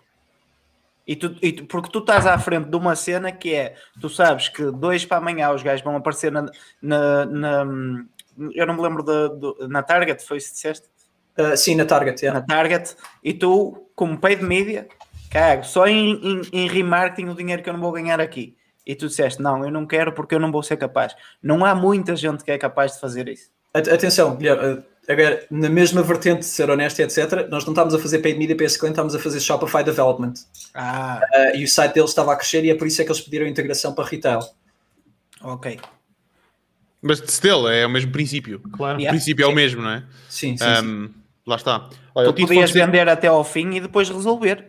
E 1.07 1.15
tu, 1.15 1.35
e 1.41 1.53
tu, 1.53 1.65
porque 1.65 1.89
tu 1.89 1.99
estás 1.99 2.27
à 2.27 2.38
frente 2.38 2.69
de 2.69 2.75
uma 2.75 2.95
cena 2.95 3.31
que 3.31 3.53
é, 3.55 3.75
tu 4.01 4.09
sabes 4.09 4.49
que 4.49 4.69
dois 4.71 5.05
para 5.05 5.17
amanhã 5.17 5.51
os 5.51 5.63
gajos 5.63 5.84
vão 5.84 5.95
aparecer 5.95 6.31
na, 6.31 6.45
na, 6.81 7.25
na 7.25 7.65
eu 8.53 8.67
não 8.67 8.75
me 8.75 8.81
lembro 8.81 9.03
de, 9.03 9.29
de, 9.39 9.67
na 9.67 9.81
Target, 9.81 10.23
foi 10.23 10.38
isso 10.38 10.49
que 10.49 10.55
disseste? 10.55 10.88
Uh, 11.39 11.55
sim, 11.55 11.75
na 11.75 11.85
Target, 11.85 12.23
yeah. 12.23 12.39
na 12.39 12.45
Target, 12.45 12.95
e 13.23 13.34
tu, 13.34 13.89
como 13.95 14.17
paid 14.17 14.43
media, 14.43 14.88
cago, 15.31 15.63
só 15.63 15.88
em, 15.88 16.19
em, 16.23 16.41
em 16.51 16.67
remarketing 16.67 17.29
o 17.29 17.35
dinheiro 17.35 17.63
que 17.63 17.69
eu 17.69 17.73
não 17.73 17.79
vou 17.79 17.91
ganhar 17.91 18.19
aqui. 18.19 18.57
E 18.85 18.95
tu 18.95 19.07
disseste, 19.07 19.41
não, 19.41 19.63
eu 19.63 19.71
não 19.71 19.85
quero 19.85 20.13
porque 20.13 20.34
eu 20.34 20.39
não 20.39 20.51
vou 20.51 20.63
ser 20.63 20.77
capaz. 20.77 21.15
Não 21.41 21.65
há 21.65 21.75
muita 21.75 22.15
gente 22.15 22.43
que 22.43 22.51
é 22.51 22.57
capaz 22.57 22.93
de 22.93 22.99
fazer 22.99 23.27
isso. 23.27 23.49
At- 23.73 23.89
Atenção, 23.89 24.35
Guilherme, 24.35 24.84
agora, 25.09 25.45
na 25.49 25.69
mesma 25.69 26.01
vertente 26.03 26.39
de 26.39 26.45
ser 26.45 26.69
honesto 26.69 26.99
e 26.99 27.03
etc., 27.03 27.47
nós 27.49 27.63
não 27.65 27.73
estamos 27.73 27.93
a 27.93 27.99
fazer 27.99 28.19
paid 28.19 28.38
media 28.38 28.55
para 28.55 28.65
esse 28.65 28.77
cliente, 28.77 28.93
estamos 28.95 29.15
a 29.15 29.19
fazer 29.19 29.39
Shopify 29.39 29.84
Development. 29.84 30.34
Ah, 30.73 31.21
Uh, 31.34 31.57
e 31.57 31.63
o 31.63 31.67
site 31.67 31.93
deles 31.93 32.09
estava 32.09 32.34
a 32.34 32.35
crescer 32.35 32.63
e 32.65 32.69
é 32.69 32.75
por 32.75 32.88
isso 32.88 33.01
é 33.01 33.05
que 33.05 33.11
eles 33.11 33.21
pediram 33.21 33.45
integração 33.47 33.93
para 33.93 34.07
retail. 34.07 34.39
ok. 35.41 35.79
Mas 37.01 37.19
still, 37.27 37.69
é 37.69 37.85
o 37.85 37.89
mesmo 37.89 38.11
princípio. 38.11 38.59
Claro. 38.71 38.97
O 38.97 39.01
Yeah. 39.01 39.15
princípio 39.17 39.43
é 39.43 39.47
o 39.47 39.53
mesmo, 39.53 39.81
não 39.84 39.91
é? 39.91 40.03
Sim, 40.29 40.57
sim, 40.57 40.57
sim. 40.57 40.63
Ahm, 40.65 41.09
lá 41.45 41.55
está. 41.55 41.89
Olha, 42.15 42.29
o 42.29 42.34
Tu 42.34 42.41
podias 42.41 42.71
Fonseca- 42.71 42.85
vender 42.85 43.07
até 43.07 43.27
ao 43.27 43.43
fim 43.43 43.75
e 43.75 43.79
depois 43.79 44.09
resolver. 44.09 44.65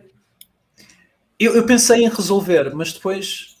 Eu, 1.39 1.55
eu 1.55 1.65
pensei 1.65 2.03
em 2.03 2.09
resolver, 2.09 2.73
mas 2.75 2.93
depois 2.93 3.57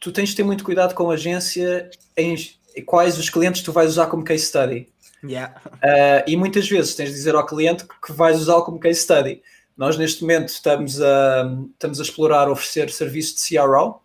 tu 0.00 0.12
tens 0.12 0.30
de 0.30 0.36
ter 0.36 0.42
muito 0.42 0.62
cuidado 0.64 0.94
com 0.94 1.10
a 1.10 1.14
agência 1.14 1.88
em, 2.16 2.34
em 2.76 2.84
quais 2.84 3.18
os 3.18 3.30
clientes 3.30 3.62
tu 3.62 3.72
vais 3.72 3.88
usar 3.90 4.06
como 4.06 4.22
case 4.24 4.44
study. 4.46 4.88
Yeah. 5.22 5.54
Uh, 5.66 6.24
e 6.26 6.36
muitas 6.36 6.68
vezes 6.68 6.94
tens 6.94 7.10
de 7.10 7.14
dizer 7.14 7.34
ao 7.34 7.44
cliente 7.44 7.84
que 8.04 8.12
vais 8.12 8.38
usá-lo 8.40 8.64
como 8.64 8.78
case 8.78 9.00
study. 9.00 9.42
Nós, 9.76 9.96
neste 9.96 10.22
momento, 10.22 10.48
estamos 10.48 11.00
a, 11.00 11.50
estamos 11.72 12.00
a 12.00 12.02
explorar 12.02 12.48
oferecer 12.50 12.90
serviço 12.90 13.36
de 13.36 13.56
CRO. 13.56 14.00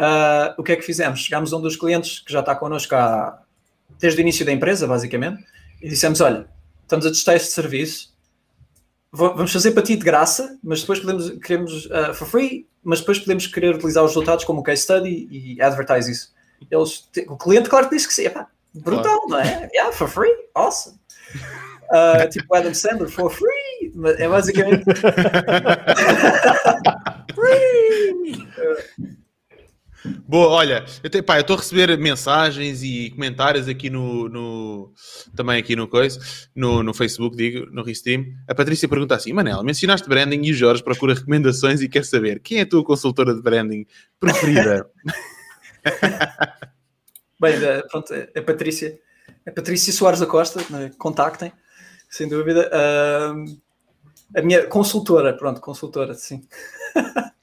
Uh, 0.00 0.54
o 0.58 0.62
que 0.62 0.72
é 0.72 0.76
que 0.76 0.82
fizemos? 0.82 1.20
Chegámos 1.20 1.52
a 1.52 1.56
um 1.56 1.60
dos 1.60 1.76
clientes 1.76 2.20
que 2.20 2.32
já 2.32 2.40
está 2.40 2.54
connosco 2.54 2.94
há, 2.94 3.40
desde 3.98 4.20
o 4.20 4.22
início 4.22 4.44
da 4.44 4.52
empresa, 4.52 4.86
basicamente, 4.86 5.44
e 5.80 5.88
dissemos: 5.88 6.20
Olha, 6.20 6.48
estamos 6.82 7.06
a 7.06 7.10
testar 7.10 7.36
este 7.36 7.52
serviço, 7.52 8.12
va- 9.12 9.32
vamos 9.34 9.52
fazer 9.52 9.70
para 9.70 9.82
ti 9.82 9.96
de 9.96 10.04
graça, 10.04 10.58
mas 10.62 10.80
depois 10.80 10.98
podemos, 10.98 11.30
queremos 11.40 11.86
uh, 11.86 12.12
for 12.12 12.26
free, 12.26 12.66
mas 12.82 13.00
depois 13.00 13.18
podemos 13.20 13.46
querer 13.46 13.74
utilizar 13.76 14.02
os 14.02 14.10
resultados 14.10 14.44
como 14.44 14.62
case 14.64 14.82
study 14.82 15.28
e 15.30 15.62
advertise 15.62 16.10
isso. 16.10 16.34
Eles, 16.70 17.08
o 17.28 17.36
cliente, 17.36 17.68
claro 17.68 17.88
que 17.88 17.94
disse 17.94 18.08
que 18.08 18.14
sim. 18.14 18.24
Brutal, 18.74 19.20
não 19.28 19.38
é? 19.40 19.68
Yeah, 19.72 19.92
for 19.92 20.08
free, 20.08 20.32
awesome. 20.54 20.98
Uh, 21.90 22.28
tipo 22.32 22.54
Adam 22.54 22.74
Sandler, 22.74 23.08
for 23.08 23.30
free. 23.30 23.92
Mas 23.94 24.18
É 24.18 24.28
basicamente. 24.28 24.84
Boa, 30.28 30.48
olha, 30.48 30.84
eu 31.02 31.08
estou 31.40 31.56
a 31.56 31.58
receber 31.58 31.96
mensagens 31.96 32.82
e 32.82 33.08
comentários 33.10 33.68
aqui 33.68 33.88
no, 33.88 34.28
no- 34.28 34.92
também 35.34 35.58
aqui 35.58 35.74
no 35.74 35.88
coisa, 35.88 36.20
no, 36.54 36.82
no 36.82 36.92
Facebook, 36.92 37.34
digo, 37.34 37.66
no 37.72 37.82
Restream. 37.82 38.26
A 38.46 38.54
Patrícia 38.54 38.86
pergunta 38.86 39.14
assim: 39.14 39.32
Manel, 39.32 39.62
mencionaste 39.62 40.06
branding 40.06 40.42
e 40.44 40.50
o 40.50 40.54
Jorge 40.54 40.82
procura 40.82 41.14
recomendações 41.14 41.80
e 41.80 41.88
quer 41.88 42.04
saber 42.04 42.40
quem 42.40 42.58
é 42.58 42.62
a 42.62 42.66
tua 42.68 42.84
consultora 42.84 43.34
de 43.34 43.40
branding 43.40 43.86
preferida? 44.20 44.86
Bem, 47.50 47.60
da- 47.60 47.82
pronto, 47.88 48.12
a 48.14 48.42
Patrícia, 48.42 48.98
a 49.46 49.50
Patrícia 49.50 49.92
Soares 49.92 50.20
da 50.20 50.26
Costa, 50.26 50.60
né, 50.70 50.90
contactem, 50.98 51.52
sem 52.08 52.28
dúvida. 52.28 52.70
Ahm, 52.72 53.44
a 54.36 54.42
minha 54.42 54.66
consultora, 54.66 55.32
pronto, 55.36 55.60
consultora, 55.60 56.14
sim. 56.14 56.42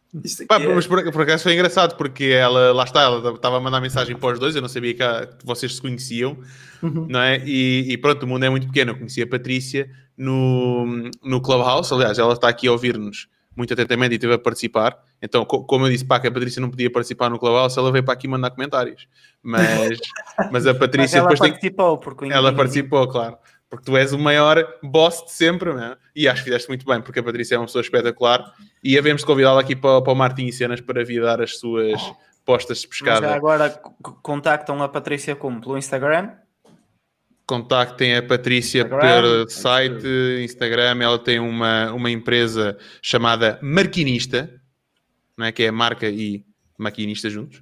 Pá, 0.47 0.59
é- 0.59 0.67
mas 0.67 0.85
por, 0.85 1.09
por 1.11 1.21
acaso 1.21 1.43
foi 1.43 1.53
engraçado 1.53 1.95
porque 1.95 2.25
ela, 2.25 2.73
lá 2.73 2.83
está, 2.83 3.01
ela 3.03 3.33
estava 3.33 3.57
a 3.57 3.59
mandar 3.61 3.79
mensagem 3.79 4.17
para 4.17 4.33
os 4.33 4.39
dois, 4.39 4.53
eu 4.55 4.61
não 4.61 4.67
sabia 4.67 4.93
que, 4.93 5.01
a- 5.01 5.25
que 5.25 5.45
vocês 5.45 5.75
se 5.75 5.81
conheciam, 5.81 6.37
Uhum. 6.83 7.05
não 7.09 7.21
é? 7.21 7.37
E, 7.45 7.93
e 7.93 7.97
pronto, 7.97 8.23
o 8.23 8.27
mundo 8.27 8.43
é 8.43 8.49
muito 8.49 8.67
pequeno. 8.67 8.91
Eu 8.91 8.97
conheci 8.97 9.21
a 9.21 9.27
Patrícia 9.27 9.89
no, 10.17 11.09
no 11.23 11.39
Clubhouse, 11.41 11.93
aliás, 11.93 12.17
ela 12.19 12.33
está 12.33 12.49
aqui 12.49 12.67
a 12.67 12.71
ouvir-nos 12.73 13.29
muito 13.55 13.73
atentamente 13.73 14.13
e 14.13 14.15
esteve 14.15 14.33
a 14.33 14.39
participar. 14.39 14.97
Então, 15.21 15.43
co- 15.45 15.63
como 15.65 15.85
eu 15.85 15.89
disse, 15.89 16.05
pá, 16.05 16.19
que 16.19 16.27
a 16.27 16.31
Patrícia 16.31 16.61
não 16.61 16.69
podia 16.69 16.91
participar 16.91 17.29
no 17.29 17.37
Clubhouse, 17.39 17.77
ela 17.77 17.91
veio 17.91 18.03
para 18.03 18.13
aqui 18.13 18.27
mandar 18.27 18.51
comentários. 18.51 19.07
Mas, 19.43 19.99
mas 20.51 20.65
a 20.67 20.71
Mas 20.73 20.79
Patrícia 20.79 21.17
ela 21.17 21.27
depois 21.27 21.39
tem, 21.39 21.51
participou, 21.51 21.97
porque 21.97 22.25
ela 22.31 22.53
participou, 22.53 23.07
claro. 23.07 23.37
Porque 23.69 23.85
tu 23.85 23.95
és 23.95 24.11
o 24.11 24.19
maior 24.19 24.65
boss 24.83 25.23
de 25.23 25.31
sempre, 25.31 25.73
não 25.73 25.81
é? 25.81 25.97
E 26.15 26.27
acho 26.27 26.39
que 26.41 26.45
fizeste 26.45 26.67
muito 26.67 26.85
bem, 26.85 27.01
porque 27.01 27.19
a 27.19 27.23
Patrícia 27.23 27.55
é 27.55 27.57
uma 27.57 27.65
pessoa 27.65 27.81
espetacular. 27.81 28.53
E 28.83 28.97
havemos 28.97 29.21
de 29.21 29.25
convidá-la 29.25 29.61
aqui 29.61 29.75
para, 29.77 30.01
para 30.01 30.11
o 30.11 30.15
Martim 30.15 30.45
e 30.45 30.51
Cenas 30.51 30.81
para 30.81 31.05
vir 31.05 31.21
dar 31.21 31.41
as 31.41 31.57
suas 31.57 32.01
postas 32.43 32.79
de 32.81 32.87
Mas 32.87 32.97
pescada. 32.99 33.33
agora 33.33 33.69
c- 33.69 33.75
c- 33.77 34.15
contactam 34.21 34.81
a 34.83 34.89
Patrícia 34.89 35.35
como? 35.37 35.61
Pelo 35.61 35.77
Instagram? 35.77 36.31
Contactem 37.45 38.15
a 38.15 38.23
Patrícia 38.23 38.81
Instagram, 38.81 38.99
pelo 38.99 39.49
site, 39.49 40.07
Instagram. 40.43 41.03
Ela 41.03 41.19
tem 41.19 41.39
uma, 41.39 41.91
uma 41.91 42.09
empresa 42.09 42.77
chamada 43.01 43.59
Marquinista, 43.61 44.49
não 45.37 45.45
é? 45.45 45.51
que 45.51 45.63
é 45.63 45.67
a 45.67 45.71
marca 45.71 46.07
e 46.07 46.45
maquinista 46.81 47.29
juntos. 47.29 47.61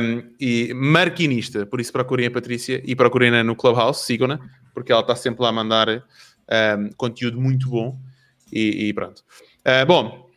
Um, 0.00 0.22
e 0.40 0.72
Marquinista, 0.72 1.66
por 1.66 1.80
isso 1.80 1.92
procurem 1.92 2.26
a 2.26 2.30
Patrícia 2.30 2.80
e 2.84 2.94
procurem-na 2.94 3.42
no 3.42 3.56
Clubhouse, 3.56 4.04
sigam-na, 4.04 4.38
porque 4.72 4.92
ela 4.92 5.00
está 5.00 5.16
sempre 5.16 5.42
lá 5.42 5.48
a 5.48 5.52
mandar 5.52 5.88
um, 5.88 6.90
conteúdo 6.96 7.40
muito 7.40 7.68
bom. 7.68 7.98
E, 8.50 8.88
e 8.88 8.92
pronto. 8.94 9.22
Uh, 9.60 9.84
bom, 9.86 10.30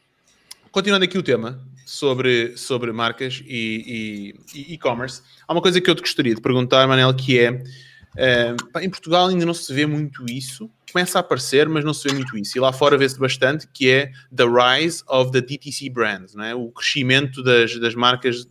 continuando 0.72 1.06
aqui 1.06 1.18
o 1.18 1.24
tema 1.24 1.62
sobre, 1.86 2.58
sobre 2.58 2.92
marcas 2.92 3.42
e 3.46 4.34
e-commerce, 4.54 5.22
há 5.48 5.54
uma 5.54 5.62
coisa 5.62 5.80
que 5.80 5.90
eu 5.90 5.96
te 5.96 6.02
gostaria 6.02 6.36
de 6.36 6.42
perguntar, 6.42 6.86
Manel, 6.88 7.14
que 7.14 7.40
é 7.40 7.64
em 8.82 8.90
Portugal 8.90 9.28
ainda 9.28 9.46
não 9.46 9.54
se 9.54 9.74
vê 9.74 9.86
muito 9.86 10.26
isso. 10.30 10.70
Começa 10.92 11.20
a 11.20 11.22
aparecer, 11.22 11.70
mas 11.70 11.86
não 11.86 11.94
se 11.94 12.08
vê 12.08 12.14
muito 12.14 12.38
isso. 12.38 12.58
E 12.58 12.60
lá 12.60 12.74
fora 12.74 12.98
vê-se 12.98 13.18
bastante 13.18 13.68
que 13.68 13.90
é 13.90 14.12
the 14.36 14.44
rise 14.44 15.04
of 15.08 15.32
the 15.32 15.40
DTC 15.40 15.90
brands, 15.90 16.36
não 16.36 16.44
é? 16.44 16.54
o 16.54 16.70
crescimento 16.72 17.42
das, 17.42 17.80
das 17.80 17.96
marcas 17.96 18.48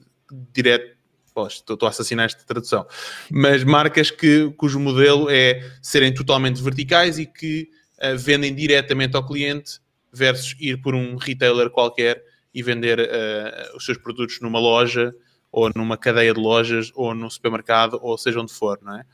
direto. 0.53 0.99
Estou 1.27 1.75
estou 1.75 1.87
a 1.87 1.91
assassinar 1.91 2.27
esta 2.27 2.45
tradução, 2.45 2.85
mas 3.31 3.63
marcas 3.63 4.11
que, 4.11 4.53
cujo 4.57 4.81
modelo 4.81 5.31
é 5.31 5.63
serem 5.81 6.13
totalmente 6.13 6.61
verticais 6.61 7.19
e 7.19 7.25
que 7.25 7.71
uh, 7.99 8.19
vendem 8.19 8.53
diretamente 8.53 9.17
ao 9.17 9.25
cliente 9.25 9.81
versus 10.13 10.57
ir 10.59 10.83
por 10.83 10.95
um 10.95 11.17
retailer 11.17 11.71
qualquer 11.71 12.23
e 12.53 12.63
vender 12.63 12.99
uh, 12.99 13.77
os 13.77 13.85
seus 13.85 13.97
produtos 13.97 14.41
numa 14.41 14.59
loja 14.59 15.15
ou 15.53 15.71
numa 15.75 15.97
cadeia 15.97 16.35
de 16.35 16.41
lojas 16.41 16.91
ou 16.95 17.15
num 17.15 17.31
supermercado 17.31 17.99
ou 18.03 18.19
seja 18.19 18.41
onde 18.41 18.53
for, 18.53 18.79
não 18.83 18.99
é? 18.99 19.05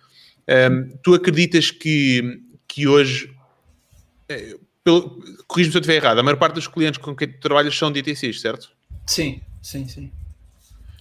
Um, 0.48 0.96
tu 1.02 1.14
acreditas 1.14 1.70
que, 1.70 2.40
que 2.68 2.86
hoje, 2.86 3.34
pelo- 4.84 5.20
corrijo-me 5.46 5.72
se 5.72 5.78
eu 5.78 5.80
estiver 5.80 5.96
errado, 5.96 6.18
a 6.18 6.22
maior 6.22 6.36
parte 6.36 6.54
dos 6.54 6.68
clientes 6.68 6.98
com 6.98 7.14
quem 7.14 7.28
tu 7.28 7.40
trabalhas 7.40 7.76
são 7.76 7.90
DTCs, 7.90 8.40
certo? 8.40 8.70
Sim, 9.06 9.40
sim, 9.62 9.88
sim. 9.88 10.10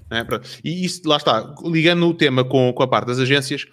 É? 0.10 0.24
E 0.64 0.86
isso, 0.86 1.02
lá 1.08 1.18
está, 1.18 1.54
ligando 1.64 2.08
o 2.08 2.14
tema 2.14 2.44
com, 2.44 2.72
com 2.74 2.84
a 2.84 2.88
parte 2.88 3.08
das 3.08 3.20
agências, 3.20 3.66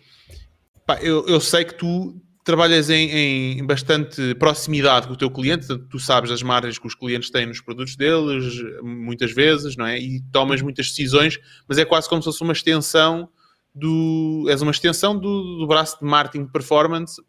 pá, 0.86 0.98
eu, 1.02 1.26
eu 1.26 1.40
sei 1.40 1.64
que 1.64 1.74
tu 1.74 2.16
trabalhas 2.44 2.90
em, 2.90 3.58
em 3.58 3.64
bastante 3.64 4.34
proximidade 4.34 5.06
com 5.06 5.12
o 5.12 5.16
teu 5.16 5.30
cliente, 5.30 5.66
tu 5.90 5.98
sabes 5.98 6.30
as 6.30 6.42
margens 6.42 6.78
que 6.78 6.86
os 6.86 6.94
clientes 6.94 7.30
têm 7.30 7.46
nos 7.46 7.60
produtos 7.60 7.94
deles, 7.96 8.56
muitas 8.82 9.32
vezes, 9.32 9.76
não 9.76 9.86
é? 9.86 9.98
E 9.98 10.20
tomas 10.32 10.60
muitas 10.60 10.88
decisões, 10.88 11.38
mas 11.68 11.78
é 11.78 11.84
quase 11.84 12.08
como 12.08 12.20
se 12.20 12.26
fosse 12.26 12.42
uma 12.42 12.52
extensão 12.52 13.28
do. 13.74 14.46
És 14.48 14.62
uma 14.62 14.70
extensão 14.70 15.18
do, 15.18 15.58
do 15.58 15.66
braço 15.66 15.98
de 15.98 16.04
marketing 16.04 16.46
performance 16.46 17.22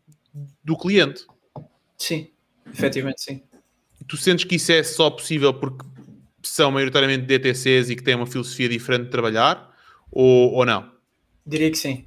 do 0.63 0.77
cliente. 0.77 1.25
Sim, 1.97 2.29
efetivamente 2.71 3.21
sim. 3.21 3.43
Tu 4.07 4.17
sentes 4.17 4.43
que 4.45 4.55
isso 4.55 4.71
é 4.71 4.83
só 4.83 5.09
possível 5.09 5.53
porque 5.53 5.85
são 6.41 6.71
maioritariamente 6.71 7.25
DTCs 7.25 7.89
e 7.89 7.95
que 7.95 8.03
têm 8.03 8.15
uma 8.15 8.25
filosofia 8.27 8.67
diferente 8.67 9.05
de 9.05 9.09
trabalhar, 9.11 9.73
ou, 10.11 10.51
ou 10.53 10.65
não? 10.65 10.91
Diria 11.45 11.71
que 11.71 11.77
sim. 11.77 12.05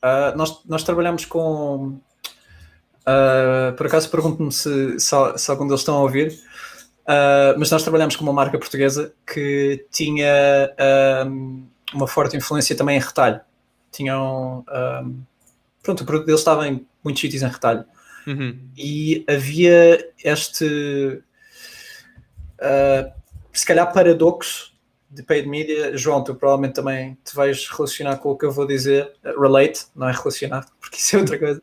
Ah, 0.00 0.32
nós, 0.36 0.64
nós 0.66 0.84
trabalhamos 0.84 1.24
com. 1.24 1.98
ah, 3.06 3.74
por 3.76 3.86
acaso 3.86 4.10
pergunto-me 4.10 4.52
se, 4.52 4.98
se, 5.00 5.16
se 5.36 5.50
algum 5.50 5.66
deles 5.66 5.80
estão 5.80 5.96
a 5.96 6.02
ouvir, 6.02 6.38
Ah, 7.06 7.54
mas 7.58 7.70
nós 7.70 7.82
trabalhamos 7.82 8.14
com 8.14 8.22
uma 8.22 8.32
marca 8.32 8.58
portuguesa 8.58 9.12
que 9.26 9.86
tinha 9.90 10.70
uma 11.92 12.06
forte 12.06 12.36
influência 12.36 12.76
também 12.76 12.96
em 12.96 13.00
retalho. 13.00 13.40
Tinham. 13.92 14.64
ahm, 14.68 15.22
pronto, 15.82 16.02
o 16.02 16.06
produto 16.06 16.26
deles 16.26 16.40
estava 16.40 16.66
em 16.66 16.86
muitos 17.04 17.20
sítios 17.20 17.42
em 17.42 17.48
retalho. 17.48 17.84
Uhum. 18.24 18.56
e 18.78 19.24
havia 19.28 20.12
este 20.22 21.20
uh, 22.60 23.12
se 23.52 23.66
calhar 23.66 23.92
paradoxo 23.92 24.72
de 25.10 25.22
paid 25.22 25.46
media, 25.46 25.94
João, 25.94 26.24
tu 26.24 26.34
provavelmente 26.34 26.74
também 26.74 27.18
te 27.22 27.34
vais 27.34 27.68
relacionar 27.68 28.16
com 28.16 28.30
o 28.30 28.38
que 28.38 28.46
eu 28.46 28.50
vou 28.50 28.66
dizer, 28.66 29.12
relate, 29.22 29.84
não 29.94 30.08
é 30.08 30.12
relacionado, 30.12 30.72
porque 30.80 30.96
isso 30.96 31.16
é 31.16 31.18
outra 31.18 31.38
coisa. 31.38 31.62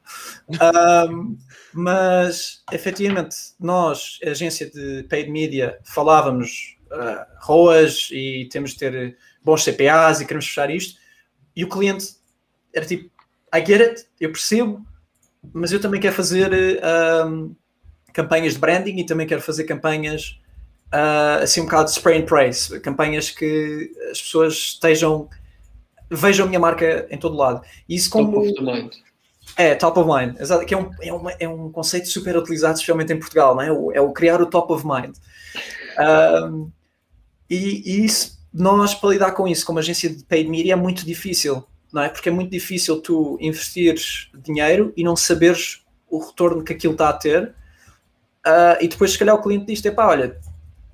Um, 1.10 1.36
mas 1.74 2.64
efetivamente, 2.72 3.36
nós, 3.60 4.20
a 4.24 4.30
agência 4.30 4.70
de 4.70 5.04
paid 5.10 5.32
media, 5.32 5.80
falávamos 5.84 6.78
uh, 6.92 7.26
ROAS 7.42 8.10
e 8.12 8.48
temos 8.52 8.74
de 8.74 8.78
ter 8.78 9.18
bons 9.44 9.64
CPAs 9.64 10.22
e 10.22 10.26
queremos 10.26 10.46
fechar 10.46 10.70
isto, 10.70 11.00
e 11.56 11.64
o 11.64 11.70
cliente 11.70 12.19
era 12.74 12.86
tipo, 12.86 13.10
I 13.54 13.66
get 13.66 13.82
it, 13.82 14.06
eu 14.20 14.32
percebo, 14.32 14.86
mas 15.54 15.72
eu 15.72 15.80
também 15.80 16.00
quero 16.00 16.16
fazer 16.16 16.52
um, 17.26 17.56
campanhas 18.14 18.54
de 18.54 18.60
branding 18.60 18.98
e 19.00 19.06
também 19.06 19.26
quero 19.28 19.42
fazer 19.42 19.64
campanhas 19.64 20.40
uh, 20.94 21.44
assim 21.44 21.62
um 21.62 21.66
bocado 21.66 21.86
de 21.86 21.92
spray 21.92 22.22
and 22.22 22.26
praise, 22.26 22.80
campanhas 22.80 23.30
que 23.32 23.92
as 24.12 24.22
pessoas 24.22 24.54
estejam 24.54 25.30
vejam 26.12 26.46
a 26.46 26.48
minha 26.50 26.60
marca 26.60 27.08
em 27.12 27.18
todo 27.18 27.36
lado. 27.38 27.62
E 27.88 27.96
isso 27.96 28.10
como 28.10 28.32
Top 28.32 28.48
of 28.50 28.54
the 28.56 28.62
mind. 28.62 28.94
é 29.56 29.76
top 29.76 30.00
of 30.00 30.10
mind, 30.10 30.40
exato, 30.42 30.66
que 30.66 30.74
é 30.74 30.78
um, 30.78 30.90
é, 31.02 31.14
uma- 31.14 31.32
é 31.40 31.48
um 31.48 31.72
conceito 31.72 32.08
super 32.08 32.36
utilizado, 32.36 32.74
especialmente 32.74 33.14
em 33.14 33.20
Portugal, 33.20 33.54
não 33.56 33.62
é? 33.62 33.72
O, 33.72 33.92
é 33.92 34.02
o 34.02 34.12
criar 34.12 34.42
o 34.42 34.46
top 34.48 34.74
of 34.74 34.86
mind. 34.86 35.16
Um, 36.00 36.72
e, 37.50 37.82
e 37.86 38.06
isso, 38.06 38.40
nós 38.54 38.94
para 38.96 39.10
lidar 39.10 39.32
com 39.34 39.48
isso, 39.48 39.66
como 39.66 39.80
agência 39.80 40.10
de 40.10 40.24
paid 40.24 40.50
media, 40.50 40.74
é 40.74 40.76
muito 40.76 41.06
difícil, 41.06 41.64
não 41.92 42.02
é? 42.04 42.10
Porque 42.10 42.30
é 42.30 42.32
muito 42.32 42.52
difícil 42.52 43.02
tu 43.02 43.38
investires 43.42 44.30
dinheiro 44.44 44.94
e 44.96 45.04
não 45.04 45.16
saberes 45.16 45.84
o 46.10 46.20
retorno 46.20 46.64
que 46.64 46.74
aquilo 46.74 46.94
está 46.94 47.10
a 47.10 47.14
ter. 47.14 47.54
Ah, 48.46 48.78
e 48.82 48.88
depois, 48.88 49.12
se 49.12 49.20
calhar, 49.20 49.36
o 49.36 49.42
cliente 49.42 49.66
diz: 49.66 49.82
pá, 49.94 50.08
olha, 50.08 50.38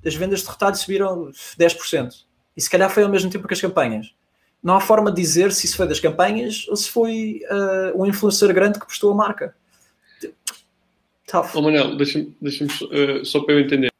as 0.04 0.14
vendas 0.14 0.42
de 0.42 0.48
retalho 0.48 0.76
subiram 0.76 1.30
10%. 1.58 2.24
E 2.56 2.60
se 2.60 2.70
calhar 2.70 2.90
foi 2.90 3.02
ao 3.02 3.08
mesmo 3.08 3.30
tempo 3.30 3.46
que 3.46 3.54
as 3.54 3.60
campanhas. 3.60 4.14
Não 4.62 4.74
há 4.74 4.80
forma 4.80 5.12
de 5.12 5.20
dizer 5.20 5.52
se 5.52 5.66
isso 5.66 5.76
foi 5.76 5.86
das 5.86 6.00
campanhas 6.00 6.66
ou 6.68 6.76
se 6.76 6.90
foi 6.90 7.40
ah, 7.50 7.92
um 7.94 8.06
influencer 8.06 8.52
grande 8.52 8.78
que 8.78 8.86
postou 8.86 9.12
a 9.12 9.14
marca. 9.14 9.54
Tough. 11.26 11.50
Oh, 11.54 11.62
Manel, 11.62 11.96
deixa-me 11.96 12.34
deixa 12.40 12.66
só 13.24 13.40
para 13.40 13.54
eu 13.54 13.60
entender. 13.60 13.90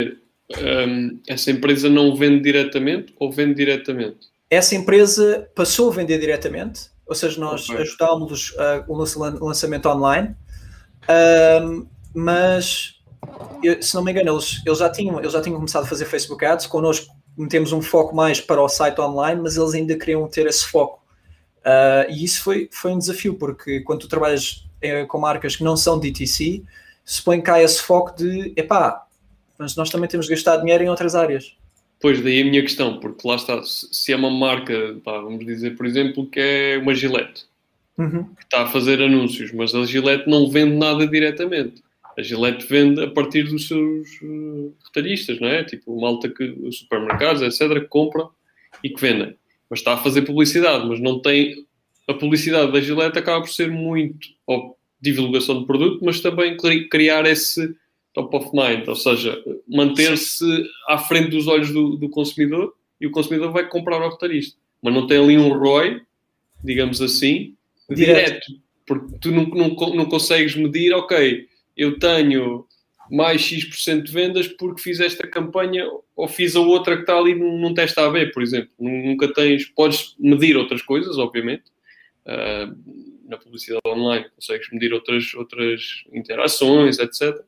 Um, 0.48 1.18
essa 1.26 1.50
empresa 1.50 1.88
não 1.90 2.14
vende 2.14 2.40
diretamente 2.40 3.12
ou 3.18 3.32
vende 3.32 3.54
diretamente? 3.54 4.28
Essa 4.50 4.74
empresa 4.74 5.48
passou 5.54 5.90
a 5.90 5.94
vender 5.94 6.18
diretamente, 6.18 6.90
ou 7.06 7.14
seja, 7.14 7.40
nós 7.40 7.68
Ok. 7.68 7.80
ajudámos 7.82 8.50
uh, 8.52 8.84
o 8.88 8.96
lança- 8.96 9.18
lançamento 9.40 9.88
online, 9.88 10.34
mas 12.14 12.94
eu- 13.62 13.82
se 13.82 13.94
não 13.94 14.02
me 14.04 14.10
engano, 14.12 14.32
eles, 14.34 14.62
eles, 14.64 14.78
já 14.78 14.88
tinham, 14.90 15.18
eles 15.18 15.32
já 15.32 15.40
tinham 15.40 15.56
começado 15.56 15.84
a 15.84 15.86
fazer 15.86 16.04
Facebook 16.04 16.44
Ads, 16.44 16.66
connosco 16.66 17.14
metemos 17.36 17.72
um 17.72 17.82
foco 17.82 18.14
mais 18.14 18.40
para 18.40 18.62
o 18.62 18.68
site 18.68 19.00
online, 19.00 19.40
mas 19.42 19.56
eles 19.56 19.74
ainda 19.74 19.96
queriam 19.96 20.26
ter 20.28 20.46
esse 20.46 20.64
foco. 20.66 21.04
Ah, 21.64 22.06
e 22.08 22.24
isso 22.24 22.42
foi, 22.42 22.68
foi 22.72 22.92
um 22.92 22.98
desafio, 22.98 23.34
porque 23.34 23.80
quando 23.80 24.00
tu 24.00 24.08
trabalhas 24.08 24.64
eh, 24.80 25.04
com 25.06 25.18
marcas 25.18 25.56
que 25.56 25.64
não 25.64 25.76
são 25.76 25.98
DTC, 25.98 26.62
supõe 27.04 27.42
que 27.42 27.50
há 27.50 27.62
esse 27.62 27.82
foco 27.82 28.14
de 28.16 28.52
epá, 28.56 29.04
mas 29.58 29.74
nós 29.76 29.90
também 29.90 30.08
temos 30.08 30.26
de 30.26 30.32
gastar 30.34 30.56
dinheiro 30.58 30.84
em 30.84 30.88
outras 30.88 31.14
áreas. 31.14 31.56
Pois, 32.00 32.20
daí 32.22 32.42
a 32.42 32.44
minha 32.44 32.62
questão, 32.62 33.00
porque 33.00 33.26
lá 33.26 33.36
está, 33.36 33.62
se 33.64 34.12
é 34.12 34.16
uma 34.16 34.30
marca, 34.30 34.96
pá, 35.02 35.18
vamos 35.20 35.44
dizer, 35.46 35.76
por 35.76 35.86
exemplo, 35.86 36.26
que 36.26 36.38
é 36.38 36.78
uma 36.78 36.94
Gillette, 36.94 37.44
Uhum. 37.98 38.24
que 38.34 38.42
está 38.44 38.62
a 38.62 38.66
fazer 38.66 39.00
anúncios, 39.00 39.50
mas 39.52 39.74
a 39.74 39.84
Gillette 39.86 40.28
não 40.28 40.50
vende 40.50 40.76
nada 40.76 41.06
diretamente. 41.06 41.82
A 42.18 42.22
Gillette 42.22 42.66
vende 42.66 43.02
a 43.02 43.08
partir 43.10 43.44
dos 43.44 43.66
seus 43.68 44.20
uh, 44.22 44.74
retalhistas, 44.86 45.40
não 45.40 45.48
é? 45.48 45.64
Tipo, 45.64 45.98
malta 45.98 46.28
que, 46.28 46.44
os 46.44 46.78
supermercados, 46.78 47.40
etc., 47.42 47.80
que 47.80 47.88
compram 47.88 48.28
e 48.84 48.90
que 48.90 49.00
vendem. 49.00 49.34
Mas 49.70 49.80
está 49.80 49.94
a 49.94 49.96
fazer 49.98 50.22
publicidade, 50.22 50.86
mas 50.86 51.00
não 51.00 51.20
tem... 51.20 51.64
A 52.06 52.12
publicidade 52.14 52.70
da 52.70 52.80
Gillette 52.80 53.18
acaba 53.18 53.40
por 53.40 53.50
ser 53.50 53.70
muito 53.70 54.28
ou 54.46 54.76
divulgação 55.00 55.60
de 55.60 55.66
produto, 55.66 56.04
mas 56.04 56.20
também 56.20 56.56
cri- 56.56 56.88
criar 56.88 57.26
esse 57.26 57.74
top 58.16 58.34
of 58.34 58.50
mind, 58.54 58.88
ou 58.88 58.96
seja, 58.96 59.38
manter-se 59.68 60.44
à 60.88 60.96
frente 60.96 61.28
dos 61.28 61.46
olhos 61.46 61.70
do, 61.70 61.96
do 61.96 62.08
consumidor 62.08 62.74
e 62.98 63.06
o 63.06 63.10
consumidor 63.10 63.52
vai 63.52 63.68
comprar 63.68 64.00
ao 64.00 64.10
retalhista. 64.10 64.58
Mas 64.82 64.94
não 64.94 65.06
tem 65.06 65.18
ali 65.18 65.36
um 65.36 65.52
ROI, 65.52 66.00
digamos 66.64 67.02
assim, 67.02 67.54
Direto. 67.90 68.24
direto. 68.24 68.46
Porque 68.86 69.18
tu 69.20 69.30
não, 69.30 69.44
não, 69.44 69.68
não 69.94 70.06
consegues 70.06 70.56
medir, 70.56 70.94
ok, 70.94 71.46
eu 71.76 71.98
tenho 71.98 72.66
mais 73.10 73.42
X% 73.42 74.02
de 74.02 74.10
vendas 74.10 74.48
porque 74.48 74.80
fiz 74.80 74.98
esta 74.98 75.26
campanha 75.26 75.86
ou 76.16 76.26
fiz 76.26 76.56
a 76.56 76.60
outra 76.60 76.96
que 76.96 77.02
está 77.02 77.18
ali 77.18 77.34
num, 77.34 77.58
num 77.58 77.74
teste 77.74 78.00
AB, 78.00 78.32
por 78.32 78.42
exemplo. 78.42 78.70
Nunca 78.78 79.30
tens, 79.32 79.66
podes 79.66 80.14
medir 80.18 80.56
outras 80.56 80.80
coisas, 80.80 81.18
obviamente. 81.18 81.64
Ah, 82.24 82.72
na 83.28 83.36
publicidade 83.36 83.82
online 83.86 84.26
consegues 84.34 84.70
medir 84.72 84.94
outras, 84.94 85.34
outras 85.34 86.04
interações, 86.12 86.98
etc. 86.98 87.44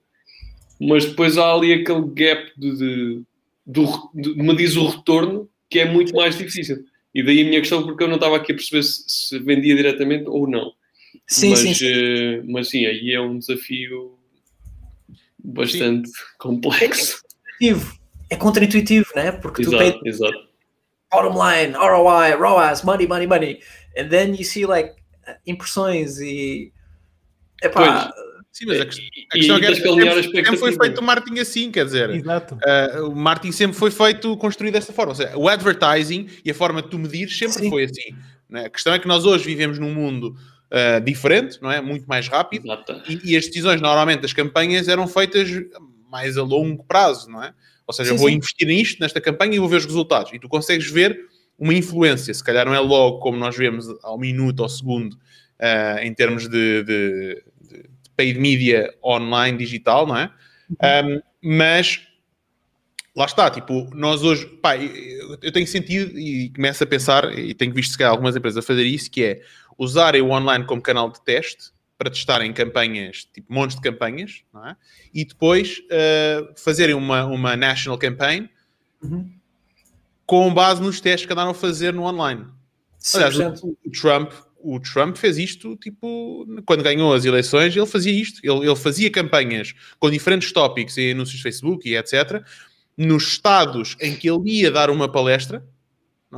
Mas 0.80 1.05
depois 1.05 1.36
há 1.38 1.52
ali 1.52 1.72
aquele 1.72 2.02
gap 2.02 2.52
de, 2.56 2.76
de, 2.76 3.22
do, 3.66 4.10
de 4.14 4.34
medir 4.36 4.76
o 4.78 4.88
retorno 4.88 5.48
que 5.68 5.80
é 5.80 5.84
muito 5.84 6.14
mais 6.14 6.36
difícil. 6.36 6.84
E 7.14 7.22
daí 7.22 7.42
a 7.42 7.44
minha 7.44 7.60
questão, 7.60 7.82
porque 7.82 8.05
eu 8.05 8.09
não 8.09 8.14
estava 8.16 8.36
aqui 8.36 8.52
a 8.52 8.55
perceber 8.55 8.82
se, 8.82 9.05
se 9.06 9.38
vendia 9.38 9.74
diretamente 9.74 10.28
ou 10.28 10.48
não. 10.48 10.72
Sim, 11.26 11.50
mas, 11.50 11.59
sim, 11.60 11.74
sim. 11.74 11.86
eh, 11.86 12.42
mas 12.46 12.68
sim, 12.68 12.86
aí 12.86 13.12
é 13.12 13.20
um 13.20 13.38
desafio 13.38 14.18
bastante 15.38 16.10
complexo. 16.38 17.22
intuitivo. 17.59 17.98
É 18.30 18.36
contra-intuitivo, 18.36 19.06
né? 19.16 19.32
Porque 19.32 19.62
tu 19.62 19.74
Exato, 19.74 20.00
tens 20.00 20.14
exato. 20.14 20.48
bottom 21.10 21.34
line, 21.34 21.72
ROI, 21.74 22.34
ROAS, 22.34 22.82
money, 22.82 23.06
money, 23.06 23.26
money. 23.26 23.60
And 23.96 24.09
then 24.10 24.34
you 24.34 24.44
see 24.44 24.66
like 24.66 24.94
impressões 25.46 26.18
e. 26.20 26.72
Epá, 27.62 28.12
Sim, 28.59 28.66
mas 28.66 28.80
a, 28.80 28.82
a 28.82 28.86
questão 28.86 29.06
é 29.06 29.59
e 29.59 29.60
que 29.60 29.66
tens 29.66 29.78
que 29.78 29.82
sempre, 29.82 30.22
sempre 30.44 30.56
foi 30.56 30.72
feito 30.72 30.98
o 30.98 31.05
marketing 31.05 31.39
assim, 31.39 31.70
quer 31.70 31.85
dizer, 31.85 32.10
Exato. 32.10 32.55
Uh, 32.56 33.09
o 33.09 33.14
marketing 33.14 33.52
sempre 33.52 33.76
foi 33.76 33.90
feito, 33.93 34.36
construído 34.36 34.72
dessa 34.72 34.93
forma. 34.93 35.12
Ou 35.12 35.16
seja, 35.16 35.36
o 35.39 35.48
advertising 35.48 36.26
e 36.44 36.51
a 36.51 36.55
forma 36.55 36.82
de 36.82 36.89
tu 36.89 36.98
medir 36.98 37.28
sempre 37.30 37.60
Sim. 37.60 37.70
foi 37.70 37.85
assim. 37.85 38.16
né? 38.51 38.64
A 38.64 38.68
questão 38.68 38.93
é 38.93 38.98
que 38.98 39.06
nós 39.06 39.24
hoje 39.24 39.44
vivemos 39.44 39.78
num 39.78 39.94
mundo 39.94 40.35
uh, 40.72 41.01
diferente, 41.05 41.59
não 41.62 41.70
é? 41.70 41.80
Muito 41.80 42.06
mais 42.06 42.26
rápido. 42.26 42.66
E, 43.09 43.32
e 43.32 43.36
as 43.36 43.47
decisões, 43.47 43.80
normalmente, 43.80 44.22
das 44.22 44.32
campanhas 44.32 44.89
eram 44.89 45.06
feitas 45.06 45.48
mais 46.10 46.36
a 46.36 46.43
longo 46.43 46.82
prazo, 46.82 47.30
não 47.30 47.44
é? 47.44 47.55
Ou 47.86 47.94
seja, 47.94 48.09
Sim, 48.09 48.16
eu 48.16 48.18
vou 48.18 48.28
sim. 48.28 48.35
investir 48.35 48.66
nisto, 48.66 48.98
nesta 49.01 49.20
campanha 49.20 49.55
e 49.55 49.59
vou 49.60 49.68
ver 49.68 49.76
os 49.76 49.85
resultados. 49.86 50.32
E 50.32 50.39
tu 50.40 50.48
consegues 50.48 50.90
ver 50.90 51.16
uma 51.56 51.74
influência. 51.74 52.35
Se 52.35 52.43
calhar 52.43 52.66
não 52.66 52.74
é 52.74 52.80
logo 52.80 53.18
como 53.20 53.36
nós 53.39 53.56
vemos 53.56 53.86
ao 54.02 54.18
minuto, 54.18 54.62
ao 54.64 54.68
segundo, 54.68 55.14
uh, 55.14 55.98
em 56.02 56.12
termos 56.12 56.48
de- 56.48 56.82
de 56.82 57.43
paid 58.19 58.39
media 58.39 58.93
online, 59.03 59.57
digital, 59.57 60.07
não 60.07 60.16
é? 60.16 60.31
Um, 60.70 61.23
mas 61.40 62.03
lá 63.16 63.24
está, 63.24 63.49
tipo, 63.49 63.89
nós 63.95 64.23
hoje, 64.23 64.45
pá, 64.61 64.77
eu 64.77 65.53
tenho 65.53 65.66
sentido 65.66 66.19
e 66.19 66.51
começo 66.51 66.82
a 66.82 66.86
pensar, 66.86 67.39
e 67.39 67.55
tenho 67.55 67.73
visto 67.73 67.93
se 67.93 67.99
calhar 67.99 68.11
algumas 68.11 68.36
empresas 68.36 68.59
a 68.59 68.66
fazer 68.66 68.85
isso, 68.85 69.11
que 69.11 69.24
é 69.24 69.43
usarem 69.78 70.20
o 70.20 70.31
online 70.31 70.65
como 70.66 70.82
canal 70.82 71.11
de 71.11 71.23
teste 71.23 71.70
para 71.97 72.11
testarem 72.11 72.53
campanhas, 72.53 73.24
tipo 73.32 73.53
montes 73.53 73.77
de 73.77 73.82
campanhas, 73.82 74.43
não 74.53 74.66
é? 74.66 74.77
E 75.15 75.24
depois 75.24 75.78
uh, 75.78 76.53
fazerem 76.57 76.95
uma, 76.95 77.24
uma 77.24 77.57
national 77.57 77.97
campaign 77.97 78.49
Uhum. 79.01 79.31
com 80.27 80.53
base 80.53 80.82
nos 80.82 81.01
testes 81.01 81.24
que 81.24 81.32
andaram 81.32 81.53
a 81.53 81.55
fazer 81.55 81.95
no 81.95 82.03
online. 82.03 82.47
Aliás, 83.15 83.36
100%. 83.36 83.62
o, 83.62 83.78
o 83.85 83.90
Trump, 83.93 84.32
o 84.60 84.80
Trump 84.80 85.16
fez 85.16 85.39
isto, 85.39 85.76
tipo, 85.76 86.47
quando 86.66 86.82
ganhou 86.82 87.12
as 87.12 87.24
eleições, 87.24 87.76
ele 87.76 87.86
fazia 87.86 88.12
isto. 88.12 88.40
Ele, 88.43 88.66
ele 88.66 88.76
fazia 88.76 89.10
campanhas 89.10 89.74
com 89.98 90.10
diferentes 90.10 90.52
tópicos 90.52 90.98
em 90.98 91.12
anúncios 91.12 91.40
Facebook 91.40 91.89
e 91.89 91.97
etc. 91.97 92.43
Nos 92.97 93.28
estados 93.28 93.97
em 94.01 94.14
que 94.16 94.28
ele 94.28 94.51
ia 94.51 94.70
dar 94.70 94.90
uma 94.90 95.10
palestra, 95.10 95.64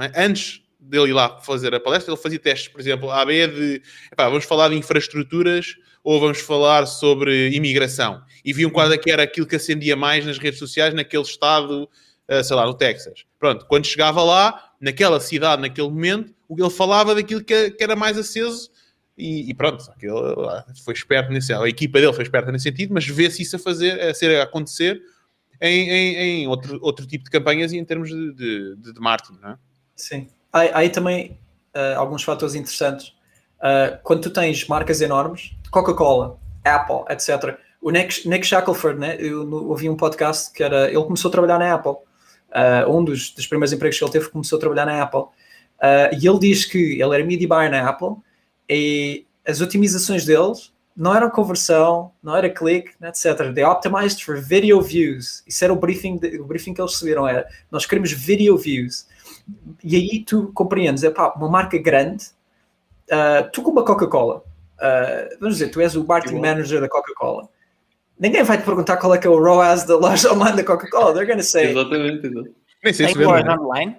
é? 0.01 0.25
antes 0.25 0.63
dele 0.79 1.11
ir 1.11 1.13
lá 1.13 1.41
fazer 1.41 1.75
a 1.75 1.81
palestra, 1.81 2.13
ele 2.13 2.21
fazia 2.21 2.39
testes, 2.39 2.69
por 2.69 2.81
exemplo, 2.81 3.11
a 3.11 3.23
AB 3.23 3.47
de, 3.49 3.83
epá, 4.13 4.29
vamos 4.29 4.45
falar 4.45 4.69
de 4.69 4.77
infraestruturas 4.77 5.77
ou 6.03 6.19
vamos 6.21 6.41
falar 6.41 6.87
sobre 6.87 7.51
imigração. 7.51 8.23
E 8.45 8.53
viam 8.53 8.71
qual 8.71 8.91
é 8.91 8.99
que 8.99 9.11
era 9.11 9.23
aquilo 9.23 9.47
que 9.47 9.57
acendia 9.57 9.97
mais 9.97 10.25
nas 10.25 10.39
redes 10.39 10.59
sociais 10.59 10.95
naquele 10.95 11.23
estado, 11.23 11.89
eh, 12.27 12.43
sei 12.43 12.57
lá, 12.57 12.67
no 12.67 12.75
Texas. 12.75 13.25
Pronto, 13.39 13.67
quando 13.67 13.87
chegava 13.87 14.23
lá, 14.23 14.73
naquela 14.81 15.21
cidade, 15.21 15.61
naquele 15.61 15.89
momento, 15.89 16.35
ele 16.59 16.71
falava 16.71 17.15
daquilo 17.15 17.43
que, 17.45 17.71
que 17.73 17.85
era 17.85 17.95
mais 17.97 18.17
aceso 18.19 18.71
e, 19.17 19.51
e 19.51 19.55
pronto, 19.55 19.85
aquilo, 19.91 20.47
foi 20.85 20.95
esperto 20.95 21.31
nesse, 21.31 21.53
a 21.53 21.69
equipa 21.69 22.01
dele 22.01 22.13
foi 22.13 22.23
esperta 22.25 22.51
nesse 22.51 22.65
sentido, 22.65 22.95
mas 22.95 23.07
vê-se 23.07 23.43
isso 23.43 23.57
a 23.57 23.59
fazer, 23.59 24.01
a 24.01 24.15
ser 24.15 24.41
a 24.41 24.45
acontecer 24.45 25.01
em, 25.61 25.91
em- 25.91 26.17
em 26.17 26.47
outro, 26.49 26.79
outro 26.81 27.07
tipo 27.07 27.25
de 27.25 27.31
campanhas 27.31 27.73
e 27.73 27.79
em 27.79 27.85
termos 27.85 28.09
de, 28.09 28.33
de, 28.35 28.77
de- 28.77 29.01
marketing, 29.01 29.39
não 29.43 29.51
é? 29.51 29.57
Sim. 29.95 30.27
Há, 30.53 30.61
há 30.61 30.79
aí 30.79 30.89
também 30.89 31.39
ah, 31.75 31.97
alguns 31.99 32.23
fatores 32.23 32.55
interessantes. 32.55 33.13
Ah, 33.61 33.99
quando 34.03 34.23
tu 34.23 34.31
tens 34.31 34.67
marcas 34.67 35.01
enormes, 35.03 35.53
Coca-Cola, 35.71 36.39
Apple, 36.65 37.05
etc. 37.13 37.59
O 37.83 37.91
Nick, 37.91 38.27
Nick 38.29 38.47
Shackelford, 38.47 38.99
né? 38.99 39.17
eu 39.19 39.49
ouvi 39.69 39.89
um 39.91 39.97
podcast 39.97 40.51
que 40.53 40.63
era. 40.63 40.89
Ele 40.89 41.03
começou 41.05 41.29
a 41.29 41.33
trabalhar 41.33 41.59
na 41.59 41.75
Apple. 41.75 41.97
Ah, 42.51 42.87
um 42.89 43.05
dos, 43.05 43.31
dos 43.33 43.47
primeiros 43.47 43.73
empregos 43.73 43.99
que 43.99 44.05
ele 44.05 44.13
teve 44.13 44.29
começou 44.31 44.57
a 44.57 44.61
trabalhar 44.61 44.87
na 44.87 45.03
Apple. 45.03 45.25
Ah, 45.81 46.11
e 46.13 46.27
ele 46.27 46.39
diz 46.39 46.65
que 46.65 47.01
ele 47.01 47.15
era 47.15 47.25
media 47.25 47.49
buyer 47.49 47.71
na 47.71 47.89
Apple 47.89 48.17
e 48.69 49.25
as 49.47 49.61
otimizações 49.61 50.25
deles 50.25 50.73
não 50.97 51.15
eram 51.15 51.31
conversão, 51.31 52.13
não 52.23 52.37
era 52.37 52.51
clique, 52.51 52.91
etc. 53.03 53.55
They 53.55 53.65
optimized 53.65 54.23
for 54.23 54.39
video 54.39 54.81
views. 54.83 55.43
Isso 55.47 55.65
era 55.65 55.73
o 55.73 55.77
briefing, 55.77 56.19
de- 56.19 56.39
o 56.39 56.45
briefing 56.45 56.75
que 56.75 56.81
eles 56.81 56.93
receberam. 56.93 57.27
Era, 57.27 57.47
nós 57.71 57.87
queremos 57.87 58.13
video 58.13 58.57
views. 58.59 59.07
E 59.83 59.97
aí 59.97 60.25
tu 60.25 60.51
compreendes, 60.53 61.03
é 61.03 61.11
pá, 61.11 61.33
uma 61.37 61.49
marca 61.49 61.79
grande, 61.79 62.27
ah, 63.11 63.49
tu 63.51 63.63
com 63.63 63.71
uma 63.71 63.85
Coca-Cola, 63.85 64.45
uh, 64.79 65.37
vamos 65.41 65.57
dizer, 65.57 65.71
tu 65.71 65.81
és 65.81 65.97
o 65.97 66.07
marketing 66.07 66.41
manager 66.41 66.81
da 66.81 66.89
Coca-Cola. 66.89 67.49
Ninguém 68.19 68.43
vai 68.43 68.59
te 68.59 68.65
perguntar 68.65 68.99
qual 68.99 69.15
é 69.15 69.19
que 69.19 69.27
é 69.27 69.31
o 69.31 69.39
ROAS 69.39 69.85
da 69.85 69.97
loja 69.97 70.33
online 70.33 70.59
da 70.59 70.65
Coca-Cola. 70.65 71.15
They're 71.15 71.27
gonna 71.27 71.43
say, 71.43 71.71
Exatamente, 71.71 72.27
exato. 72.27 72.55
Nem 72.85 72.93
sei 72.93 73.09
se 73.09 73.19
né? 73.19 73.27
online? 73.27 73.97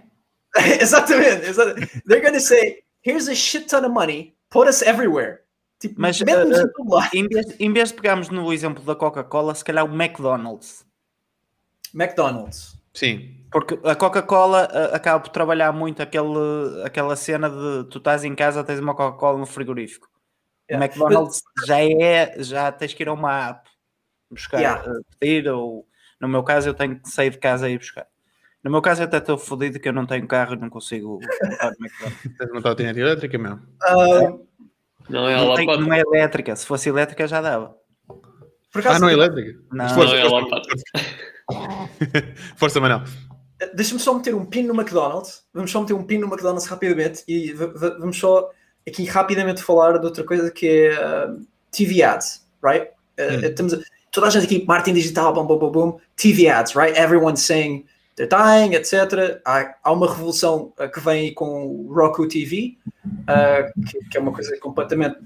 exatamente, 0.81 1.45
exatamente. 1.47 2.01
They're 2.05 2.21
gonna 2.21 2.39
say, 2.39 2.83
here's 3.01 3.27
a 3.27 3.35
shit 3.35 3.67
ton 3.67 3.85
of 3.85 3.93
money, 3.93 4.35
put 4.49 4.67
us 4.67 4.81
everywhere. 4.81 5.41
Tipo, 5.79 5.95
Mas, 5.99 6.21
uh, 6.21 6.25
em 7.13 7.27
vez, 7.27 7.59
em 7.59 7.73
vez 7.73 7.89
de 7.89 7.95
pegarmos 7.95 8.29
no 8.29 8.53
exemplo 8.53 8.83
da 8.83 8.95
Coca-Cola, 8.95 9.55
se 9.55 9.63
calhar 9.63 9.83
o 9.83 9.91
McDonald's. 9.91 10.85
McDonald's. 11.93 12.79
Sim. 12.93 13.35
Porque 13.51 13.79
a 13.83 13.95
Coca-Cola 13.95 14.69
uh, 14.71 14.95
acaba 14.95 15.19
por 15.19 15.29
trabalhar 15.29 15.71
muito 15.71 16.01
aquele, 16.01 16.83
aquela 16.85 17.15
cena 17.15 17.49
de 17.49 17.89
tu 17.89 17.97
estás 17.97 18.23
em 18.23 18.35
casa, 18.35 18.63
tens 18.63 18.79
uma 18.79 18.93
Coca-Cola 18.93 19.39
no 19.39 19.45
frigorífico. 19.47 20.07
Yeah. 20.69 20.85
O 20.85 20.87
McDonald's 20.87 21.41
já 21.65 21.81
é, 21.81 22.35
já 22.43 22.71
tens 22.71 22.93
que 22.93 23.03
ir 23.03 23.09
a 23.09 23.13
uma 23.13 23.49
app 23.49 23.69
buscar, 24.29 24.59
Yeah. 24.59 24.89
uh, 24.89 25.03
pedir, 25.19 25.49
ou 25.49 25.87
no 26.19 26.27
meu 26.27 26.43
caso 26.43 26.69
eu 26.69 26.73
tenho 26.73 26.99
que 26.99 27.09
sair 27.09 27.31
de 27.31 27.39
casa 27.39 27.67
e 27.67 27.73
ir 27.73 27.79
buscar. 27.79 28.07
No 28.63 28.69
meu 28.71 28.81
caso 28.81 29.01
eu 29.01 29.05
até 29.05 29.17
estou 29.17 29.37
fodido 29.37 29.79
que 29.79 29.89
eu 29.89 29.93
não 29.93 30.05
tenho 30.05 30.27
carro 30.27 30.53
e 30.53 30.57
não 30.57 30.69
consigo 30.69 31.19
comprar 31.19 31.71
no 31.71 31.85
McDonald's. 31.85 32.21
Tens 32.37 32.51
uma 32.51 32.61
trotinete 32.61 32.99
elétrica 32.99 33.37
mesmo. 33.37 33.59
Uh, 33.89 34.45
Não 35.09 35.27
é 35.27 35.35
Não, 35.35 35.53
tem- 35.55 35.65
não 35.67 35.93
é 35.93 35.99
elétrica, 36.01 36.55
se 36.55 36.65
fosse 36.65 36.87
elétrica 36.89 37.27
já 37.27 37.41
dava. 37.41 37.75
por 38.71 38.79
acaso, 38.79 38.97
Ah, 38.97 38.99
não 38.99 39.09
é 39.09 39.13
elétrica? 39.13 39.59
Não. 39.71 39.89
Força, 39.89 40.13
Não 40.13 40.19
é 40.19 40.21
a 40.21 40.29
força. 40.29 40.61
Força, 42.55 42.79
Manel. 42.79 43.01
Deixa-me 43.73 43.99
só 43.99 44.13
meter 44.13 44.33
um 44.33 44.45
pin 44.45 44.63
no 44.63 44.73
McDonald's. 44.79 45.43
Vamos 45.53 45.71
só 45.71 45.81
meter 45.81 45.93
um 45.93 46.03
pin 46.03 46.17
no 46.17 46.27
McDonald's 46.27 46.65
rapidamente 46.67 47.23
e 47.27 47.53
vamos 47.53 48.17
só 48.17 48.49
aqui 48.87 49.05
rapidamente 49.05 49.61
falar 49.61 49.97
de 49.99 50.05
outra 50.05 50.23
coisa 50.23 50.49
que 50.51 50.67
é 50.67 50.93
uh, 51.27 51.45
TV 51.71 52.01
ads, 52.03 52.47
right? 52.63 52.87
Uh, 53.19 53.37
Hum. 53.37 53.39
estamos 53.43 53.73
a- 53.73 53.79
toda 54.11 54.27
a 54.27 54.29
gente 54.29 54.45
aqui, 54.45 54.65
marketing 54.65 54.95
digital, 54.95 55.33
bum, 55.33 55.45
bum, 55.45 55.57
bum, 55.59 55.71
bum, 55.71 55.99
TV 56.15 56.47
ads, 56.47 56.75
right? 56.75 56.97
Everyone's 56.97 57.41
saying 57.41 57.85
dying, 58.17 58.75
etc. 58.75 59.41
Há, 59.45 59.75
há 59.83 59.91
uma 59.91 60.09
revolução 60.09 60.73
uh, 60.79 60.91
que 60.91 60.99
vem 60.99 61.27
aí 61.27 61.31
com 61.33 61.65
o 61.65 61.93
Roku 61.93 62.27
TV, 62.27 62.77
uh, 63.05 63.81
que, 63.89 64.09
que 64.09 64.17
é 64.17 64.19
uma 64.19 64.33
coisa 64.33 64.57
completamente 64.59 65.17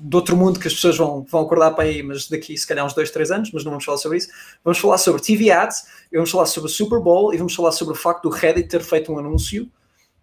de 0.00 0.16
outro 0.16 0.36
mundo 0.36 0.60
que 0.60 0.68
as 0.68 0.74
pessoas 0.74 0.96
vão, 0.96 1.24
vão 1.28 1.42
acordar 1.42 1.72
para 1.72 1.84
aí, 1.84 2.02
mas 2.02 2.28
daqui 2.28 2.56
se 2.56 2.66
calhar 2.66 2.86
uns 2.86 2.94
dois, 2.94 3.10
três 3.10 3.30
anos, 3.30 3.50
mas 3.52 3.64
não 3.64 3.72
vamos 3.72 3.84
falar 3.84 3.98
sobre 3.98 4.18
isso. 4.18 4.28
Vamos 4.64 4.78
falar 4.78 4.98
sobre 4.98 5.20
TV 5.20 5.50
ads, 5.50 5.86
vamos 6.12 6.30
falar 6.30 6.46
sobre 6.46 6.70
o 6.70 6.72
Super 6.72 7.00
Bowl 7.00 7.34
e 7.34 7.36
vamos 7.36 7.54
falar 7.54 7.72
sobre 7.72 7.94
o 7.94 7.96
facto 7.96 8.28
do 8.28 8.30
Reddit 8.30 8.68
ter 8.68 8.80
feito 8.80 9.12
um 9.12 9.18
anúncio. 9.18 9.68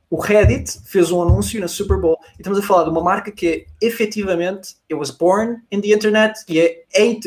O 0.09 0.17
Reddit 0.17 0.79
fez 0.85 1.11
um 1.11 1.21
anúncio 1.21 1.59
na 1.59 1.67
Super 1.67 1.97
Bowl 1.97 2.17
e 2.37 2.41
estamos 2.41 2.59
a 2.59 2.61
falar 2.61 2.83
de 2.83 2.89
uma 2.89 3.01
marca 3.01 3.31
que 3.31 3.47
é 3.47 3.85
efetivamente, 3.85 4.75
it 4.89 4.95
was 4.95 5.11
born 5.11 5.61
in 5.71 5.81
the 5.81 5.89
internet 5.89 6.39
e 6.47 6.59
é, 6.59 6.83
é 6.93 7.19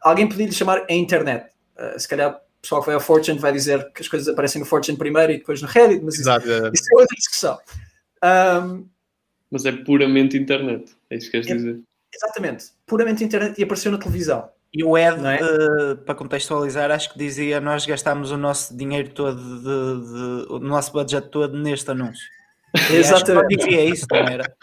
alguém 0.00 0.28
podia 0.28 0.46
lhe 0.46 0.52
chamar 0.52 0.86
a 0.88 0.92
internet. 0.92 1.50
Uh, 1.76 1.98
se 1.98 2.08
calhar 2.08 2.40
pessoal 2.62 2.80
que 2.82 2.86
vai 2.86 2.94
ao 2.94 3.00
Fortune 3.00 3.38
vai 3.38 3.52
dizer 3.52 3.90
que 3.92 4.02
as 4.02 4.08
coisas 4.08 4.28
aparecem 4.28 4.60
no 4.60 4.66
Fortune 4.66 4.96
primeiro 4.98 5.32
e 5.32 5.38
depois 5.38 5.62
no 5.62 5.68
Reddit, 5.68 6.04
mas 6.04 6.14
isso, 6.14 6.22
Exato. 6.22 6.50
é. 6.50 6.70
isso 6.74 6.84
é 6.92 7.00
outra 7.00 7.16
discussão. 7.16 7.58
Um, 8.24 8.86
Mas 9.50 9.64
é 9.64 9.72
puramente 9.72 10.36
internet. 10.36 10.92
É 11.08 11.16
isso 11.16 11.26
que 11.26 11.32
queres 11.32 11.46
É- 11.48 11.54
dizer. 11.54 11.80
exatamente, 12.14 12.66
puramente 12.86 13.24
internet 13.24 13.58
e 13.58 13.64
apareceu 13.64 13.92
na 13.92 13.98
televisão. 13.98 14.48
E 14.74 14.84
o 14.84 14.98
Ed, 14.98 15.24
é? 15.24 15.36
eh, 15.40 15.94
para 16.04 16.14
contextualizar, 16.14 16.90
acho 16.90 17.10
que 17.12 17.18
dizia: 17.18 17.58
Nós 17.58 17.86
gastámos 17.86 18.30
o 18.30 18.36
nosso 18.36 18.76
dinheiro 18.76 19.08
todo, 19.10 19.34
de, 19.40 19.64
de- 20.44 20.52
o 20.52 20.58
nosso 20.58 20.92
budget 20.92 21.28
todo 21.30 21.56
neste 21.56 21.90
anúncio. 21.90 22.28
Exatamente. 22.92 23.56
dizia 23.56 23.84
isso, 23.86 24.04
não 24.10 24.18
era? 24.18 24.54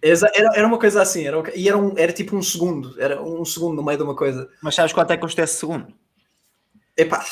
Exa- 0.00 0.30
Era, 0.32 0.50
era 0.54 0.66
uma 0.68 0.78
coisa 0.78 1.02
assim, 1.02 1.26
era, 1.26 1.42
e 1.56 1.68
era, 1.68 1.76
um, 1.76 1.92
era 1.98 2.12
tipo 2.12 2.36
um 2.36 2.42
segundo, 2.42 2.94
era 3.00 3.20
um 3.20 3.44
segundo 3.44 3.74
no 3.74 3.82
meio 3.82 3.98
de 3.98 4.04
uma 4.04 4.14
coisa. 4.14 4.48
Mas 4.62 4.76
sabes 4.76 4.92
quanto 4.92 5.10
é 5.10 5.16
que 5.16 5.22
custa 5.22 5.42
esse 5.42 5.54
segundo? 5.54 5.88
Epá, 6.96 7.24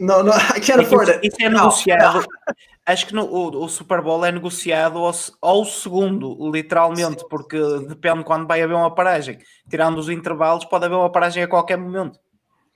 não, 0.00 0.24
não, 0.24 0.32
I 0.56 0.60
can't 0.60 0.80
afford 0.80 1.08
Isso, 1.08 1.18
it. 1.18 1.28
isso 1.28 1.36
é 1.40 1.48
Não, 1.48 1.60
negociado. 1.64 2.26
Acho 2.86 3.06
que 3.06 3.14
no- 3.14 3.24
o, 3.24 3.64
o 3.64 3.68
Super 3.68 4.02
Bowl 4.02 4.24
é 4.26 4.30
negociado 4.32 4.98
ao, 4.98 5.14
ao 5.40 5.64
segundo, 5.64 6.50
literalmente, 6.50 7.24
porque 7.30 7.56
depende 7.88 8.24
quando 8.24 8.46
vai 8.46 8.60
haver 8.60 8.74
uma 8.74 8.94
paragem. 8.94 9.38
Tirando 9.70 9.96
os 9.98 10.10
intervalos, 10.10 10.66
pode 10.66 10.84
haver 10.84 10.96
uma 10.96 11.10
paragem 11.10 11.42
a 11.42 11.48
qualquer 11.48 11.78
momento. 11.78 12.18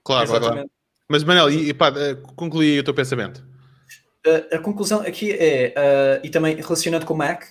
Claro, 0.03 0.25
claro, 0.27 0.27
claro. 0.27 0.45
Exatamente. 0.45 0.71
Mas, 1.07 1.23
Manel, 1.23 1.49
e, 1.51 1.69
e 1.69 1.73
pá, 1.75 1.89
eh, 1.95 2.15
conclui 2.35 2.71
aí 2.71 2.79
o 2.79 2.83
teu 2.83 2.93
pensamento. 2.93 3.45
A, 4.25 4.55
a 4.55 4.59
conclusão 4.59 5.01
aqui 5.01 5.31
é, 5.31 5.73
uh, 5.77 6.25
e 6.25 6.29
também 6.29 6.55
relacionado 6.55 7.05
com 7.05 7.13
o 7.13 7.17
Mac, 7.17 7.43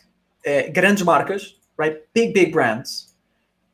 é 0.44 0.68
grandes 0.68 1.04
marcas, 1.04 1.56
right? 1.78 2.00
big, 2.12 2.32
big 2.32 2.50
brands. 2.50 3.16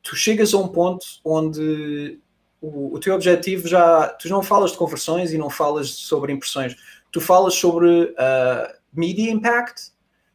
Tu 0.02 0.14
chegas 0.14 0.52
a 0.52 0.58
um 0.58 0.68
ponto 0.68 1.04
onde 1.24 2.18
o, 2.66 2.94
o 2.94 3.00
teu 3.00 3.14
objetivo 3.14 3.66
já. 3.68 4.08
Tu 4.08 4.28
não 4.28 4.42
falas 4.42 4.72
de 4.72 4.78
conversões 4.78 5.32
e 5.32 5.38
não 5.38 5.50
falas 5.50 5.90
sobre 5.90 6.32
impressões. 6.32 6.76
Tu 7.10 7.20
falas 7.20 7.54
sobre 7.54 7.86
uh, 8.12 8.74
media 8.92 9.30
impact, 9.30 9.92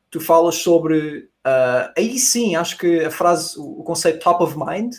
tu 0.09 0.19
falas 0.19 0.55
sobre. 0.55 1.29
uh, 1.45 1.91
aí 1.97 2.17
sim, 2.19 2.55
acho 2.55 2.77
que 2.77 3.03
a 3.03 3.11
frase, 3.11 3.59
o, 3.59 3.83
conceito 3.83 4.19
top 4.19 4.43
of 4.43 4.57
mind 4.57 4.95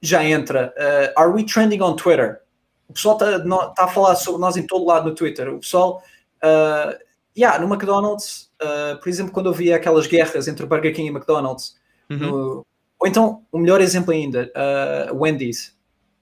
já 0.00 0.24
entra. 0.24 0.72
Uh, 0.76 1.12
are 1.20 1.30
we 1.32 1.44
trending 1.44 1.80
on 1.82 1.96
Twitter? 1.96 2.40
O 2.88 2.92
pessoal 2.92 3.16
está 3.16 3.38
tá 3.74 3.84
a 3.84 3.88
falar 3.88 4.14
sobre 4.16 4.40
nós 4.40 4.56
em 4.56 4.66
todo 4.66 4.84
lado 4.84 5.08
no 5.08 5.14
Twitter. 5.14 5.48
O 5.54 5.60
pessoal. 5.60 6.02
Uh, 6.42 6.96
yeah, 7.36 7.58
no 7.58 7.66
McDonald's, 7.72 8.50
uh, 8.62 9.00
por 9.00 9.08
exemplo, 9.08 9.32
quando 9.32 9.46
eu 9.46 9.52
via 9.52 9.76
aquelas 9.76 10.06
guerras 10.06 10.46
entre 10.46 10.66
Burger 10.66 10.94
King 10.94 11.08
e 11.08 11.10
McDonald's, 11.10 11.74
Uhum. 12.10 12.18
no- 12.18 12.66
ou 13.00 13.08
então, 13.08 13.42
o 13.50 13.58
melhor 13.58 13.80
exemplo 13.80 14.12
ainda, 14.12 14.52
uh, 14.54 15.16
Wendy's, 15.16 15.73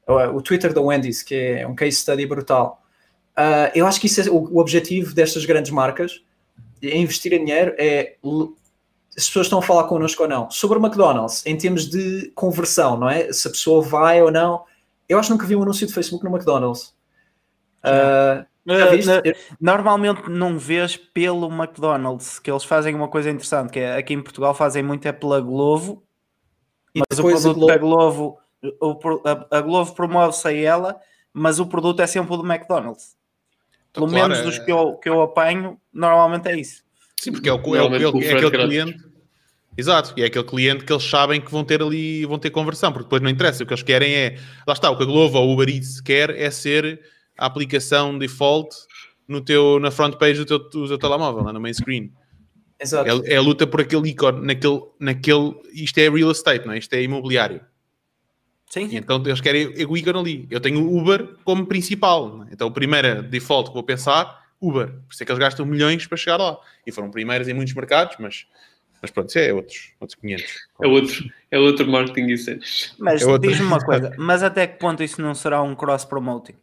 o 0.07 0.43
Twitter 0.43 0.73
da 0.73 0.81
Wendy's, 0.81 1.23
que 1.23 1.35
é 1.35 1.67
um 1.67 1.75
case 1.75 1.97
study 1.99 2.27
brutal. 2.27 2.83
Uh, 3.37 3.71
eu 3.75 3.87
acho 3.87 4.01
que 4.01 4.07
isso 4.07 4.21
é 4.21 4.25
o, 4.31 4.37
o 4.37 4.59
objetivo 4.59 5.15
destas 5.15 5.45
grandes 5.45 5.71
marcas, 5.71 6.23
é 6.83 6.97
investir 6.97 7.33
em 7.33 7.45
dinheiro, 7.45 7.75
é 7.79 8.17
l- 8.25 8.51
as 9.17 9.27
pessoas 9.27 9.47
estão 9.47 9.59
a 9.59 9.63
falar 9.63 9.85
connosco 9.85 10.23
ou 10.23 10.29
não. 10.29 10.51
Sobre 10.51 10.79
o 10.79 10.85
McDonald's, 10.85 11.45
em 11.47 11.57
termos 11.57 11.89
de 11.89 12.31
conversão, 12.35 12.97
não 12.99 13.09
é? 13.09 13.33
Se 13.33 13.47
a 13.47 13.51
pessoa 13.51 13.83
vai 13.83 14.21
ou 14.23 14.31
não. 14.31 14.65
Eu 15.09 15.19
acho 15.19 15.29
que 15.29 15.33
nunca 15.35 15.47
vi 15.47 15.55
um 15.55 15.63
anúncio 15.63 15.87
de 15.87 15.93
Facebook 15.93 16.25
no 16.25 16.31
McDonald's. 16.31 16.95
Uh, 17.85 18.45
Eh, 18.65 19.35
Normalmente 19.61 20.31
não 20.31 20.57
vês 20.57 20.97
pelo 20.97 21.51
McDonald's, 21.51 22.39
que 22.39 22.49
eles 22.49 22.63
fazem 22.63 22.95
uma 22.95 23.09
coisa 23.09 23.29
interessante, 23.29 23.73
que 23.73 23.81
é 23.81 23.97
aqui 23.97 24.15
em 24.15 24.23
Portugal 24.23 24.55
fazem 24.55 24.85
muito 24.85 25.05
é 25.07 25.11
pela 25.11 25.41
Glovo, 25.41 26.01
E 26.95 27.01
mas 27.01 27.19
o 27.19 27.23
produto 27.23 27.55
Globo- 27.55 27.67
da 27.67 27.77
Glovo, 27.77 28.39
a, 28.63 29.59
a 29.59 29.61
Glovo 29.61 29.95
promove-se 29.95 30.47
a 30.49 30.53
ela, 30.53 31.01
mas 31.33 31.59
o 31.59 31.67
produto 31.67 32.01
é 32.01 32.07
sempre 32.07 32.33
o 32.35 32.37
do 32.37 32.47
McDonald's. 32.51 33.17
Pelo 33.93 34.09
Claro, 34.09 34.29
menos 34.29 34.39
é- 34.39 34.43
dos 34.45 34.59
que 34.59 34.71
eu, 34.73 34.95
que 34.97 35.09
eu 35.09 35.21
apanho, 35.23 35.79
normalmente 35.93 36.49
é 36.49 36.59
isso. 36.59 36.83
Sim, 37.21 37.33
porque 37.33 37.49
é, 37.49 37.53
o, 37.53 37.57
é, 37.57 37.61
o, 37.83 37.95
é, 37.95 38.09
o- 38.09 38.23
é 38.23 38.33
aquele 38.33 38.51
cliente. 38.51 39.13
Exato, 39.77 40.13
e 40.19 40.23
é 40.23 40.27
aquele 40.27 40.45
cliente 40.45 40.85
que 40.85 40.93
eles 40.93 41.05
sabem 41.05 41.41
que 41.41 41.51
vão 41.51 41.65
ter 41.65 41.83
ali, 41.83 42.27
vão 42.27 42.39
ter 42.39 42.51
conversão, 42.51 42.93
porque 42.93 43.05
depois 43.05 43.23
não 43.23 43.31
interessa. 43.31 43.63
O 43.65 43.67
que 43.67 43.73
eles 43.73 43.83
querem 43.83 44.15
é. 44.15 44.39
Lá 44.67 44.75
está, 44.75 44.91
o 44.91 44.97
que 44.97 45.03
a 45.03 45.07
Glovo 45.07 45.39
ou 45.39 45.49
o 45.49 45.53
Uber 45.55 45.69
Eats 45.69 46.01
quer 46.01 46.29
é 46.31 46.51
ser 46.51 47.01
a 47.39 47.47
aplicação 47.47 48.19
default 48.19 48.69
no 49.27 49.41
teu, 49.41 49.79
na 49.81 49.91
front 49.91 50.17
page 50.17 50.41
do 50.41 50.45
teu, 50.45 50.59
do 50.59 50.89
teu 50.89 50.99
telemóvel, 50.99 51.43
lá 51.45 51.53
no 51.55 51.61
main 51.61 51.73
screen. 51.73 52.13
Exato. 52.79 53.09
É, 53.27 53.33
é 53.35 53.37
a 53.37 53.41
luta 53.41 53.67
por 53.67 53.81
aquele 53.81 54.11
ícone, 54.11 54.45
naquele, 54.47 54.83
naquele. 55.01 55.55
Isto 55.73 55.99
é 55.99 56.11
real 56.11 56.31
estate, 56.33 56.67
não 56.67 56.75
é? 56.75 56.79
Isto 56.79 56.93
é 56.93 57.03
imobiliário. 57.03 57.65
Sim, 58.73 58.87
E 58.87 58.89
sim. 58.91 58.97
então 58.97 59.23
eles 59.27 59.41
querem 59.43 59.67
o 59.87 59.95
ícone 59.95 60.19
ali. 60.19 60.47
Eu 60.51 60.59
tenho 60.59 60.81
o 60.83 60.99
Uber 60.99 61.35
como 61.45 61.67
principal. 61.67 62.43
é? 62.49 62.55
Então, 62.55 62.69
a 62.69 62.71
primeira 62.71 63.23
default 63.23 63.69
que 63.69 63.75
vou 63.75 63.83
pensar, 63.83 64.47
Uber. 64.59 64.87
Por 64.89 65.13
isso 65.13 65.23
é 65.23 65.27
que 65.27 65.31
eles 65.31 65.39
gastam 65.39 65.67
milhões 65.67 66.07
para 66.07 66.17
chegar 66.17 66.39
lá. 66.39 66.57
E 66.87 66.91
foram 66.91 67.11
primeiros 67.11 67.47
em 67.49 67.53
muitos 67.53 67.75
mercados, 67.75 68.17
mas, 68.19 68.47
mas 69.03 69.11
pronto, 69.11 69.29
isso 69.29 69.39
é 69.39 69.53
outros, 69.53 69.93
outros 70.01 70.19
500. 70.19 70.45
É 70.81 70.87
outro, 70.87 71.25
é 71.51 71.59
outro 71.59 71.87
marketing 71.87 72.31
e 72.31 72.39
cenas. 72.39 72.95
Mas 72.99 73.21
É 73.21 73.27
outra- 73.27 73.51
diz-me 73.51 73.67
uma 73.67 73.79
coisa, 73.85 74.15
mas 74.17 74.43
até 74.43 74.67
que 74.67 74.79
ponto 74.79 75.03
isso 75.03 75.21
não 75.21 75.35
será 75.35 75.61
um 75.61 75.75
cross-promoting? 75.75 76.55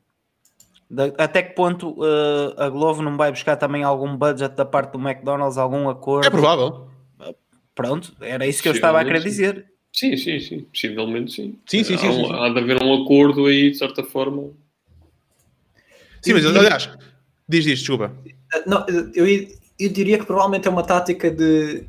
Até 1.19 1.43
que 1.43 1.53
ponto 1.53 1.95
eh, 2.03 2.55
a 2.63 2.69
Glovo 2.69 3.03
não 3.03 3.15
vai 3.15 3.29
buscar 3.29 3.55
também 3.55 3.83
algum 3.83 4.17
budget 4.17 4.55
da 4.55 4.65
parte 4.65 4.93
do 4.93 4.99
McDonald's, 4.99 5.59
algum 5.59 5.87
acordo? 5.87 6.25
É 6.25 6.29
provável. 6.31 6.89
Pronto, 7.75 8.15
era 8.19 8.47
isso 8.47 8.63
que 8.63 8.67
eu 8.69 8.73
estava 8.73 8.99
a 8.99 9.05
querer 9.05 9.21
dizer. 9.21 9.67
Sim, 9.99 10.15
sim, 10.15 10.39
sim. 10.39 10.59
Possivelmente 10.61 11.33
sim. 11.33 11.59
Sim, 11.67 11.83
sim, 11.83 11.97
sim, 11.97 12.07
Há, 12.07 12.11
sim, 12.13 12.21
um- 12.21 12.27
sim. 12.27 12.33
há 12.33 12.49
de 12.49 12.59
haver 12.59 12.81
um 12.81 13.03
acordo 13.03 13.45
aí, 13.47 13.69
de 13.71 13.77
certa 13.77 14.01
forma. 14.01 14.51
Sim, 16.21 16.33
mas 16.33 16.45
aliás, 16.45 16.89
diz 17.49 17.65
isto, 17.65 17.79
desculpa. 17.79 18.15
Não, 18.65 18.85
eu, 18.87 19.27
eu 19.77 19.89
diria 19.89 20.17
que 20.17 20.25
provavelmente 20.25 20.69
é 20.69 20.71
uma 20.71 20.83
tática 20.83 21.29
de 21.29 21.83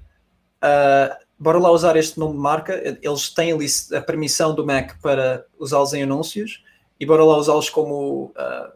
ah, 0.60 1.18
bora 1.38 1.58
lá 1.60 1.70
usar 1.70 1.96
este 1.96 2.18
nome 2.18 2.32
de 2.34 2.40
marca. 2.40 2.98
Eles 3.00 3.28
têm 3.30 3.52
ali 3.52 3.66
a 3.94 4.00
permissão 4.00 4.56
do 4.56 4.66
Mac 4.66 5.00
para 5.00 5.46
usá-los 5.56 5.92
em 5.94 6.02
anúncios 6.02 6.64
e 6.98 7.06
bora 7.06 7.22
lá 7.24 7.36
usá-los 7.36 7.70
como 7.70 8.32
ah, 8.36 8.72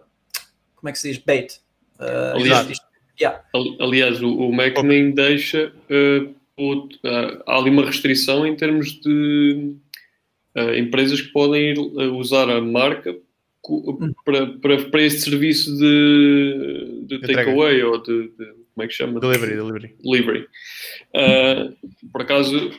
como 0.77 0.89
é 0.91 0.93
que 0.93 0.99
se 1.01 1.09
diz? 1.09 1.19
Bait. 1.19 1.61
Ah, 1.99 2.35
Aliás, 2.37 2.61
isto- 2.71 2.73
isto- 2.73 2.87
yeah. 3.21 3.43
Ali- 3.53 3.77
Aliás, 3.81 4.23
o, 4.23 4.29
o 4.29 4.53
Mac 4.53 4.81
nem 4.85 5.11
deixa 5.13 5.73
eh, 5.91 6.29
ah, 7.05 7.43
há 7.47 7.59
ali 7.59 7.71
uma 7.71 7.85
restrição 7.85 8.47
em 8.47 8.55
termos 8.55 8.93
de 9.01 9.75
ah, 10.55 10.77
empresas 10.79 11.21
que 11.21 11.29
podem 11.33 11.71
ir 11.73 11.79
ah, 11.79 12.13
usar 12.13 12.49
a 12.49 12.61
marca 12.61 13.17
co- 13.61 13.99
para, 14.25 14.47
para, 14.47 14.83
para 14.91 15.03
este 15.03 15.21
serviço 15.23 15.77
de, 15.77 17.03
de 17.07 17.19
takeaway 17.21 17.83
ou 17.83 18.03
de, 18.03 18.29
de- 18.29 18.65
como 18.75 18.85
é 18.85 18.87
que 18.89 18.93
chama? 18.95 19.21
Delivery, 19.21 19.55
delivery. 19.55 19.95
delivery. 20.03 20.47
Por 22.13 22.23
acaso, 22.23 22.73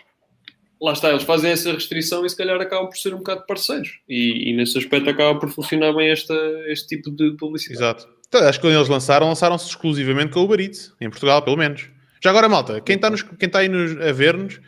lá 0.81 0.91
está, 0.91 1.09
eles 1.09 1.23
fazem 1.23 1.51
essa 1.51 1.71
restrição 1.71 2.25
e 2.25 2.29
se 2.29 2.35
calhar 2.35 2.59
acabam 2.59 2.87
por 2.89 2.97
ser 2.97 3.13
um 3.13 3.19
bocado 3.19 3.45
parceiros. 3.45 3.99
E, 4.09 4.49
e 4.49 4.53
nesse 4.53 4.77
aspecto 4.77 5.09
acaba 5.09 5.39
por 5.39 5.49
funcionar 5.49 5.93
bem 5.93 6.09
esta, 6.09 6.33
este 6.67 6.87
tipo 6.97 7.11
de 7.11 7.31
publicidade. 7.37 8.01
Exato. 8.01 8.15
Então, 8.27 8.41
acho 8.41 8.59
que 8.59 8.67
quando 8.67 8.75
eles 8.75 8.89
lançaram, 8.89 9.27
lançaram-se 9.27 9.69
exclusivamente 9.69 10.33
com 10.33 10.41
o 10.41 10.43
Uber 10.43 10.59
Eats, 10.59 10.93
em 10.99 11.09
Portugal, 11.09 11.41
pelo 11.43 11.55
menos. 11.55 11.87
Já 12.25 12.31
agora, 12.31 12.49
malta, 12.49 12.81
quem 12.81 12.95
está, 12.95 13.07
está 13.39 13.59
aí 13.59 13.69
nos, 13.69 14.01
a 14.01 14.11
ver-nos, 14.11 14.59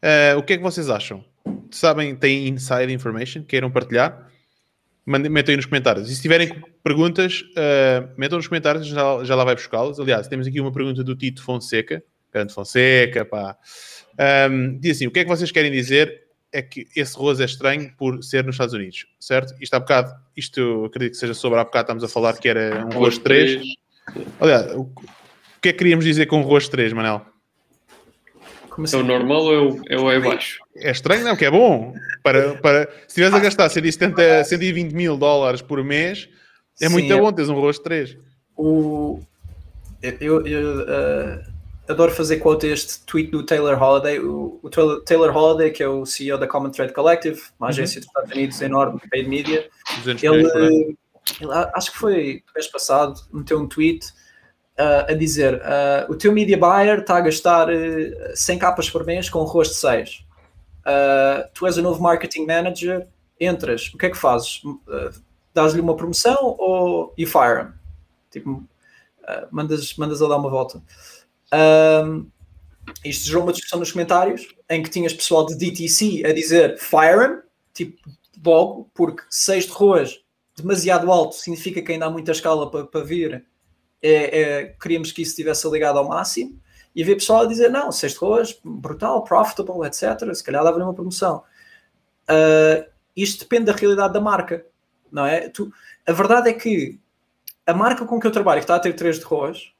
eh, 0.00 0.34
o 0.34 0.42
que 0.42 0.54
é 0.54 0.56
que 0.56 0.62
vocês 0.62 0.88
acham? 0.88 1.22
Sabem, 1.70 2.16
têm 2.16 2.48
inside 2.48 2.90
information? 2.90 3.42
Queiram 3.42 3.70
partilhar? 3.70 4.30
Aí 5.06 5.56
nos 5.56 5.66
comentários. 5.66 6.10
E 6.10 6.16
se 6.16 6.22
tiverem 6.22 6.62
perguntas, 6.82 7.44
eh, 7.54 8.08
metam 8.16 8.38
nos 8.38 8.48
comentários, 8.48 8.86
já, 8.86 9.22
já 9.24 9.34
lá 9.34 9.44
vai 9.44 9.54
buscá-las. 9.54 10.00
Aliás, 10.00 10.26
temos 10.26 10.46
aqui 10.46 10.58
uma 10.58 10.72
pergunta 10.72 11.04
do 11.04 11.14
Tito 11.14 11.42
Fonseca, 11.44 12.02
grande 12.32 12.54
Fonseca, 12.54 13.26
pá. 13.26 13.58
Ahm, 14.18 14.78
diz 14.80 14.96
assim: 14.96 15.06
o 15.06 15.10
que 15.10 15.20
é 15.20 15.24
que 15.24 15.28
vocês 15.28 15.52
querem 15.52 15.70
dizer? 15.70 16.28
É 16.50 16.62
que 16.62 16.86
esse 16.96 17.14
rosto 17.14 17.42
é 17.42 17.44
estranho 17.44 17.92
por 17.94 18.24
ser 18.24 18.42
nos 18.42 18.54
Estados 18.54 18.72
Unidos, 18.72 19.06
certo? 19.20 19.54
Isto 19.60 19.74
há 19.74 19.80
bocado, 19.80 20.14
isto 20.34 20.58
eu 20.58 20.84
acredito 20.86 21.12
que 21.12 21.18
seja 21.18 21.34
sobre 21.34 21.58
há 21.58 21.64
bocado, 21.64 21.84
estamos 21.84 22.04
a 22.04 22.08
falar 22.08 22.38
que 22.38 22.48
era 22.48 22.86
um 22.86 22.98
rosto 22.98 23.20
3. 23.20 23.62
Aliás, 24.40 24.74
o, 24.74 24.80
o 24.80 25.21
que 25.62 25.68
é 25.68 25.72
que 25.72 25.78
queríamos 25.78 26.04
dizer 26.04 26.26
com 26.26 26.40
rosto 26.42 26.70
3, 26.72 26.92
Manel? 26.92 27.22
Como 28.68 28.86
É 28.86 28.90
o 28.90 28.98
assim? 28.98 29.02
normal 29.02 29.42
ou 29.42 29.52
é, 29.54 29.58
o- 29.60 29.82
é 29.88 29.98
o 29.98 30.10
é 30.12 30.20
baixo? 30.20 30.58
É 30.76 30.90
estranho, 30.90 31.24
não? 31.24 31.36
Que 31.36 31.44
é 31.44 31.50
bom. 31.50 31.94
Para, 32.22 32.54
para, 32.56 32.84
se 33.02 33.08
estiveres 33.08 33.34
a 33.34 33.38
gastar 33.38 33.68
170, 33.68 34.44
120 34.44 34.92
mil 34.92 35.16
dólares 35.16 35.60
por 35.60 35.82
mês, 35.84 36.28
é 36.80 36.86
Sim, 36.86 36.92
muito 36.92 37.12
é- 37.12 37.20
bom 37.20 37.30
teres 37.32 37.50
um 37.50 37.54
rosto 37.60 37.82
3. 37.82 38.16
O, 38.56 39.20
eu 40.02 40.46
eu, 40.46 40.80
eh, 40.88 41.42
adoro 41.88 42.12
fazer 42.12 42.38
quote 42.38 42.66
este 42.66 43.00
tweet 43.04 43.30
do 43.30 43.44
Taylor 43.44 43.80
Holiday. 43.80 44.18
O, 44.20 44.58
o 44.62 44.70
Taylor- 44.70 45.36
Holiday, 45.36 45.70
que 45.70 45.82
é 45.82 45.88
o 45.88 46.06
CEO 46.06 46.38
da 46.38 46.46
Common 46.46 46.70
Thread 46.70 46.92
Collective, 46.94 47.40
uma 47.60 47.68
agência 47.68 48.00
dos 48.00 48.08
Estados 48.08 48.32
Unidos 48.32 48.60
enorme, 48.62 49.00
paid 49.10 49.28
media, 49.28 49.68
200 49.98 50.22
ele, 50.22 50.46
ele, 50.46 50.96
acho 51.74 51.92
que 51.92 51.98
foi 51.98 52.42
mês 52.54 52.66
passado, 52.68 53.20
meteu 53.32 53.58
um 53.58 53.68
tweet 53.68 54.06
ah, 54.78 55.06
a 55.08 55.14
dizer: 55.14 55.60
ah, 55.64 56.06
o 56.08 56.14
teu 56.14 56.32
media 56.32 56.56
buyer 56.58 57.00
está 57.00 57.16
a 57.16 57.20
gastar 57.20 57.68
eh, 57.70 58.32
100 58.34 58.58
capas 58.58 58.90
por 58.90 59.04
mês 59.04 59.28
com 59.28 59.40
o 59.40 59.44
rosto 59.44 59.74
6. 59.74 60.24
Ah, 60.84 61.48
tu 61.54 61.66
és 61.66 61.76
o 61.76 61.82
novo 61.82 62.02
marketing 62.02 62.46
manager, 62.46 63.06
entras, 63.40 63.92
o 63.94 63.98
que 63.98 64.06
é 64.06 64.10
que 64.10 64.16
fazes? 64.16 64.62
Ah, 64.88 65.10
Dás-lhe 65.54 65.82
uma 65.82 65.94
promoção 65.94 66.56
ou 66.58 67.12
you 67.18 67.26
fire 67.26 67.62
him? 67.62 67.72
Tipo, 68.30 68.64
ah, 69.24 69.46
mandas, 69.50 69.94
mandas 69.96 70.22
a 70.22 70.28
dar 70.28 70.36
uma 70.36 70.50
volta. 70.50 70.82
Ahm, 71.52 72.26
isto 73.04 73.26
gerou 73.26 73.42
uma 73.42 73.52
discussão 73.52 73.78
nos 73.78 73.92
comentários 73.92 74.48
em 74.68 74.82
que 74.82 74.90
tinhas 74.90 75.12
pessoal 75.12 75.44
de 75.46 75.54
DTC 75.56 76.24
a 76.24 76.32
dizer 76.32 76.78
fire 76.78 77.26
him, 77.26 77.42
tipo, 77.74 78.00
logo, 78.44 78.90
porque 78.94 79.22
6 79.28 79.66
de 79.66 79.72
ruas 79.72 80.20
demasiado 80.56 81.10
alto 81.10 81.34
significa 81.34 81.82
que 81.82 81.92
ainda 81.92 82.06
há 82.06 82.10
muita 82.10 82.32
escala 82.32 82.70
para, 82.70 82.84
para 82.86 83.04
vir. 83.04 83.44
É, 84.02 84.40
é, 84.40 84.64
queríamos 84.80 85.12
que 85.12 85.22
isso 85.22 85.30
estivesse 85.30 85.68
ligado 85.70 85.98
ao 85.98 86.08
máximo. 86.08 86.60
E 86.94 87.02
havia 87.02 87.14
pessoal 87.16 87.42
a 87.42 87.46
dizer: 87.46 87.70
não, 87.70 87.90
6 87.92 88.12
de 88.12 88.18
ruas, 88.18 88.60
brutal, 88.64 89.22
profitable, 89.24 89.86
etc. 89.86 90.34
Se 90.34 90.42
calhar 90.44 90.62
dava-lhe 90.64 90.82
uma 90.84 90.92
promoção. 90.94 91.42
Ah, 92.28 92.84
isto 93.16 93.40
depende 93.40 93.66
da 93.66 93.72
realidade 93.72 94.12
da 94.12 94.20
marca, 94.20 94.64
não 95.10 95.24
é? 95.26 95.48
Tu- 95.48 95.72
a 96.06 96.12
verdade 96.12 96.48
é 96.50 96.52
que 96.52 96.98
a 97.66 97.72
marca 97.74 98.04
com 98.04 98.18
que 98.18 98.26
eu 98.26 98.30
trabalho, 98.30 98.60
que 98.60 98.64
está 98.64 98.74
a 98.76 98.80
ter 98.80 98.92
3 98.94 99.18
de 99.18 99.24
ruas, 99.24 99.70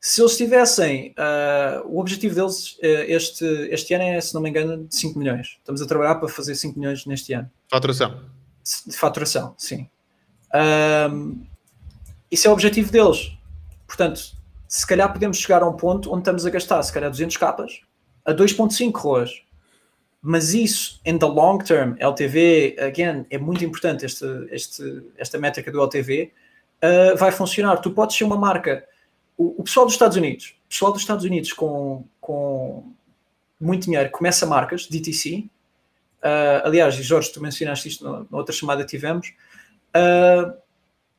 se 0.00 0.20
eles 0.20 0.36
tivessem, 0.36 1.14
ah, 1.16 1.82
o 1.86 1.98
objetivo 1.98 2.34
deles 2.34 2.76
eh, 2.82 3.06
este, 3.14 3.44
este 3.70 3.94
ano 3.94 4.04
é, 4.04 4.20
se 4.20 4.34
não 4.34 4.42
me 4.42 4.50
engano, 4.50 4.84
de 4.86 4.94
5 4.94 5.18
milhões. 5.18 5.56
Estamos 5.58 5.80
a 5.80 5.86
trabalhar 5.86 6.16
para 6.16 6.28
fazer 6.28 6.54
5 6.54 6.78
milhões 6.78 7.06
neste 7.06 7.32
ano 7.32 7.50
Faturação. 7.70 8.20
de 8.86 8.96
faturação, 8.96 9.54
sim. 9.56 9.88
Isso 12.30 12.46
é 12.46 12.50
o 12.50 12.52
objetivo 12.52 12.90
deles. 12.90 13.32
Portanto, 13.96 14.20
se 14.66 14.86
calhar 14.86 15.12
podemos 15.12 15.36
chegar 15.38 15.62
a 15.62 15.68
um 15.68 15.76
ponto 15.76 16.10
onde 16.10 16.22
estamos 16.22 16.44
a 16.44 16.50
gastar, 16.50 16.82
se 16.82 16.92
calhar 16.92 17.08
200 17.08 17.36
capas, 17.36 17.80
a 18.24 18.32
2.5 18.32 18.92
ROAS. 18.96 19.42
Mas 20.20 20.54
isso, 20.54 21.00
in 21.04 21.18
the 21.18 21.26
long 21.26 21.58
term, 21.58 21.94
LTV, 21.98 22.76
again, 22.80 23.26
é 23.30 23.38
muito 23.38 23.64
importante 23.64 24.04
este, 24.04 24.24
este, 24.50 25.02
esta 25.16 25.38
métrica 25.38 25.70
do 25.70 25.80
LTV, 25.80 26.32
ah, 26.82 27.14
vai 27.16 27.30
funcionar. 27.30 27.76
Tu 27.76 27.90
podes 27.90 28.16
ser 28.16 28.24
uma 28.24 28.36
marca, 28.36 28.84
o, 29.36 29.60
o 29.60 29.64
pessoal 29.64 29.84
dos 29.84 29.94
Estados 29.94 30.16
Unidos, 30.16 30.56
o 30.64 30.68
pessoal 30.70 30.92
dos 30.92 31.02
Estados 31.02 31.24
Unidos 31.24 31.52
com, 31.52 32.04
com 32.20 32.90
muito 33.60 33.84
dinheiro 33.84 34.10
começa 34.10 34.46
marcas, 34.46 34.86
DTC, 34.86 35.48
Uh, 36.24 36.64
aliás, 36.64 36.98
e 36.98 37.02
Jorge, 37.02 37.30
tu 37.30 37.42
mencionaste 37.42 37.86
isto 37.86 38.26
na 38.30 38.38
outra 38.38 38.54
chamada 38.54 38.82
que 38.82 38.88
tivemos. 38.88 39.34
Uh, 39.90 40.56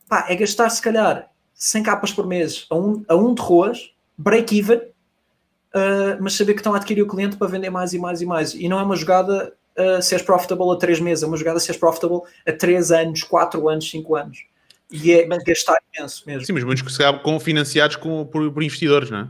pá, 0.10 0.26
é 0.28 0.36
gastar 0.36 0.68
se 0.72 0.82
calhar 0.82 1.30
100 1.56 1.84
capas 1.84 2.12
por 2.12 2.28
mês 2.28 2.66
a 2.70 2.76
um, 2.76 3.04
a 3.08 3.16
um 3.16 3.34
de 3.34 3.42
ruas, 3.42 3.94
break-even, 4.18 4.78
uh, 4.78 6.22
mas 6.22 6.34
saber 6.34 6.54
que 6.54 6.60
estão 6.60 6.74
a 6.74 6.78
adquirir 6.78 7.02
o 7.02 7.08
cliente 7.08 7.38
para 7.38 7.48
vender 7.48 7.70
mais 7.70 7.94
e 7.94 8.00
mais 8.00 8.22
e 8.22 8.26
mais. 8.26 8.54
E 8.54 8.68
não 8.68 8.80
é 8.80 8.84
uma 8.84 8.96
jogada 8.96 9.54
uh, 9.78 10.02
seres 10.02 10.24
profitable 10.24 10.72
a 10.72 10.76
3 10.76 11.00
meses, 11.00 11.24
é 11.24 11.28
uma 11.28 11.38
jogada 11.38 11.60
seres 11.60 11.80
profitable 11.80 12.22
a 12.46 12.52
3 12.52 12.92
anos, 12.92 13.24
4 13.24 13.70
anos, 13.70 13.90
5 13.90 14.16
anos. 14.16 14.46
E 14.92 15.12
é 15.14 15.26
gastar 15.26 15.78
imenso 15.96 16.24
mesmo. 16.28 16.46
Sim, 16.46 16.54
mas 16.54 16.64
muitos 16.64 16.84
que 16.84 16.92
se 16.92 17.02
com, 17.24 17.40
financiados 17.40 17.96
com, 17.96 18.26
por, 18.26 18.52
por 18.52 18.62
investidores, 18.62 19.10
não 19.10 19.20
é? 19.20 19.28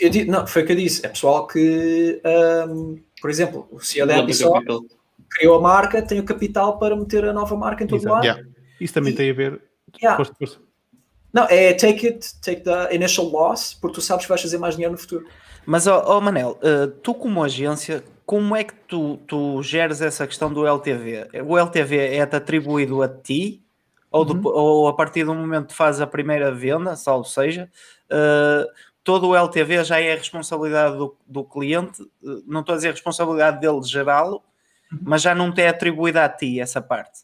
Eu 0.00 0.10
di- 0.10 0.24
não, 0.24 0.46
foi 0.46 0.62
o 0.62 0.66
que 0.66 0.72
eu 0.72 0.76
disse. 0.76 1.04
É 1.04 1.08
pessoal 1.08 1.46
que, 1.46 2.22
um, 2.68 3.00
por 3.20 3.28
exemplo, 3.28 3.68
o 3.72 3.80
CEO 3.80 4.06
da 4.06 4.14
criou 5.28 5.56
a 5.56 5.60
marca, 5.60 6.02
tem 6.02 6.20
o 6.20 6.24
capital 6.24 6.78
para 6.78 6.94
meter 6.94 7.24
a 7.24 7.32
nova 7.32 7.56
marca 7.56 7.82
em 7.82 7.86
todo 7.86 8.00
Exato. 8.00 8.14
lado. 8.14 8.24
Yeah. 8.24 8.44
Isso 8.80 8.94
também 8.94 9.14
tem 9.14 9.30
a 9.30 9.34
ver. 9.34 9.60
Yeah. 10.00 10.16
Força, 10.16 10.34
força. 10.38 10.58
Não, 11.32 11.44
é 11.44 11.72
take 11.74 12.06
it, 12.06 12.34
take 12.40 12.60
the 12.62 12.94
initial 12.94 13.26
loss, 13.28 13.72
porque 13.74 13.94
tu 13.94 14.00
sabes 14.00 14.24
que 14.24 14.28
vais 14.28 14.40
fazer 14.42 14.58
mais 14.58 14.74
dinheiro 14.74 14.92
no 14.92 14.98
futuro. 14.98 15.26
Mas, 15.64 15.86
ó 15.86 16.02
ó, 16.06 16.20
Manel, 16.20 16.58
eh, 16.62 16.88
tu 17.02 17.14
como 17.14 17.42
agência, 17.42 18.04
como 18.26 18.54
é 18.54 18.64
que 18.64 18.74
tu, 18.86 19.16
tu 19.26 19.62
geres 19.62 20.00
essa 20.02 20.26
questão 20.26 20.52
do 20.52 20.66
LTV? 20.66 21.28
O 21.46 21.56
LTV 21.56 22.16
é-te 22.16 22.36
atribuído 22.36 23.02
a 23.02 23.08
ti? 23.08 23.62
Ou, 24.10 24.24
depo- 24.26 24.50
ou 24.50 24.88
a 24.88 24.92
partir 24.94 25.24
do 25.24 25.34
momento 25.34 25.68
que 25.68 25.74
fazes 25.74 26.00
a 26.02 26.06
primeira 26.06 26.52
venda, 26.52 26.94
salvo 26.96 27.24
seja, 27.24 27.70
eh, 28.10 28.66
todo 29.02 29.28
o 29.28 29.34
LTV 29.36 29.84
já 29.84 29.98
é 30.00 30.12
a 30.12 30.16
responsabilidade 30.16 30.98
do, 30.98 31.16
do 31.26 31.42
cliente, 31.44 32.02
eh, 32.02 32.42
não 32.46 32.60
estou 32.60 32.74
a 32.74 32.76
dizer 32.76 32.90
responsabilidade 32.90 33.58
dele 33.58 33.80
de 33.80 33.88
gerá-lo, 33.88 34.42
mas 35.02 35.22
já 35.22 35.34
não 35.34 35.50
te 35.50 35.62
é 35.62 35.68
atribuída 35.68 36.22
a 36.24 36.28
ti 36.28 36.60
essa 36.60 36.82
parte. 36.82 37.20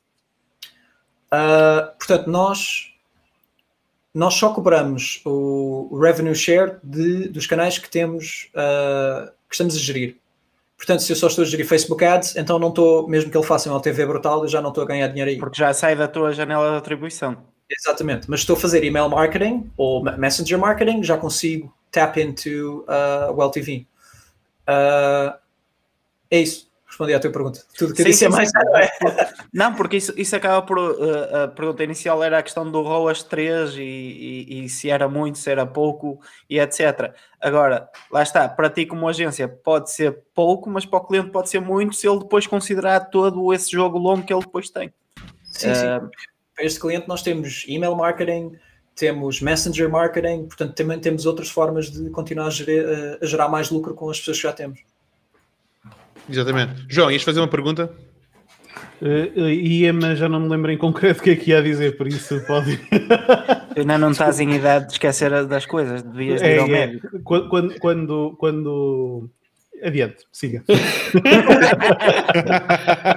Ah, 1.31 1.93
portanto, 1.99 2.27
nós, 2.31 2.95
nós 4.19 4.35
só 4.35 4.53
cobramos 4.53 5.23
o, 5.25 5.97
revenue 5.97 6.35
share 6.35 6.77
de, 6.83 7.29
dos 7.29 7.47
canais 7.47 7.79
que 7.79 7.89
temos, 7.89 8.51
ah, 8.53 9.31
que 9.49 9.55
estamos 9.55 9.77
a 9.77 9.79
gerir. 9.79 10.17
Portanto, 10.77 11.05
se 11.05 11.13
eu 11.13 11.17
só 11.17 11.29
estou 11.29 11.43
a 11.43 11.47
gerir 11.47 11.67
Facebook 11.67 12.05
Ads, 12.05 12.35
então 12.35 12.59
não 12.59 12.71
estou, 12.71 13.09
mesmo 13.09 13.31
que 13.31 13.37
ele 13.37 13.47
faça 13.47 13.71
um 13.71 13.75
LTV 13.75 14.07
brutal, 14.07 14.43
eu 14.43 14.49
já 14.49 14.61
não 14.61 14.71
estou 14.71 14.83
a 14.83 14.87
ganhar 14.87 15.07
dinheiro 15.07 15.31
aí. 15.31 15.39
Porque 15.39 15.57
já 15.57 15.73
sai 15.73 15.95
da 15.95 16.09
tua 16.09 16.33
janela 16.33 16.73
de 16.73 16.77
atribuição. 16.79 17.37
Exatamente, 17.71 18.29
mas 18.29 18.41
estou 18.41 18.57
a 18.57 18.59
fazer 18.59 18.83
email 18.83 19.09
marketing 19.09 19.71
ou 19.77 20.03
me- 20.03 20.17
messenger 20.17 20.59
marketing, 20.59 21.03
já 21.05 21.17
consigo 21.17 21.73
tap 21.93 22.17
into 22.17 22.85
uh, 22.89 23.33
o 23.33 23.43
LTV. 23.43 23.87
Uh, 24.69 25.39
é 26.29 26.41
isso, 26.41 26.68
respondi 26.99 27.15
à 27.15 27.21
tua 27.21 27.31
pergunta. 27.31 27.61
Tudo 27.77 27.95
que 27.95 28.03
eu 28.03 28.07
Sim, 28.07 28.11
disse 28.11 28.19
sim, 28.19 28.25
é 28.27 28.29
mais. 28.29 28.49
sim. 28.49 29.45
Não, 29.55 29.75
porque 29.75 29.97
isso, 29.97 30.13
isso 30.17 30.35
acaba 30.35 30.61
por. 30.67 30.79
uh, 30.79 31.45
a 31.45 31.49
pergunta 31.49 31.85
inicial 31.85 32.23
era 32.23 32.39
a 32.39 32.43
questão 32.43 32.69
do 32.71 32.83
ROAS 32.83 33.23
3 33.23 33.77
e, 33.77 33.81
e- 33.83 34.65
e 34.65 34.69
se 34.69 34.91
era 34.91 35.09
muito, 35.09 35.39
se 35.39 35.51
era 35.51 35.65
pouco 35.65 36.21
e 36.51 36.59
etc. 36.59 37.15
Agora, 37.41 37.89
lá 38.11 38.23
está, 38.23 38.49
para 38.49 38.69
ti 38.69 38.85
como 38.85 39.09
agência 39.09 39.47
pode 39.49 39.91
ser 39.93 40.19
pouco, 40.35 40.69
mas 40.69 40.85
para 40.85 40.99
o 40.99 41.05
cliente 41.05 41.31
pode 41.31 41.49
ser 41.49 41.61
muito 41.61 41.95
se 41.95 42.09
ele 42.09 42.19
depois 42.19 42.47
considerar 42.47 43.01
todo 43.11 43.53
esse 43.55 43.71
jogo 43.71 43.97
longo 43.99 44.25
que 44.27 44.33
ele 44.35 44.43
depois 44.45 44.69
tem. 44.69 44.93
Sim, 45.45 45.75
sim. 45.75 45.87
Uh, 45.87 46.11
Para 46.55 46.65
este 46.65 46.81
cliente 46.81 47.07
nós 47.09 47.23
temos 47.23 47.65
email 47.69 47.95
marketing, 47.95 48.53
temos 48.97 49.41
messenger 49.41 49.89
marketing, 49.89 50.47
portanto 50.47 50.75
também 50.75 50.99
temos 50.99 51.25
outras 51.25 51.49
formas 51.49 51.89
de 51.91 52.11
continuar 52.11 52.49
a, 52.49 52.51
gerir- 52.51 52.85
a- 53.21 53.25
a 53.25 53.27
gerar 53.27 53.49
mais 53.49 53.71
lucro 53.71 53.95
com 53.95 54.11
as 54.11 54.19
pessoas 54.19 54.37
que 54.39 54.43
já 54.43 54.53
temos. 54.53 54.81
Exatamente. 56.29 56.85
João, 56.89 57.11
ias 57.11 57.23
fazer 57.23 57.41
uma 57.41 57.49
pergunta? 57.49 57.91
Eh, 59.01 59.31
eh, 59.37 59.55
ia, 59.55 59.93
mas 59.93 60.19
já 60.19 60.29
não 60.29 60.41
me 60.41 60.49
lembro 60.49 60.71
em 60.73 60.77
concreto 60.79 61.21
o 61.21 61.23
que 61.23 61.31
é 61.31 61.37
que 61.37 61.51
ia 61.51 61.63
dizer, 61.63 61.97
por 61.97 62.07
isso 62.09 62.41
pode. 62.47 62.79
ainda 63.77 63.97
não 63.99 64.11
estás 64.11 64.41
em 64.41 64.53
idade 64.55 64.87
de 64.87 64.93
esquecer 64.93 65.47
das 65.47 65.65
coisas, 65.67 66.03
devias 66.03 66.41
de 66.41 66.47
ir 66.49 66.51
É, 66.55 66.59
ao 66.59 66.67
é. 66.67 66.71
médico. 66.71 67.09
Quando, 67.23 67.49
quando, 67.49 67.79
quando, 67.79 68.37
quando 68.39 69.31
Adiante, 69.83 70.25
siga. 70.33 70.65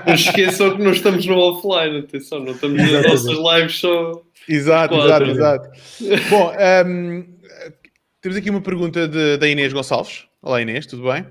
Não 0.06 0.14
esqueçam 0.14 0.78
que 0.78 0.84
nós 0.84 0.98
estamos 0.98 1.26
no 1.26 1.36
offline, 1.38 2.00
atenção, 2.00 2.40
não 2.40 2.52
estamos 2.54 2.78
nas 2.92 3.04
nossas 3.06 3.38
lives 3.56 3.80
só. 3.80 4.22
Exato, 4.48 4.96
exato, 4.96 5.26
exato. 5.26 5.70
Bom, 6.30 6.54
ehm, 6.58 7.24
temos 8.22 8.38
aqui 8.38 8.50
uma 8.50 8.62
pergunta 8.62 9.08
de- 9.08 9.38
da 9.38 9.48
Inês 9.48 9.74
Gonçalves. 9.74 10.26
Olá 10.42 10.62
Inês, 10.62 10.86
tudo 10.86 11.04
bem? 11.12 11.26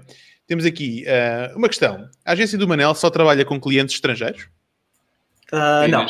Temos 0.50 0.64
aqui 0.64 1.04
eh, 1.06 1.52
uma 1.54 1.68
questão. 1.68 2.10
A 2.24 2.32
agência 2.32 2.58
do 2.58 2.66
Manel 2.66 2.92
só 2.96 3.08
trabalha 3.08 3.44
com 3.44 3.60
clientes 3.60 3.94
estrangeiros? 3.94 4.48
Ah, 5.52 5.86
não, 5.86 6.04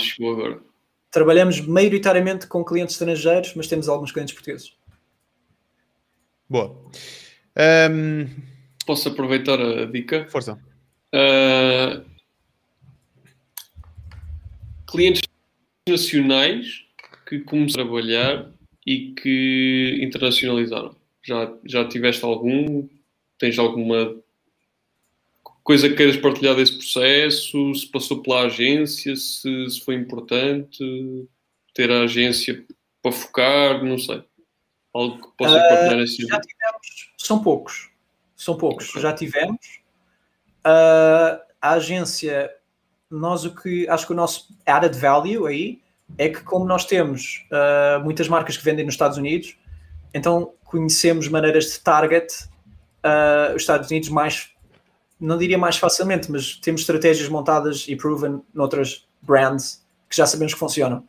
trabalhamos 1.10 1.60
maioritariamente 1.60 2.46
com 2.46 2.64
clientes 2.64 2.94
estrangeiros, 2.94 3.52
mas 3.54 3.66
temos 3.66 3.86
alguns 3.86 4.12
clientes 4.12 4.32
portugueses. 4.32 4.72
Boa. 6.48 6.74
Ehm, 7.54 8.28
Posso 8.86 9.10
aproveitar 9.10 9.60
a 9.60 9.84
dica? 9.84 10.26
força. 10.30 10.58
Uh, 11.14 12.02
clientes 14.90 15.20
nacionais 15.86 16.86
que 17.26 17.40
começaram 17.40 17.84
a 17.84 17.88
trabalhar 17.88 18.50
e 18.86 19.12
que 19.12 19.98
internacionalizaram. 20.00 20.96
Já, 21.22 21.52
já 21.62 21.86
tiveste 21.86 22.24
algum? 22.24 22.88
Tens 23.38 23.58
alguma 23.58 24.18
coisa 25.70 25.88
que 25.88 25.94
queiras 25.94 26.16
partilhar 26.16 26.56
desse 26.56 26.76
processo? 26.76 27.74
Se 27.76 27.86
passou 27.86 28.20
pela 28.20 28.40
agência? 28.40 29.14
Se, 29.14 29.70
se 29.70 29.80
foi 29.84 29.94
importante 29.94 31.28
ter 31.72 31.92
a 31.92 32.02
agência 32.02 32.64
para 33.01 33.12
focar? 33.12 33.84
Não 33.84 33.97
sei. 33.97 34.24
Algo 34.92 35.22
que 35.22 35.36
possas 35.36 35.62
Ah, 35.62 35.68
partilhar 35.68 36.01
assim? 36.01 36.26
Já 36.26 36.40
tivemos, 36.40 37.12
são 37.16 37.40
poucos, 37.40 37.88
são 38.34 38.56
poucos, 38.56 38.90
já 39.01 39.12
tivemos. 39.12 39.80
Ah, 40.64 41.40
a 41.62 41.74
agência, 41.74 42.51
nós 43.09 43.44
o 43.44 43.55
que 43.55 43.88
acho 43.88 44.09
que 44.09 44.12
o 44.12 44.16
nosso 44.16 44.52
added 44.66 44.98
value 44.98 45.47
aí 45.47 45.80
é 46.18 46.30
que, 46.30 46.42
como 46.42 46.64
nós 46.64 46.84
temos 46.84 47.47
ah, 47.52 48.01
muitas 48.02 48.26
marcas 48.26 48.56
que 48.56 48.64
vendem 48.64 48.84
nos 48.84 48.94
Estados 48.94 49.18
Unidos, 49.18 49.56
então 50.12 50.52
conhecemos 50.64 51.28
maneiras 51.28 51.70
de 51.70 51.78
target 51.78 52.26
os 53.55 53.62
Estados 53.62 53.88
Unidos 53.88 54.09
mais, 54.09 54.51
não 55.20 55.36
diria 55.36 55.59
mais 55.59 55.76
facilmente, 55.76 56.30
mas 56.30 56.56
temos 56.56 56.80
estratégias 56.80 57.28
montadas 57.28 57.84
e 57.86 57.94
proven 57.94 58.40
noutras 58.55 59.06
brands 59.20 59.84
que 60.09 60.16
já 60.16 60.26
sabemos 60.26 60.55
que 60.55 60.59
funcionam. 60.59 61.05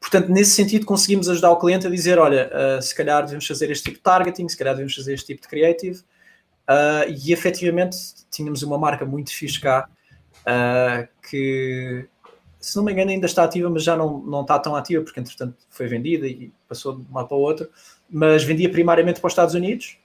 Portanto, 0.00 0.28
nesse 0.28 0.52
sentido, 0.52 0.86
conseguimos 0.86 1.28
ajudar 1.28 1.50
o 1.50 1.56
cliente 1.56 1.86
a 1.86 1.90
dizer: 1.90 2.18
olha, 2.18 2.50
uh, 2.52 2.82
se 2.82 2.94
calhar 2.94 3.22
devemos 3.24 3.46
fazer 3.46 3.70
este 3.70 3.84
tipo 3.84 3.96
de 3.96 4.02
targeting, 4.02 4.48
se 4.48 4.56
calhar 4.56 4.74
devemos 4.74 4.94
fazer 4.94 5.14
este 5.14 5.26
tipo 5.26 5.42
de 5.42 5.48
creative. 5.48 5.98
Uh, 6.68 7.08
e 7.08 7.32
efetivamente, 7.32 7.96
tínhamos 8.30 8.62
uma 8.62 8.76
marca 8.76 9.04
muito 9.04 9.32
fixe 9.32 9.60
cá 9.60 9.88
uh, 10.40 11.08
que, 11.28 12.08
se 12.60 12.76
não 12.76 12.84
me 12.84 12.92
engano, 12.92 13.10
ainda 13.10 13.26
está 13.26 13.44
ativa, 13.44 13.70
mas 13.70 13.84
já 13.84 13.96
não, 13.96 14.18
não 14.18 14.42
está 14.42 14.58
tão 14.58 14.74
ativa, 14.74 15.02
porque 15.02 15.20
entretanto 15.20 15.56
foi 15.70 15.86
vendida 15.86 16.26
e 16.26 16.52
passou 16.68 16.96
de 16.96 17.06
uma 17.08 17.26
para 17.26 17.36
outra. 17.36 17.68
Mas 18.10 18.44
vendia 18.44 18.70
primariamente 18.70 19.20
para 19.20 19.28
os 19.28 19.32
Estados 19.32 19.54
Unidos. 19.54 19.98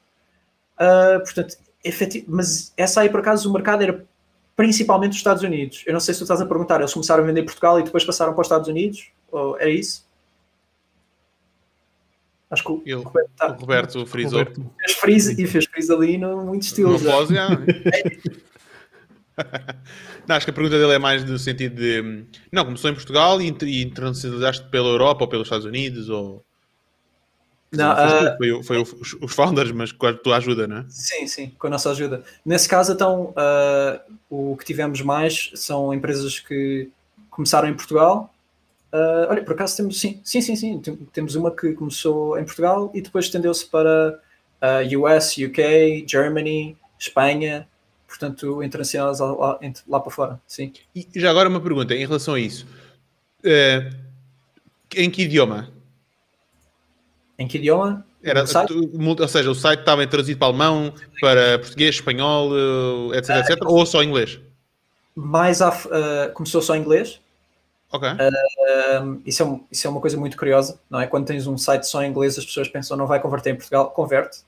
Portanto, 1.24 1.58
efetiv... 1.84 2.26
mas 2.28 2.74
essa 2.78 3.02
aí, 3.02 3.10
por 3.10 3.20
acaso, 3.20 3.50
o 3.50 3.54
mercado 3.54 3.84
era 3.84 4.06
principalmente 4.56 5.12
os 5.12 5.18
Estados 5.18 5.44
Unidos. 5.44 5.84
Eu 5.88 5.94
não 5.94 6.00
sei 6.00 6.14
se 6.14 6.20
tu 6.20 6.24
estás 6.24 6.42
a 6.42 6.46
perguntar, 6.46 6.80
eles 6.80 6.94
começaram 6.94 7.24
a 7.24 7.26
vender 7.28 7.42
em 7.42 7.46
Portugal 7.46 7.80
e 7.80 7.84
depois 7.84 8.04
passaram 8.04 8.34
para 8.34 8.42
os 8.42 8.48
Estados 8.48 8.68
Unidos? 8.68 9.10
Ou 9.32 9.58
é 9.60 9.70
isso? 9.70 10.06
Acho 12.50 12.64
que 12.64 12.72
o 12.72 12.84
Eu- 12.86 13.02
Roberto, 13.02 13.30
tá- 13.38 13.48
O 13.54 13.60
Roberto 13.62 14.06
frisou. 14.06 14.40
Roberto. 14.40 14.70
fez 14.80 14.92
freeze 14.98 15.42
e 15.42 15.48
fez 15.48 15.66
freeze 15.66 15.92
ali 15.94 16.18
no 16.18 16.46
muito 16.46 16.64
estilo. 16.64 17.00
Pose, 17.00 17.34
já. 17.34 17.48
Não, 20.28 20.36
acho 20.36 20.46
que 20.46 20.52
a 20.52 20.54
pergunta 20.54 20.78
dele 20.78 20.94
é 20.94 21.00
mais 21.00 21.24
do 21.24 21.40
sentido 21.40 21.76
de 21.76 22.26
não, 22.52 22.64
começou 22.66 22.92
em 22.92 22.94
Portugal 22.94 23.42
e, 23.42 23.48
e 23.64 23.82
internacionalizaste 23.82 24.68
pela 24.70 24.90
Europa 24.90 25.24
ou 25.24 25.28
pelos 25.30 25.48
Estados 25.48 25.66
Unidos 25.66 26.10
ou 26.10 26.46
Não, 27.72 27.90
ah, 27.92 28.36
foi, 28.38 28.64
foi 28.64 28.82
os, 28.82 29.14
os 29.22 29.34
founders, 29.34 29.72
mas 29.72 29.92
com 29.94 30.06
a 30.06 30.14
tua 30.14 30.38
ajuda, 30.38 30.68
não 30.68 30.78
é? 30.80 30.86
sim, 30.90 31.26
sim, 31.26 31.52
com 31.58 31.68
a 31.68 31.70
nossa 31.70 31.90
ajuda. 31.92 32.22
Nesse 32.46 32.68
caso, 32.68 32.92
então, 32.92 33.34
ah, 33.36 34.02
o 34.30 34.58
que 34.58 34.66
tivemos 34.66 35.02
mais 35.02 35.52
são 35.56 35.94
empresas 35.94 36.40
que 36.40 36.90
começaram 37.30 37.70
em 37.70 37.74
Portugal. 37.74 38.34
Ah, 38.92 39.28
olha, 39.30 39.42
por 39.44 39.54
acaso 39.54 39.78
temos, 39.78 40.00
sim, 40.00 40.20
sim, 40.24 40.42
sim, 40.42 40.56
sim, 40.58 40.80
tem- 40.80 40.96
temos 41.14 41.36
uma 41.36 41.50
que 41.50 41.72
começou 41.74 42.38
em 42.38 42.44
Portugal 42.44 42.92
e 42.94 43.02
depois 43.02 43.26
estendeu-se 43.26 43.66
para 43.66 44.20
US, 44.94 45.38
UK, 45.38 46.04
Germany, 46.06 46.76
Espanha, 47.00 47.66
portanto, 48.06 48.62
internacionais 48.62 49.20
lá, 49.20 49.32
lá- 49.32 49.60
lá 49.88 50.00
para 50.02 50.12
fora, 50.12 50.42
sim. 50.46 50.74
E 50.94 51.08
já 51.16 51.30
agora 51.32 51.48
uma 51.48 51.62
pergunta 51.62 51.96
em 51.96 52.06
relação 52.06 52.34
a 52.34 52.40
isso. 52.40 52.68
Em 54.96 55.10
que 55.10 55.24
idioma? 55.24 55.70
Em 57.42 57.48
que 57.48 57.58
idioma? 57.58 58.06
Era, 58.24 58.42
ou 58.42 59.28
seja, 59.28 59.50
o 59.50 59.56
site 59.56 59.80
estava 59.80 60.06
traduzido 60.06 60.38
para 60.38 60.48
alemão, 60.50 60.94
para 61.20 61.58
português, 61.58 61.96
espanhol, 61.96 62.52
eh, 63.14 63.18
etc, 63.18 63.38
etc, 63.38 63.58
ou 63.66 63.84
só 63.86 64.04
inglês? 64.04 64.40
Mais 65.16 65.62
à 65.62 65.70
ah, 65.70 66.30
começou 66.34 66.62
só 66.62 66.76
em 66.76 66.82
inglês, 66.82 67.20
Ok. 67.94 68.08
Um, 68.08 69.22
isso, 69.26 69.44
é, 69.44 69.46
um- 69.46 69.66
isso 69.70 69.86
é 69.86 69.90
uma 69.90 70.00
coisa 70.00 70.16
muito 70.18 70.38
curiosa, 70.38 70.80
não 70.90 71.02
é? 71.02 71.08
Quando 71.08 71.26
tens 71.26 71.46
um 71.46 71.58
site 71.58 71.84
só 71.84 72.02
em 72.02 72.10
inglês, 72.10 72.38
as 72.38 72.46
pessoas 72.46 72.70
pensam 72.70 72.96
não 72.96 73.06
vai 73.06 73.20
converter 73.20 73.50
em 73.50 73.56
Portugal, 73.56 73.92
converte, 73.92 74.40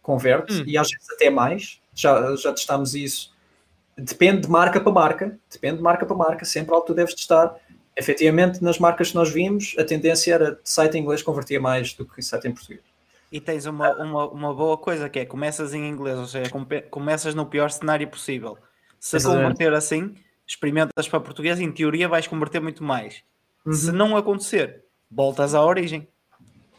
converte, 0.00 0.54
Hum. 0.54 0.64
e 0.66 0.78
às 0.78 0.88
vezes 0.88 1.10
até 1.10 1.28
mais, 1.28 1.78
já, 1.94 2.34
já 2.36 2.50
testámos 2.52 2.94
isso. 2.94 3.30
Depende 3.96 4.42
de 4.42 4.48
marca 4.50 4.80
para 4.80 4.90
marca, 4.90 5.38
depende 5.50 5.76
de 5.76 5.82
marca 5.82 6.06
para 6.06 6.16
marca, 6.16 6.44
sempre 6.46 6.72
algo 6.72 6.86
que 6.86 6.92
tu 6.92 6.96
deves 6.96 7.14
testar. 7.14 7.54
Efetivamente, 7.96 8.62
nas 8.62 8.78
marcas 8.78 9.10
que 9.10 9.14
nós 9.14 9.30
vimos, 9.30 9.74
a 9.78 9.84
tendência 9.84 10.34
era 10.34 10.52
de 10.52 10.60
site 10.64 10.96
em 10.96 11.00
inglês 11.02 11.22
convertia 11.22 11.60
mais 11.60 11.92
do 11.92 12.06
que 12.06 12.22
site 12.22 12.48
em 12.48 12.52
português. 12.52 12.80
E 13.30 13.40
tens 13.40 13.66
uma, 13.66 13.90
uma, 13.96 14.26
uma 14.28 14.54
boa 14.54 14.76
coisa 14.78 15.08
que 15.08 15.18
é 15.18 15.24
começas 15.26 15.72
em 15.74 15.88
inglês, 15.88 16.18
ou 16.18 16.26
seja, 16.26 16.50
começas 16.90 17.34
no 17.34 17.46
pior 17.46 17.70
cenário 17.70 18.06
possível. 18.08 18.58
Se 19.00 19.16
Exatamente. 19.16 19.42
converter 19.42 19.72
assim, 19.74 20.14
experimentas 20.46 21.08
para 21.08 21.20
português, 21.20 21.58
em 21.60 21.70
teoria 21.72 22.08
vais 22.08 22.26
converter 22.26 22.60
muito 22.60 22.82
mais. 22.84 23.22
Uhum. 23.64 23.72
Se 23.72 23.92
não 23.92 24.16
acontecer, 24.16 24.84
voltas 25.10 25.54
à 25.54 25.62
origem. 25.64 26.06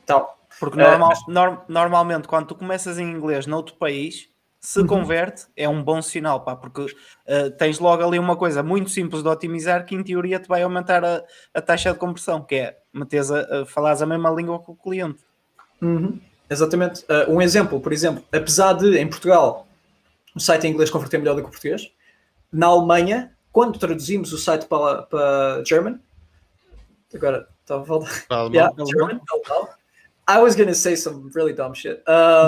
Tal. 0.06 0.40
Porque 0.60 0.80
É, 0.80 0.84
normal- 0.90 1.10
mas- 1.10 1.28
nor- 1.28 1.66
normalmente, 1.68 2.28
quando 2.28 2.48
tu 2.48 2.56
começas 2.56 3.00
em 3.00 3.10
inglês 3.10 3.48
noutro 3.48 3.76
país, 3.76 4.30
se 4.64 4.80
Uhum. 4.80 4.88
converte, 4.88 5.46
é 5.58 5.68
um 5.68 5.84
bom 5.84 6.02
sinal, 6.02 6.40
pá, 6.40 6.56
porque 6.56 6.86
eh, 7.26 7.50
tens 7.50 7.80
logo 7.80 8.02
ali 8.02 8.18
uma 8.18 8.38
coisa 8.38 8.64
muito 8.64 8.90
simples 8.90 9.22
de 9.22 9.28
otimizar 9.28 9.86
que 9.86 9.94
em 9.94 10.02
teoria 10.02 10.40
te 10.40 10.48
vai 10.48 10.64
aumentar 10.64 11.04
a, 11.04 11.22
a 11.54 11.62
taxa 11.62 11.92
de 11.92 12.00
conversão, 12.00 12.42
que 12.42 12.56
é 12.56 12.78
meteres 12.94 13.30
a, 13.30 13.64
a 13.64 13.66
falares 13.66 14.02
a 14.02 14.06
mesma 14.06 14.32
língua 14.32 14.58
com 14.60 14.72
o 14.72 14.76
cliente. 14.78 15.20
Uhum, 15.82 16.18
Exatamente. 16.50 17.04
Uh, 17.04 17.30
um 17.30 17.42
exemplo, 17.42 17.78
por 17.82 17.92
exemplo, 17.92 18.24
apesar 18.32 18.72
de 18.72 18.98
em 18.98 19.06
Portugal 19.06 19.68
o 20.34 20.40
site 20.40 20.66
em 20.66 20.72
inglês 20.72 20.90
converter 20.90 21.18
melhor 21.18 21.36
do 21.36 21.42
que 21.42 21.48
o 21.50 21.52
português, 21.52 21.92
na 22.50 22.68
Alemanha, 22.68 23.36
quando 23.52 23.78
traduzimos 23.78 24.32
o 24.32 24.38
site 24.38 24.66
para, 24.66 25.02
para 25.04 25.62
German, 25.66 26.00
agora 27.14 27.50
estava 27.60 27.82
a 27.82 27.86
voltar. 27.86 28.26
Para 28.30 28.38
alemão. 28.48 28.54
Yeah. 28.54 28.76
German, 28.86 29.20
alemão. 29.30 29.70
I 30.30 30.40
was 30.40 30.56
gonna 30.56 30.74
say 30.74 30.96
some 30.96 31.30
really 31.36 31.54
dumb 31.54 31.74
shit. 31.76 32.02
Um, 32.08 32.48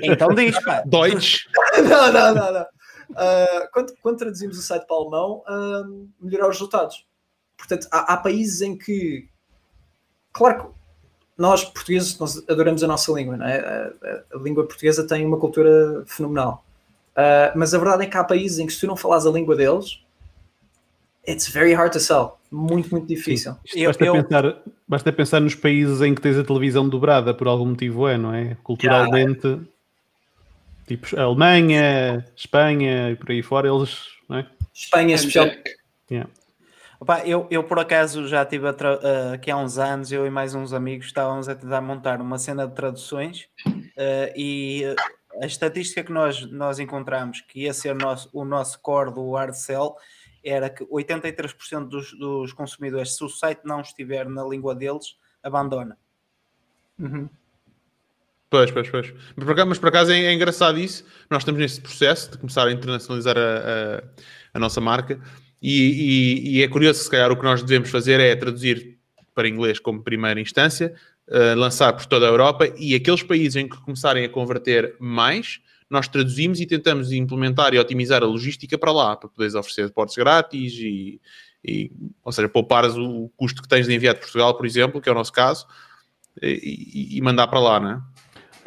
Então 0.02 0.34
diz, 0.34 0.58
pá. 0.64 0.82
Deutsch. 0.86 1.46
não, 1.88 2.12
não, 2.12 2.34
não, 2.34 2.52
não. 2.52 2.62
Uh, 3.10 3.68
quando, 3.72 3.92
quando 4.02 4.18
traduzimos 4.18 4.58
o 4.58 4.62
site 4.62 4.86
para 4.86 4.96
alemão, 4.96 5.42
um, 5.48 6.08
melhorar 6.20 6.48
os 6.48 6.56
resultados. 6.56 7.04
Portanto, 7.58 7.88
há, 7.90 8.14
há 8.14 8.16
países 8.16 8.60
em 8.62 8.76
que, 8.78 9.28
claro 10.32 10.62
que 10.64 10.80
nós 11.36 11.64
portugueses 11.64 12.18
nós 12.18 12.38
adoramos 12.48 12.82
a 12.84 12.86
nossa 12.86 13.10
língua, 13.12 13.36
não 13.36 13.46
é? 13.46 13.58
a, 13.58 13.86
a- 14.08 14.22
a 14.34 14.38
língua 14.42 14.64
portuguesa 14.66 15.06
tem 15.06 15.26
uma 15.26 15.38
cultura 15.38 16.04
fenomenal. 16.06 16.64
Uh, 17.16 17.52
mas 17.56 17.74
a 17.74 17.78
verdade 17.78 18.04
é 18.04 18.06
que 18.06 18.16
há 18.16 18.24
países 18.24 18.58
em 18.58 18.66
que 18.66 18.72
se 18.72 18.80
tu 18.80 18.86
não 18.86 18.96
falas 18.96 19.26
a 19.26 19.30
língua 19.30 19.56
deles, 19.56 20.00
it's 21.26 21.48
very 21.48 21.74
hard 21.74 21.92
to 21.92 22.00
sell. 22.00 22.38
Muito, 22.50 22.90
muito 22.90 23.06
difícil. 23.06 23.56
Eu- 23.74 23.86
basta, 23.86 24.04
eu- 24.04 24.12
Pensar, 24.12 24.62
basta 24.86 25.12
pensar 25.12 25.40
nos 25.40 25.54
países 25.54 26.00
em 26.00 26.14
que 26.14 26.20
tens 26.20 26.36
a 26.36 26.44
televisão 26.44 26.88
dobrada, 26.88 27.32
por 27.32 27.46
algum 27.46 27.66
motivo 27.66 28.08
é, 28.08 28.18
não 28.18 28.34
é? 28.34 28.56
Culturalmente, 28.62 29.60
tipo 30.86 31.06
a 31.18 31.22
Alemanha, 31.22 32.26
Espanha 32.36 33.10
e 33.10 33.16
por 33.16 33.30
aí 33.30 33.42
fora, 33.42 33.68
eles, 33.68 34.06
não 34.28 34.38
é? 34.38 34.46
Espanha, 34.74 35.14
especial. 35.14 35.48
Yeah. 36.10 36.28
Opa, 36.98 37.20
eu, 37.20 37.46
eu 37.50 37.64
por 37.64 37.78
acaso 37.78 38.28
já 38.28 38.44
tive 38.44 38.66
a 38.68 38.70
ah, 38.70 39.32
aqui 39.34 39.50
há 39.50 39.56
uns 39.56 39.78
anos, 39.78 40.12
eu 40.12 40.26
e 40.26 40.30
mais 40.30 40.54
uns 40.54 40.72
amigos 40.72 41.06
estávamos 41.06 41.48
a 41.48 41.54
tentar 41.54 41.80
montar 41.80 42.20
uma 42.20 42.38
cena 42.38 42.66
de 42.66 42.74
traduções 42.74 43.46
ah, 43.96 44.32
e 44.36 44.84
ah, 44.84 44.94
a 45.42 45.46
estatística 45.46 46.02
que 46.02 46.12
nós, 46.12 46.44
nós 46.50 46.78
encontramos 46.78 47.40
que 47.40 47.60
ia 47.60 47.72
ser 47.72 47.94
nosso, 47.94 48.28
o 48.32 48.44
nosso 48.44 48.80
core 48.80 49.14
do 49.14 49.32
hard 49.32 49.54
sell 49.54 49.96
era 50.44 50.70
que 50.70 50.84
83% 50.84 51.88
dos, 51.88 52.12
dos 52.12 52.52
consumidores, 52.52 53.16
se 53.16 53.24
o 53.24 53.28
site 53.28 53.60
não 53.64 53.80
estiver 53.80 54.28
na 54.28 54.44
língua 54.44 54.74
deles, 54.74 55.16
abandona. 55.42 55.98
Uhum. 56.98 57.28
Pois, 58.48 58.70
pois, 58.70 58.88
pois. 58.90 59.14
Mas 59.36 59.44
por 59.44 59.52
acaso, 59.52 59.68
mas 59.68 59.78
por 59.78 59.88
acaso 59.88 60.12
é, 60.12 60.24
é 60.24 60.32
engraçado 60.32 60.78
isso. 60.78 61.04
Nós 61.30 61.42
estamos 61.42 61.60
nesse 61.60 61.80
processo 61.80 62.32
de 62.32 62.38
começar 62.38 62.66
a 62.66 62.72
internacionalizar 62.72 63.36
a, 63.38 63.40
a, 63.40 64.02
a 64.54 64.58
nossa 64.58 64.80
marca 64.80 65.20
e, 65.62 65.82
e- 65.82 66.56
e 66.58 66.62
é 66.62 66.68
curioso, 66.68 67.02
se 67.02 67.10
calhar 67.10 67.30
o 67.30 67.36
que 67.36 67.44
nós 67.44 67.62
devemos 67.62 67.90
fazer 67.90 68.18
é 68.18 68.34
traduzir 68.34 68.98
para 69.34 69.48
inglês 69.48 69.78
como 69.78 70.02
primeira 70.02 70.40
instância, 70.40 70.94
eh, 71.28 71.54
lançar 71.54 71.92
por 71.92 72.04
toda 72.06 72.26
a 72.26 72.28
Europa 72.28 72.66
e 72.76 72.94
aqueles 72.94 73.22
países 73.22 73.54
em 73.56 73.68
que 73.68 73.80
começarem 73.82 74.24
a 74.24 74.28
converter 74.28 74.96
mais, 74.98 75.60
nós 75.90 76.06
traduzimos 76.06 76.60
e 76.60 76.66
tentamos 76.66 77.10
implementar 77.10 77.74
e 77.74 77.78
otimizar 77.78 78.22
a 78.22 78.26
logística 78.26 78.78
para 78.78 78.92
lá, 78.92 79.16
para 79.16 79.28
poderes 79.28 79.56
oferecer 79.56 79.90
portos 79.90 80.16
grátis 80.16 80.72
e, 80.74 81.20
e, 81.64 81.90
ou 82.24 82.30
seja, 82.30 82.48
poupares 82.48 82.94
o, 82.96 83.24
o 83.24 83.28
custo 83.36 83.60
que 83.60 83.68
tens 83.68 83.86
de 83.86 83.94
enviar 83.94 84.14
de 84.14 84.20
Portugal, 84.20 84.56
por 84.56 84.64
exemplo, 84.64 85.00
que 85.00 85.08
é 85.08 85.12
o 85.12 85.14
nosso 85.14 85.32
caso, 85.32 85.66
e, 86.40 87.16
e- 87.16 87.20
mandar 87.20 87.48
para 87.48 87.58
lá, 87.58 87.80
não 87.80 87.90
é? 87.90 88.00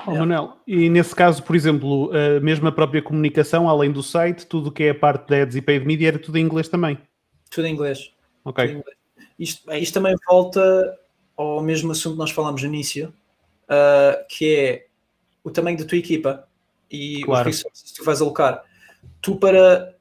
Oh, 0.05 0.11
Manuel, 0.11 0.57
e 0.67 0.89
nesse 0.89 1.15
caso, 1.15 1.41
por 1.41 1.55
exemplo, 1.55 2.11
a 2.13 2.41
mesma 2.41 2.73
própria 2.73 3.01
comunicação, 3.01 3.69
além 3.69 3.89
do 3.89 4.03
site, 4.03 4.45
tudo 4.45 4.67
o 4.67 4.71
que 4.71 4.83
é 4.83 4.89
a 4.89 4.95
parte 4.95 5.25
de 5.29 5.41
ads 5.41 5.55
e 5.55 5.61
paid 5.61 5.85
media 5.85 6.09
era 6.09 6.19
tudo 6.19 6.37
em 6.37 6.41
inglês 6.41 6.67
também. 6.67 6.97
Tudo 7.49 7.67
em 7.67 7.73
inglês. 7.73 8.11
Ok. 8.43 8.65
Tudo 8.65 8.75
em 8.75 8.79
inglês. 8.79 8.97
Isto, 9.39 9.71
isto 9.71 9.93
também 9.93 10.13
volta 10.27 10.99
ao 11.37 11.61
mesmo 11.61 11.93
assunto 11.93 12.13
que 12.13 12.19
nós 12.19 12.31
falámos 12.31 12.61
no 12.61 12.67
início, 12.67 13.13
ah, 13.69 14.25
que 14.27 14.53
é 14.53 14.87
o 15.41 15.49
tamanho 15.49 15.77
da 15.77 15.85
tua 15.85 15.97
equipa 15.97 16.47
e 16.93 17.21
Claro. 17.23 17.49
os 17.49 17.55
resources 17.57 17.91
que 17.91 17.97
tu 17.97 18.03
vais 18.05 18.21
alocar. 18.21 18.63
Tu 19.21 19.35
para. 19.37 19.93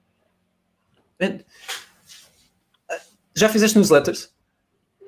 Já 3.34 3.48
fizeste 3.48 3.76
newsletters? 3.78 4.30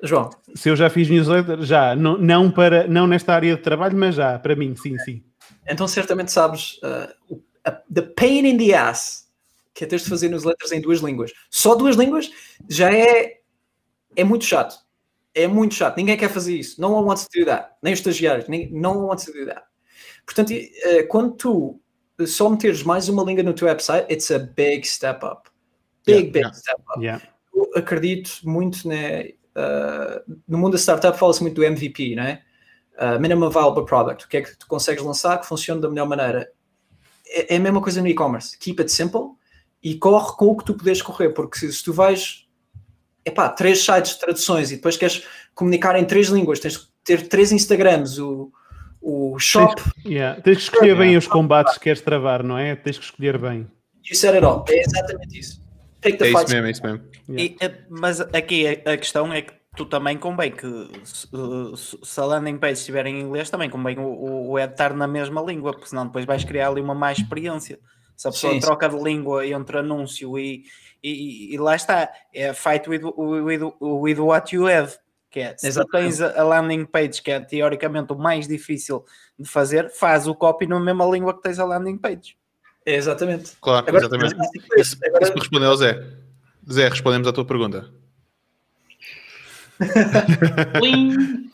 João, 0.03 0.31
Se 0.55 0.69
eu 0.69 0.77
já 0.77 0.91
fiz 0.91 1.09
newsletter, 1.09 1.63
já. 1.63 1.95
Não, 1.95 2.19
não, 2.19 2.51
para, 2.51 2.87
não 2.87 3.07
nesta 3.07 3.35
área 3.35 3.57
de 3.57 3.63
trabalho, 3.63 3.97
mas 3.97 4.15
já. 4.17 4.39
Para 4.39 4.55
mim, 4.57 4.75
sim, 4.77 4.99
sim. 4.99 5.23
então 5.67 5.87
certamente 5.89 6.31
sabes 6.33 6.79
a- 6.83 7.71
the 7.93 8.03
pain 8.03 8.47
in 8.47 8.57
the 8.59 8.75
ass 8.75 9.25
que 9.73 9.83
é 9.85 9.87
teres 9.87 10.05
de 10.05 10.11
fazer 10.11 10.29
newsletters 10.29 10.71
em 10.73 10.81
duas 10.81 11.01
línguas. 11.01 11.33
Só 11.51 11.75
duas 11.75 11.97
línguas 11.97 12.31
já 12.69 12.93
é, 12.95 13.41
é 14.15 14.23
muito 14.25 14.45
chato. 14.45 14.77
É 15.35 15.49
muito 15.49 15.75
chato. 15.75 15.97
Ninguém 15.97 16.17
quer 16.17 16.29
fazer 16.31 16.55
isso. 16.57 16.81
No 16.81 16.93
one 16.93 17.09
wants 17.09 17.27
to 17.27 17.41
do 17.41 17.47
that. 17.47 17.71
Nem 17.83 17.93
os 17.93 17.99
estagiários. 17.99 18.47
Nem, 18.49 18.71
no 18.71 18.91
one 18.91 19.07
wants 19.09 19.25
to 19.25 19.33
do 19.33 19.47
that. 19.47 19.63
Portanto, 20.25 20.53
eh, 20.53 21.03
quando 21.05 21.33
tu 21.33 21.81
só 22.27 22.49
meteres 22.49 22.83
mais 22.83 23.09
uma 23.09 23.23
língua 23.25 23.43
no 23.43 23.53
teu 23.53 23.67
website, 23.69 24.11
it's 24.13 24.31
a 24.31 24.39
big 24.39 24.87
step 24.87 25.25
up. 25.25 25.51
Big, 26.07 26.19
Yeah, 26.19 26.33
big 26.33 26.39
yeah. 26.39 26.55
step 26.55 26.83
up. 26.91 27.01
Yeah. 27.01 27.29
Eu 27.55 27.71
acredito 27.77 28.31
muito 28.45 28.87
né, 28.89 29.31
uh, 29.57 30.39
no 30.47 30.59
mundo 30.59 30.73
da 30.73 30.79
startup 30.79 31.19
fala-se 31.19 31.43
muito 31.43 31.55
do 31.55 31.65
MVP, 31.65 32.15
né? 32.15 32.43
Uh, 32.97 33.21
minimum 33.21 33.51
viable 33.51 33.85
product. 33.85 34.25
O 34.25 34.29
que 34.29 34.37
é 34.37 34.43
que 34.43 34.57
tu 34.57 34.67
consegues 34.67 35.03
lançar 35.03 35.39
que 35.39 35.47
funcione 35.47 35.81
da 35.81 35.89
melhor 35.89 36.07
maneira? 36.07 36.49
É, 37.27 37.55
é 37.55 37.57
a 37.57 37.61
mesma 37.61 37.81
coisa 37.81 38.01
no 38.01 38.07
e-commerce. 38.07 38.57
Keep 38.59 38.81
it 38.83 38.93
simple 38.93 39.33
e 39.83 39.97
corre 39.97 40.37
com 40.37 40.47
o 40.47 40.57
que 40.57 40.65
tu 40.65 40.75
podes 40.75 41.03
correr, 41.03 41.31
porque 41.31 41.59
se, 41.59 41.73
se 41.73 41.85
tu 41.85 41.93
vais 41.93 42.47
epá, 43.25 43.49
três 43.49 43.85
sites 43.85 44.13
de 44.13 44.21
traduções 44.21 44.71
e 44.71 44.77
depois 44.77 44.97
queres 44.97 45.27
comunicar 45.55 45.97
em 45.97 46.05
três 46.05 46.29
línguas, 46.29 46.61
tens 46.61 46.77
que 46.77 46.87
ter 47.03 47.29
três 47.29 47.53
Instagrams, 47.53 48.19
o, 48.19 48.53
o 49.05 49.39
shop, 49.39 49.83
Yeah. 50.07 50.41
Tens 50.41 50.57
que 50.57 50.63
escolher 50.63 50.97
bem 50.97 51.17
os 51.17 51.27
combates 51.27 51.75
que 51.75 51.81
queres 51.85 52.01
travar, 52.01 52.43
não 52.43 52.57
é? 52.57 52.75
Tes 52.75 52.99
que 52.99 53.05
escolher 53.05 53.39
bem. 53.39 53.67
you 54.09 54.17
said 54.17 54.35
it 54.35 54.45
all. 54.45 54.65
É 54.69 54.81
exatamente 54.81 55.39
isso. 55.39 55.61
Take 56.01 56.17
the 56.17 56.27
É 56.27 56.31
isso 56.31 56.49
mesmo, 56.49 56.67
é 56.67 56.71
isso 56.71 56.83
mesmo. 56.83 57.05
E, 57.29 57.57
eh, 57.61 57.75
mas 57.89 58.21
aqui 58.21 58.67
a, 58.67 58.93
a 58.93 58.97
questão 58.97 59.33
é 59.33 59.43
que 59.43 59.53
tu 59.77 59.87
também 59.87 60.17
convém 60.17 60.53
que 60.53 60.91
se, 61.05 62.21
a 62.21 62.25
landing 62.25 62.59
page 62.59 62.75
estiver 62.81 63.07
em 63.07 63.21
inglês, 63.21 63.51
também 63.51 63.69
convém 63.69 63.99
o, 63.99 64.51
o, 64.51 64.59
estar 64.59 64.95
na 64.95 65.07
mesma 65.07 65.43
língua, 65.43 65.73
porque 65.73 65.89
senão 65.89 66.07
depois 66.07 66.25
vais 66.25 66.45
criar 66.45 66.69
ali 66.69 66.81
uma 66.81 66.95
má 66.95 67.13
experiência. 67.13 67.79
Se 68.17 68.29
a 68.29 68.31
pessoa 68.31 68.53
Sim, 68.53 68.61
sim. 68.61 68.67
troca 68.67 68.89
de 68.89 68.97
língua 68.97 69.47
entre 69.47 69.79
anúncio 69.79 70.39
e, 70.39 70.65
e, 71.03 71.55
e 71.55 71.59
lá 71.59 71.75
está, 71.75 72.11
é 72.33 72.53
fight 72.55 72.89
with, 72.89 73.03
with, 73.17 73.73
with 73.81 74.19
what 74.19 74.55
you 74.55 74.69
have. 74.69 74.97
Que 75.35 75.41
é, 75.41 75.49
se 75.57 75.63
tu 75.63 75.67
Exatamente. 75.67 76.17
tens 76.17 76.21
a 76.21 76.45
landing 76.45 76.85
page, 76.85 77.21
que 77.21 77.29
é 77.33 77.41
teoricamente 77.41 78.13
o 78.13 78.17
mais 78.17 78.47
difícil 78.47 79.05
de 79.37 79.49
fazer, 79.49 79.91
faz 79.91 80.29
o 80.29 80.35
copy 80.35 80.65
na 80.65 80.79
mesma 80.79 81.05
língua 81.07 81.35
que 81.35 81.43
tens 81.43 81.59
a 81.59 81.65
landing 81.65 81.99
page. 81.99 82.37
É 82.87 82.95
exatamente. 82.95 83.51
Claro, 83.61 83.85
Agora, 83.89 83.97
exatamente. 84.05 84.33
agora- 84.35 84.49
Isso, 84.77 84.97
isso 85.21 85.33
me 85.35 85.41
respondeu 85.41 85.71
ao 85.71 85.77
Zé. 85.77 86.01
Zé, 86.71 86.89
respondemos 86.89 87.27
à 87.27 87.33
tua 87.33 87.45
pergunta. 87.45 87.91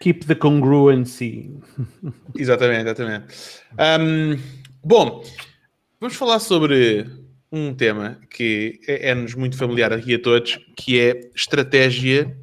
Keep 0.00 0.26
the 0.26 0.34
congruency. 0.34 1.58
Exatamente, 2.36 2.82
exatamente. 2.90 3.34
Ahm, 3.78 4.36
bom, 4.84 5.22
vamos 5.98 6.16
falar 6.16 6.38
sobre 6.38 7.06
um 7.50 7.74
tema 7.74 8.18
que 8.30 8.78
é- 8.86 9.08
é-nos 9.10 9.34
muito 9.34 9.56
familiar 9.56 9.90
aqui 9.90 10.14
a 10.16 10.18
todos, 10.22 10.58
que 10.76 11.00
é 11.00 11.30
estratégia. 11.34 12.36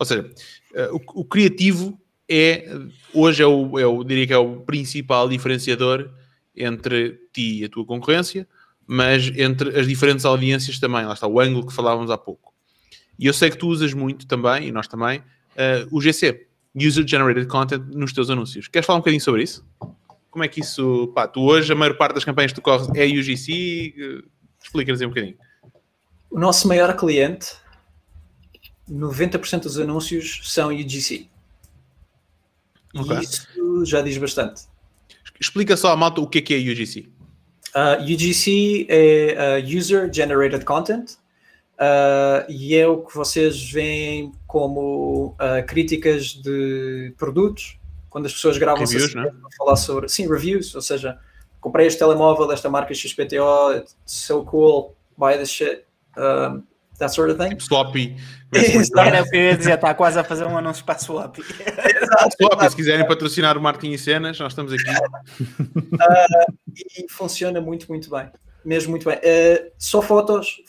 Ou 0.00 0.06
seja, 0.06 0.28
eh, 0.74 0.88
o, 0.92 1.20
o 1.20 1.24
criativo 1.26 2.00
é, 2.26 2.64
hoje 3.12 3.42
é 3.42 3.46
o, 3.46 3.78
é 3.78 3.84
o, 3.84 4.02
diria 4.02 4.26
que 4.26 4.32
é 4.32 4.38
o 4.38 4.60
principal 4.60 5.28
diferenciador 5.28 6.10
entre 6.56 7.20
ti 7.32 7.60
e 7.60 7.64
a 7.66 7.68
tua 7.68 7.84
concorrência, 7.84 8.48
mas 8.86 9.30
entre 9.36 9.78
as 9.78 9.86
diferentes 9.86 10.24
audiências 10.24 10.80
também. 10.80 11.04
Lá 11.04 11.12
está 11.12 11.26
o 11.26 11.38
ângulo 11.38 11.66
que 11.66 11.74
falávamos 11.74 12.10
há 12.10 12.16
pouco. 12.16 12.54
E 13.18 13.26
eu 13.26 13.34
sei 13.34 13.50
que 13.50 13.58
tu 13.58 13.68
usas 13.68 13.92
muito 13.92 14.26
também, 14.26 14.68
e 14.68 14.72
nós 14.72 14.88
também, 14.88 15.22
eh, 15.54 15.86
o 15.90 16.00
GC, 16.00 16.46
User 16.74 17.06
Generated 17.06 17.46
Content, 17.46 17.84
nos 17.92 18.14
teus 18.14 18.30
anúncios. 18.30 18.68
Queres 18.68 18.86
falar 18.86 18.96
um 18.96 19.00
bocadinho 19.00 19.20
sobre 19.20 19.42
isso? 19.42 19.62
Como 20.30 20.42
é 20.42 20.48
que 20.48 20.60
isso, 20.60 21.08
pá, 21.14 21.28
tu 21.28 21.42
hoje, 21.42 21.70
a 21.70 21.76
maior 21.76 21.94
parte 21.98 22.14
das 22.14 22.24
campanhas 22.24 22.52
que 22.52 22.60
tu 22.60 22.62
corres 22.62 22.88
é 22.94 23.04
UGC? 23.04 23.94
eh, 23.98 24.22
Explica-nos 24.62 25.00
aí 25.00 25.06
um 25.06 25.10
bocadinho. 25.10 25.36
O 26.30 26.38
nosso 26.38 26.68
maior 26.68 26.96
cliente, 26.96 27.48
90% 28.90 29.62
dos 29.62 29.78
anúncios 29.78 30.40
são 30.44 30.68
UGC. 30.68 31.28
Ok. 32.94 33.16
E 33.16 33.22
isso 33.22 33.84
já 33.84 34.02
diz 34.02 34.18
bastante. 34.18 34.62
Explica 35.40 35.76
só 35.76 35.92
à 35.92 35.96
malta 35.96 36.20
o 36.20 36.26
que 36.26 36.38
é 36.38 36.42
que 36.42 36.54
é 36.54 36.58
UGC. 36.58 37.08
Uh, 37.74 38.02
UGC 38.02 38.86
é 38.88 39.60
uh, 39.62 39.78
User 39.78 40.12
Generated 40.12 40.64
Content 40.64 41.12
uh, 41.12 42.44
e 42.48 42.74
é 42.74 42.86
o 42.86 43.02
que 43.02 43.14
vocês 43.14 43.70
veem 43.70 44.32
como 44.46 45.36
críticas 45.68 46.34
de 46.34 47.14
produtos 47.16 47.78
quando 48.08 48.26
as 48.26 48.32
pessoas 48.32 48.58
gravam 48.58 48.84
Reviews, 48.84 49.14
né? 49.14 49.30
falar 49.56 49.76
sobre 49.76 50.08
sim, 50.08 50.28
reviews, 50.28 50.74
ou 50.74 50.82
seja, 50.82 51.16
comprei 51.60 51.86
este 51.86 52.00
telemóvel 52.00 52.48
desta 52.48 52.68
marca 52.68 52.92
XPTO, 52.92 53.72
it's 53.76 53.96
so 54.04 54.44
cool, 54.44 54.96
buy 55.16 55.38
this 55.38 55.48
shit, 55.48 55.84
um, 56.18 56.64
that 57.00 57.12
sort 57.12 57.30
of 57.30 57.38
thing. 57.38 57.50
Tipo 57.50 57.62
Sloppy. 57.62 58.16
Exato. 58.52 59.00
Era 59.00 59.22
o 59.22 59.28
que 59.28 59.36
eu 59.36 59.40
ia 59.40 59.56
dizer, 59.56 59.74
está 59.74 59.94
quase 59.94 60.18
a 60.18 60.24
fazer 60.24 60.44
um 60.44 60.56
anúncio 60.56 60.84
para 60.84 60.94
a 60.94 60.98
Swap. 60.98 61.36
Sloppy, 62.38 62.70
se 62.70 62.76
quiserem 62.76 63.06
patrocinar 63.06 63.58
o 63.58 63.60
Marketing 63.60 63.92
e 63.92 63.98
Cenas, 63.98 64.38
nós 64.38 64.52
estamos 64.52 64.72
aqui. 64.72 64.84
e 66.76 67.10
funciona 67.10 67.60
muito, 67.60 67.88
muito 67.88 68.08
bem. 68.10 68.30
Mesmo 68.64 68.90
muito 68.90 69.08
bem. 69.08 69.16
Uh, 69.18 69.70
só 69.78 70.02
fotos 70.02 70.62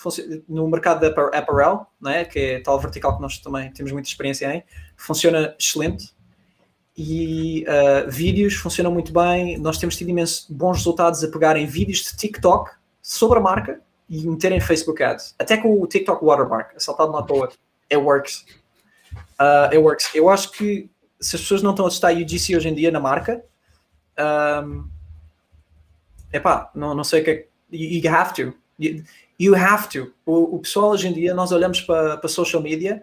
no 0.47 0.67
mercado 0.67 1.01
de 1.01 1.07
appa- 1.07 1.31
apparel, 1.33 1.85
né, 2.01 2.23
que 2.23 2.39
é 2.39 2.59
tal 2.61 2.79
vertical 2.79 3.15
que 3.15 3.21
nós 3.21 3.37
também 3.39 3.71
temos 3.71 3.91
muita 3.91 4.07
experiência 4.07 4.53
em, 4.53 4.63
funciona 4.95 5.53
excelente. 5.59 6.13
E 6.95 7.65
uh, 7.67 8.09
vídeos 8.09 8.53
funcionam 8.53 8.91
muito 8.91 9.11
bem. 9.11 9.57
Nós 9.57 9.77
temos 9.77 9.97
tido 9.97 10.09
imensos 10.09 10.45
bons 10.49 10.77
resultados 10.77 11.23
a 11.23 11.27
pegarem 11.29 11.65
vídeos 11.65 12.03
de 12.03 12.15
TikTok 12.15 12.71
sobre 13.01 13.39
a 13.39 13.41
marca 13.41 13.81
e 14.11 14.27
meterem 14.27 14.59
Facebook 14.59 15.01
Ads. 15.01 15.33
Até 15.39 15.55
com 15.55 15.81
o 15.81 15.87
TikTok 15.87 16.23
Watermark, 16.23 16.73
saltado 16.77 17.09
de 17.09 17.15
um 17.15 17.19
lado 17.19 17.27
para 17.27 17.35
o 17.35 17.39
outro. 17.39 17.57
It 17.89 18.03
works. 18.03 18.45
Uh, 19.39 19.79
works. 19.79 20.13
Eu 20.13 20.27
acho 20.27 20.51
que 20.51 20.89
se 21.17 21.37
as 21.37 21.41
pessoas 21.41 21.63
não 21.63 21.71
estão 21.71 21.85
a 21.85 21.89
testar 21.89 22.11
UGC 22.11 22.57
hoje 22.57 22.67
em 22.67 22.75
dia 22.75 22.91
na 22.91 22.99
marca, 22.99 23.41
um, 24.65 24.85
epá, 26.33 26.69
não, 26.75 26.93
não 26.93 27.05
sei 27.05 27.21
o 27.21 27.23
que 27.23 27.31
é. 27.31 27.47
You, 27.71 28.01
you 28.03 28.13
have 28.13 28.33
to. 28.33 28.53
You, 28.77 29.03
you 29.39 29.55
have 29.55 29.87
to. 29.89 30.11
O, 30.25 30.55
o 30.55 30.59
pessoal 30.59 30.89
hoje 30.89 31.07
em 31.07 31.13
dia, 31.13 31.33
nós 31.33 31.53
olhamos 31.53 31.79
para, 31.79 32.17
para 32.17 32.29
social 32.29 32.61
media, 32.61 33.01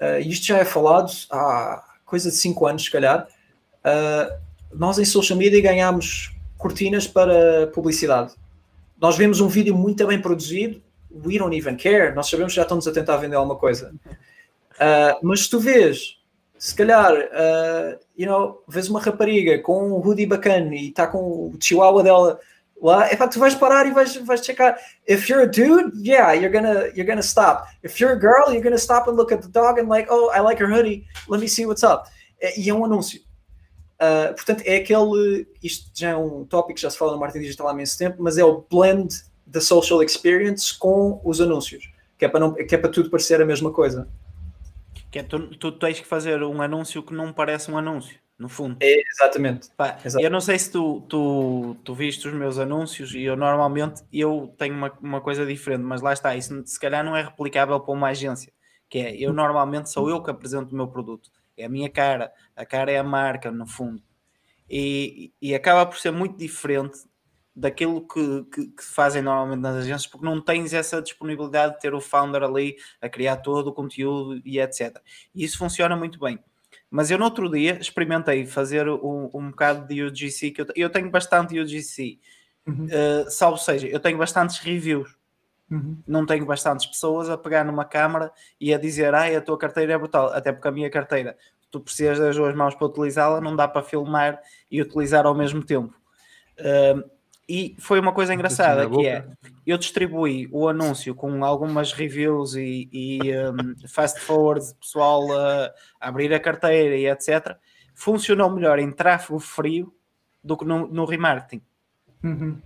uh, 0.00 0.18
isto 0.20 0.46
já 0.46 0.56
é 0.56 0.64
falado 0.64 1.12
há 1.30 1.84
coisa 2.06 2.30
de 2.30 2.36
5 2.36 2.66
anos, 2.66 2.84
se 2.84 2.90
calhar. 2.90 3.28
Uh, 3.84 4.34
nós 4.72 4.98
em 4.98 5.04
social 5.04 5.38
media 5.38 5.60
ganhamos 5.60 6.34
cortinas 6.56 7.06
para 7.06 7.66
publicidade. 7.66 8.32
Nós 9.00 9.16
vemos 9.16 9.40
um 9.40 9.48
vídeo 9.48 9.76
muito 9.76 10.06
bem 10.06 10.20
produzido, 10.20 10.82
we 11.24 11.38
don't 11.38 11.56
even 11.56 11.76
care, 11.76 12.14
nós 12.14 12.28
sabemos 12.28 12.52
que 12.52 12.56
já 12.56 12.62
estão-nos 12.62 12.86
a 12.86 12.92
tentar 12.92 13.16
vender 13.16 13.36
alguma 13.36 13.56
coisa. 13.56 13.94
Uh, 14.74 15.18
mas 15.22 15.42
se 15.42 15.50
tu 15.50 15.60
vês, 15.60 16.16
se 16.58 16.74
calhar, 16.74 17.12
uh, 17.12 17.98
you 18.16 18.26
know, 18.26 18.62
vês 18.66 18.88
uma 18.88 19.00
rapariga 19.00 19.60
com 19.60 19.90
um 19.90 20.06
hoodie 20.06 20.26
bacana 20.26 20.74
e 20.74 20.88
está 20.88 21.06
com 21.06 21.18
o 21.18 21.54
chihuahua 21.60 22.02
dela 22.02 22.40
lá, 22.82 23.08
é 23.08 23.16
pá, 23.16 23.28
tu 23.28 23.38
vais 23.38 23.54
parar 23.54 23.86
e 23.86 23.92
vais, 23.92 24.16
vais 24.16 24.44
checar. 24.44 24.76
If 25.06 25.28
you're 25.28 25.44
a 25.44 25.46
dude, 25.46 25.92
yeah, 25.96 26.32
you're 26.32 26.52
gonna, 26.52 26.88
you're 26.94 27.06
gonna 27.06 27.22
stop. 27.22 27.68
If 27.84 28.00
you're 28.00 28.12
a 28.12 28.18
girl, 28.18 28.52
you're 28.52 28.62
gonna 28.62 28.78
stop 28.78 29.08
and 29.08 29.16
look 29.16 29.32
at 29.32 29.42
the 29.42 29.48
dog 29.48 29.78
and 29.78 29.88
like, 29.88 30.08
oh, 30.10 30.30
I 30.30 30.40
like 30.40 30.60
her 30.60 30.68
hoodie, 30.68 31.06
let 31.28 31.40
me 31.40 31.48
see 31.48 31.66
what's 31.66 31.84
up. 31.84 32.08
E 32.56 32.68
é 32.68 32.74
um 32.74 32.84
anúncio. 32.84 33.20
Uh, 34.00 34.32
portanto, 34.34 34.62
é 34.64 34.76
aquele. 34.76 35.46
Isto 35.62 35.90
já 35.92 36.10
é 36.10 36.16
um 36.16 36.44
tópico 36.44 36.76
que 36.76 36.82
já 36.82 36.90
se 36.90 36.96
fala 36.96 37.12
no 37.12 37.18
marketing 37.18 37.44
digital 37.44 37.68
há 37.68 37.72
imenso 37.72 37.98
tempo, 37.98 38.16
mas 38.20 38.38
é 38.38 38.44
o 38.44 38.64
blend 38.70 39.08
da 39.44 39.60
social 39.60 40.02
experience 40.02 40.76
com 40.78 41.20
os 41.24 41.40
anúncios, 41.40 41.90
que 42.16 42.24
é 42.24 42.28
para, 42.28 42.40
não, 42.40 42.54
que 42.54 42.74
é 42.74 42.78
para 42.78 42.90
tudo 42.90 43.10
parecer 43.10 43.40
a 43.40 43.46
mesma 43.46 43.72
coisa. 43.72 44.08
Que 45.10 45.20
é, 45.20 45.22
tu, 45.22 45.48
tu 45.56 45.72
tens 45.72 45.98
que 45.98 46.06
fazer 46.06 46.42
um 46.42 46.60
anúncio 46.60 47.02
que 47.02 47.14
não 47.14 47.32
parece 47.32 47.70
um 47.70 47.78
anúncio, 47.78 48.18
no 48.38 48.48
fundo. 48.48 48.76
É, 48.80 49.00
exatamente. 49.10 49.70
Pá, 49.76 49.98
Exato. 50.04 50.22
Eu 50.22 50.30
não 50.30 50.40
sei 50.40 50.58
se 50.58 50.70
tu, 50.70 51.00
tu, 51.08 51.76
tu 51.82 51.94
viste 51.94 52.28
os 52.28 52.34
meus 52.34 52.58
anúncios 52.58 53.14
e 53.14 53.22
eu 53.22 53.34
normalmente 53.34 54.02
eu 54.12 54.54
tenho 54.58 54.74
uma, 54.74 54.92
uma 55.00 55.20
coisa 55.20 55.46
diferente, 55.46 55.82
mas 55.82 56.02
lá 56.02 56.12
está, 56.12 56.36
isso 56.36 56.62
se 56.66 56.78
calhar 56.78 57.02
não 57.02 57.16
é 57.16 57.22
replicável 57.22 57.80
para 57.80 57.94
uma 57.94 58.08
agência, 58.08 58.52
que 58.88 58.98
é 58.98 59.16
eu 59.16 59.32
normalmente 59.32 59.90
sou 59.90 60.10
eu 60.10 60.22
que 60.22 60.30
apresento 60.30 60.74
o 60.74 60.76
meu 60.76 60.88
produto, 60.88 61.30
é 61.56 61.64
a 61.64 61.68
minha 61.68 61.88
cara, 61.88 62.30
a 62.58 62.66
cara 62.66 62.90
é 62.90 62.98
a 62.98 63.04
marca, 63.04 63.50
no 63.50 63.66
fundo. 63.66 64.02
E, 64.68 65.32
e 65.40 65.54
acaba 65.54 65.86
por 65.86 65.98
ser 65.98 66.10
muito 66.10 66.36
diferente 66.36 66.98
daquilo 67.54 68.06
que, 68.06 68.44
que, 68.52 68.66
que 68.68 68.84
fazem 68.84 69.20
normalmente 69.22 69.60
nas 69.60 69.76
agências, 69.76 70.06
porque 70.06 70.24
não 70.24 70.40
tens 70.40 70.72
essa 70.72 71.02
disponibilidade 71.02 71.74
de 71.74 71.80
ter 71.80 71.92
o 71.94 72.00
founder 72.00 72.42
ali 72.42 72.76
a 73.00 73.08
criar 73.08 73.38
todo 73.38 73.68
o 73.68 73.72
conteúdo 73.72 74.40
e 74.44 74.60
etc. 74.60 74.96
E 75.34 75.42
isso 75.44 75.58
funciona 75.58 75.96
muito 75.96 76.20
bem. 76.20 76.38
Mas 76.90 77.10
eu 77.10 77.18
no 77.18 77.24
outro 77.24 77.50
dia 77.50 77.78
experimentei 77.80 78.46
fazer 78.46 78.88
um, 78.88 79.30
um 79.34 79.50
bocado 79.50 79.86
de 79.88 80.02
UGC, 80.02 80.50
que 80.52 80.60
eu, 80.62 80.66
eu 80.76 80.90
tenho 80.90 81.10
bastante 81.10 81.58
UGC, 81.58 82.18
Uhum. 82.66 82.84
uh, 82.84 83.30
salvo 83.30 83.56
seja, 83.56 83.86
eu 83.88 83.98
tenho 83.98 84.18
bastantes 84.18 84.58
reviews, 84.58 85.16
Uhum. 85.70 86.02
não 86.06 86.26
tenho 86.26 86.44
bastantes 86.44 86.84
pessoas 86.84 87.30
a 87.30 87.36
pegar 87.38 87.64
numa 87.64 87.84
câmara 87.84 88.30
e 88.60 88.74
a 88.74 88.78
dizer, 88.78 89.14
ai, 89.14 89.34
a 89.34 89.40
tua 89.40 89.56
carteira 89.56 89.94
é 89.94 89.98
brutal, 89.98 90.28
até 90.34 90.52
porque 90.52 90.68
a 90.68 90.70
minha 90.70 90.90
carteira, 90.90 91.36
tu 91.70 91.80
precisas 91.80 92.18
das 92.18 92.36
duas 92.36 92.54
mãos 92.54 92.74
para 92.74 92.86
utilizá-la, 92.86 93.40
não 93.40 93.54
dá 93.54 93.66
para 93.68 93.82
filmar 93.82 94.40
e 94.70 94.80
utilizar 94.80 95.26
ao 95.26 95.34
mesmo 95.34 95.64
tempo. 95.64 95.94
Uh, 96.58 97.08
e 97.48 97.74
foi 97.78 97.98
uma 97.98 98.12
coisa 98.12 98.34
engraçada 98.34 98.88
que 98.90 99.06
é, 99.06 99.26
eu 99.66 99.78
distribuí 99.78 100.46
o 100.52 100.68
anúncio 100.68 101.14
com 101.14 101.42
algumas 101.42 101.94
reviews 101.94 102.54
e, 102.54 102.90
e 102.92 103.20
um, 103.48 103.88
fast 103.88 104.20
forwards, 104.20 104.74
pessoal 104.74 105.32
a, 105.32 105.72
a 105.98 106.08
abrir 106.08 106.32
a 106.34 106.38
carteira 106.38 106.94
e 106.94 107.08
etc. 107.08 107.56
Funcionou 107.94 108.50
melhor 108.50 108.78
em 108.78 108.92
tráfego 108.92 109.38
frio 109.38 109.94
do 110.44 110.58
que 110.58 110.64
no, 110.66 110.86
no 110.88 111.06
remarketing. 111.06 111.62
Uhum. 112.22 112.60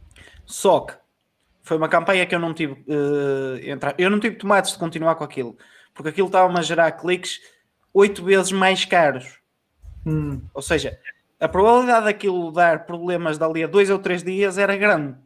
Só 0.44 0.80
que 0.80 0.94
foi 1.62 1.76
uma 1.76 1.88
campanha 1.88 2.26
que 2.26 2.34
eu 2.34 2.40
não 2.40 2.52
tive 2.52 2.84
eh, 2.88 3.70
entrar. 3.70 3.94
Eu 3.96 4.10
não 4.10 4.18
tive 4.18 4.36
tomates 4.36 4.72
de 4.72 4.78
continuar 4.78 5.14
com 5.14 5.22
aquilo, 5.22 5.56
porque 5.94 6.08
aquilo 6.08 6.26
estava-me 6.26 6.58
a 6.58 6.62
gerar 6.62 6.90
cliques 6.92 7.40
oito 7.93 8.24
vezes 8.24 8.52
mais 8.52 8.85
caros. 8.85 9.40
Hum. 10.06 10.40
Ou 10.55 10.62
seja, 10.62 10.98
a 11.39 11.48
probabilidade 11.48 12.06
daquilo 12.06 12.52
dar 12.52 12.86
problemas 12.86 13.39
dali 13.39 13.64
a 13.64 13.66
dois 13.66 13.90
ou 13.90 13.98
três 13.98 14.23
dias 14.23 14.59
era 14.59 14.77
grande. 14.77 15.16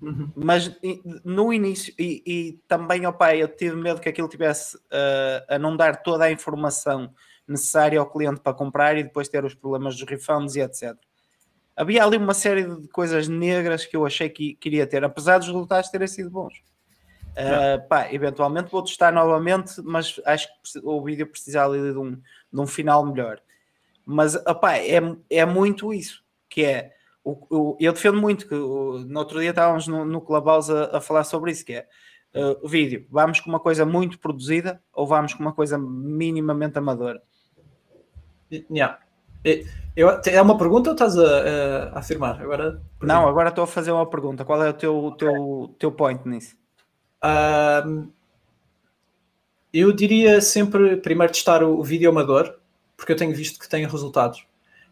Uhum. 0.00 0.30
Mas 0.36 0.70
no 1.24 1.52
início, 1.52 1.92
e, 1.98 2.22
e 2.26 2.52
também, 2.68 3.10
pai, 3.12 3.42
eu 3.42 3.48
tive 3.48 3.76
medo 3.76 4.00
que 4.00 4.08
aquilo 4.08 4.28
tivesse 4.28 4.78
eh, 4.90 5.44
a 5.48 5.58
não 5.58 5.76
dar 5.76 6.02
toda 6.02 6.24
a 6.24 6.30
informação 6.30 7.12
necessária 7.48 7.98
ao 7.98 8.10
cliente 8.10 8.40
para 8.40 8.52
comprar 8.52 8.96
e 8.96 9.04
depois 9.04 9.28
ter 9.28 9.44
os 9.44 9.54
problemas 9.54 9.96
dos 9.96 10.08
refunds 10.08 10.54
e 10.54 10.60
etc. 10.60 10.94
Havia 11.74 12.04
ali 12.04 12.16
uma 12.16 12.34
série 12.34 12.64
de 12.64 12.88
coisas 12.88 13.28
negras 13.28 13.84
que 13.84 13.96
eu 13.96 14.04
achei 14.04 14.28
que 14.28 14.54
queria 14.54 14.86
ter, 14.86 15.02
apesar 15.04 15.38
dos 15.38 15.46
resultados 15.48 15.90
terem 15.90 16.08
sido 16.08 16.30
bons. 16.30 16.54
Uh, 17.36 17.86
pá, 17.86 18.10
eventualmente 18.10 18.70
vou 18.70 18.82
testar 18.82 19.12
novamente, 19.12 19.82
mas 19.82 20.18
acho 20.24 20.48
que 20.48 20.80
o 20.82 21.02
vídeo 21.02 21.26
precisa 21.26 21.64
ali 21.64 21.92
de 21.92 21.98
um, 21.98 22.12
de 22.12 22.60
um 22.60 22.66
final 22.66 23.04
melhor. 23.04 23.40
Mas 24.06 24.34
opá, 24.36 24.78
é, 24.78 25.00
é 25.28 25.44
muito 25.44 25.92
isso, 25.92 26.24
que 26.48 26.64
é 26.64 26.92
o, 27.22 27.46
o, 27.50 27.76
eu 27.78 27.92
defendo 27.92 28.20
muito 28.20 28.46
que 28.48 28.54
o, 28.54 29.00
no 29.00 29.18
outro 29.18 29.40
dia 29.40 29.50
estávamos 29.50 29.86
no, 29.86 30.04
no 30.04 30.20
Clubhouse 30.20 30.72
a, 30.72 30.96
a 30.96 31.00
falar 31.00 31.24
sobre 31.24 31.50
isso, 31.50 31.66
que 31.66 31.74
é 31.74 31.86
uh, 32.34 32.64
o 32.64 32.68
vídeo, 32.68 33.06
vamos 33.10 33.40
com 33.40 33.50
uma 33.50 33.60
coisa 33.60 33.84
muito 33.84 34.18
produzida 34.18 34.80
ou 34.92 35.06
vamos 35.06 35.34
com 35.34 35.42
uma 35.42 35.52
coisa 35.52 35.76
minimamente 35.76 36.78
amadora? 36.78 37.20
Yeah. 38.50 38.98
Eu, 39.94 40.20
é 40.24 40.42
uma 40.42 40.56
pergunta 40.56 40.90
ou 40.90 40.94
estás 40.94 41.18
a, 41.18 41.90
a 41.92 41.98
afirmar? 41.98 42.40
Agora, 42.40 42.82
Não, 43.00 43.28
agora 43.28 43.50
estou 43.50 43.64
a 43.64 43.66
fazer 43.66 43.92
uma 43.92 44.08
pergunta. 44.08 44.44
Qual 44.44 44.62
é 44.62 44.70
o 44.70 44.72
teu, 44.72 45.14
teu, 45.18 45.74
teu 45.78 45.92
point 45.92 46.26
nisso? 46.28 46.56
Eu 49.72 49.92
diria 49.92 50.40
sempre 50.40 50.96
primeiro 50.96 51.32
testar 51.32 51.62
o, 51.62 51.78
o 51.78 51.82
vídeo 51.82 52.08
amador, 52.08 52.58
porque 52.96 53.12
eu 53.12 53.16
tenho 53.16 53.34
visto 53.34 53.58
que 53.58 53.68
tem 53.68 53.86
resultados. 53.86 54.44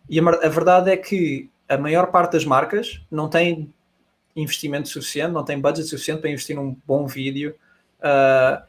E 0.08 0.20
a, 0.20 0.22
a, 0.22 0.48
verdade 0.48 0.90
é 0.90 0.96
que 0.96 1.48
a 1.68 1.78
maior 1.78 2.08
parte 2.08 2.32
das 2.32 2.44
marcas 2.44 3.00
não 3.10 3.28
tem 3.28 3.72
investimento 4.36 4.88
suficiente, 4.88 5.32
não 5.32 5.44
tem 5.44 5.60
budget 5.60 5.88
suficiente 5.88 6.20
para 6.20 6.30
investir 6.30 6.56
num 6.56 6.76
bom 6.86 7.06
vídeo. 7.06 7.54
Uh, 8.00 8.62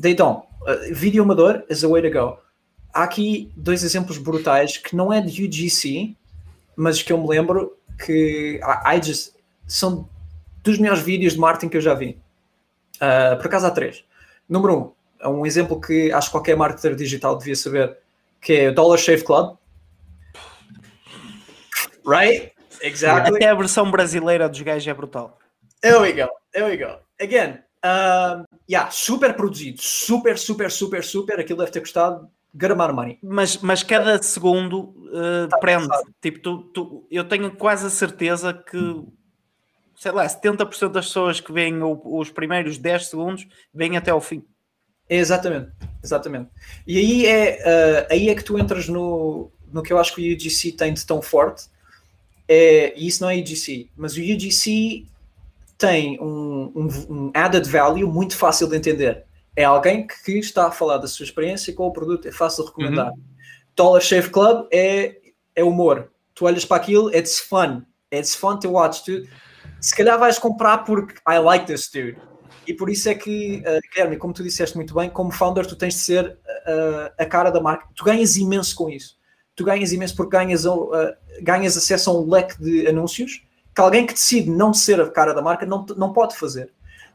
they 0.00 0.14
don't. 0.14 0.46
Uh, 0.62 0.94
vídeo 0.94 1.22
amador 1.22 1.64
is 1.68 1.80
the 1.80 1.88
way 1.88 2.00
to 2.00 2.10
go. 2.10 2.38
Há 2.92 3.04
aqui 3.04 3.50
dois 3.56 3.84
exemplos 3.84 4.18
brutais 4.18 4.76
que 4.76 4.96
não 4.96 5.12
é 5.12 5.20
de 5.20 5.44
UGC, 5.44 6.16
mas 6.74 7.02
que 7.02 7.12
eu 7.12 7.18
me 7.18 7.28
lembro 7.28 7.76
que 8.04 8.60
I, 8.62 8.96
I 8.96 9.02
just, 9.02 9.34
são 9.66 10.08
dos 10.62 10.78
melhores 10.78 11.02
vídeos 11.02 11.34
de 11.34 11.38
marketing 11.38 11.68
que 11.68 11.76
eu 11.76 11.80
já 11.80 11.94
vi. 11.94 12.20
Uh, 12.96 13.36
por 13.36 13.46
acaso 13.46 13.66
há 13.66 13.70
três. 13.70 14.04
Número 14.48 14.76
um, 14.76 14.92
é 15.20 15.28
um 15.28 15.46
exemplo 15.46 15.80
que 15.80 16.12
acho 16.12 16.28
que 16.28 16.32
qualquer 16.32 16.56
marketer 16.56 16.94
digital 16.94 17.36
devia 17.36 17.56
saber, 17.56 17.98
que 18.40 18.52
é 18.52 18.68
o 18.68 18.74
Dollar 18.74 18.98
Shave 18.98 19.24
Club. 19.24 19.56
Right? 22.06 22.52
Exactly. 22.82 23.36
Até 23.36 23.48
a 23.48 23.54
versão 23.54 23.90
brasileira 23.90 24.48
dos 24.48 24.60
gajos 24.60 24.86
é 24.86 24.94
brutal. 24.94 25.38
There 25.80 25.98
we 25.98 26.12
go. 26.12 26.28
There 26.52 26.66
we 26.66 26.76
go. 26.76 26.98
Again, 27.20 27.60
um, 27.84 28.44
yeah, 28.68 28.90
super 28.90 29.34
produzido. 29.34 29.80
Super, 29.80 30.38
super, 30.38 30.70
super, 30.70 31.04
super. 31.04 31.40
Aquilo 31.40 31.58
deve 31.58 31.70
ter 31.70 31.80
custado 31.80 32.28
of 32.54 32.94
money. 32.94 33.18
Mas, 33.22 33.58
mas 33.58 33.82
cada 33.82 34.22
segundo 34.22 34.94
uh, 35.08 35.48
tá 35.48 35.58
prende. 35.58 35.88
Tipo, 36.20 36.38
tu, 36.40 36.62
tu, 36.72 37.06
eu 37.10 37.24
tenho 37.24 37.50
quase 37.52 37.86
a 37.86 37.90
certeza 37.90 38.52
que 38.52 39.04
sei 40.00 40.12
lá, 40.12 40.26
70% 40.26 40.92
das 40.92 41.08
pessoas 41.08 41.40
que 41.40 41.52
veem 41.52 41.78
os 41.82 42.30
primeiros 42.30 42.78
10 42.78 43.08
segundos 43.08 43.46
vêm 43.72 43.98
até 43.98 44.10
ao 44.10 44.20
fim. 44.20 44.42
Exatamente, 45.06 45.72
exatamente. 46.02 46.48
E 46.86 46.96
aí 46.96 47.26
é, 47.26 47.58
uh, 47.58 48.06
aí 48.10 48.30
é 48.30 48.34
que 48.34 48.42
tu 48.42 48.58
entras 48.58 48.88
no, 48.88 49.52
no 49.70 49.82
que 49.82 49.92
eu 49.92 49.98
acho 49.98 50.14
que 50.14 50.22
o 50.26 50.34
UGC 50.34 50.72
tem 50.72 50.94
de 50.94 51.04
tão 51.04 51.20
forte. 51.20 51.68
É, 52.48 52.98
e 52.98 53.08
isso 53.08 53.22
não 53.22 53.28
é 53.28 53.36
UGC, 53.36 53.90
mas 53.94 54.16
o 54.16 54.20
UGC 54.20 55.04
tem 55.76 56.18
um, 56.18 56.72
um, 56.74 56.88
um 57.10 57.30
added 57.34 57.68
value 57.68 58.10
muito 58.10 58.34
fácil 58.38 58.68
de 58.68 58.76
entender. 58.78 59.26
É 59.54 59.64
alguém 59.64 60.06
que 60.06 60.38
está 60.38 60.68
a 60.68 60.70
falar 60.70 60.96
da 60.96 61.08
sua 61.08 61.24
experiência 61.24 61.74
com 61.74 61.86
o 61.86 61.92
produto, 61.92 62.26
é 62.26 62.32
fácil 62.32 62.64
de 62.64 62.70
recomendar. 62.70 63.10
Uhum. 63.10 63.20
Dollar 63.76 64.00
Shave 64.00 64.30
Club 64.30 64.66
é, 64.72 65.14
é 65.54 65.62
humor. 65.62 66.10
Tu 66.34 66.46
olhas 66.46 66.64
para 66.64 66.78
aquilo, 66.78 67.14
it's 67.14 67.38
fun. 67.38 67.82
It's 68.10 68.34
fun 68.34 68.58
to 68.60 68.70
watch. 68.70 69.04
Tu, 69.04 69.28
se 69.80 69.94
calhar 69.94 70.18
vais 70.18 70.38
comprar 70.38 70.78
porque 70.78 71.14
I 71.28 71.38
like 71.38 71.66
this 71.66 71.90
dude. 71.90 72.18
E 72.66 72.74
por 72.74 72.90
isso 72.90 73.08
é 73.08 73.14
que, 73.14 73.62
uh, 73.66 73.80
Guilherme, 73.92 74.16
como 74.16 74.32
tu 74.32 74.42
disseste 74.42 74.76
muito 74.76 74.94
bem, 74.94 75.10
como 75.10 75.32
founder, 75.32 75.66
tu 75.66 75.74
tens 75.74 75.94
de 75.94 76.00
ser 76.00 76.26
uh, 76.28 77.12
a 77.18 77.24
cara 77.24 77.50
da 77.50 77.60
marca. 77.60 77.86
Tu 77.94 78.04
ganhas 78.04 78.36
imenso 78.36 78.74
com 78.76 78.88
isso. 78.88 79.18
Tu 79.56 79.64
ganhas 79.64 79.92
imenso 79.92 80.14
porque 80.14 80.36
ganhas, 80.36 80.64
uh, 80.64 80.88
ganhas 81.42 81.76
acesso 81.76 82.10
a 82.10 82.14
um 82.14 82.30
leque 82.30 82.62
de 82.62 82.86
anúncios 82.86 83.42
que 83.74 83.80
alguém 83.80 84.06
que 84.06 84.12
decide 84.12 84.50
não 84.50 84.72
ser 84.72 85.00
a 85.00 85.10
cara 85.10 85.32
da 85.32 85.42
marca 85.42 85.64
não, 85.64 85.84
não 85.96 86.12
pode 86.12 86.36
fazer. 86.36 86.72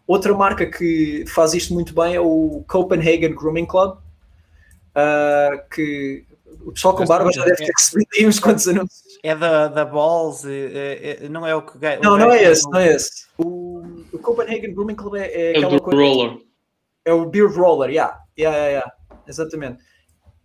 Outra 0.07 0.33
marca 0.33 0.65
que 0.65 1.25
faz 1.27 1.53
isto 1.53 1.73
muito 1.73 1.93
bem 1.93 2.15
é 2.15 2.19
o 2.19 2.63
Copenhagen 2.67 3.33
Grooming 3.33 3.65
Club, 3.65 3.97
que 5.73 6.25
o 6.65 6.71
pessoal 6.71 6.95
com 6.95 7.05
barba 7.05 7.31
já 7.31 7.43
deve 7.43 7.57
ter 7.57 7.71
recebido 7.75 8.07
aí 8.17 8.27
uns 8.27 8.39
quantos 8.39 8.67
anúncios. 8.67 9.14
É 9.23 9.35
da, 9.35 9.67
da 9.67 9.85
Balls, 9.85 10.45
é, 10.45 11.23
é, 11.23 11.29
não 11.29 11.45
é 11.45 11.55
o 11.55 11.61
que 11.61 11.77
ganha. 11.77 11.99
Não, 12.01 12.17
não 12.17 12.31
é 12.31 12.43
esse, 12.43 12.69
não 12.69 12.79
é 12.79 12.93
esse. 12.93 13.27
O, 13.37 13.83
o 14.11 14.19
Copenhagen 14.19 14.73
Grooming 14.73 14.95
Club 14.95 15.15
é, 15.15 15.51
é 15.53 15.57
aquela 15.57 15.75
é 15.75 15.79
coisa. 15.79 16.01
Roller. 16.01 16.37
É 17.05 17.13
o 17.13 17.25
Beard 17.25 17.55
Roller, 17.55 17.89
yeah. 17.89 18.19
Yeah, 18.37 18.57
yeah, 18.57 18.71
yeah. 18.71 18.93
Exatamente. 19.27 19.83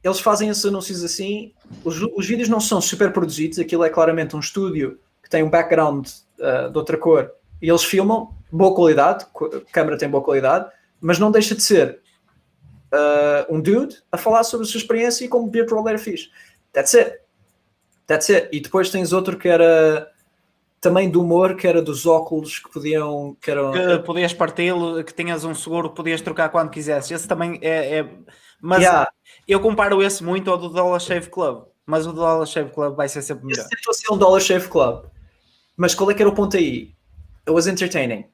Eles 0.02 0.20
fazem 0.20 0.48
esses 0.48 0.64
anúncios 0.64 1.04
assim. 1.04 1.52
Os, 1.84 2.00
os 2.00 2.26
vídeos 2.26 2.48
não 2.48 2.60
são 2.60 2.80
super 2.80 3.12
produzidos, 3.12 3.58
aquilo 3.58 3.84
é 3.84 3.90
claramente 3.90 4.34
um 4.34 4.40
estúdio 4.40 4.98
que 5.22 5.28
tem 5.28 5.42
um 5.42 5.50
background 5.50 6.08
uh, 6.38 6.70
de 6.70 6.78
outra 6.78 6.96
cor 6.96 7.30
e 7.60 7.68
eles 7.68 7.84
filmam, 7.84 8.34
boa 8.50 8.74
qualidade, 8.74 9.24
a 9.24 9.72
câmera 9.72 9.98
tem 9.98 10.08
boa 10.08 10.22
qualidade, 10.22 10.70
mas 11.00 11.18
não 11.18 11.30
deixa 11.30 11.54
de 11.54 11.62
ser 11.62 12.00
uh, 12.92 13.54
um 13.54 13.60
dude 13.60 13.96
a 14.10 14.16
falar 14.16 14.44
sobre 14.44 14.66
a 14.66 14.68
sua 14.68 14.78
experiência 14.78 15.24
e 15.24 15.28
como 15.28 15.46
o 15.46 15.50
Beard 15.50 15.70
Roller 15.70 15.98
fiz. 15.98 16.30
That's 16.72 16.94
it. 16.94 17.18
That's 18.10 18.28
it. 18.28 18.48
E 18.50 18.58
depois 18.58 18.90
tens 18.90 19.12
outro 19.12 19.38
que 19.38 19.46
era 19.46 20.10
também 20.80 21.08
do 21.08 21.22
humor, 21.22 21.54
que 21.54 21.64
era 21.64 21.80
dos 21.80 22.06
óculos 22.06 22.58
que 22.58 22.68
podiam. 22.68 23.36
Que, 23.40 23.52
eram... 23.52 23.70
que 23.70 23.98
podias 24.00 24.34
parti-lo, 24.34 25.04
que 25.04 25.14
tinhas 25.14 25.44
um 25.44 25.54
seguro, 25.54 25.90
podias 25.90 26.20
trocar 26.20 26.48
quando 26.48 26.70
quisesse. 26.70 27.14
Esse 27.14 27.28
também 27.28 27.60
é. 27.62 28.00
é... 28.00 28.08
Mas 28.60 28.82
Yeah. 28.82 29.08
eu 29.46 29.60
comparo 29.60 30.02
esse 30.02 30.24
muito 30.24 30.50
ao 30.50 30.58
do 30.58 30.68
Dollar 30.68 30.98
Shave 30.98 31.30
Club. 31.30 31.66
mas 31.86 32.04
o 32.04 32.12
Dollar 32.12 32.44
Shave 32.46 32.70
Club 32.72 32.96
vai 32.96 33.08
ser 33.08 33.22
sempre 33.22 33.46
melhor. 33.46 33.64
Se 33.64 33.84
fosse 33.84 34.12
um 34.12 34.18
Dollar 34.18 34.40
Shave 34.40 34.68
Club. 34.68 35.04
Mas 35.76 35.94
qual 35.94 36.10
é 36.10 36.14
que 36.14 36.20
era 36.20 36.28
o 36.28 36.34
ponto 36.34 36.56
aí? 36.56 36.92
It 37.46 37.52
was 37.52 37.68
entertaining. 37.68 38.24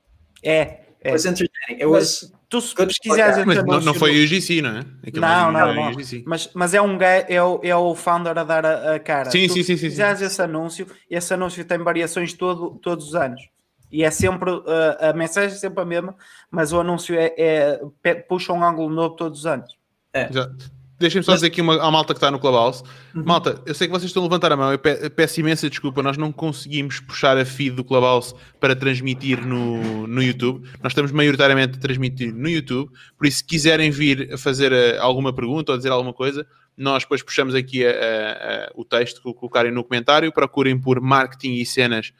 É, 0.43 0.61
It 0.61 0.86
é. 1.03 1.12
was 1.12 1.27
entertaining. 1.27 1.82
It 1.82 1.86
was... 1.86 2.32
Tu 2.48 2.60
se 2.60 2.74
pesquisares 2.74 3.44
Mas 3.44 3.56
não, 3.56 3.64
não 3.64 3.74
anúncio 3.74 3.94
foi 3.94 4.20
o 4.20 4.24
UGC, 4.24 4.62
não 4.62 4.70
é? 4.70 4.81
Aquilo 5.06 5.20
Não, 5.20 5.52
não, 5.52 5.52
não, 5.52 5.68
é 5.68 5.74
não. 5.74 5.90
UGC. 5.90 6.23
Mas, 6.27 6.51
mas 6.55 6.74
é 6.74 6.81
um 6.81 6.97
é 7.28 7.43
o, 7.43 7.60
é 7.62 7.74
o 7.74 7.94
founder 7.94 8.39
a 8.39 8.44
dar 8.44 8.64
a, 8.64 8.94
a 8.94 9.01
cara. 9.01 9.31
Sim, 9.31 9.48
Tu 9.48 9.55
sim, 9.55 9.62
sim, 9.64 9.77
sim, 9.77 9.90
fizeres 9.90 10.20
esse 10.20 10.40
anúncio, 10.40 10.86
esse 11.10 11.35
anúncio 11.35 11.64
tem 11.64 11.78
variações 11.78 12.32
todo, 12.32 12.78
todos 12.81 13.09
os 13.09 13.14
anos. 13.16 13.43
E 13.90 14.05
é 14.05 14.10
sempre, 14.10 14.51
uh, 14.51 14.64
a 15.01 15.12
mensagem 15.12 15.56
é 15.56 15.59
sempre 15.59 15.81
a 15.81 15.85
mesma, 15.85 16.14
mas 16.51 16.73
o 16.73 16.81
anúncio 16.81 17.16
é, 17.18 17.35
é- 17.36 18.14
puxa 18.14 18.52
um 18.52 18.62
ângulo 18.62 18.94
novo 18.94 19.16
todos 19.16 19.40
os 19.40 19.47
anos. 19.47 19.77
Exato. 20.12 20.70
Deixem-me 20.98 21.24
só 21.24 21.35
dizer 21.35 21.48
aqui 21.48 21.60
uma, 21.60 21.74
à 21.82 21.90
malta 21.90 22.14
que 22.14 22.18
está 22.18 22.31
no 22.31 22.39
Clubhouse. 22.39 22.82
Uhum. 23.14 23.23
Malta, 23.24 23.60
eu 23.66 23.74
sei 23.74 23.86
que 23.86 23.93
vocês 23.93 24.09
estão 24.09 24.23
a 24.23 24.27
levantar 24.27 24.51
a 24.52 24.56
mão. 24.56 24.73
Eu 24.73 24.78
pe- 24.78 25.10
peço 25.10 25.40
imensa 25.40 25.68
desculpa. 25.68 26.02
Nós 26.02 26.16
não 26.16 26.32
conseguimos 26.32 27.01
puxar 27.01 27.36
a 27.36 27.44
feed 27.44 27.77
do 27.77 27.85
Clubhouse 27.85 28.35
para 28.59 28.74
transmitir 28.74 29.44
no, 29.47 30.06
no 30.06 30.23
YouTube. 30.23 30.66
Nós 30.82 30.93
estamos 30.93 31.12
maioritariamente 31.12 31.77
a 31.77 31.81
transmitir 31.81 32.35
no 32.35 32.48
YouTube. 32.48 32.90
Por 33.18 33.27
isso, 33.27 33.39
se 33.39 33.44
quiserem 33.44 33.90
vir 33.90 34.32
a 34.32 34.39
fazer 34.39 34.73
eh, 34.73 34.97
alguma 34.98 35.35
pergunta 35.35 35.73
ou 35.73 35.77
dizer 35.78 35.90
alguma 35.93 36.14
coisa, 36.14 36.47
nós 36.77 37.02
depois 37.02 37.23
puxamos 37.23 37.55
aqui 37.55 37.85
a- 37.86 37.90
a- 37.90 37.93
a- 37.93 38.70
o 38.74 38.82
texto 38.85 39.20
que 39.23 39.35
colocarem 39.35 39.70
no 39.73 39.85
comentário. 39.85 40.32
Procurem 40.32 40.78
por 40.81 40.98
marketing 41.01 41.55
e 41.56 41.66
cenas 41.66 42.12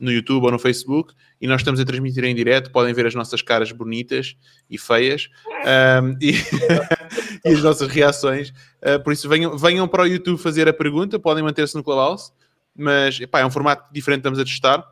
no 0.00 0.10
YouTube 0.10 0.44
ou 0.44 0.50
no 0.50 0.58
Facebook 0.58 1.12
e 1.42 1.46
nós 1.48 1.60
estamos 1.60 1.80
a 1.80 1.84
transmitir 1.84 2.24
em 2.24 2.34
direto. 2.34 2.70
Podem 2.70 2.94
ver 2.94 3.04
as 3.06 3.14
nossas 3.14 3.42
caras 3.42 3.70
bonitas 3.72 4.36
e 4.70 4.78
feias 4.78 5.28
Ahm, 5.66 6.16
e, 6.20 6.32
e 7.44 7.48
as 7.52 7.62
nossas 7.62 7.88
reações. 7.88 8.54
Ah, 8.80 8.98
por 9.00 9.12
isso, 9.12 9.28
venham, 9.28 9.58
venham 9.58 9.86
para 9.88 10.04
o 10.04 10.06
YouTube 10.06 10.38
fazer 10.40 10.68
a 10.68 10.72
pergunta. 10.72 11.18
Podem 11.18 11.42
manter-se 11.42 11.74
no 11.74 11.82
Clubhouse, 11.84 12.32
mas 12.74 13.20
epá, 13.20 13.40
é 13.40 13.44
um 13.46 13.50
formato 13.50 13.92
diferente 13.92 14.22
que 14.22 14.28
estamos 14.28 14.38
a 14.38 14.44
testar. 14.44 14.86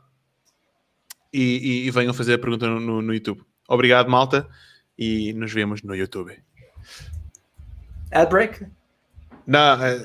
E, 1.32 1.40
e- 1.40 1.86
e 1.86 1.90
venham 1.92 2.12
fazer 2.12 2.34
a 2.34 2.38
pergunta 2.38 2.66
no, 2.66 2.80
no- 2.80 3.00
no 3.02 3.14
YouTube. 3.14 3.40
Obrigado, 3.68 4.10
malta, 4.10 4.48
e 4.98 5.32
nos 5.34 5.52
vemos 5.52 5.80
no 5.82 5.94
YouTube. 5.94 6.36
Ad 8.10 8.28
break? 8.30 8.66
Não, 9.46 9.80
eh, 9.84 9.98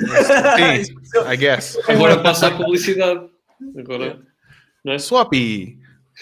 sim, 0.86 0.94
I 1.28 1.36
guess. 1.36 1.78
Agora 1.90 2.22
passa 2.22 2.48
a 2.48 2.52
publicidade. 2.52 3.28
Agora, 3.78 4.22
não 4.84 4.94
é? 4.94 5.00
Swappy, 5.00 5.80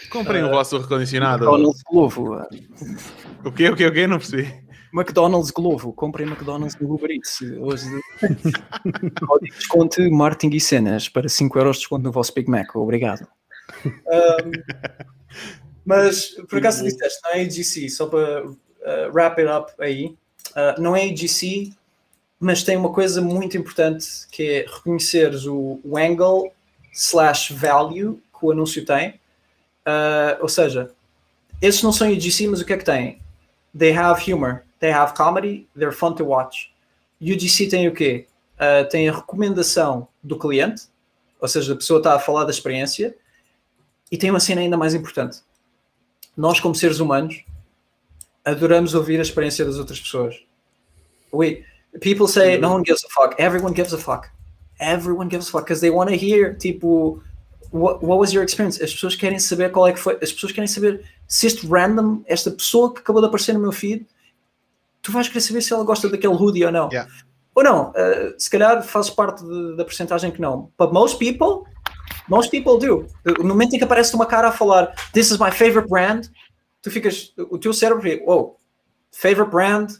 comprem 0.09 0.43
o 0.43 0.49
vosso 0.49 0.77
recondicionado. 0.77 1.45
McDonald's 1.45 1.83
Glovo. 1.83 2.37
O 3.43 3.51
quê, 3.51 3.69
o 3.69 3.75
quê, 3.75 3.87
o 3.87 3.93
quê? 3.93 4.07
Não 4.07 4.17
percebi. 4.17 4.63
McDonald's 4.93 5.51
Glovo. 5.51 5.91
Comprem 5.93 6.27
McDonald's 6.27 6.79
no 6.79 6.93
Uber 6.93 7.11
Eats. 7.11 7.41
Hoje 7.59 7.85
Código 9.25 9.45
de 9.45 9.57
desconto 9.57 10.11
marketing 10.11 10.55
e 10.55 10.59
cenas 10.59 11.09
para 11.09 11.27
5 11.27 11.57
euros 11.57 11.77
de 11.77 11.81
desconto 11.81 12.03
no 12.03 12.11
vosso 12.11 12.33
Big 12.33 12.49
Mac. 12.49 12.75
Obrigado. 12.75 13.27
Um, 13.85 14.51
mas, 15.85 16.29
por 16.47 16.59
acaso 16.59 16.83
disseste, 16.83 17.19
não 17.23 17.31
é 17.31 17.41
AGC, 17.41 17.89
só 17.89 18.07
para 18.07 18.45
uh, 18.45 19.11
wrap 19.11 19.39
it 19.39 19.49
up 19.49 19.73
aí. 19.79 20.15
Uh, 20.51 20.79
não 20.79 20.95
é 20.95 21.09
AGC, 21.09 21.73
mas 22.39 22.63
tem 22.63 22.77
uma 22.77 22.91
coisa 22.91 23.21
muito 23.21 23.57
importante 23.57 24.27
que 24.31 24.43
é 24.43 24.65
reconheceres 24.67 25.45
o, 25.45 25.79
o 25.83 25.97
angle 25.97 26.51
slash 26.93 27.53
value 27.53 28.21
que 28.37 28.45
o 28.45 28.51
anúncio 28.51 28.85
tem. 28.85 29.19
Uh, 29.85 30.41
ou 30.41 30.47
seja, 30.47 30.91
esses 31.61 31.81
não 31.83 31.91
são 31.91 32.11
UGC, 32.11 32.47
mas 32.47 32.61
o 32.61 32.65
que 32.65 32.73
é 32.73 32.77
que 32.77 32.85
têm? 32.85 33.21
They 33.77 33.91
have 33.91 34.21
humor, 34.29 34.63
they 34.79 34.91
have 34.91 35.13
comedy, 35.13 35.67
they're 35.75 35.95
fun 35.95 36.13
to 36.15 36.25
watch. 36.25 36.73
UGC 37.21 37.67
tem 37.67 37.87
o 37.87 37.93
quê? 37.93 38.27
Uh, 38.55 38.87
tem 38.89 39.09
a 39.09 39.13
recomendação 39.13 40.07
do 40.21 40.37
cliente, 40.37 40.83
ou 41.39 41.47
seja, 41.47 41.73
a 41.73 41.75
pessoa 41.75 41.99
está 41.99 42.15
a 42.15 42.19
falar 42.19 42.45
da 42.45 42.51
experiência, 42.51 43.15
e 44.11 44.17
tem 44.17 44.29
uma 44.29 44.39
cena 44.39 44.61
ainda 44.61 44.77
mais 44.77 44.93
importante. 44.93 45.39
Nós, 46.35 46.59
como 46.59 46.75
seres 46.75 46.99
humanos, 46.99 47.43
adoramos 48.45 48.93
ouvir 48.93 49.19
a 49.19 49.21
experiência 49.21 49.65
das 49.65 49.77
outras 49.77 49.99
pessoas. 49.99 50.35
We, 51.31 51.63
people 51.99 52.27
say 52.27 52.57
no 52.57 52.73
one 52.73 52.83
gives 52.85 53.03
a 53.03 53.09
fuck. 53.09 53.41
Everyone 53.41 53.73
gives 53.73 53.93
a 53.93 53.97
fuck. 53.97 54.29
Everyone 54.79 55.29
gives 55.29 55.47
a 55.47 55.51
fuck 55.51 55.63
because 55.63 55.81
they 55.81 55.89
want 55.89 56.09
to 56.09 56.15
hear, 56.15 56.55
tipo, 56.55 57.23
what, 57.73 58.05
what 58.05 58.19
was 58.19 58.31
your 58.31 58.43
experience? 58.43 58.81
As 58.81 58.93
pessoas 58.93 59.15
querem 59.15 59.39
saber 59.39 59.71
qual 59.71 59.87
é 59.87 59.93
que 59.93 59.99
foi. 59.99 60.17
As 60.21 60.31
pessoas 60.31 60.51
querem 60.51 60.67
saber 60.67 61.03
se 61.27 61.47
este 61.47 61.67
random, 61.67 62.21
esta 62.25 62.51
pessoa 62.51 62.93
que 62.93 62.99
acabou 62.99 63.21
de 63.21 63.27
aparecer 63.27 63.53
no 63.53 63.59
meu 63.59 63.71
feed, 63.71 64.05
tu 65.01 65.11
vais 65.11 65.27
querer 65.27 65.41
saber 65.41 65.61
se 65.61 65.73
ela 65.73 65.83
gosta 65.83 66.07
daquele 66.07 66.33
hoodie 66.33 66.63
ou 66.65 66.71
não. 66.71 66.89
Yeah. 66.89 67.11
Ou 67.55 67.63
não, 67.63 67.89
uh, 67.91 68.33
se 68.37 68.49
calhar 68.49 68.81
fazes 68.83 69.11
parte 69.11 69.43
de- 69.43 69.75
da 69.75 69.83
porcentagem 69.83 70.31
que 70.31 70.41
não. 70.41 70.71
But 70.77 70.91
most 70.91 71.17
people, 71.17 71.69
most 72.27 72.49
people 72.49 72.79
do. 72.79 73.07
No 73.39 73.49
momento 73.49 73.75
em 73.75 73.77
que 73.77 73.83
aparece 73.83 74.15
uma 74.15 74.25
cara 74.25 74.47
a 74.49 74.51
falar 74.51 74.93
This 75.11 75.29
is 75.31 75.37
my 75.37 75.51
favorite 75.51 75.87
brand, 75.89 76.27
tu 76.81 76.89
ficas, 76.89 77.33
o 77.37 77.57
teu 77.57 77.73
cérebro 77.73 78.01
fica, 78.01 78.23
oh, 78.25 78.55
favorite 79.11 79.51
brand, 79.51 79.91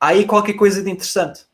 há 0.00 0.08
aí 0.08 0.26
qualquer 0.26 0.54
coisa 0.54 0.82
de 0.82 0.90
interessante. 0.90 1.46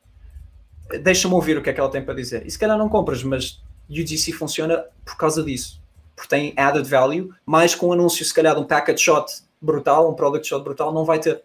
Deixa-me 1.02 1.34
ouvir 1.34 1.56
o 1.56 1.62
que 1.62 1.70
é 1.70 1.72
que 1.72 1.78
ela 1.78 1.90
tem 1.90 2.04
para 2.04 2.14
dizer. 2.14 2.44
E 2.44 2.50
se 2.50 2.58
calhar 2.58 2.76
não 2.76 2.88
compras, 2.88 3.22
mas 3.22 3.62
UGC 3.90 4.32
funciona 4.32 4.84
por 5.04 5.16
causa 5.16 5.42
disso. 5.42 5.80
Porque 6.14 6.28
tem 6.28 6.52
added 6.56 6.88
value, 6.88 7.30
mais 7.46 7.74
com 7.74 7.88
um 7.88 7.92
anúncio, 7.92 8.24
se 8.24 8.32
calhar, 8.32 8.54
de 8.54 8.60
um 8.60 8.64
package 8.64 9.02
shot 9.02 9.32
brutal, 9.60 10.10
um 10.10 10.14
product 10.14 10.46
shot 10.46 10.62
brutal, 10.62 10.92
não 10.92 11.04
vai 11.04 11.18
ter. 11.18 11.42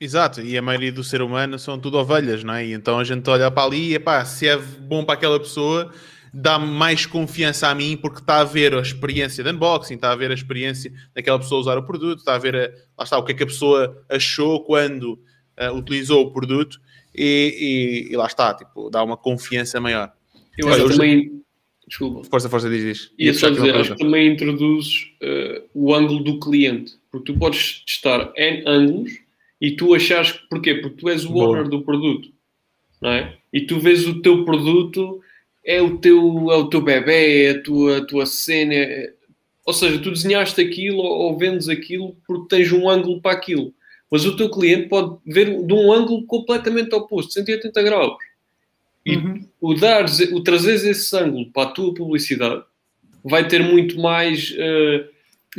Exato, 0.00 0.40
e 0.42 0.58
a 0.58 0.62
maioria 0.62 0.92
do 0.92 1.02
ser 1.04 1.22
humano 1.22 1.58
são 1.58 1.78
tudo 1.78 1.96
ovelhas, 1.98 2.42
não 2.44 2.54
é? 2.54 2.66
E 2.66 2.72
então 2.72 2.98
a 2.98 3.04
gente 3.04 3.28
olha 3.30 3.50
para 3.50 3.62
ali 3.64 3.90
e 3.90 3.94
epá, 3.94 4.24
se 4.24 4.46
é 4.46 4.56
bom 4.56 5.04
para 5.04 5.14
aquela 5.14 5.38
pessoa, 5.38 5.90
dá 6.32 6.58
mais 6.58 7.06
confiança 7.06 7.68
a 7.68 7.74
mim 7.74 7.96
porque 7.96 8.18
está 8.18 8.40
a 8.40 8.44
ver 8.44 8.74
a 8.74 8.80
experiência 8.80 9.42
de 9.42 9.50
unboxing, 9.50 9.94
está 9.94 10.10
a 10.12 10.16
ver 10.16 10.30
a 10.30 10.34
experiência 10.34 10.92
daquela 11.14 11.38
pessoa 11.38 11.60
usar 11.60 11.78
o 11.78 11.82
produto, 11.86 12.18
está 12.18 12.34
a 12.34 12.38
ver 12.38 12.56
a- 12.56 12.70
lá 12.98 13.04
está, 13.04 13.16
o 13.18 13.24
que 13.24 13.32
é 13.32 13.34
que 13.36 13.44
a 13.44 13.46
pessoa 13.46 14.04
achou 14.10 14.64
quando 14.64 15.18
ah, 15.56 15.72
utilizou 15.72 16.26
o 16.26 16.32
produto 16.32 16.78
e, 17.14 18.06
e- 18.08 18.12
e 18.12 18.16
lá 18.16 18.26
está, 18.26 18.52
tipo, 18.52 18.90
dá 18.90 19.02
uma 19.02 19.16
confiança 19.16 19.80
maior. 19.80 20.12
Eu 20.58 20.66
Olha, 20.66 20.84
acho 20.84 20.88
também. 20.96 21.40
Desculpa. 21.86 22.24
Força, 22.24 22.48
força, 22.48 22.70
diz. 22.70 23.10
Ia 23.18 23.32
puxar 23.32 23.48
só 23.48 23.54
uma 23.54 23.66
dizer, 23.66 23.76
acho 23.76 23.92
que 23.92 23.98
também 23.98 24.32
introduzes 24.32 25.12
eh, 25.20 25.62
o 25.74 25.94
ângulo 25.94 26.24
do 26.24 26.40
cliente, 26.40 26.94
porque 27.10 27.32
tu 27.32 27.38
podes 27.38 27.82
testar 27.86 28.32
N 28.36 28.62
ângulos 28.66 29.12
e 29.60 29.72
tu 29.72 29.94
achas 29.94 30.32
que 30.32 30.48
porquê? 30.48 30.74
Porque 30.76 30.96
tu 30.96 31.08
és 31.08 31.24
o 31.24 31.30
Boa. 31.30 31.48
owner 31.48 31.68
do 31.68 31.82
produto, 31.82 32.30
não 33.00 33.10
é? 33.10 33.36
E 33.52 33.60
tu 33.62 33.78
vês 33.78 34.06
o 34.06 34.20
teu 34.22 34.44
produto, 34.44 35.20
é 35.64 35.80
o 35.80 35.98
teu, 35.98 36.50
é 36.50 36.56
o 36.56 36.68
teu 36.68 36.80
bebê, 36.80 37.44
é 37.44 37.50
a 37.50 37.62
tua, 37.62 37.98
a 37.98 38.04
tua 38.04 38.26
cena, 38.26 38.74
é- 38.74 39.12
ou 39.66 39.72
seja, 39.72 39.98
tu 39.98 40.10
desenhaste 40.10 40.60
aquilo 40.60 40.98
ou 40.98 41.38
vendes 41.38 41.68
aquilo 41.68 42.16
porque 42.26 42.48
tens 42.56 42.72
um 42.72 42.88
ângulo 42.88 43.20
para 43.20 43.32
aquilo, 43.36 43.72
mas 44.10 44.24
o 44.24 44.36
teu 44.36 44.50
cliente 44.50 44.88
pode 44.88 45.16
ver 45.26 45.46
de 45.66 45.72
um 45.72 45.92
ângulo 45.92 46.24
completamente 46.26 46.94
oposto, 46.94 47.32
180 47.32 47.82
graus. 47.82 48.16
E 49.06 49.16
o, 49.60 49.74
dares, 49.74 50.18
o 50.32 50.42
trazeres 50.42 50.84
esse 50.84 51.16
ângulo 51.16 51.50
para 51.52 51.68
a 51.68 51.72
tua 51.72 51.92
publicidade 51.94 52.62
vai 53.22 53.46
ter 53.46 53.62
muito 53.62 54.00
mais 54.00 54.54
eh, 54.56 55.06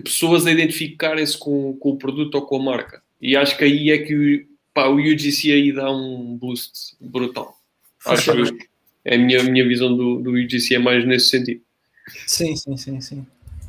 pessoas 0.04 0.46
a 0.46 0.52
identificarem-se 0.52 1.38
com, 1.38 1.74
com 1.78 1.90
o 1.92 1.98
produto 1.98 2.36
ou 2.36 2.42
com 2.46 2.58
a 2.58 2.64
marca. 2.64 3.02
E 3.22 3.36
acho 3.36 3.58
que 3.58 3.64
aí 3.64 3.92
é 3.92 3.98
que 4.00 4.16
o- 4.16 4.46
pá, 4.74 4.88
o 4.88 4.96
UGC 4.96 5.52
aí 5.52 5.72
dá 5.72 5.92
um 5.92 6.36
boost 6.38 6.96
brutal. 7.00 7.56
Acho 8.06 8.32
que 8.32 8.68
é 9.04 9.16
a 9.16 9.18
minha, 9.18 9.44
minha 9.44 9.68
visão 9.68 9.96
do, 9.96 10.20
do 10.22 10.32
UGC 10.32 10.76
é 10.76 10.80
mais 10.80 11.06
nesse 11.06 11.30
sentido. 11.30 11.62
Sim, 12.28 12.56
sim, 12.56 12.78
sim, 12.78 13.02
sim. 13.02 13.26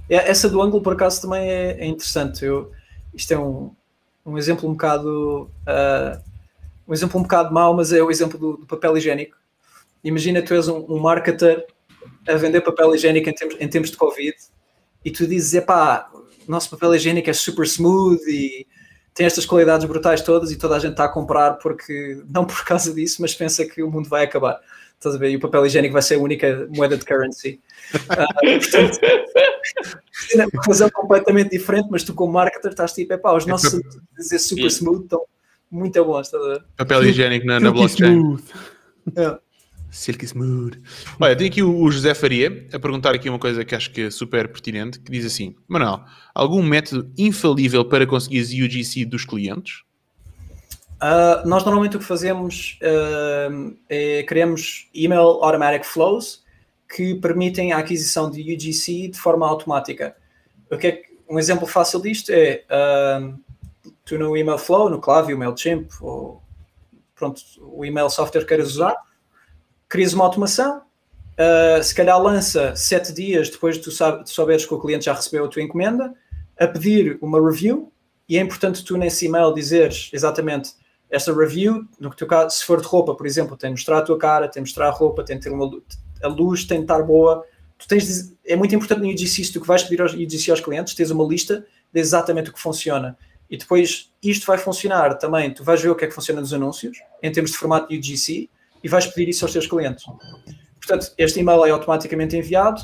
É, 0.08 0.30
Essa 0.30 0.48
do 0.48 0.60
ângulo, 0.60 0.82
por 0.82 0.92
acaso, 0.94 1.22
também 1.22 1.48
é, 1.48 1.76
é 1.80 1.86
interessante. 1.86 2.44
Eu, 2.44 2.72
isto 3.14 3.32
é 3.32 3.38
um, 3.38 3.70
um 4.24 4.36
exemplo 4.38 4.68
um 4.68 4.72
bocado 4.72 5.50
ah, 5.66 6.20
um 6.86 6.92
exemplo 6.94 7.18
um 7.18 7.22
bocado 7.22 7.52
mau, 7.52 7.74
mas 7.74 7.92
é 7.92 8.02
o 8.02 8.10
exemplo 8.10 8.38
do, 8.38 8.56
do 8.58 8.66
papel 8.66 8.96
higiênico. 8.96 9.36
Imagina 10.06 10.40
tu 10.42 10.54
és 10.54 10.68
um, 10.68 10.84
um 10.88 10.98
marketer 10.98 11.66
a 12.28 12.34
vender 12.34 12.60
papel 12.60 12.94
higiênico 12.94 13.28
em 13.28 13.34
tempos, 13.34 13.56
em 13.60 13.68
tempos 13.68 13.90
de 13.90 13.96
Covid 13.96 14.34
e 15.04 15.10
tu 15.10 15.26
dizes, 15.26 15.54
epá, 15.54 16.08
o 16.46 16.50
nosso 16.50 16.70
papel 16.70 16.94
higiênico 16.94 17.28
é 17.28 17.32
super 17.32 17.64
smooth 17.66 18.22
e 18.28 18.66
tem 19.14 19.26
estas 19.26 19.46
qualidades 19.46 19.86
brutais 19.86 20.20
todas 20.20 20.50
e 20.52 20.56
toda 20.56 20.76
a 20.76 20.78
gente 20.78 20.92
está 20.92 21.04
a 21.06 21.08
comprar 21.08 21.54
porque, 21.54 22.22
não 22.32 22.44
por 22.44 22.64
causa 22.64 22.92
disso, 22.94 23.20
mas 23.20 23.34
pensa 23.34 23.64
que 23.64 23.82
o 23.82 23.90
mundo 23.90 24.08
vai 24.08 24.24
acabar. 24.24 24.60
Estás 24.94 25.14
a 25.14 25.18
ver? 25.18 25.30
E 25.30 25.36
o 25.36 25.40
papel 25.40 25.66
higiênico 25.66 25.92
vai 25.92 26.00
ser 26.02 26.14
a 26.14 26.18
única 26.18 26.66
moeda 26.70 26.96
de 26.96 27.04
currency. 27.04 27.60
Ah, 28.08 28.26
portanto, 28.42 28.98
é 30.34 30.44
uma 30.46 30.62
razão 30.66 30.88
completamente 30.90 31.50
diferente, 31.50 31.88
mas 31.90 32.02
tu 32.02 32.14
como 32.14 32.32
marketer 32.32 32.70
estás 32.70 32.92
tipo, 32.94 33.12
epá, 33.12 33.34
os 33.36 33.44
nossos 33.44 33.68
pa- 33.68 33.76
serviços 33.76 34.00
de 34.00 34.16
dizer 34.16 34.38
super 34.38 34.60
Yeah. 34.62 34.76
smooth 34.78 35.02
estão 35.04 35.22
muito 35.70 36.02
bons, 36.04 36.26
estás 36.26 36.42
a 36.42 36.48
ver? 36.48 36.64
Papel 36.78 37.04
higiênico 37.04 37.44
na, 37.46 37.60
na 37.60 37.66
Silky 37.66 37.78
blockchain. 37.78 38.12
smooth. 38.18 38.42
Silky 39.96 40.26
Smooth. 40.26 40.80
Olha, 41.18 41.34
tem 41.34 41.48
aqui 41.48 41.62
o, 41.62 41.90
José 41.90 42.14
Faria 42.14 42.68
a 42.72 42.78
perguntar 42.78 43.14
aqui 43.14 43.28
uma 43.28 43.38
coisa 43.38 43.64
que 43.64 43.74
acho 43.74 43.90
que 43.90 44.02
é 44.02 44.10
super 44.10 44.46
pertinente, 44.48 45.00
que 45.00 45.10
diz 45.10 45.24
assim, 45.24 45.56
Manuel, 45.66 46.04
algum 46.34 46.62
método 46.62 47.10
infalível 47.16 47.84
para 47.84 48.06
conseguir 48.06 48.40
UGC 48.40 49.04
dos 49.06 49.24
clientes? 49.24 49.82
Uh, 50.96 51.46
nós 51.46 51.64
normalmente 51.64 51.96
o 51.96 52.00
que 52.00 52.06
fazemos 52.06 52.78
uh, 52.82 53.76
é 53.88 54.22
criamos 54.22 54.88
email 54.94 55.42
automatic 55.42 55.84
flows 55.84 56.42
que 56.94 57.14
permitem 57.16 57.72
a 57.72 57.78
aquisição 57.78 58.30
de 58.30 58.40
UGC 58.40 59.08
de 59.08 59.18
forma 59.18 59.46
automática. 59.46 60.16
O 60.70 60.78
que 60.78 60.86
é 60.86 60.92
que, 60.92 61.16
um 61.28 61.38
exemplo 61.38 61.66
fácil 61.66 62.00
disto 62.00 62.30
é 62.30 62.64
uh, 62.70 63.38
tu 64.04 64.18
no 64.18 64.36
email 64.36 64.58
flow, 64.58 64.88
no 64.88 65.00
Klaviyo, 65.00 65.38
MailChimp, 65.38 65.90
ou 66.00 66.42
pronto, 67.14 67.40
o 67.60 67.84
email 67.84 68.08
software 68.08 68.42
que 68.42 68.48
queiras 68.48 68.68
usar, 68.68 68.96
crias 69.88 70.12
uma 70.12 70.24
automação, 70.24 70.78
uh, 70.78 71.82
se 71.82 71.94
calhar 71.94 72.20
lança 72.20 72.74
sete 72.76 73.12
dias 73.12 73.50
depois 73.50 73.76
de 73.76 73.82
tu, 73.82 73.90
sabe, 73.90 74.28
souberes 74.28 74.64
que 74.64 74.74
o 74.74 74.80
cliente 74.80 75.06
já 75.06 75.12
recebeu 75.12 75.44
a 75.44 75.48
tua 75.48 75.62
encomenda, 75.62 76.14
a 76.58 76.66
pedir 76.66 77.18
uma 77.20 77.40
review, 77.40 77.92
e 78.28 78.36
é 78.36 78.40
importante 78.40 78.84
tu 78.84 78.96
nesse 78.96 79.26
e-mail 79.26 79.54
dizeres 79.54 80.10
exatamente 80.12 80.74
esta 81.08 81.32
review, 81.32 81.86
no 82.00 82.12
teu 82.14 82.26
caso, 82.26 82.56
se 82.56 82.64
for 82.64 82.80
de 82.80 82.86
roupa, 82.86 83.14
por 83.14 83.26
exemplo, 83.26 83.56
tem 83.56 83.70
de 83.70 83.74
mostrar 83.74 83.98
a 83.98 84.02
tua 84.02 84.18
cara, 84.18 84.48
tem 84.48 84.62
de 84.62 84.68
mostrar 84.68 84.88
a 84.88 84.90
roupa, 84.90 85.24
tem 85.24 85.36
de 85.36 85.44
ter 85.44 85.52
uma 85.52 85.70
a 86.22 86.28
luz, 86.28 86.64
tem 86.64 86.78
de 86.78 86.84
estar 86.84 87.02
boa. 87.02 87.44
Tu 87.78 87.86
tens 87.86 88.06
de, 88.06 88.36
é 88.44 88.56
muito 88.56 88.74
importante 88.74 89.02
no 89.02 89.08
UGC, 89.08 89.44
se 89.44 89.52
tu 89.52 89.60
que 89.60 89.66
vais 89.66 89.82
pedir 89.82 90.00
aos 90.02 90.14
UGC 90.14 90.50
aos 90.50 90.60
clientes, 90.60 90.94
tens 90.94 91.10
uma 91.10 91.24
lista 91.24 91.64
de 91.92 92.00
exatamente 92.00 92.50
o 92.50 92.52
que 92.52 92.60
funciona. 92.60 93.16
E 93.48 93.56
depois 93.56 94.10
isto 94.22 94.46
vai 94.46 94.58
funcionar 94.58 95.14
também. 95.14 95.52
Tu 95.52 95.62
vais 95.62 95.80
ver 95.80 95.90
o 95.90 95.94
que 95.94 96.04
é 96.04 96.08
que 96.08 96.14
funciona 96.14 96.40
nos 96.40 96.52
anúncios, 96.52 96.98
em 97.22 97.30
termos 97.30 97.52
de 97.52 97.56
formato 97.58 97.94
UGC, 97.94 98.50
e 98.86 98.88
vais 98.88 99.04
pedir 99.04 99.30
isso 99.30 99.44
aos 99.44 99.52
teus 99.52 99.66
clientes. 99.66 100.04
Portanto, 100.78 101.12
este 101.18 101.40
e-mail 101.40 101.66
é 101.66 101.70
automaticamente 101.70 102.36
enviado. 102.36 102.80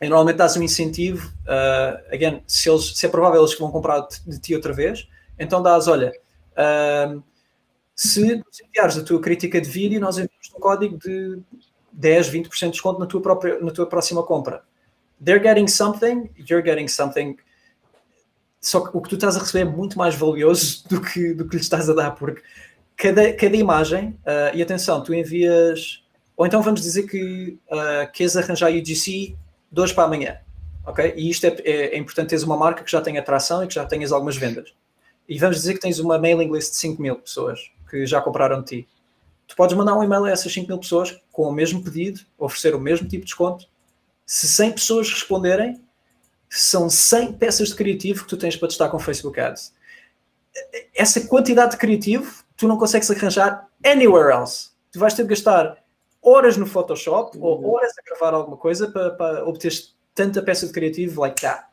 E 0.00 0.08
normalmente 0.08 0.36
dás 0.36 0.56
um 0.56 0.62
incentivo. 0.62 1.30
Uh, 1.42 2.14
again, 2.14 2.42
se, 2.46 2.70
eles, 2.70 2.96
se 2.96 3.04
é 3.04 3.08
provável 3.10 3.38
eles 3.38 3.52
que 3.52 3.60
vão 3.60 3.70
comprar 3.70 4.08
de, 4.26 4.40
ti 4.40 4.54
outra 4.54 4.72
vez, 4.72 5.06
então 5.38 5.62
dás, 5.62 5.88
olha, 5.88 6.10
uh, 6.56 7.22
se 7.94 8.42
enviares 8.64 8.96
a 8.96 9.04
tua 9.04 9.20
crítica 9.20 9.60
de 9.60 9.68
vídeo, 9.68 10.00
nós 10.00 10.16
enviamos 10.16 10.50
um 10.56 10.58
código 10.58 10.96
de 10.96 11.38
10, 11.92 12.30
20% 12.30 12.58
de 12.58 12.70
desconto 12.70 12.98
na 12.98 13.04
tua, 13.04 13.20
própria, 13.20 13.60
na 13.60 13.70
tua 13.70 13.84
próxima 13.84 14.22
compra. 14.22 14.64
They're 15.22 15.42
getting 15.42 15.68
something, 15.68 16.30
you're 16.48 16.66
getting 16.66 16.88
something. 16.88 17.36
Só 18.58 18.80
que 18.80 18.96
o 18.96 19.02
que 19.02 19.10
tu 19.10 19.16
estás 19.16 19.36
a 19.36 19.40
receber 19.40 19.68
é 19.68 19.70
muito 19.70 19.98
mais 19.98 20.14
valioso 20.14 20.82
do 20.88 20.98
que, 21.02 21.34
do 21.34 21.46
que 21.46 21.56
estás 21.56 21.90
a 21.90 21.92
dar, 21.92 22.12
porque 22.12 22.42
cada, 23.00 23.32
cada 23.32 23.56
imagem, 23.56 24.10
uh, 24.10 24.54
e 24.54 24.62
atenção, 24.62 25.02
tu 25.02 25.14
envias, 25.14 26.04
ou 26.36 26.46
então 26.46 26.62
vamos 26.62 26.82
dizer 26.82 27.04
que 27.04 27.58
uh, 27.70 28.12
queres 28.12 28.36
arranjar 28.36 28.70
UGC 28.70 29.34
de 29.72 29.80
hoje 29.80 29.94
para 29.94 30.04
amanhã, 30.04 30.38
ok? 30.86 31.14
E 31.16 31.30
isto 31.30 31.46
é, 31.46 31.56
é, 31.64 31.94
é 31.94 31.98
importante 31.98 32.28
teres 32.28 32.44
uma 32.44 32.58
marca 32.58 32.84
que 32.84 32.90
já 32.90 33.00
tenha 33.00 33.20
atração 33.20 33.64
e 33.64 33.66
que 33.66 33.74
já 33.74 33.86
tenhas 33.86 34.12
algumas 34.12 34.36
vendas. 34.36 34.74
E 35.26 35.38
vamos 35.38 35.56
dizer 35.56 35.74
que 35.74 35.80
tens 35.80 35.98
uma 35.98 36.18
mailing 36.18 36.52
list 36.52 36.72
de 36.72 36.76
5 36.76 37.00
mil 37.00 37.16
pessoas 37.16 37.70
que 37.88 38.04
já 38.04 38.20
compraram 38.20 38.60
de 38.60 38.66
ti. 38.66 38.88
Tu 39.48 39.56
podes 39.56 39.74
mandar 39.74 39.96
um 39.96 40.04
e-mail 40.04 40.26
a 40.26 40.30
essas 40.30 40.52
5 40.52 40.68
mil 40.68 40.78
pessoas 40.78 41.18
com 41.32 41.44
o 41.44 41.52
mesmo 41.52 41.82
pedido, 41.82 42.20
oferecer 42.38 42.74
o 42.74 42.80
mesmo 42.80 43.08
tipo 43.08 43.22
de 43.22 43.30
desconto. 43.30 43.66
Se 44.26 44.46
100 44.46 44.72
pessoas 44.72 45.10
responderem, 45.10 45.80
são 46.50 46.90
100 46.90 47.32
peças 47.34 47.68
de 47.68 47.76
criativo 47.76 48.24
que 48.24 48.28
tu 48.28 48.36
tens 48.36 48.56
para 48.56 48.68
testar 48.68 48.90
com 48.90 48.98
Facebook 48.98 49.40
Ads. 49.40 49.72
Essa 50.94 51.22
quantidade 51.22 51.72
de 51.72 51.78
criativo 51.78 52.44
tu 52.60 52.68
não 52.68 52.76
consegues 52.76 53.10
arranjar 53.10 53.66
anywhere 53.84 54.30
else. 54.30 54.68
Tu 54.92 54.98
vais 54.98 55.14
ter 55.14 55.22
de 55.22 55.30
gastar 55.30 55.78
horas 56.22 56.58
no 56.58 56.66
Photoshop 56.66 57.38
ou 57.38 57.58
uhum. 57.58 57.72
horas 57.72 57.92
a 57.98 58.02
gravar 58.02 58.36
alguma 58.36 58.58
coisa 58.58 58.90
para, 58.90 59.10
para 59.12 59.44
obter 59.46 59.72
tanta 60.14 60.42
peça 60.42 60.66
de 60.66 60.72
criativo 60.72 61.22
like 61.22 61.40
that. 61.40 61.64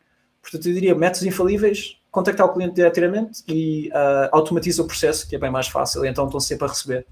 Portanto, 0.41 0.65
eu 0.65 0.73
diria 0.73 0.95
métodos 0.95 1.23
infalíveis, 1.23 2.01
contactar 2.09 2.45
o 2.45 2.53
cliente 2.53 2.75
diretamente 2.75 3.43
e 3.49 3.89
uh, 3.89 4.29
automatiza 4.31 4.81
o 4.81 4.87
processo, 4.87 5.27
que 5.27 5.35
é 5.35 5.39
bem 5.39 5.51
mais 5.51 5.67
fácil, 5.67 6.05
e 6.05 6.07
então 6.07 6.25
estão 6.25 6.39
sempre 6.39 6.65
a 6.65 6.69
receber. 6.69 7.05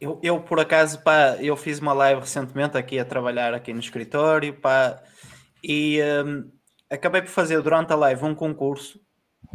Eu, 0.00 0.18
eu, 0.22 0.40
por 0.40 0.58
acaso, 0.58 0.98
pá, 1.02 1.36
eu 1.38 1.54
fiz 1.54 1.80
uma 1.80 1.92
live 1.92 2.22
recentemente 2.22 2.78
aqui 2.78 2.98
a 2.98 3.04
trabalhar 3.04 3.52
aqui 3.52 3.74
no 3.74 3.80
escritório, 3.80 4.54
pá, 4.54 5.02
e 5.62 6.00
um, 6.24 6.50
acabei 6.88 7.20
por 7.20 7.30
fazer 7.30 7.60
durante 7.60 7.92
a 7.92 7.96
live 7.96 8.24
um 8.24 8.34
concurso 8.34 8.98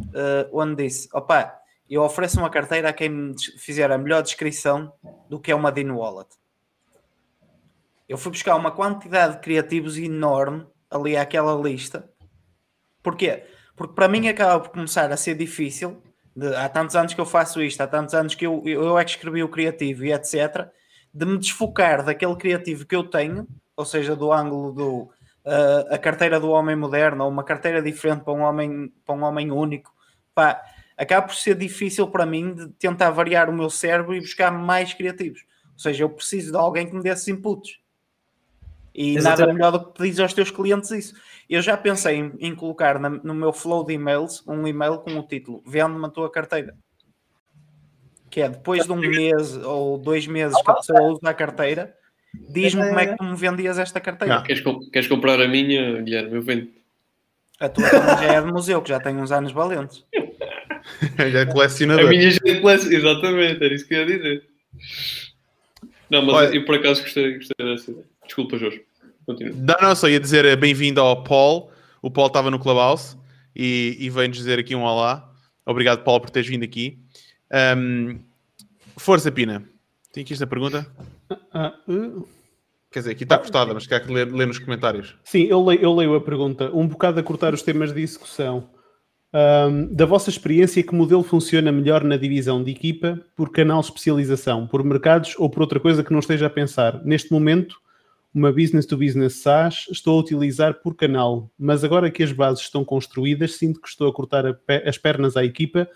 uh, 0.00 0.48
onde 0.52 0.84
disse, 0.84 1.08
opá, 1.12 1.57
eu 1.94 2.02
ofereço 2.02 2.38
uma 2.38 2.50
carteira 2.50 2.88
a 2.88 2.92
quem 2.92 3.08
me 3.08 3.34
fizer 3.58 3.90
a 3.90 3.98
melhor 3.98 4.22
descrição 4.22 4.92
do 5.28 5.40
que 5.40 5.50
é 5.50 5.54
uma 5.54 5.72
Dino 5.72 5.98
Wallet. 5.98 6.28
Eu 8.08 8.18
fui 8.18 8.32
buscar 8.32 8.56
uma 8.56 8.70
quantidade 8.70 9.34
de 9.34 9.40
criativos 9.40 9.98
enorme 9.98 10.66
ali 10.90 11.16
àquela 11.16 11.54
lista. 11.54 12.08
Porquê? 13.02 13.44
Porque 13.76 13.94
para 13.94 14.08
mim 14.08 14.28
acaba 14.28 14.60
por 14.60 14.70
começar 14.70 15.10
a 15.12 15.16
ser 15.16 15.34
difícil 15.34 16.02
de, 16.34 16.54
há 16.54 16.68
tantos 16.68 16.96
anos 16.96 17.14
que 17.14 17.20
eu 17.20 17.26
faço 17.26 17.62
isto, 17.62 17.80
há 17.80 17.86
tantos 17.86 18.14
anos 18.14 18.34
que 18.34 18.46
eu, 18.46 18.62
eu 18.64 18.98
é 18.98 19.04
que 19.04 19.10
escrevi 19.10 19.42
o 19.42 19.48
criativo 19.48 20.04
e 20.04 20.12
etc., 20.12 20.68
de 21.12 21.24
me 21.26 21.38
desfocar 21.38 22.04
daquele 22.04 22.36
criativo 22.36 22.86
que 22.86 22.94
eu 22.94 23.02
tenho, 23.02 23.46
ou 23.76 23.84
seja, 23.84 24.14
do 24.14 24.32
ângulo 24.32 24.72
do 24.72 25.10
uh, 25.44 25.94
a 25.94 25.98
carteira 25.98 26.38
do 26.38 26.50
homem 26.50 26.76
moderno 26.76 27.24
ou 27.24 27.30
uma 27.30 27.44
carteira 27.44 27.82
diferente 27.82 28.22
para 28.24 28.32
um 28.32 28.42
homem, 28.42 28.92
para 29.04 29.14
um 29.14 29.22
homem 29.22 29.50
único, 29.50 29.92
pá, 30.34 30.62
acaba 30.98 31.28
por 31.28 31.36
ser 31.36 31.54
difícil 31.54 32.08
para 32.08 32.26
mim 32.26 32.52
de 32.52 32.68
tentar 32.70 33.10
variar 33.10 33.48
o 33.48 33.52
meu 33.52 33.70
cérebro 33.70 34.14
e 34.14 34.20
buscar 34.20 34.50
mais 34.50 34.92
criativos. 34.92 35.46
Ou 35.72 35.78
seja, 35.78 36.02
eu 36.02 36.10
preciso 36.10 36.50
de 36.50 36.58
alguém 36.58 36.88
que 36.88 36.94
me 36.94 37.02
dê 37.02 37.10
esses 37.10 37.28
inputs. 37.28 37.78
E 38.92 39.16
Exatamente. 39.16 39.38
nada 39.38 39.52
melhor 39.52 39.70
do 39.70 39.92
que 39.92 39.98
pedir 40.02 40.20
aos 40.20 40.32
teus 40.32 40.50
clientes 40.50 40.90
isso. 40.90 41.14
Eu 41.48 41.62
já 41.62 41.76
pensei 41.76 42.16
em, 42.16 42.32
em 42.40 42.54
colocar 42.54 42.98
na, 42.98 43.08
no 43.08 43.32
meu 43.32 43.52
flow 43.52 43.86
de 43.86 43.94
e-mails 43.94 44.42
um 44.46 44.66
e-mail 44.66 44.98
com 44.98 45.12
o 45.12 45.22
título 45.22 45.62
Vende-me 45.64 46.04
a 46.04 46.08
tua 46.08 46.28
carteira. 46.28 46.76
Que 48.28 48.40
é 48.40 48.48
depois 48.48 48.84
de 48.84 48.92
um 48.92 48.96
mês 48.96 49.56
ou 49.58 49.96
dois 49.98 50.26
meses 50.26 50.60
que 50.60 50.70
a 50.70 50.74
pessoa 50.74 51.00
usa 51.02 51.30
a 51.30 51.32
carteira, 51.32 51.94
diz-me 52.50 52.88
como 52.88 52.98
é 52.98 53.06
que 53.06 53.16
tu 53.16 53.24
me 53.24 53.36
vendias 53.36 53.78
esta 53.78 54.00
carteira. 54.00 54.42
Queres, 54.42 54.62
queres, 54.92 55.08
comprar 55.08 55.40
a 55.40 55.46
minha, 55.46 56.02
Guilherme? 56.02 56.34
Eu 56.34 56.42
vendo. 56.42 56.68
A 57.60 57.68
tua 57.68 57.88
já 57.88 58.34
é 58.34 58.40
de 58.40 58.52
museu, 58.52 58.82
que 58.82 58.88
já 58.88 59.00
tem 59.00 59.16
uns 59.16 59.30
anos 59.30 59.52
valentes. 59.52 60.04
já 61.30 61.40
é 61.40 61.46
colecionador. 61.46 62.06
A 62.06 62.08
minha 62.08 62.30
já 62.30 62.40
é 62.44 62.54
colecionador, 62.60 63.10
exatamente, 63.10 63.64
era 63.64 63.74
isso 63.74 63.86
que 63.86 63.94
eu 63.94 63.98
ia 64.00 64.06
dizer. 64.06 64.44
Não, 66.10 66.24
mas 66.24 66.34
Olha, 66.34 66.54
eu 66.54 66.64
por 66.64 66.76
acaso 66.76 67.02
gostei, 67.02 67.34
gostei 67.36 67.66
dessa 67.66 67.90
ideia. 67.90 68.06
Desculpa, 68.24 68.56
Jorge. 68.56 68.82
Continua. 69.26 69.54
Não, 69.56 69.88
não, 69.88 69.94
só 69.94 70.08
ia 70.08 70.18
dizer 70.18 70.44
eh, 70.44 70.56
bem-vindo 70.56 71.00
ao 71.00 71.22
Paul. 71.22 71.70
O 72.00 72.10
Paul 72.10 72.28
estava 72.28 72.50
no 72.50 72.58
Clubhouse 72.58 73.16
e, 73.54 73.96
e 73.98 74.08
veio-nos 74.08 74.38
dizer 74.38 74.58
aqui 74.58 74.74
um 74.74 74.82
olá. 74.82 75.30
Obrigado, 75.66 76.02
Paulo, 76.02 76.22
por 76.22 76.30
teres 76.30 76.48
vindo 76.48 76.64
aqui. 76.64 76.98
Um, 77.76 78.18
força, 78.96 79.30
Pina. 79.30 79.68
Tem 80.12 80.22
aqui 80.22 80.32
esta 80.32 80.46
pergunta? 80.46 80.86
Uh, 81.30 81.92
uh. 81.92 82.28
Quer 82.90 83.00
dizer, 83.00 83.10
aqui 83.12 83.24
está 83.24 83.36
cortada, 83.36 83.74
mas 83.74 83.86
quer 83.86 84.04
que 84.04 84.10
ler, 84.10 84.32
ler 84.32 84.46
nos 84.46 84.58
comentários. 84.58 85.14
Sim, 85.24 85.42
eu 85.44 85.62
leio, 85.62 85.82
eu 85.82 85.94
leio 85.94 86.14
a 86.14 86.20
pergunta. 86.22 86.70
Um 86.72 86.86
bocado 86.86 87.20
a 87.20 87.22
cortar 87.22 87.52
os 87.52 87.60
temas 87.60 87.92
de 87.92 88.00
execução. 88.00 88.70
Um, 89.30 89.92
da 89.92 90.06
vossa 90.06 90.30
experiência, 90.30 90.82
que 90.82 90.94
modelo 90.94 91.22
funciona 91.22 91.70
melhor 91.70 92.02
na 92.02 92.16
divisão 92.16 92.64
de 92.64 92.70
equipa, 92.70 93.20
por 93.36 93.50
canal 93.50 93.80
especialização, 93.80 94.66
por 94.66 94.82
mercados 94.82 95.34
ou 95.38 95.50
por 95.50 95.60
outra 95.60 95.78
coisa 95.78 96.02
que 96.02 96.12
não 96.12 96.20
esteja 96.20 96.46
a 96.46 96.50
pensar? 96.50 97.04
Neste 97.04 97.30
momento, 97.30 97.76
uma 98.32 98.50
business 98.50 98.86
to 98.86 98.96
business 98.96 99.42
SaaS 99.42 99.86
estou 99.90 100.18
a 100.18 100.20
utilizar 100.22 100.80
por 100.82 100.94
canal, 100.94 101.50
mas 101.58 101.84
agora 101.84 102.10
que 102.10 102.22
as 102.22 102.32
bases 102.32 102.64
estão 102.64 102.84
construídas, 102.84 103.56
sinto 103.56 103.80
que 103.80 103.88
estou 103.88 104.08
a 104.08 104.12
cortar 104.12 104.44
as 104.86 104.96
pernas 104.96 105.36
à 105.36 105.44
equipa 105.44 105.88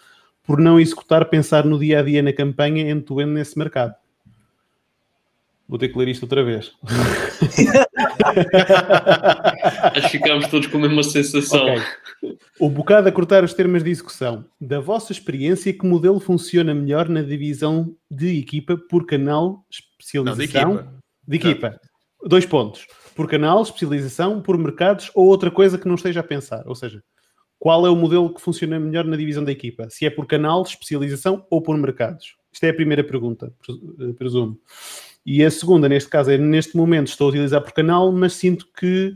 por 0.43 0.59
não 0.59 0.79
executar, 0.79 1.25
pensar 1.27 1.65
no 1.65 1.79
dia 1.79 2.01
a 2.01 2.03
dia 2.03 2.23
na 2.23 2.33
campanha 2.33 2.91
end-to-end 2.91 3.33
nesse 3.33 3.57
mercado. 3.59 3.95
Vou 5.73 5.79
ter 5.79 5.89
que 5.89 5.99
ler 5.99 6.09
isto 6.09 6.25
outra 6.25 6.45
vez. 6.45 6.71
Acho 9.95 10.11
que 10.11 10.19
ficámos 10.19 10.47
todos 10.49 10.67
com 10.67 10.77
a 10.77 10.81
mesma 10.83 11.03
sensação. 11.03 11.65
Okay. 11.65 12.37
O 12.61 12.69
bocado 12.69 13.09
a 13.09 13.13
cortar 13.13 13.43
os 13.43 13.55
termos 13.55 13.83
de 13.83 13.89
execução. 13.89 14.45
Da 14.61 14.81
vossa 14.81 15.13
experiência, 15.13 15.73
que 15.73 15.87
modelo 15.87 16.21
funciona 16.21 16.75
melhor 16.75 17.09
na 17.09 17.23
divisão 17.23 17.97
de 18.11 18.39
equipa 18.39 18.77
por 18.77 19.07
canal, 19.07 19.65
especialização? 19.71 20.75
Não, 20.75 20.77
de 20.77 20.85
equipa. 20.85 21.01
De 21.27 21.37
equipa. 21.37 21.81
Dois 22.23 22.45
pontos. 22.45 22.87
Por 23.17 23.27
canal, 23.27 23.63
especialização, 23.63 24.43
por 24.43 24.59
mercados 24.59 25.11
ou 25.15 25.27
outra 25.27 25.51
coisa 25.51 25.79
que 25.79 25.89
não 25.89 25.95
esteja 25.95 26.21
a 26.21 26.23
pensar. 26.23 26.65
Ou 26.67 26.75
seja, 26.75 27.03
qual 27.59 27.87
é 27.87 27.89
o 27.89 27.97
modelo 27.97 28.35
que 28.35 28.43
funciona 28.43 28.79
melhor 28.79 29.07
na 29.07 29.17
divisão 29.17 29.43
da 29.43 29.53
equipa? 29.53 29.89
Se 29.89 30.05
é 30.05 30.11
por 30.11 30.27
canal, 30.27 30.61
especialização 30.65 31.47
ou 31.49 31.63
por 31.63 31.79
mercados? 31.79 32.37
Isto 32.53 32.65
é 32.65 32.69
a 32.69 32.75
primeira 32.75 33.03
pergunta, 33.03 33.55
eh, 33.67 34.13
presumo. 34.13 34.61
E 35.25 35.45
a 35.45 35.51
segunda, 35.51 35.89
neste 35.89 36.11
caso, 36.11 36.31
é 36.31 36.37
neste 36.37 36.77
momento 36.77 37.09
estou 37.09 37.27
a 37.27 37.31
utilizar 37.31 37.61
por 37.61 37.73
canal, 37.73 38.11
mas 38.11 38.33
sinto 38.35 38.67
que 38.77 39.15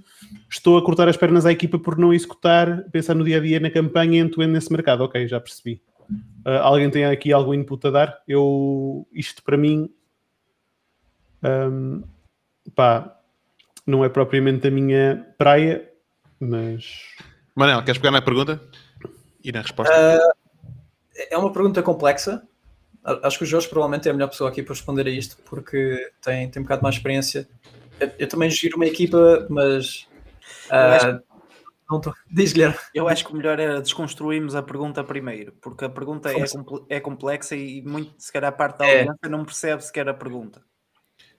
estou 0.48 0.78
a 0.78 0.84
cortar 0.84 1.08
as 1.08 1.16
pernas 1.16 1.44
à 1.44 1.50
equipa 1.50 1.78
por 1.78 1.98
não 1.98 2.14
executar, 2.14 2.84
pensar 2.90 3.14
no 3.14 3.24
dia 3.24 3.38
a 3.38 3.40
dia 3.40 3.58
na 3.58 3.70
campanha 3.70 4.20
end 4.20 4.36
nesse 4.46 4.70
mercado. 4.70 5.02
Ok, 5.02 5.26
já 5.26 5.40
percebi. 5.40 5.82
Uh, 6.46 6.62
alguém 6.62 6.88
tem 6.90 7.04
aqui 7.04 7.32
algum 7.32 7.52
input 7.52 7.84
a 7.88 7.90
dar? 7.90 8.22
Eu, 8.28 9.06
isto 9.12 9.42
para 9.42 9.56
mim, 9.56 9.90
um, 11.42 12.04
pá, 12.74 13.18
não 13.84 14.04
é 14.04 14.08
propriamente 14.08 14.68
a 14.68 14.70
minha 14.70 15.26
praia, 15.36 15.90
mas. 16.38 17.16
Manel, 17.54 17.82
queres 17.82 17.98
pegar 17.98 18.12
na 18.12 18.22
pergunta? 18.22 18.60
E 19.42 19.50
na 19.50 19.62
resposta? 19.62 19.92
Uh, 19.92 20.46
é 21.30 21.36
uma 21.36 21.52
pergunta 21.52 21.82
complexa. 21.82 22.46
Acho 23.22 23.38
que 23.38 23.44
o 23.44 23.46
Jorge 23.46 23.68
provavelmente 23.68 24.08
é 24.08 24.10
a 24.10 24.14
melhor 24.14 24.28
pessoa 24.28 24.50
aqui 24.50 24.62
para 24.62 24.74
responder 24.74 25.06
a 25.06 25.10
isto, 25.10 25.36
porque 25.44 26.10
tem, 26.20 26.50
tem 26.50 26.60
um 26.60 26.64
bocado 26.64 26.82
mais 26.82 26.96
experiência. 26.96 27.48
Eu, 28.00 28.10
eu 28.18 28.28
também 28.28 28.50
giro 28.50 28.76
uma 28.76 28.86
equipa, 28.86 29.46
mas. 29.48 30.08
ah, 30.68 31.20
não 31.88 32.00
tô... 32.00 32.12
Diz, 32.28 32.52
Guilherme. 32.52 32.76
Eu 32.92 33.08
acho 33.08 33.24
que 33.24 33.32
o 33.32 33.36
melhor 33.36 33.60
era 33.60 33.80
desconstruirmos 33.80 34.56
a 34.56 34.62
pergunta 34.62 35.04
primeiro, 35.04 35.52
porque 35.60 35.84
a 35.84 35.88
pergunta 35.88 36.32
é, 36.32 36.44
é 36.88 37.00
complexa 37.00 37.54
e 37.54 37.80
muito, 37.82 38.14
se 38.18 38.32
calhar, 38.32 38.48
a 38.48 38.56
parte 38.56 38.78
da 38.78 38.86
É. 38.86 38.98
audiência 38.98 39.28
não 39.28 39.44
percebe 39.44 39.84
sequer 39.84 40.08
a 40.08 40.14
pergunta. 40.14 40.64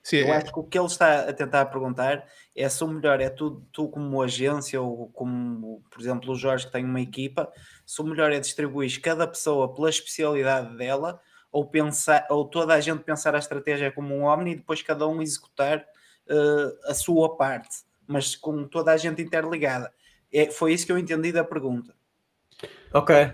Sim, 0.02 0.20
Eu 0.20 0.34
é- 0.34 0.38
acho 0.38 0.54
que 0.54 0.60
o 0.60 0.64
que 0.64 0.80
ele 0.80 0.88
está 0.88 1.28
a 1.28 1.34
tentar 1.34 1.66
perguntar 1.66 2.26
é 2.56 2.70
se 2.70 2.82
o 2.82 2.88
melhor 2.88 3.20
é 3.20 3.30
tu, 3.30 3.62
tu 3.74 3.90
como 3.90 4.22
agência 4.22 4.82
ou 4.82 5.10
como, 5.10 5.84
por 5.92 6.00
exemplo, 6.00 6.32
o 6.32 6.36
Jorge 6.36 6.66
que 6.66 6.72
tem 6.72 6.86
uma 6.86 7.02
equipa, 7.02 7.52
se 7.86 8.02
o 8.02 8.06
melhor 8.06 8.32
é 8.32 8.40
distribuir 8.40 9.02
cada 9.02 9.28
pessoa 9.28 9.74
pela 9.74 9.90
especialidade 9.90 10.78
dela 10.78 11.20
ou, 11.58 11.66
pensar, 11.66 12.28
ou 12.30 12.46
toda 12.46 12.76
a 12.76 12.80
gente 12.80 13.04
pensar 13.04 13.34
a 13.34 13.40
estratégia 13.40 13.92
como 13.92 14.14
um 14.14 14.22
homem 14.22 14.54
e 14.54 14.56
depois 14.58 14.84
cada 14.84 15.08
um 15.08 15.24
executar 15.24 15.84
eh, 16.30 16.76
a 16.86 16.94
sua 16.94 17.36
parte, 17.36 17.78
mas 18.06 18.36
com 18.36 18.64
toda 18.66 18.92
a 18.92 18.98
gente 18.98 19.24
interligada. 19.24 19.92
É, 20.32 20.52
foi 20.52 20.74
isso 20.74 20.86
que 20.86 20.92
eu 20.92 21.00
entendi 21.00 21.32
da 21.32 21.44
pergunta. 21.44 21.96
Ok. 22.94 23.32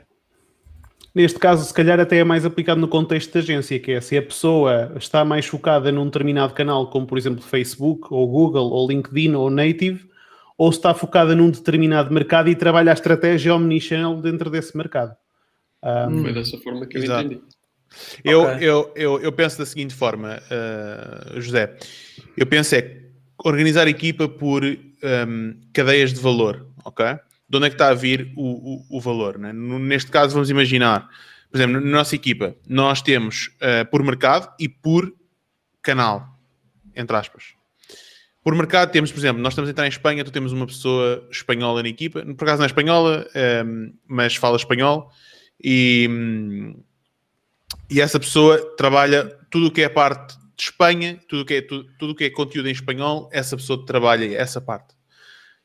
Neste 1.13 1.37
caso, 1.37 1.65
se 1.65 1.73
calhar 1.73 1.99
até 1.99 2.19
é 2.19 2.23
mais 2.23 2.45
aplicado 2.45 2.79
no 2.79 2.87
contexto 2.87 3.33
de 3.33 3.39
agência, 3.39 3.77
que 3.77 3.91
é 3.91 3.99
se 3.99 4.17
a 4.17 4.21
pessoa 4.21 4.93
está 4.95 5.25
mais 5.25 5.45
focada 5.45 5.91
num 5.91 6.05
determinado 6.05 6.53
canal, 6.53 6.89
como 6.89 7.05
por 7.05 7.17
exemplo 7.17 7.43
Facebook, 7.43 8.07
ou 8.09 8.25
Google, 8.25 8.71
ou 8.71 8.87
LinkedIn, 8.87 9.33
ou 9.33 9.49
Native, 9.49 10.09
ou 10.57 10.71
se 10.71 10.77
está 10.77 10.93
focada 10.93 11.35
num 11.35 11.51
determinado 11.51 12.13
mercado 12.13 12.47
e 12.47 12.55
trabalha 12.55 12.91
a 12.91 12.93
estratégia 12.93 13.53
omnichannel 13.53 14.21
dentro 14.21 14.49
desse 14.49 14.77
mercado. 14.77 15.13
Ah, 15.81 16.07
Foi 16.09 16.31
dessa 16.31 16.57
forma 16.59 16.85
que 16.85 16.97
eu 16.97 17.03
Exato. 17.03 17.25
entendi. 17.25 17.53
Eu, 18.23 18.41
Ok. 18.43 18.57
eu, 18.61 18.93
eu, 18.95 19.21
eu 19.21 19.31
penso 19.31 19.57
da 19.57 19.65
seguinte 19.65 19.93
forma, 19.93 20.39
uh, 20.39 21.41
José. 21.41 21.75
Eu 22.35 22.45
penso 22.45 22.75
é 22.75 23.03
organizar 23.43 23.87
a 23.87 23.89
equipa 23.89 24.27
por 24.27 24.63
um, 24.63 25.59
cadeias 25.73 26.13
de 26.13 26.19
valor, 26.19 26.67
ok? 26.83 27.05
De 27.49 27.57
onde 27.57 27.67
é 27.67 27.69
que 27.69 27.75
está 27.75 27.89
a 27.89 27.93
vir 27.93 28.31
o, 28.35 28.75
o, 28.89 28.97
o 28.97 29.01
valor? 29.01 29.37
né? 29.37 29.51
Neste 29.53 30.09
caso, 30.09 30.33
vamos 30.33 30.49
imaginar, 30.49 31.07
por 31.51 31.57
exemplo, 31.57 31.79
na 31.79 31.81
nossa 31.81 32.15
equipa, 32.15 32.55
nós 32.67 33.01
temos 33.01 33.47
uh, 33.57 33.89
por 33.91 34.01
mercado 34.03 34.51
e 34.59 34.67
por 34.69 35.13
canal, 35.81 36.39
entre 36.95 37.15
aspas. 37.15 37.53
Por 38.43 38.55
mercado 38.55 38.91
temos, 38.91 39.11
por 39.11 39.19
exemplo, 39.19 39.41
nós 39.41 39.53
estamos 39.53 39.69
a 39.69 39.71
entrar 39.71 39.85
em 39.85 39.89
Espanha, 39.89 40.23
tu 40.23 40.31
temos 40.31 40.51
uma 40.51 40.65
pessoa 40.65 41.25
espanhola 41.31 41.81
na 41.81 41.89
equipa, 41.89 42.21
por 42.35 42.43
acaso 42.43 42.57
não 42.57 42.65
é 42.65 42.67
espanhola, 42.67 43.25
um, 43.65 43.93
mas 44.07 44.35
fala 44.35 44.57
espanhol, 44.57 45.11
e, 45.63 46.07
hum, 46.09 46.83
e 47.89 48.01
essa 48.01 48.19
pessoa 48.19 48.75
trabalha 48.75 49.25
tudo 49.49 49.67
o 49.67 49.71
que 49.71 49.81
é 49.81 49.89
parte 49.89 50.35
de 50.55 50.63
Espanha, 50.63 51.19
tudo 51.27 51.41
o 51.41 51.45
que 51.45 51.55
é, 51.55 51.61
tudo, 51.61 51.87
tudo 51.97 52.15
que 52.15 52.23
é 52.23 52.29
conteúdo 52.29 52.67
em 52.67 52.71
espanhol, 52.71 53.29
essa 53.31 53.55
pessoa 53.55 53.85
trabalha 53.85 54.35
essa 54.35 54.61
parte. 54.61 54.95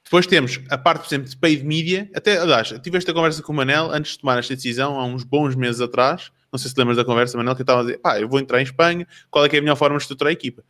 Depois 0.04 0.26
temos 0.26 0.60
a 0.70 0.78
parte, 0.78 1.02
por 1.02 1.08
exemplo, 1.08 1.28
de 1.28 1.36
paid 1.36 1.64
media. 1.64 2.10
Até, 2.14 2.38
aliás, 2.38 2.68
tive 2.82 2.96
esta 2.96 3.12
conversa 3.12 3.42
com 3.42 3.52
o 3.52 3.56
Manel 3.56 3.90
antes 3.90 4.12
de 4.12 4.20
tomar 4.20 4.38
esta 4.38 4.54
decisão, 4.54 4.98
há 4.98 5.04
uns 5.04 5.22
bons 5.22 5.54
meses 5.54 5.80
atrás. 5.82 6.32
Não 6.50 6.58
sei 6.58 6.70
se 6.70 6.78
lembras 6.78 6.96
da 6.96 7.04
conversa, 7.04 7.36
Manel, 7.36 7.54
que 7.54 7.60
eu 7.60 7.64
estava 7.64 7.80
a 7.80 7.84
dizer, 7.84 7.98
pá, 7.98 8.18
eu 8.18 8.26
vou 8.26 8.40
entrar 8.40 8.58
em 8.58 8.62
Espanha, 8.64 9.06
qual 9.30 9.44
é 9.44 9.48
que 9.50 9.56
é 9.56 9.58
a 9.58 9.62
melhor 9.62 9.76
forma 9.76 9.98
de 9.98 10.02
estruturar 10.02 10.30
a 10.30 10.32
equipa? 10.32 10.64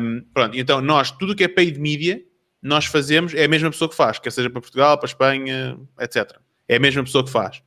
Um, 0.00 0.22
pronto, 0.32 0.56
então 0.56 0.80
nós, 0.80 1.10
tudo 1.10 1.32
o 1.32 1.36
que 1.36 1.44
é 1.44 1.48
paid 1.48 1.78
media, 1.78 2.22
nós 2.62 2.86
fazemos, 2.86 3.34
é 3.34 3.44
a 3.44 3.48
mesma 3.48 3.70
pessoa 3.70 3.88
que 3.88 3.94
faz, 3.94 4.18
quer 4.18 4.30
seja 4.30 4.48
para 4.48 4.62
Portugal, 4.62 4.96
para 4.96 5.06
Espanha, 5.06 5.78
etc. 6.00 6.38
É 6.66 6.76
a 6.76 6.80
mesma 6.80 7.04
pessoa 7.04 7.22
que 7.22 7.30
faz. 7.30 7.62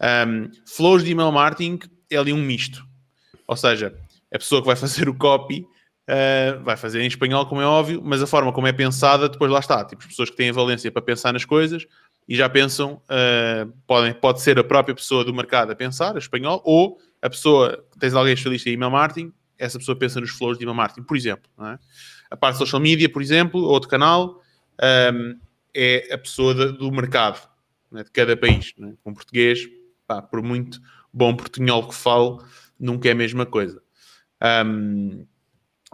Um, 0.00 0.50
flows 0.66 1.04
de 1.04 1.12
email 1.12 1.30
marketing 1.30 1.78
é 2.10 2.16
ali 2.16 2.32
um 2.32 2.42
misto. 2.42 2.84
Ou 3.46 3.56
seja, 3.56 3.94
a 4.32 4.38
pessoa 4.38 4.60
que 4.60 4.66
vai 4.66 4.76
fazer 4.76 5.08
o 5.08 5.14
copy 5.14 5.60
uh, 6.08 6.62
vai 6.62 6.76
fazer 6.76 7.00
em 7.00 7.06
espanhol, 7.06 7.46
como 7.46 7.60
é 7.60 7.66
óbvio, 7.66 8.00
mas 8.04 8.22
a 8.22 8.26
forma 8.26 8.52
como 8.52 8.66
é 8.66 8.72
pensada, 8.72 9.28
depois 9.28 9.50
lá 9.50 9.60
está. 9.60 9.84
Tipo, 9.84 10.02
as 10.02 10.08
pessoas 10.08 10.30
que 10.30 10.36
têm 10.36 10.50
a 10.50 10.52
valência 10.52 10.90
para 10.90 11.02
pensar 11.02 11.32
nas 11.32 11.44
coisas 11.44 11.86
e 12.28 12.36
já 12.36 12.48
pensam, 12.48 13.02
uh, 13.06 13.72
podem, 13.86 14.12
pode 14.12 14.40
ser 14.40 14.58
a 14.58 14.64
própria 14.64 14.94
pessoa 14.94 15.24
do 15.24 15.34
mercado 15.34 15.72
a 15.72 15.74
pensar, 15.76 16.14
a 16.14 16.18
espanhol, 16.18 16.62
ou 16.64 16.98
a 17.20 17.28
pessoa, 17.28 17.84
tens 17.98 18.14
alguém 18.14 18.34
especialista 18.34 18.70
em 18.70 18.74
email 18.74 18.90
marketing, 18.90 19.32
essa 19.58 19.78
pessoa 19.78 19.96
pensa 19.96 20.20
nos 20.20 20.30
flows 20.30 20.56
de 20.56 20.64
email 20.64 20.74
marketing, 20.74 21.02
por 21.02 21.16
exemplo. 21.16 21.50
é? 21.60 21.78
A 22.30 22.36
parte 22.36 22.54
de 22.54 22.58
social 22.60 22.80
media, 22.80 23.08
por 23.10 23.20
exemplo, 23.20 23.60
outro 23.60 23.88
canal, 23.90 24.40
um, 25.12 25.38
é 25.74 26.14
a 26.14 26.18
pessoa 26.18 26.54
da- 26.54 26.66
do 26.66 26.90
mercado, 26.90 27.40
é? 27.94 28.04
de 28.04 28.10
cada 28.10 28.36
país. 28.36 28.72
é? 28.80 28.92
Com 29.02 29.12
português, 29.12 29.68
pá, 30.06 30.22
por 30.22 30.40
muito 30.40 30.80
bom 31.12 31.34
portunhol 31.34 31.86
que 31.88 31.94
falo, 31.94 32.44
nunca 32.78 33.08
é 33.08 33.12
a 33.12 33.14
mesma 33.14 33.44
coisa. 33.46 33.82
Um, 34.66 35.26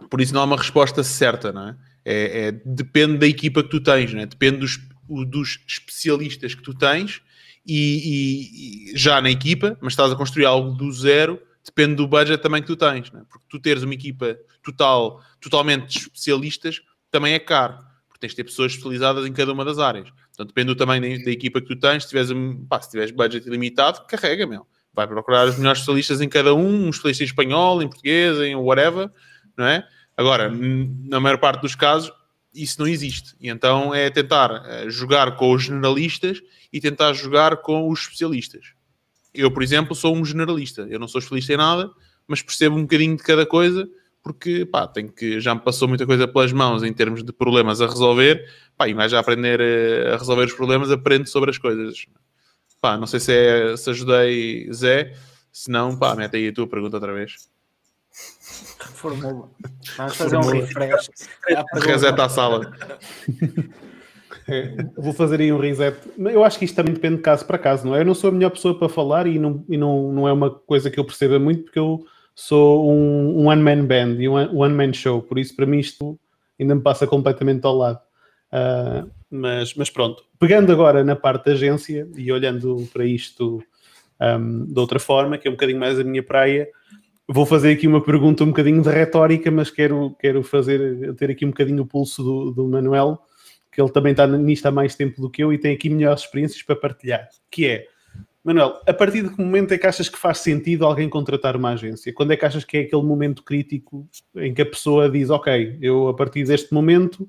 por 0.09 0.21
isso 0.21 0.33
não 0.33 0.41
há 0.41 0.45
uma 0.45 0.57
resposta 0.57 1.03
certa, 1.03 1.51
não 1.51 1.69
é? 1.69 1.77
É, 2.05 2.47
é- 2.47 2.51
depende 2.65 3.17
da 3.17 3.27
equipa 3.27 3.61
que 3.63 3.69
tu 3.69 3.81
tens, 3.81 4.13
não 4.13 4.21
é? 4.21 4.25
depende 4.25 4.59
dos, 4.59 4.79
dos 5.27 5.59
especialistas 5.67 6.55
que 6.55 6.61
tu 6.61 6.73
tens 6.73 7.21
e, 7.65 8.91
e- 8.93 8.97
já 8.97 9.21
na 9.21 9.29
equipa, 9.29 9.77
mas 9.81 9.93
estás 9.93 10.11
a 10.11 10.15
construir 10.15 10.45
algo 10.45 10.71
do 10.71 10.89
zero, 10.91 11.41
depende 11.65 11.95
do 11.95 12.07
budget 12.07 12.41
também 12.41 12.61
que 12.61 12.67
tu 12.67 12.77
tens, 12.77 13.11
é? 13.13 13.21
porque 13.29 13.45
tu 13.49 13.59
teres 13.59 13.83
uma 13.83 13.93
equipa 13.93 14.37
total, 14.63 15.21
totalmente 15.41 15.87
de 15.87 15.97
especialistas 15.99 16.81
também 17.11 17.33
é 17.33 17.39
caro, 17.39 17.77
porque 18.07 18.19
tens 18.19 18.29
de 18.29 18.37
ter 18.37 18.43
pessoas 18.45 18.71
especializadas 18.71 19.25
em 19.25 19.33
cada 19.33 19.51
uma 19.51 19.65
das 19.65 19.79
áreas. 19.79 20.09
Portanto, 20.09 20.47
depende 20.49 20.67
do 20.67 20.75
tamanho 20.75 21.01
da, 21.01 21.25
da 21.25 21.31
equipa 21.31 21.59
que 21.59 21.67
tu 21.67 21.75
tens, 21.75 22.03
se 22.03 22.09
tiveres, 22.09 22.29
pá, 22.69 22.79
se 22.81 22.91
tiveres 22.91 23.11
budget 23.11 23.45
ilimitado, 23.47 24.05
carrega, 24.07 24.45
meu. 24.45 24.65
Vai 24.97 25.07
procurar 25.07 25.47
os 25.47 25.57
melhores 25.57 25.79
especialistas 25.79 26.21
em 26.21 26.27
cada 26.27 26.55
um, 26.55 26.87
um 26.87 26.89
especialista 26.89 27.23
em 27.23 27.27
espanhol, 27.27 27.81
em 27.83 27.87
português, 27.87 28.39
em 28.39 28.55
whatever, 28.55 29.09
não 29.55 29.65
é? 29.65 29.87
Agora, 30.17 30.49
n- 30.49 30.89
na 31.07 31.19
maior 31.19 31.37
parte 31.37 31.61
dos 31.61 31.75
casos, 31.75 32.11
isso 32.51 32.79
não 32.79 32.87
existe. 32.87 33.35
E 33.39 33.47
então 33.47 33.93
é 33.93 34.09
tentar 34.09 34.63
eh, 34.65 34.89
jogar 34.89 35.35
com 35.35 35.51
os 35.51 35.61
generalistas 35.63 36.41
e 36.73 36.81
tentar 36.81 37.13
jogar 37.13 37.57
com 37.57 37.87
os 37.91 37.99
especialistas. 38.01 38.73
Eu, 39.31 39.51
por 39.51 39.61
exemplo, 39.61 39.93
sou 39.93 40.15
um 40.15 40.25
generalista. 40.25 40.87
Eu 40.89 40.99
não 40.99 41.07
sou 41.07 41.19
especialista 41.19 41.53
em 41.53 41.57
nada, 41.57 41.91
mas 42.27 42.41
percebo 42.41 42.75
um 42.75 42.81
bocadinho 42.81 43.15
de 43.15 43.21
cada 43.21 43.45
coisa, 43.45 43.87
porque 44.23 44.65
pá, 44.65 44.87
tenho 44.87 45.11
que, 45.11 45.39
já 45.39 45.53
me 45.53 45.61
passou 45.61 45.87
muita 45.87 46.07
coisa 46.07 46.27
pelas 46.27 46.51
mãos 46.51 46.81
em 46.81 46.91
termos 46.91 47.23
de 47.23 47.31
problemas 47.31 47.79
a 47.81 47.85
resolver. 47.85 48.43
Pá, 48.75 48.87
e 48.87 48.95
mais 48.95 49.13
a 49.13 49.19
aprender 49.19 49.59
eh, 49.61 50.13
a 50.15 50.17
resolver 50.17 50.45
os 50.45 50.53
problemas, 50.53 50.89
aprendo 50.89 51.27
sobre 51.29 51.51
as 51.51 51.59
coisas. 51.59 52.07
Pá, 52.79 52.97
não 52.97 53.07
sei 53.07 53.19
se, 53.19 53.33
é, 53.33 53.75
se 53.75 53.89
ajudei, 53.89 54.71
Zé. 54.71 55.13
Se 55.51 55.71
não, 55.71 55.97
pá, 55.97 56.15
mete 56.15 56.37
aí 56.37 56.49
a 56.49 56.53
tua 56.53 56.67
pergunta 56.67 56.97
outra 56.97 57.13
vez. 57.13 57.49
Reformula. 58.79 59.49
Vamos 59.97 60.15
fazer 60.15 60.37
um 60.37 60.41
refresh. 60.41 61.09
Reseta 61.73 62.25
a 62.25 62.29
sala. 62.29 62.71
Vou 64.95 65.13
fazer 65.13 65.41
aí 65.41 65.51
um 65.51 65.59
reset. 65.59 65.97
Eu 66.17 66.43
acho 66.43 66.57
que 66.57 66.65
isto 66.65 66.75
também 66.75 66.93
depende 66.93 67.17
de 67.17 67.21
caso 67.21 67.45
para 67.45 67.57
caso, 67.57 67.85
não 67.85 67.95
é? 67.95 68.01
Eu 68.01 68.05
não 68.05 68.15
sou 68.15 68.29
a 68.29 68.33
melhor 68.33 68.51
pessoa 68.51 68.77
para 68.77 68.87
falar 68.87 69.27
e 69.27 69.37
não, 69.37 69.63
e 69.67 69.75
não, 69.77 70.11
não 70.11 70.27
é 70.27 70.31
uma 70.31 70.49
coisa 70.49 70.89
que 70.89 70.99
eu 70.99 71.05
perceba 71.05 71.37
muito, 71.37 71.63
porque 71.63 71.79
eu 71.79 72.05
sou 72.33 72.89
um, 72.89 73.41
um 73.41 73.47
one-man 73.47 73.85
band 73.85 74.15
e 74.19 74.29
um 74.29 74.35
one-man 74.35 74.93
show, 74.93 75.21
por 75.21 75.37
isso 75.37 75.55
para 75.55 75.65
mim 75.65 75.79
isto 75.79 76.17
ainda 76.59 76.75
me 76.75 76.81
passa 76.81 77.05
completamente 77.05 77.65
ao 77.65 77.75
lado. 77.75 77.99
Ah, 78.51 79.05
mas, 79.29 79.73
mas 79.75 79.89
pronto, 79.89 80.23
pegando 80.39 80.71
agora 80.71 81.03
na 81.03 81.15
parte 81.15 81.45
da 81.45 81.51
agência 81.51 82.07
e 82.15 82.31
olhando 82.31 82.87
para 82.93 83.05
isto 83.05 83.61
ahm, 84.19 84.65
de 84.65 84.79
outra 84.79 84.99
forma, 84.99 85.37
que 85.37 85.47
é 85.47 85.51
um 85.51 85.55
bocadinho 85.55 85.79
mais 85.79 85.99
a 85.99 86.03
minha 86.03 86.23
praia, 86.23 86.67
vou 87.27 87.45
fazer 87.45 87.71
aqui 87.73 87.87
uma 87.87 88.01
pergunta 88.01 88.43
um 88.43 88.47
bocadinho 88.47 88.81
de 88.81 88.89
retórica, 88.89 89.51
mas 89.51 89.69
quero, 89.69 90.15
quero 90.19 90.41
fazer, 90.43 91.13
ter 91.15 91.31
aqui 91.31 91.45
um 91.45 91.49
bocadinho 91.49 91.83
o 91.83 91.87
pulso 91.87 92.23
do, 92.23 92.51
do 92.51 92.67
Manuel, 92.67 93.19
que 93.71 93.81
ele 93.81 93.91
também 93.91 94.11
está 94.11 94.25
nisto 94.25 94.65
há 94.65 94.71
mais 94.71 94.95
tempo 94.95 95.21
do 95.21 95.29
que 95.29 95.43
eu 95.43 95.51
e 95.51 95.57
tem 95.57 95.73
aqui 95.73 95.89
melhores 95.89 96.21
experiências 96.21 96.63
para 96.63 96.75
partilhar, 96.75 97.27
que 97.51 97.67
é, 97.67 97.85
Manuel, 98.43 98.79
a 98.87 98.93
partir 98.93 99.23
de 99.23 99.29
que 99.29 99.41
momento 99.41 99.73
é 99.73 99.77
que 99.77 99.85
achas 99.85 100.07
que 100.07 100.17
faz 100.17 100.37
sentido 100.37 100.85
alguém 100.85 101.09
contratar 101.09 101.57
uma 101.57 101.71
agência? 101.71 102.13
Quando 102.13 102.31
é 102.31 102.37
que 102.37 102.45
achas 102.45 102.63
que 102.63 102.77
é 102.77 102.79
aquele 102.79 103.01
momento 103.01 103.43
crítico 103.43 104.07
em 104.37 104.53
que 104.53 104.61
a 104.61 104.65
pessoa 104.65 105.09
diz, 105.09 105.29
ok, 105.29 105.77
eu 105.81 106.07
a 106.07 106.13
partir 106.13 106.45
deste 106.45 106.73
momento, 106.73 107.27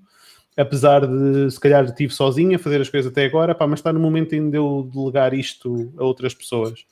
apesar 0.59 1.07
de 1.07 1.51
se 1.51 1.61
calhar 1.61 1.85
estive 1.85 2.13
sozinho 2.13 2.57
a 2.57 2.59
fazer 2.59 2.81
as 2.81 2.89
coisas 2.91 3.13
até 3.13 3.25
agora, 3.25 3.55
pá, 3.55 3.65
mas 3.65 3.79
está 3.79 3.93
no 3.93 4.01
momento 4.01 4.35
em 4.35 4.51
de 4.51 4.59
eu 4.59 4.91
delegar 4.93 5.33
isto 5.33 5.93
a 5.97 6.03
outras 6.03 6.35
pessoas. 6.35 6.85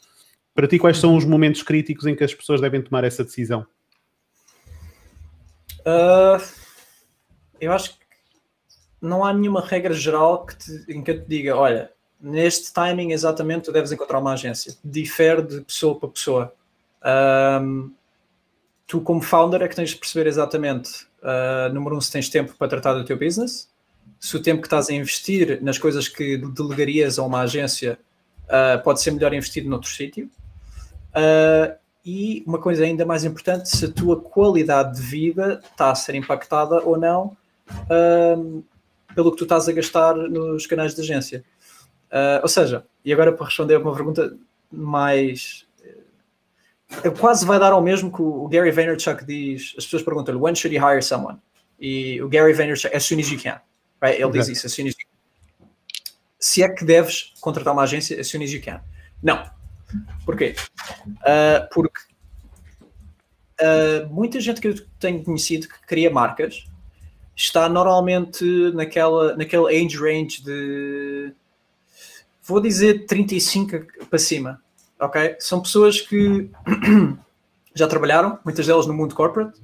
Para 0.55 0.69
ti, 0.69 0.79
quais 0.79 0.99
são 0.99 1.17
os 1.17 1.25
momentos 1.25 1.63
críticos 1.63 2.07
em 2.07 2.15
que 2.15 2.23
as 2.23 2.33
pessoas 2.33 2.61
devem 2.61 2.81
tomar 2.81 3.03
essa 3.03 3.25
decisão? 3.25 3.67
Ah, 5.85 6.39
eu 7.61 7.73
acho 7.73 7.91
que 7.91 8.07
não 9.01 9.25
há 9.25 9.33
nenhuma 9.33 9.61
regra 9.61 9.93
geral 9.93 10.47
que 10.47 10.57
te- 10.57 10.85
em 10.89 11.03
que 11.03 11.11
eu 11.11 11.21
te 11.21 11.29
diga, 11.29 11.57
olha, 11.57 11.91
neste 12.21 12.73
timing 12.73 13.13
exatamente 13.13 13.65
tu 13.65 13.73
deves 13.73 13.91
encontrar 13.91 14.21
uma 14.21 14.33
agência. 14.33 14.77
Difere 14.85 15.43
de 15.43 15.61
pessoa 15.63 15.99
para 15.99 16.09
pessoa. 16.09 16.55
Ahm, 17.03 17.91
tu, 18.87 19.01
como 19.01 19.21
founder, 19.21 19.63
é 19.63 19.69
que 19.69 19.77
tens 19.77 19.91
de 19.91 19.97
perceber 19.97 20.29
exatamente, 20.29 21.07
ah, 21.27 21.69
número 21.73 21.97
um, 21.97 22.01
se 22.01 22.11
tens 22.11 22.29
tempo 22.29 22.55
para 22.57 22.69
tratar 22.69 22.95
do 22.95 23.05
teu 23.05 23.19
business, 23.19 23.69
se 24.21 24.37
o 24.37 24.41
tempo 24.41 24.63
que 24.63 24.67
estás 24.67 24.89
a 24.89 24.95
investir 24.95 25.63
nas 25.63 25.79
coisas 25.79 26.09
que 26.09 26.39
delegarias 26.39 27.19
a 27.19 27.23
uma 27.23 27.41
agência 27.41 27.99
ah, 28.49 28.81
pode 28.83 29.01
ser 29.03 29.11
melhor 29.11 29.35
investido 29.35 29.69
noutro 29.69 29.91
sítio. 29.91 30.31
Ah, 31.13 31.77
e 32.05 32.45
uma 32.47 32.61
coisa 32.61 32.85
ainda 32.85 33.05
mais 33.05 33.25
importante, 33.25 33.69
se 33.69 33.85
a 33.85 33.91
tua 33.91 34.21
qualidade 34.21 34.95
de 34.95 35.03
vida 35.03 35.61
está 35.69 35.91
a 35.91 35.95
ser 35.97 36.15
impactada 36.15 36.81
ou 36.85 36.97
não 36.97 37.37
um, 38.39 38.63
pelo 39.13 39.33
que 39.33 39.39
tu 39.39 39.43
estás 39.43 39.69
a 39.69 39.73
gastar 39.73 40.15
nos 40.15 40.69
canais 40.69 40.95
de 40.95 41.01
agência. 41.01 41.45
Uh, 42.07 42.39
ou 42.43 42.49
seja, 42.49 42.85
e 43.05 43.13
agora 43.13 43.33
para 43.33 43.47
responder 43.47 43.75
a 43.75 43.79
uma 43.81 43.93
pergunta 43.93 44.37
mais. 44.71 45.66
Quase 47.19 47.45
vai 47.45 47.59
dar 47.59 47.73
ao 47.73 47.83
mesmo 47.83 48.13
que 48.13 48.23
o 48.23 48.49
Gary 48.49 48.71
Vaynerchuk 48.71 49.25
diz. 49.25 49.75
As 49.77 49.85
pessoas 49.85 50.03
perguntam-lhe: 50.03 50.41
When 50.41 50.55
should 50.55 50.75
you 50.75 50.83
hire 50.83 51.03
someone? 51.03 51.39
E 51.79 52.21
o 52.23 52.29
Gary 52.29 52.53
Vaynerchuk, 52.53 52.95
as 52.95 53.05
soon 53.05 53.21
as 53.21 53.31
you 53.31 53.39
can. 53.41 53.61
Right? 54.03 54.21
Ele 54.21 54.33
diz 54.33 54.49
isso, 54.49 54.67
as 54.67 54.73
soon 54.73 54.87
as 54.89 54.95
you 54.95 54.99
can. 54.99 55.67
Se 56.39 56.63
é 56.63 56.69
que 56.69 56.85
deves 56.85 57.33
contratar 57.41 57.73
uma 57.73 57.83
agência, 57.83 58.21
as 58.21 58.29
soon 58.29 58.43
as 58.43 58.51
you 58.51 58.63
can. 58.63 58.81
Não. 59.23 59.49
Porquê? 60.25 60.55
Uh, 61.07 61.69
porque 61.73 62.01
uh, 63.61 64.13
muita 64.13 64.41
gente 64.41 64.61
que 64.61 64.69
eu 64.69 64.75
tenho 64.99 65.23
conhecido 65.23 65.69
que 65.69 65.81
cria 65.87 66.11
marcas 66.11 66.65
está 67.35 67.69
normalmente 67.69 68.45
naquela, 68.75 69.37
naquele 69.37 69.67
age 69.67 69.97
range 69.97 70.43
de 70.43 71.35
vou 72.43 72.61
dizer 72.61 73.07
35 73.07 74.07
para 74.09 74.19
cima, 74.19 74.63
ok? 75.01 75.37
São 75.39 75.61
pessoas 75.61 76.01
que 76.01 76.51
já 77.75 77.87
trabalharam, 77.87 78.39
muitas 78.45 78.67
delas 78.67 78.87
no 78.87 78.95
mundo 78.95 79.15
corporate, 79.15 79.59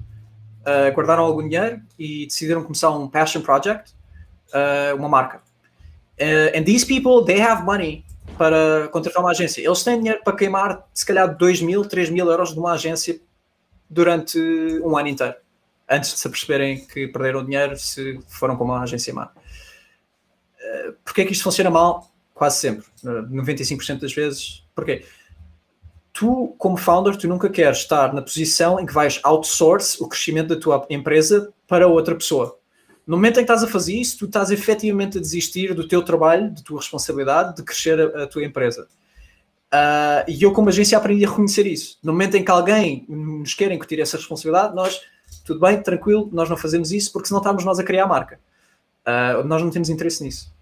uh, 0.61 0.95
guardaram 0.95 1.25
algum 1.25 1.43
dinheiro 1.43 1.81
e 1.99 2.27
decidiram 2.27 2.63
começar 2.63 2.91
um 2.91 3.09
passion 3.09 3.43
project, 3.43 3.95
uh, 4.53 4.97
uma 4.97 5.09
marca. 5.09 5.39
Uh, 6.21 6.57
and 6.57 6.65
these 6.65 6.87
people, 6.87 7.25
they 7.25 7.41
have 7.41 7.65
money 7.65 8.05
para 8.37 8.89
contratar 8.89 9.23
uma 9.23 9.31
agência. 9.31 9.65
Eles 9.65 9.83
têm 9.83 9.99
dinheiro 9.99 10.21
para 10.23 10.37
queimar, 10.37 10.87
se 10.93 11.05
calhar, 11.05 11.37
2 11.37 11.63
mil, 11.63 11.85
3 11.85 12.11
mil 12.11 12.31
euros 12.31 12.53
de 12.53 12.59
uma 12.59 12.73
agência 12.73 13.21
durante 13.89 14.39
um 14.85 14.97
ano 14.97 15.09
inteiro, 15.09 15.35
antes 15.89 16.13
de 16.13 16.19
se 16.19 16.27
aperceberem 16.27 16.87
que 16.87 17.09
perderam 17.09 17.45
dinheiro 17.45 17.77
se 17.77 18.21
foram 18.29 18.57
com 18.57 18.65
uma 18.65 18.83
agência 18.83 19.13
má. 19.13 19.31
Porquê 21.05 21.23
é 21.23 21.25
que 21.27 21.33
isto 21.33 21.45
funciona 21.45 21.71
mal? 21.71 22.11
Quase 22.35 22.59
sempre, 22.59 22.87
uh, 23.05 23.29
95% 23.31 24.01
das 24.01 24.13
vezes. 24.13 24.65
Porquê? 24.75 25.05
Tu, 26.13 26.55
como 26.59 26.77
founder, 26.77 27.17
tu 27.17 27.27
nunca 27.27 27.49
queres 27.49 27.79
estar 27.79 28.13
na 28.13 28.21
posição 28.21 28.79
em 28.79 28.85
que 28.85 28.93
vais 28.93 29.19
outsource 29.23 30.03
o 30.03 30.07
crescimento 30.07 30.49
da 30.49 30.61
tua 30.61 30.87
empresa 30.91 31.53
para 31.67 31.89
outra 31.89 32.15
pessoa. 32.15 32.59
No 33.07 33.17
momento 33.17 33.41
em 33.41 33.45
que 33.45 33.51
estás 33.51 33.65
a 33.65 33.67
fazer 33.67 33.95
isso, 33.95 34.19
tu 34.19 34.27
estás 34.27 34.51
efetivamente 34.51 35.19
a 35.19 35.21
desistir 35.21 35.75
do 35.75 35.89
teu 35.89 36.03
trabalho, 36.03 36.51
da 36.51 36.63
tua 36.63 36.79
responsabilidade 36.79 37.57
de 37.57 37.63
crescer 37.63 37.99
a, 38.01 38.25
a 38.25 38.27
tua 38.27 38.45
empresa. 38.45 38.87
Uh, 39.73 40.29
e 40.29 40.43
eu, 40.43 40.53
como 40.53 40.69
agência, 40.69 40.99
aprendi 40.99 41.25
a 41.25 41.31
reconhecer 41.31 41.67
isso. 41.67 41.99
No 42.03 42.13
momento 42.13 42.37
em 42.37 42.45
que 42.45 42.51
alguém 42.51 43.07
nos 43.09 43.55
quer 43.55 43.73
incutir 43.73 43.99
essa 44.01 44.19
responsabilidade, 44.19 44.75
nós, 44.75 45.01
tudo 45.47 45.61
bem, 45.61 45.83
tranquilo, 45.83 46.29
nós 46.31 46.51
não 46.51 46.59
fazemos 46.59 46.93
isso 46.93 47.11
porque 47.11 47.29
senão 47.29 47.41
estamos 47.41 47.65
nós 47.65 47.79
a 47.79 47.83
criar 47.83 48.05
a 48.05 48.07
marca. 48.07 48.39
Uh, 49.07 49.43
nós 49.45 49.63
não 49.63 49.71
temos 49.71 49.89
interesse 49.89 50.23
nisso. 50.23 50.53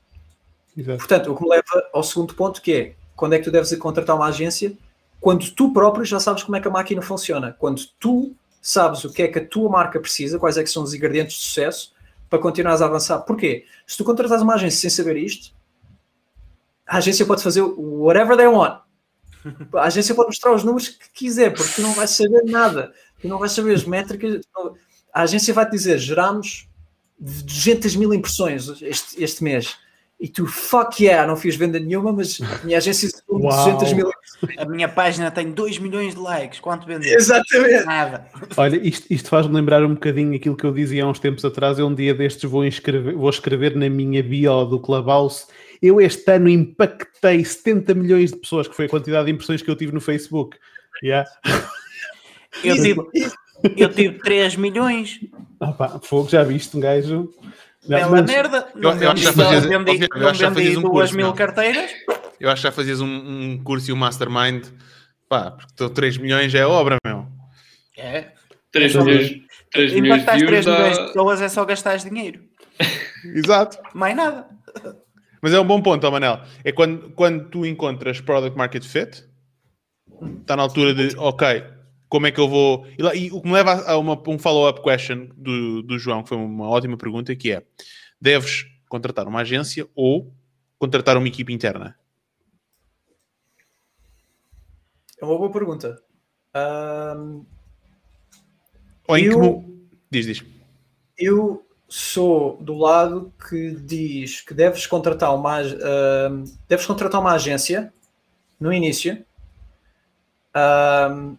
Exato. 0.77 0.99
Portanto, 0.99 1.33
o 1.33 1.37
que 1.37 1.43
me 1.43 1.51
leva 1.51 1.89
ao 1.93 2.05
segundo 2.05 2.35
ponto, 2.35 2.63
que 2.63 2.73
é 2.73 2.95
quando 3.17 3.33
é 3.35 3.39
que 3.39 3.45
tu 3.45 3.51
deves 3.51 3.77
contratar 3.77 4.15
uma 4.15 4.27
agência? 4.27 4.73
Quando 5.21 5.51
tu 5.51 5.73
próprio 5.73 6.05
já 6.05 6.19
sabes 6.19 6.43
como 6.43 6.57
é 6.57 6.61
que 6.61 6.69
a 6.69 6.71
máquina 6.71 7.03
funciona. 7.03 7.55
Quando 7.59 7.83
tu 7.99 8.35
sabes 8.61 9.05
o 9.05 9.13
que 9.13 9.23
é 9.23 9.29
que 9.29 9.39
a 9.39 9.47
tua 9.47 9.69
marca 9.69 10.01
precisa, 10.01 10.39
quais 10.39 10.57
é 10.57 10.63
que 10.63 10.71
são 10.71 10.83
os 10.83 10.95
ingredientes 10.95 11.37
de 11.37 11.43
sucesso 11.43 11.93
para 12.29 12.39
continuares 12.39 12.81
a 12.81 12.87
avançar. 12.87 13.19
Porquê? 13.21 13.67
Se 13.87 13.97
tu 13.97 14.05
contratas 14.05 14.41
uma 14.41 14.55
agência 14.55 14.81
sem 14.81 14.91
saber 14.91 15.17
isto, 15.17 15.53
a 16.87 16.99
agência 16.99 17.27
pode 17.27 17.43
fazer 17.43 17.63
whatever 17.63 18.37
they 18.37 18.47
want. 18.47 18.81
A 19.75 19.85
agência 19.85 20.15
pode 20.15 20.29
mostrar 20.29 20.53
os 20.53 20.65
números 20.65 20.89
que 20.89 21.11
quiser, 21.13 21.53
porque 21.55 21.73
tu 21.75 21.83
não 21.83 21.93
vais 21.95 22.11
saber 22.11 22.45
nada. 22.45 22.93
Tu 23.21 23.29
não 23.29 23.39
vais 23.39 23.53
saber 23.53 23.75
as 23.75 23.85
métricas. 23.85 24.45
A 25.13 25.23
agência 25.23 25.55
vai 25.55 25.65
te 25.67 25.73
dizer: 25.73 25.99
geramos 25.99 26.69
200 27.19 27.97
mil 27.97 28.13
impressões 28.13 28.69
este, 28.83 29.23
este 29.23 29.43
mês. 29.43 29.77
E 30.21 30.29
tu, 30.29 30.47
fuck 30.47 31.03
yeah, 31.03 31.27
não 31.27 31.35
fiz 31.35 31.57
venda 31.57 31.81
nenhuma, 31.81 32.13
mas 32.13 32.39
a 32.43 32.63
minha 32.63 32.77
agência 32.77 33.09
Uau. 33.27 33.41
200 33.41 33.93
mil 33.95 34.11
A 34.59 34.67
minha 34.67 34.87
página 34.87 35.31
tem 35.31 35.51
2 35.51 35.79
milhões 35.79 36.15
de 36.15 36.21
likes. 36.21 36.61
Quanto 36.61 36.87
vendeu? 36.87 37.17
Exatamente. 37.17 37.87
Nada. 37.87 38.27
Olha, 38.55 38.77
isto, 38.77 39.07
isto 39.09 39.31
faz-me 39.31 39.55
lembrar 39.55 39.83
um 39.83 39.95
bocadinho 39.95 40.37
aquilo 40.37 40.55
que 40.55 40.65
eu 40.65 40.75
dizia 40.75 41.05
há 41.05 41.09
uns 41.09 41.19
tempos 41.19 41.43
atrás. 41.43 41.79
Eu 41.79 41.87
um 41.87 41.95
dia 41.95 42.15
destes 42.15 42.49
vou, 42.51 42.67
inscrever, 42.67 43.15
vou 43.15 43.31
escrever 43.31 43.75
na 43.75 43.89
minha 43.89 44.23
bio 44.23 44.67
do 44.67 44.79
Clubhouse. 44.79 45.47
Eu 45.81 45.99
este 45.99 46.31
ano 46.31 46.51
impactei 46.51 47.43
70 47.43 47.95
milhões 47.95 48.31
de 48.31 48.37
pessoas, 48.37 48.69
que 48.69 48.77
foi 48.77 48.85
a 48.85 48.91
quantidade 48.91 49.25
de 49.25 49.33
impressões 49.33 49.63
que 49.63 49.71
eu 49.71 49.77
tive 49.77 49.93
no 49.93 50.03
Facebook. 50.03 50.59
Yeah. 51.03 51.27
Eu 52.63 52.75
tive, 52.75 53.01
eu 53.77 53.89
tive 53.89 54.19
3 54.19 54.57
milhões. 54.57 55.21
Ah, 55.59 55.73
pá, 55.73 56.01
fogo, 56.03 56.29
já 56.29 56.43
viste 56.43 56.77
um 56.77 56.81
gajo. 56.81 57.33
Bela 57.89 58.11
mas- 58.11 58.27
merda. 58.27 58.69
Não 58.75 58.93
eu 58.93 59.11
acho 59.11 59.21
que 59.23 60.39
já 60.39 60.51
vendi, 60.51 60.77
um 60.77 60.83
duas 60.83 60.93
curso, 60.93 61.17
mil 61.17 61.33
carteiras. 61.33 61.91
Eu 62.39 62.51
acho 62.51 62.63
que 62.63 62.69
já 62.69 62.73
fazias 62.73 63.01
um, 63.01 63.07
um 63.07 63.63
curso 63.63 63.91
e 63.91 63.93
um 63.93 63.97
mastermind. 63.97 64.67
Pá, 65.29 65.53
porque 65.53 65.95
3 65.95 66.19
milhões 66.19 66.55
é 66.55 66.67
obra, 66.67 66.97
meu. 67.05 67.27
É. 67.97 68.33
3 68.73 68.93
Então, 68.93 69.05
milhões, 69.05 69.31
3 69.73 69.93
milhões 69.93 69.93
de 69.93 70.23
Impactar 70.23 70.47
3 70.47 70.65
views 70.65 70.67
milhões 70.67 70.99
de 70.99 71.07
pessoas 71.07 71.43
é 71.43 71.49
só 71.49 71.65
gastar 71.65 71.97
dinheiro. 71.97 72.43
Exato. 73.35 73.79
Mais 73.95 74.17
nada. 74.17 74.47
Mas 75.43 75.53
é 75.55 75.61
um 75.61 75.65
bom 75.67 75.81
ponto, 75.81 76.11
Manel. 76.11 76.41
É 76.65 76.73
quando, 76.73 77.11
quando 77.13 77.49
tu 77.49 77.65
encontras 77.65 78.21
product 78.21 78.57
market 78.59 78.85
fit, 78.85 79.25
está 80.41 80.57
na 80.57 80.63
altura 80.63 80.93
de, 80.95 81.17
ok, 81.17 81.65
como 82.11 82.27
é 82.27 82.31
que 82.33 82.39
eu 82.41 82.49
vou. 82.49 82.87
E, 83.15 83.31
o 83.33 83.41
que 83.41 83.47
me 83.49 83.55
leva 83.55 83.73
a 83.91 83.97
uma- 83.97 84.21
um 84.29 84.39
follow-up 84.39 84.83
question 84.83 85.29
do, 85.35 85.83
do 85.83 85.99
João, 85.99 86.23
que 86.23 86.29
foi 86.29 86.37
uma 86.37 86.69
ótima 86.69 86.99
pergunta, 86.99 87.35
que 87.35 87.53
é: 87.53 87.63
deves 88.21 88.67
contratar 88.89 89.27
uma 89.27 89.41
agência 89.41 89.89
ou 89.95 90.31
contratar 90.79 91.17
uma 91.17 91.29
equipe 91.29 91.53
interna? 91.53 91.97
É 95.21 95.25
uma 95.25 95.39
boa 95.39 95.51
pergunta. 95.53 96.03
Ahm, 96.55 97.45
Ou 99.07 99.17
em 99.19 99.23
que. 99.25 99.35
Eu- 99.35 99.39
mo- 99.41 99.71
Diz, 100.11 100.27
diz. 100.27 100.45
eu 101.17 101.65
sou 101.89 102.57
do 102.61 102.75
lado 102.75 103.33
que 103.49 103.73
diz 103.77 104.41
que 104.41 104.53
deves 104.55 104.87
contratar 104.87 105.33
uma, 105.35 105.59
ahm, 105.61 106.45
deves 106.69 106.87
contratar 106.87 107.21
uma 107.21 107.33
agência 107.35 107.93
no 108.59 108.73
início. 108.73 109.25
Ahm, 110.55 111.37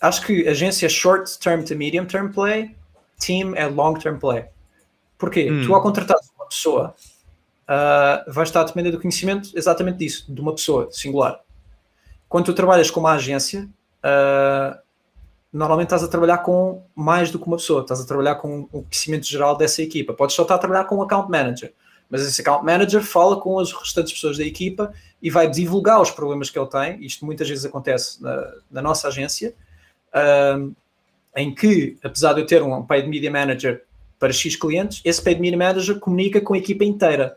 acho 0.00 0.26
que 0.26 0.46
agência 0.48 0.86
é 0.86 0.88
short 0.88 1.38
term 1.38 1.62
to 1.62 1.74
medium 1.74 2.06
term 2.06 2.32
play, 2.32 2.74
team 3.18 3.54
é 3.54 3.66
long 3.66 3.94
term 3.94 4.18
play. 4.18 4.46
Porquê? 5.18 5.50
Hum. 5.50 5.64
Tu 5.66 5.74
ao 5.74 5.82
contratar 5.82 6.16
uma 6.36 6.46
pessoa 6.46 6.94
ah, 7.66 8.24
vais 8.28 8.48
estar 8.48 8.60
a 8.60 8.64
depender 8.64 8.90
do 8.90 9.00
conhecimento 9.00 9.50
exatamente 9.54 9.98
disso, 9.98 10.32
de 10.32 10.40
uma 10.40 10.54
pessoa 10.54 10.88
singular. 10.90 11.40
Quando 12.28 12.46
tu 12.46 12.54
trabalhas 12.54 12.90
com 12.90 13.00
uma 13.00 13.12
agência, 13.12 13.68
ah, 14.02 14.78
normalmente 15.52 15.86
estás 15.86 16.04
a 16.04 16.08
trabalhar 16.08 16.38
com 16.38 16.82
mais 16.94 17.30
do 17.30 17.38
que 17.38 17.46
uma 17.46 17.56
pessoa, 17.56 17.80
estás 17.82 18.00
a 18.00 18.06
trabalhar 18.06 18.36
com 18.36 18.68
o 18.72 18.82
conhecimento 18.82 19.26
geral 19.26 19.56
dessa 19.56 19.82
equipa. 19.82 20.12
Podes 20.12 20.36
só 20.36 20.42
estar 20.42 20.54
a 20.54 20.58
trabalhar 20.58 20.84
com 20.84 20.96
um 20.96 21.02
account 21.02 21.30
manager, 21.30 21.72
mas 22.08 22.22
esse 22.22 22.40
account 22.40 22.64
manager 22.64 23.02
fala 23.02 23.40
com 23.40 23.58
as 23.58 23.72
restantes 23.72 24.12
pessoas 24.12 24.38
da 24.38 24.44
equipa 24.44 24.92
e 25.20 25.30
vai 25.30 25.50
divulgar 25.50 26.00
os 26.00 26.10
problemas 26.10 26.50
que 26.50 26.58
ele 26.58 26.68
tem. 26.68 27.04
Isto 27.04 27.24
muitas 27.24 27.48
vezes 27.48 27.64
acontece 27.64 28.22
na, 28.22 28.52
na 28.70 28.82
nossa 28.82 29.08
agência, 29.08 29.54
em 31.36 31.54
que, 31.54 31.98
apesar 32.02 32.32
de 32.32 32.40
eu 32.40 32.46
ter 32.46 32.62
um 32.62 32.82
paid 32.84 33.08
media 33.08 33.30
manager 33.30 33.84
para 34.18 34.32
X 34.32 34.56
clientes, 34.56 35.02
esse 35.04 35.22
paid 35.22 35.40
media 35.40 35.58
manager 35.58 35.98
comunica 35.98 36.40
com 36.40 36.54
a 36.54 36.58
equipa 36.58 36.84
inteira. 36.84 37.36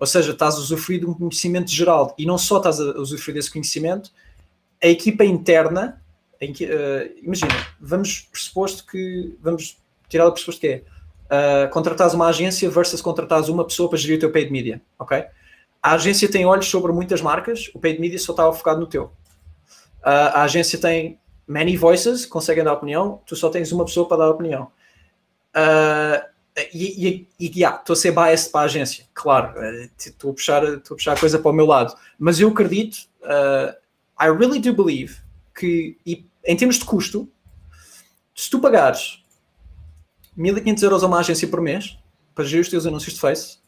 Ou 0.00 0.06
seja, 0.06 0.32
estás 0.32 0.56
a 0.56 0.58
usufruir 0.58 1.00
de 1.00 1.06
um 1.06 1.14
conhecimento 1.14 1.70
geral 1.70 2.14
e 2.18 2.26
não 2.26 2.36
só 2.36 2.58
estás 2.58 2.80
a 2.80 2.98
usufruir 2.98 3.36
desse 3.36 3.52
conhecimento, 3.52 4.10
a 4.82 4.88
equipa 4.88 5.24
interna 5.24 6.02
eh, 6.42 7.12
imagina, 7.22 7.54
vamos 7.80 8.22
pressuposto 8.32 8.84
que 8.84 9.36
vamos 9.40 9.78
tirar 10.08 10.26
o 10.26 10.32
pressuposto 10.32 10.60
que 10.60 10.66
é 10.66 10.82
uh, 11.66 11.70
contratares 11.70 12.14
uma 12.14 12.26
agência 12.26 12.68
versus 12.68 13.00
contratares 13.00 13.48
uma 13.48 13.64
pessoa 13.64 13.88
para 13.88 13.96
gerir 13.96 14.16
o 14.16 14.20
teu 14.20 14.32
paid 14.32 14.50
media, 14.50 14.82
ok? 14.98 15.24
A 15.80 15.92
agência 15.92 16.28
tem 16.28 16.44
olhos 16.44 16.66
sobre 16.66 16.90
muitas 16.92 17.22
marcas, 17.22 17.70
o 17.72 17.78
paid 17.78 18.00
media 18.00 18.18
só 18.18 18.32
estava 18.32 18.52
focado 18.52 18.80
no 18.80 18.86
teu. 18.86 19.04
Uh, 19.04 20.34
a 20.34 20.42
agência 20.42 20.78
tem 20.80 21.18
many 21.46 21.76
voices, 21.76 22.26
conseguem 22.26 22.64
dar 22.64 22.74
opinião, 22.74 23.20
tu 23.26 23.36
só 23.36 23.48
tens 23.50 23.72
uma 23.72 23.84
pessoa 23.84 24.06
para 24.06 24.18
dar 24.18 24.30
opinião. 24.30 24.70
Uh, 25.54 26.32
e, 26.72 27.08
e, 27.08 27.28
e 27.40 27.60
yeah, 27.60 27.78
estou 27.78 27.94
a 27.94 27.96
ser 27.96 28.12
biased 28.12 28.50
para 28.50 28.60
a 28.60 28.64
agência, 28.64 29.06
claro, 29.14 29.58
eh, 29.58 29.88
estou 29.98 30.30
a, 30.30 30.34
puxar, 30.34 30.62
estou 30.64 30.94
a 30.94 30.96
puxar 30.96 31.12
a 31.16 31.20
coisa 31.20 31.38
para 31.38 31.50
o 31.50 31.54
meu 31.54 31.64
lado, 31.64 31.94
mas 32.18 32.40
eu 32.40 32.48
acredito, 32.50 33.08
uh, 33.22 33.74
I 34.20 34.30
really 34.30 34.60
do 34.60 34.74
believe 34.74 35.16
que, 35.54 35.96
e 36.04 36.26
em 36.44 36.56
termos 36.56 36.78
de 36.78 36.84
custo, 36.84 37.26
se 38.34 38.50
tu 38.50 38.60
pagares 38.60 39.22
1500 40.36 40.82
euros 40.82 41.04
a 41.04 41.06
uma 41.06 41.20
agência 41.20 41.48
por 41.48 41.60
mês 41.60 41.98
para 42.34 42.44
gerir 42.44 42.62
os 42.62 42.68
teus 42.68 42.86
anúncios 42.86 43.14
de 43.14 43.20
Face, 43.20 43.58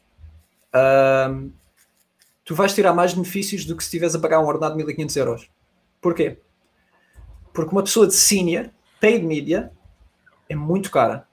ahm, 0.73 1.49
tu 2.43 2.55
vais 2.55 2.73
tirar 2.73 2.93
mais 2.93 3.13
benefícios 3.13 3.65
do 3.65 3.75
que 3.75 3.83
se 3.83 3.87
estiveres 3.87 4.15
a 4.15 4.19
pagar 4.19 4.39
um 4.39 4.45
ordenado 4.45 4.73
de 4.73 4.77
1500 4.77 5.15
euros. 5.17 5.49
Porquê? 6.01 6.37
Porque 7.55 7.71
uma 7.71 7.81
pessoa 7.81 8.05
de 8.05 8.13
senior, 8.13 8.69
paid 8.99 9.25
media, 9.25 9.71
é 10.49 10.55
muito 10.55 10.91
cara. 10.91 11.25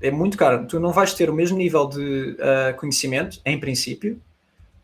É 0.00 0.10
muito 0.10 0.36
cara. 0.36 0.64
Tu 0.64 0.80
não 0.80 0.90
vais 0.90 1.12
ter 1.12 1.28
o 1.28 1.34
mesmo 1.34 1.58
nível 1.58 1.86
de 1.86 2.36
uh, 2.40 2.76
conhecimento, 2.76 3.38
em 3.44 3.60
princípio, 3.60 4.20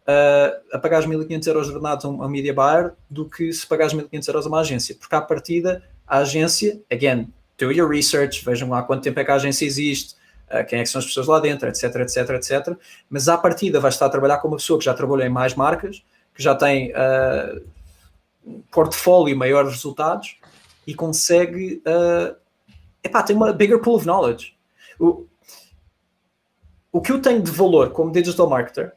uh, 0.07 0.61
a 0.70 0.78
pagares 0.78 1.07
1500 1.07 1.49
euros 1.49 1.69
ordenados 1.69 2.05
a 2.05 2.09
um, 2.09 2.23
a 2.23 2.27
um 2.27 2.28
media 2.28 2.53
buyer 2.53 2.93
do 3.09 3.24
que 3.24 3.51
se 3.51 3.66
pagares 3.66 3.95
1500 3.95 4.28
euros 4.28 4.47
a 4.47 4.49
uma 4.49 4.61
agência. 4.61 4.95
Porque 4.95 5.15
à 5.15 5.23
partida, 5.23 5.82
a 6.07 6.19
agência, 6.19 6.81
again, 6.93 7.32
do 7.57 7.73
your 7.73 7.89
research, 7.89 8.45
vejam 8.45 8.69
lá 8.69 8.82
quanto 8.82 9.03
tempo 9.03 9.19
é 9.19 9.24
que 9.24 9.31
a 9.31 9.35
agência 9.35 9.65
existe, 9.65 10.15
uh, 10.51 10.65
quem 10.66 10.81
é 10.81 10.82
que 10.82 10.89
são 10.90 10.99
as 10.99 11.07
pessoas 11.07 11.27
lá 11.27 11.40
dentro, 11.40 11.66
etc, 11.66 11.85
etc, 11.97 12.31
etc. 12.31 12.77
Mas 13.09 13.27
à 13.27 13.39
partida 13.39 13.81
vais 13.81 13.95
estar 13.95 14.05
a 14.05 14.11
trabalhar 14.11 14.36
com 14.36 14.49
uma 14.49 14.59
pessoa 14.59 14.78
que 14.78 14.85
já 14.85 14.93
trabalhou 14.93 15.27
em 15.27 15.31
mais 15.31 15.55
marcas, 15.55 16.05
que 16.35 16.43
já 16.43 16.55
tem 16.55 16.93
uh, 16.93 17.61
portfólio 18.70 19.36
maior 19.36 19.65
de 19.65 19.70
resultados 19.70 20.39
e 20.89 20.94
consegue, 20.94 21.82
uh, 21.86 22.35
epá, 23.05 23.23
tem 23.23 23.36
uma 23.36 23.52
bigger 23.52 23.78
pool 23.78 23.97
of 23.97 24.06
knowledge. 24.06 24.55
O, 24.98 25.27
o 26.90 27.02
que 27.02 27.12
eu 27.12 27.20
tenho 27.20 27.43
de 27.43 27.51
valor 27.51 27.90
como 27.90 28.10
digital 28.10 28.48
marketer 28.48 28.94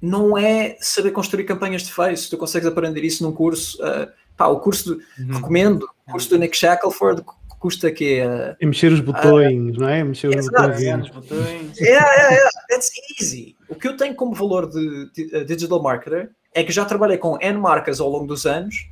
não 0.00 0.38
é 0.38 0.78
saber 0.80 1.10
construir 1.10 1.44
campanhas 1.44 1.82
de 1.82 1.92
face, 1.92 2.30
tu 2.30 2.38
consegues 2.38 2.66
aprender 2.66 3.04
isso 3.04 3.22
num 3.22 3.32
curso, 3.32 3.76
uh, 3.82 4.10
pá, 4.34 4.46
o 4.46 4.60
curso, 4.60 4.96
de, 4.96 5.22
Uhum. 5.22 5.34
recomendo, 5.36 5.86
o 6.06 6.12
curso 6.12 6.30
do 6.30 6.38
Nick 6.38 6.56
Shackelford, 6.56 7.20
que 7.22 7.58
custa 7.60 7.90
que 7.92 8.22
uh, 8.22 8.56
É 8.58 8.64
mexer 8.64 8.90
os 8.90 9.00
botões, 9.00 9.76
não 9.76 9.88
é? 9.90 10.02
Mexer 10.02 10.28
os 10.28 10.46
botões. 10.46 10.86
Anos, 10.86 11.10
botões. 11.10 11.76
Yeah, 11.78 12.10
yeah, 12.14 12.30
yeah. 12.34 12.50
That's 12.70 12.90
easy. 13.20 13.56
O 13.68 13.74
que 13.74 13.86
eu 13.88 13.94
tenho 13.94 14.14
como 14.14 14.34
valor 14.34 14.70
de, 14.70 15.10
de- 15.12 15.36
uh, 15.36 15.44
digital 15.44 15.82
marketer 15.82 16.30
é 16.54 16.64
que 16.64 16.72
já 16.72 16.86
trabalhei 16.86 17.18
com 17.18 17.36
N 17.42 17.58
marcas 17.58 18.00
ao 18.00 18.08
longo 18.08 18.26
dos 18.26 18.46
anos 18.46 18.88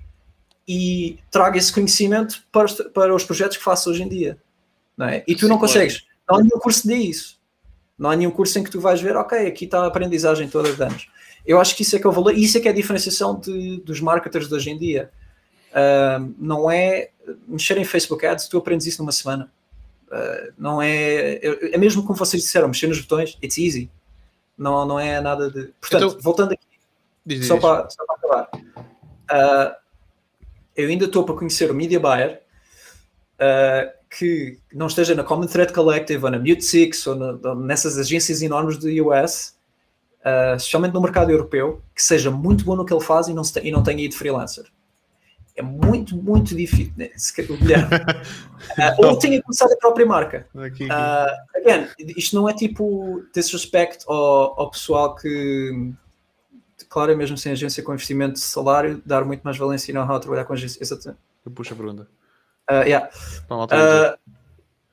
e 0.67 1.19
trago 1.31 1.57
esse 1.57 1.73
conhecimento 1.73 2.43
para 2.51 2.65
os, 2.65 2.73
para 2.73 3.15
os 3.15 3.25
projetos 3.25 3.57
que 3.57 3.63
faço 3.63 3.91
hoje 3.91 4.03
em 4.03 4.09
dia. 4.09 4.39
Não 4.97 5.07
é? 5.07 5.23
E 5.27 5.35
tu 5.35 5.43
Sim, 5.43 5.49
não 5.49 5.59
consegues. 5.59 6.05
Não 6.29 6.37
há 6.37 6.43
nenhum 6.43 6.59
curso 6.59 6.87
dê 6.87 6.97
isso. 6.97 7.39
Não 7.99 8.11
há 8.11 8.17
nenhum 8.17 8.31
curso 8.31 8.59
em 8.59 8.65
que 8.65 8.71
tu 8.71 8.81
vais 8.81 9.01
ver, 9.01 9.17
ok, 9.17 9.47
aqui 9.47 9.65
está 9.65 9.81
a 9.81 9.87
aprendizagem 9.87 10.49
toda 10.49 10.73
de 10.73 10.83
anos. 10.83 11.09
Eu 11.47 11.61
acho 11.61 11.77
que 11.77 11.83
isso 11.83 11.95
é 11.95 11.99
que 11.99 12.07
é 12.07 12.11
o 12.11 12.13
valor, 12.13 12.35
e 12.35 12.43
isso 12.43 12.59
é 12.59 12.61
que 12.61 12.69
é 12.69 12.71
a 12.73 12.75
diferenciação 12.75 13.39
de, 13.39 13.79
dos 13.81 14.01
marketers 14.01 14.49
de 14.49 14.55
hoje 14.55 14.71
em 14.71 14.79
dia. 14.79 15.11
Ahm, 15.73 16.35
não 16.39 16.71
é 16.71 17.11
mexer 17.47 17.79
em 17.79 17.85
Facebook 17.85 18.25
Ads, 18.27 18.49
tu 18.49 18.59
aprendes 18.59 18.87
isso 18.87 19.01
numa 19.01 19.13
semana. 19.13 19.51
Uh, 20.09 20.53
não 20.57 20.81
é. 20.81 21.35
É 21.35 21.75
é 21.75 21.79
mesmo 21.79 22.03
como 22.05 22.17
vocês 22.17 22.43
disseram, 22.43 22.69
mexer 22.69 22.87
nos 22.87 23.01
botões, 23.01 23.37
it's 23.43 23.59
easy. 23.59 23.91
Não, 24.57 24.87
não 24.87 24.99
é 25.01 25.21
nada 25.21 25.51
de. 25.51 25.73
Portanto, 25.81 26.07
Então- 26.07 26.21
voltando 26.21 26.53
aqui, 26.53 26.67
diz, 27.25 27.47
só 27.47 27.55
diz. 27.55 27.63
para, 27.63 27.91
só 27.91 28.05
para 28.05 28.17
acabar. 28.17 28.49
Uh, 28.55 29.77
eu 30.77 30.89
ainda 30.89 31.07
estou 31.07 31.25
para 31.25 31.35
conhecer 31.35 31.71
o 31.71 31.75
Media 31.75 31.99
Buyer 31.99 32.43
uh, 33.37 33.91
que 34.11 34.59
não 34.73 34.87
esteja 34.87 35.15
na 35.15 35.25
Common 35.25 35.47
Thread 35.47 35.73
Collective 35.73 36.25
ou 36.25 36.31
na 36.31 36.39
Mute 36.39 36.65
Six 36.65 37.07
ou 37.07 37.15
na- 37.15 37.51
ou 37.51 37.57
nessas 37.57 37.99
agências 37.99 38.43
enormes 38.43 38.77
do 38.79 38.89
US, 39.09 39.57
uh, 40.21 40.57
especialmente 40.57 40.95
no 40.95 41.01
mercado 41.01 41.31
europeu, 41.31 41.83
que 41.95 42.03
seja 42.03 42.31
muito 42.31 42.65
bom 42.65 42.77
no 42.77 42.85
que 42.85 42.93
ele 42.93 43.03
faz 43.03 43.29
e 43.29 43.35
não, 43.35 43.45
se 43.45 43.59
e 43.61 43.71
não 43.71 43.83
tenha 43.83 44.05
ido 44.05 44.15
freelancer. 44.15 44.65
É 45.57 45.63
muito, 45.63 46.15
muito 46.15 46.55
difícil. 46.55 46.93
Né? 46.99 47.09
O 47.49 47.57
Guilherme. 47.57 47.87
Uh, 47.87 49.07
ou 49.07 49.19
tenha 49.19 49.43
começado 49.43 49.73
a 49.73 49.77
própria 49.77 50.05
marca. 50.05 50.47
Uh, 50.55 51.59
again, 51.59 51.89
isto 52.15 52.37
não 52.37 52.47
é 52.47 52.53
tipo 52.53 53.25
disrespect 53.35 54.05
ao, 54.07 54.61
ao 54.61 54.71
pessoal 54.71 55.15
que, 55.17 55.93
claro, 56.97 57.13
é 57.13 57.15
mesmo 57.15 57.37
sem 57.37 57.53
agência 57.53 57.83
com 57.83 57.93
investimento 57.93 58.33
de 58.33 58.41
salário, 58.41 59.03
dar 59.05 59.23
muito 59.23 59.43
mais 59.43 59.59
valência 59.59 59.91
e 59.91 59.95
não 59.95 60.01
how 60.01 60.17
a 60.17 60.19
trabalhar 60.19 60.47
com 60.47 60.55
agência. 60.55 60.83
Exatamente. 60.83 61.21
Eu 61.45 61.53
puxo 61.53 61.75
a 61.75 61.77
pergunta. 61.77 62.09
Uh, 62.71 62.85
yeah. 62.87 63.11
Uh, 63.51 64.19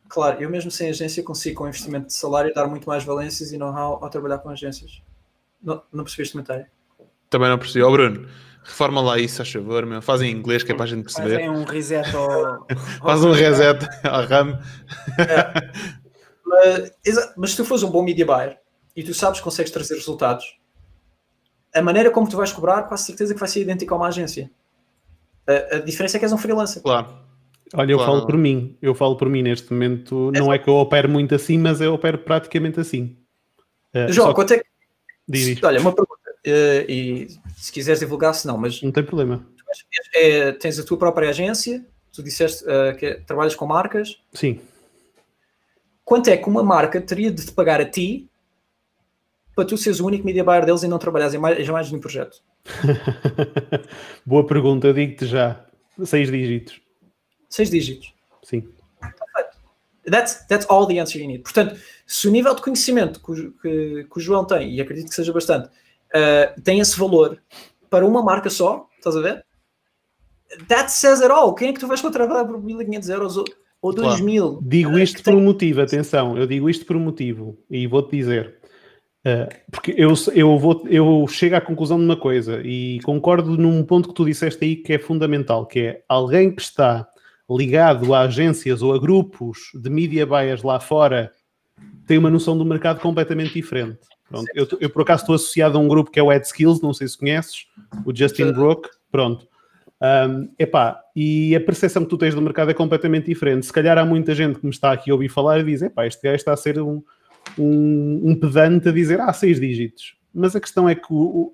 claro, 0.09 0.43
eu 0.43 0.49
mesmo 0.49 0.69
sem 0.69 0.89
agência 0.89 1.23
consigo 1.23 1.59
com 1.59 1.67
investimento 1.69 2.07
de 2.07 2.13
salário 2.13 2.53
dar 2.53 2.67
muito 2.67 2.89
mais 2.89 3.05
valências 3.05 3.53
e 3.53 3.57
know-how 3.57 4.03
ao 4.03 4.09
trabalhar 4.09 4.39
com 4.39 4.49
agências. 4.49 5.01
Não, 5.63 5.81
não 5.93 6.03
percebi 6.03 6.23
este 6.23 6.33
comentário. 6.33 6.65
Também 7.29 7.47
não 7.47 7.57
percebi. 7.57 7.81
Ó 7.85 7.89
Bruno, 7.89 8.27
reforma 8.65 8.99
lá 8.99 9.17
isso, 9.17 9.41
a 9.41 9.45
favor, 9.45 9.85
meu. 9.85 10.01
Faz 10.01 10.21
em 10.21 10.29
inglês 10.29 10.61
que 10.61 10.73
é 10.73 10.75
para 10.75 10.83
a 10.83 10.87
gente 10.87 11.03
perceber. 11.03 11.35
Fazem 11.35 11.49
um 11.49 11.63
reset 11.63 12.13
ao. 12.13 12.67
Faz 13.01 13.23
um 13.23 13.31
reset 13.31 13.87
à 14.03 14.25
RAM. 14.25 14.59
Mas, 16.43 16.91
exa- 17.05 17.33
mas 17.37 17.51
se 17.51 17.55
tu 17.55 17.63
fores 17.63 17.81
um 17.81 17.89
bom 17.89 18.03
media 18.03 18.25
buyer 18.25 18.59
e 18.93 19.03
tu 19.03 19.13
sabes 19.13 19.39
que 19.39 19.43
consegues 19.45 19.71
trazer 19.71 19.95
resultados, 19.95 20.61
a 21.73 21.81
maneira 21.81 22.11
como 22.11 22.29
tu 22.29 22.37
vais 22.37 22.51
cobrar, 22.51 22.83
quase 22.83 23.05
certeza 23.05 23.33
que 23.33 23.39
vai 23.39 23.49
ser 23.49 23.61
idêntica 23.61 23.93
a 23.93 23.97
uma 23.97 24.07
agência. 24.07 24.49
A, 25.47 25.77
a 25.77 25.79
diferença 25.79 26.17
é 26.17 26.19
que 26.19 26.25
és 26.25 26.31
um 26.33 26.37
freelancer. 26.37 26.81
Claro. 26.81 27.07
Olha, 27.75 27.91
eu 27.91 27.97
Claro. 27.97 28.11
falo 28.13 28.25
por 28.27 28.37
mim. 28.37 28.77
Eu 28.81 28.93
falo 28.93 29.15
por 29.17 29.27
mim 29.29 29.41
neste 29.41 29.71
momento. 29.73 30.31
Não 30.33 30.53
é 30.53 30.59
que 30.59 30.69
eu 30.69 30.75
opero 30.75 31.09
muito 31.09 31.33
assim, 31.33 31.57
mas 31.57 31.81
eu 31.81 31.93
opero 31.93 32.19
praticamente 32.19 32.79
assim. 32.79 33.17
Eh, 33.93 34.11
João, 34.11 34.27
só 34.27 34.33
quanto 34.33 34.53
é 34.53 34.59
que. 34.59 34.65
diz. 35.27 35.61
Olha, 35.63 35.79
uma 35.81 35.91
pergunta. 35.93 36.19
eh, 36.45 36.85
e 36.87 37.27
se 37.57 37.71
quiseres 37.71 37.99
divulgar, 37.99 38.33
se 38.35 38.45
não, 38.45 38.57
mas 38.57 38.81
Não 38.81 38.91
tem 38.91 39.03
problema. 39.03 39.45
é, 40.13 40.51
tens 40.51 40.77
a 40.77 40.83
tua 40.83 40.97
própria 40.97 41.29
agência, 41.29 41.83
tu 42.11 42.21
disseste 42.21 42.63
eh, 42.67 42.93
que 42.93 43.13
trabalhas 43.25 43.55
com 43.55 43.65
marcas. 43.65 44.17
Sim. 44.33 44.59
Quanto 46.05 46.29
é 46.29 46.37
que 46.37 46.47
uma 46.49 46.61
marca 46.63 47.01
teria 47.01 47.31
de 47.31 47.45
te 47.45 47.51
pagar 47.53 47.79
a 47.81 47.85
ti 47.85 48.29
para 49.55 49.65
tu 49.65 49.77
seres 49.77 49.99
o 49.99 50.05
único 50.07 50.25
media 50.25 50.43
buyer 50.43 50.65
deles 50.65 50.83
e 50.83 50.87
não 50.87 50.97
trabalhares 50.97 51.33
em 51.33 51.37
mais, 51.37 51.91
um 51.91 51.99
projeto? 51.99 52.37
Boa 54.25 54.45
pergunta, 54.45 54.87
eu 54.87 54.93
digo-te 54.93 55.25
já. 55.25 55.65
Seis 56.03 56.29
dígitos. 56.31 56.81
Seis 57.49 57.69
dígitos. 57.69 58.13
Sim. 58.43 58.67
That's, 60.09 60.45
that's 60.47 60.65
all 60.69 60.85
the 60.85 60.99
answer 60.99 61.21
you 61.21 61.27
need. 61.27 61.43
Portanto, 61.43 61.79
se 62.05 62.27
o 62.27 62.31
nível 62.31 62.53
de 62.55 62.61
conhecimento 62.61 63.21
que, 63.21 63.31
o- 63.31 63.51
que- 63.53 64.03
que 64.11 64.17
o 64.17 64.19
João 64.19 64.43
tem, 64.45 64.73
e 64.75 64.81
acredito 64.81 65.07
que 65.09 65.15
seja 65.15 65.31
bastante, 65.31 65.67
uh, 65.67 66.61
tem 66.61 66.79
esse 66.79 66.99
valor 66.99 67.41
para 67.89 68.05
uma 68.05 68.21
marca 68.21 68.49
só, 68.49 68.87
estás 68.97 69.15
a 69.15 69.21
ver? 69.21 69.45
That 70.67 70.91
says 70.91 71.21
it 71.21 71.31
all. 71.31 71.53
Quem 71.55 71.69
é 71.69 71.73
que 71.73 71.79
tu 71.79 71.87
vais 71.87 72.01
contratar 72.01 72.45
por 72.45 72.61
1500 72.61 73.09
euros 73.09 73.37
ou, 73.37 73.45
ou 73.81 73.93
Claro. 73.93 74.09
2000? 74.09 74.59
Digo 74.63 74.91
Uh, 74.91 74.99
isto 74.99 75.23
por 75.23 75.33
um 75.35 75.41
motivo, 75.41 75.81
atenção, 75.81 76.37
eu 76.37 76.45
digo 76.45 76.69
isto 76.69 76.85
por 76.85 76.95
um 76.97 76.99
motivo 76.99 77.57
e 77.69 77.87
vou-te 77.87 78.17
dizer. 78.17 78.57
Uh, 79.25 79.47
porque 79.71 79.93
eu, 79.97 80.13
eu, 80.35 80.59
vou, 80.59 80.85
eu 80.89 81.25
chego 81.29 81.55
à 81.55 81.61
conclusão 81.61 81.97
de 81.97 82.03
uma 82.03 82.17
coisa 82.17 82.61
e 82.61 82.99
concordo 83.03 83.57
num 83.57 83.81
ponto 83.83 84.09
que 84.09 84.15
tu 84.15 84.25
disseste 84.25 84.65
aí 84.65 84.75
que 84.75 84.93
é 84.93 84.99
fundamental, 84.99 85.65
que 85.65 85.79
é 85.79 86.03
alguém 86.09 86.53
que 86.53 86.61
está 86.61 87.07
ligado 87.49 88.13
a 88.13 88.21
agências 88.21 88.81
ou 88.81 88.93
a 88.93 88.99
grupos 88.99 89.71
de 89.73 89.89
media 89.89 90.25
buyers 90.25 90.61
lá 90.61 90.79
fora 90.79 91.31
tem 92.05 92.17
uma 92.17 92.29
noção 92.29 92.57
do 92.57 92.65
mercado 92.65 92.99
completamente 92.99 93.53
diferente. 93.53 93.99
Pronto, 94.29 94.47
eu, 94.53 94.67
eu, 94.79 94.89
por 94.89 95.03
acaso 95.03 95.23
estou 95.23 95.35
associado 95.35 95.77
a 95.77 95.81
um 95.81 95.87
grupo 95.87 96.11
que 96.11 96.19
é 96.19 96.23
o 96.23 96.29
Ad 96.29 96.45
Skills, 96.45 96.81
não 96.81 96.93
sei 96.93 97.07
se 97.07 97.17
conheces, 97.17 97.67
o 98.05 98.15
Justin 98.15 98.51
Brook, 98.51 98.89
pronto. 99.11 99.47
Um, 100.01 100.49
epá, 100.59 100.99
e 101.15 101.55
a 101.55 101.61
percepção 101.61 102.03
que 102.03 102.09
tu 102.09 102.17
tens 102.17 102.35
do 102.35 102.41
mercado 102.41 102.71
é 102.71 102.73
completamente 102.73 103.27
diferente. 103.27 103.65
Se 103.65 103.71
calhar 103.71 103.97
há 103.97 104.03
muita 104.03 104.35
gente 104.35 104.59
que 104.59 104.65
me 104.65 104.71
está 104.71 104.91
aqui 104.91 105.09
a 105.09 105.13
ouvir 105.13 105.29
falar 105.29 105.59
e 105.59 105.63
diz: 105.63 105.81
epá, 105.81 106.05
este 106.05 106.21
gajo 106.23 106.35
está 106.35 106.51
a 106.51 106.57
ser 106.57 106.81
um, 106.81 107.01
um, 107.57 108.21
um 108.31 108.35
pedante 108.35 108.89
a 108.89 108.91
dizer, 108.91 109.19
ah, 109.19 109.31
seis 109.33 109.59
dígitos. 109.59 110.15
Mas 110.33 110.55
a 110.55 110.59
questão 110.59 110.87
é 110.89 110.95
que 110.95 111.11
o, 111.11 111.15
o- 111.17 111.53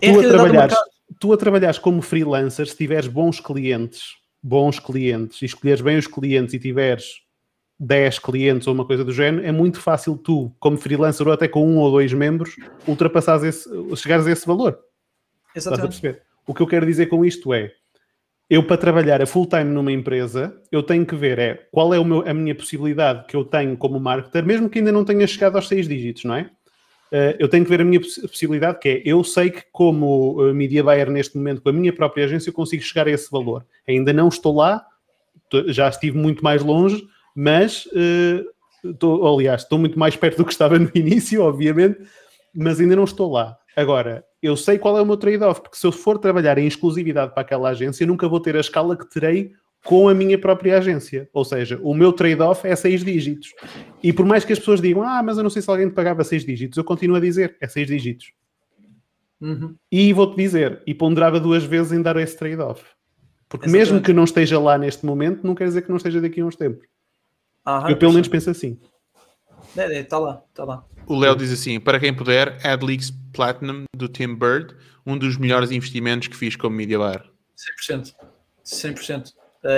É 0.00 0.12
tu, 0.12 0.18
a 0.20 0.28
trabalhares, 0.28 0.76
tu 1.18 1.32
a 1.32 1.36
trabalhares 1.36 1.78
como 1.78 2.02
freelancer, 2.02 2.66
se 2.66 2.76
tiveres 2.76 3.06
bons 3.08 3.40
clientes, 3.40 4.16
bons 4.42 4.78
clientes, 4.78 5.40
e 5.42 5.46
escolheres 5.46 5.80
bem 5.80 5.96
os 5.96 6.06
clientes 6.06 6.54
e 6.54 6.58
tiveres 6.58 7.22
10 7.80 8.18
clientes 8.18 8.68
ou 8.68 8.74
uma 8.74 8.84
coisa 8.84 9.04
do 9.04 9.12
género, 9.12 9.44
é 9.44 9.50
muito 9.50 9.80
fácil 9.80 10.16
tu, 10.16 10.52
como 10.60 10.76
freelancer 10.76 11.26
ou 11.26 11.32
até 11.32 11.48
com 11.48 11.66
um 11.66 11.78
ou 11.78 11.90
dois 11.90 12.12
membros, 12.12 12.54
ultrapassares 12.86 13.42
esse, 13.42 13.96
chegares 13.96 14.26
a 14.26 14.30
esse 14.32 14.46
valor. 14.46 14.78
Exatamente. 15.54 16.00
O 16.46 16.54
que 16.54 16.60
eu 16.62 16.66
quero 16.66 16.86
dizer 16.86 17.06
com 17.06 17.24
isto 17.24 17.52
é, 17.52 17.72
eu 18.54 18.62
para 18.62 18.76
trabalhar 18.76 19.22
a 19.22 19.26
full 19.26 19.46
time 19.46 19.64
numa 19.64 19.90
empresa, 19.90 20.54
eu 20.70 20.82
tenho 20.82 21.06
que 21.06 21.14
ver 21.16 21.38
é, 21.38 21.54
qual 21.72 21.94
é 21.94 22.04
meu- 22.04 22.22
a 22.28 22.34
minha 22.34 22.54
possibilidade 22.54 23.26
que 23.26 23.34
eu 23.34 23.46
tenho 23.46 23.78
como 23.78 23.98
marketer, 23.98 24.44
mesmo 24.44 24.68
que 24.68 24.78
ainda 24.78 24.92
não 24.92 25.06
tenha 25.06 25.26
chegado 25.26 25.56
aos 25.56 25.68
seis 25.68 25.88
dígitos, 25.88 26.24
não 26.24 26.34
é? 26.34 26.50
Eh, 27.10 27.36
eu 27.38 27.48
tenho 27.48 27.64
que 27.64 27.70
ver 27.70 27.80
a 27.80 27.84
minha 27.84 27.98
poss- 27.98 28.18
possibilidade, 28.20 28.78
que 28.78 28.88
é, 28.90 29.02
eu 29.06 29.24
sei 29.24 29.48
que 29.50 29.62
como 29.72 30.36
eh, 30.46 30.52
media 30.52 30.84
buyer 30.84 31.10
neste 31.10 31.34
momento, 31.36 31.62
com 31.62 31.70
a 31.70 31.72
minha 31.72 31.94
própria 31.94 32.26
agência, 32.26 32.50
eu 32.50 32.54
consigo 32.54 32.82
chegar 32.82 33.06
a 33.06 33.10
esse 33.10 33.30
valor. 33.30 33.64
Ainda 33.88 34.12
não 34.12 34.28
estou 34.28 34.54
lá, 34.54 34.84
tô- 35.48 35.72
já 35.72 35.88
estive 35.88 36.18
muito 36.18 36.44
mais 36.44 36.62
longe, 36.62 37.02
mas, 37.34 37.88
eh, 37.94 38.44
estou, 38.84 39.34
aliás, 39.34 39.62
estou 39.62 39.78
muito 39.78 39.98
mais 39.98 40.14
perto 40.14 40.36
do 40.38 40.44
que 40.44 40.52
estava 40.52 40.78
no 40.78 40.90
início, 40.94 41.42
obviamente, 41.42 41.98
mas 42.54 42.78
ainda 42.80 42.96
não 42.96 43.04
estou 43.04 43.32
lá. 43.32 43.56
Agora, 43.74 44.24
eu 44.42 44.56
sei 44.56 44.76
qual 44.76 44.98
é 44.98 45.02
o 45.02 45.06
meu 45.06 45.16
trade-off, 45.16 45.60
porque 45.60 45.76
se 45.76 45.86
eu 45.86 45.92
for 45.92 46.18
trabalhar 46.18 46.58
em 46.58 46.66
exclusividade 46.66 47.32
para 47.32 47.42
aquela 47.42 47.70
agência, 47.70 48.02
eu 48.02 48.08
nunca 48.08 48.28
vou 48.28 48.40
ter 48.40 48.56
a 48.56 48.60
escala 48.60 48.96
que 48.96 49.08
terei 49.08 49.52
com 49.84 50.08
a 50.08 50.14
minha 50.14 50.38
própria 50.38 50.78
agência. 50.78 51.28
Ou 51.32 51.44
seja, 51.44 51.78
o 51.82 51.94
meu 51.94 52.12
trade-off 52.12 52.66
é 52.66 52.74
seis 52.74 53.04
dígitos. 53.04 53.52
E 54.02 54.12
por 54.12 54.26
mais 54.26 54.44
que 54.44 54.52
as 54.52 54.58
pessoas 54.58 54.80
digam, 54.80 55.02
ah, 55.02 55.22
mas 55.22 55.36
eu 55.36 55.42
não 55.42 55.50
sei 55.50 55.62
se 55.62 55.70
alguém 55.70 55.88
te 55.88 55.94
pagava 55.94 56.24
seis 56.24 56.44
dígitos, 56.44 56.76
eu 56.76 56.84
continuo 56.84 57.16
a 57.16 57.20
dizer, 57.20 57.56
é 57.60 57.68
seis 57.68 57.86
dígitos. 57.86 58.32
Uhum. 59.40 59.74
E 59.90 60.12
vou-te 60.12 60.36
dizer, 60.36 60.82
e 60.86 60.94
ponderava 60.94 61.40
duas 61.40 61.64
vezes 61.64 61.92
em 61.92 62.00
dar 62.00 62.16
esse 62.16 62.36
trade-off. 62.36 62.84
Porque 63.48 63.66
mesmo 63.66 63.80
Exatamente. 63.80 64.06
que 64.06 64.12
não 64.12 64.24
esteja 64.24 64.58
lá 64.58 64.78
neste 64.78 65.04
momento, 65.04 65.46
não 65.46 65.54
quer 65.54 65.64
dizer 65.64 65.82
que 65.82 65.90
não 65.90 65.96
esteja 65.96 66.20
daqui 66.20 66.40
a 66.40 66.44
uns 66.46 66.56
tempos. 66.56 66.86
Aham, 67.66 67.90
eu 67.90 67.96
pelo 67.96 68.12
menos 68.12 68.28
penso 68.28 68.50
assim. 68.50 68.78
É, 69.76 69.98
é, 69.98 70.02
tá 70.02 70.18
lá, 70.18 70.42
tá 70.54 70.64
lá. 70.64 70.84
O 71.06 71.18
Léo 71.18 71.36
diz 71.36 71.52
assim: 71.52 71.80
para 71.80 71.98
quem 71.98 72.14
puder, 72.14 72.58
AdLeaks 72.64 73.12
Platinum 73.32 73.84
do 73.94 74.08
Tim 74.08 74.34
Bird, 74.34 74.74
um 75.06 75.16
dos 75.16 75.36
melhores 75.36 75.70
investimentos 75.70 76.28
que 76.28 76.36
fiz 76.36 76.56
como 76.56 76.76
media 76.76 76.98
buyer. 76.98 77.24
100%. 77.88 78.14
100%. 78.64 79.28
Uh, 79.28 79.32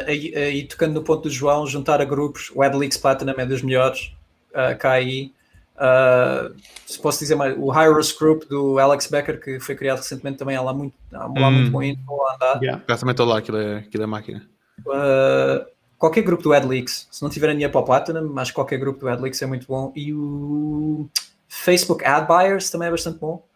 aí, 0.07 0.35
aí, 0.35 0.65
tocando 0.65 0.95
no 0.95 1.03
ponto 1.03 1.25
do 1.25 1.31
João, 1.31 1.67
juntar 1.67 2.01
a 2.01 2.05
grupos, 2.05 2.51
o 2.55 2.63
AdLeaks 2.63 2.97
Platinum 2.97 3.35
é 3.37 3.47
dos 3.47 3.63
melhores. 3.63 4.13
Uh, 4.51 4.77
cá 4.79 4.93
aí. 4.93 5.33
Uh, 5.77 6.55
se 6.87 7.01
posso 7.01 7.19
dizer 7.19 7.35
mais, 7.35 7.57
o 7.59 7.71
Hyros 7.73 8.13
Group 8.13 8.45
do 8.45 8.79
Alex 8.79 9.09
Becker, 9.09 9.41
que 9.41 9.59
foi 9.59 9.75
criado 9.75 9.99
recentemente, 9.99 10.39
também 10.39 10.55
há 10.55 10.63
lá 10.63 10.73
muito, 10.73 10.95
há 11.13 11.27
lá 11.27 11.49
Hum. 11.49 11.51
muito 11.51 11.71
bom 11.71 11.83
info 11.83 12.23
a 12.23 12.35
andar. 12.35 12.63
Yeah. 12.63 12.83
Já 12.89 12.97
também 12.97 13.11
estou 13.11 13.27
lá, 13.27 13.39
aquilo 13.39 13.59
é, 13.59 13.79
aquilo 13.79 14.05
é 14.05 14.07
máquina. 14.07 14.49
Uh, 14.87 15.67
qualquer 15.99 16.23
grupo 16.23 16.43
do 16.43 16.53
AdLeaks, 16.53 17.09
se 17.11 17.23
não 17.23 17.31
tiverem 17.31 17.57
dinheiro 17.57 17.73
para 17.73 17.81
o 17.81 17.85
Platinum, 17.85 18.29
mas 18.29 18.51
qualquer 18.51 18.79
grupo 18.79 19.01
do 19.01 19.09
AdLeaks 19.09 19.41
é 19.43 19.47
muito 19.47 19.67
bom. 19.67 19.93
E 19.95 20.13
o 20.13 21.09
Facebook 21.49 22.05
Ad 22.05 22.27
Buyers 22.27 22.71
também 22.71 22.89
é 22.89 22.91
bastante 22.91 23.19
bom 23.19 23.47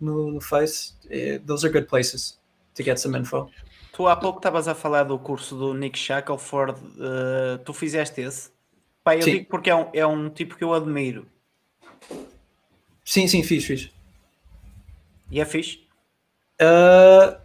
no, 0.00 0.32
no 0.32 0.40
Face. 0.40 0.94
Eh, 1.08 1.40
Those 1.46 1.66
are 1.66 1.72
good 1.72 1.88
places 1.88 2.38
to 2.74 2.82
get 2.82 2.98
some 2.98 3.16
info. 3.18 3.48
Tu 3.92 4.08
há 4.08 4.16
pouco 4.16 4.38
estavas 4.38 4.66
a 4.66 4.74
falar 4.74 5.04
do 5.04 5.18
curso 5.18 5.56
do 5.56 5.72
Nick 5.72 5.96
Shackelford, 5.96 6.80
eh, 6.98 7.58
tu 7.64 7.72
fizeste 7.72 8.20
esse? 8.20 8.50
Pá, 9.04 9.14
eu 9.14 9.22
Sim. 9.22 9.32
digo 9.32 9.46
porque 9.48 9.70
é 9.70 9.76
um, 9.76 9.86
é 9.92 10.06
um 10.06 10.28
tipo 10.30 10.56
que 10.56 10.64
eu 10.64 10.72
admiro. 10.72 11.26
Sim, 13.04 13.28
sim, 13.28 13.42
fiz, 13.42 13.64
fiz. 13.64 13.90
E 15.30 15.40
é 15.40 15.44
fixe? 15.44 15.84
Uh, 16.60 17.36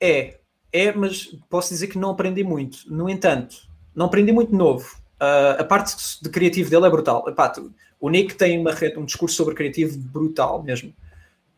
é, 0.00 0.39
é, 0.72 0.92
mas 0.92 1.34
posso 1.48 1.70
dizer 1.70 1.88
que 1.88 1.98
não 1.98 2.10
aprendi 2.10 2.44
muito. 2.44 2.78
No 2.86 3.08
entanto, 3.08 3.56
não 3.94 4.06
aprendi 4.06 4.32
muito 4.32 4.54
novo. 4.54 4.96
Uh, 5.20 5.60
a 5.60 5.64
parte 5.64 6.22
de 6.22 6.28
criativo 6.30 6.70
dele 6.70 6.86
é 6.86 6.90
brutal. 6.90 7.24
Epá, 7.28 7.52
o 8.00 8.08
Nick 8.08 8.34
tem 8.34 8.58
uma 8.58 8.72
um 8.96 9.04
discurso 9.04 9.36
sobre 9.36 9.54
criativo 9.54 9.98
brutal 9.98 10.62
mesmo. 10.62 10.94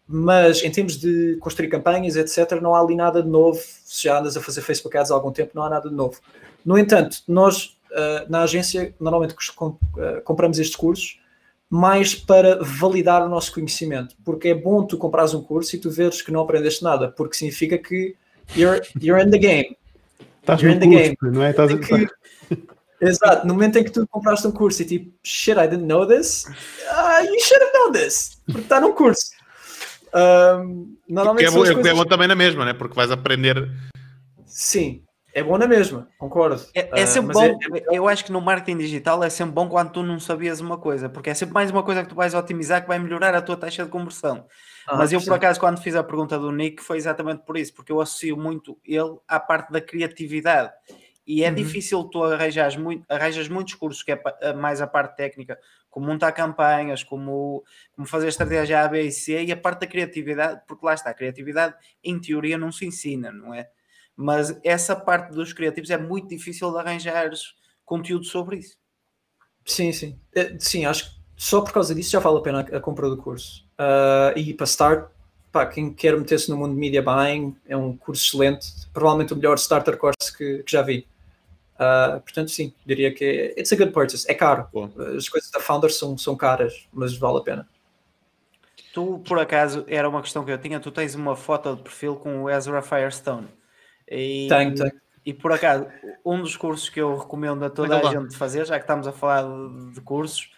Mas 0.06 0.62
em 0.62 0.70
termos 0.70 0.96
de 0.96 1.36
construir 1.40 1.68
campanhas, 1.68 2.16
etc., 2.16 2.60
não 2.60 2.74
há 2.74 2.80
ali 2.80 2.96
nada 2.96 3.22
de 3.22 3.28
novo. 3.28 3.60
Se 3.84 4.04
já 4.04 4.18
andas 4.18 4.36
a 4.36 4.40
fazer 4.40 4.60
Facebook 4.60 4.96
Ads 4.96 5.10
há 5.10 5.14
algum 5.14 5.30
tempo, 5.30 5.52
não 5.54 5.62
há 5.62 5.70
nada 5.70 5.88
de 5.88 5.94
novo. 5.94 6.18
No 6.64 6.76
entanto, 6.76 7.18
nós 7.28 7.76
uh, 7.92 8.28
na 8.28 8.42
agência 8.42 8.94
normalmente 9.00 9.34
uh, 9.34 10.22
compramos 10.24 10.58
estes 10.58 10.76
cursos 10.76 11.20
mais 11.70 12.14
para 12.14 12.62
validar 12.62 13.24
o 13.24 13.30
nosso 13.30 13.54
conhecimento, 13.54 14.14
porque 14.22 14.48
é 14.48 14.54
bom 14.54 14.84
tu 14.84 14.98
comprares 14.98 15.32
um 15.32 15.42
curso 15.42 15.74
e 15.74 15.78
tu 15.78 15.90
veres 15.90 16.20
que 16.20 16.30
não 16.30 16.40
aprendeste 16.40 16.84
nada, 16.84 17.08
porque 17.08 17.34
significa 17.34 17.78
que 17.78 18.14
you're, 18.56 18.80
you're 19.00 19.20
in 19.22 19.30
the 19.30 19.38
game. 19.38 19.76
Estás 20.42 20.60
You're 20.60 20.74
no 20.74 20.84
in 20.84 20.90
the 20.90 21.16
curso, 21.16 21.32
não 21.34 21.42
é? 21.42 21.50
Estás, 21.50 21.72
que- 21.74 22.08
Exato, 23.00 23.46
no 23.48 23.54
momento 23.54 23.78
em 23.78 23.84
que 23.84 23.90
tu 23.90 24.06
compraste 24.08 24.46
um 24.46 24.52
curso 24.52 24.82
e 24.82 24.84
tipo, 24.84 25.12
shit, 25.24 25.56
I 25.58 25.66
didn't 25.66 25.86
know 25.86 26.06
this, 26.06 26.46
ah, 26.88 27.20
you 27.20 27.40
should 27.40 27.60
have 27.62 27.72
known 27.74 27.92
this, 27.92 28.38
porque 28.46 28.60
está 28.60 28.80
num 28.80 28.92
curso. 28.92 29.30
Um, 30.14 30.94
Que 31.06 31.12
normalmente 31.12 31.46
é, 31.46 31.50
são 31.50 31.56
bom, 31.58 31.62
as 31.64 31.70
é, 31.70 31.74
coisas- 31.74 31.92
é 31.92 31.94
bom 31.96 32.04
também 32.04 32.28
na 32.28 32.34
mesma, 32.36 32.64
né? 32.64 32.72
Porque 32.74 32.94
vais 32.94 33.10
aprender. 33.10 33.68
Sim, 34.46 35.02
é 35.32 35.42
bom 35.42 35.58
na 35.58 35.66
mesma, 35.66 36.08
concordo. 36.18 36.66
É, 36.74 37.02
é 37.02 37.04
Ah, 37.04 37.06
sempre 37.06 37.28
mas 37.28 37.36
bom, 37.38 37.58
eu 37.90 38.08
acho 38.08 38.24
que 38.24 38.32
no 38.32 38.40
marketing 38.40 38.78
digital 38.78 39.22
é 39.22 39.28
sempre 39.28 39.54
bom 39.54 39.68
quando 39.68 39.92
tu 39.92 40.02
não 40.02 40.18
sabias 40.18 40.60
uma 40.60 40.78
coisa, 40.78 41.08
porque 41.08 41.28
é 41.30 41.34
sempre 41.34 41.52
mais 41.54 41.70
uma 41.70 41.82
coisa 41.82 42.02
que 42.02 42.08
tu 42.08 42.14
vais 42.14 42.32
otimizar 42.34 42.80
que 42.80 42.88
vai 42.88 42.98
melhorar 42.98 43.34
a 43.34 43.42
tua 43.42 43.56
taxa 43.56 43.84
de 43.84 43.90
conversão. 43.90 44.46
Ah, 44.86 44.96
Mas 44.96 45.12
eu, 45.12 45.20
por 45.22 45.34
acaso, 45.34 45.60
quando 45.60 45.80
fiz 45.82 45.94
a 45.94 46.02
pergunta 46.02 46.38
do 46.38 46.50
Nick, 46.50 46.82
foi 46.82 46.96
exatamente 46.96 47.44
por 47.44 47.56
isso, 47.58 47.74
porque 47.74 47.92
eu 47.92 48.00
associo 48.00 48.36
muito 48.36 48.78
ele 48.84 49.18
à 49.28 49.38
parte 49.38 49.70
da 49.70 49.80
criatividade. 49.82 50.72
E 51.26 51.44
é 51.44 51.48
Uhum. 51.48 51.54
difícil 51.54 52.02
tu 52.04 52.24
arranjas, 52.24 52.74
muito, 52.76 53.04
arranjas 53.08 53.48
muitos 53.48 53.74
cursos 53.74 54.02
que 54.02 54.12
é 54.12 54.22
a- 54.42 54.54
mais 54.54 54.80
a 54.80 54.86
parte 54.86 55.16
técnica, 55.16 55.58
como 55.88 56.06
montar 56.06 56.32
campanhas, 56.32 57.04
como, 57.04 57.62
como 57.92 58.06
fazer 58.08 58.28
estratégia 58.28 58.82
A, 58.82 58.88
B 58.88 59.02
e 59.02 59.12
C, 59.12 59.44
e 59.44 59.52
a 59.52 59.56
parte 59.56 59.80
da 59.80 59.86
criatividade, 59.86 60.62
porque 60.66 60.84
lá 60.84 60.94
está, 60.94 61.10
a 61.10 61.14
criatividade 61.14 61.74
em 62.02 62.18
teoria 62.20 62.58
não 62.58 62.72
se 62.72 62.86
ensina, 62.86 63.30
não 63.30 63.54
é? 63.54 63.68
Mas 64.16 64.58
essa 64.62 64.94
parte 64.94 65.32
dos 65.32 65.52
criativos 65.52 65.90
é 65.90 65.98
muito 65.98 66.28
difícil 66.28 66.70
de 66.70 66.78
arranjares 66.78 67.54
conteúdo 67.84 68.24
sobre 68.24 68.58
isso. 68.58 68.76
Sim, 69.64 69.92
sim. 69.92 70.18
Eh, 70.34 70.56
Sim, 70.58 70.84
acho 70.84 71.10
que 71.10 71.22
só 71.36 71.60
por 71.60 71.72
causa 71.72 71.94
disso 71.94 72.10
já 72.10 72.20
vale 72.20 72.38
a 72.38 72.40
pena 72.40 72.60
a, 72.60 72.80
compra 72.80 73.08
do 73.08 73.16
curso. 73.16 73.66
Ah, 73.78 74.32
e 74.36 74.54
para 74.54 74.64
start, 74.64 75.10
pá, 75.50 75.66
quem 75.66 75.92
quer 75.92 76.16
meter-se 76.16 76.50
no 76.50 76.56
mundo 76.56 76.74
de 76.74 76.80
media 76.80 77.02
buying 77.02 77.56
é 77.66 77.76
um 77.76 77.96
curso 77.96 78.24
excelente, 78.26 78.66
provavelmente 78.92 79.32
o 79.32 79.36
melhor 79.36 79.56
starter 79.56 79.96
course 79.96 80.36
que, 80.36 80.62
que 80.62 80.70
já 80.70 80.82
vi. 80.82 81.06
Ah, 81.78 82.20
portanto, 82.22 82.50
sim, 82.50 82.72
diria 82.86 83.12
que 83.12 83.24
é, 83.24 83.60
it's 83.60 83.72
a 83.72 83.76
good 83.76 83.92
purchase. 83.92 84.24
É 84.30 84.34
caro. 84.34 84.68
Bom. 84.72 84.90
As 85.16 85.28
coisas 85.28 85.50
da 85.50 85.60
Founders 85.60 85.98
são, 85.98 86.16
são 86.16 86.36
caras, 86.36 86.86
mas 86.92 87.16
vale 87.16 87.38
a 87.38 87.42
pena. 87.42 87.68
Tu, 88.92 89.20
por 89.26 89.38
acaso, 89.38 89.84
era 89.88 90.08
uma 90.08 90.20
questão 90.20 90.44
que 90.44 90.50
eu 90.50 90.58
tinha, 90.58 90.78
tu 90.78 90.90
tens 90.90 91.14
uma 91.14 91.34
foto 91.34 91.74
de 91.74 91.82
perfil 91.82 92.16
com 92.16 92.42
o 92.42 92.50
Ezra 92.50 92.82
Firestone. 92.82 93.48
E, 94.12 94.48
Tenho, 94.48 94.74
tenho. 94.74 94.92
E 95.24 95.32
por 95.32 95.52
acaso, 95.52 95.86
um 96.24 96.42
dos 96.42 96.56
cursos 96.56 96.88
que 96.88 97.00
eu 97.00 97.16
recomendo 97.16 97.64
a 97.64 97.70
toda 97.70 97.98
a 97.98 98.10
gente 98.10 98.36
fazer, 98.36 98.66
já 98.66 98.76
que 98.76 98.84
estamos 98.84 99.06
a 99.06 99.12
falar 99.12 99.42
de, 99.42 99.94
de 99.94 100.00
cursos, 100.00 100.50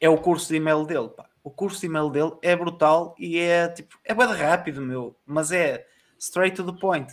é 0.00 0.08
o 0.08 0.16
curso 0.16 0.48
de 0.48 0.56
e-mail 0.56 0.84
dele. 0.84 1.08
pá. 1.08 1.26
O 1.42 1.50
curso 1.50 1.80
de 1.80 1.86
e-mail 1.86 2.08
dele 2.08 2.32
é 2.40 2.54
brutal 2.54 3.16
e 3.18 3.38
é 3.38 3.68
tipo, 3.68 3.98
é 4.04 4.14
bem 4.14 4.26
rápido, 4.28 4.80
meu, 4.80 5.16
mas 5.26 5.50
é 5.50 5.84
straight 6.18 6.56
to 6.56 6.72
the 6.72 6.80
point. 6.80 7.12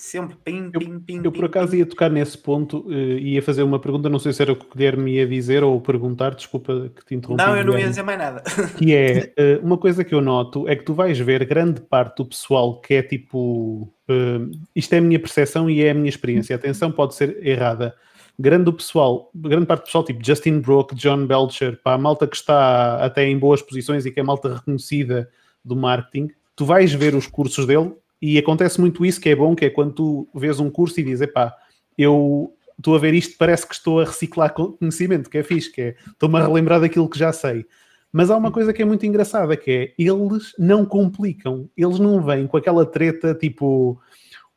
Sempre 0.00 0.34
pim, 0.42 0.70
pim, 0.70 0.98
pim. 0.98 1.20
Eu 1.22 1.30
pim, 1.30 1.38
por 1.40 1.44
acaso 1.44 1.76
ia 1.76 1.84
tocar 1.84 2.08
nesse 2.08 2.38
ponto 2.38 2.90
e 2.90 3.34
ia 3.34 3.42
fazer 3.42 3.62
uma 3.62 3.78
pergunta, 3.78 4.08
não 4.08 4.18
sei 4.18 4.32
se 4.32 4.40
era 4.40 4.50
o 4.50 4.56
que 4.56 4.64
o 4.64 4.68
Guilherme 4.74 5.12
ia 5.12 5.26
dizer 5.26 5.62
ou 5.62 5.78
perguntar, 5.78 6.34
desculpa 6.34 6.90
que 6.96 7.04
te 7.04 7.14
interrompi. 7.14 7.44
Não, 7.44 7.54
eu 7.54 7.62
não 7.66 7.78
ia 7.78 7.86
dizer 7.86 8.02
mais 8.02 8.18
nada. 8.18 8.42
que 8.78 8.94
é 8.94 9.30
eh, 9.36 9.60
uma 9.62 9.76
coisa 9.76 10.02
que 10.02 10.14
eu 10.14 10.22
noto 10.22 10.66
é 10.66 10.74
que 10.74 10.84
tu 10.84 10.94
vais 10.94 11.18
ver 11.18 11.44
grande 11.44 11.82
parte 11.82 12.16
do 12.16 12.24
pessoal 12.24 12.80
que 12.80 12.94
é 12.94 13.02
tipo 13.02 13.92
eh, 14.08 14.40
isto 14.74 14.90
é 14.94 14.98
a 14.98 15.02
minha 15.02 15.20
percepção 15.20 15.68
e 15.68 15.82
é 15.82 15.90
a 15.90 15.94
minha 15.94 16.08
experiência, 16.08 16.56
atenção, 16.56 16.90
pode 16.90 17.14
ser 17.14 17.46
errada. 17.46 17.94
Grande 18.38 18.64
do 18.64 18.72
pessoal, 18.72 19.30
grande 19.34 19.66
parte 19.66 19.82
do 19.82 19.84
pessoal, 19.84 20.04
tipo 20.04 20.24
Justin 20.24 20.60
Brook, 20.60 20.94
John 20.94 21.26
Belcher, 21.26 21.78
pá, 21.84 21.92
a 21.92 21.98
malta 21.98 22.26
que 22.26 22.36
está 22.36 23.04
até 23.04 23.26
em 23.26 23.38
boas 23.38 23.60
posições 23.60 24.06
e 24.06 24.10
que 24.10 24.18
é 24.18 24.22
malta 24.22 24.54
reconhecida 24.54 25.28
do 25.62 25.76
marketing, 25.76 26.30
tu 26.56 26.64
vais 26.64 26.90
ver 26.90 27.14
os 27.14 27.26
cursos 27.26 27.66
dele 27.66 27.92
e 28.20 28.38
acontece 28.38 28.80
muito 28.80 29.04
isso 29.04 29.20
que 29.20 29.28
é 29.28 29.36
bom, 29.36 29.54
que 29.54 29.64
é 29.64 29.70
quando 29.70 29.92
tu 29.92 30.28
vês 30.34 30.60
um 30.60 30.70
curso 30.70 31.00
e 31.00 31.02
dizes, 31.02 31.22
epá, 31.22 31.54
eu 31.96 32.52
estou 32.76 32.94
a 32.94 32.98
ver 32.98 33.14
isto, 33.14 33.36
parece 33.38 33.66
que 33.66 33.74
estou 33.74 34.00
a 34.00 34.04
reciclar 34.04 34.52
conhecimento, 34.52 35.30
que 35.30 35.38
é 35.38 35.42
fixe, 35.42 35.70
que 35.70 35.80
é, 35.80 35.96
estou-me 36.06 36.38
a 36.38 36.46
relembrar 36.46 36.80
daquilo 36.80 37.08
que 37.08 37.18
já 37.18 37.32
sei. 37.32 37.66
Mas 38.12 38.30
há 38.30 38.36
uma 38.36 38.50
coisa 38.50 38.72
que 38.72 38.82
é 38.82 38.84
muito 38.84 39.06
engraçada, 39.06 39.56
que 39.56 39.70
é 39.70 39.94
eles 39.96 40.52
não 40.58 40.84
complicam, 40.84 41.68
eles 41.76 41.98
não 41.98 42.20
vêm 42.20 42.46
com 42.46 42.56
aquela 42.56 42.84
treta 42.84 43.34
tipo 43.34 44.00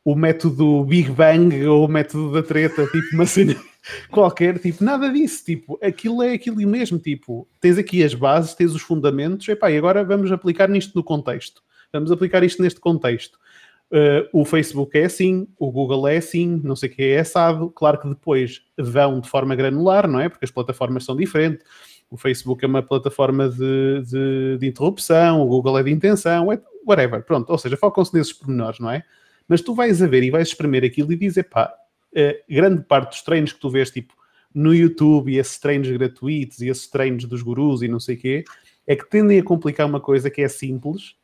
o 0.04 0.16
método 0.16 0.84
Big 0.84 1.12
Bang 1.12 1.66
ou 1.66 1.86
o 1.86 1.88
método 1.88 2.34
da 2.34 2.44
treta, 2.44 2.86
tipo 2.88 3.14
uma 3.14 3.26
cena 3.26 3.56
qualquer, 4.12 4.60
tipo, 4.60 4.84
nada 4.84 5.10
disso, 5.10 5.44
tipo, 5.46 5.80
aquilo 5.82 6.22
é 6.24 6.34
aquilo 6.34 6.58
mesmo, 6.68 6.98
tipo, 6.98 7.48
tens 7.60 7.78
aqui 7.78 8.04
as 8.04 8.14
bases, 8.14 8.54
tens 8.54 8.74
os 8.74 8.82
fundamentos, 8.82 9.48
epá, 9.48 9.72
e 9.72 9.78
agora 9.78 10.04
vamos 10.04 10.32
aplicar 10.32 10.70
nisto 10.70 10.96
no 10.96 11.04
contexto, 11.04 11.62
vamos 11.92 12.12
aplicar 12.12 12.44
isto 12.44 12.62
neste 12.62 12.80
contexto. 12.80 13.38
Uh, 13.94 14.28
o 14.34 14.44
Facebook 14.44 14.98
é 14.98 15.06
assim, 15.06 15.48
o 15.60 15.72
Google 15.72 16.08
é 16.08 16.18
assim, 16.18 16.60
não 16.64 16.76
sei 16.76 16.90
o 16.90 16.92
que 16.92 17.04
é 17.04 17.20
assado. 17.20 17.70
Claro 17.70 18.00
que 18.00 18.10
depois 18.10 18.64
vão 18.76 19.20
de 19.20 19.30
forma 19.30 19.56
granular, 19.56 20.08
não 20.08 20.20
é? 20.20 20.30
Porque 20.30 20.46
as 20.46 20.50
plataformas 20.50 21.06
são 21.06 21.16
diferentes. 21.16 21.64
O 22.10 22.18
Facebook 22.18 22.66
é 22.66 22.68
uma 22.68 22.82
plataforma 22.82 23.48
de, 23.48 24.02
de, 24.02 24.58
de 24.58 24.68
interrupção, 24.68 25.42
o 25.42 25.46
Google 25.46 25.78
é 25.78 25.84
de 25.84 25.92
intenção, 25.92 26.52
é 26.52 26.60
whatever. 26.88 27.24
Pronto, 27.24 27.52
ou 27.52 27.58
seja, 27.60 27.78
focam-se 27.78 28.16
nesses 28.16 28.34
pormenores, 28.34 28.80
não 28.80 28.90
é? 28.90 29.04
Mas 29.48 29.62
tu 29.62 29.76
vais 29.76 30.02
a 30.02 30.08
ver 30.08 30.24
e 30.24 30.32
vais 30.32 30.48
espremer 30.48 30.84
aquilo 30.84 31.14
e 31.14 31.16
dizer, 31.16 31.44
pá, 31.44 31.72
uh, 32.16 32.52
grande 32.52 32.82
parte 32.82 33.12
dos 33.12 33.22
treinos 33.22 33.54
que 33.54 33.60
tu 33.60 33.70
vês, 33.70 33.92
tipo, 33.92 34.16
no 34.52 34.74
YouTube 34.74 35.32
e 35.32 35.38
esses 35.38 35.60
treinos 35.60 35.88
gratuitos 35.92 36.62
e 36.62 36.68
esses 36.68 36.88
treinos 36.88 37.26
dos 37.26 37.44
gurus 37.44 37.84
e 37.84 37.88
não 37.88 38.00
sei 38.00 38.16
o 38.16 38.20
quê, 38.20 38.44
é 38.88 38.96
que 38.96 39.08
tendem 39.08 39.40
a 39.40 39.44
complicar 39.44 39.86
uma 39.86 40.00
coisa 40.00 40.32
que 40.32 40.42
é 40.42 40.48
simples 40.48 41.16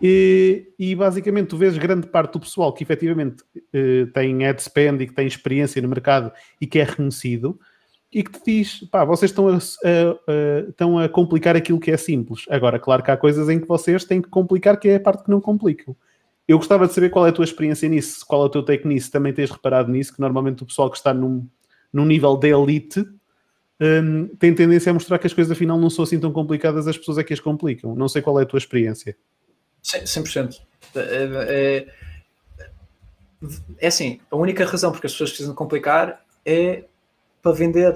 e, 0.00 0.72
e, 0.78 0.94
basicamente 0.94 1.48
tu 1.48 1.56
vês 1.56 1.78
grande 1.78 2.06
parte 2.06 2.34
do 2.34 2.40
pessoal 2.40 2.72
que 2.72 2.82
efetivamente 2.82 3.42
eh, 3.72 4.06
tem 4.12 4.46
ad 4.46 4.62
spend 4.62 5.02
e 5.02 5.06
que 5.06 5.14
tem 5.14 5.26
experiência 5.26 5.80
no 5.80 5.88
mercado 5.88 6.30
e 6.60 6.66
que 6.66 6.78
é 6.78 6.84
reconhecido 6.84 7.58
e 8.12 8.22
que 8.22 8.32
te 8.32 8.40
diz, 8.44 8.80
pá, 8.90 9.04
vocês 9.04 9.30
estão 9.30 9.48
a, 9.48 9.52
a, 9.52 9.56
a, 9.56 10.68
estão 10.68 10.98
a 10.98 11.08
complicar 11.08 11.56
aquilo 11.56 11.80
que 11.80 11.90
é 11.90 11.96
simples. 11.96 12.44
Agora, 12.48 12.78
claro 12.78 13.02
que 13.02 13.10
há 13.10 13.16
coisas 13.16 13.48
em 13.48 13.58
que 13.58 13.66
vocês 13.66 14.04
têm 14.04 14.22
que 14.22 14.28
complicar, 14.28 14.78
que 14.78 14.88
é 14.88 14.96
a 14.96 15.00
parte 15.00 15.24
que 15.24 15.30
não 15.30 15.40
complicam. 15.40 15.96
Eu 16.46 16.58
gostava 16.58 16.86
de 16.86 16.92
saber 16.92 17.10
qual 17.10 17.26
é 17.26 17.30
a 17.30 17.32
tua 17.32 17.44
experiência 17.44 17.88
nisso, 17.88 18.24
qual 18.26 18.42
é 18.42 18.46
o 18.46 18.48
teu 18.48 18.62
take 18.62 18.86
nisso, 18.86 19.10
também 19.10 19.32
tens 19.32 19.50
reparado 19.50 19.90
nisso, 19.90 20.14
que 20.14 20.20
normalmente 20.20 20.62
o 20.62 20.66
pessoal 20.66 20.90
que 20.90 20.96
está 20.96 21.12
num, 21.12 21.46
num 21.92 22.06
nível 22.06 22.36
de 22.36 22.48
elite 22.48 23.04
um, 23.80 24.28
tem 24.38 24.54
tendência 24.54 24.90
a 24.90 24.94
mostrar 24.94 25.18
que 25.18 25.26
as 25.26 25.34
coisas 25.34 25.50
afinal 25.50 25.78
não 25.78 25.90
são 25.90 26.04
assim 26.04 26.18
tão 26.18 26.32
complicadas, 26.32 26.86
as 26.86 26.96
pessoas 26.96 27.18
é 27.18 27.24
que 27.24 27.32
as 27.32 27.40
complicam. 27.40 27.94
Não 27.94 28.08
sei 28.08 28.22
qual 28.22 28.38
é 28.38 28.44
a 28.44 28.46
tua 28.46 28.58
experiência. 28.58 29.16
100%. 29.86 30.60
É, 30.94 31.86
é, 31.86 31.86
é 33.78 33.86
assim, 33.86 34.20
a 34.30 34.36
única 34.36 34.64
razão 34.64 34.90
porque 34.92 35.06
as 35.06 35.12
pessoas 35.12 35.30
precisam 35.30 35.54
complicar 35.54 36.24
é 36.44 36.84
para 37.42 37.52
vender. 37.52 37.94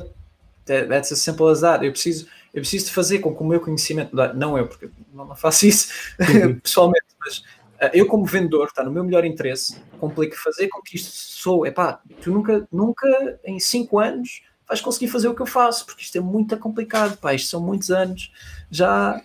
That- 0.66 0.88
That's 0.88 1.12
as 1.12 1.18
simple 1.20 1.48
as 1.50 1.60
that. 1.62 1.84
Eu 1.84 1.92
preciso, 1.92 2.26
eu 2.54 2.60
preciso 2.62 2.86
de 2.86 2.92
fazer 2.92 3.20
com 3.20 3.34
que 3.34 3.42
o 3.42 3.46
meu 3.46 3.60
conhecimento, 3.60 4.14
não 4.34 4.56
eu, 4.58 4.68
porque 4.68 4.90
não 5.12 5.34
faço 5.36 5.66
isso 5.66 5.92
pessoalmente, 6.62 7.06
mas 7.20 7.42
ah, 7.80 7.90
eu 7.94 8.06
como 8.06 8.24
vendedor, 8.26 8.66
está 8.68 8.84
no 8.84 8.90
meu 8.92 9.04
melhor 9.04 9.24
interesse, 9.24 9.80
complique 9.98 10.36
fazer 10.36 10.68
com 10.68 10.82
que 10.82 10.96
isto 10.96 11.10
sou, 11.12 11.66
epá, 11.66 12.00
tu 12.22 12.30
nunca, 12.30 12.68
nunca 12.72 13.40
em 13.44 13.58
cinco 13.58 13.98
anos 13.98 14.42
vais 14.68 14.80
conseguir 14.80 15.08
fazer 15.08 15.28
o 15.28 15.34
que 15.34 15.42
eu 15.42 15.46
faço, 15.46 15.86
porque 15.86 16.02
isto 16.02 16.16
é 16.18 16.20
muito 16.20 16.56
complicado, 16.58 17.16
pá, 17.18 17.34
isto 17.34 17.48
são 17.50 17.60
muitos 17.60 17.90
anos, 17.90 18.30
já 18.70 19.20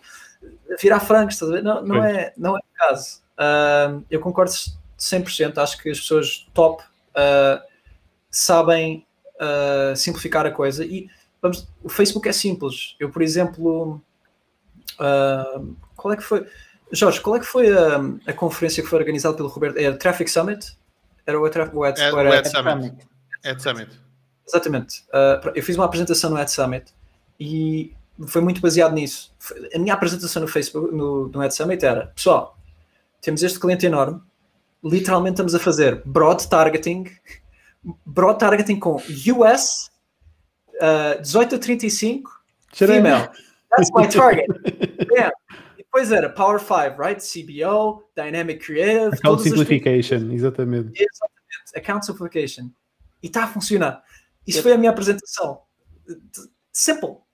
virar 0.81 0.99
frangos, 0.99 1.35
estás 1.35 1.51
a 1.51 1.55
ver? 1.55 1.63
Não, 1.63 1.81
não, 1.83 2.03
é, 2.03 2.33
não 2.37 2.55
é 2.55 2.59
o 2.59 2.63
caso. 2.77 3.21
Ah, 3.37 3.99
eu 4.09 4.19
concordo 4.19 4.51
100%, 4.97 5.57
acho 5.57 5.77
que 5.81 5.89
as 5.89 5.99
pessoas 5.99 6.47
top 6.53 6.83
ah, 7.15 7.61
sabem 8.29 9.05
ah, 9.39 9.93
simplificar 9.95 10.45
a 10.45 10.51
coisa 10.51 10.85
e 10.85 11.09
vamos, 11.41 11.67
o 11.83 11.89
Facebook 11.89 12.27
é 12.27 12.33
simples. 12.33 12.95
Eu, 12.99 13.09
por 13.09 13.21
exemplo, 13.21 14.01
ah, 14.99 15.61
qual 15.95 16.13
é 16.13 16.17
que 16.17 16.23
foi? 16.23 16.45
Jorge, 16.91 17.19
qual 17.19 17.35
é 17.35 17.39
que 17.39 17.45
foi 17.45 17.75
a, 17.75 17.97
a 18.27 18.33
conferência 18.33 18.81
que 18.83 18.89
foi 18.89 18.99
organizada 18.99 19.35
pelo 19.35 19.49
Roberto? 19.49 19.77
É 19.77 19.87
a 19.87 19.97
Traffic 19.97 20.29
Summit? 20.29 20.77
Era 21.25 21.39
o, 21.39 21.43
o 21.43 21.83
Ad, 21.83 21.99
É, 21.99 22.05
era- 22.05 22.39
Ad 22.39 22.49
Summit. 22.49 22.95
Ad 23.43 23.61
Summit. 23.61 23.89
Exatamente. 24.47 25.03
Uh, 25.09 25.51
eu 25.55 25.63
fiz 25.63 25.75
uma 25.75 25.85
apresentação 25.85 26.29
no 26.29 26.37
Ad 26.37 26.51
Summit 26.51 26.93
e 27.39 27.93
foi 28.27 28.41
muito 28.41 28.61
baseado 28.61 28.93
nisso. 28.93 29.33
A 29.73 29.79
minha 29.79 29.93
apresentação 29.93 30.41
no 30.41 30.47
Facebook, 30.47 30.93
no, 30.93 31.27
no 31.27 31.41
Ad 31.41 31.53
Summit 31.53 31.83
era: 31.85 32.07
pessoal, 32.07 32.57
temos 33.21 33.43
este 33.43 33.59
cliente 33.59 33.85
enorme, 33.85 34.21
literalmente 34.83 35.33
estamos 35.33 35.55
a 35.55 35.59
fazer 35.59 36.01
broad 36.05 36.47
targeting, 36.47 37.05
broad 38.05 38.39
targeting 38.39 38.79
com 38.79 38.95
US, 38.95 39.91
uh, 40.75 41.21
18 41.21 41.55
a 41.55 41.59
35, 41.59 42.31
female. 42.71 43.29
That's 43.69 43.91
my 43.93 44.07
target. 44.07 44.47
Yeah. 45.11 45.31
E 45.77 45.83
depois 45.83 46.11
era 46.11 46.29
Power 46.29 46.59
5, 46.59 46.97
right? 46.97 47.21
CBO, 47.21 48.03
Dynamic 48.15 48.65
Creative, 48.65 49.15
Account 49.15 49.43
simplification, 49.43 50.31
exatamente. 50.31 50.91
Exatamente, 50.95 51.77
account 51.77 52.05
simplification. 52.05 52.71
E 53.21 53.27
está 53.27 53.43
a 53.43 53.47
funcionar. 53.47 54.03
Isso 54.47 54.61
foi 54.61 54.73
a 54.73 54.77
minha 54.77 54.91
apresentação. 54.91 55.61
Simple. 56.71 57.24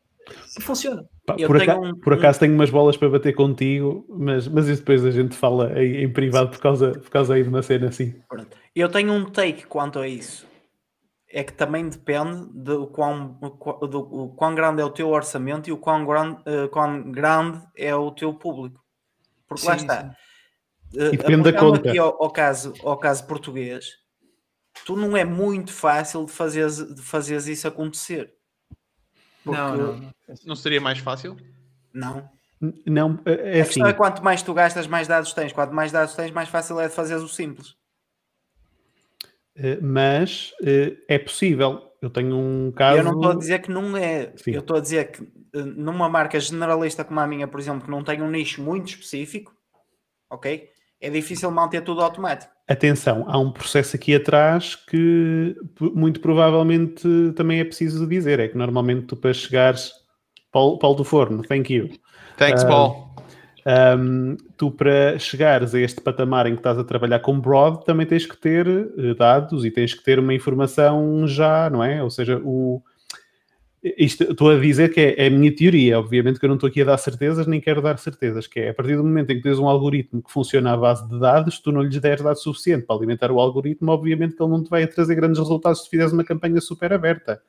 E 0.58 0.62
funciona. 0.62 1.06
Pá, 1.26 1.36
Eu 1.40 1.48
por, 1.48 1.58
tenho 1.60 1.72
aca- 1.72 1.80
um- 1.82 1.96
por 2.00 2.14
acaso 2.14 2.40
tenho 2.40 2.54
umas 2.54 2.70
bolas 2.70 2.98
para 2.98 3.10
bater 3.10 3.34
contigo, 3.34 4.06
mas, 4.10 4.48
mas 4.48 4.68
isso 4.68 4.82
depois 4.82 5.06
a 5.06 5.12
gente 5.12 5.36
fala 5.36 5.82
em, 5.82 6.04
em 6.04 6.12
privado 6.12 6.50
por 6.50 6.60
causa, 6.60 6.92
por 6.92 7.10
causa 7.10 7.34
aí 7.36 7.44
de 7.44 7.50
uma 7.50 7.62
cena 7.62 7.88
assim. 7.88 8.14
Pronto. 8.28 8.58
Eu 8.76 8.90
tenho 8.90 9.14
um 9.14 9.26
take 9.26 9.66
quanto 9.66 10.00
a 10.00 10.08
isso. 10.08 10.46
É 11.34 11.44
que 11.46 11.54
também 11.54 11.88
depende 11.88 12.46
do 12.54 12.88
quão, 12.88 13.40
do, 13.90 14.34
quão 14.36 14.54
grande 14.54 14.82
é 14.82 14.86
o 14.86 14.90
teu 14.90 15.08
orçamento 15.10 15.70
e 15.70 15.72
o 15.72 15.78
quão 15.78 16.06
grande, 16.06 16.42
eh, 16.46 16.68
quão 16.68 17.10
grande 17.10 17.62
é 17.78 17.96
o 17.96 18.12
teu 18.12 18.34
público. 18.34 18.84
Porque 19.48 19.66
lá 19.66 19.78
Sim, 19.78 19.86
está. 19.86 20.14
E 20.94 21.00
Eh, 21.00 21.12
depende 21.12 21.44
da 21.50 21.54
conta. 21.58 21.88
aqui 21.90 21.98
ao, 21.98 22.22
ao 22.22 22.30
caso, 22.30 22.74
ao 22.84 22.98
caso 22.98 23.26
português, 23.26 23.86
tu 24.86 24.98
não 24.98 25.16
é 25.16 25.24
muito 25.24 25.72
fácil 25.72 26.26
de 26.26 26.34
fazeres, 26.34 26.78
de 26.96 27.02
fazeres 27.02 27.48
isso 27.48 27.66
acontecer. 27.66 28.34
Porque- 29.44 29.60
Não, 29.60 29.76
não, 29.78 29.96
não. 29.98 30.12
Não 30.46 30.56
seria 30.56 30.80
mais 30.82 31.00
fácil? 31.00 31.36
Não. 31.94 32.30
Não, 32.86 33.20
é 33.26 33.60
A 33.60 33.62
assim. 33.64 33.74
questão 33.74 33.88
é 33.88 33.94
quanto 33.94 34.24
mais 34.24 34.44
tu 34.44 34.54
gastas, 34.54 34.86
mais 34.88 35.08
dados 35.08 35.34
tens. 35.34 35.52
Quanto 35.52 35.74
mais 35.74 35.92
dados 35.92 36.14
tens, 36.16 36.32
mais 36.32 36.48
fácil 36.48 36.80
é 36.80 36.88
de 36.88 36.94
fazeres 36.94 37.24
o 37.24 37.28
simples. 37.28 37.76
eh, 39.56 39.80
Mas 39.82 40.54
eh, 40.64 40.96
é 41.08 41.18
possível. 41.20 41.92
Eu 42.02 42.10
tenho 42.10 42.36
um 42.38 42.72
caso. 42.72 42.98
Eu 43.00 43.04
não 43.04 43.14
estou 43.14 43.32
a 43.32 43.36
dizer 43.36 43.62
que 43.62 43.72
não 43.72 43.96
é. 43.98 44.32
Sim. 44.38 44.52
Eu 44.52 44.62
estou 44.62 44.78
a 44.78 44.80
dizer 44.80 45.12
que 45.12 45.24
eh, 45.54 45.62
numa 45.64 46.08
marca 46.08 46.40
generalista 46.40 47.04
como 47.04 47.20
a 47.20 47.28
minha, 47.28 47.48
por 47.48 47.60
exemplo, 47.60 47.84
que 47.86 47.92
não 47.92 48.04
tem 48.04 48.22
um 48.22 48.30
nicho 48.30 48.62
muito 48.62 48.90
específico, 48.90 49.56
ok? 50.30 50.70
É 51.02 51.10
difícil 51.10 51.50
manter 51.50 51.82
tudo 51.82 52.02
automático. 52.02 52.52
Atenção, 52.68 53.26
há 53.28 53.38
um 53.38 53.52
processo 53.52 53.96
aqui 53.96 54.16
atrás 54.16 54.76
que 54.76 55.56
muito 55.80 56.20
provavelmente 56.20 57.08
também 57.36 57.60
é 57.60 57.64
preciso 57.66 58.08
dizer. 58.08 58.40
É 58.40 58.48
que 58.48 58.58
normalmente 58.58 59.08
tu 59.08 59.16
para 59.16 59.34
chegares. 59.34 59.92
Paulo, 60.52 60.78
Paulo 60.78 60.98
do 60.98 61.04
Forno, 61.04 61.42
thank 61.44 61.74
you. 61.74 61.90
Thanks, 62.38 62.64
Ah, 62.64 62.68
Paul. 62.68 63.12
Um, 63.64 64.38
tu 64.58 64.72
para 64.72 65.20
chegares 65.20 65.76
a 65.76 65.80
este 65.80 66.02
patamar 66.02 66.48
em 66.48 66.54
que 66.54 66.60
estás 66.60 66.78
a 66.80 66.84
trabalhar 66.84 67.20
com 67.20 67.40
broad 67.40 67.86
também 67.86 68.08
tens 68.08 68.26
que 68.26 68.36
ter 68.36 68.68
eh, 68.68 69.14
dados 69.14 69.64
e 69.64 69.70
tens 69.70 69.94
que 69.94 70.04
ter 70.04 70.18
uma 70.18 70.34
informação 70.34 71.28
já, 71.28 71.70
não 71.70 71.84
é? 71.84 72.02
Ou 72.02 72.10
seja, 72.10 72.42
o 72.44 72.82
isto 73.84 74.24
estou 74.24 74.52
a 74.52 74.60
dizer 74.60 74.94
que 74.94 75.00
é, 75.00 75.24
é 75.24 75.28
a 75.28 75.30
minha 75.30 75.54
teoria, 75.56 75.98
obviamente 75.98 76.40
que 76.40 76.46
eu 76.46 76.50
não 76.50 76.56
estou 76.56 76.70
aqui 76.70 76.82
a 76.84 76.86
dar 76.86 76.98
certezas, 76.98 77.48
nem 77.48 77.60
quero 77.60 77.82
dar 77.82 77.98
certezas, 77.98 78.46
que 78.46 78.60
é 78.60 78.70
a 78.70 78.74
partir 78.74 78.96
do 78.96 79.04
momento 79.04 79.32
em 79.32 79.38
que 79.38 79.42
tens 79.42 79.58
um 79.58 79.68
algoritmo 79.68 80.22
que 80.22 80.32
funciona 80.32 80.74
à 80.74 80.78
base 80.78 81.08
de 81.10 81.20
dados, 81.20 81.60
tu 81.60 81.72
não 81.72 81.82
lhes 81.82 82.00
deres 82.00 82.22
dados 82.22 82.44
suficiente 82.44 82.86
para 82.86 82.96
alimentar 82.96 83.32
o 83.32 83.40
algoritmo, 83.40 83.92
obviamente 83.92 84.36
que 84.36 84.44
ele 84.44 84.52
não 84.52 84.64
te 84.64 84.70
vai 84.70 84.86
trazer 84.86 85.16
grandes 85.16 85.40
resultados 85.40 85.84
se 85.84 85.90
fizeres 85.90 86.14
uma 86.14 86.24
campanha 86.24 86.62
super 86.62 86.94
aberta. 86.94 87.42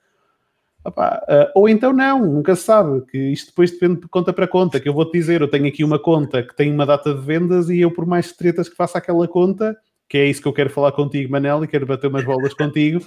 Opá, 0.84 1.22
ah, 1.28 1.52
ou 1.54 1.68
então 1.68 1.92
não, 1.92 2.24
nunca 2.26 2.56
se 2.56 2.62
sabe, 2.62 3.02
que 3.06 3.18
isto 3.18 3.48
depois 3.48 3.70
depende 3.70 4.00
de 4.00 4.08
conta 4.08 4.32
para 4.32 4.48
conta, 4.48 4.80
que 4.80 4.88
eu 4.88 4.94
vou-te 4.94 5.12
dizer, 5.12 5.42
eu 5.42 5.48
tenho 5.48 5.66
aqui 5.66 5.84
uma 5.84 5.98
conta 5.98 6.42
que 6.42 6.56
tem 6.56 6.72
uma 6.72 6.86
data 6.86 7.14
de 7.14 7.20
vendas 7.20 7.68
e 7.68 7.80
eu 7.80 7.90
por 7.90 8.06
mais 8.06 8.32
tretas 8.32 8.70
que 8.70 8.74
faça 8.74 8.96
aquela 8.96 9.28
conta, 9.28 9.76
que 10.08 10.16
é 10.16 10.26
isso 10.26 10.40
que 10.42 10.48
eu 10.48 10.52
quero 10.52 10.70
falar 10.70 10.92
contigo, 10.92 11.30
Manel, 11.30 11.62
e 11.62 11.68
quero 11.68 11.86
bater 11.86 12.08
umas 12.08 12.24
bolas 12.24 12.52
contigo, 12.54 13.00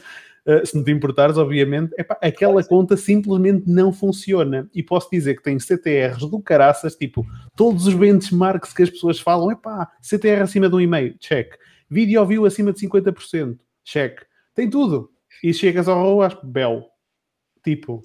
ah, 0.47 0.65
se 0.65 0.75
não 0.75 0.83
te 0.83 0.91
importares, 0.91 1.37
obviamente, 1.37 1.93
epá, 1.97 2.17
aquela 2.21 2.63
conta 2.63 2.95
simplesmente 2.95 3.63
não 3.67 3.91
funciona. 3.91 4.69
E 4.73 4.83
posso 4.83 5.09
dizer 5.11 5.35
que 5.35 5.43
tem 5.43 5.57
CTRs 5.57 6.29
do 6.29 6.39
caraças, 6.41 6.95
tipo, 6.95 7.25
todos 7.55 7.87
os 7.87 7.93
benchmarks 7.93 8.73
que 8.73 8.83
as 8.83 8.89
pessoas 8.89 9.19
falam, 9.19 9.51
epá, 9.51 9.91
CTR 10.01 10.43
acima 10.43 10.69
de 10.69 10.75
um 10.75 10.81
e-mail, 10.81 11.17
check. 11.19 11.55
Video 11.89 12.25
view 12.25 12.45
acima 12.45 12.71
de 12.71 12.87
50%, 12.87 13.57
check. 13.83 14.21
Tem 14.53 14.69
tudo. 14.69 15.09
E 15.43 15.53
chegas 15.53 15.87
ao 15.87 16.01
ROAS, 16.01 16.37
bel. 16.43 16.85
Tipo, 17.63 18.01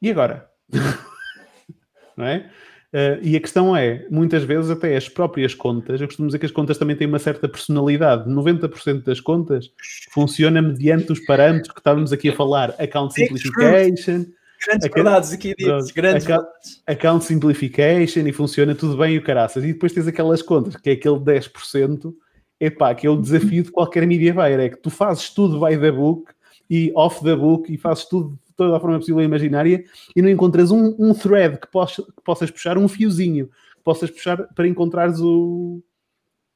e 0.00 0.10
agora? 0.10 0.48
não 2.16 2.24
é? 2.24 2.50
Uh, 2.96 3.20
e 3.20 3.36
a 3.36 3.40
questão 3.40 3.76
é, 3.76 4.06
muitas 4.10 4.42
vezes 4.42 4.70
até 4.70 4.96
as 4.96 5.06
próprias 5.06 5.54
contas, 5.54 6.00
eu 6.00 6.06
costumo 6.06 6.28
dizer 6.28 6.38
que 6.38 6.46
as 6.46 6.52
contas 6.52 6.78
também 6.78 6.96
têm 6.96 7.06
uma 7.06 7.18
certa 7.18 7.46
personalidade. 7.46 8.26
90% 8.26 9.02
das 9.02 9.20
contas 9.20 9.70
funciona 10.10 10.62
mediante 10.62 11.12
os 11.12 11.20
parâmetros 11.20 11.74
que 11.74 11.80
estávamos 11.80 12.10
aqui 12.10 12.30
a 12.30 12.32
falar. 12.32 12.74
Account 12.78 13.12
simplification, 13.12 14.24
Grandes 14.66 14.88
verdades 14.90 15.32
aqui 15.34 15.54
ditos. 15.54 15.90
Grandes 15.90 16.24
verdades. 16.24 16.82
account 16.86 17.24
simplification 17.26 18.26
e 18.26 18.32
funciona 18.32 18.74
tudo 18.74 18.96
bem 18.96 19.16
e 19.16 19.18
o 19.18 19.22
caraças. 19.22 19.62
E 19.62 19.74
depois 19.74 19.92
tens 19.92 20.06
aquelas 20.06 20.40
contas, 20.40 20.76
que 20.76 20.88
é 20.88 20.92
aquele 20.94 21.18
10%, 21.18 22.14
epá, 22.58 22.94
que 22.94 23.06
é 23.06 23.10
o 23.10 23.20
desafio 23.20 23.62
de 23.62 23.70
qualquer 23.70 24.06
media 24.06 24.32
buyer, 24.32 24.58
é 24.58 24.68
que 24.70 24.78
tu 24.78 24.88
fazes 24.88 25.28
tudo 25.28 25.60
by 25.60 25.76
the 25.76 25.92
book 25.92 26.32
e 26.70 26.90
off 26.96 27.22
the 27.22 27.36
book 27.36 27.70
e 27.70 27.76
fazes 27.76 28.06
tudo 28.06 28.38
toda 28.56 28.76
a 28.76 28.80
forma 28.80 28.98
possível 28.98 29.20
e 29.20 29.24
imaginária 29.24 29.84
e 30.14 30.22
não 30.22 30.28
encontras 30.28 30.70
um, 30.70 30.94
um 30.98 31.12
thread 31.12 31.58
que, 31.58 31.66
possa- 31.68 32.02
que 32.02 32.22
possas 32.24 32.50
puxar, 32.50 32.78
um 32.78 32.88
fiozinho 32.88 33.46
que 33.76 33.82
possas 33.84 34.10
puxar 34.10 34.42
para 34.54 34.66
encontrares 34.66 35.20
o 35.20 35.82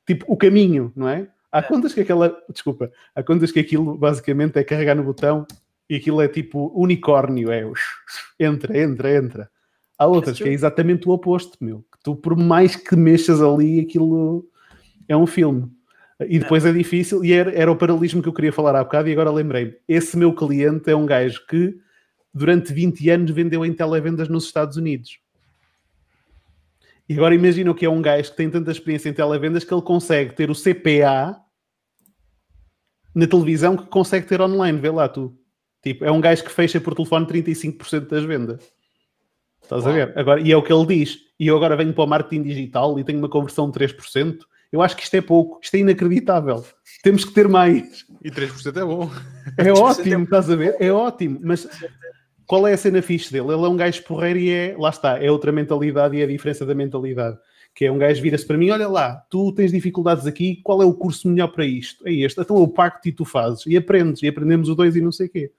tipo 0.07 0.25
o 0.27 0.37
caminho, 0.37 0.93
não 0.97 1.09
é? 1.09 1.29
Há 1.53 1.62
contas 1.62 1.93
que 1.93 2.01
aquela, 2.01 2.37
desculpa, 2.49 2.91
há 3.15 3.23
contas 3.23 3.51
que 3.51 3.61
aquilo 3.61 3.97
basicamente 3.97 4.57
é 4.57 4.65
carregar 4.65 4.95
no 4.95 5.03
botão 5.03 5.47
e 5.89 5.97
aquilo 5.97 6.20
é 6.20 6.29
tipo 6.29 6.73
unicórnio, 6.75 7.51
é 7.51 7.65
entra, 8.39 8.79
entra, 8.79 9.17
entra. 9.17 9.51
Há 9.99 10.07
outras 10.07 10.39
que 10.39 10.49
é 10.49 10.53
exatamente 10.53 11.09
o 11.09 11.12
oposto, 11.12 11.59
meu. 11.61 11.85
Que 11.93 11.99
tu, 12.03 12.17
por 12.17 12.35
mais 12.35 12.75
que 12.75 12.97
mexas 12.97 13.43
ali, 13.43 13.81
aquilo 13.81 14.49
é 15.07 15.17
um 15.17 15.27
filme. 15.27 15.70
E 16.27 16.39
depois 16.39 16.65
é 16.65 16.73
difícil, 16.73 17.25
e 17.25 17.33
era, 17.33 17.51
era 17.53 17.70
o 17.70 17.77
paralelismo 17.77 18.23
que 18.23 18.29
eu 18.29 18.33
queria 18.33 18.53
falar 18.53 18.75
há 18.77 18.85
bocado, 18.85 19.09
e 19.09 19.12
agora 19.12 19.31
lembrei-me. 19.31 19.75
Esse 19.89 20.17
meu 20.17 20.33
cliente 20.33 20.91
é 20.91 20.97
um 20.97 21.05
gajo 21.05 21.45
que 21.47 21.79
durante 22.33 22.73
20 22.73 23.10
anos 23.10 23.31
vendeu 23.31 23.65
em 23.65 23.73
televendas 23.73 24.28
nos 24.28 24.44
Estados 24.44 24.76
Unidos. 24.76 25.18
E 27.09 27.15
agora 27.15 27.34
imagina 27.34 27.70
o 27.70 27.75
que 27.75 27.84
é 27.84 27.91
um 27.91 28.00
gajo 28.00 28.31
que 28.31 28.36
tem 28.36 28.49
tanta 28.49 28.70
experiência 28.70 29.09
em 29.09 29.12
televendas 29.12 29.65
que 29.65 29.75
ele 29.75 29.83
consegue 29.83 30.34
ter 30.34 30.49
o 30.49 30.55
CPA 30.55 31.36
na 33.12 33.26
televisão 33.26 33.76
que 33.76 33.86
consegue 33.86 34.26
ter 34.26 34.41
online, 34.41 34.78
vê 34.78 34.91
lá 34.91 35.09
tu. 35.09 35.36
Tipo, 35.83 36.05
é 36.05 36.12
um 36.12 36.20
gajo 36.20 36.44
que 36.44 36.50
fecha 36.50 36.81
por 36.81 36.94
telefone 36.94 37.26
35% 37.26 38.07
das 38.09 38.25
vendas. 38.25 38.73
Estás 39.62 39.86
a 39.86 39.92
ver? 39.92 40.17
Agora, 40.17 40.41
e 40.41 40.52
é 40.52 40.57
o 40.57 40.62
que 40.62 40.73
ele 40.73 40.86
diz. 40.86 41.18
E 41.39 41.47
eu 41.47 41.57
agora 41.57 41.76
venho 41.76 41.92
para 41.92 42.05
o 42.05 42.07
marketing 42.07 42.42
digital 42.42 42.99
e 42.99 43.05
tenho 43.05 43.18
uma 43.18 43.28
conversão 43.28 43.70
de 43.70 43.78
3%. 43.78 44.39
Eu 44.70 44.83
acho 44.83 44.97
que 44.97 45.02
isto 45.02 45.15
é 45.15 45.20
pouco. 45.20 45.59
Isto 45.62 45.76
é 45.76 45.78
inacreditável. 45.78 46.65
Temos 47.02 47.25
que 47.25 47.33
ter 47.33 47.49
mais. 47.49 48.05
E 48.23 48.31
3% 48.31 48.76
é 48.76 48.84
bom. 48.84 49.10
É 49.57 49.73
ótimo, 49.75 50.25
estás 50.25 50.50
a 50.50 50.57
ver? 50.57 50.76
É 50.78 50.92
ótimo. 50.92 51.41
Mas 51.42 51.67
qual 52.51 52.67
é 52.67 52.73
a 52.73 52.77
cena 52.77 53.01
fixe 53.01 53.31
dele? 53.31 53.53
Ele 53.53 53.65
é 53.65 53.69
um 53.69 53.77
gajo 53.77 54.03
porreiro 54.03 54.37
e 54.41 54.51
é, 54.51 54.75
lá 54.77 54.91
está, 54.91 55.23
é 55.23 55.31
outra 55.31 55.53
mentalidade 55.53 56.17
e 56.17 56.20
é 56.20 56.25
a 56.25 56.27
diferença 56.27 56.67
da 56.67 56.75
mentalidade. 56.75 57.39
Que 57.73 57.85
é 57.85 57.93
um 57.93 57.97
gajo 57.97 58.20
vira-se 58.20 58.45
para 58.45 58.59
mim, 58.59 58.70
olha 58.70 58.89
lá, 58.89 59.25
tu 59.31 59.53
tens 59.53 59.70
dificuldades 59.70 60.27
aqui, 60.27 60.57
qual 60.65 60.83
é 60.83 60.85
o 60.85 60.93
curso 60.93 61.29
melhor 61.29 61.47
para 61.53 61.65
isto? 61.65 62.05
É 62.09 62.12
este, 62.12 62.41
então 62.41 62.59
eu 62.59 62.67
pacto 62.67 63.09
e 63.09 63.12
tu 63.12 63.25
fazes, 63.25 63.65
e 63.67 63.77
aprendes, 63.77 64.20
e 64.25 64.27
aprendemos 64.27 64.69
os 64.69 64.75
dois 64.75 64.97
e 64.97 65.01
não 65.01 65.12
sei 65.12 65.29
o 65.29 65.31
quê. 65.31 65.53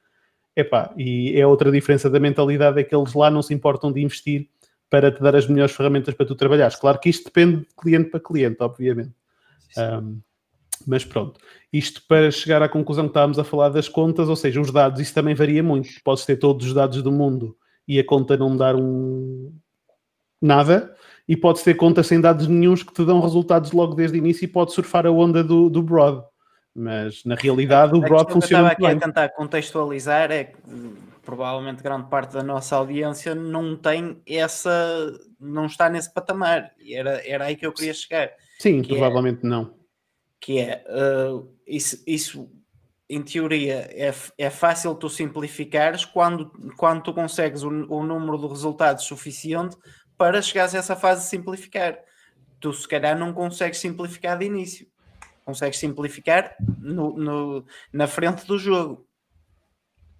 Epá, 0.54 0.94
e 0.98 1.40
é 1.40 1.48
outra 1.48 1.72
diferença 1.72 2.10
da 2.10 2.20
mentalidade, 2.20 2.78
é 2.78 2.84
que 2.84 2.94
eles 2.94 3.14
lá 3.14 3.32
não 3.32 3.42
se 3.42 3.54
importam 3.54 3.90
de 3.90 4.02
investir 4.02 4.50
para 4.90 5.10
te 5.14 5.22
dar 5.22 5.34
as 5.34 5.48
melhores 5.48 5.74
ferramentas 5.74 6.14
para 6.14 6.26
tu 6.26 6.36
trabalhares. 6.36 6.76
Claro 6.76 7.00
que 7.00 7.10
isto 7.10 7.24
depende 7.24 7.62
de 7.62 7.68
cliente 7.74 8.10
para 8.10 8.20
cliente, 8.20 8.58
obviamente. 8.60 9.14
Um, 9.78 10.20
mas 10.86 11.06
pronto, 11.06 11.40
isto 11.72 12.02
para 12.08 12.30
chegar 12.32 12.62
à 12.62 12.68
conclusão 12.68 13.06
que 13.06 13.12
estávamos 13.12 13.40
a 13.40 13.44
falar 13.44 13.70
das 13.70 13.88
contas, 13.88 14.28
ou 14.28 14.36
seja, 14.36 14.60
os 14.60 14.72
dados, 14.72 15.00
isso 15.00 15.14
também 15.14 15.34
varia 15.34 15.64
muito. 15.64 15.90
Podes 16.04 16.26
ter 16.26 16.36
todos 16.38 16.68
os 16.68 16.74
dados 16.74 17.02
do 17.02 17.12
mundo 17.12 17.58
e 17.88 18.00
a 18.00 18.06
conta 18.06 18.36
não 18.36 18.56
dar 18.56 18.76
um 18.76 19.54
nada, 20.42 20.96
e 21.28 21.38
podes 21.38 21.62
ter 21.62 21.76
contas 21.76 22.08
sem 22.08 22.20
dados 22.20 22.48
nenhums 22.48 22.84
que 22.84 22.94
te 22.94 23.06
dão 23.06 23.22
resultados 23.22 23.72
logo 23.72 23.94
desde 23.94 24.18
o 24.18 24.20
início 24.20 24.44
e 24.44 24.48
podes 24.48 24.74
surfar 24.74 25.06
a 25.06 25.12
onda 25.12 25.44
do, 25.44 25.70
do 25.70 25.82
broad. 25.82 26.24
Mas 26.76 27.24
na 27.26 27.36
realidade 27.36 27.96
o 27.96 28.00
broad 28.00 28.26
que 28.26 28.34
funciona 28.34 28.64
eu 28.64 28.66
muito 28.66 28.74
estava 28.74 28.94
aqui 28.94 29.00
bem. 29.00 29.04
a 29.04 29.08
tentar 29.08 29.30
contextualizar 29.30 30.32
é 30.32 30.46
que 30.46 30.58
provavelmente 31.22 31.84
grande 31.84 32.10
parte 32.10 32.34
da 32.34 32.42
nossa 32.44 32.76
audiência 32.76 33.36
não 33.36 33.76
tem 33.76 34.22
essa, 34.26 35.14
não 35.40 35.66
está 35.66 35.90
nesse 35.90 36.12
patamar. 36.14 36.72
E 36.80 36.96
era, 36.96 37.22
era 37.28 37.46
aí 37.46 37.56
que 37.56 37.66
eu 37.66 37.74
queria 37.74 37.94
chegar. 37.94 38.32
Sim, 38.58 38.82
que 38.82 38.94
é- 38.94 38.98
provavelmente 38.98 39.46
não. 39.46 39.81
Que 40.42 40.60
é 40.60 40.84
uh, 40.90 41.48
isso, 41.68 42.04
isso 42.06 42.50
em 43.08 43.22
teoria 43.22 43.88
é, 43.92 44.12
é 44.38 44.50
fácil 44.50 44.96
tu 44.96 45.08
simplificares 45.08 46.04
quando, 46.04 46.50
quando 46.78 47.04
tu 47.04 47.14
consegues 47.14 47.62
o, 47.62 47.70
o 47.70 48.04
número 48.04 48.40
de 48.40 48.48
resultados 48.48 49.06
suficiente 49.06 49.78
para 50.18 50.42
chegares 50.42 50.74
a 50.74 50.80
essa 50.80 50.96
fase 50.96 51.24
de 51.24 51.30
simplificar. 51.30 52.00
Tu 52.60 52.74
se 52.74 52.88
calhar 52.88 53.18
não 53.18 53.34
consegues 53.34 53.80
simplificar 53.80 54.38
de 54.38 54.46
início, 54.46 54.88
consegues 55.46 55.78
simplificar 55.80 56.56
no, 56.80 57.16
no- 57.18 57.66
na 57.94 58.08
frente 58.08 58.46
do 58.46 58.58
jogo. 58.58 59.06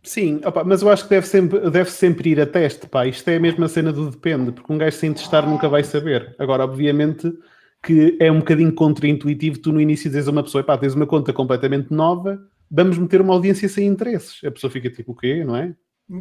Sim, 0.04 0.42
opa, 0.44 0.64
mas 0.64 0.82
eu 0.82 0.90
acho 0.90 1.04
que 1.04 1.10
deve 1.12 1.28
sempre, 1.28 1.70
deve 1.70 1.92
sempre 1.92 2.32
ir 2.32 2.42
a 2.42 2.46
teste, 2.46 2.88
pá. 2.88 3.06
Isto 3.06 3.30
é 3.30 3.36
a 3.38 3.40
mesma 3.40 3.68
cena 3.68 3.94
do 3.94 4.10
depende, 4.10 4.52
porque 4.52 4.74
um 4.74 4.78
gajo 4.78 4.98
sem 4.98 5.14
testar 5.14 5.46
nunca 5.48 5.70
vai 5.70 5.84
saber. 5.84 6.36
Agora, 6.40 6.64
obviamente, 6.64 7.32
que 7.84 8.18
é 8.20 8.32
um 8.32 8.40
bocadinho 8.40 8.74
contraintuitivo 8.74 9.58
tu 9.60 9.72
no 9.72 9.82
início 9.82 10.10
dizes 10.10 10.28
a 10.28 10.32
uma 10.32 10.44
pessoa, 10.44 10.64
pá, 10.64 10.78
tens 10.78 10.94
uma 10.94 11.08
conta 11.08 11.34
completamente 11.34 11.92
nova, 11.92 12.40
vamos 12.70 12.98
meter 12.98 13.22
uma 13.22 13.34
audiência 13.34 13.68
sem 13.68 13.88
interesses. 13.88 14.44
A 14.44 14.52
pessoa 14.52 14.70
fica 14.70 14.90
tipo, 14.90 15.14
o 15.14 15.16
quê, 15.16 15.44
não 15.44 15.56
é? 15.56 15.74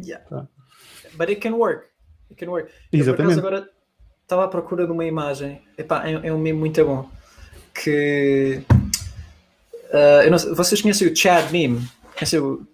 Yeah. 0.03 0.25
Tá. 0.25 0.47
But 1.15 1.29
it 1.29 1.35
can 1.35 1.53
work. 1.53 1.85
It 2.29 2.43
can 2.43 2.49
work. 2.51 2.69
Eu, 2.69 2.89
por 2.91 2.97
Exatamente. 2.97 3.33
acaso, 3.33 3.47
agora 3.47 3.69
estava 4.23 4.45
à 4.45 4.47
procura 4.47 4.85
de 4.85 4.91
uma 4.91 5.05
imagem. 5.05 5.61
Epá, 5.77 6.07
é, 6.07 6.27
é 6.27 6.33
um 6.33 6.39
meme 6.39 6.57
muito 6.57 6.83
bom. 6.83 7.09
Que. 7.73 8.63
eu 10.23 10.31
não 10.31 10.37
sei- 10.39 10.53
vocês 10.53 10.81
conhecem 10.81 11.07
o 11.07 11.15
Chad 11.15 11.51
meme? 11.51 11.81
Conhecem 12.17 12.39
o, 12.39 12.65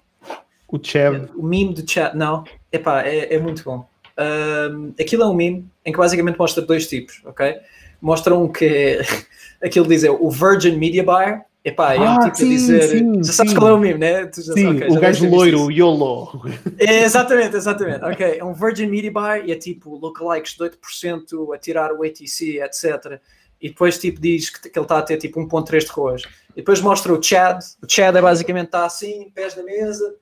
O 0.69 0.79
Chev, 0.81 1.29
o 1.35 1.43
meme 1.43 1.73
do 1.73 1.89
Chad? 1.89 2.13
Não. 2.15 2.43
Epá, 2.71 3.01
é, 3.03 3.33
é 3.35 3.39
muito 3.39 3.63
bom. 3.63 3.87
Ahm, 4.17 4.93
aquilo 4.99 5.23
é 5.23 5.27
um 5.27 5.33
meme 5.33 5.67
em 5.85 5.91
que 5.91 5.97
basicamente 5.97 6.37
mostra 6.37 6.63
dois 6.65 6.87
tipos, 6.87 7.21
ok? 7.25 7.55
Mostra 8.01 8.35
um 8.35 8.47
que 8.51 8.65
é. 8.65 9.01
Aquilo 9.63 9.87
diz 9.87 10.03
é 10.03 10.11
o 10.11 10.29
Virgin 10.29 10.77
Media 10.77 11.03
Buyer. 11.03 11.41
Epá, 11.65 11.95
é 11.95 11.99
um 11.99 12.03
Ah, 12.05 12.19
tipo 12.19 12.37
sim, 12.37 12.45
a 12.45 12.49
dizer. 12.49 12.81
sim, 12.89 13.23
já 13.23 13.33
sabes 13.33 13.51
sim. 13.51 13.57
qual 13.57 13.71
é 13.71 13.73
o 13.73 13.77
meme, 13.79 13.99
né? 13.99 14.25
Tu 14.27 14.41
já- 14.41 14.53
sim, 14.53 14.67
ok, 14.67 14.89
já 14.89 14.95
o 14.97 15.01
gajo 15.01 15.29
loiro, 15.29 15.61
o 15.65 15.71
YOLO. 15.71 16.41
É, 16.79 17.03
exatamente, 17.03 17.57
exatamente. 17.57 18.05
Ok, 18.05 18.37
é 18.39 18.43
um 18.43 18.53
Virgin 18.53 18.85
Media 18.87 19.11
Buy 19.11 19.47
e 19.47 19.51
é 19.51 19.55
tipo 19.55 19.95
lookalikes 19.97 20.53
de 20.55 20.63
8% 20.63 21.53
a 21.53 21.57
tirar 21.57 21.91
o 21.91 22.03
ATC, 22.03 22.61
etc. 22.61 23.19
E 23.59 23.67
depois 23.69 23.97
tipo 23.97 24.21
diz 24.21 24.49
que, 24.49 24.69
que 24.69 24.79
ele 24.79 24.85
está 24.85 24.99
a 24.99 25.01
ter 25.01 25.17
tipo 25.17 25.41
1.3 25.41 25.79
de 25.83 25.91
roas. 25.91 26.21
E 26.53 26.57
depois 26.57 26.79
mostra 26.79 27.11
o 27.11 27.21
Chad. 27.21 27.59
O 27.83 27.91
Chad 27.91 28.15
é 28.15 28.21
basicamente 28.21 28.67
está 28.67 28.85
assim, 28.85 29.29
pés 29.35 29.53
na 29.57 29.63
mesa. 29.63 30.15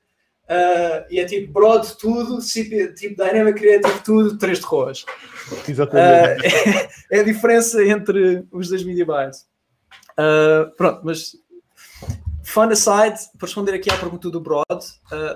Ah, 0.48 1.06
e 1.10 1.20
é 1.20 1.26
tipo 1.26 1.52
broad 1.52 1.98
tudo, 1.98 2.40
tipo, 2.40 2.94
tipo 2.94 3.24
Dynamic 3.24 3.60
Creative 3.60 4.00
tudo, 4.04 4.38
3 4.38 4.60
de 4.60 4.66
roas. 4.66 5.06
Exatamente. 5.68 6.48
Ah, 6.48 6.90
é, 7.12 7.20
a 7.20 7.24
diferença 7.24 7.84
entre 7.84 8.46
os 8.52 8.70
dois 8.70 8.84
media 8.84 9.06
buys. 9.06 9.48
Ah, 10.18 10.72
pronto, 10.78 11.02
mas 11.04 11.36
fun 12.44 12.70
aside, 12.70 13.20
para 13.38 13.48
responder 13.48 13.74
aqui 13.74 13.92
à 13.92 13.98
pergunta 13.98 14.30
do 14.30 14.40
Broad, 14.40 14.86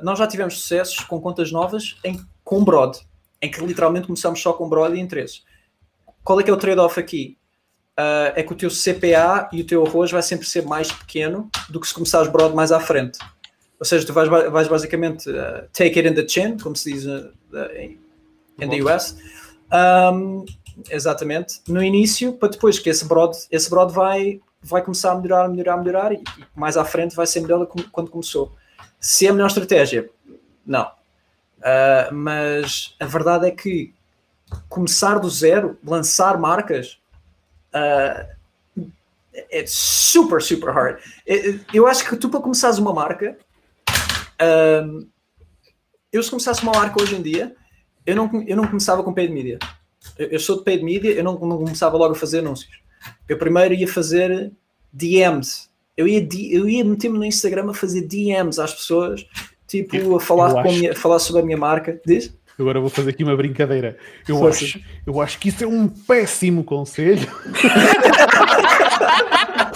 nós 0.03 0.19
já 0.19 0.27
tivemos 0.27 0.59
sucessos 0.59 0.99
com 1.01 1.19
contas 1.19 1.51
novas 1.51 1.97
em, 2.03 2.19
com 2.43 2.63
Broad, 2.63 2.99
em 3.41 3.49
que 3.49 3.65
literalmente 3.65 4.05
começamos 4.05 4.39
só 4.39 4.53
com 4.53 4.69
Broad 4.69 4.95
e 4.95 4.99
interesses. 4.99 5.43
Qual 6.23 6.39
é 6.39 6.43
que 6.43 6.51
é 6.51 6.53
o 6.53 6.57
trade-off 6.57 6.99
aqui? 6.99 7.37
É 8.35 8.43
que 8.43 8.53
o 8.53 8.55
teu 8.55 8.69
CPA 8.69 9.49
e 9.51 9.61
o 9.61 9.65
teu 9.65 9.85
arroz 9.85 10.11
vai 10.11 10.21
sempre 10.21 10.47
ser 10.47 10.63
mais 10.63 10.89
pequeno 10.91 11.49
do 11.67 11.81
que 11.81 11.87
se 11.87 11.93
começares 11.93 12.31
Broad 12.31 12.55
mais 12.55 12.71
à 12.71 12.79
frente. 12.79 13.17
Ou 13.79 13.85
seja, 13.85 14.05
tu 14.05 14.11
vais, 14.13 14.27
vais 14.27 14.67
basicamente 14.67 15.29
ah, 15.29 15.65
take 15.71 15.97
it 15.99 16.07
in 16.07 16.13
the 16.13 16.27
chin, 16.27 16.57
como 16.57 16.75
se 16.75 16.91
diz 16.93 17.07
ah, 17.07 17.31
em, 17.75 17.97
in 18.59 18.69
the 18.69 18.81
US. 18.83 19.15
Um, 19.71 20.45
exatamente. 20.89 21.61
No 21.67 21.81
início, 21.81 22.33
para 22.33 22.49
depois 22.49 22.77
que 22.79 22.89
esse 22.89 23.05
broad, 23.05 23.37
esse 23.51 23.69
broad 23.69 23.93
vai, 23.93 24.41
vai 24.61 24.81
começar 24.81 25.11
a 25.13 25.15
melhorar, 25.19 25.47
melhorar, 25.47 25.77
melhorar 25.77 26.11
e, 26.11 26.15
e 26.17 26.45
mais 26.55 26.75
à 26.77 26.83
frente 26.83 27.15
vai 27.15 27.25
ser 27.27 27.39
melhor 27.41 27.65
quando 27.91 28.09
começou. 28.09 28.53
Se 28.99 29.25
é 29.27 29.29
a 29.29 29.33
melhor 29.33 29.47
estratégia, 29.47 30.09
não. 30.65 30.85
Uh, 31.59 32.13
mas 32.13 32.95
a 32.99 33.05
verdade 33.05 33.47
é 33.47 33.51
que 33.51 33.93
começar 34.67 35.19
do 35.19 35.29
zero, 35.29 35.77
lançar 35.85 36.37
marcas, 36.37 36.97
uh, 37.73 38.25
é 39.33 39.63
super, 39.67 40.41
super 40.41 40.73
hard. 40.73 40.99
Eu- 41.25 41.59
Eu 41.73 41.87
acho 41.87 42.07
que 42.07 42.15
tu 42.17 42.29
para 42.29 42.39
começares 42.41 42.77
uma 42.77 42.93
marca, 42.93 43.37
um, 44.41 45.07
eu 46.11 46.23
se 46.23 46.29
começasse 46.29 46.63
uma 46.63 46.71
marca 46.71 47.01
hoje 47.01 47.15
em 47.15 47.21
dia, 47.21 47.55
eu 48.05 48.15
não, 48.15 48.29
eu 48.47 48.55
não 48.57 48.65
começava 48.67 49.03
com 49.03 49.13
paid 49.13 49.31
media. 49.31 49.59
Eu, 50.17 50.27
eu 50.29 50.39
sou 50.39 50.57
de 50.57 50.63
paid 50.63 50.83
media, 50.83 51.11
eu 51.11 51.23
não, 51.23 51.33
não 51.39 51.57
começava 51.57 51.97
logo 51.97 52.13
a 52.13 52.17
fazer 52.17 52.39
anúncios. 52.39 52.79
Eu 53.27 53.37
primeiro 53.37 53.73
ia 53.73 53.87
fazer 53.87 54.51
DMs. 54.91 55.69
Eu 55.95 56.07
ia, 56.07 56.27
eu 56.51 56.67
ia 56.67 56.83
meter-me 56.83 57.17
no 57.17 57.25
Instagram 57.25 57.69
a 57.69 57.73
fazer 57.73 58.01
DMs 58.07 58.59
às 58.59 58.73
pessoas, 58.73 59.25
tipo, 59.67 60.15
a 60.15 60.19
falar, 60.19 60.49
Eu 60.49 60.53
com 60.53 60.59
a 60.59 60.71
minha- 60.71 60.95
falar 60.95 61.19
sobre 61.19 61.41
a 61.41 61.45
minha 61.45 61.57
marca. 61.57 61.99
Diz? 62.05 62.33
Agora 62.57 62.79
vou 62.81 62.89
fazer 62.89 63.11
aqui 63.11 63.23
uma 63.23 63.37
brincadeira. 63.37 63.97
Eu 64.27 64.37
Força. 64.37 64.65
acho, 64.65 64.81
eu 65.05 65.21
acho 65.21 65.39
que 65.39 65.47
isso 65.49 65.63
é 65.63 65.67
um 65.67 65.87
péssimo 65.87 66.63
conselho. 66.63 67.27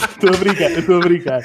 Estou 0.10 0.30
a 0.34 0.38
brincar, 0.38 0.72
eu 0.72 0.80
estou 0.80 0.96
a 0.98 1.00
brincar. 1.00 1.42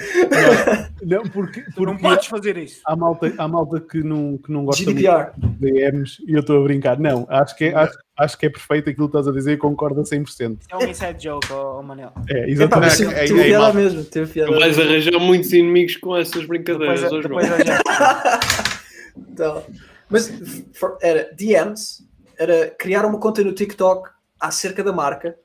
Não, 1.02 1.18
não, 1.18 1.23
porque, 1.31 1.62
Tu 1.62 1.82
não 1.82 1.92
porque 1.97 2.02
podes 2.02 2.26
fazer 2.26 2.57
isso. 2.58 2.81
há, 2.86 2.94
malta, 2.94 3.32
há 3.36 3.48
malta 3.48 3.81
que 3.81 4.02
não, 4.02 4.39
que 4.39 4.52
não 4.52 4.65
gosta 4.65 4.84
GDPR. 4.84 5.31
muito 5.36 5.58
de 5.58 5.73
DMs 5.73 6.16
e 6.26 6.32
eu 6.34 6.40
estou 6.40 6.60
a 6.60 6.62
brincar. 6.65 6.98
Não, 6.98 7.26
acho 7.28 7.57
que, 7.57 7.65
é, 7.66 7.74
acho, 7.74 7.98
acho 8.16 8.39
que 8.39 8.47
é 8.47 8.50
perfeito 8.50 8.90
aquilo 8.90 9.08
que 9.08 9.16
estás 9.16 9.26
a 9.28 9.32
dizer 9.36 9.52
e 9.55 9.57
concordo 9.57 10.00
a 10.00 10.05
100%. 10.05 10.58
É 10.70 10.76
um 10.76 10.82
inside 10.89 11.16
joke, 11.23 11.52
ó 11.52 11.82
Manel. 11.82 12.12
É, 12.28 12.40
Epá, 12.42 12.48
exatamente. 12.50 13.02
ei, 13.02 13.08
teve 13.26 13.40
ei, 13.40 13.47
piada 13.48 13.62
malta. 13.65 13.78
mesmo. 13.78 14.05
Teve 14.05 14.32
piada 14.32 14.52
Tu 14.52 14.58
vais 14.58 14.78
arranjar 14.78 15.18
muitos 15.18 15.52
inimigos 15.52 15.97
com 15.97 16.16
essas 16.16 16.44
brincadeiras, 16.47 17.00
Depois, 17.02 17.48
depois. 17.48 17.48
Então, 19.16 19.62
mas 20.08 20.32
for- 20.74 20.97
era 21.02 21.28
DMs, 21.34 22.05
era 22.39 22.70
criar 22.78 23.05
uma 23.05 23.18
conta 23.18 23.42
no 23.42 23.52
TikTok 23.52 24.08
acerca 24.40 24.82
da 24.84 24.92
marca, 24.92 25.36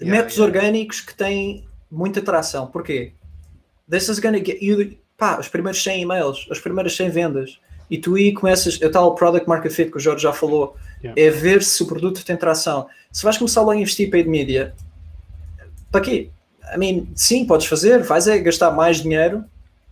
ah, 0.00 0.04
métodos 0.04 0.38
orgânicos 0.38 1.00
que 1.00 1.14
têm 1.14 1.64
muita 1.90 2.20
atração. 2.20 2.66
Porquê? 2.66 3.12
This 3.88 4.08
is 4.08 4.18
gonna 4.18 4.38
get 4.38 4.62
you, 4.62 4.96
pá, 5.16 5.38
os 5.38 5.48
primeiros 5.48 5.82
100 5.82 6.02
e-mails, 6.02 6.46
as 6.50 6.58
primeiras 6.58 6.94
100 6.96 7.10
vendas. 7.10 7.60
E 7.90 7.98
tu 7.98 8.14
aí 8.14 8.32
começas, 8.32 8.80
é 8.80 8.86
o 8.86 8.90
tal 8.90 9.14
product 9.14 9.48
market 9.48 9.72
fit 9.72 9.90
que 9.90 9.96
o 9.96 10.00
Jorge 10.00 10.22
já 10.22 10.32
falou, 10.32 10.76
Yeah. 11.02 11.18
é 11.18 11.30
ver 11.30 11.62
se 11.62 11.82
o 11.82 11.86
produto 11.86 12.22
tem 12.22 12.36
tração. 12.36 12.86
Se 13.10 13.24
vais 13.24 13.38
começar 13.38 13.62
logo 13.62 13.72
a 13.72 13.76
investir 13.76 14.10
paid 14.10 14.28
media, 14.28 14.74
para 15.90 16.02
quê? 16.02 16.28
I 16.74 16.78
mean, 16.78 17.06
sim, 17.14 17.46
podes 17.46 17.66
fazer, 17.66 18.02
vais 18.02 18.28
é 18.28 18.38
gastar 18.38 18.70
mais 18.70 18.98
dinheiro 19.02 19.42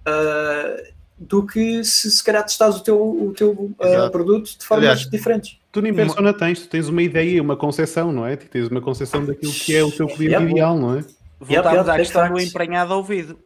ah, 0.04 0.82
do 1.18 1.44
que 1.46 1.82
se 1.82 2.10
se 2.10 2.22
calhar 2.22 2.44
testares 2.44 2.76
o 2.76 2.80
teu, 2.80 3.00
o 3.00 3.32
teu 3.32 3.74
Exato. 3.80 4.10
produto 4.12 4.58
de 4.58 4.64
formas 4.64 4.86
Aliás, 4.86 5.10
diferentes. 5.10 5.57
Tu 5.70 5.82
nem 5.82 5.92
persona 5.94 6.32
tens, 6.32 6.60
tu 6.60 6.68
tens 6.68 6.88
uma 6.88 7.02
ideia 7.02 7.36
e 7.36 7.40
uma 7.40 7.56
concepção, 7.56 8.10
não 8.10 8.26
é? 8.26 8.36
Tu 8.36 8.46
tens 8.48 8.68
uma 8.68 8.80
concepção 8.80 9.24
daquilo 9.24 9.52
que 9.52 9.76
é 9.76 9.82
o 9.84 9.90
teu 9.92 10.06
cliente 10.06 10.24
Yeah. 10.32 10.50
ideal, 10.50 10.76
não 10.78 10.98
é? 10.98 11.04
Voltamos 11.40 11.88
à 11.88 11.96
questão 11.96 12.32
do 12.32 12.40
emprenhado 12.40 12.92
ao 12.92 12.98
ouvido. 12.98 13.38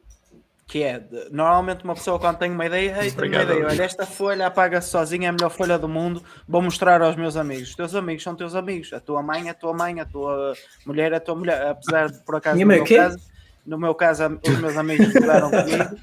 Que 0.67 0.83
é, 0.85 1.01
de- 1.01 1.29
normalmente 1.31 1.85
uma 1.85 1.95
pessoa 1.95 2.19
quando 2.19 2.39
tem 2.39 2.51
uma 2.51 2.65
ideia, 2.65 2.97
"Ei, 3.03 3.11
tenho 3.11 3.27
uma 3.33 3.43
ideia, 3.43 3.43
ao 3.43 3.55
ouvido." 3.65 3.71
olha, 3.73 3.83
esta 3.83 4.07
folha 4.07 4.47
apaga-se 4.47 4.89
sozinha, 4.89 5.27
é 5.27 5.29
a 5.29 5.33
melhor 5.33 5.51
folha 5.51 5.79
do 5.79 5.89
mundo, 5.89 6.23
vou 6.49 6.63
mostrar 6.63 7.03
aos 7.03 7.15
meus 7.17 7.37
amigos. 7.37 7.71
Os 7.71 7.75
teus 7.75 7.95
amigos 7.95 8.23
são 8.23 8.35
teus 8.35 8.55
amigos, 8.55 8.91
a 8.93 9.01
tua 9.01 9.23
mãe 9.23 9.49
é 9.49 9.51
a 9.51 9.55
tua 9.55 9.75
mãe, 9.75 10.01
a 10.01 10.07
tua 10.07 10.55
mulher 10.87 11.13
é 11.13 11.17
a 11.17 11.21
tua 11.21 11.35
mulher, 11.35 11.67
apesar 11.67 12.11
de 12.11 12.19
por 12.25 12.37
acaso 12.37 12.59
no 12.59 12.65
meu 12.67 12.85
caso, 12.87 13.19
no 13.67 13.79
meu 13.79 13.95
caso 13.95 14.41
os 14.49 14.59
meus 14.61 14.77
amigos 14.77 15.09
estudaram 15.09 15.51
comigo. 15.51 15.97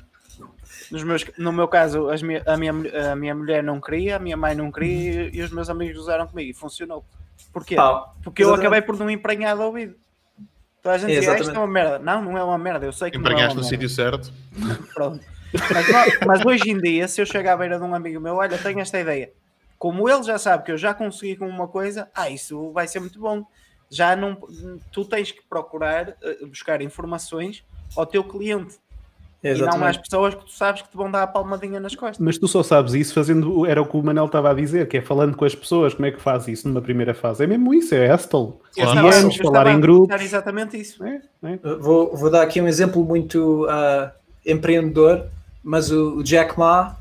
Nos 0.91 1.03
meus, 1.03 1.25
no 1.37 1.51
meu 1.51 1.67
caso, 1.67 2.09
as 2.09 2.21
mi- 2.21 2.41
a, 2.45 2.57
minha, 2.57 2.73
a 3.11 3.15
minha 3.15 3.35
mulher 3.35 3.63
não 3.63 3.79
queria, 3.79 4.15
a 4.15 4.19
minha 4.19 4.35
mãe 4.35 4.55
não 4.55 4.71
queria 4.71 5.29
e, 5.29 5.35
e 5.37 5.41
os 5.41 5.51
meus 5.51 5.69
amigos 5.69 5.99
usaram 5.99 6.25
comigo 6.27 6.49
e 6.49 6.53
funcionou. 6.53 7.05
Porquê? 7.53 7.75
Pá, 7.75 8.11
Porque 8.23 8.43
eu 8.43 8.47
exatamente. 8.47 8.67
acabei 8.67 8.81
por 8.81 8.97
não 8.97 9.09
emprenhar 9.09 9.55
de 9.55 9.61
ouvido. 9.61 9.95
Toda 10.81 10.95
a 10.95 10.97
gente 10.97 11.13
dizia, 11.13 11.33
"Ah, 11.33 11.39
isto 11.39 11.51
é 11.53 11.57
uma 11.57 11.67
merda. 11.67 11.99
Não, 11.99 12.21
não 12.23 12.37
é 12.37 12.43
uma 12.43 12.57
merda. 12.57 12.85
Eu 12.85 12.93
sei 12.93 13.11
que 13.11 13.17
não 13.17 13.25
é 13.25 13.31
Emprenhaste 13.31 13.57
uma 13.57 13.63
no 13.63 13.69
merda. 13.69 13.87
sítio 13.87 13.89
certo. 13.89 14.33
Pronto. 14.93 15.23
Mas, 15.53 15.87
mas 16.27 16.45
hoje 16.45 16.69
em 16.71 16.79
dia, 16.79 17.07
se 17.07 17.21
eu 17.21 17.25
chegar 17.25 17.53
à 17.53 17.57
beira 17.57 17.77
de 17.77 17.83
um 17.83 17.93
amigo 17.93 18.19
meu, 18.19 18.35
olha, 18.35 18.57
tenho 18.57 18.79
esta 18.79 18.99
ideia. 18.99 19.31
Como 19.77 20.09
ele 20.09 20.23
já 20.23 20.37
sabe 20.37 20.63
que 20.63 20.71
eu 20.71 20.77
já 20.77 20.93
consegui 20.93 21.35
com 21.37 21.47
uma 21.47 21.67
coisa, 21.67 22.09
ah, 22.13 22.29
isso 22.29 22.71
vai 22.71 22.87
ser 22.87 22.99
muito 22.99 23.19
bom. 23.19 23.45
Já 23.89 24.15
não. 24.15 24.37
Tu 24.91 25.05
tens 25.05 25.31
que 25.31 25.41
procurar 25.49 26.09
eh, 26.21 26.45
buscar 26.45 26.81
informações 26.81 27.63
ao 27.97 28.05
teu 28.05 28.23
cliente 28.23 28.77
e 29.41 29.47
não 29.47 29.53
às 29.53 29.59
Exatamente. 29.61 29.99
pessoas 30.01 30.35
que 30.35 30.45
tu 30.45 30.51
sabes 30.51 30.81
que 30.81 30.89
te 30.89 30.97
vão 30.97 31.09
dar 31.09 31.23
a 31.23 31.27
palmadinha 31.27 31.79
nas 31.79 31.95
costas. 31.95 32.19
Mas 32.19 32.37
tu 32.37 32.47
só 32.47 32.61
sabes 32.61 32.93
isso 32.93 33.13
fazendo, 33.13 33.65
era 33.65 33.81
o 33.81 33.85
que 33.85 33.95
o 33.95 34.03
Manel 34.03 34.25
estava 34.25 34.51
a 34.51 34.53
dizer, 34.53 34.87
que 34.87 34.97
é 34.97 35.01
falando 35.01 35.37
com 35.37 35.45
as 35.45 35.55
pessoas, 35.55 35.93
como 35.93 36.05
é 36.05 36.11
que 36.11 36.21
faz 36.21 36.47
isso 36.47 36.67
numa 36.67 36.81
priira 36.81 37.13
fase? 37.13 37.45
É 37.45 37.47
mesmo 37.47 37.73
isso, 37.73 37.95
é 37.95 38.07
DMs, 39.01 39.29
estava 39.29 39.53
falar 39.53 39.71
em 39.71 39.81
pensar 39.81 40.21
exatamente 40.21 40.77
isso. 40.77 41.03
É, 41.05 41.21
é. 41.43 41.57
Vou, 41.79 42.15
vou 42.15 42.29
dar 42.29 42.41
aqui 42.41 42.59
um 42.59 42.67
exemplo 42.67 43.03
muito 43.05 43.65
ah, 43.69 44.11
empreendedor, 44.45 45.27
mas 45.63 45.89
o, 45.89 46.17
o 46.17 46.23
Jack 46.23 46.59
Ma, 46.59 46.97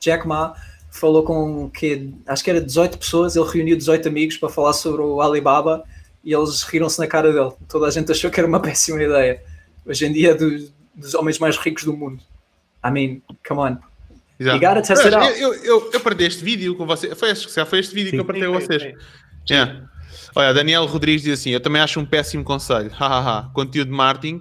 Jack 0.00 0.26
Ma 0.26 0.54
falou 0.90 1.22
com 1.22 1.68
que 1.68 2.14
acho 2.26 2.42
que 2.42 2.50
era 2.50 2.60
18 2.60 2.96
pessoas, 2.96 3.36
ele 3.36 3.46
reuniu 3.46 3.76
18 3.76 4.08
amigos 4.08 4.36
para 4.38 4.48
falar 4.48 4.72
sobre 4.72 5.02
o 5.02 5.20
Alibaba 5.20 5.84
e 6.24 6.32
eles 6.32 6.62
riram-se 6.62 6.98
na 6.98 7.06
cara 7.06 7.30
dele. 7.30 7.52
Toda 7.68 7.86
a 7.86 7.90
gente 7.90 8.10
achou 8.10 8.30
que 8.30 8.40
era 8.40 8.48
uma 8.48 8.60
péssima 8.62 9.02
ideia. 9.02 9.42
Hoje 9.84 10.06
em 10.06 10.12
dia 10.12 10.30
é 10.30 10.34
dos, 10.94 11.14
homens 11.14 11.38
mais 11.38 11.56
ricos 11.56 11.84
do 11.84 11.96
mundo. 11.96 12.22
I 12.84 12.90
mean, 12.90 13.22
come 13.46 13.60
on. 13.60 13.78
Exato. 14.38 14.56
You 14.56 14.60
gotta 14.60 14.82
test 14.82 15.04
it 15.04 15.16
Mas 15.16 15.28
out. 15.28 15.40
Eu, 15.40 15.54
eu, 15.54 15.90
eu, 15.92 16.16
este 16.20 16.44
vídeo 16.44 16.74
com 16.76 16.86
vocês. 16.86 17.18
Foi, 17.18 17.30
este- 17.30 17.64
foi 17.66 17.78
este 17.78 17.94
vídeo 17.94 18.10
que 18.10 18.18
eu 18.18 18.24
partilhei 18.24 18.50
com 18.52 18.60
Sim, 18.60 18.66
vocês. 18.66 18.82
sim. 18.82 18.94
Yeah. 19.54 19.88
Olha, 20.34 20.52
Daniel 20.52 20.84
Rodrigues 20.86 21.22
diz 21.22 21.40
assim: 21.40 21.50
Eu 21.50 21.60
também 21.60 21.80
acho 21.80 22.00
um 22.00 22.04
péssimo 22.04 22.42
conselho. 22.42 22.90
Hahaha. 22.90 23.50
Conteúdo 23.54 23.88
de 23.88 23.94
marketing, 23.94 24.40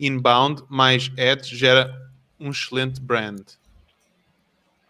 inbound, 0.00 0.62
mais 0.68 1.10
ads, 1.18 1.48
gera 1.48 1.94
um 2.40 2.50
excelente 2.50 3.00
brand. 3.00 3.42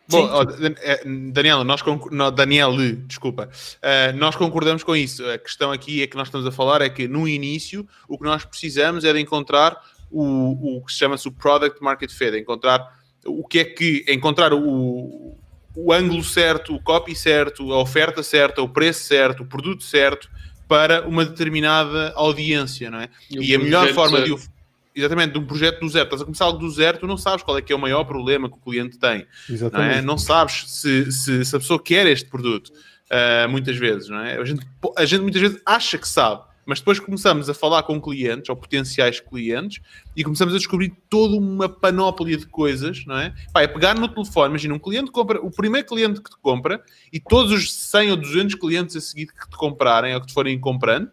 Bom, 0.07 0.29
Sim. 0.29 0.75
eh, 0.83 1.03
Daniel, 1.33 1.65
nós 1.65 1.81
não, 2.11 2.31
Daniel, 2.31 2.73
desculpa, 3.07 3.49
Eh, 3.81 4.13
nós 4.13 4.37
concordamos 4.37 4.83
com 4.83 4.95
isso. 4.95 5.25
A 5.31 5.39
questão 5.39 5.73
aqui 5.73 6.03
é 6.03 6.07
que 6.07 6.17
nós 6.17 6.29
estamos 6.29 6.47
a 6.47 6.53
falar 6.53 6.83
é 6.83 6.91
que 6.91 7.09
no 7.09 7.27
início 7.27 7.89
o 8.07 8.19
que 8.19 8.25
nós 8.25 8.45
precisamos 8.45 9.03
é 9.05 9.13
de 9.15 9.21
encontrar 9.21 9.81
o, 10.15 10.79
o 10.79 10.85
que 10.85 10.93
se 10.93 10.99
chama-se 10.99 11.27
o 11.27 11.33
product 11.33 11.83
market 11.83 12.11
fit, 12.11 12.37
encontrar 12.37 12.99
o 13.27 13.47
que 13.47 13.59
é 13.59 13.65
que 13.65 14.05
encontrar 14.09 14.53
o, 14.53 15.37
o 15.75 15.93
ângulo 15.93 16.23
certo, 16.23 16.75
o 16.75 16.83
copy 16.83 17.15
certo, 17.15 17.73
a 17.73 17.79
oferta 17.79 18.23
certa, 18.23 18.63
o 18.63 18.69
preço 18.69 19.05
certo, 19.05 19.43
o 19.43 19.47
produto 19.47 19.83
certo 19.83 20.31
para 20.69 21.07
uma 21.07 21.25
determinada 21.25 22.13
audiência, 22.17 22.91
não 22.91 23.01
é? 23.01 23.09
E 23.31 23.53
E, 23.53 23.55
a 23.55 23.59
melhor 23.59 23.89
forma 23.89 24.19
zero. 24.19 24.27
de 24.27 24.33
o 24.33 24.55
exatamente 24.97 25.33
de 25.33 25.39
um 25.39 25.45
projeto 25.45 25.81
do 25.81 25.89
zero, 25.89 26.05
estás 26.05 26.23
a 26.23 26.25
começar 26.25 26.45
algo 26.45 26.59
do 26.61 26.71
zero, 26.71 26.99
tu 26.99 27.07
não 27.09 27.17
sabes 27.17 27.43
qual 27.43 27.59
é 27.59 27.63
que 27.63 27.73
é 27.73 27.77
o 27.77 27.79
maior 27.81 28.05
problema 28.05 28.49
que 28.49 28.57
o 28.57 28.61
cliente 28.61 28.97
tem, 28.97 29.19
não 29.19 29.25
é? 29.25 29.27
Exatamente. 29.51 30.03
Não 30.03 30.17
sabes 30.17 30.65
se, 30.69 31.11
se, 31.11 31.45
se 31.45 31.57
a 31.57 31.59
pessoa 31.59 31.83
quer 31.83 32.07
este 32.07 32.31
produto, 32.31 32.71
ah, 33.11 33.49
muitas 33.49 33.77
vezes, 33.77 34.09
não 34.09 34.21
é? 34.21 34.37
A 34.37 34.45
gente, 34.45 34.65
a 34.97 35.05
gente 35.05 35.23
muitas 35.23 35.41
vezes 35.41 35.61
acha 35.67 35.99
que 35.99 36.09
sabe, 36.09 36.43
mas 36.67 36.79
depois 36.79 36.99
começamos 36.99 37.49
a 37.49 37.55
falar 37.55 37.83
com 37.83 38.01
clientes 38.01 38.49
ou 38.49 38.57
potenciais 38.57 39.21
clientes 39.21 39.83
e 40.17 40.25
começamos 40.25 40.55
a 40.55 40.59
descobrir 40.59 40.93
toda 41.09 41.37
uma 41.37 41.69
panóplia 41.69 42.37
de 42.37 42.47
coisas, 42.47 43.05
não 43.07 43.19
é? 43.19 43.35
Pá, 43.53 43.63
é 43.63 43.67
pegar 43.67 43.95
no 43.95 44.09
telefone, 44.09 44.51
imagina, 44.51 44.75
um 44.75 44.79
cliente 44.79 45.11
compra, 45.11 45.41
o 45.41 45.51
primeiro 45.51 45.87
cliente 45.87 46.23
que 46.23 46.31
te 46.31 46.37
compra 46.39 46.83
e 47.13 47.21
todos 47.21 47.53
os 47.53 47.73
100 47.73 48.11
ou 48.13 48.17
200 48.17 48.55
clientes 48.57 48.97
a 48.97 49.01
seguir 49.01 49.27
que 49.27 49.51
te 49.51 49.57
comprarem 49.57 50.15
ou 50.15 50.21
que 50.21 50.29
te 50.29 50.35
forem 50.35 50.59
comprando, 50.59 51.11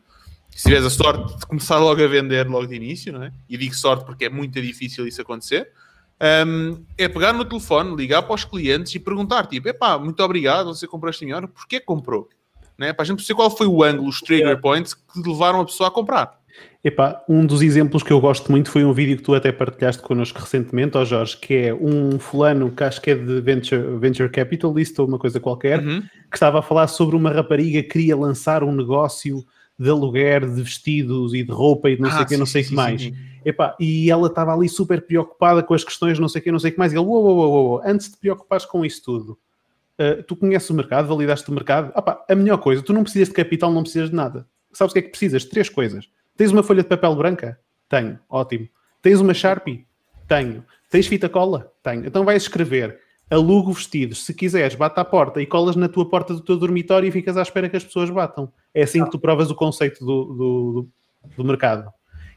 se 0.49 0.63
tiveres 0.63 0.85
a 0.85 0.89
sorte 0.89 1.38
de 1.38 1.45
começar 1.45 1.80
logo 1.80 2.03
a 2.03 2.07
vender 2.07 2.47
logo 2.47 2.67
de 2.67 2.75
início, 2.75 3.13
não 3.13 3.23
é? 3.23 3.31
E 3.49 3.57
digo 3.57 3.75
sorte 3.75 4.05
porque 4.05 4.25
é 4.25 4.30
muito 4.30 4.61
difícil 4.61 5.07
isso 5.07 5.21
acontecer. 5.21 5.71
hum, 6.45 6.85
é 6.97 7.07
pegar 7.07 7.33
no 7.33 7.45
telefone, 7.45 7.95
ligar 7.95 8.21
para 8.21 8.35
os 8.35 8.45
clientes 8.45 8.93
e 8.93 8.99
perguntar, 8.99 9.47
tipo, 9.47 9.69
epá, 9.69 9.97
muito 9.97 10.21
obrigado, 10.21 10.67
você 10.67 10.85
comprou 10.85 11.09
esta 11.09 11.25
melhor, 11.25 11.47
porquê 11.47 11.80
comprou? 11.80 12.30
Né? 12.82 12.92
Para 12.93 13.03
a 13.03 13.06
gente 13.06 13.18
perceber 13.18 13.35
qual 13.38 13.56
foi 13.56 13.68
o 13.68 13.84
ângulo, 13.84 14.10
os 14.10 14.19
trigger 14.22 14.60
points 14.60 14.95
que 14.95 15.22
levaram 15.24 15.61
a 15.61 15.66
pessoa 15.66 15.88
a 15.90 15.92
comprar. 15.92 16.42
Epá, 16.84 17.24
um 17.30 17.45
dos 17.45 17.61
exemplos 17.61 18.01
que 18.01 18.11
eu 18.11 18.19
gosto 18.19 18.51
muito 18.51 18.72
foi 18.72 18.84
um 18.84 18.92
vídeo 18.92 19.16
que 19.16 19.22
tu 19.22 19.35
até 19.35 19.51
partilhaste 19.51 20.01
connosco 20.01 20.40
recentemente, 20.40 20.98
ó 20.98 21.06
Jorge, 21.06 21.38
que 21.38 21.53
é 21.53 21.74
um 21.76 22.18
fulano 22.18 22.72
que 22.72 22.84
acho 22.84 23.00
que 23.00 23.11
é 23.11 23.16
de 23.16 23.40
venture, 23.40 23.98
venture 24.00 24.27
capitalist 24.30 24.98
ou 24.98 25.08
uma 25.08 25.19
coisa 25.19 25.40
qualquer, 25.40 25.80
Uhum. 25.80 26.01
que 26.01 26.35
estava 26.35 26.58
a 26.58 26.61
falar 26.64 26.88
sobre 26.88 27.16
uma 27.16 27.30
rapariga 27.30 27.84
que 27.84 27.90
queria 27.90 28.18
lançar 28.18 28.64
um 28.64 28.72
negócio 28.76 29.45
de 29.77 29.90
aluguer 29.90 30.42
de 30.50 30.61
vestidos 30.64 31.35
e 31.35 31.43
de 31.43 31.51
roupa 31.51 31.88
e 31.90 31.95
de 31.95 32.01
não 32.01 32.10
sei 32.10 32.19
Ah, 32.19 32.24
o 32.24 32.27
que, 32.27 32.38
não 32.38 32.45
sei 32.48 32.64
o 32.64 32.66
que 32.68 32.74
mais. 32.74 33.01
sim. 33.03 33.14
Epá, 33.45 33.76
e 33.80 34.10
ela 34.11 34.27
estava 34.27 34.51
ali 34.53 34.68
super 34.68 35.01
preocupada 35.06 35.61
com 35.64 35.74
as 35.76 35.84
questões, 35.84 36.18
não 36.19 36.27
sei 36.27 36.42
o 36.42 36.43
que, 36.43 36.51
não 36.51 36.60
sei 36.60 36.72
o 36.72 36.74
que 36.74 36.80
mais. 36.80 36.92
E 36.92 36.95
ele, 36.95 37.06
uou, 37.06 37.24
uou, 37.24 37.38
uou, 37.38 37.53
uou, 37.69 37.82
antes 37.85 38.08
de 38.08 38.14
te 38.14 38.19
preocupares 38.19 38.66
com 38.66 38.84
isso 38.84 39.01
tudo, 39.03 39.38
uh, 40.19 40.23
tu 40.23 40.35
conheces 40.35 40.69
o 40.69 40.73
mercado, 40.73 41.07
validaste 41.07 41.49
o 41.49 41.53
mercado. 41.53 41.91
Epá, 41.97 42.23
a 42.30 42.35
melhor 42.35 42.57
coisa, 42.57 42.81
tu 42.81 42.93
não 42.93 43.03
precisas 43.03 43.27
de 43.30 43.33
capital, 43.35 43.71
não 43.71 43.83
precisas 43.83 44.09
de 44.09 44.15
nada. 44.15 44.47
Sabes 44.73 44.91
o 44.91 44.93
que 44.93 44.99
é 44.99 45.01
que 45.01 45.09
precisas? 45.09 45.45
Três 45.45 45.69
coisas. 45.69 46.09
Tens 46.38 46.51
uma 46.51 46.63
folha 46.63 46.81
de 46.83 46.89
papel 46.89 47.15
branca? 47.15 47.59
Tenho. 47.89 48.17
Ótimo. 48.30 48.67
Tens 49.01 49.19
uma 49.19 49.33
Sharpie? 49.33 49.85
Tenho. 50.27 50.63
Tens 50.89 51.07
fita 51.07 51.27
cola? 51.30 51.71
Tenho. 51.83 52.05
Então 52.05 52.23
vais 52.23 52.41
escrever 52.43 52.99
alugo 53.30 53.71
vestidos. 53.73 54.25
Se 54.25 54.33
quiseres, 54.33 54.75
bate 54.75 54.99
à 54.99 55.05
porta 55.05 55.41
e 55.41 55.45
colas 55.45 55.75
na 55.75 55.88
tua 55.88 56.09
porta 56.09 56.33
do 56.33 56.41
teu 56.41 56.57
dormitório 56.57 57.07
e 57.07 57.11
ficas 57.11 57.38
à 57.38 57.41
espera 57.41 57.69
que 57.69 57.77
as 57.77 57.83
pessoas 57.83 58.09
batam. 58.09 58.51
É 58.73 58.83
assim 58.83 59.03
que 59.03 59.11
tu 59.11 59.19
provas 59.19 59.49
o 59.51 59.55
conceito 59.55 60.05
do, 60.05 60.23
do- 60.33 60.89
do 61.38 61.43
mercado. 61.43 61.91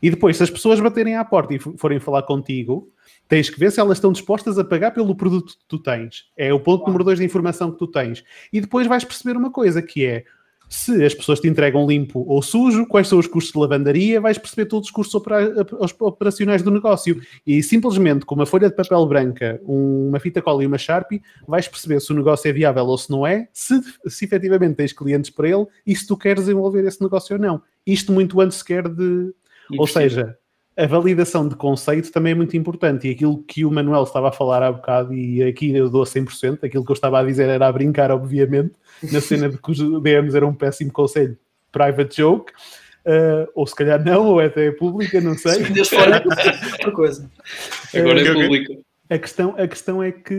E 0.05 0.11
depois, 0.11 0.37
se 0.37 0.43
as 0.43 0.51
pessoas 0.51 0.79
baterem 0.81 1.17
à 1.17 1.25
porta 1.25 1.55
e 1.55 1.59
forem 1.59 1.99
falar 1.99 2.23
contigo, 2.25 2.93
tens 3.27 3.49
que 3.49 3.59
ver 3.59 3.73
se 3.73 3.81
elas 3.81 3.97
estão 3.97 4.13
dispostas 4.13 4.59
a 4.59 4.65
pagar 4.65 4.91
pelo 4.91 5.15
produto 5.17 5.55
que 5.55 5.65
tu 5.67 5.79
tens. 5.79 6.25
É 6.37 6.53
o 6.53 6.61
ponto 6.61 6.85
número 6.87 7.05
dois 7.05 7.19
da 7.19 7.25
informação 7.25 7.73
que 7.73 7.79
tu 7.79 7.87
tens. 7.87 8.23
E 8.53 8.61
depois 8.61 8.87
vais 8.87 9.03
perceber 9.03 9.35
uma 9.35 9.51
coisa 9.51 9.81
que 9.81 10.05
é 10.05 10.25
se 10.69 11.05
as 11.05 11.15
pessoas 11.15 11.41
te 11.41 11.49
entregam 11.49 11.87
limpo 11.87 12.25
ou 12.27 12.43
sujo, 12.43 12.87
quais 12.87 13.09
são 13.09 13.19
os 13.19 13.27
custos 13.27 13.53
de 13.53 13.59
lavandaria, 13.59 14.21
vais 14.21 14.37
perceber 14.37 14.67
todos 14.67 14.89
os 14.89 14.93
custos 14.93 15.15
opera- 15.15 15.55
os 15.81 15.95
operacionais 16.01 16.63
do 16.63 16.71
negócio. 16.71 17.21
E 17.47 17.63
simplesmente 17.63 18.27
com 18.27 18.35
uma 18.35 18.45
folha 18.45 18.69
de 18.69 18.77
papel 18.77 19.07
branca, 19.07 19.59
um- 19.67 20.09
uma 20.09 20.21
fita 20.21 20.43
cola 20.43 20.63
e 20.63 20.67
uma 20.67 20.77
Sharpie, 20.77 21.23
vais 21.49 21.67
perceber 21.67 22.01
se 22.01 22.13
o 22.13 22.15
negócio 22.17 22.49
é 22.49 22.53
viável 22.53 22.85
ou 22.87 22.99
se 22.99 23.11
não 23.11 23.27
é, 23.27 23.49
se, 23.53 23.81
se 24.07 24.25
efetivamente 24.27 24.75
tens 24.75 24.93
clientes 24.93 25.31
para 25.31 25.49
ele 25.49 25.67
e 25.87 25.97
se 25.97 26.07
tu 26.07 26.15
queres 26.17 26.43
desenvolver 26.45 26.85
esse 26.85 27.01
negócio 27.01 27.37
ou 27.37 27.41
não. 27.41 27.63
Isto 27.87 28.13
muito 28.13 28.39
antes 28.41 28.59
sequer 28.59 28.87
de. 28.89 29.33
Ou 29.79 29.87
seja, 29.87 30.37
a 30.77 30.87
validação 30.87 31.49
de 31.49 31.55
conceito 31.55 32.11
também 32.11 32.33
é 32.33 32.35
muito 32.35 32.57
importante. 32.57 33.09
E 33.09 33.13
aquilo 33.13 33.43
que 33.43 33.65
o 33.65 33.71
Manuel 33.71 34.03
estava 34.03 34.29
a 34.29 34.33
falar 34.33 34.63
há 34.63 34.73
bocado, 34.73 35.15
e 35.15 35.43
aqui 35.43 35.75
eu 35.75 35.89
dou 35.89 36.03
a 36.03 36.07
100%, 36.07 36.65
aquilo 36.65 36.85
que 36.85 36.91
eu 36.91 36.95
estava 36.95 37.21
a 37.21 37.25
dizer 37.25 37.49
era 37.49 37.67
a 37.67 37.73
brincar, 37.73 38.11
obviamente, 38.11 38.75
na 39.11 39.21
cena 39.21 39.49
de 39.49 39.59
que 39.59 39.71
os 39.71 39.79
DMs 40.03 40.37
eram 40.37 40.49
um 40.49 40.55
péssimo 40.55 40.93
conselho, 40.93 41.39
private 41.71 42.17
joke, 42.17 42.53
uh, 43.07 43.49
ou 43.55 43.67
se 43.67 43.75
calhar 43.75 44.05
não, 44.05 44.27
ou 44.27 44.41
até 44.41 44.71
pública, 44.73 45.21
não 45.21 45.35
Se 45.35 45.55
sei. 45.55 45.85
fora, 45.85 46.17
é 46.17 46.73
outra 46.73 46.93
coisa. 46.93 47.31
Agora 47.95 48.21
Ok, 48.21 48.31
é 48.31 48.35
pública. 48.35 48.75
A 49.11 49.19
questão, 49.19 49.55
a 49.59 49.69
questão 49.69 50.03
é 50.03 50.11
que 50.11 50.35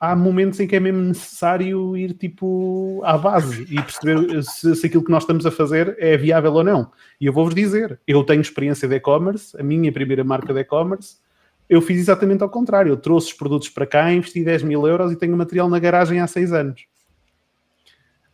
há 0.00 0.16
momentos 0.16 0.58
em 0.58 0.66
que 0.66 0.74
é 0.74 0.80
mesmo 0.80 1.02
necessário 1.02 1.94
ir 1.94 2.14
tipo 2.14 3.02
à 3.04 3.18
base 3.18 3.62
e 3.70 3.74
perceber 3.74 4.42
se, 4.42 4.74
se 4.74 4.86
aquilo 4.86 5.04
que 5.04 5.10
nós 5.10 5.24
estamos 5.24 5.44
a 5.44 5.50
fazer 5.50 5.94
é 5.98 6.16
viável 6.16 6.54
ou 6.54 6.64
não. 6.64 6.90
E 7.20 7.26
eu 7.26 7.32
vou-vos 7.32 7.54
dizer, 7.54 8.00
eu 8.06 8.24
tenho 8.24 8.40
experiência 8.40 8.88
de 8.88 8.94
e-commerce, 8.94 9.54
a 9.60 9.62
minha 9.62 9.92
primeira 9.92 10.24
marca 10.24 10.54
de 10.54 10.60
e-commerce, 10.60 11.18
eu 11.68 11.82
fiz 11.82 11.98
exatamente 11.98 12.42
ao 12.42 12.48
contrário. 12.48 12.90
Eu 12.90 12.96
trouxe 12.96 13.28
os 13.28 13.32
produtos 13.34 13.68
para 13.68 13.86
cá, 13.86 14.10
investi 14.10 14.42
10 14.42 14.62
mil 14.62 14.86
euros 14.86 15.12
e 15.12 15.16
tenho 15.16 15.36
material 15.36 15.68
na 15.68 15.78
garagem 15.78 16.20
há 16.20 16.26
6 16.26 16.52
anos. 16.54 16.86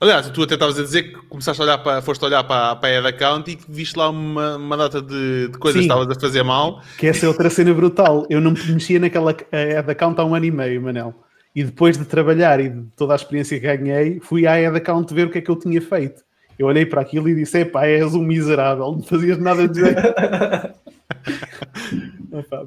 Aliás, 0.01 0.31
tu 0.31 0.43
até 0.43 0.55
estavas 0.55 0.79
a 0.79 0.83
dizer 0.83 1.03
que 1.03 1.17
começaste 1.29 1.61
a 1.61 1.65
olhar 1.65 1.79
para, 1.79 2.01
foste 2.01 2.25
olhar 2.25 2.43
para, 2.43 2.75
para 2.77 2.97
a 2.97 2.99
Ad 3.01 3.09
Account 3.09 3.51
e 3.51 3.57
que 3.57 3.65
viste 3.69 3.99
lá 3.99 4.09
uma, 4.09 4.57
uma 4.57 4.75
data 4.75 5.03
de, 5.03 5.49
de 5.49 5.59
coisas 5.59 5.83
que 5.83 5.87
Sim. 5.87 5.93
estavas 5.93 6.17
a 6.17 6.19
fazer 6.19 6.43
mal. 6.43 6.83
Que 6.97 7.07
essa 7.07 7.27
é 7.27 7.29
outra 7.29 7.51
cena 7.51 7.75
brutal. 7.75 8.27
Eu 8.31 8.41
não 8.41 8.53
mexia 8.53 8.99
naquela 8.99 9.33
ad 9.33 9.91
account 9.91 10.19
há 10.19 10.25
um 10.25 10.35
ano 10.35 10.47
e 10.47 10.51
meio, 10.51 10.81
Manel. 10.81 11.15
E 11.55 11.63
depois 11.63 11.99
de 11.99 12.07
trabalhar 12.07 12.61
e 12.61 12.71
de 12.71 12.83
toda 12.97 13.13
a 13.13 13.17
experiência 13.17 13.61
que 13.61 13.77
ganhei, 13.77 14.21
fui 14.21 14.47
à 14.47 14.55
ad 14.55 14.75
account 14.75 15.13
ver 15.13 15.27
o 15.27 15.31
que 15.31 15.37
é 15.37 15.43
que 15.43 15.51
eu 15.51 15.57
tinha 15.57 15.83
feito. 15.83 16.23
Eu 16.59 16.67
olhei 16.67 16.87
para 16.87 17.03
aquilo 17.03 17.29
e 17.29 17.35
disse: 17.35 17.59
Epá, 17.59 17.85
és 17.85 18.15
um 18.15 18.23
miserável, 18.23 18.93
não 18.93 19.03
fazias 19.03 19.37
nada 19.37 19.69
de 19.69 19.83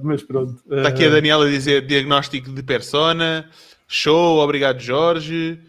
mas 0.03 0.22
pronto. 0.22 0.62
Está 0.70 0.90
aqui 0.90 1.06
a 1.06 1.10
Daniela 1.10 1.48
a 1.48 1.50
dizer 1.50 1.88
diagnóstico 1.88 2.52
de 2.52 2.62
persona, 2.62 3.50
show, 3.88 4.38
obrigado 4.40 4.80
Jorge, 4.80 5.60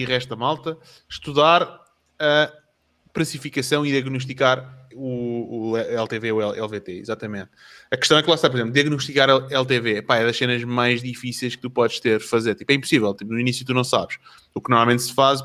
e 0.00 0.04
resta 0.04 0.34
malta. 0.36 0.76
Estudar 1.08 1.80
a 2.18 2.52
precificação 3.12 3.86
e 3.86 3.90
diagnosticar 3.90 4.86
o, 4.94 5.72
o 5.72 5.76
LTV 5.76 6.32
ou 6.32 6.40
LVT, 6.50 6.92
exatamente. 6.92 7.50
A 7.90 7.96
questão 7.96 8.18
é 8.18 8.22
que 8.22 8.28
lá 8.28 8.34
está, 8.34 8.48
por 8.48 8.56
exemplo, 8.56 8.72
diagnosticar 8.72 9.28
LTV 9.28 10.02
pá, 10.02 10.16
é 10.16 10.24
das 10.24 10.36
cenas 10.36 10.62
mais 10.64 11.02
difíceis 11.02 11.56
que 11.56 11.62
tu 11.62 11.70
podes 11.70 12.00
ter 12.00 12.20
fazer. 12.20 12.54
Tipo, 12.54 12.72
é 12.72 12.74
impossível, 12.74 13.14
tipo, 13.14 13.32
no 13.32 13.40
início 13.40 13.64
tu 13.64 13.74
não 13.74 13.84
sabes. 13.84 14.18
O 14.54 14.60
que 14.60 14.70
normalmente 14.70 15.02
se 15.02 15.14
faz 15.14 15.40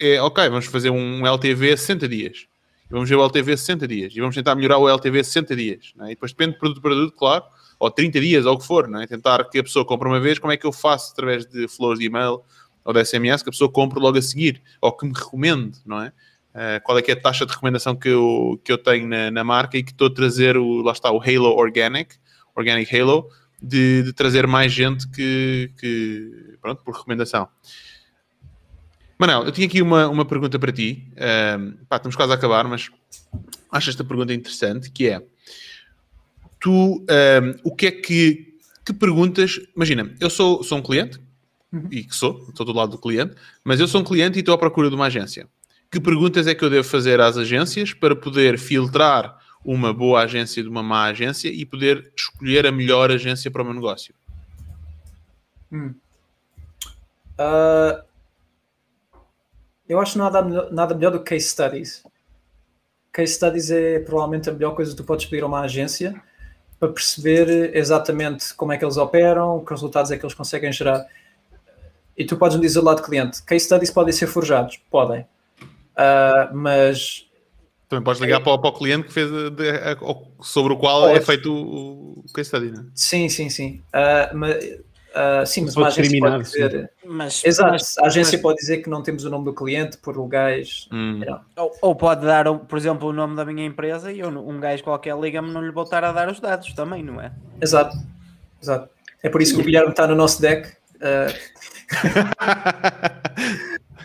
é, 0.00 0.22
ok, 0.22 0.48
vamos 0.48 0.66
fazer 0.66 0.90
um 0.90 1.26
LTV 1.26 1.72
a 1.72 1.76
60 1.76 2.08
dias. 2.08 2.46
E 2.88 2.92
vamos 2.92 3.08
ver 3.08 3.16
o 3.16 3.22
LTV 3.22 3.52
a 3.52 3.56
60 3.56 3.88
dias. 3.88 4.12
E 4.14 4.20
vamos 4.20 4.34
tentar 4.34 4.54
melhorar 4.54 4.78
o 4.78 4.88
LTV 4.88 5.20
a 5.20 5.24
60 5.24 5.56
dias. 5.56 5.92
Não 5.96 6.06
é? 6.06 6.12
E 6.12 6.14
depois 6.14 6.32
depende 6.32 6.52
de 6.52 6.58
produto 6.58 6.80
para 6.80 6.90
produto, 6.90 7.16
claro. 7.16 7.44
Ou 7.78 7.90
30 7.90 8.20
dias, 8.20 8.46
ou 8.46 8.54
o 8.54 8.58
que 8.58 8.66
for. 8.66 8.88
É? 9.00 9.06
Tentar 9.06 9.44
que 9.50 9.58
a 9.58 9.62
pessoa 9.62 9.84
compre 9.84 10.08
uma 10.08 10.20
vez. 10.20 10.38
Como 10.38 10.52
é 10.52 10.56
que 10.56 10.66
eu 10.66 10.72
faço 10.72 11.12
através 11.12 11.44
de 11.46 11.68
flows 11.68 11.98
de 11.98 12.06
e-mail 12.06 12.42
ou 12.88 12.94
de 12.94 13.04
SMS 13.04 13.42
que 13.42 13.50
a 13.50 13.52
pessoa 13.52 13.70
compre 13.70 14.00
logo 14.00 14.16
a 14.16 14.22
seguir? 14.22 14.62
Ou 14.80 14.90
que 14.90 15.04
me 15.04 15.12
recomende, 15.12 15.78
não 15.84 16.00
é? 16.00 16.08
Uh, 16.54 16.82
qual 16.82 16.96
é 16.96 17.02
que 17.02 17.10
é 17.10 17.14
a 17.14 17.20
taxa 17.20 17.44
de 17.44 17.52
recomendação 17.52 17.94
que 17.94 18.08
eu, 18.08 18.58
que 18.64 18.72
eu 18.72 18.78
tenho 18.78 19.06
na, 19.06 19.30
na 19.30 19.44
marca 19.44 19.76
e 19.76 19.82
que 19.82 19.92
estou 19.92 20.06
a 20.06 20.10
trazer 20.10 20.56
o, 20.56 20.80
lá 20.80 20.92
está, 20.92 21.12
o 21.12 21.20
Halo 21.20 21.54
Organic, 21.54 22.16
Organic 22.56 22.98
Halo, 22.98 23.28
de, 23.62 24.04
de 24.04 24.12
trazer 24.14 24.46
mais 24.46 24.72
gente 24.72 25.06
que, 25.10 25.70
que, 25.78 26.56
pronto, 26.62 26.82
por 26.82 26.96
recomendação. 26.96 27.46
Manel, 29.18 29.44
eu 29.44 29.52
tinha 29.52 29.66
aqui 29.66 29.82
uma, 29.82 30.08
uma 30.08 30.24
pergunta 30.24 30.58
para 30.58 30.72
ti. 30.72 31.12
Um, 31.58 31.72
pá, 31.90 31.96
estamos 31.96 32.16
quase 32.16 32.32
a 32.32 32.36
acabar, 32.36 32.66
mas 32.66 32.88
acho 33.70 33.90
esta 33.90 34.02
pergunta 34.02 34.32
interessante, 34.32 34.90
que 34.90 35.08
é 35.08 35.22
tu 36.58 37.04
um, 37.04 37.54
o 37.64 37.76
que 37.76 37.86
é 37.86 37.90
que, 37.90 38.56
que 38.82 38.94
perguntas? 38.94 39.60
Imagina, 39.76 40.10
eu 40.18 40.30
sou, 40.30 40.62
sou 40.62 40.78
um 40.78 40.82
cliente, 40.82 41.20
uhum. 41.72 41.88
e 41.90 42.04
que 42.04 42.14
sou, 42.14 42.46
estou 42.48 42.64
do 42.64 42.72
lado 42.72 42.92
do 42.92 42.98
cliente, 42.98 43.34
mas 43.64 43.80
eu 43.80 43.88
sou 43.88 44.00
um 44.00 44.04
cliente 44.04 44.38
e 44.38 44.40
estou 44.40 44.54
à 44.54 44.58
procura 44.58 44.88
de 44.88 44.94
uma 44.94 45.06
agência. 45.06 45.48
Que 45.90 46.00
perguntas 46.00 46.46
é 46.46 46.54
que 46.54 46.64
eu 46.64 46.70
devo 46.70 46.86
fazer 46.86 47.20
às 47.20 47.36
agências 47.36 47.92
para 47.92 48.14
poder 48.14 48.58
filtrar 48.58 49.38
uma 49.64 49.92
boa 49.92 50.22
agência 50.22 50.62
de 50.62 50.68
uma 50.68 50.82
má 50.82 51.04
agência 51.04 51.48
e 51.48 51.64
poder 51.64 52.12
escolher 52.16 52.66
a 52.66 52.72
melhor 52.72 53.10
agência 53.10 53.50
para 53.50 53.62
o 53.62 53.64
meu 53.64 53.74
negócio? 53.74 54.14
Hum. 55.72 55.94
Uh, 57.38 58.02
eu 59.88 60.00
acho 60.00 60.18
nada, 60.18 60.42
nada 60.70 60.94
melhor 60.94 61.12
do 61.12 61.20
que 61.20 61.34
case 61.34 61.48
studies. 61.48 62.02
Case 63.12 63.34
studies 63.34 63.70
é 63.70 64.00
provavelmente 64.00 64.50
a 64.50 64.52
melhor 64.52 64.74
coisa 64.74 64.90
que 64.90 64.96
tu 64.96 65.04
podes 65.04 65.26
pedir 65.26 65.42
a 65.42 65.46
uma 65.46 65.60
agência 65.60 66.20
para 66.78 66.92
perceber 66.92 67.74
exatamente 67.74 68.54
como 68.54 68.72
é 68.72 68.78
que 68.78 68.84
eles 68.84 68.96
operam, 68.96 69.64
que 69.64 69.70
resultados 69.70 70.10
é 70.10 70.18
que 70.18 70.24
eles 70.24 70.34
conseguem 70.34 70.72
gerar. 70.72 71.06
E 72.18 72.24
tu 72.24 72.36
podes 72.36 72.56
me 72.56 72.62
dizer 72.62 72.80
lá 72.80 72.94
de 72.94 73.02
cliente, 73.02 73.42
case 73.44 73.64
studies 73.64 73.90
podem 73.90 74.12
ser 74.12 74.26
forjados? 74.26 74.76
Podem. 74.90 75.20
Uh, 75.20 76.54
mas 76.54 77.26
também 77.88 78.04
podes 78.04 78.20
ligar 78.20 78.40
é. 78.40 78.44
para, 78.44 78.52
o, 78.52 78.58
para, 78.58 78.70
o, 78.70 78.72
cliente 78.72 79.06
que 79.06 79.12
fez 79.12 79.30
de, 79.30 79.50
de, 79.50 79.64
sobre 80.42 80.72
o 80.72 80.76
qual 80.76 81.02
Pode. 81.02 81.18
é 81.18 81.20
feito 81.22 81.50
o, 81.50 82.20
o 82.20 82.32
case 82.34 82.48
study, 82.48 82.70
não 82.72 82.82
é? 82.82 82.84
Sim, 82.94 83.28
sim, 83.28 83.48
sim. 83.48 83.82
Uh, 83.94 84.36
mas 84.36 84.64
Uh, 85.08 85.44
sim, 85.44 85.62
mas 85.62 85.74
uma 85.74 85.88
agência 85.88 86.20
pode 86.20 86.44
dizer. 86.44 86.90
Mas, 87.04 87.42
Exato, 87.44 87.72
mas, 87.72 87.98
a 87.98 88.06
agência 88.06 88.36
mas, 88.36 88.42
pode 88.42 88.58
dizer 88.58 88.78
que 88.78 88.90
não 88.90 89.02
temos 89.02 89.24
o 89.24 89.30
nome 89.30 89.46
do 89.46 89.54
cliente 89.54 89.96
por 89.96 90.16
legais. 90.16 90.86
Hum. 90.92 91.20
Ou, 91.56 91.72
ou, 91.80 91.96
pode 91.96 92.24
dar, 92.24 92.44
por 92.54 92.78
exemplo, 92.78 93.08
o 93.08 93.12
nome 93.12 93.34
da 93.34 93.44
minha 93.44 93.66
empresa 93.66 94.12
e 94.12 94.20
eu, 94.20 94.28
um 94.28 94.60
gajo 94.60 94.84
qualquer 94.84 95.18
liga-me 95.18 95.50
não 95.50 95.64
lhe 95.64 95.72
vou 95.72 95.82
estar 95.82 96.04
a 96.04 96.12
dar 96.12 96.30
os 96.30 96.38
dados 96.38 96.72
também, 96.74 97.02
não 97.02 97.20
é? 97.20 97.32
Exato, 97.60 97.96
exato. 98.62 98.90
É 99.22 99.28
por 99.28 99.42
isso 99.42 99.54
que 99.54 99.60
o 99.60 99.64
Guilherme 99.64 99.90
está 99.90 100.06
no 100.06 100.14
nosso 100.14 100.40
deck. 100.40 100.70
Uh... 101.00 101.32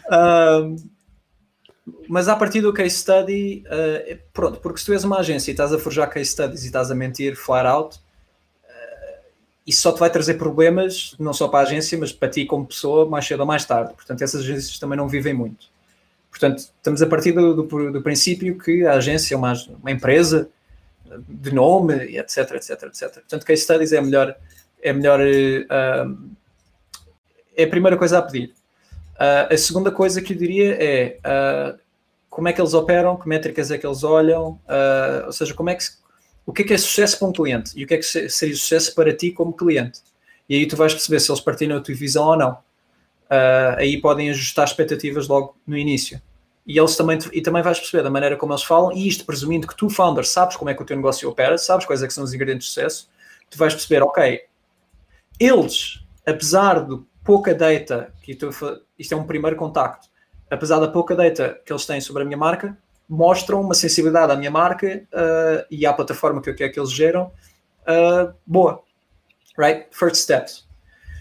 uh, 0.09 0.75
mas 2.07 2.27
a 2.27 2.35
partir 2.35 2.61
do 2.61 2.73
case 2.73 2.95
study, 2.95 3.63
uh, 3.67 4.19
pronto, 4.33 4.59
porque 4.59 4.79
se 4.79 4.85
tu 4.85 4.93
és 4.93 5.03
uma 5.03 5.19
agência 5.19 5.51
e 5.51 5.53
estás 5.53 5.73
a 5.73 5.79
forjar 5.79 6.09
case 6.09 6.31
studies 6.31 6.63
e 6.63 6.67
estás 6.67 6.91
a 6.91 6.95
mentir 6.95 7.35
flat 7.35 7.65
out, 7.65 7.99
isso 9.65 9.81
só 9.81 9.91
te 9.93 9.99
vai 9.99 10.09
trazer 10.09 10.33
problemas, 10.35 11.15
não 11.17 11.33
só 11.33 11.47
para 11.47 11.59
a 11.59 11.61
agência, 11.63 11.97
mas 11.97 12.11
para 12.11 12.29
ti 12.29 12.45
como 12.45 12.65
pessoa, 12.65 13.09
mais 13.09 13.25
cedo 13.25 13.39
ou 13.39 13.45
mais 13.45 13.65
tarde. 13.65 13.93
Portanto, 13.93 14.21
essas 14.21 14.41
agências 14.41 14.77
também 14.77 14.97
não 14.97 15.07
vivem 15.07 15.33
muito. 15.33 15.67
Portanto, 16.29 16.59
estamos 16.59 17.01
a 17.01 17.07
partir 17.07 17.31
do, 17.31 17.63
do, 17.63 17.91
do 17.91 18.01
princípio 18.01 18.57
que 18.57 18.85
a 18.85 18.93
agência 18.93 19.35
é 19.35 19.37
uma, 19.37 19.53
uma, 19.81 19.91
empresa 19.91 20.49
de 21.27 21.53
nome, 21.53 21.93
etc, 22.17 22.51
etc, 22.55 22.83
etc. 22.83 23.13
Portanto, 23.13 23.45
case 23.45 23.61
studies 23.61 23.93
é 23.93 23.99
a 23.99 24.01
melhor, 24.01 24.35
é 24.81 24.89
a 24.89 24.93
melhor, 24.93 25.19
uh, 25.21 26.29
é 27.55 27.63
a 27.63 27.67
primeira 27.67 27.97
coisa 27.97 28.19
a 28.19 28.21
pedir. 28.21 28.53
Uh, 29.15 29.53
a 29.53 29.57
segunda 29.57 29.91
coisa 29.91 30.21
que 30.21 30.33
eu 30.33 30.37
diria 30.37 30.75
é 30.79 31.17
uh, 31.19 31.79
como 32.29 32.47
é 32.47 32.53
que 32.53 32.59
eles 32.59 32.73
operam, 32.73 33.15
que 33.17 33.27
métricas 33.27 33.71
é 33.71 33.77
que 33.77 33.85
eles 33.85 34.03
olham, 34.03 34.59
ou 35.27 35.31
seja, 35.31 35.53
como 35.53 35.69
é 35.69 35.75
que 35.75 35.83
o 36.45 36.51
que 36.51 36.63
é 36.63 36.65
que 36.65 36.73
é 36.73 36.77
sucesso 36.77 37.19
para 37.19 37.27
um 37.27 37.31
cliente 37.31 37.71
e 37.75 37.83
o 37.83 37.87
que 37.87 37.93
é 37.93 37.97
que 37.97 38.03
seria 38.03 38.55
sucesso 38.55 38.93
para 38.95 39.15
ti 39.15 39.31
como 39.31 39.53
cliente. 39.53 40.01
E 40.49 40.55
aí 40.55 40.67
tu 40.67 40.75
vais 40.75 40.93
perceber 40.93 41.19
se 41.19 41.31
eles 41.31 41.41
partilham 41.41 41.77
a 41.77 41.81
tua 41.81 41.95
visão 41.95 42.25
ou 42.25 42.37
não. 42.37 42.51
Uh, 42.51 43.77
aí 43.77 44.01
podem 44.01 44.29
ajustar 44.29 44.65
expectativas 44.65 45.27
logo 45.27 45.55
no 45.65 45.77
início. 45.77 46.21
E 46.65 46.77
eles 46.77 46.95
também 46.95 47.17
e 47.31 47.41
também 47.41 47.61
vais 47.61 47.79
perceber 47.79 48.03
da 48.03 48.09
maneira 48.09 48.37
como 48.37 48.53
eles 48.53 48.63
falam, 48.63 48.91
e 48.91 49.07
isto 49.07 49.25
presumindo 49.25 49.67
que 49.67 49.75
tu, 49.75 49.89
founder, 49.89 50.25
sabes 50.25 50.55
como 50.55 50.69
é 50.69 50.73
que 50.73 50.81
o 50.81 50.85
teu 50.85 50.95
negócio 50.95 51.27
opera, 51.29 51.57
sabes 51.57 51.85
quais 51.85 52.01
é 52.01 52.09
são 52.09 52.23
os 52.23 52.33
ingredientes 52.33 52.67
de 52.67 52.73
sucesso, 52.73 53.09
tu 53.49 53.57
vais 53.57 53.73
perceber, 53.73 54.01
ok, 54.01 54.43
eles, 55.39 55.99
apesar 56.25 56.85
de 56.85 57.01
pouca 57.23 57.55
data, 57.55 58.13
que 58.21 58.37
isto 58.99 59.13
é 59.13 59.17
um 59.17 59.23
primeiro 59.23 59.55
contacto, 59.55 60.07
apesar 60.49 60.79
da 60.79 60.87
pouca 60.87 61.15
data 61.15 61.59
que 61.65 61.71
eles 61.71 61.85
têm 61.85 62.01
sobre 62.01 62.23
a 62.23 62.25
minha 62.25 62.37
marca, 62.37 62.77
mostram 63.07 63.61
uma 63.61 63.73
sensibilidade 63.73 64.31
à 64.31 64.35
minha 64.35 64.51
marca 64.51 65.03
uh, 65.13 65.65
e 65.69 65.85
à 65.85 65.93
plataforma 65.93 66.41
que 66.41 66.49
eu 66.49 66.55
quero 66.55 66.71
que 66.71 66.79
eles 66.79 66.91
geram 66.91 67.31
uh, 67.81 68.33
boa. 68.45 68.81
Right? 69.57 69.85
First 69.91 70.15
steps. 70.15 70.67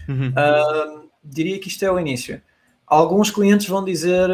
Uhum. 0.07 0.29
Uh, 0.29 1.09
diria 1.23 1.59
que 1.59 1.67
isto 1.67 1.83
é 1.83 1.91
o 1.91 1.99
início. 1.99 2.41
Alguns 2.85 3.31
clientes 3.31 3.67
vão 3.67 3.83
dizer, 3.83 4.29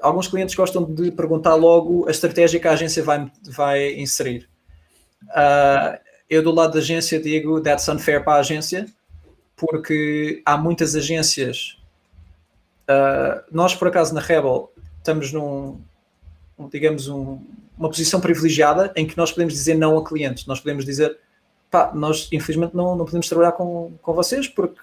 alguns 0.00 0.28
clientes 0.28 0.54
gostam 0.54 0.84
de 0.84 1.10
perguntar 1.10 1.54
logo 1.56 2.06
a 2.08 2.10
estratégia 2.10 2.58
que 2.58 2.68
a 2.68 2.72
agência 2.72 3.02
vai, 3.02 3.30
vai 3.50 3.94
inserir. 3.94 4.48
eu, 6.30 6.42
do 6.42 6.50
lado 6.50 6.72
da 6.72 6.78
agência, 6.78 7.20
digo 7.20 7.60
that's 7.60 7.86
unfair 7.88 8.24
para 8.24 8.34
a 8.34 8.40
agência, 8.40 8.86
porque 9.58 10.40
há 10.46 10.56
muitas 10.56 10.94
agências. 10.94 11.76
nós, 13.52 13.74
por 13.74 13.88
acaso, 13.88 14.14
na 14.14 14.20
Rebel, 14.20 14.72
estamos 14.98 15.32
num, 15.32 15.80
digamos, 16.70 17.08
um, 17.08 17.40
uma 17.76 17.88
posição 17.88 18.20
privilegiada 18.20 18.92
em 18.96 19.06
que 19.06 19.16
nós 19.16 19.30
podemos 19.32 19.54
dizer 19.54 19.74
não 19.74 19.98
a 19.98 20.04
clientes. 20.04 20.46
Nós 20.46 20.60
podemos 20.60 20.84
dizer, 20.84 21.18
pá, 21.70 21.92
nós 21.94 22.28
infelizmente 22.32 22.74
não, 22.74 22.96
não 22.96 23.04
podemos 23.04 23.28
trabalhar 23.28 23.52
com, 23.52 23.92
com 24.00 24.14
vocês 24.14 24.48
porque 24.48 24.80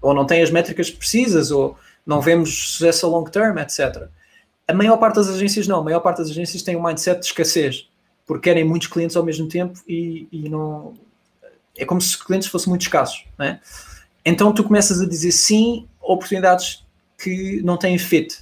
ou 0.00 0.14
não 0.14 0.24
têm 0.24 0.42
as 0.42 0.50
métricas 0.50 0.90
precisas 0.90 1.50
ou 1.50 1.76
não 2.06 2.20
vemos 2.20 2.72
sucesso 2.72 3.04
a 3.04 3.08
long 3.08 3.24
term, 3.24 3.58
etc. 3.58 4.08
A 4.66 4.72
maior 4.72 4.96
parte 4.96 5.16
das 5.16 5.28
agências 5.28 5.66
não. 5.66 5.80
A 5.80 5.84
maior 5.84 6.00
parte 6.00 6.18
das 6.18 6.30
agências 6.30 6.62
tem 6.62 6.76
um 6.76 6.82
mindset 6.82 7.20
de 7.20 7.26
escassez 7.26 7.88
porque 8.26 8.50
querem 8.50 8.62
muitos 8.62 8.88
clientes 8.88 9.16
ao 9.16 9.24
mesmo 9.24 9.48
tempo 9.48 9.80
e, 9.88 10.28
e 10.30 10.48
não... 10.48 10.94
É 11.76 11.84
como 11.84 12.00
se 12.00 12.08
os 12.08 12.16
clientes 12.16 12.48
fossem 12.48 12.68
muito 12.68 12.82
escassos, 12.82 13.24
né? 13.38 13.60
Então 14.24 14.52
tu 14.52 14.64
começas 14.64 15.00
a 15.00 15.06
dizer 15.06 15.32
sim 15.32 15.88
a 16.02 16.12
oportunidades 16.12 16.86
que 17.16 17.62
não 17.62 17.76
têm 17.76 17.98
fit, 17.98 18.38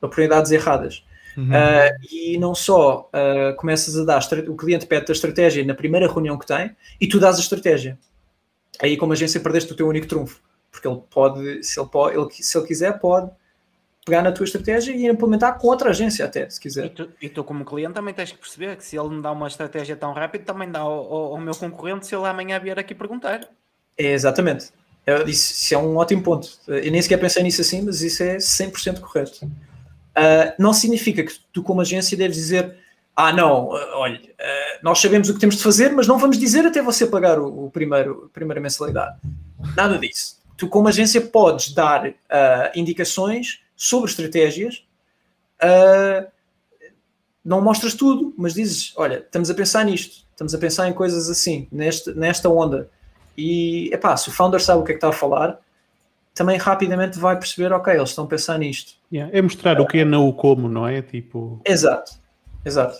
oportunidades 0.00 0.50
erradas. 0.50 1.04
Uhum. 1.36 1.50
Uh, 1.50 2.06
e 2.10 2.36
não 2.38 2.52
só 2.54 3.08
uh, 3.12 3.54
começas 3.56 3.96
a 3.96 4.04
dar, 4.04 4.20
o 4.48 4.56
cliente 4.56 4.86
pede 4.86 5.10
a 5.10 5.12
estratégia 5.12 5.64
na 5.64 5.74
primeira 5.74 6.08
reunião 6.08 6.36
que 6.36 6.46
tem 6.46 6.74
e 7.00 7.06
tu 7.06 7.20
dás 7.20 7.36
a 7.36 7.40
estratégia. 7.40 7.96
Aí, 8.80 8.96
como 8.96 9.12
agência, 9.12 9.40
perdeste 9.40 9.72
o 9.72 9.76
teu 9.76 9.86
único 9.88 10.06
trunfo, 10.06 10.40
porque 10.70 10.86
ele 10.86 11.00
pode, 11.10 11.62
se 11.62 11.78
ele, 11.78 11.88
pode, 11.88 12.16
ele, 12.16 12.28
se 12.30 12.58
ele 12.58 12.66
quiser, 12.66 12.98
pode 12.98 13.30
pegar 14.04 14.22
na 14.22 14.32
tua 14.32 14.44
estratégia 14.44 14.92
e 14.92 15.06
implementar 15.06 15.58
com 15.58 15.68
outra 15.68 15.90
agência, 15.90 16.24
até 16.24 16.48
se 16.48 16.60
quiser. 16.60 16.86
E 16.86 16.90
tu, 16.90 17.10
e 17.22 17.28
tu, 17.28 17.44
como 17.44 17.64
cliente, 17.64 17.94
também 17.94 18.14
tens 18.14 18.32
que 18.32 18.38
perceber 18.38 18.76
que 18.76 18.84
se 18.84 18.98
ele 18.98 19.08
me 19.10 19.22
dá 19.22 19.30
uma 19.30 19.46
estratégia 19.46 19.96
tão 19.96 20.12
rápido, 20.12 20.44
também 20.44 20.70
dá 20.70 20.80
ao, 20.80 20.92
ao, 20.92 21.32
ao 21.32 21.38
meu 21.38 21.54
concorrente 21.54 22.06
se 22.06 22.16
ele 22.16 22.26
amanhã 22.26 22.58
vier 22.58 22.78
aqui 22.78 22.94
perguntar. 22.94 23.48
É, 23.96 24.12
exatamente. 24.12 24.70
Isso, 25.26 25.52
isso 25.52 25.74
é 25.74 25.78
um 25.78 25.96
ótimo 25.96 26.22
ponto. 26.22 26.48
Eu 26.66 26.90
nem 26.90 27.00
sequer 27.00 27.18
pensei 27.18 27.42
nisso 27.42 27.60
assim, 27.60 27.82
mas 27.82 28.02
isso 28.02 28.22
é 28.22 28.36
100% 28.36 29.00
correto. 29.00 29.50
Uh, 30.18 30.52
não 30.58 30.72
significa 30.72 31.22
que 31.22 31.32
tu, 31.52 31.62
como 31.62 31.80
agência, 31.80 32.18
deves 32.18 32.36
dizer: 32.36 32.76
Ah, 33.14 33.32
não, 33.32 33.68
uh, 33.68 33.94
olha, 33.94 34.18
uh, 34.18 34.78
nós 34.82 34.98
sabemos 34.98 35.28
o 35.28 35.34
que 35.34 35.40
temos 35.40 35.56
de 35.56 35.62
fazer, 35.62 35.92
mas 35.92 36.08
não 36.08 36.18
vamos 36.18 36.36
dizer 36.36 36.66
até 36.66 36.82
você 36.82 37.06
pagar 37.06 37.38
o, 37.38 37.66
o 37.66 37.70
primeiro, 37.70 38.24
a 38.26 38.34
primeira 38.34 38.60
mensalidade. 38.60 39.16
Nada 39.76 39.96
disso. 39.96 40.38
Tu, 40.56 40.66
como 40.68 40.88
agência, 40.88 41.20
podes 41.20 41.72
dar 41.72 42.12
indicações 42.74 43.60
sobre 43.76 44.10
estratégias. 44.10 44.84
não 47.44 47.60
mostras 47.60 47.94
tudo, 47.94 48.34
mas 48.36 48.54
dizes: 48.54 48.92
Olha, 48.96 49.18
estamos 49.18 49.50
a 49.50 49.54
pensar 49.54 49.84
nisto, 49.84 50.26
estamos 50.32 50.52
a 50.52 50.58
pensar 50.58 50.88
em 50.88 50.92
coisas 50.92 51.30
assim, 51.30 51.68
nesta, 51.70 52.12
nesta 52.12 52.48
onda. 52.48 52.90
E, 53.38 53.88
epá, 53.94 54.16
se 54.16 54.28
o 54.28 54.32
founder 54.32 54.60
sabe 54.60 54.80
o 54.80 54.84
que 54.84 54.90
é 54.90 54.94
que 54.94 54.96
está 54.96 55.10
a 55.10 55.12
falar, 55.12 55.60
também 56.34 56.58
rapidamente 56.58 57.20
vai 57.20 57.38
perceber, 57.38 57.72
ok, 57.72 57.94
eles 57.94 58.08
estão 58.08 58.24
a 58.24 58.26
pensar 58.26 58.58
nisto. 58.58 58.94
Yeah, 59.12 59.36
é 59.36 59.40
mostrar 59.40 59.80
o 59.80 59.86
que 59.86 59.98
é, 59.98 60.04
não 60.04 60.28
o 60.28 60.32
como, 60.32 60.68
não 60.68 60.88
é? 60.88 61.00
Tipo... 61.00 61.60
Exato, 61.64 62.18
exato. 62.64 62.98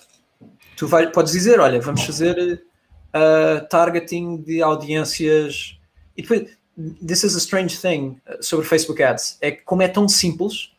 Tu 0.77 0.87
vai, 0.87 1.11
podes 1.11 1.33
dizer, 1.33 1.59
olha, 1.59 1.81
vamos 1.81 2.05
fazer 2.05 2.63
uh, 3.09 3.67
targeting 3.69 4.37
de 4.37 4.63
audiências. 4.63 5.77
E 6.17 6.23
depois, 6.23 6.57
this 7.05 7.25
is 7.25 7.35
a 7.35 7.39
strange 7.39 7.81
thing 7.81 8.21
uh, 8.29 8.41
sobre 8.41 8.65
Facebook 8.65 9.03
Ads, 9.03 9.39
é 9.41 9.51
que 9.51 9.63
como 9.63 9.83
é 9.83 9.89
tão 9.89 10.09
simples, 10.09 10.73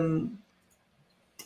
um, 0.00 0.30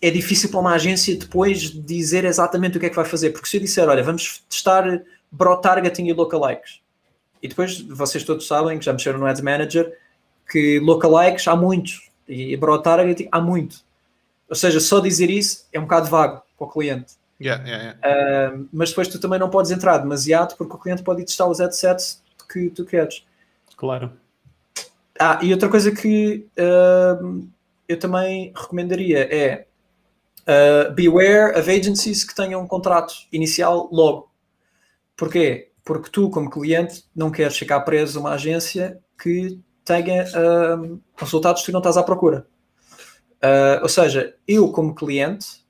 é 0.00 0.10
difícil 0.10 0.50
para 0.50 0.60
uma 0.60 0.74
agência 0.74 1.16
depois 1.16 1.62
dizer 1.62 2.24
exatamente 2.24 2.76
o 2.76 2.80
que 2.80 2.86
é 2.86 2.90
que 2.90 2.96
vai 2.96 3.04
fazer. 3.04 3.30
Porque 3.30 3.48
se 3.48 3.56
eu 3.56 3.60
disser, 3.60 3.88
olha, 3.88 4.04
vamos 4.04 4.44
testar 4.48 5.02
broad 5.30 5.62
targeting 5.62 6.06
e 6.06 6.12
lookalikes, 6.12 6.80
e 7.42 7.48
depois 7.48 7.80
vocês 7.80 8.24
todos 8.24 8.46
sabem 8.46 8.78
que 8.78 8.84
já 8.84 8.92
mexeram 8.92 9.18
no 9.18 9.26
Ads 9.26 9.42
Manager 9.42 9.96
que 10.50 10.78
lookalikes 10.80 11.46
há 11.48 11.56
muitos 11.56 12.10
e 12.28 12.56
broad 12.56 12.82
targeting 12.82 13.28
há 13.30 13.40
muito. 13.40 13.84
Ou 14.48 14.56
seja, 14.56 14.80
só 14.80 15.00
dizer 15.00 15.30
isso 15.30 15.66
é 15.72 15.78
um 15.78 15.82
bocado 15.82 16.08
vago 16.08 16.42
para 16.56 16.66
o 16.66 16.70
cliente. 16.70 17.14
Yeah, 17.40 17.62
yeah, 17.68 17.98
yeah. 18.02 18.54
Uh, 18.54 18.68
mas 18.72 18.90
depois 18.90 19.08
tu 19.08 19.18
também 19.18 19.38
não 19.38 19.50
podes 19.50 19.70
entrar 19.70 19.98
demasiado 19.98 20.56
porque 20.56 20.74
o 20.74 20.78
cliente 20.78 21.02
pode 21.02 21.22
ir 21.22 21.24
testar 21.24 21.46
os 21.46 21.60
adsets 21.60 22.22
que 22.48 22.70
tu 22.70 22.84
queres. 22.84 23.24
Claro. 23.76 24.12
Ah, 25.18 25.38
e 25.42 25.52
outra 25.52 25.68
coisa 25.68 25.90
que 25.90 26.46
uh, 26.58 27.46
eu 27.88 27.98
também 27.98 28.52
recomendaria 28.54 29.28
é 29.34 29.66
uh, 30.46 30.92
beware 30.92 31.58
of 31.58 31.70
agencies 31.70 32.24
que 32.24 32.34
tenham 32.34 32.62
um 32.62 32.66
contrato 32.66 33.14
inicial 33.32 33.88
logo. 33.92 34.30
Porquê? 35.16 35.72
Porque 35.84 36.10
tu, 36.10 36.28
como 36.30 36.50
cliente, 36.50 37.04
não 37.14 37.30
queres 37.30 37.56
ficar 37.56 37.80
preso 37.80 38.18
a 38.18 38.20
uma 38.20 38.32
agência 38.32 39.00
que 39.20 39.60
tenha 39.84 40.24
uh, 40.24 41.00
resultados 41.16 41.62
que 41.62 41.66
tu 41.66 41.72
não 41.72 41.80
estás 41.80 41.96
à 41.96 42.02
procura. 42.02 42.46
Uh, 43.36 43.82
ou 43.82 43.88
seja, 43.88 44.34
eu, 44.46 44.70
como 44.72 44.94
cliente, 44.94 45.64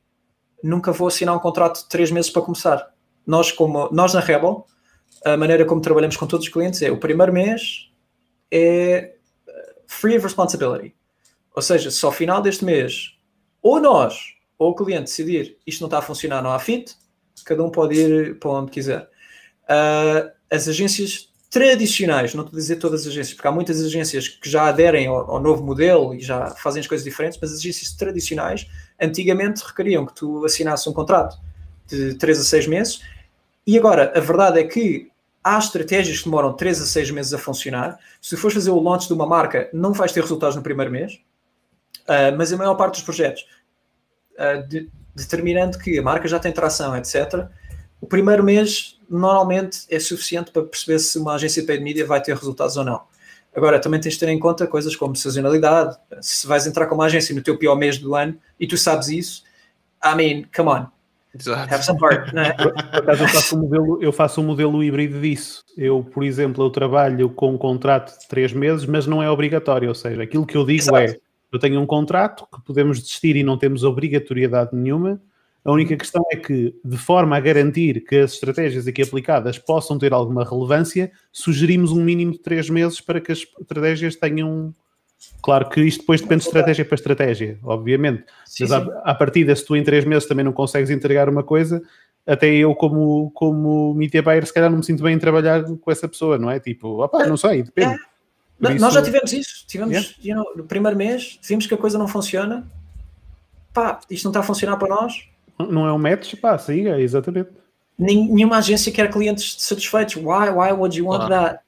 nunca 0.63 0.93
vou 0.93 1.09
assinar 1.09 1.37
um 1.37 1.41
contrato 1.41 1.83
de 1.83 1.89
três 1.89 2.11
meses 2.11 2.31
para 2.31 2.43
começar. 2.43 2.93
Nós, 3.27 3.53
como, 3.53 3.89
nós 3.93 4.15
na 4.15 4.21
Rebel, 4.21 4.67
a 5.25 5.37
maneira 5.37 5.65
como 5.65 5.81
trabalhamos 5.81 6.17
com 6.17 6.27
todos 6.27 6.47
os 6.47 6.53
clientes 6.53 6.81
é 6.83 6.91
o 6.91 6.99
primeiro 6.99 7.33
mês 7.33 7.91
é 8.51 9.17
free 9.87 10.17
of 10.17 10.25
responsibility. 10.25 10.95
Ou 11.55 11.63
seja, 11.63 11.91
se 11.91 12.05
ao 12.05 12.13
final 12.13 12.43
deste 12.43 12.65
mês, 12.65 13.17
ou 13.63 13.81
nós, 13.81 14.35
ou 14.59 14.71
o 14.71 14.75
cliente 14.75 15.05
decidir 15.05 15.57
isto 15.67 15.81
não 15.81 15.87
está 15.87 15.99
a 15.99 16.03
funcionar, 16.03 16.43
não 16.43 16.53
há 16.53 16.59
fit, 16.59 16.95
cada 17.45 17.63
um 17.63 17.71
pode 17.71 17.95
ir 17.95 18.39
para 18.39 18.51
onde 18.51 18.71
quiser. 18.71 19.09
Uh, 19.69 20.31
as 20.51 20.69
agências 20.69 21.29
tradicionais, 21.51 22.35
não 22.35 22.45
estou 22.45 22.57
a 22.57 22.61
dizer 22.61 22.77
todas 22.77 23.03
as 23.03 23.07
agências, 23.09 23.35
porque 23.35 23.49
há 23.49 23.53
muitas 23.53 23.83
agências 23.83 24.29
que 24.29 24.49
já 24.49 24.67
aderem 24.67 25.07
ao, 25.07 25.31
ao, 25.31 25.41
novo 25.41 25.63
modelo 25.65 26.15
e 26.15 26.21
já 26.21 26.51
fazem 26.51 26.81
as 26.81 26.87
coisas 26.87 27.05
diferentes, 27.05 27.39
mas 27.41 27.53
as 27.53 27.59
agências 27.59 27.93
tradicionais 27.93 28.67
antigamente 29.01 29.65
requeriam 29.65 30.05
que 30.05 30.15
tu 30.15 30.45
assinasses 30.45 30.87
um 30.87 30.93
contrato 30.93 31.39
de 31.87 32.15
3 32.15 32.41
a 32.41 32.45
6 32.45 32.67
meses 32.67 33.01
e 33.67 33.79
agora 33.79 34.13
a 34.15 34.21
verdade 34.21 34.61
é 34.61 34.65
que 34.65 35.11
há 35.43 35.59
estratégias 35.59 36.19
que 36.19 36.25
demoram 36.25 36.53
3 36.53 36.83
a 36.83 36.87
6 36.87 37.11
meses 37.13 37.33
a 37.33 37.39
funcionar. 37.39 37.99
Se 38.21 38.37
fores 38.37 38.55
fazer 38.55 38.71
o 38.71 38.81
launch 38.81 39.07
de 39.07 39.13
uma 39.13 39.27
marca, 39.27 39.71
não 39.73 39.93
vais 39.93 40.13
ter 40.13 40.21
resultados 40.21 40.57
no 40.57 40.63
primeiro 40.63 40.91
mês, 40.91 41.21
uh, 42.03 42.37
mas 42.37 42.53
a 42.53 42.57
maior 42.57 42.75
parte 42.75 42.95
dos 42.95 43.03
projetos, 43.03 43.47
uh, 44.35 44.67
de, 44.69 44.91
determinando 45.15 45.79
que 45.79 45.99
a 45.99 46.03
marca 46.03 46.27
já 46.29 46.39
tem 46.39 46.53
tração, 46.53 46.97
etc., 46.97 47.49
o 48.07 48.09
primeiro 48.09 48.45
mês 48.45 49.01
normalmente 49.11 49.81
é 49.91 49.99
suficiente 49.99 50.53
para 50.53 50.63
perceber 50.63 51.01
se 51.01 51.19
uma 51.19 51.35
agência 51.35 51.61
de 51.61 51.67
paid 51.67 51.83
media 51.83 52.07
vai 52.07 52.23
ter 52.23 52.37
resultados 52.37 52.77
ou 52.77 52.85
não. 52.85 53.03
Agora, 53.53 53.81
também 53.81 53.99
tens 53.99 54.15
de 54.15 54.21
ter 54.21 54.29
em 54.29 54.39
conta 54.39 54.65
coisas 54.65 54.95
como 54.95 55.17
sazonalidade. 55.17 55.97
Se 56.21 56.47
vais 56.47 56.69
entrar 56.69 56.87
com 56.87 56.95
uma 56.95 57.07
agência 57.07 57.35
no 57.35 57.43
teu 57.43 57.59
pior 57.59 57.75
mês 57.75 57.99
do 57.99 58.15
ano 58.15 58.39
e 58.61 58.67
tu 58.67 58.79
sabes 58.79 59.09
isso, 59.09 59.43
I 60.05 60.15
mean, 60.15 60.45
come 60.55 60.69
on, 60.69 60.87
Exato. 61.35 61.75
Have 61.75 61.85
some 61.85 61.99
heart, 62.01 62.33
é? 62.33 62.97
Acaso 62.97 63.25
eu 63.25 63.29
faço, 63.29 63.57
um 63.57 63.61
modelo, 63.61 64.03
eu 64.03 64.13
faço 64.13 64.41
um 64.41 64.45
modelo 64.45 64.85
híbrido 64.85 65.21
disso. 65.21 65.65
Eu, 65.77 66.03
por 66.05 66.23
exemplo, 66.23 66.65
eu 66.65 66.71
trabalho 66.71 67.29
com 67.29 67.55
um 67.55 67.59
contrato 67.59 68.17
de 68.19 68.29
três 68.29 68.53
meses, 68.53 68.87
mas 68.87 69.07
não 69.07 69.23
é 69.23 69.29
obrigatório. 69.29 69.89
Ou 69.89 69.95
seja, 69.95 70.23
aquilo 70.23 70.47
que 70.47 70.57
eu 70.57 70.65
digo 70.65 70.83
Exato. 70.83 70.97
é: 70.97 71.17
eu 71.53 71.59
tenho 71.59 71.81
um 71.81 71.87
contrato 71.87 72.47
que 72.55 72.65
podemos 72.65 73.01
desistir 73.01 73.37
e 73.37 73.43
não 73.43 73.59
temos 73.59 73.83
obrigatoriedade 73.83 74.71
nenhuma. 74.73 75.21
A 75.67 75.73
única 75.73 75.97
questão 75.97 76.25
é 76.31 76.37
que, 76.37 76.75
de 76.85 76.97
forma 76.97 77.37
a 77.37 77.41
garantir 77.41 78.05
que 78.05 78.17
as 78.17 78.35
estratégias 78.35 78.87
aqui 78.87 79.03
aplicadas 79.03 79.59
possam 79.59 79.99
ter 79.99 80.13
alguma 80.13 80.45
relevância, 80.45 81.11
sugerimos 81.33 81.91
um 81.93 82.03
mínimo 82.05 82.33
de 82.33 82.39
três 82.39 82.71
meses 82.71 83.01
para 83.01 83.21
que 83.21 83.33
as 83.33 83.39
estratégias 83.61 84.15
tenham. 84.15 84.73
Claro 85.43 85.69
que 85.69 85.81
isto 85.81 86.01
depois 86.01 86.21
depende 86.21 86.43
de 86.43 86.47
estratégia 86.49 86.85
para 86.85 86.95
estratégia, 86.95 87.59
obviamente. 87.65 88.25
Sim, 88.45 88.65
Mas 88.65 88.73
à, 88.73 88.85
sim. 88.85 88.91
à 89.05 89.15
partida, 89.15 89.57
se 89.57 89.65
tu 89.65 89.75
em 89.75 89.83
três 89.83 90.05
meses 90.05 90.29
também 90.29 90.45
não 90.45 90.53
consegues 90.53 90.91
entregar 90.91 91.29
uma 91.29 91.43
coisa, 91.43 91.83
até 92.27 92.53
eu, 92.55 92.75
como, 92.75 93.31
como 93.35 93.95
media 93.95 94.23
buyer, 94.23 94.47
se 94.47 94.53
calhar 94.53 94.71
não 94.71 94.79
me 94.79 94.85
sinto 94.85 95.03
bem 95.03 95.15
em 95.17 95.19
trabalhar 95.19 95.65
com 95.65 95.91
essa 95.91 96.07
pessoa, 96.07 96.39
não 96.39 96.51
é? 96.51 96.61
Tipo, 96.61 97.03
opá, 97.03 97.27
não 97.27 97.37
sei, 97.37 97.63
depende. 97.63 97.95
É. 97.95 97.99
Por 98.61 98.79
Nós 98.81 98.95
já 98.95 99.01
isso- 99.01 99.11
tivemos 99.11 99.33
isso. 99.33 99.67
Tivemos, 99.67 99.93
Yeah. 99.93 100.11
you 100.23 100.35
know, 100.37 100.57
no 100.57 100.65
primeiro 100.65 100.97
mês, 100.97 101.39
vimos 101.47 101.67
que 101.67 101.75
a 101.75 101.79
coisa 101.79 101.99
não 101.99 102.07
funciona. 102.09 102.67
Pá, 103.73 104.01
isto 104.11 104.25
não 104.25 104.31
está 104.31 104.41
a 104.41 104.43
funcionar 104.43 104.77
para 104.77 104.89
nós. 104.89 105.29
Não 105.59 105.87
é 105.87 105.93
um 105.93 105.99
match, 105.99 106.35
pá, 106.37 106.59
siga, 106.59 107.01
exatamente. 107.01 107.51
Nem- 107.99 108.29
Nenhuma 108.33 108.59
agência 108.59 108.93
quer 108.93 109.11
clientes 109.11 109.57
satisfeitos. 109.59 110.17
Why, 110.17 110.51
why 110.51 110.73
would 110.73 110.97
you 110.99 111.07
want 111.07 111.27
Claro. 111.27 111.45
that? 111.47 111.61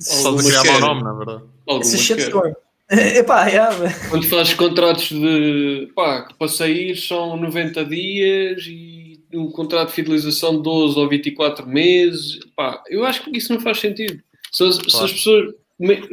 Só 0.00 0.32
de 0.34 0.42
criar 0.44 0.64
mau 0.80 0.94
nome, 0.94 1.04
na 1.04 1.12
verdade. 1.12 1.42
It's 1.42 1.48
a 1.68 1.72
Algumas 1.72 1.90
querem. 1.90 2.02
shitstorm. 2.22 2.52
Epá, 2.90 3.46
yeah. 3.46 3.76
Quando 4.10 4.26
fazes 4.28 4.54
contratos 4.54 5.08
de 5.10 5.90
pá, 5.94 6.22
que 6.26 6.34
para 6.34 6.48
sair 6.48 6.96
são 6.96 7.36
90 7.36 7.84
dias 7.84 8.64
e 8.66 9.20
um 9.34 9.50
contrato 9.50 9.88
de 9.90 9.94
fidelização 9.94 10.56
de 10.56 10.62
12 10.62 10.98
ou 10.98 11.08
24 11.08 11.66
meses, 11.68 12.40
pá, 12.56 12.82
eu 12.88 13.04
acho 13.04 13.22
que 13.24 13.36
isso 13.36 13.52
não 13.52 13.60
faz 13.60 13.78
sentido. 13.78 14.20
Se, 14.50 14.64
as- 14.64 14.76
se 14.76 14.82
Claro. 14.90 15.04
as 15.06 15.12
pessoas, 15.12 15.54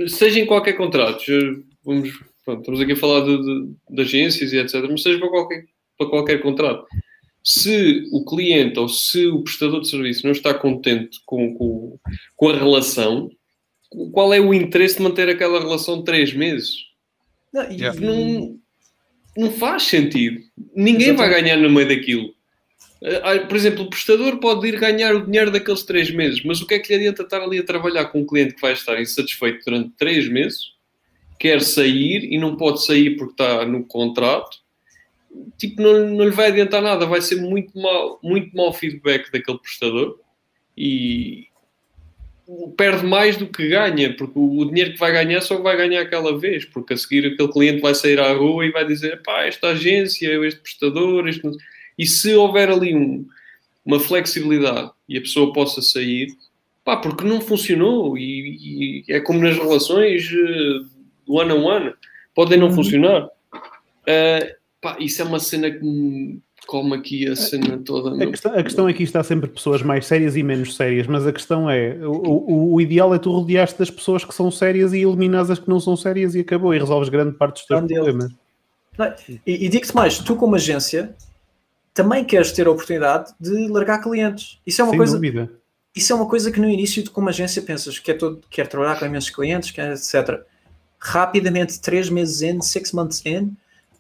seja 0.10 0.40
em 0.40 0.45
qualquer 0.45 0.74
contrato, 0.74 1.24
já 1.26 1.34
vamos, 1.84 2.12
pronto, 2.44 2.60
estamos 2.60 2.82
aqui 2.82 2.92
a 2.92 2.95
falar 2.98 3.22
de, 3.22 3.38
de- 3.42 3.70
de 3.90 4.02
agências 4.02 4.52
e 4.54 4.58
etc., 4.60 4.86
mas 4.90 5.02
seja 5.02 5.18
para 5.18 5.30
qualquer, 5.30 5.64
para 5.98 6.08
qualquer 6.10 6.42
contrato. 6.42 6.86
Se 7.48 8.09
o 8.11 8.25
cliente 8.25 8.80
ou 8.80 8.90
se 8.90 9.27
o 9.27 9.43
prestador 9.43 9.82
de 9.82 9.88
serviço 9.88 10.25
não 10.25 10.32
está 10.32 10.51
contente 10.51 11.19
com, 11.27 11.53
com, 11.53 11.99
com 12.35 12.49
a 12.49 12.57
relação, 12.57 13.30
qual 14.11 14.33
é 14.33 14.40
o 14.40 14.51
interesse 14.51 14.98
de 14.98 15.03
manter 15.03 15.30
aquela 15.30 15.59
relação 15.59 16.03
3 16.03 16.33
meses? 16.33 16.75
Não, 17.53 17.72
Yeah. 17.72 17.99
não, 18.01 18.59
não 19.38 19.51
faz 19.51 19.83
sentido. 19.83 20.41
Ninguém 20.75 21.14
vai 21.14 21.30
ganhar 21.30 21.57
no 21.57 21.69
meio 21.69 21.88
daquilo. 21.88 22.33
Ah, 23.24 23.38
Por 23.48 23.56
exemplo, 23.56 23.83
o 23.83 23.90
prestador 23.90 24.40
pode 24.40 24.67
ir 24.67 24.80
ganhar 24.80 25.15
o 25.15 25.25
dinheiro 25.25 25.51
daqueles 25.51 25.83
três 25.83 26.09
meses, 26.09 26.43
mas 26.43 26.59
o 26.61 26.65
que 26.65 26.74
é 26.74 26.80
que 26.80 26.90
lhe 26.90 26.95
adianta 26.95 27.22
estar 27.22 27.41
ali 27.41 27.59
a 27.59 27.64
trabalhar 27.64 28.06
com 28.06 28.22
um 28.22 28.25
cliente 28.25 28.56
que 28.56 28.61
vai 28.61 28.74
estar 28.74 28.99
insatisfeito 28.99 29.64
durante 29.65 29.91
três 29.98 30.27
meses, 30.27 30.72
quer 31.40 31.61
sair 31.61 32.24
e 32.32 32.38
não 32.40 32.56
pode 32.57 32.83
sair 32.83 33.11
porque 33.17 33.33
está 33.33 33.65
no 33.65 33.85
contrato? 33.85 34.57
Tipo, 35.57 35.81
não, 35.81 36.09
não 36.09 36.25
lhe 36.25 36.31
vai 36.31 36.47
adiantar 36.47 36.81
nada, 36.81 37.05
vai 37.05 37.22
ser 37.22 37.38
muito 37.38 37.77
mal, 37.80 38.19
muito 38.23 38.55
mau 38.55 38.73
feedback 38.73 39.31
daquele 39.31 39.57
prestador 39.59 40.19
e 40.77 41.47
perde 42.77 43.05
mais 43.05 43.38
do 43.38 43.47
que 43.47 43.67
ganha, 43.69 44.15
porque 44.15 44.38
o 44.38 44.65
dinheiro 44.65 44.93
que 44.93 44.99
vai 44.99 45.11
ganhar 45.11 45.41
só 45.41 45.57
vai 45.61 45.75
ganhar 45.75 46.01
aquela 46.01 46.38
vez, 46.38 46.64
porque 46.65 46.93
a 46.93 46.97
seguir 46.97 47.25
aquele 47.25 47.51
cliente 47.51 47.81
vai 47.81 47.95
sair 47.95 48.19
à 48.19 48.31
rua 48.33 48.65
e 48.65 48.72
vai 48.72 48.85
dizer, 48.85 49.22
pá, 49.23 49.43
esta 49.45 49.69
agência, 49.69 50.27
este 50.45 50.59
prestador, 50.61 51.27
este... 51.27 51.43
não-" 51.43 51.57
e 51.97 52.05
se 52.05 52.35
houver 52.35 52.69
ali 52.69 52.95
um- 52.95 53.25
uma 53.83 53.99
flexibilidade 53.99 54.91
e 55.09 55.17
a 55.17 55.22
pessoa 55.22 55.51
possa 55.53 55.81
sair, 55.81 56.27
pá, 56.83 56.97
porque 56.97 57.23
não 57.23 57.41
funcionou 57.41 58.15
e, 58.17 59.03
e 59.07 59.14
é 59.14 59.19
como 59.19 59.39
nas 59.39 59.57
relações 59.57 60.30
eh, 60.31 60.85
do 61.25 61.39
ano 61.39 61.55
a 61.55 61.57
um 61.57 61.69
ano, 61.69 61.93
podem 62.35 62.59
não 62.59 62.67
Uhum. 62.67 62.75
funcionar. 62.75 63.27
Eh, 64.05 64.55
pá, 64.85 64.97
isso 64.99 65.22
é 65.22 65.25
uma 65.25 65.39
cena 65.39 65.72
que 65.72 65.83
me 65.83 66.41
come 66.67 66.95
aqui 66.95 67.27
a 67.27 67.35
cena 67.35 67.77
toda. 67.80 68.09
A 68.11 68.15
meu. 68.15 68.31
questão, 68.31 68.53
a 68.53 68.64
questão 68.64 68.88
aqui 68.88 69.03
está 69.03 69.23
sempre 69.23 69.49
pessoas 69.49 69.81
mais 69.81 70.05
sérias 70.05 70.35
e 70.35 70.43
menos 70.43 70.75
sérias, 70.75 71.07
mas 71.07 71.25
a 71.25 71.33
questão 71.33 71.69
é: 71.69 71.95
o, 72.05 72.11
o- 72.11 72.73
o 72.73 72.81
ideal 72.81 73.14
é 73.14 73.19
tu 73.19 73.31
rodear-te 73.31 73.77
das 73.80 73.89
pessoas 73.89 74.23
que 74.23 74.33
são 74.33 74.49
sérias 74.51 74.93
e 74.93 74.99
eliminar 75.01 75.49
as 75.49 75.59
que 75.59 75.69
não 75.69 75.80
são 75.80 75.95
sérias 75.97 76.35
e 76.35 76.39
acabou, 76.41 76.73
e 76.73 76.80
resolves 76.80 77.09
grande 77.09 77.35
parte 77.38 77.55
dos 77.55 77.65
teus 77.65 77.80
Grande 77.80 77.93
problemas. 77.95 78.31
Não, 78.97 79.14
e, 79.45 79.65
e 79.65 79.69
digo-te 79.69 79.93
mais, 79.95 80.19
tu 80.19 80.35
como 80.35 80.55
agência 80.55 81.14
também 81.93 82.23
queres 82.23 82.51
ter 82.51 82.67
a 82.67 82.72
oportunidade 82.72 83.33
de 83.39 83.67
largar 83.67 84.01
clientes. 84.01 84.59
Isso 84.65 84.81
é 84.81 84.83
uma 84.83 84.91
Sem 84.91 84.97
coisa, 84.97 85.14
dúvida. 85.14 85.51
isso 85.95 86.11
é 86.14 86.15
uma 86.15 86.27
coisa 86.27 86.51
que 86.51 86.59
no 86.59 86.69
início 86.69 87.03
tu 87.03 87.11
como 87.11 87.27
agência 87.30 87.61
pensas 87.61 87.99
que 87.99 88.11
é 88.11 88.14
todo, 88.14 88.41
quer 88.49 88.67
trabalhar 88.67 88.97
com 88.99 89.05
imensos 89.05 89.30
clientes, 89.30 89.72
quer, 89.72 89.91
etc. 89.93 90.41
Rapidamente, 90.99 91.80
três 91.80 92.09
meses 92.09 92.41
in, 92.41 92.61
six 92.61 92.91
months 92.91 93.22
in, 93.25 93.55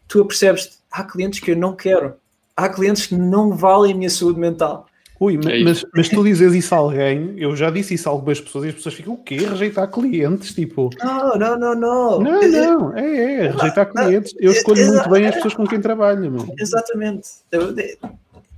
tu 0.07 0.21
apercebes 0.21 0.79
há 0.91 1.03
clientes 1.03 1.39
que 1.39 1.51
eu 1.51 1.55
não 1.57 1.75
quero. 1.75 2.13
Há 2.55 2.69
clientes 2.69 3.07
que 3.07 3.15
não 3.15 3.51
valem 3.55 3.93
a 3.93 3.95
minha 3.95 4.09
saúde 4.09 4.39
mental. 4.39 4.87
Ui, 5.19 5.39
É 5.47 5.57
isso. 5.57 5.63
mas, 5.63 5.85
mas 5.95 6.09
tu 6.09 6.23
dizes 6.23 6.53
isso 6.53 6.75
a 6.75 6.77
alguém, 6.77 7.35
eu 7.37 7.55
já 7.55 7.69
disse 7.69 7.93
isso 7.93 8.09
a 8.09 8.11
algumas 8.11 8.39
pessoas 8.41 8.65
e 8.65 8.67
as 8.69 8.75
pessoas 8.75 8.95
ficam 8.95 9.13
o 9.13 9.17
quê? 9.17 9.37
Rejeitar 9.37 9.89
clientes? 9.89 10.53
Tipo, 10.53 10.89
Não, 11.01 11.35
não, 11.37 11.57
não, 11.57 11.75
não. 11.75 12.19
não, 12.19 12.41
não, 12.41 12.97
é, 12.97 13.45
é, 13.45 13.51
rejeitar 13.51 13.91
clientes. 13.91 14.33
Eu 14.39 14.51
escolho 14.51 14.85
muito 14.87 15.09
bem 15.09 15.25
as 15.25 15.35
pessoas 15.35 15.53
com 15.53 15.65
quem 15.65 15.79
trabalho, 15.79 16.29
meu. 16.29 16.53
Exatamente. 16.59 17.29
É- 17.51 17.97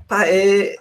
Pá, 0.07 0.25
é, 0.25 0.75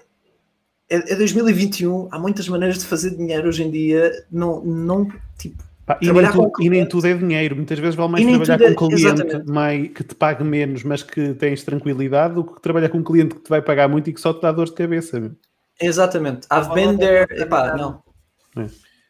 é, 0.89 1.13
é 1.13 1.15
2021. 1.17 2.09
Há 2.11 2.19
muitas 2.19 2.49
maneiras 2.49 2.79
de 2.79 2.87
fazer 2.87 3.11
dinheiro 3.11 3.49
hoje 3.49 3.63
em 3.63 3.71
dia. 3.71 4.25
Não, 4.31 4.65
não, 4.65 5.07
tipo, 5.37 5.63
Pá, 5.87 5.97
e, 6.03 6.11
nem 6.13 6.27
com 6.33 6.43
e 6.43 6.43
nem 6.43 6.51
cliente. 6.71 6.89
tudo 6.91 7.07
é 7.07 7.15
dinheiro. 7.15 7.55
Muitas 7.55 7.79
vezes 7.79 7.95
vale 7.95 8.11
mais 8.11 8.25
E 8.25 8.29
trabalhar 8.45 8.61
é- 8.71 8.75
com 8.75 8.85
um 8.87 8.89
cliente 8.89 9.23
exatamente. 9.23 9.51
mais, 9.53 9.89
que 9.89 10.03
te 10.05 10.15
pague 10.17 10.43
menos, 10.43 10.83
mas 10.83 11.03
que 11.05 11.33
tens 11.35 11.63
tranquilidade, 11.63 12.35
do 12.35 12.43
que 12.45 12.61
trabalhar 12.61 12.89
com 12.89 12.99
um 12.99 13.05
cliente 13.05 13.37
que 13.37 13.41
te 13.43 13.49
vai 13.49 13.63
pagar 13.63 13.89
muito 13.89 14.11
e 14.11 14.13
que 14.13 14.21
só 14.21 14.35
te 14.35 14.43
dá 14.43 14.51
dor 14.51 14.67
de 14.67 14.73
cabeça. 14.73 15.33
Exatamente. 15.81 16.47
I've 16.53 16.71
O 16.71 16.75
been 16.75 16.97
there. 16.99 17.27
Epá, 17.41 17.77
não. 17.77 18.03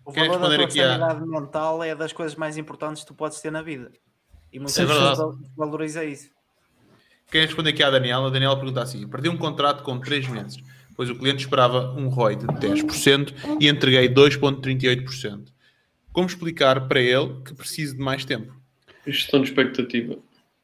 O 0.05 0.13
Querem 0.13 0.29
valor 0.29 0.43
da 0.43 0.49
responder 0.49 0.57
tua 0.57 0.65
aqui 0.67 0.81
à- 0.81 0.99
sanidade 0.99 1.27
mental 1.29 1.83
é 1.83 1.95
das 1.95 2.13
coisas 2.13 2.37
mais 2.37 2.57
importantes 2.59 3.03
que 3.03 3.09
tu 3.09 3.15
podes 3.15 3.41
ter 3.41 3.51
na 3.51 3.63
vida. 3.63 3.91
E 4.53 4.59
muitas 4.59 4.79
é 4.79 4.87
pessoas 4.87 5.37
valoriza 5.57 6.05
isso. 6.05 6.29
Quem 7.31 7.41
responder 7.41 7.71
aqui 7.71 7.83
à 7.83 7.91
Daniela, 7.91 8.29
a 8.29 8.31
Daniela 8.31 8.55
pergunta 8.57 8.83
assim: 8.83 9.09
perdi 9.09 9.29
um 9.31 9.37
contrato 9.37 9.83
com 9.83 9.99
3 9.99 10.29
meses, 10.29 10.59
pois 10.95 11.09
o 11.11 11.15
cliente 11.17 11.39
esperava 11.43 11.93
um 11.97 12.09
ROI 12.09 12.37
de 12.37 12.47
10% 12.47 13.35
e 13.59 13.67
entreguei 13.69 14.09
2,38%. 14.09 15.53
Como 16.17 16.27
explicar 16.27 16.89
para 16.89 16.99
ele 16.99 17.43
que 17.45 17.53
preciso 17.53 17.95
de 17.95 18.03
mais 18.03 18.25
tempo? 18.25 18.51
Gestão 19.07 19.43
de 19.43 19.51
expectativa. 19.51 20.17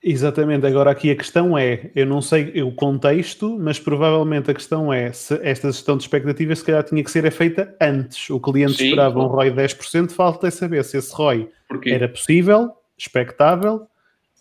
Exatamente, 0.03 0.67
agora 0.67 0.91
aqui 0.91 1.11
a 1.11 1.15
questão 1.15 1.59
é, 1.59 1.91
eu 1.95 2.07
não 2.07 2.23
sei 2.23 2.63
o 2.63 2.73
contexto, 2.73 3.59
mas 3.61 3.79
provavelmente 3.79 4.51
a 4.51 4.55
questão 4.55 4.91
é 4.91 5.13
se 5.13 5.39
esta 5.43 5.71
gestão 5.71 5.99
de 5.99 6.05
expectativas 6.05 6.61
se 6.61 6.65
calhar 6.65 6.83
tinha 6.83 7.05
que 7.05 7.11
ser 7.11 7.31
feita 7.31 7.77
antes. 7.79 8.31
O 8.31 8.41
cliente 8.41 8.79
Sim, 8.79 8.85
esperava 8.85 9.19
um. 9.19 9.27
ROI 9.27 9.51
de 9.51 9.61
10%, 9.61 10.13
falta 10.13 10.47
é 10.47 10.51
saber 10.51 10.83
se 10.85 10.97
esse 10.97 11.15
ROI 11.15 11.51
Porquê? 11.69 11.91
era 11.91 12.09
possível, 12.09 12.71
expectável 12.97 13.87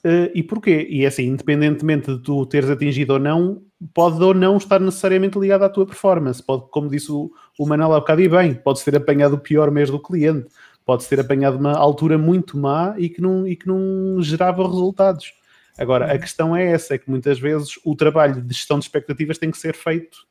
eh, 0.06 0.32
e 0.34 0.42
porquê. 0.42 0.88
E 0.90 1.06
assim, 1.06 1.26
independentemente 1.26 2.16
de 2.16 2.24
tu 2.24 2.46
teres 2.46 2.70
atingido 2.70 3.12
ou 3.12 3.20
não, 3.20 3.62
pode 3.94 4.24
ou 4.24 4.34
não 4.34 4.56
estar 4.56 4.80
necessariamente 4.80 5.38
ligado 5.38 5.64
à 5.64 5.70
tua 5.70 5.86
performance. 5.86 6.42
Pode, 6.42 6.70
como 6.72 6.90
disse 6.90 7.12
o, 7.12 7.32
o 7.60 7.68
Manel 7.68 7.94
há 7.94 8.00
bocado 8.00 8.22
e 8.22 8.30
bem, 8.30 8.54
pode 8.54 8.82
ter 8.84 8.96
apanhado 8.96 9.34
o 9.34 9.40
pior 9.40 9.70
mês 9.72 9.90
do 9.90 10.00
cliente, 10.00 10.48
pode 10.86 11.08
ter 11.08 11.20
apanhado 11.20 11.58
uma 11.58 11.74
altura 11.74 12.18
muito 12.18 12.58
má 12.58 12.96
e 12.98 13.10
que 13.10 13.22
não, 13.22 13.48
e 13.48 13.56
que 13.56 13.68
não 13.68 14.22
gerava 14.22 14.64
resultados. 14.68 15.34
Agora, 15.78 16.12
a 16.12 16.18
questão 16.20 16.56
é 16.56 16.72
essa, 16.72 16.96
é 16.96 16.98
que 16.98 17.10
muitas 17.10 17.40
vezes 17.40 17.80
o 17.84 17.96
trabalho 17.96 18.42
de 18.42 18.54
gestão 18.54 18.78
de 18.78 18.86
expectativas 18.86 19.38
tem 19.38 19.50
que 19.50 19.58
ser 19.58 19.74
feito 19.74 20.28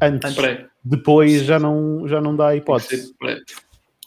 antes. 0.00 0.34
Pré. 0.34 0.66
Depois 0.82 1.42
já 1.44 1.58
não, 1.58 2.06
já 2.08 2.20
não 2.20 2.34
dá 2.34 2.54
hipótese. 2.56 3.14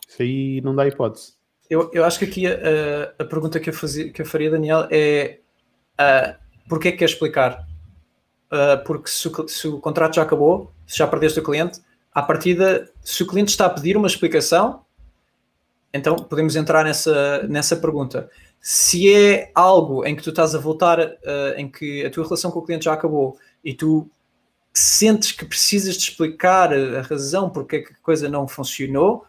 Isso 0.07 0.21
aí 0.21 0.61
não 0.61 0.75
dá 0.75 0.87
hipótese. 0.87 1.33
Eu, 1.69 1.89
eu 1.93 2.03
acho 2.03 2.19
que 2.19 2.25
aqui 2.25 2.47
a, 2.47 3.13
a 3.17 3.23
pergunta 3.23 3.59
que 3.59 3.69
eu, 3.69 3.73
fazia, 3.73 4.11
que 4.11 4.21
eu 4.21 4.25
faria, 4.25 4.51
Daniel, 4.51 4.87
é 4.91 5.39
uh, 5.93 6.35
porquê 6.67 6.89
é 6.89 6.91
que 6.91 6.97
quer 6.97 7.05
explicar? 7.05 7.65
Uh, 8.51 8.83
porque 8.85 9.09
se 9.09 9.27
o, 9.29 9.47
se 9.47 9.67
o 9.67 9.79
contrato 9.79 10.15
já 10.15 10.23
acabou, 10.23 10.73
se 10.85 10.97
já 10.97 11.07
perdeste 11.07 11.39
o 11.39 11.43
cliente, 11.43 11.79
à 12.13 12.21
partida, 12.21 12.91
se 13.01 13.23
o 13.23 13.27
cliente 13.27 13.51
está 13.51 13.67
a 13.67 13.69
pedir 13.69 13.95
uma 13.95 14.07
explicação, 14.07 14.83
então 15.93 16.15
podemos 16.15 16.55
entrar 16.55 16.83
nessa, 16.83 17.43
nessa 17.47 17.75
pergunta. 17.75 18.29
Se 18.59 19.11
é 19.13 19.51
algo 19.55 20.05
em 20.05 20.15
que 20.15 20.21
tu 20.23 20.29
estás 20.29 20.53
a 20.53 20.59
voltar, 20.59 20.99
uh, 20.99 21.11
em 21.57 21.69
que 21.69 22.05
a 22.05 22.09
tua 22.11 22.23
relação 22.23 22.51
com 22.51 22.59
o 22.59 22.61
cliente 22.61 22.85
já 22.85 22.93
acabou 22.93 23.37
e 23.63 23.73
tu 23.73 24.09
sentes 24.73 25.31
que 25.31 25.45
precisas 25.45 25.95
de 25.95 26.03
explicar 26.03 26.73
a 26.73 27.01
razão 27.01 27.49
porque 27.49 27.77
é 27.77 27.79
que 27.81 27.91
a 27.93 27.97
coisa 28.01 28.29
não 28.29 28.47
funcionou, 28.47 29.25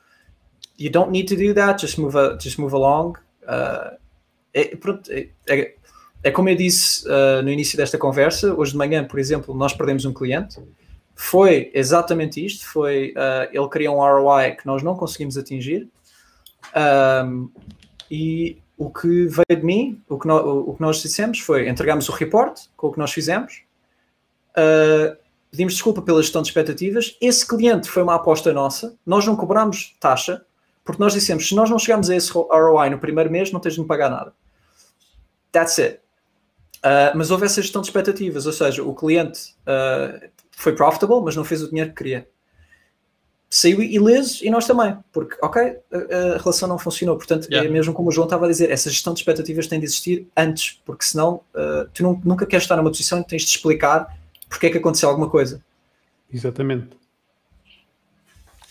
you 0.79 0.91
don't 0.91 1.11
need 1.11 1.35
to 1.35 1.41
do 1.41 1.55
that, 1.55 1.81
just 1.81 1.99
move, 1.99 2.17
a- 2.17 2.39
just 2.39 2.59
move 2.59 2.75
along. 2.75 3.15
Uh, 3.43 3.97
é, 4.55 4.77
pronto, 4.77 5.11
é, 5.11 5.29
é- 5.49 5.75
é 6.25 6.31
como 6.31 6.49
eu 6.49 6.55
disse 6.55 7.05
uh, 7.09 7.43
no 7.43 7.51
início 7.51 7.77
desta 7.77 7.99
conversa, 7.99 8.55
hoje 8.55 8.73
de 8.73 8.79
manhã, 8.79 9.03
por 9.05 9.19
exemplo, 9.19 9.55
nós 9.55 9.73
perdemos 9.73 10.05
um 10.05 10.13
cliente. 10.13 10.61
Foi 11.17 11.71
exatamente 11.75 12.45
isto: 12.45 12.65
foi 12.67 13.13
uh, 13.17 13.49
ele 13.53 13.69
queria 13.69 13.91
um 13.91 13.97
ROI 13.97 14.53
que 14.53 14.65
nós 14.67 14.83
não 14.83 14.95
conseguimos 14.95 15.37
atingir. 15.37 15.89
Um, 16.75 17.51
e 18.11 18.59
o 18.77 18.91
que 18.91 19.27
veio 19.27 19.61
de 19.61 19.65
mim, 19.65 20.03
o 20.09 20.19
que, 20.19 20.27
no- 20.27 20.71
o 20.71 20.75
que 20.75 20.81
nós 20.81 21.01
dissemos 21.01 21.39
foi 21.39 21.69
entregámos 21.69 22.09
o 22.09 22.13
report 22.13 22.59
com 22.77 22.89
o 22.89 22.93
que 22.93 22.99
nós 22.99 23.13
fizemos. 23.13 23.63
Uh, 24.51 25.17
pedimos 25.51 25.75
desculpa 25.75 26.03
pela 26.03 26.23
gestão 26.23 26.43
de 26.43 26.49
expectativas. 26.49 27.17
Esse 27.21 27.47
cliente 27.47 27.89
foi 27.89 28.03
uma 28.03 28.15
aposta 28.15 28.53
nossa. 28.53 28.97
Nós 29.07 29.27
não 29.27 29.37
cobramos 29.37 29.95
taxa, 30.01 30.45
porque 30.85 31.03
nós 31.03 31.13
dissemos: 31.13 31.49
se 31.49 31.55
nós 31.55 31.71
não 31.71 31.79
chegamos 31.79 32.11
a 32.11 32.17
esse 32.17 32.33
ROI 32.33 32.91
no 32.91 32.99
primeiro 32.99 33.31
mês, 33.31 33.53
não 33.53 33.61
tens 33.61 33.75
de 33.75 33.81
me 33.81 33.87
pagar 33.87 34.11
nada. 34.11 34.33
That's 35.53 35.79
it. 35.79 36.01
Uh, 36.79 37.17
mas 37.17 37.31
houve 37.31 37.47
essa 37.47 37.63
gestão 37.63 37.81
de 37.81 37.89
expectativas, 37.89 38.45
ou 38.45 38.53
seja, 38.53 38.83
o 38.83 38.93
cliente 38.95 39.55
uh, 39.63 40.29
foi 40.51 40.75
profitable, 40.75 41.21
mas 41.23 41.37
não 41.37 41.45
fez 41.45 41.63
o 41.63 41.69
dinheiro 41.69 41.91
que 41.91 41.97
queria. 41.97 42.29
Saiu 43.55 43.83
ileso 43.83 44.43
e 44.43 44.49
nós 44.49 44.67
também, 44.67 44.97
porque, 45.13 45.37
ok, 45.43 45.61
a, 45.93 45.97
a 46.37 46.39
relação 46.39 46.67
não 46.67 46.79
funcionou. 46.79 47.19
Portanto, 47.19 47.49
Yeah. 47.51 47.69
é 47.69 47.71
mesmo 47.71 47.93
como 47.93 48.09
o 48.09 48.11
João 48.11 48.25
estava 48.27 48.47
a 48.47 48.49
dizer, 48.49 48.71
essa 48.71 48.89
gestão 48.89 49.13
de 49.13 49.21
expectativas 49.21 49.67
tem 49.67 49.79
de 49.79 49.85
existir 49.85 50.27
antes, 50.35 50.81
porque 50.87 51.05
senão 51.05 51.43
uh, 51.55 51.87
tu 51.93 52.03
não- 52.03 52.19
nunca 52.25 52.47
queres 52.47 52.65
estar 52.65 52.77
numa 52.79 52.89
posição 52.89 53.19
em 53.19 53.23
que 53.23 53.29
tens 53.29 53.43
de 53.43 53.49
explicar 53.51 54.17
porque 54.49 54.69
é 54.69 54.71
que 54.71 54.79
aconteceu 54.79 55.07
alguma 55.11 55.29
coisa. 55.29 55.63
Exatamente. 56.33 56.97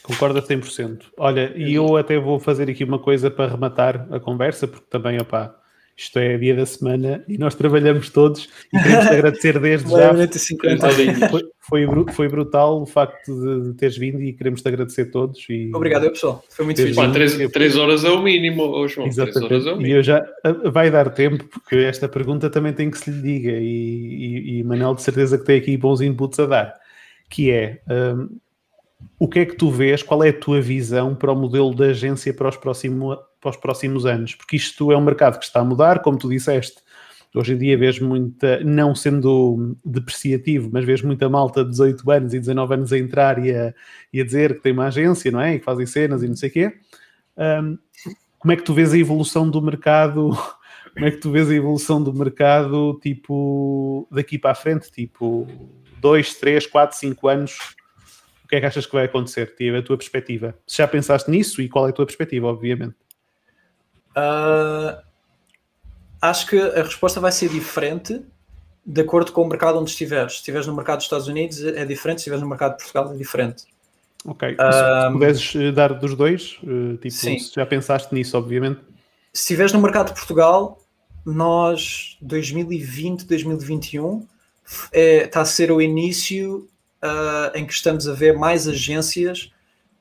Concordo 0.02 0.40
a 0.40 0.42
100%. 0.42 1.04
Olha, 1.16 1.54
e 1.56 1.76
eu 1.76 1.96
até 1.96 2.18
vou 2.20 2.40
fazer 2.40 2.68
aqui 2.68 2.84
uma 2.84 2.98
coisa 2.98 3.30
para 3.30 3.52
rematar 3.52 4.08
a 4.12 4.20
conversa, 4.20 4.68
porque 4.68 4.86
também, 4.90 5.22
opá, 5.22 5.56
isto 6.02 6.18
é 6.18 6.36
dia 6.36 6.56
da 6.56 6.66
semana 6.66 7.24
e 7.28 7.38
nós 7.38 7.54
trabalhamos 7.54 8.10
todos 8.10 8.50
e 8.74 8.80
queremos 8.80 9.06
te 9.06 9.14
agradecer 9.14 9.60
desde 9.60 9.90
já. 9.90 9.98
Claramente 9.98 10.40
50. 10.40 10.90
Foi, 11.30 11.44
foi, 11.60 11.88
foi 12.12 12.28
brutal 12.28 12.82
o 12.82 12.88
facto 12.88 13.32
de, 13.32 13.68
de 13.68 13.74
teres 13.76 13.98
vindo 13.98 14.20
e 14.20 14.34
queremos 14.34 14.64
te 14.64 14.68
agradecer 14.68 15.06
todos. 15.06 15.46
E, 15.48 15.72
Obrigado, 15.74 16.06
eu, 16.06 16.12
pessoal. 16.12 16.44
Foi 16.50 16.66
muito 16.66 16.82
fixe. 16.82 16.96
Pá, 16.96 17.08
três, 17.12 17.38
três 17.52 17.76
horas 17.78 18.04
é 18.04 18.10
o 18.10 18.20
mínimo, 18.20 18.64
oh, 18.64 18.88
João. 18.88 19.08
Três 19.10 19.20
horas 19.20 19.36
é 19.36 19.40
o 19.40 19.46
Exatamente. 19.46 19.70
E 19.70 19.78
mínimo. 19.78 19.96
eu 19.96 20.04
já 20.04 20.26
vai 20.72 20.90
dar 20.90 21.12
tempo, 21.12 21.46
porque 21.46 21.76
esta 21.76 22.10
pergunta 22.10 22.50
também 22.50 22.74
tem 22.74 22.90
que 22.90 22.98
se 22.98 23.12
lhe 23.12 23.22
diga, 23.22 23.52
e, 23.52 23.64
e, 23.64 24.60
e 24.60 24.64
Manel 24.64 24.96
de 24.96 25.04
certeza 25.04 25.38
que 25.38 25.46
tem 25.46 25.60
aqui 25.60 25.78
bons 25.78 26.02
inputs 26.02 26.40
a 26.40 26.48
dar, 26.48 26.74
que 27.30 27.52
é 27.52 27.80
hum, 27.88 28.40
o 29.20 29.28
que 29.28 29.40
é 29.40 29.46
que 29.46 29.56
tu 29.56 29.70
vês, 29.70 30.02
qual 30.02 30.24
é 30.24 30.30
a 30.30 30.34
tua 30.34 30.60
visão 30.60 31.14
para 31.14 31.32
o 31.32 31.36
modelo 31.36 31.76
da 31.76 31.86
agência 31.86 32.34
para 32.34 32.50
os, 32.50 32.58
próximo, 32.58 33.16
para 33.42 33.50
os 33.50 33.58
próximos 33.58 34.06
anos? 34.06 34.36
Porque 34.36 34.56
isto 34.56 34.92
é 34.92 34.98
um 34.98 35.02
mercado 35.02 35.40
que 35.40 35.46
está 35.46 35.60
a 35.60 35.66
mudar, 35.66 36.00
como 36.00 36.18
tu 36.18 36.30
disseste. 36.30 36.82
Hoje 37.34 37.54
em 37.54 37.58
dia 37.58 37.78
vês 37.78 37.98
muita, 37.98 38.60
não 38.62 38.94
sendo 38.94 39.76
depreciativo, 39.86 40.70
mas 40.72 40.84
vês 40.84 41.02
muita 41.02 41.30
malta 41.30 41.64
de 41.64 41.72
18 41.72 42.12
anos 42.12 42.34
e 42.34 42.40
19 42.40 42.74
anos 42.74 42.94
a 42.94 42.98
entrar 42.98 43.44
e 43.44 43.56
a, 43.56 43.74
e 44.12 44.20
a 44.20 44.24
dizer 44.24 44.56
que 44.56 44.62
tem 44.62 44.74
uma 44.74 44.88
agência, 44.88 45.32
não 45.32 45.42
é? 45.42 45.56
E 45.56 45.60
que 45.60 45.66
fazem 45.66 45.86
cenas 45.86 46.22
e 46.24 46.28
não 46.28 46.36
sei 46.36 46.50
o 46.50 46.52
quê. 46.52 46.74
Hum, 47.38 47.78
como 48.38 48.52
é 48.52 48.56
que 48.56 48.64
tu 48.64 48.74
vês 48.74 48.94
a 48.94 48.98
evolução 48.98 49.50
do 49.50 49.62
mercado? 49.62 50.32
Como 50.94 51.06
é 51.06 51.12
que 51.12 51.18
tu 51.18 51.32
vês 51.32 51.50
a 51.50 51.56
evolução 51.56 52.04
do 52.04 52.14
mercado, 52.14 53.00
tipo, 53.02 54.06
daqui 54.12 54.38
para 54.38 54.52
a 54.52 54.56
frente? 54.56 54.92
Tipo, 54.92 55.48
2, 56.02 56.34
3, 56.34 56.68
4, 56.68 56.98
5 56.98 57.28
anos? 57.30 57.58
O 58.44 58.48
que 58.50 58.58
é 58.58 58.60
que 58.60 58.66
achas 58.66 58.86
que 58.86 58.92
vai 58.92 59.06
acontecer? 59.06 59.56
Tive 59.56 59.78
a 59.78 59.82
tua 59.82 59.96
perspectiva. 59.96 60.54
Se 60.68 60.80
já 60.80 60.88
pensaste 60.90 61.32
nisso 61.32 61.62
e 61.62 61.70
qual 61.70 61.88
é 61.88 61.92
a 61.92 61.94
tua 61.94 62.06
perspectiva, 62.06 62.48
obviamente? 62.48 62.96
Ah, 64.16 65.02
acho 66.22 66.48
que 66.48 66.60
a 66.60 66.84
resposta 66.84 67.20
vai 67.20 67.32
ser 67.32 67.50
diferente 67.50 68.22
de 68.86 69.02
acordo 69.02 69.32
com 69.32 69.44
o 69.44 69.48
mercado 69.48 69.80
onde 69.80 69.92
estiveres. 69.92 70.34
Se 70.34 70.38
estiveres 70.40 70.68
no 70.68 70.76
mercado 70.76 70.98
dos 70.98 71.06
Estados 71.06 71.28
Unidos 71.28 71.64
é 71.64 71.86
diferente, 71.86 72.18
se 72.20 72.22
estiveres 72.24 72.42
no 72.42 72.50
mercado 72.50 72.72
de 72.78 72.78
Portugal 72.84 73.14
é 73.14 73.18
diferente. 73.18 73.64
Ok. 74.26 74.56
Ah, 74.60 75.08
se 75.08 75.14
puderes 75.14 75.56
eh, 75.56 75.72
dar 75.72 75.94
dos 75.94 76.16
dois, 76.16 76.60
eh, 76.64 76.94
tipo, 76.98 77.12
Sim. 77.12 77.40
se 77.40 77.54
já 77.56 77.66
pensaste 77.66 78.14
nisso, 78.14 78.38
obviamente. 78.38 78.80
Se 79.34 79.42
estiveres 79.44 79.72
no 79.74 79.80
mercado 79.82 80.08
de 80.08 80.14
Portugal, 80.14 80.80
nós 81.26 82.18
2020, 82.22 83.26
2021 83.26 84.28
f- 84.64 84.90
é, 84.92 85.24
está 85.26 85.42
a 85.42 85.46
ser 85.46 85.72
o 85.72 85.82
início 85.82 86.68
ah, 87.02 87.52
em 87.56 87.66
que 87.66 87.74
estamos 87.74 88.08
a 88.08 88.14
ver 88.14 88.38
mais 88.38 88.68
agências 88.68 89.52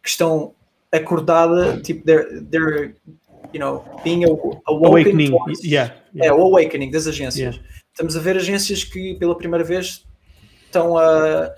que 0.02 0.08
estão 0.08 0.54
acordadas, 0.92 1.80
tipo, 1.82 2.04
they're, 2.04 2.40
they're 2.50 2.94
you 3.52 3.58
know, 3.60 3.84
being 4.04 4.24
awoken 4.24 4.60
Awakening. 4.66 5.30
towards- 5.30 5.62
Yeah, 5.64 5.94
É, 6.16 6.24
yeah. 6.26 6.36
o 6.36 6.42
awakening 6.46 6.90
das 6.90 7.06
agências. 7.06 7.60
Estamos 7.92 8.16
a 8.16 8.20
ver 8.20 8.36
agências 8.36 8.84
que 8.84 9.14
pela 9.16 9.36
primeira 9.36 9.64
vez 9.64 10.06
estão 10.66 10.96
a, 10.96 11.52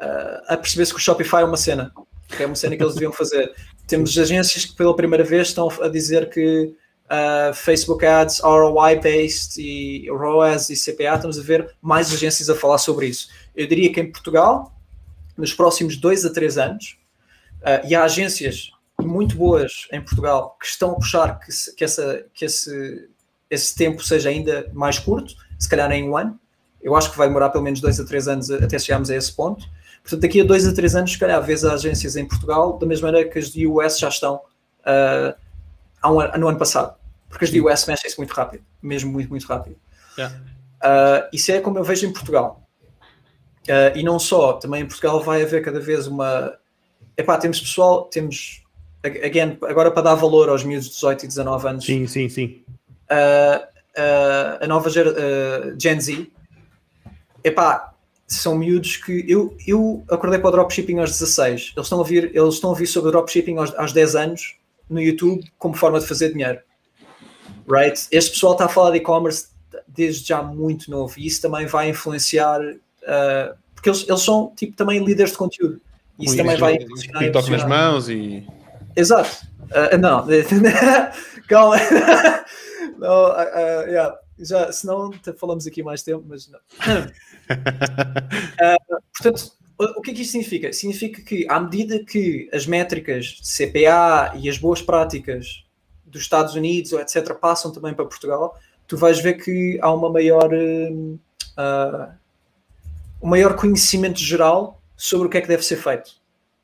a, 0.00 0.42
a 0.54 0.56
perceber-se 0.56 0.92
que 0.92 0.98
o 0.98 1.02
Shopify 1.02 1.38
é 1.38 1.44
uma 1.44 1.56
cena, 1.56 1.92
que 2.28 2.42
é 2.42 2.46
uma 2.46 2.54
cena 2.54 2.76
que 2.76 2.82
eles 2.82 2.94
deviam 2.94 3.12
fazer. 3.12 3.52
Temos 3.86 4.16
agências 4.18 4.64
que 4.64 4.74
pela 4.76 4.94
primeira 4.94 5.24
vez 5.24 5.48
estão 5.48 5.68
a 5.82 5.88
dizer 5.88 6.28
que 6.30 6.72
uh, 7.06 7.54
Facebook 7.54 8.04
Ads, 8.04 8.40
ROI-based 8.40 9.60
e 9.60 10.08
ROAS 10.10 10.70
e 10.70 10.74
CPA, 10.76 11.14
estamos 11.16 11.38
a 11.38 11.42
ver 11.42 11.74
mais 11.80 12.12
agências 12.12 12.48
a 12.50 12.54
falar 12.54 12.78
sobre 12.78 13.06
isso. 13.06 13.28
Eu 13.54 13.66
diria 13.66 13.92
que 13.92 14.00
em 14.00 14.10
Portugal, 14.10 14.72
nos 15.36 15.52
próximos 15.52 15.96
dois 15.96 16.24
a 16.24 16.32
três 16.32 16.58
anos, 16.58 16.96
uh, 17.62 17.86
e 17.86 17.94
há 17.94 18.04
agências 18.04 18.70
muito 19.06 19.36
boas 19.36 19.86
em 19.92 20.00
Portugal 20.00 20.56
que 20.60 20.66
estão 20.66 20.92
a 20.92 20.94
puxar 20.96 21.38
que, 21.38 21.52
se- 21.52 21.74
que, 21.74 21.84
essa, 21.84 22.24
que 22.34 22.44
esse, 22.44 23.08
esse 23.50 23.74
tempo 23.74 24.02
seja 24.02 24.28
ainda 24.28 24.70
mais 24.72 24.98
curto, 24.98 25.34
se 25.58 25.68
calhar 25.68 25.90
em 25.92 26.08
um 26.08 26.16
ano. 26.16 26.38
Eu 26.82 26.94
acho 26.94 27.10
que 27.10 27.18
vai 27.18 27.26
demorar 27.26 27.50
pelo 27.50 27.64
menos 27.64 27.80
dois 27.80 27.98
a 27.98 28.04
três 28.04 28.28
anos 28.28 28.50
até 28.50 28.78
chegarmos 28.78 29.10
a 29.10 29.16
esse 29.16 29.32
ponto. 29.32 29.66
Portanto, 30.02 30.20
daqui 30.20 30.40
a 30.40 30.44
dois 30.44 30.66
a 30.66 30.72
três 30.72 30.94
anos, 30.94 31.12
se 31.12 31.18
calhar, 31.18 31.42
vês 31.42 31.64
as 31.64 31.72
agências 31.72 32.16
em 32.16 32.26
Portugal 32.26 32.78
da 32.78 32.86
mesma 32.86 33.08
maneira 33.08 33.28
que 33.28 33.38
as 33.38 33.50
de 33.50 33.66
US 33.66 33.98
já 33.98 34.08
estão 34.08 34.36
uh, 34.36 35.34
há 36.00 36.10
um 36.10 36.38
no 36.38 36.48
ano 36.48 36.58
passado. 36.58 36.96
Porque 37.28 37.44
as 37.44 37.50
de 37.50 37.60
US 37.60 37.86
mexem-se 37.86 38.16
muito 38.16 38.32
rápido, 38.32 38.64
mesmo 38.80 39.10
muito, 39.10 39.28
muito 39.28 39.46
rápido. 39.46 39.76
Yeah. 40.16 40.36
Uh, 40.76 41.28
isso 41.32 41.50
é 41.50 41.60
como 41.60 41.78
eu 41.78 41.84
vejo 41.84 42.06
em 42.06 42.12
Portugal. 42.12 42.62
Uh, 43.64 43.96
e 43.96 44.02
não 44.04 44.18
só, 44.18 44.52
também 44.52 44.82
em 44.82 44.86
Portugal 44.86 45.20
vai 45.20 45.42
haver 45.42 45.62
cada 45.64 45.80
vez 45.80 46.06
uma. 46.06 46.56
Epá, 47.16 47.36
temos 47.36 47.60
pessoal, 47.60 48.04
temos. 48.04 48.62
Again, 49.06 49.58
agora 49.62 49.90
para 49.90 50.02
dar 50.02 50.14
valor 50.14 50.48
aos 50.48 50.64
miúdos 50.64 50.86
de 50.86 50.94
18 50.94 51.24
e 51.24 51.28
19 51.28 51.68
anos, 51.68 51.84
Sim, 51.84 52.06
sim, 52.06 52.28
sim. 52.28 52.62
uh, 53.10 53.62
uh, 53.62 54.64
a 54.64 54.66
nova 54.66 54.90
gera, 54.90 55.10
uh, 55.10 55.80
Gen 55.80 56.00
Z, 56.00 56.26
epá, 57.44 57.92
são 58.26 58.56
miúdos 58.56 58.96
que 58.96 59.24
eu, 59.28 59.56
eu 59.66 60.04
acordei 60.10 60.38
para 60.38 60.48
o 60.48 60.52
dropshipping 60.52 60.98
aos 60.98 61.10
16. 61.10 61.72
Eles 61.76 61.86
estão 61.86 61.98
a 61.98 62.00
ouvir, 62.00 62.30
eles 62.34 62.54
estão 62.54 62.70
a 62.70 62.72
ouvir 62.72 62.86
sobre 62.86 63.10
dropshipping 63.12 63.56
aos, 63.56 63.74
aos 63.76 63.92
10 63.92 64.16
anos 64.16 64.56
no 64.90 65.00
YouTube 65.00 65.44
como 65.58 65.74
forma 65.74 66.00
de 66.00 66.06
fazer 66.06 66.32
dinheiro. 66.32 66.60
Right? 67.68 68.06
Este 68.10 68.30
pessoal 68.32 68.52
está 68.54 68.66
a 68.66 68.68
falar 68.68 68.90
de 68.90 68.98
e-commerce 68.98 69.48
desde 69.86 70.26
já 70.26 70.42
muito 70.42 70.90
novo 70.90 71.14
e 71.18 71.26
isso 71.26 71.40
também 71.40 71.66
vai 71.66 71.88
influenciar 71.88 72.60
uh, 72.60 73.56
porque 73.74 73.90
eles, 73.90 74.08
eles 74.08 74.22
são 74.22 74.52
tipo 74.56 74.76
também 74.76 75.04
líderes 75.04 75.32
de 75.32 75.38
conteúdo. 75.38 75.80
E 76.18 76.24
isso 76.24 76.36
também 76.36 76.56
vai 76.56 76.76
influenciar. 76.76 77.22
e 77.22 77.24
TikTok 77.26 77.50
nas 77.50 77.64
mãos 77.64 78.08
e. 78.08 78.46
Exato. 78.96 79.46
Uh, 79.64 79.98
não, 79.98 80.26
calma. 81.48 81.76
não, 82.98 83.30
uh, 83.30 83.86
yeah. 83.86 84.18
Já, 84.38 84.70
senão 84.70 85.12
falamos 85.38 85.66
aqui 85.66 85.82
mais 85.82 86.02
tempo, 86.02 86.24
mas 86.28 86.48
não. 86.48 86.58
Uh, 86.58 86.62
portanto, 89.16 89.52
o, 89.78 90.02
que 90.02 90.10
é 90.10 90.14
que 90.14 90.22
isto 90.22 90.32
significa? 90.32 90.72
Significa 90.72 91.22
que, 91.22 91.46
à 91.48 91.60
medida 91.60 92.04
que 92.04 92.48
as 92.52 92.66
métricas 92.66 93.26
de 93.26 93.48
CPA 93.48 94.32
e 94.36 94.48
as 94.48 94.58
boas 94.58 94.82
práticas 94.82 95.64
dos 96.04 96.22
Estados 96.22 96.54
Unidos, 96.54 96.92
ou 96.92 97.00
etc., 97.00 97.34
passam 97.34 97.72
também 97.72 97.94
para 97.94 98.04
Portugal, 98.04 98.58
tu 98.86 98.96
vais 98.96 99.20
ver 99.20 99.34
que 99.34 99.78
há 99.82 99.92
uma 99.92 100.10
maior, 100.10 100.50
uh, 100.52 102.08
um 103.22 103.28
maior 103.28 103.56
conhecimento 103.56 104.20
geral 104.20 104.80
sobre 104.96 105.26
o 105.26 105.30
que 105.30 105.38
é 105.38 105.40
que 105.40 105.48
deve 105.48 105.62
ser 105.62 105.76
feito. 105.76 106.12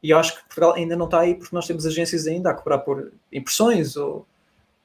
E 0.03 0.11
eu 0.11 0.19
acho 0.19 0.35
que 0.35 0.43
Portugal 0.43 0.75
ainda 0.75 0.97
não 0.97 1.05
está 1.07 1.21
aí 1.21 1.35
porque 1.35 1.55
nós 1.55 1.67
temos 1.67 1.87
agências 1.87 2.27
ainda 2.27 2.51
a 2.51 2.55
cobrar 2.55 2.79
por 2.79 3.13
impressões 3.33 3.97
ou 3.97 4.27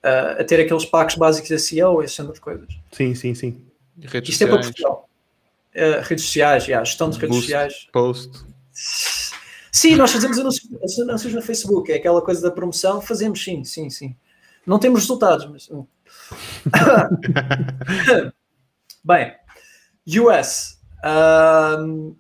uh, 0.04 0.40
a 0.42 0.44
ter 0.44 0.60
aqueles 0.62 0.86
packs 0.86 1.16
básicos 1.16 1.50
da 1.50 1.58
SEO, 1.58 2.04
esse 2.04 2.16
tipo 2.16 2.34
de 2.34 2.40
coisas. 2.40 2.68
Sim, 2.92 3.16
sim, 3.16 3.34
sim. 3.34 3.66
Redes 4.00 4.30
Isto 4.30 4.44
é 4.44 4.48
para 4.48 4.62
sociais, 4.62 4.76
Portugal. 4.76 5.10
Uh, 5.76 6.02
redes 6.04 6.26
sociais, 6.26 6.66
yeah, 6.68 6.86
gestão 6.86 7.10
de 7.10 7.18
redes 7.18 7.30
Boost. 7.30 7.42
sociais. 7.44 7.88
post. 7.92 8.46
Sim, 9.72 9.96
nós 9.96 10.12
fazemos 10.12 10.38
anúncios, 10.40 11.00
anúncios 11.00 11.34
no 11.34 11.42
Facebook, 11.42 11.92
é 11.92 11.96
aquela 11.96 12.22
coisa 12.22 12.42
da 12.42 12.52
promoção, 12.52 13.02
fazemos 13.02 13.44
sim, 13.44 13.64
sim, 13.64 13.90
sim. 13.90 14.16
Não 14.66 14.80
temos 14.80 15.02
resultados, 15.02 15.46
mas. 15.46 15.70
hum. 15.70 15.86
Bem, 19.04 19.34
US. 20.20 20.80
ahm, 21.04 22.14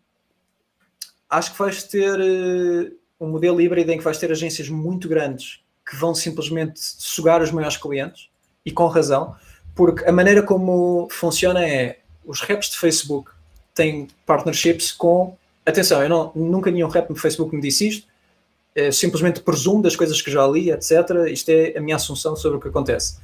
acho 1.29 1.51
que 1.51 1.59
vais 1.59 1.83
ter 1.83 2.19
eh, 2.19 2.91
um 3.19 3.29
modelo 3.29 3.59
híbrido 3.59 3.91
em 3.91 3.97
que 3.97 4.03
vais 4.03 4.17
ter 4.17 4.31
agências 4.31 4.69
muito 4.69 5.07
grandes 5.07 5.61
que 5.85 5.95
vão 5.95 6.13
simplesmente 6.13 6.79
sugar 6.79 7.41
os 7.41 7.51
maiores 7.51 7.77
clientes, 7.77 8.29
e 8.65 8.71
com 8.71 8.87
razão, 8.87 9.33
porque 9.73 10.03
a 10.03 10.11
maneira 10.11 10.43
como 10.43 11.07
funciona 11.09 11.65
é 11.65 11.99
os 12.25 12.41
reps 12.41 12.69
de 12.71 12.77
Facebook 12.77 13.31
têm 13.73 14.09
partnerships 14.25 14.91
com. 14.91 15.37
Atenção, 15.65 16.03
eu 16.03 16.09
não, 16.09 16.31
nunca 16.35 16.69
nenhum 16.69 16.89
rep 16.89 17.09
no 17.09 17.15
Facebook 17.15 17.55
me 17.55 17.61
disse 17.61 17.87
isto, 17.87 18.07
é 18.75 18.91
simplesmente 18.91 19.39
presumo 19.39 19.81
das 19.81 19.95
coisas 19.95 20.21
que 20.21 20.29
já 20.29 20.45
li, 20.45 20.69
etc. 20.69 20.91
Isto 21.31 21.49
é 21.49 21.77
a 21.77 21.81
minha 21.81 21.95
assunção 21.95 22.35
sobre 22.35 22.57
o 22.57 22.61
que 22.61 22.67
acontece. 22.67 23.19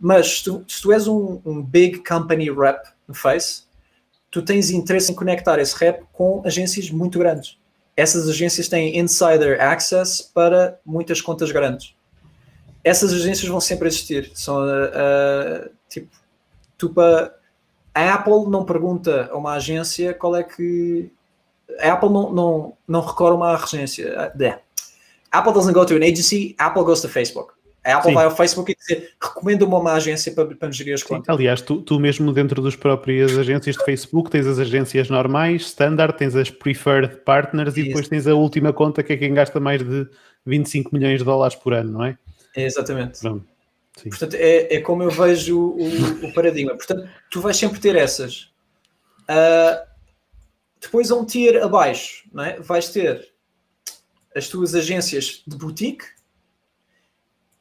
Mas 0.00 0.38
se 0.38 0.44
tu, 0.44 0.64
se 0.66 0.80
tu 0.80 0.92
és 0.92 1.06
um, 1.06 1.40
um 1.44 1.62
big 1.62 2.02
company 2.02 2.50
rep 2.50 2.82
no 3.06 3.12
Face, 3.12 3.64
tu 4.30 4.42
tens 4.42 4.70
interesse 4.70 5.10
em 5.10 5.14
conectar 5.14 5.58
esse 5.58 5.76
rep 5.76 6.04
com 6.12 6.42
agências 6.44 6.90
muito 6.90 7.18
grandes. 7.18 7.58
Essas 7.96 8.28
agências 8.28 8.68
têm 8.68 8.98
insider 8.98 9.60
access 9.60 10.22
para 10.22 10.78
muitas 10.86 11.20
contas 11.20 11.50
grandes. 11.50 11.94
Essas 12.82 13.12
agências 13.12 13.48
vão 13.48 13.60
sempre 13.60 13.88
existir. 13.88 14.30
São 14.34 14.58
ah, 14.58 14.90
ah, 14.94 15.68
tipo, 15.88 16.08
tu 16.78 16.88
para 16.90 17.34
a 17.94 18.14
Apple 18.14 18.48
não 18.48 18.64
pergunta 18.64 19.28
a 19.30 19.36
uma 19.36 19.54
agência 19.54 20.14
qual 20.14 20.36
é 20.36 20.42
que 20.42 21.10
a 21.80 21.92
Apple 21.92 22.08
não, 22.08 22.32
não, 22.32 22.76
não 22.86 23.00
recorre 23.00 23.32
a 23.32 23.34
uma 23.34 23.54
agência. 23.54 24.14
Ah, 24.16 24.30
bleh. 24.34 24.60
Apple 25.32 25.52
doesn't 25.52 25.74
go 25.74 25.84
to 25.84 25.94
an 25.94 26.02
agency, 26.02 26.56
Apple 26.58 26.84
goes 26.84 27.00
to 27.00 27.08
Facebook. 27.08 27.52
A 27.84 27.96
Apple 27.96 28.10
Sim. 28.10 28.14
vai 28.14 28.24
ao 28.26 28.36
Facebook 28.36 28.72
e 28.72 28.76
dizer 28.76 29.14
recomenda-me 29.20 29.74
uma 29.74 29.92
agência 29.94 30.32
para, 30.32 30.54
para 30.54 30.70
gerir 30.70 30.94
as 30.94 31.00
Sim, 31.00 31.08
contas. 31.08 31.34
Aliás, 31.34 31.62
tu, 31.62 31.80
tu 31.80 31.98
mesmo 31.98 32.32
dentro 32.32 32.60
das 32.62 32.76
próprias 32.76 33.36
agências 33.38 33.76
de 33.76 33.84
Facebook 33.84 34.30
tens 34.30 34.46
as 34.46 34.58
agências 34.58 35.08
normais, 35.08 35.62
standard, 35.62 36.16
tens 36.16 36.36
as 36.36 36.50
preferred 36.50 37.16
partners 37.24 37.76
e 37.76 37.80
Isso. 37.80 37.88
depois 37.88 38.08
tens 38.08 38.26
a 38.26 38.34
última 38.34 38.72
conta 38.72 39.02
que 39.02 39.14
é 39.14 39.16
quem 39.16 39.32
gasta 39.32 39.58
mais 39.58 39.82
de 39.82 40.06
25 40.44 40.94
milhões 40.94 41.18
de 41.18 41.24
dólares 41.24 41.56
por 41.56 41.72
ano, 41.72 41.92
não 41.92 42.04
é? 42.04 42.18
Exatamente. 42.54 43.20
Pronto. 43.20 43.46
Sim. 43.96 44.10
Portanto, 44.10 44.34
é, 44.34 44.74
é 44.74 44.80
como 44.80 45.02
eu 45.02 45.10
vejo 45.10 45.58
o, 45.58 46.26
o 46.26 46.32
paradigma. 46.32 46.74
Portanto, 46.74 47.08
tu 47.30 47.40
vais 47.40 47.56
sempre 47.56 47.80
ter 47.80 47.96
essas. 47.96 48.50
Ah, 49.28 49.84
depois, 50.80 51.10
a 51.10 51.14
um 51.14 51.24
tier 51.24 51.62
abaixo, 51.62 52.24
não 52.32 52.42
é? 52.42 52.58
vais 52.60 52.88
ter 52.88 53.30
as 54.34 54.48
tuas 54.48 54.74
agências 54.74 55.42
de 55.46 55.56
boutique 55.56 56.04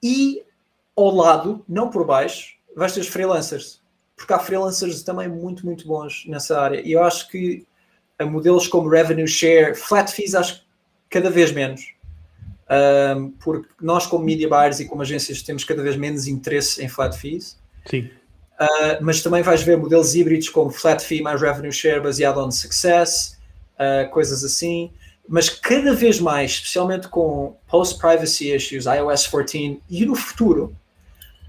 e 0.02 0.44
ao 0.96 1.14
lado, 1.16 1.64
não 1.68 1.90
por 1.90 2.06
baixo, 2.06 2.56
vais 2.76 2.94
ter 2.94 3.00
os 3.00 3.08
freelancers. 3.08 3.82
Porque 4.16 4.34
há 4.34 4.40
freelancers 4.40 5.02
também 5.02 5.30
muito, 5.30 5.66
muito 5.66 5.88
bons 5.88 6.26
nessa 6.28 6.60
área. 6.60 6.82
E 6.86 6.92
eu 6.92 7.04
acho 7.04 7.30
que 7.30 7.66
a 8.18 8.26
modelos 8.26 8.68
como 8.68 8.90
revenue 8.90 9.28
share, 9.28 9.74
flat 9.76 10.12
fees, 10.12 10.36
acho 10.36 10.56
que 10.56 10.62
cada 11.10 11.30
vez 11.30 11.52
menos. 11.52 11.94
Um, 12.70 13.32
porque 13.32 13.68
nós, 13.82 14.06
como 14.06 14.26
media 14.26 14.48
buyers 14.48 14.80
e 14.80 14.86
como 14.86 15.02
agências, 15.02 15.42
temos 15.42 15.64
cada 15.64 15.82
vez 15.82 15.96
menos 15.96 16.28
interesse 16.28 16.84
em 16.84 16.90
flat 16.90 17.18
fees. 17.18 17.58
Sim. 17.86 18.10
Uh, 18.60 19.00
mas 19.02 19.24
também 19.24 19.42
vais 19.42 19.64
ver 19.64 19.78
modelos 19.78 20.14
híbridos 20.16 20.50
como 20.50 20.70
flat 20.70 21.02
fee 21.02 21.22
mais 21.22 21.42
revenue 21.42 21.72
share 21.72 22.02
baseado 22.02 22.40
on 22.40 22.52
success, 22.52 23.38
uh, 23.76 24.10
coisas 24.12 24.44
assim. 24.44 24.92
Mas 25.30 25.48
cada 25.48 25.94
vez 25.94 26.20
mais, 26.20 26.54
especialmente 26.54 27.08
com 27.08 27.56
post-privacy 27.68 28.52
issues, 28.52 28.86
iOS 28.86 29.28
14 29.28 29.80
e 29.88 30.04
no 30.04 30.16
futuro, 30.16 30.76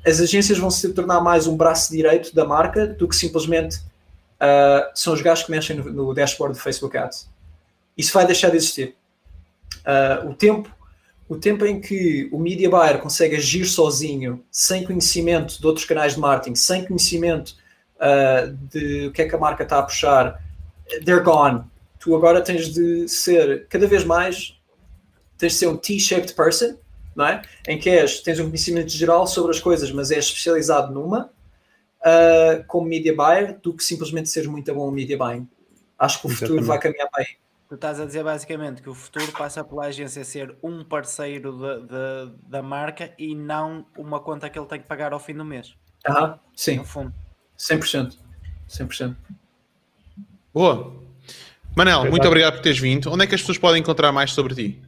as 0.06 0.20
agências 0.20 0.58
vão 0.58 0.70
se 0.70 0.92
tornar 0.92 1.22
mais 1.22 1.46
um 1.46 1.56
braço 1.56 1.90
direito 1.90 2.34
da 2.34 2.44
marca 2.44 2.86
do 2.86 3.08
que 3.08 3.16
simplesmente 3.16 3.78
uh, 3.78 4.90
são 4.94 5.14
os 5.14 5.22
gajos 5.22 5.44
que 5.44 5.50
mexem 5.50 5.76
no, 5.76 5.90
no 5.90 6.14
dashboard 6.14 6.58
do 6.58 6.62
Facebook 6.62 6.94
Ads. 6.94 7.26
Isso 7.96 8.12
vai 8.12 8.26
deixar 8.26 8.50
de 8.50 8.58
existir. 8.58 8.94
Uh, 9.78 10.28
o 10.28 10.34
tempo 10.34 10.70
o 11.26 11.36
tempo 11.36 11.64
em 11.64 11.80
que 11.80 12.28
o 12.32 12.40
media 12.40 12.68
buyer 12.68 12.98
consegue 12.98 13.36
agir 13.36 13.64
sozinho, 13.64 14.44
sem 14.50 14.84
conhecimento 14.84 15.60
de 15.60 15.66
outros 15.66 15.86
canais 15.86 16.14
de 16.14 16.20
marketing, 16.20 16.56
sem 16.56 16.84
conhecimento 16.84 17.54
uh, 17.96 18.52
de 18.68 19.06
o 19.06 19.12
que 19.12 19.22
é 19.22 19.28
que 19.28 19.34
a 19.36 19.38
marca 19.38 19.62
está 19.62 19.78
a 19.78 19.82
puxar, 19.84 20.42
they're 21.04 21.22
gone. 21.22 21.62
Tu 22.00 22.16
agora 22.16 22.42
tens 22.42 22.72
de 22.72 23.06
ser 23.06 23.66
cada 23.68 23.86
vez 23.86 24.04
mais, 24.04 24.58
tens 25.38 25.52
de 25.52 25.58
ser 25.58 25.66
um 25.68 25.76
T-shaped 25.76 26.34
person, 26.34 26.76
não 27.14 27.26
é? 27.26 27.42
Em 27.68 27.78
que 27.78 27.88
és, 27.90 28.20
tens 28.20 28.40
um 28.40 28.46
conhecimento 28.46 28.88
geral 28.88 29.26
sobre 29.26 29.50
as 29.52 29.60
coisas, 29.60 29.92
mas 29.92 30.10
és 30.10 30.24
especializado 30.24 30.92
numa, 30.92 31.30
uh, 32.00 32.64
como 32.66 32.88
media 32.88 33.14
buyer, 33.14 33.58
do 33.60 33.74
que 33.74 33.84
simplesmente 33.84 34.28
seres 34.30 34.48
muito 34.48 34.74
bom 34.74 34.90
media 34.90 35.16
buying. 35.18 35.46
Acho 35.98 36.20
que 36.22 36.26
o 36.26 36.30
futuro 36.30 36.58
Exatamente. 36.60 36.66
vai 36.68 36.78
caminhar 36.80 37.10
para 37.10 37.22
aí. 37.22 37.28
Tu 37.68 37.74
estás 37.76 38.00
a 38.00 38.04
dizer 38.06 38.24
basicamente 38.24 38.82
que 38.82 38.88
o 38.88 38.94
futuro 38.94 39.30
passa 39.32 39.62
pela 39.62 39.84
agência 39.84 40.24
ser 40.24 40.56
um 40.62 40.82
parceiro 40.82 41.56
da- 41.56 41.78
da- 41.78 42.32
da 42.48 42.62
marca 42.62 43.12
e 43.16 43.32
não 43.34 43.86
uma 43.96 44.18
conta 44.18 44.48
que 44.50 44.58
ele 44.58 44.66
tem 44.66 44.80
que 44.80 44.88
pagar 44.88 45.12
ao 45.12 45.20
fim 45.20 45.34
do 45.34 45.44
mês. 45.44 45.76
Aham, 46.08 46.40
sim, 46.56 46.78
No 46.78 46.84
fundo. 46.84 47.12
100%. 47.56 48.16
100%. 48.66 49.16
Boa. 50.52 50.99
Manel, 51.80 52.10
muito 52.10 52.28
obrigado 52.28 52.54
por 52.54 52.60
teres 52.60 52.78
vindo. 52.78 53.10
Onde 53.10 53.24
é 53.24 53.26
que 53.26 53.34
as 53.34 53.40
pessoas 53.40 53.56
podem 53.56 53.80
encontrar 53.80 54.12
mais 54.12 54.32
sobre 54.32 54.54
ti? 54.54 54.82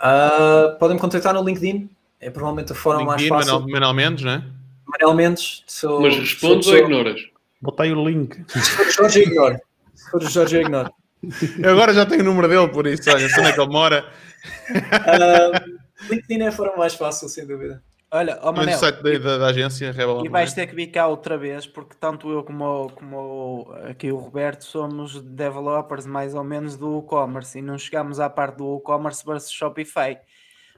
Uh, 0.00 0.78
podem 0.78 0.94
me 0.94 1.00
contactar 1.00 1.34
no 1.34 1.44
LinkedIn. 1.44 1.90
É 2.18 2.30
provavelmente 2.30 2.72
a 2.72 2.74
forma 2.74 3.02
LinkedIn, 3.02 3.28
mais 3.28 3.44
fácil. 3.46 3.60
Manel, 3.60 3.72
Manel 3.74 3.94
Mendes, 3.94 4.24
não 4.24 4.32
é? 4.32 4.42
Manuel 4.86 5.14
Mendes. 5.14 5.62
Sou, 5.66 6.00
Mas 6.00 6.16
respondes 6.16 6.64
sou, 6.64 6.74
ou 6.74 6.80
ignoras? 6.80 7.20
Bota 7.60 7.82
aí 7.82 7.92
o 7.92 8.08
link. 8.08 8.42
Se 8.48 8.70
for 8.70 8.86
o 8.86 8.90
Jorge, 8.90 9.20
eu 9.20 9.26
ignoro. 9.26 9.60
Se 9.94 10.10
for 10.10 10.22
o 10.22 10.30
Jorge, 10.30 10.56
eu 10.56 10.62
ignoro. 10.62 10.92
Eu 11.62 11.70
agora 11.70 11.92
já 11.92 12.06
tenho 12.06 12.22
o 12.22 12.24
número 12.24 12.48
dele, 12.48 12.68
por 12.68 12.86
isso, 12.86 13.08
olha, 13.10 13.28
sei 13.28 13.38
onde 13.40 13.50
é 13.50 13.52
que 13.52 13.60
ele 13.60 13.70
mora. 13.70 14.04
Uh, 14.70 16.10
LinkedIn 16.10 16.42
é 16.42 16.48
a 16.48 16.52
forma 16.52 16.76
mais 16.76 16.94
fácil, 16.94 17.28
sem 17.28 17.46
dúvida. 17.46 17.82
Olha, 18.14 18.38
Mas 18.42 18.54
Manel, 18.54 18.74
no 18.74 18.78
site 18.78 19.02
da, 19.02 19.18
da, 19.18 19.38
da 19.38 19.46
agência, 19.46 19.90
Rebel 19.90 20.26
e 20.26 20.28
vais 20.28 20.52
ter 20.52 20.66
que 20.66 20.74
vir 20.74 20.88
cá 20.88 21.06
outra 21.06 21.38
vez, 21.38 21.66
porque 21.66 21.96
tanto 21.98 22.30
eu 22.30 22.44
como, 22.44 22.90
como 22.90 23.72
aqui 23.88 24.12
o 24.12 24.18
Roberto 24.18 24.64
somos 24.64 25.18
developers 25.22 26.04
mais 26.04 26.34
ou 26.34 26.44
menos 26.44 26.76
do 26.76 26.98
e-commerce 26.98 27.58
e 27.58 27.62
não 27.62 27.78
chegamos 27.78 28.20
à 28.20 28.28
parte 28.28 28.58
do 28.58 28.76
e-commerce 28.76 29.24
versus 29.24 29.50
Shopify. 29.50 30.18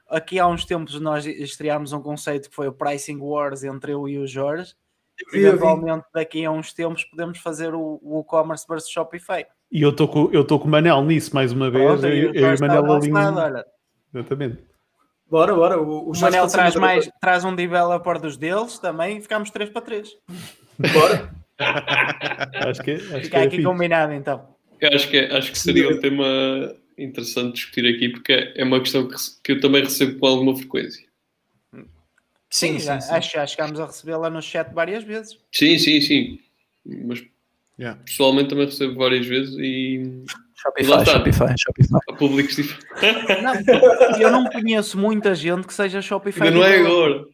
aqui 0.09 0.39
há 0.39 0.47
uns 0.47 0.65
tempos 0.65 1.01
nós 1.01 1.27
estreámos 1.27 1.93
um 1.93 2.01
conceito 2.01 2.49
que 2.49 2.55
foi 2.55 2.69
o 2.69 2.73
Pricing 2.73 3.19
Wars 3.19 3.65
entre 3.65 3.93
eu 3.93 4.09
e 4.09 4.17
o 4.17 4.29
Jorge. 4.29 4.73
Vi. 5.33 5.45
Eventualmente, 5.45 6.07
daqui 6.15 6.45
a 6.45 6.53
uns 6.53 6.73
tempos, 6.73 7.05
podemos 7.05 7.39
fazer 7.39 7.75
o, 7.75 8.01
o 8.01 8.21
e-commerce 8.21 8.65
versus 8.69 8.91
Shopify. 8.91 9.45
E 9.73 9.83
eu 9.83 9.91
estou 9.91 10.07
com, 10.07 10.31
eu 10.33 10.45
tô 10.45 10.59
com 10.59 10.69
o 10.69 10.71
Manel 10.71 11.03
nisso 11.03 11.35
mais 11.35 11.51
uma 11.51 11.69
vez. 11.69 11.85
Pronto, 11.85 12.07
eu, 12.07 12.33
e 12.33 12.39
eu 12.41 12.49
o 12.49 12.55
e 12.55 12.61
Manel 12.61 12.93
ali. 12.93 13.13
olha. 13.13 13.65
Exatamente. 14.13 14.74
Bora, 15.35 15.53
bora. 15.53 15.81
O, 15.83 16.11
o 16.11 16.13
O 16.13 16.21
Manel 16.21 16.47
traz, 16.47 16.77
mais, 16.77 17.11
traz 17.21 17.45
um 17.45 17.57
developer 17.57 18.21
dos 18.21 18.37
deles 18.37 18.79
também 18.79 19.19
e 19.19 19.21
ficamos 19.21 19.51
3 19.51 19.69
para 19.69 19.83
3. 19.83 20.17
Bora. 20.79 21.29
Acho 21.59 22.81
que, 22.83 22.93
acho 22.93 23.09
que 23.09 23.21
Fica 23.23 23.39
é 23.39 23.43
aqui 23.43 23.51
fixe. 23.57 23.63
combinado 23.65 24.13
então. 24.13 24.49
Eu 24.81 24.91
acho 24.93 25.09
que, 25.11 25.19
acho 25.19 25.51
que 25.53 25.59
seria 25.59 25.89
um 25.89 25.99
tema 25.99 26.25
interessante 26.97 27.55
discutir 27.55 27.85
aqui, 27.87 28.09
porque 28.11 28.53
é 28.55 28.63
uma 28.63 28.79
questão 28.81 29.09
que, 29.09 29.15
que 29.43 29.53
eu 29.53 29.61
também 29.61 29.83
recebo 29.83 30.19
com 30.21 30.27
alguma 30.27 30.57
frequência. 30.57 31.05
Sim, 32.51 32.79
já, 32.79 33.01
sim, 33.01 33.09
sim. 33.09 33.15
Acho 33.15 33.31
que 33.31 33.37
já 33.37 33.47
chegámos 33.47 33.81
a 33.81 33.87
recebê-la 33.87 34.31
no 34.31 34.41
chat 34.43 34.73
várias 34.73 35.03
vezes. 35.03 35.37
Sim, 35.53 35.79
sim, 35.79 36.01
sim. 36.01 36.39
Mas 36.87 37.25
Yeah. 37.77 38.01
pessoalmente 38.05 38.51
também 38.51 38.67
recebo 38.67 38.95
várias 38.95 39.27
vezes 39.27 39.57
e 39.59 40.25
Shopify. 40.65 41.05
Shopify, 41.05 41.55
Shopify. 41.59 41.99
públicos 42.19 42.57
diferentes. 42.57 43.43
Não, 43.43 43.53
eu 44.19 44.31
não 44.31 44.47
conheço 44.47 44.99
muita 44.99 45.35
gente 45.35 45.67
que 45.67 45.75
seja 45.75 46.01
Shopify. 46.01 46.45
Ainda 46.45 46.57
não 46.57 46.65
é 46.65 46.79
agora. 46.79 47.27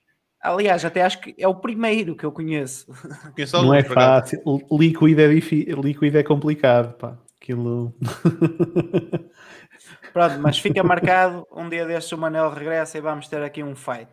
Aliás, 0.42 0.84
até 0.84 1.02
acho 1.02 1.20
que 1.20 1.34
é 1.38 1.46
o 1.46 1.54
primeiro 1.54 2.16
que 2.16 2.24
eu 2.24 2.32
conheço. 2.32 2.86
Conheço 3.34 3.62
Não 3.62 3.74
é 3.74 3.84
fácil. 3.84 4.40
Líquido 4.72 5.20
é, 5.20 5.28
líquido 5.28 6.18
é 6.18 6.22
complicado, 6.22 6.94
pá. 6.94 7.18
Aquilo. 7.40 7.94
Pronto, 10.12 10.38
mas 10.40 10.58
fica 10.58 10.82
marcado. 10.82 11.46
Um 11.52 11.68
dia 11.68 11.86
destes 11.86 12.10
o 12.12 12.18
Manel 12.18 12.50
regressa 12.50 12.98
e 12.98 13.00
vamos 13.00 13.28
ter 13.28 13.40
aqui 13.42 13.62
um 13.62 13.76
fight. 13.76 14.08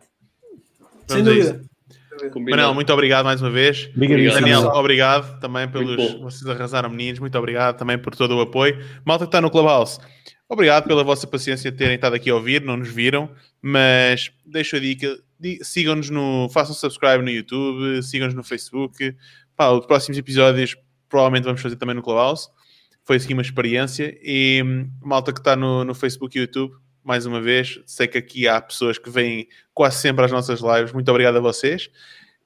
Sem 1.08 1.20
a 1.20 1.24
dúvida. 1.24 1.60
Combinado. 2.30 2.62
Manel, 2.62 2.74
muito 2.74 2.92
obrigado 2.92 3.24
mais 3.24 3.40
uma 3.40 3.50
vez. 3.50 3.90
Obrigadíssimo. 3.94 4.40
Daniel, 4.40 4.62
obrigado 4.74 5.40
também 5.40 5.68
pelos. 5.68 5.96
Vocês 6.20 6.46
arrasaram, 6.48 6.90
meninos. 6.90 7.18
Muito 7.20 7.36
obrigado 7.38 7.76
também 7.76 7.98
por 7.98 8.14
todo 8.14 8.36
o 8.36 8.40
apoio. 8.40 8.78
Malta 9.04 9.24
que 9.24 9.28
está 9.28 9.40
no 9.40 9.50
Clubhouse, 9.50 9.98
obrigado 10.48 10.86
pela 10.86 11.02
vossa 11.04 11.26
paciência 11.26 11.70
de 11.70 11.76
terem 11.76 11.94
estado 11.94 12.14
aqui 12.14 12.30
a 12.30 12.34
ouvir. 12.34 12.62
Não 12.62 12.76
nos 12.76 12.88
viram, 12.88 13.30
mas 13.62 14.30
deixo 14.44 14.76
a 14.76 14.80
dica: 14.80 15.18
di- 15.38 15.58
sigam-nos 15.62 16.10
no. 16.10 16.48
Façam 16.50 16.74
subscribe 16.74 17.22
no 17.22 17.30
YouTube, 17.30 18.02
sigam-nos 18.02 18.34
no 18.34 18.42
Facebook. 18.44 19.14
Pá, 19.56 19.70
os 19.70 19.86
próximos 19.86 20.16
episódios 20.18 20.76
provavelmente 21.08 21.44
vamos 21.44 21.60
fazer 21.60 21.76
também 21.76 21.94
no 21.96 22.02
Clubhouse. 22.02 22.48
Foi 23.04 23.16
aqui 23.16 23.32
uma 23.32 23.40
experiência. 23.42 24.16
E 24.22 24.62
hum, 24.64 24.90
malta 25.02 25.32
que 25.32 25.40
está 25.40 25.56
no, 25.56 25.82
no 25.84 25.94
Facebook 25.94 26.36
e 26.36 26.42
YouTube, 26.42 26.74
mais 27.08 27.24
uma 27.24 27.40
vez, 27.40 27.80
sei 27.86 28.06
que 28.06 28.18
aqui 28.18 28.46
há 28.46 28.60
pessoas 28.60 28.98
que 28.98 29.08
vêm 29.08 29.48
quase 29.72 29.96
sempre 29.96 30.26
às 30.26 30.30
nossas 30.30 30.60
lives. 30.60 30.92
Muito 30.92 31.08
obrigado 31.08 31.38
a 31.38 31.40
vocês. 31.40 31.88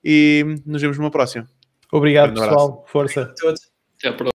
E 0.04 0.44
nos 0.64 0.80
vemos 0.80 0.96
numa 0.96 1.10
próxima. 1.10 1.48
Obrigado, 1.90 2.30
abraço. 2.30 2.48
pessoal. 2.48 2.84
Força. 2.86 3.34
Todos. 3.40 3.72
Até 3.98 4.10
à 4.10 4.12
próxima. 4.12 4.30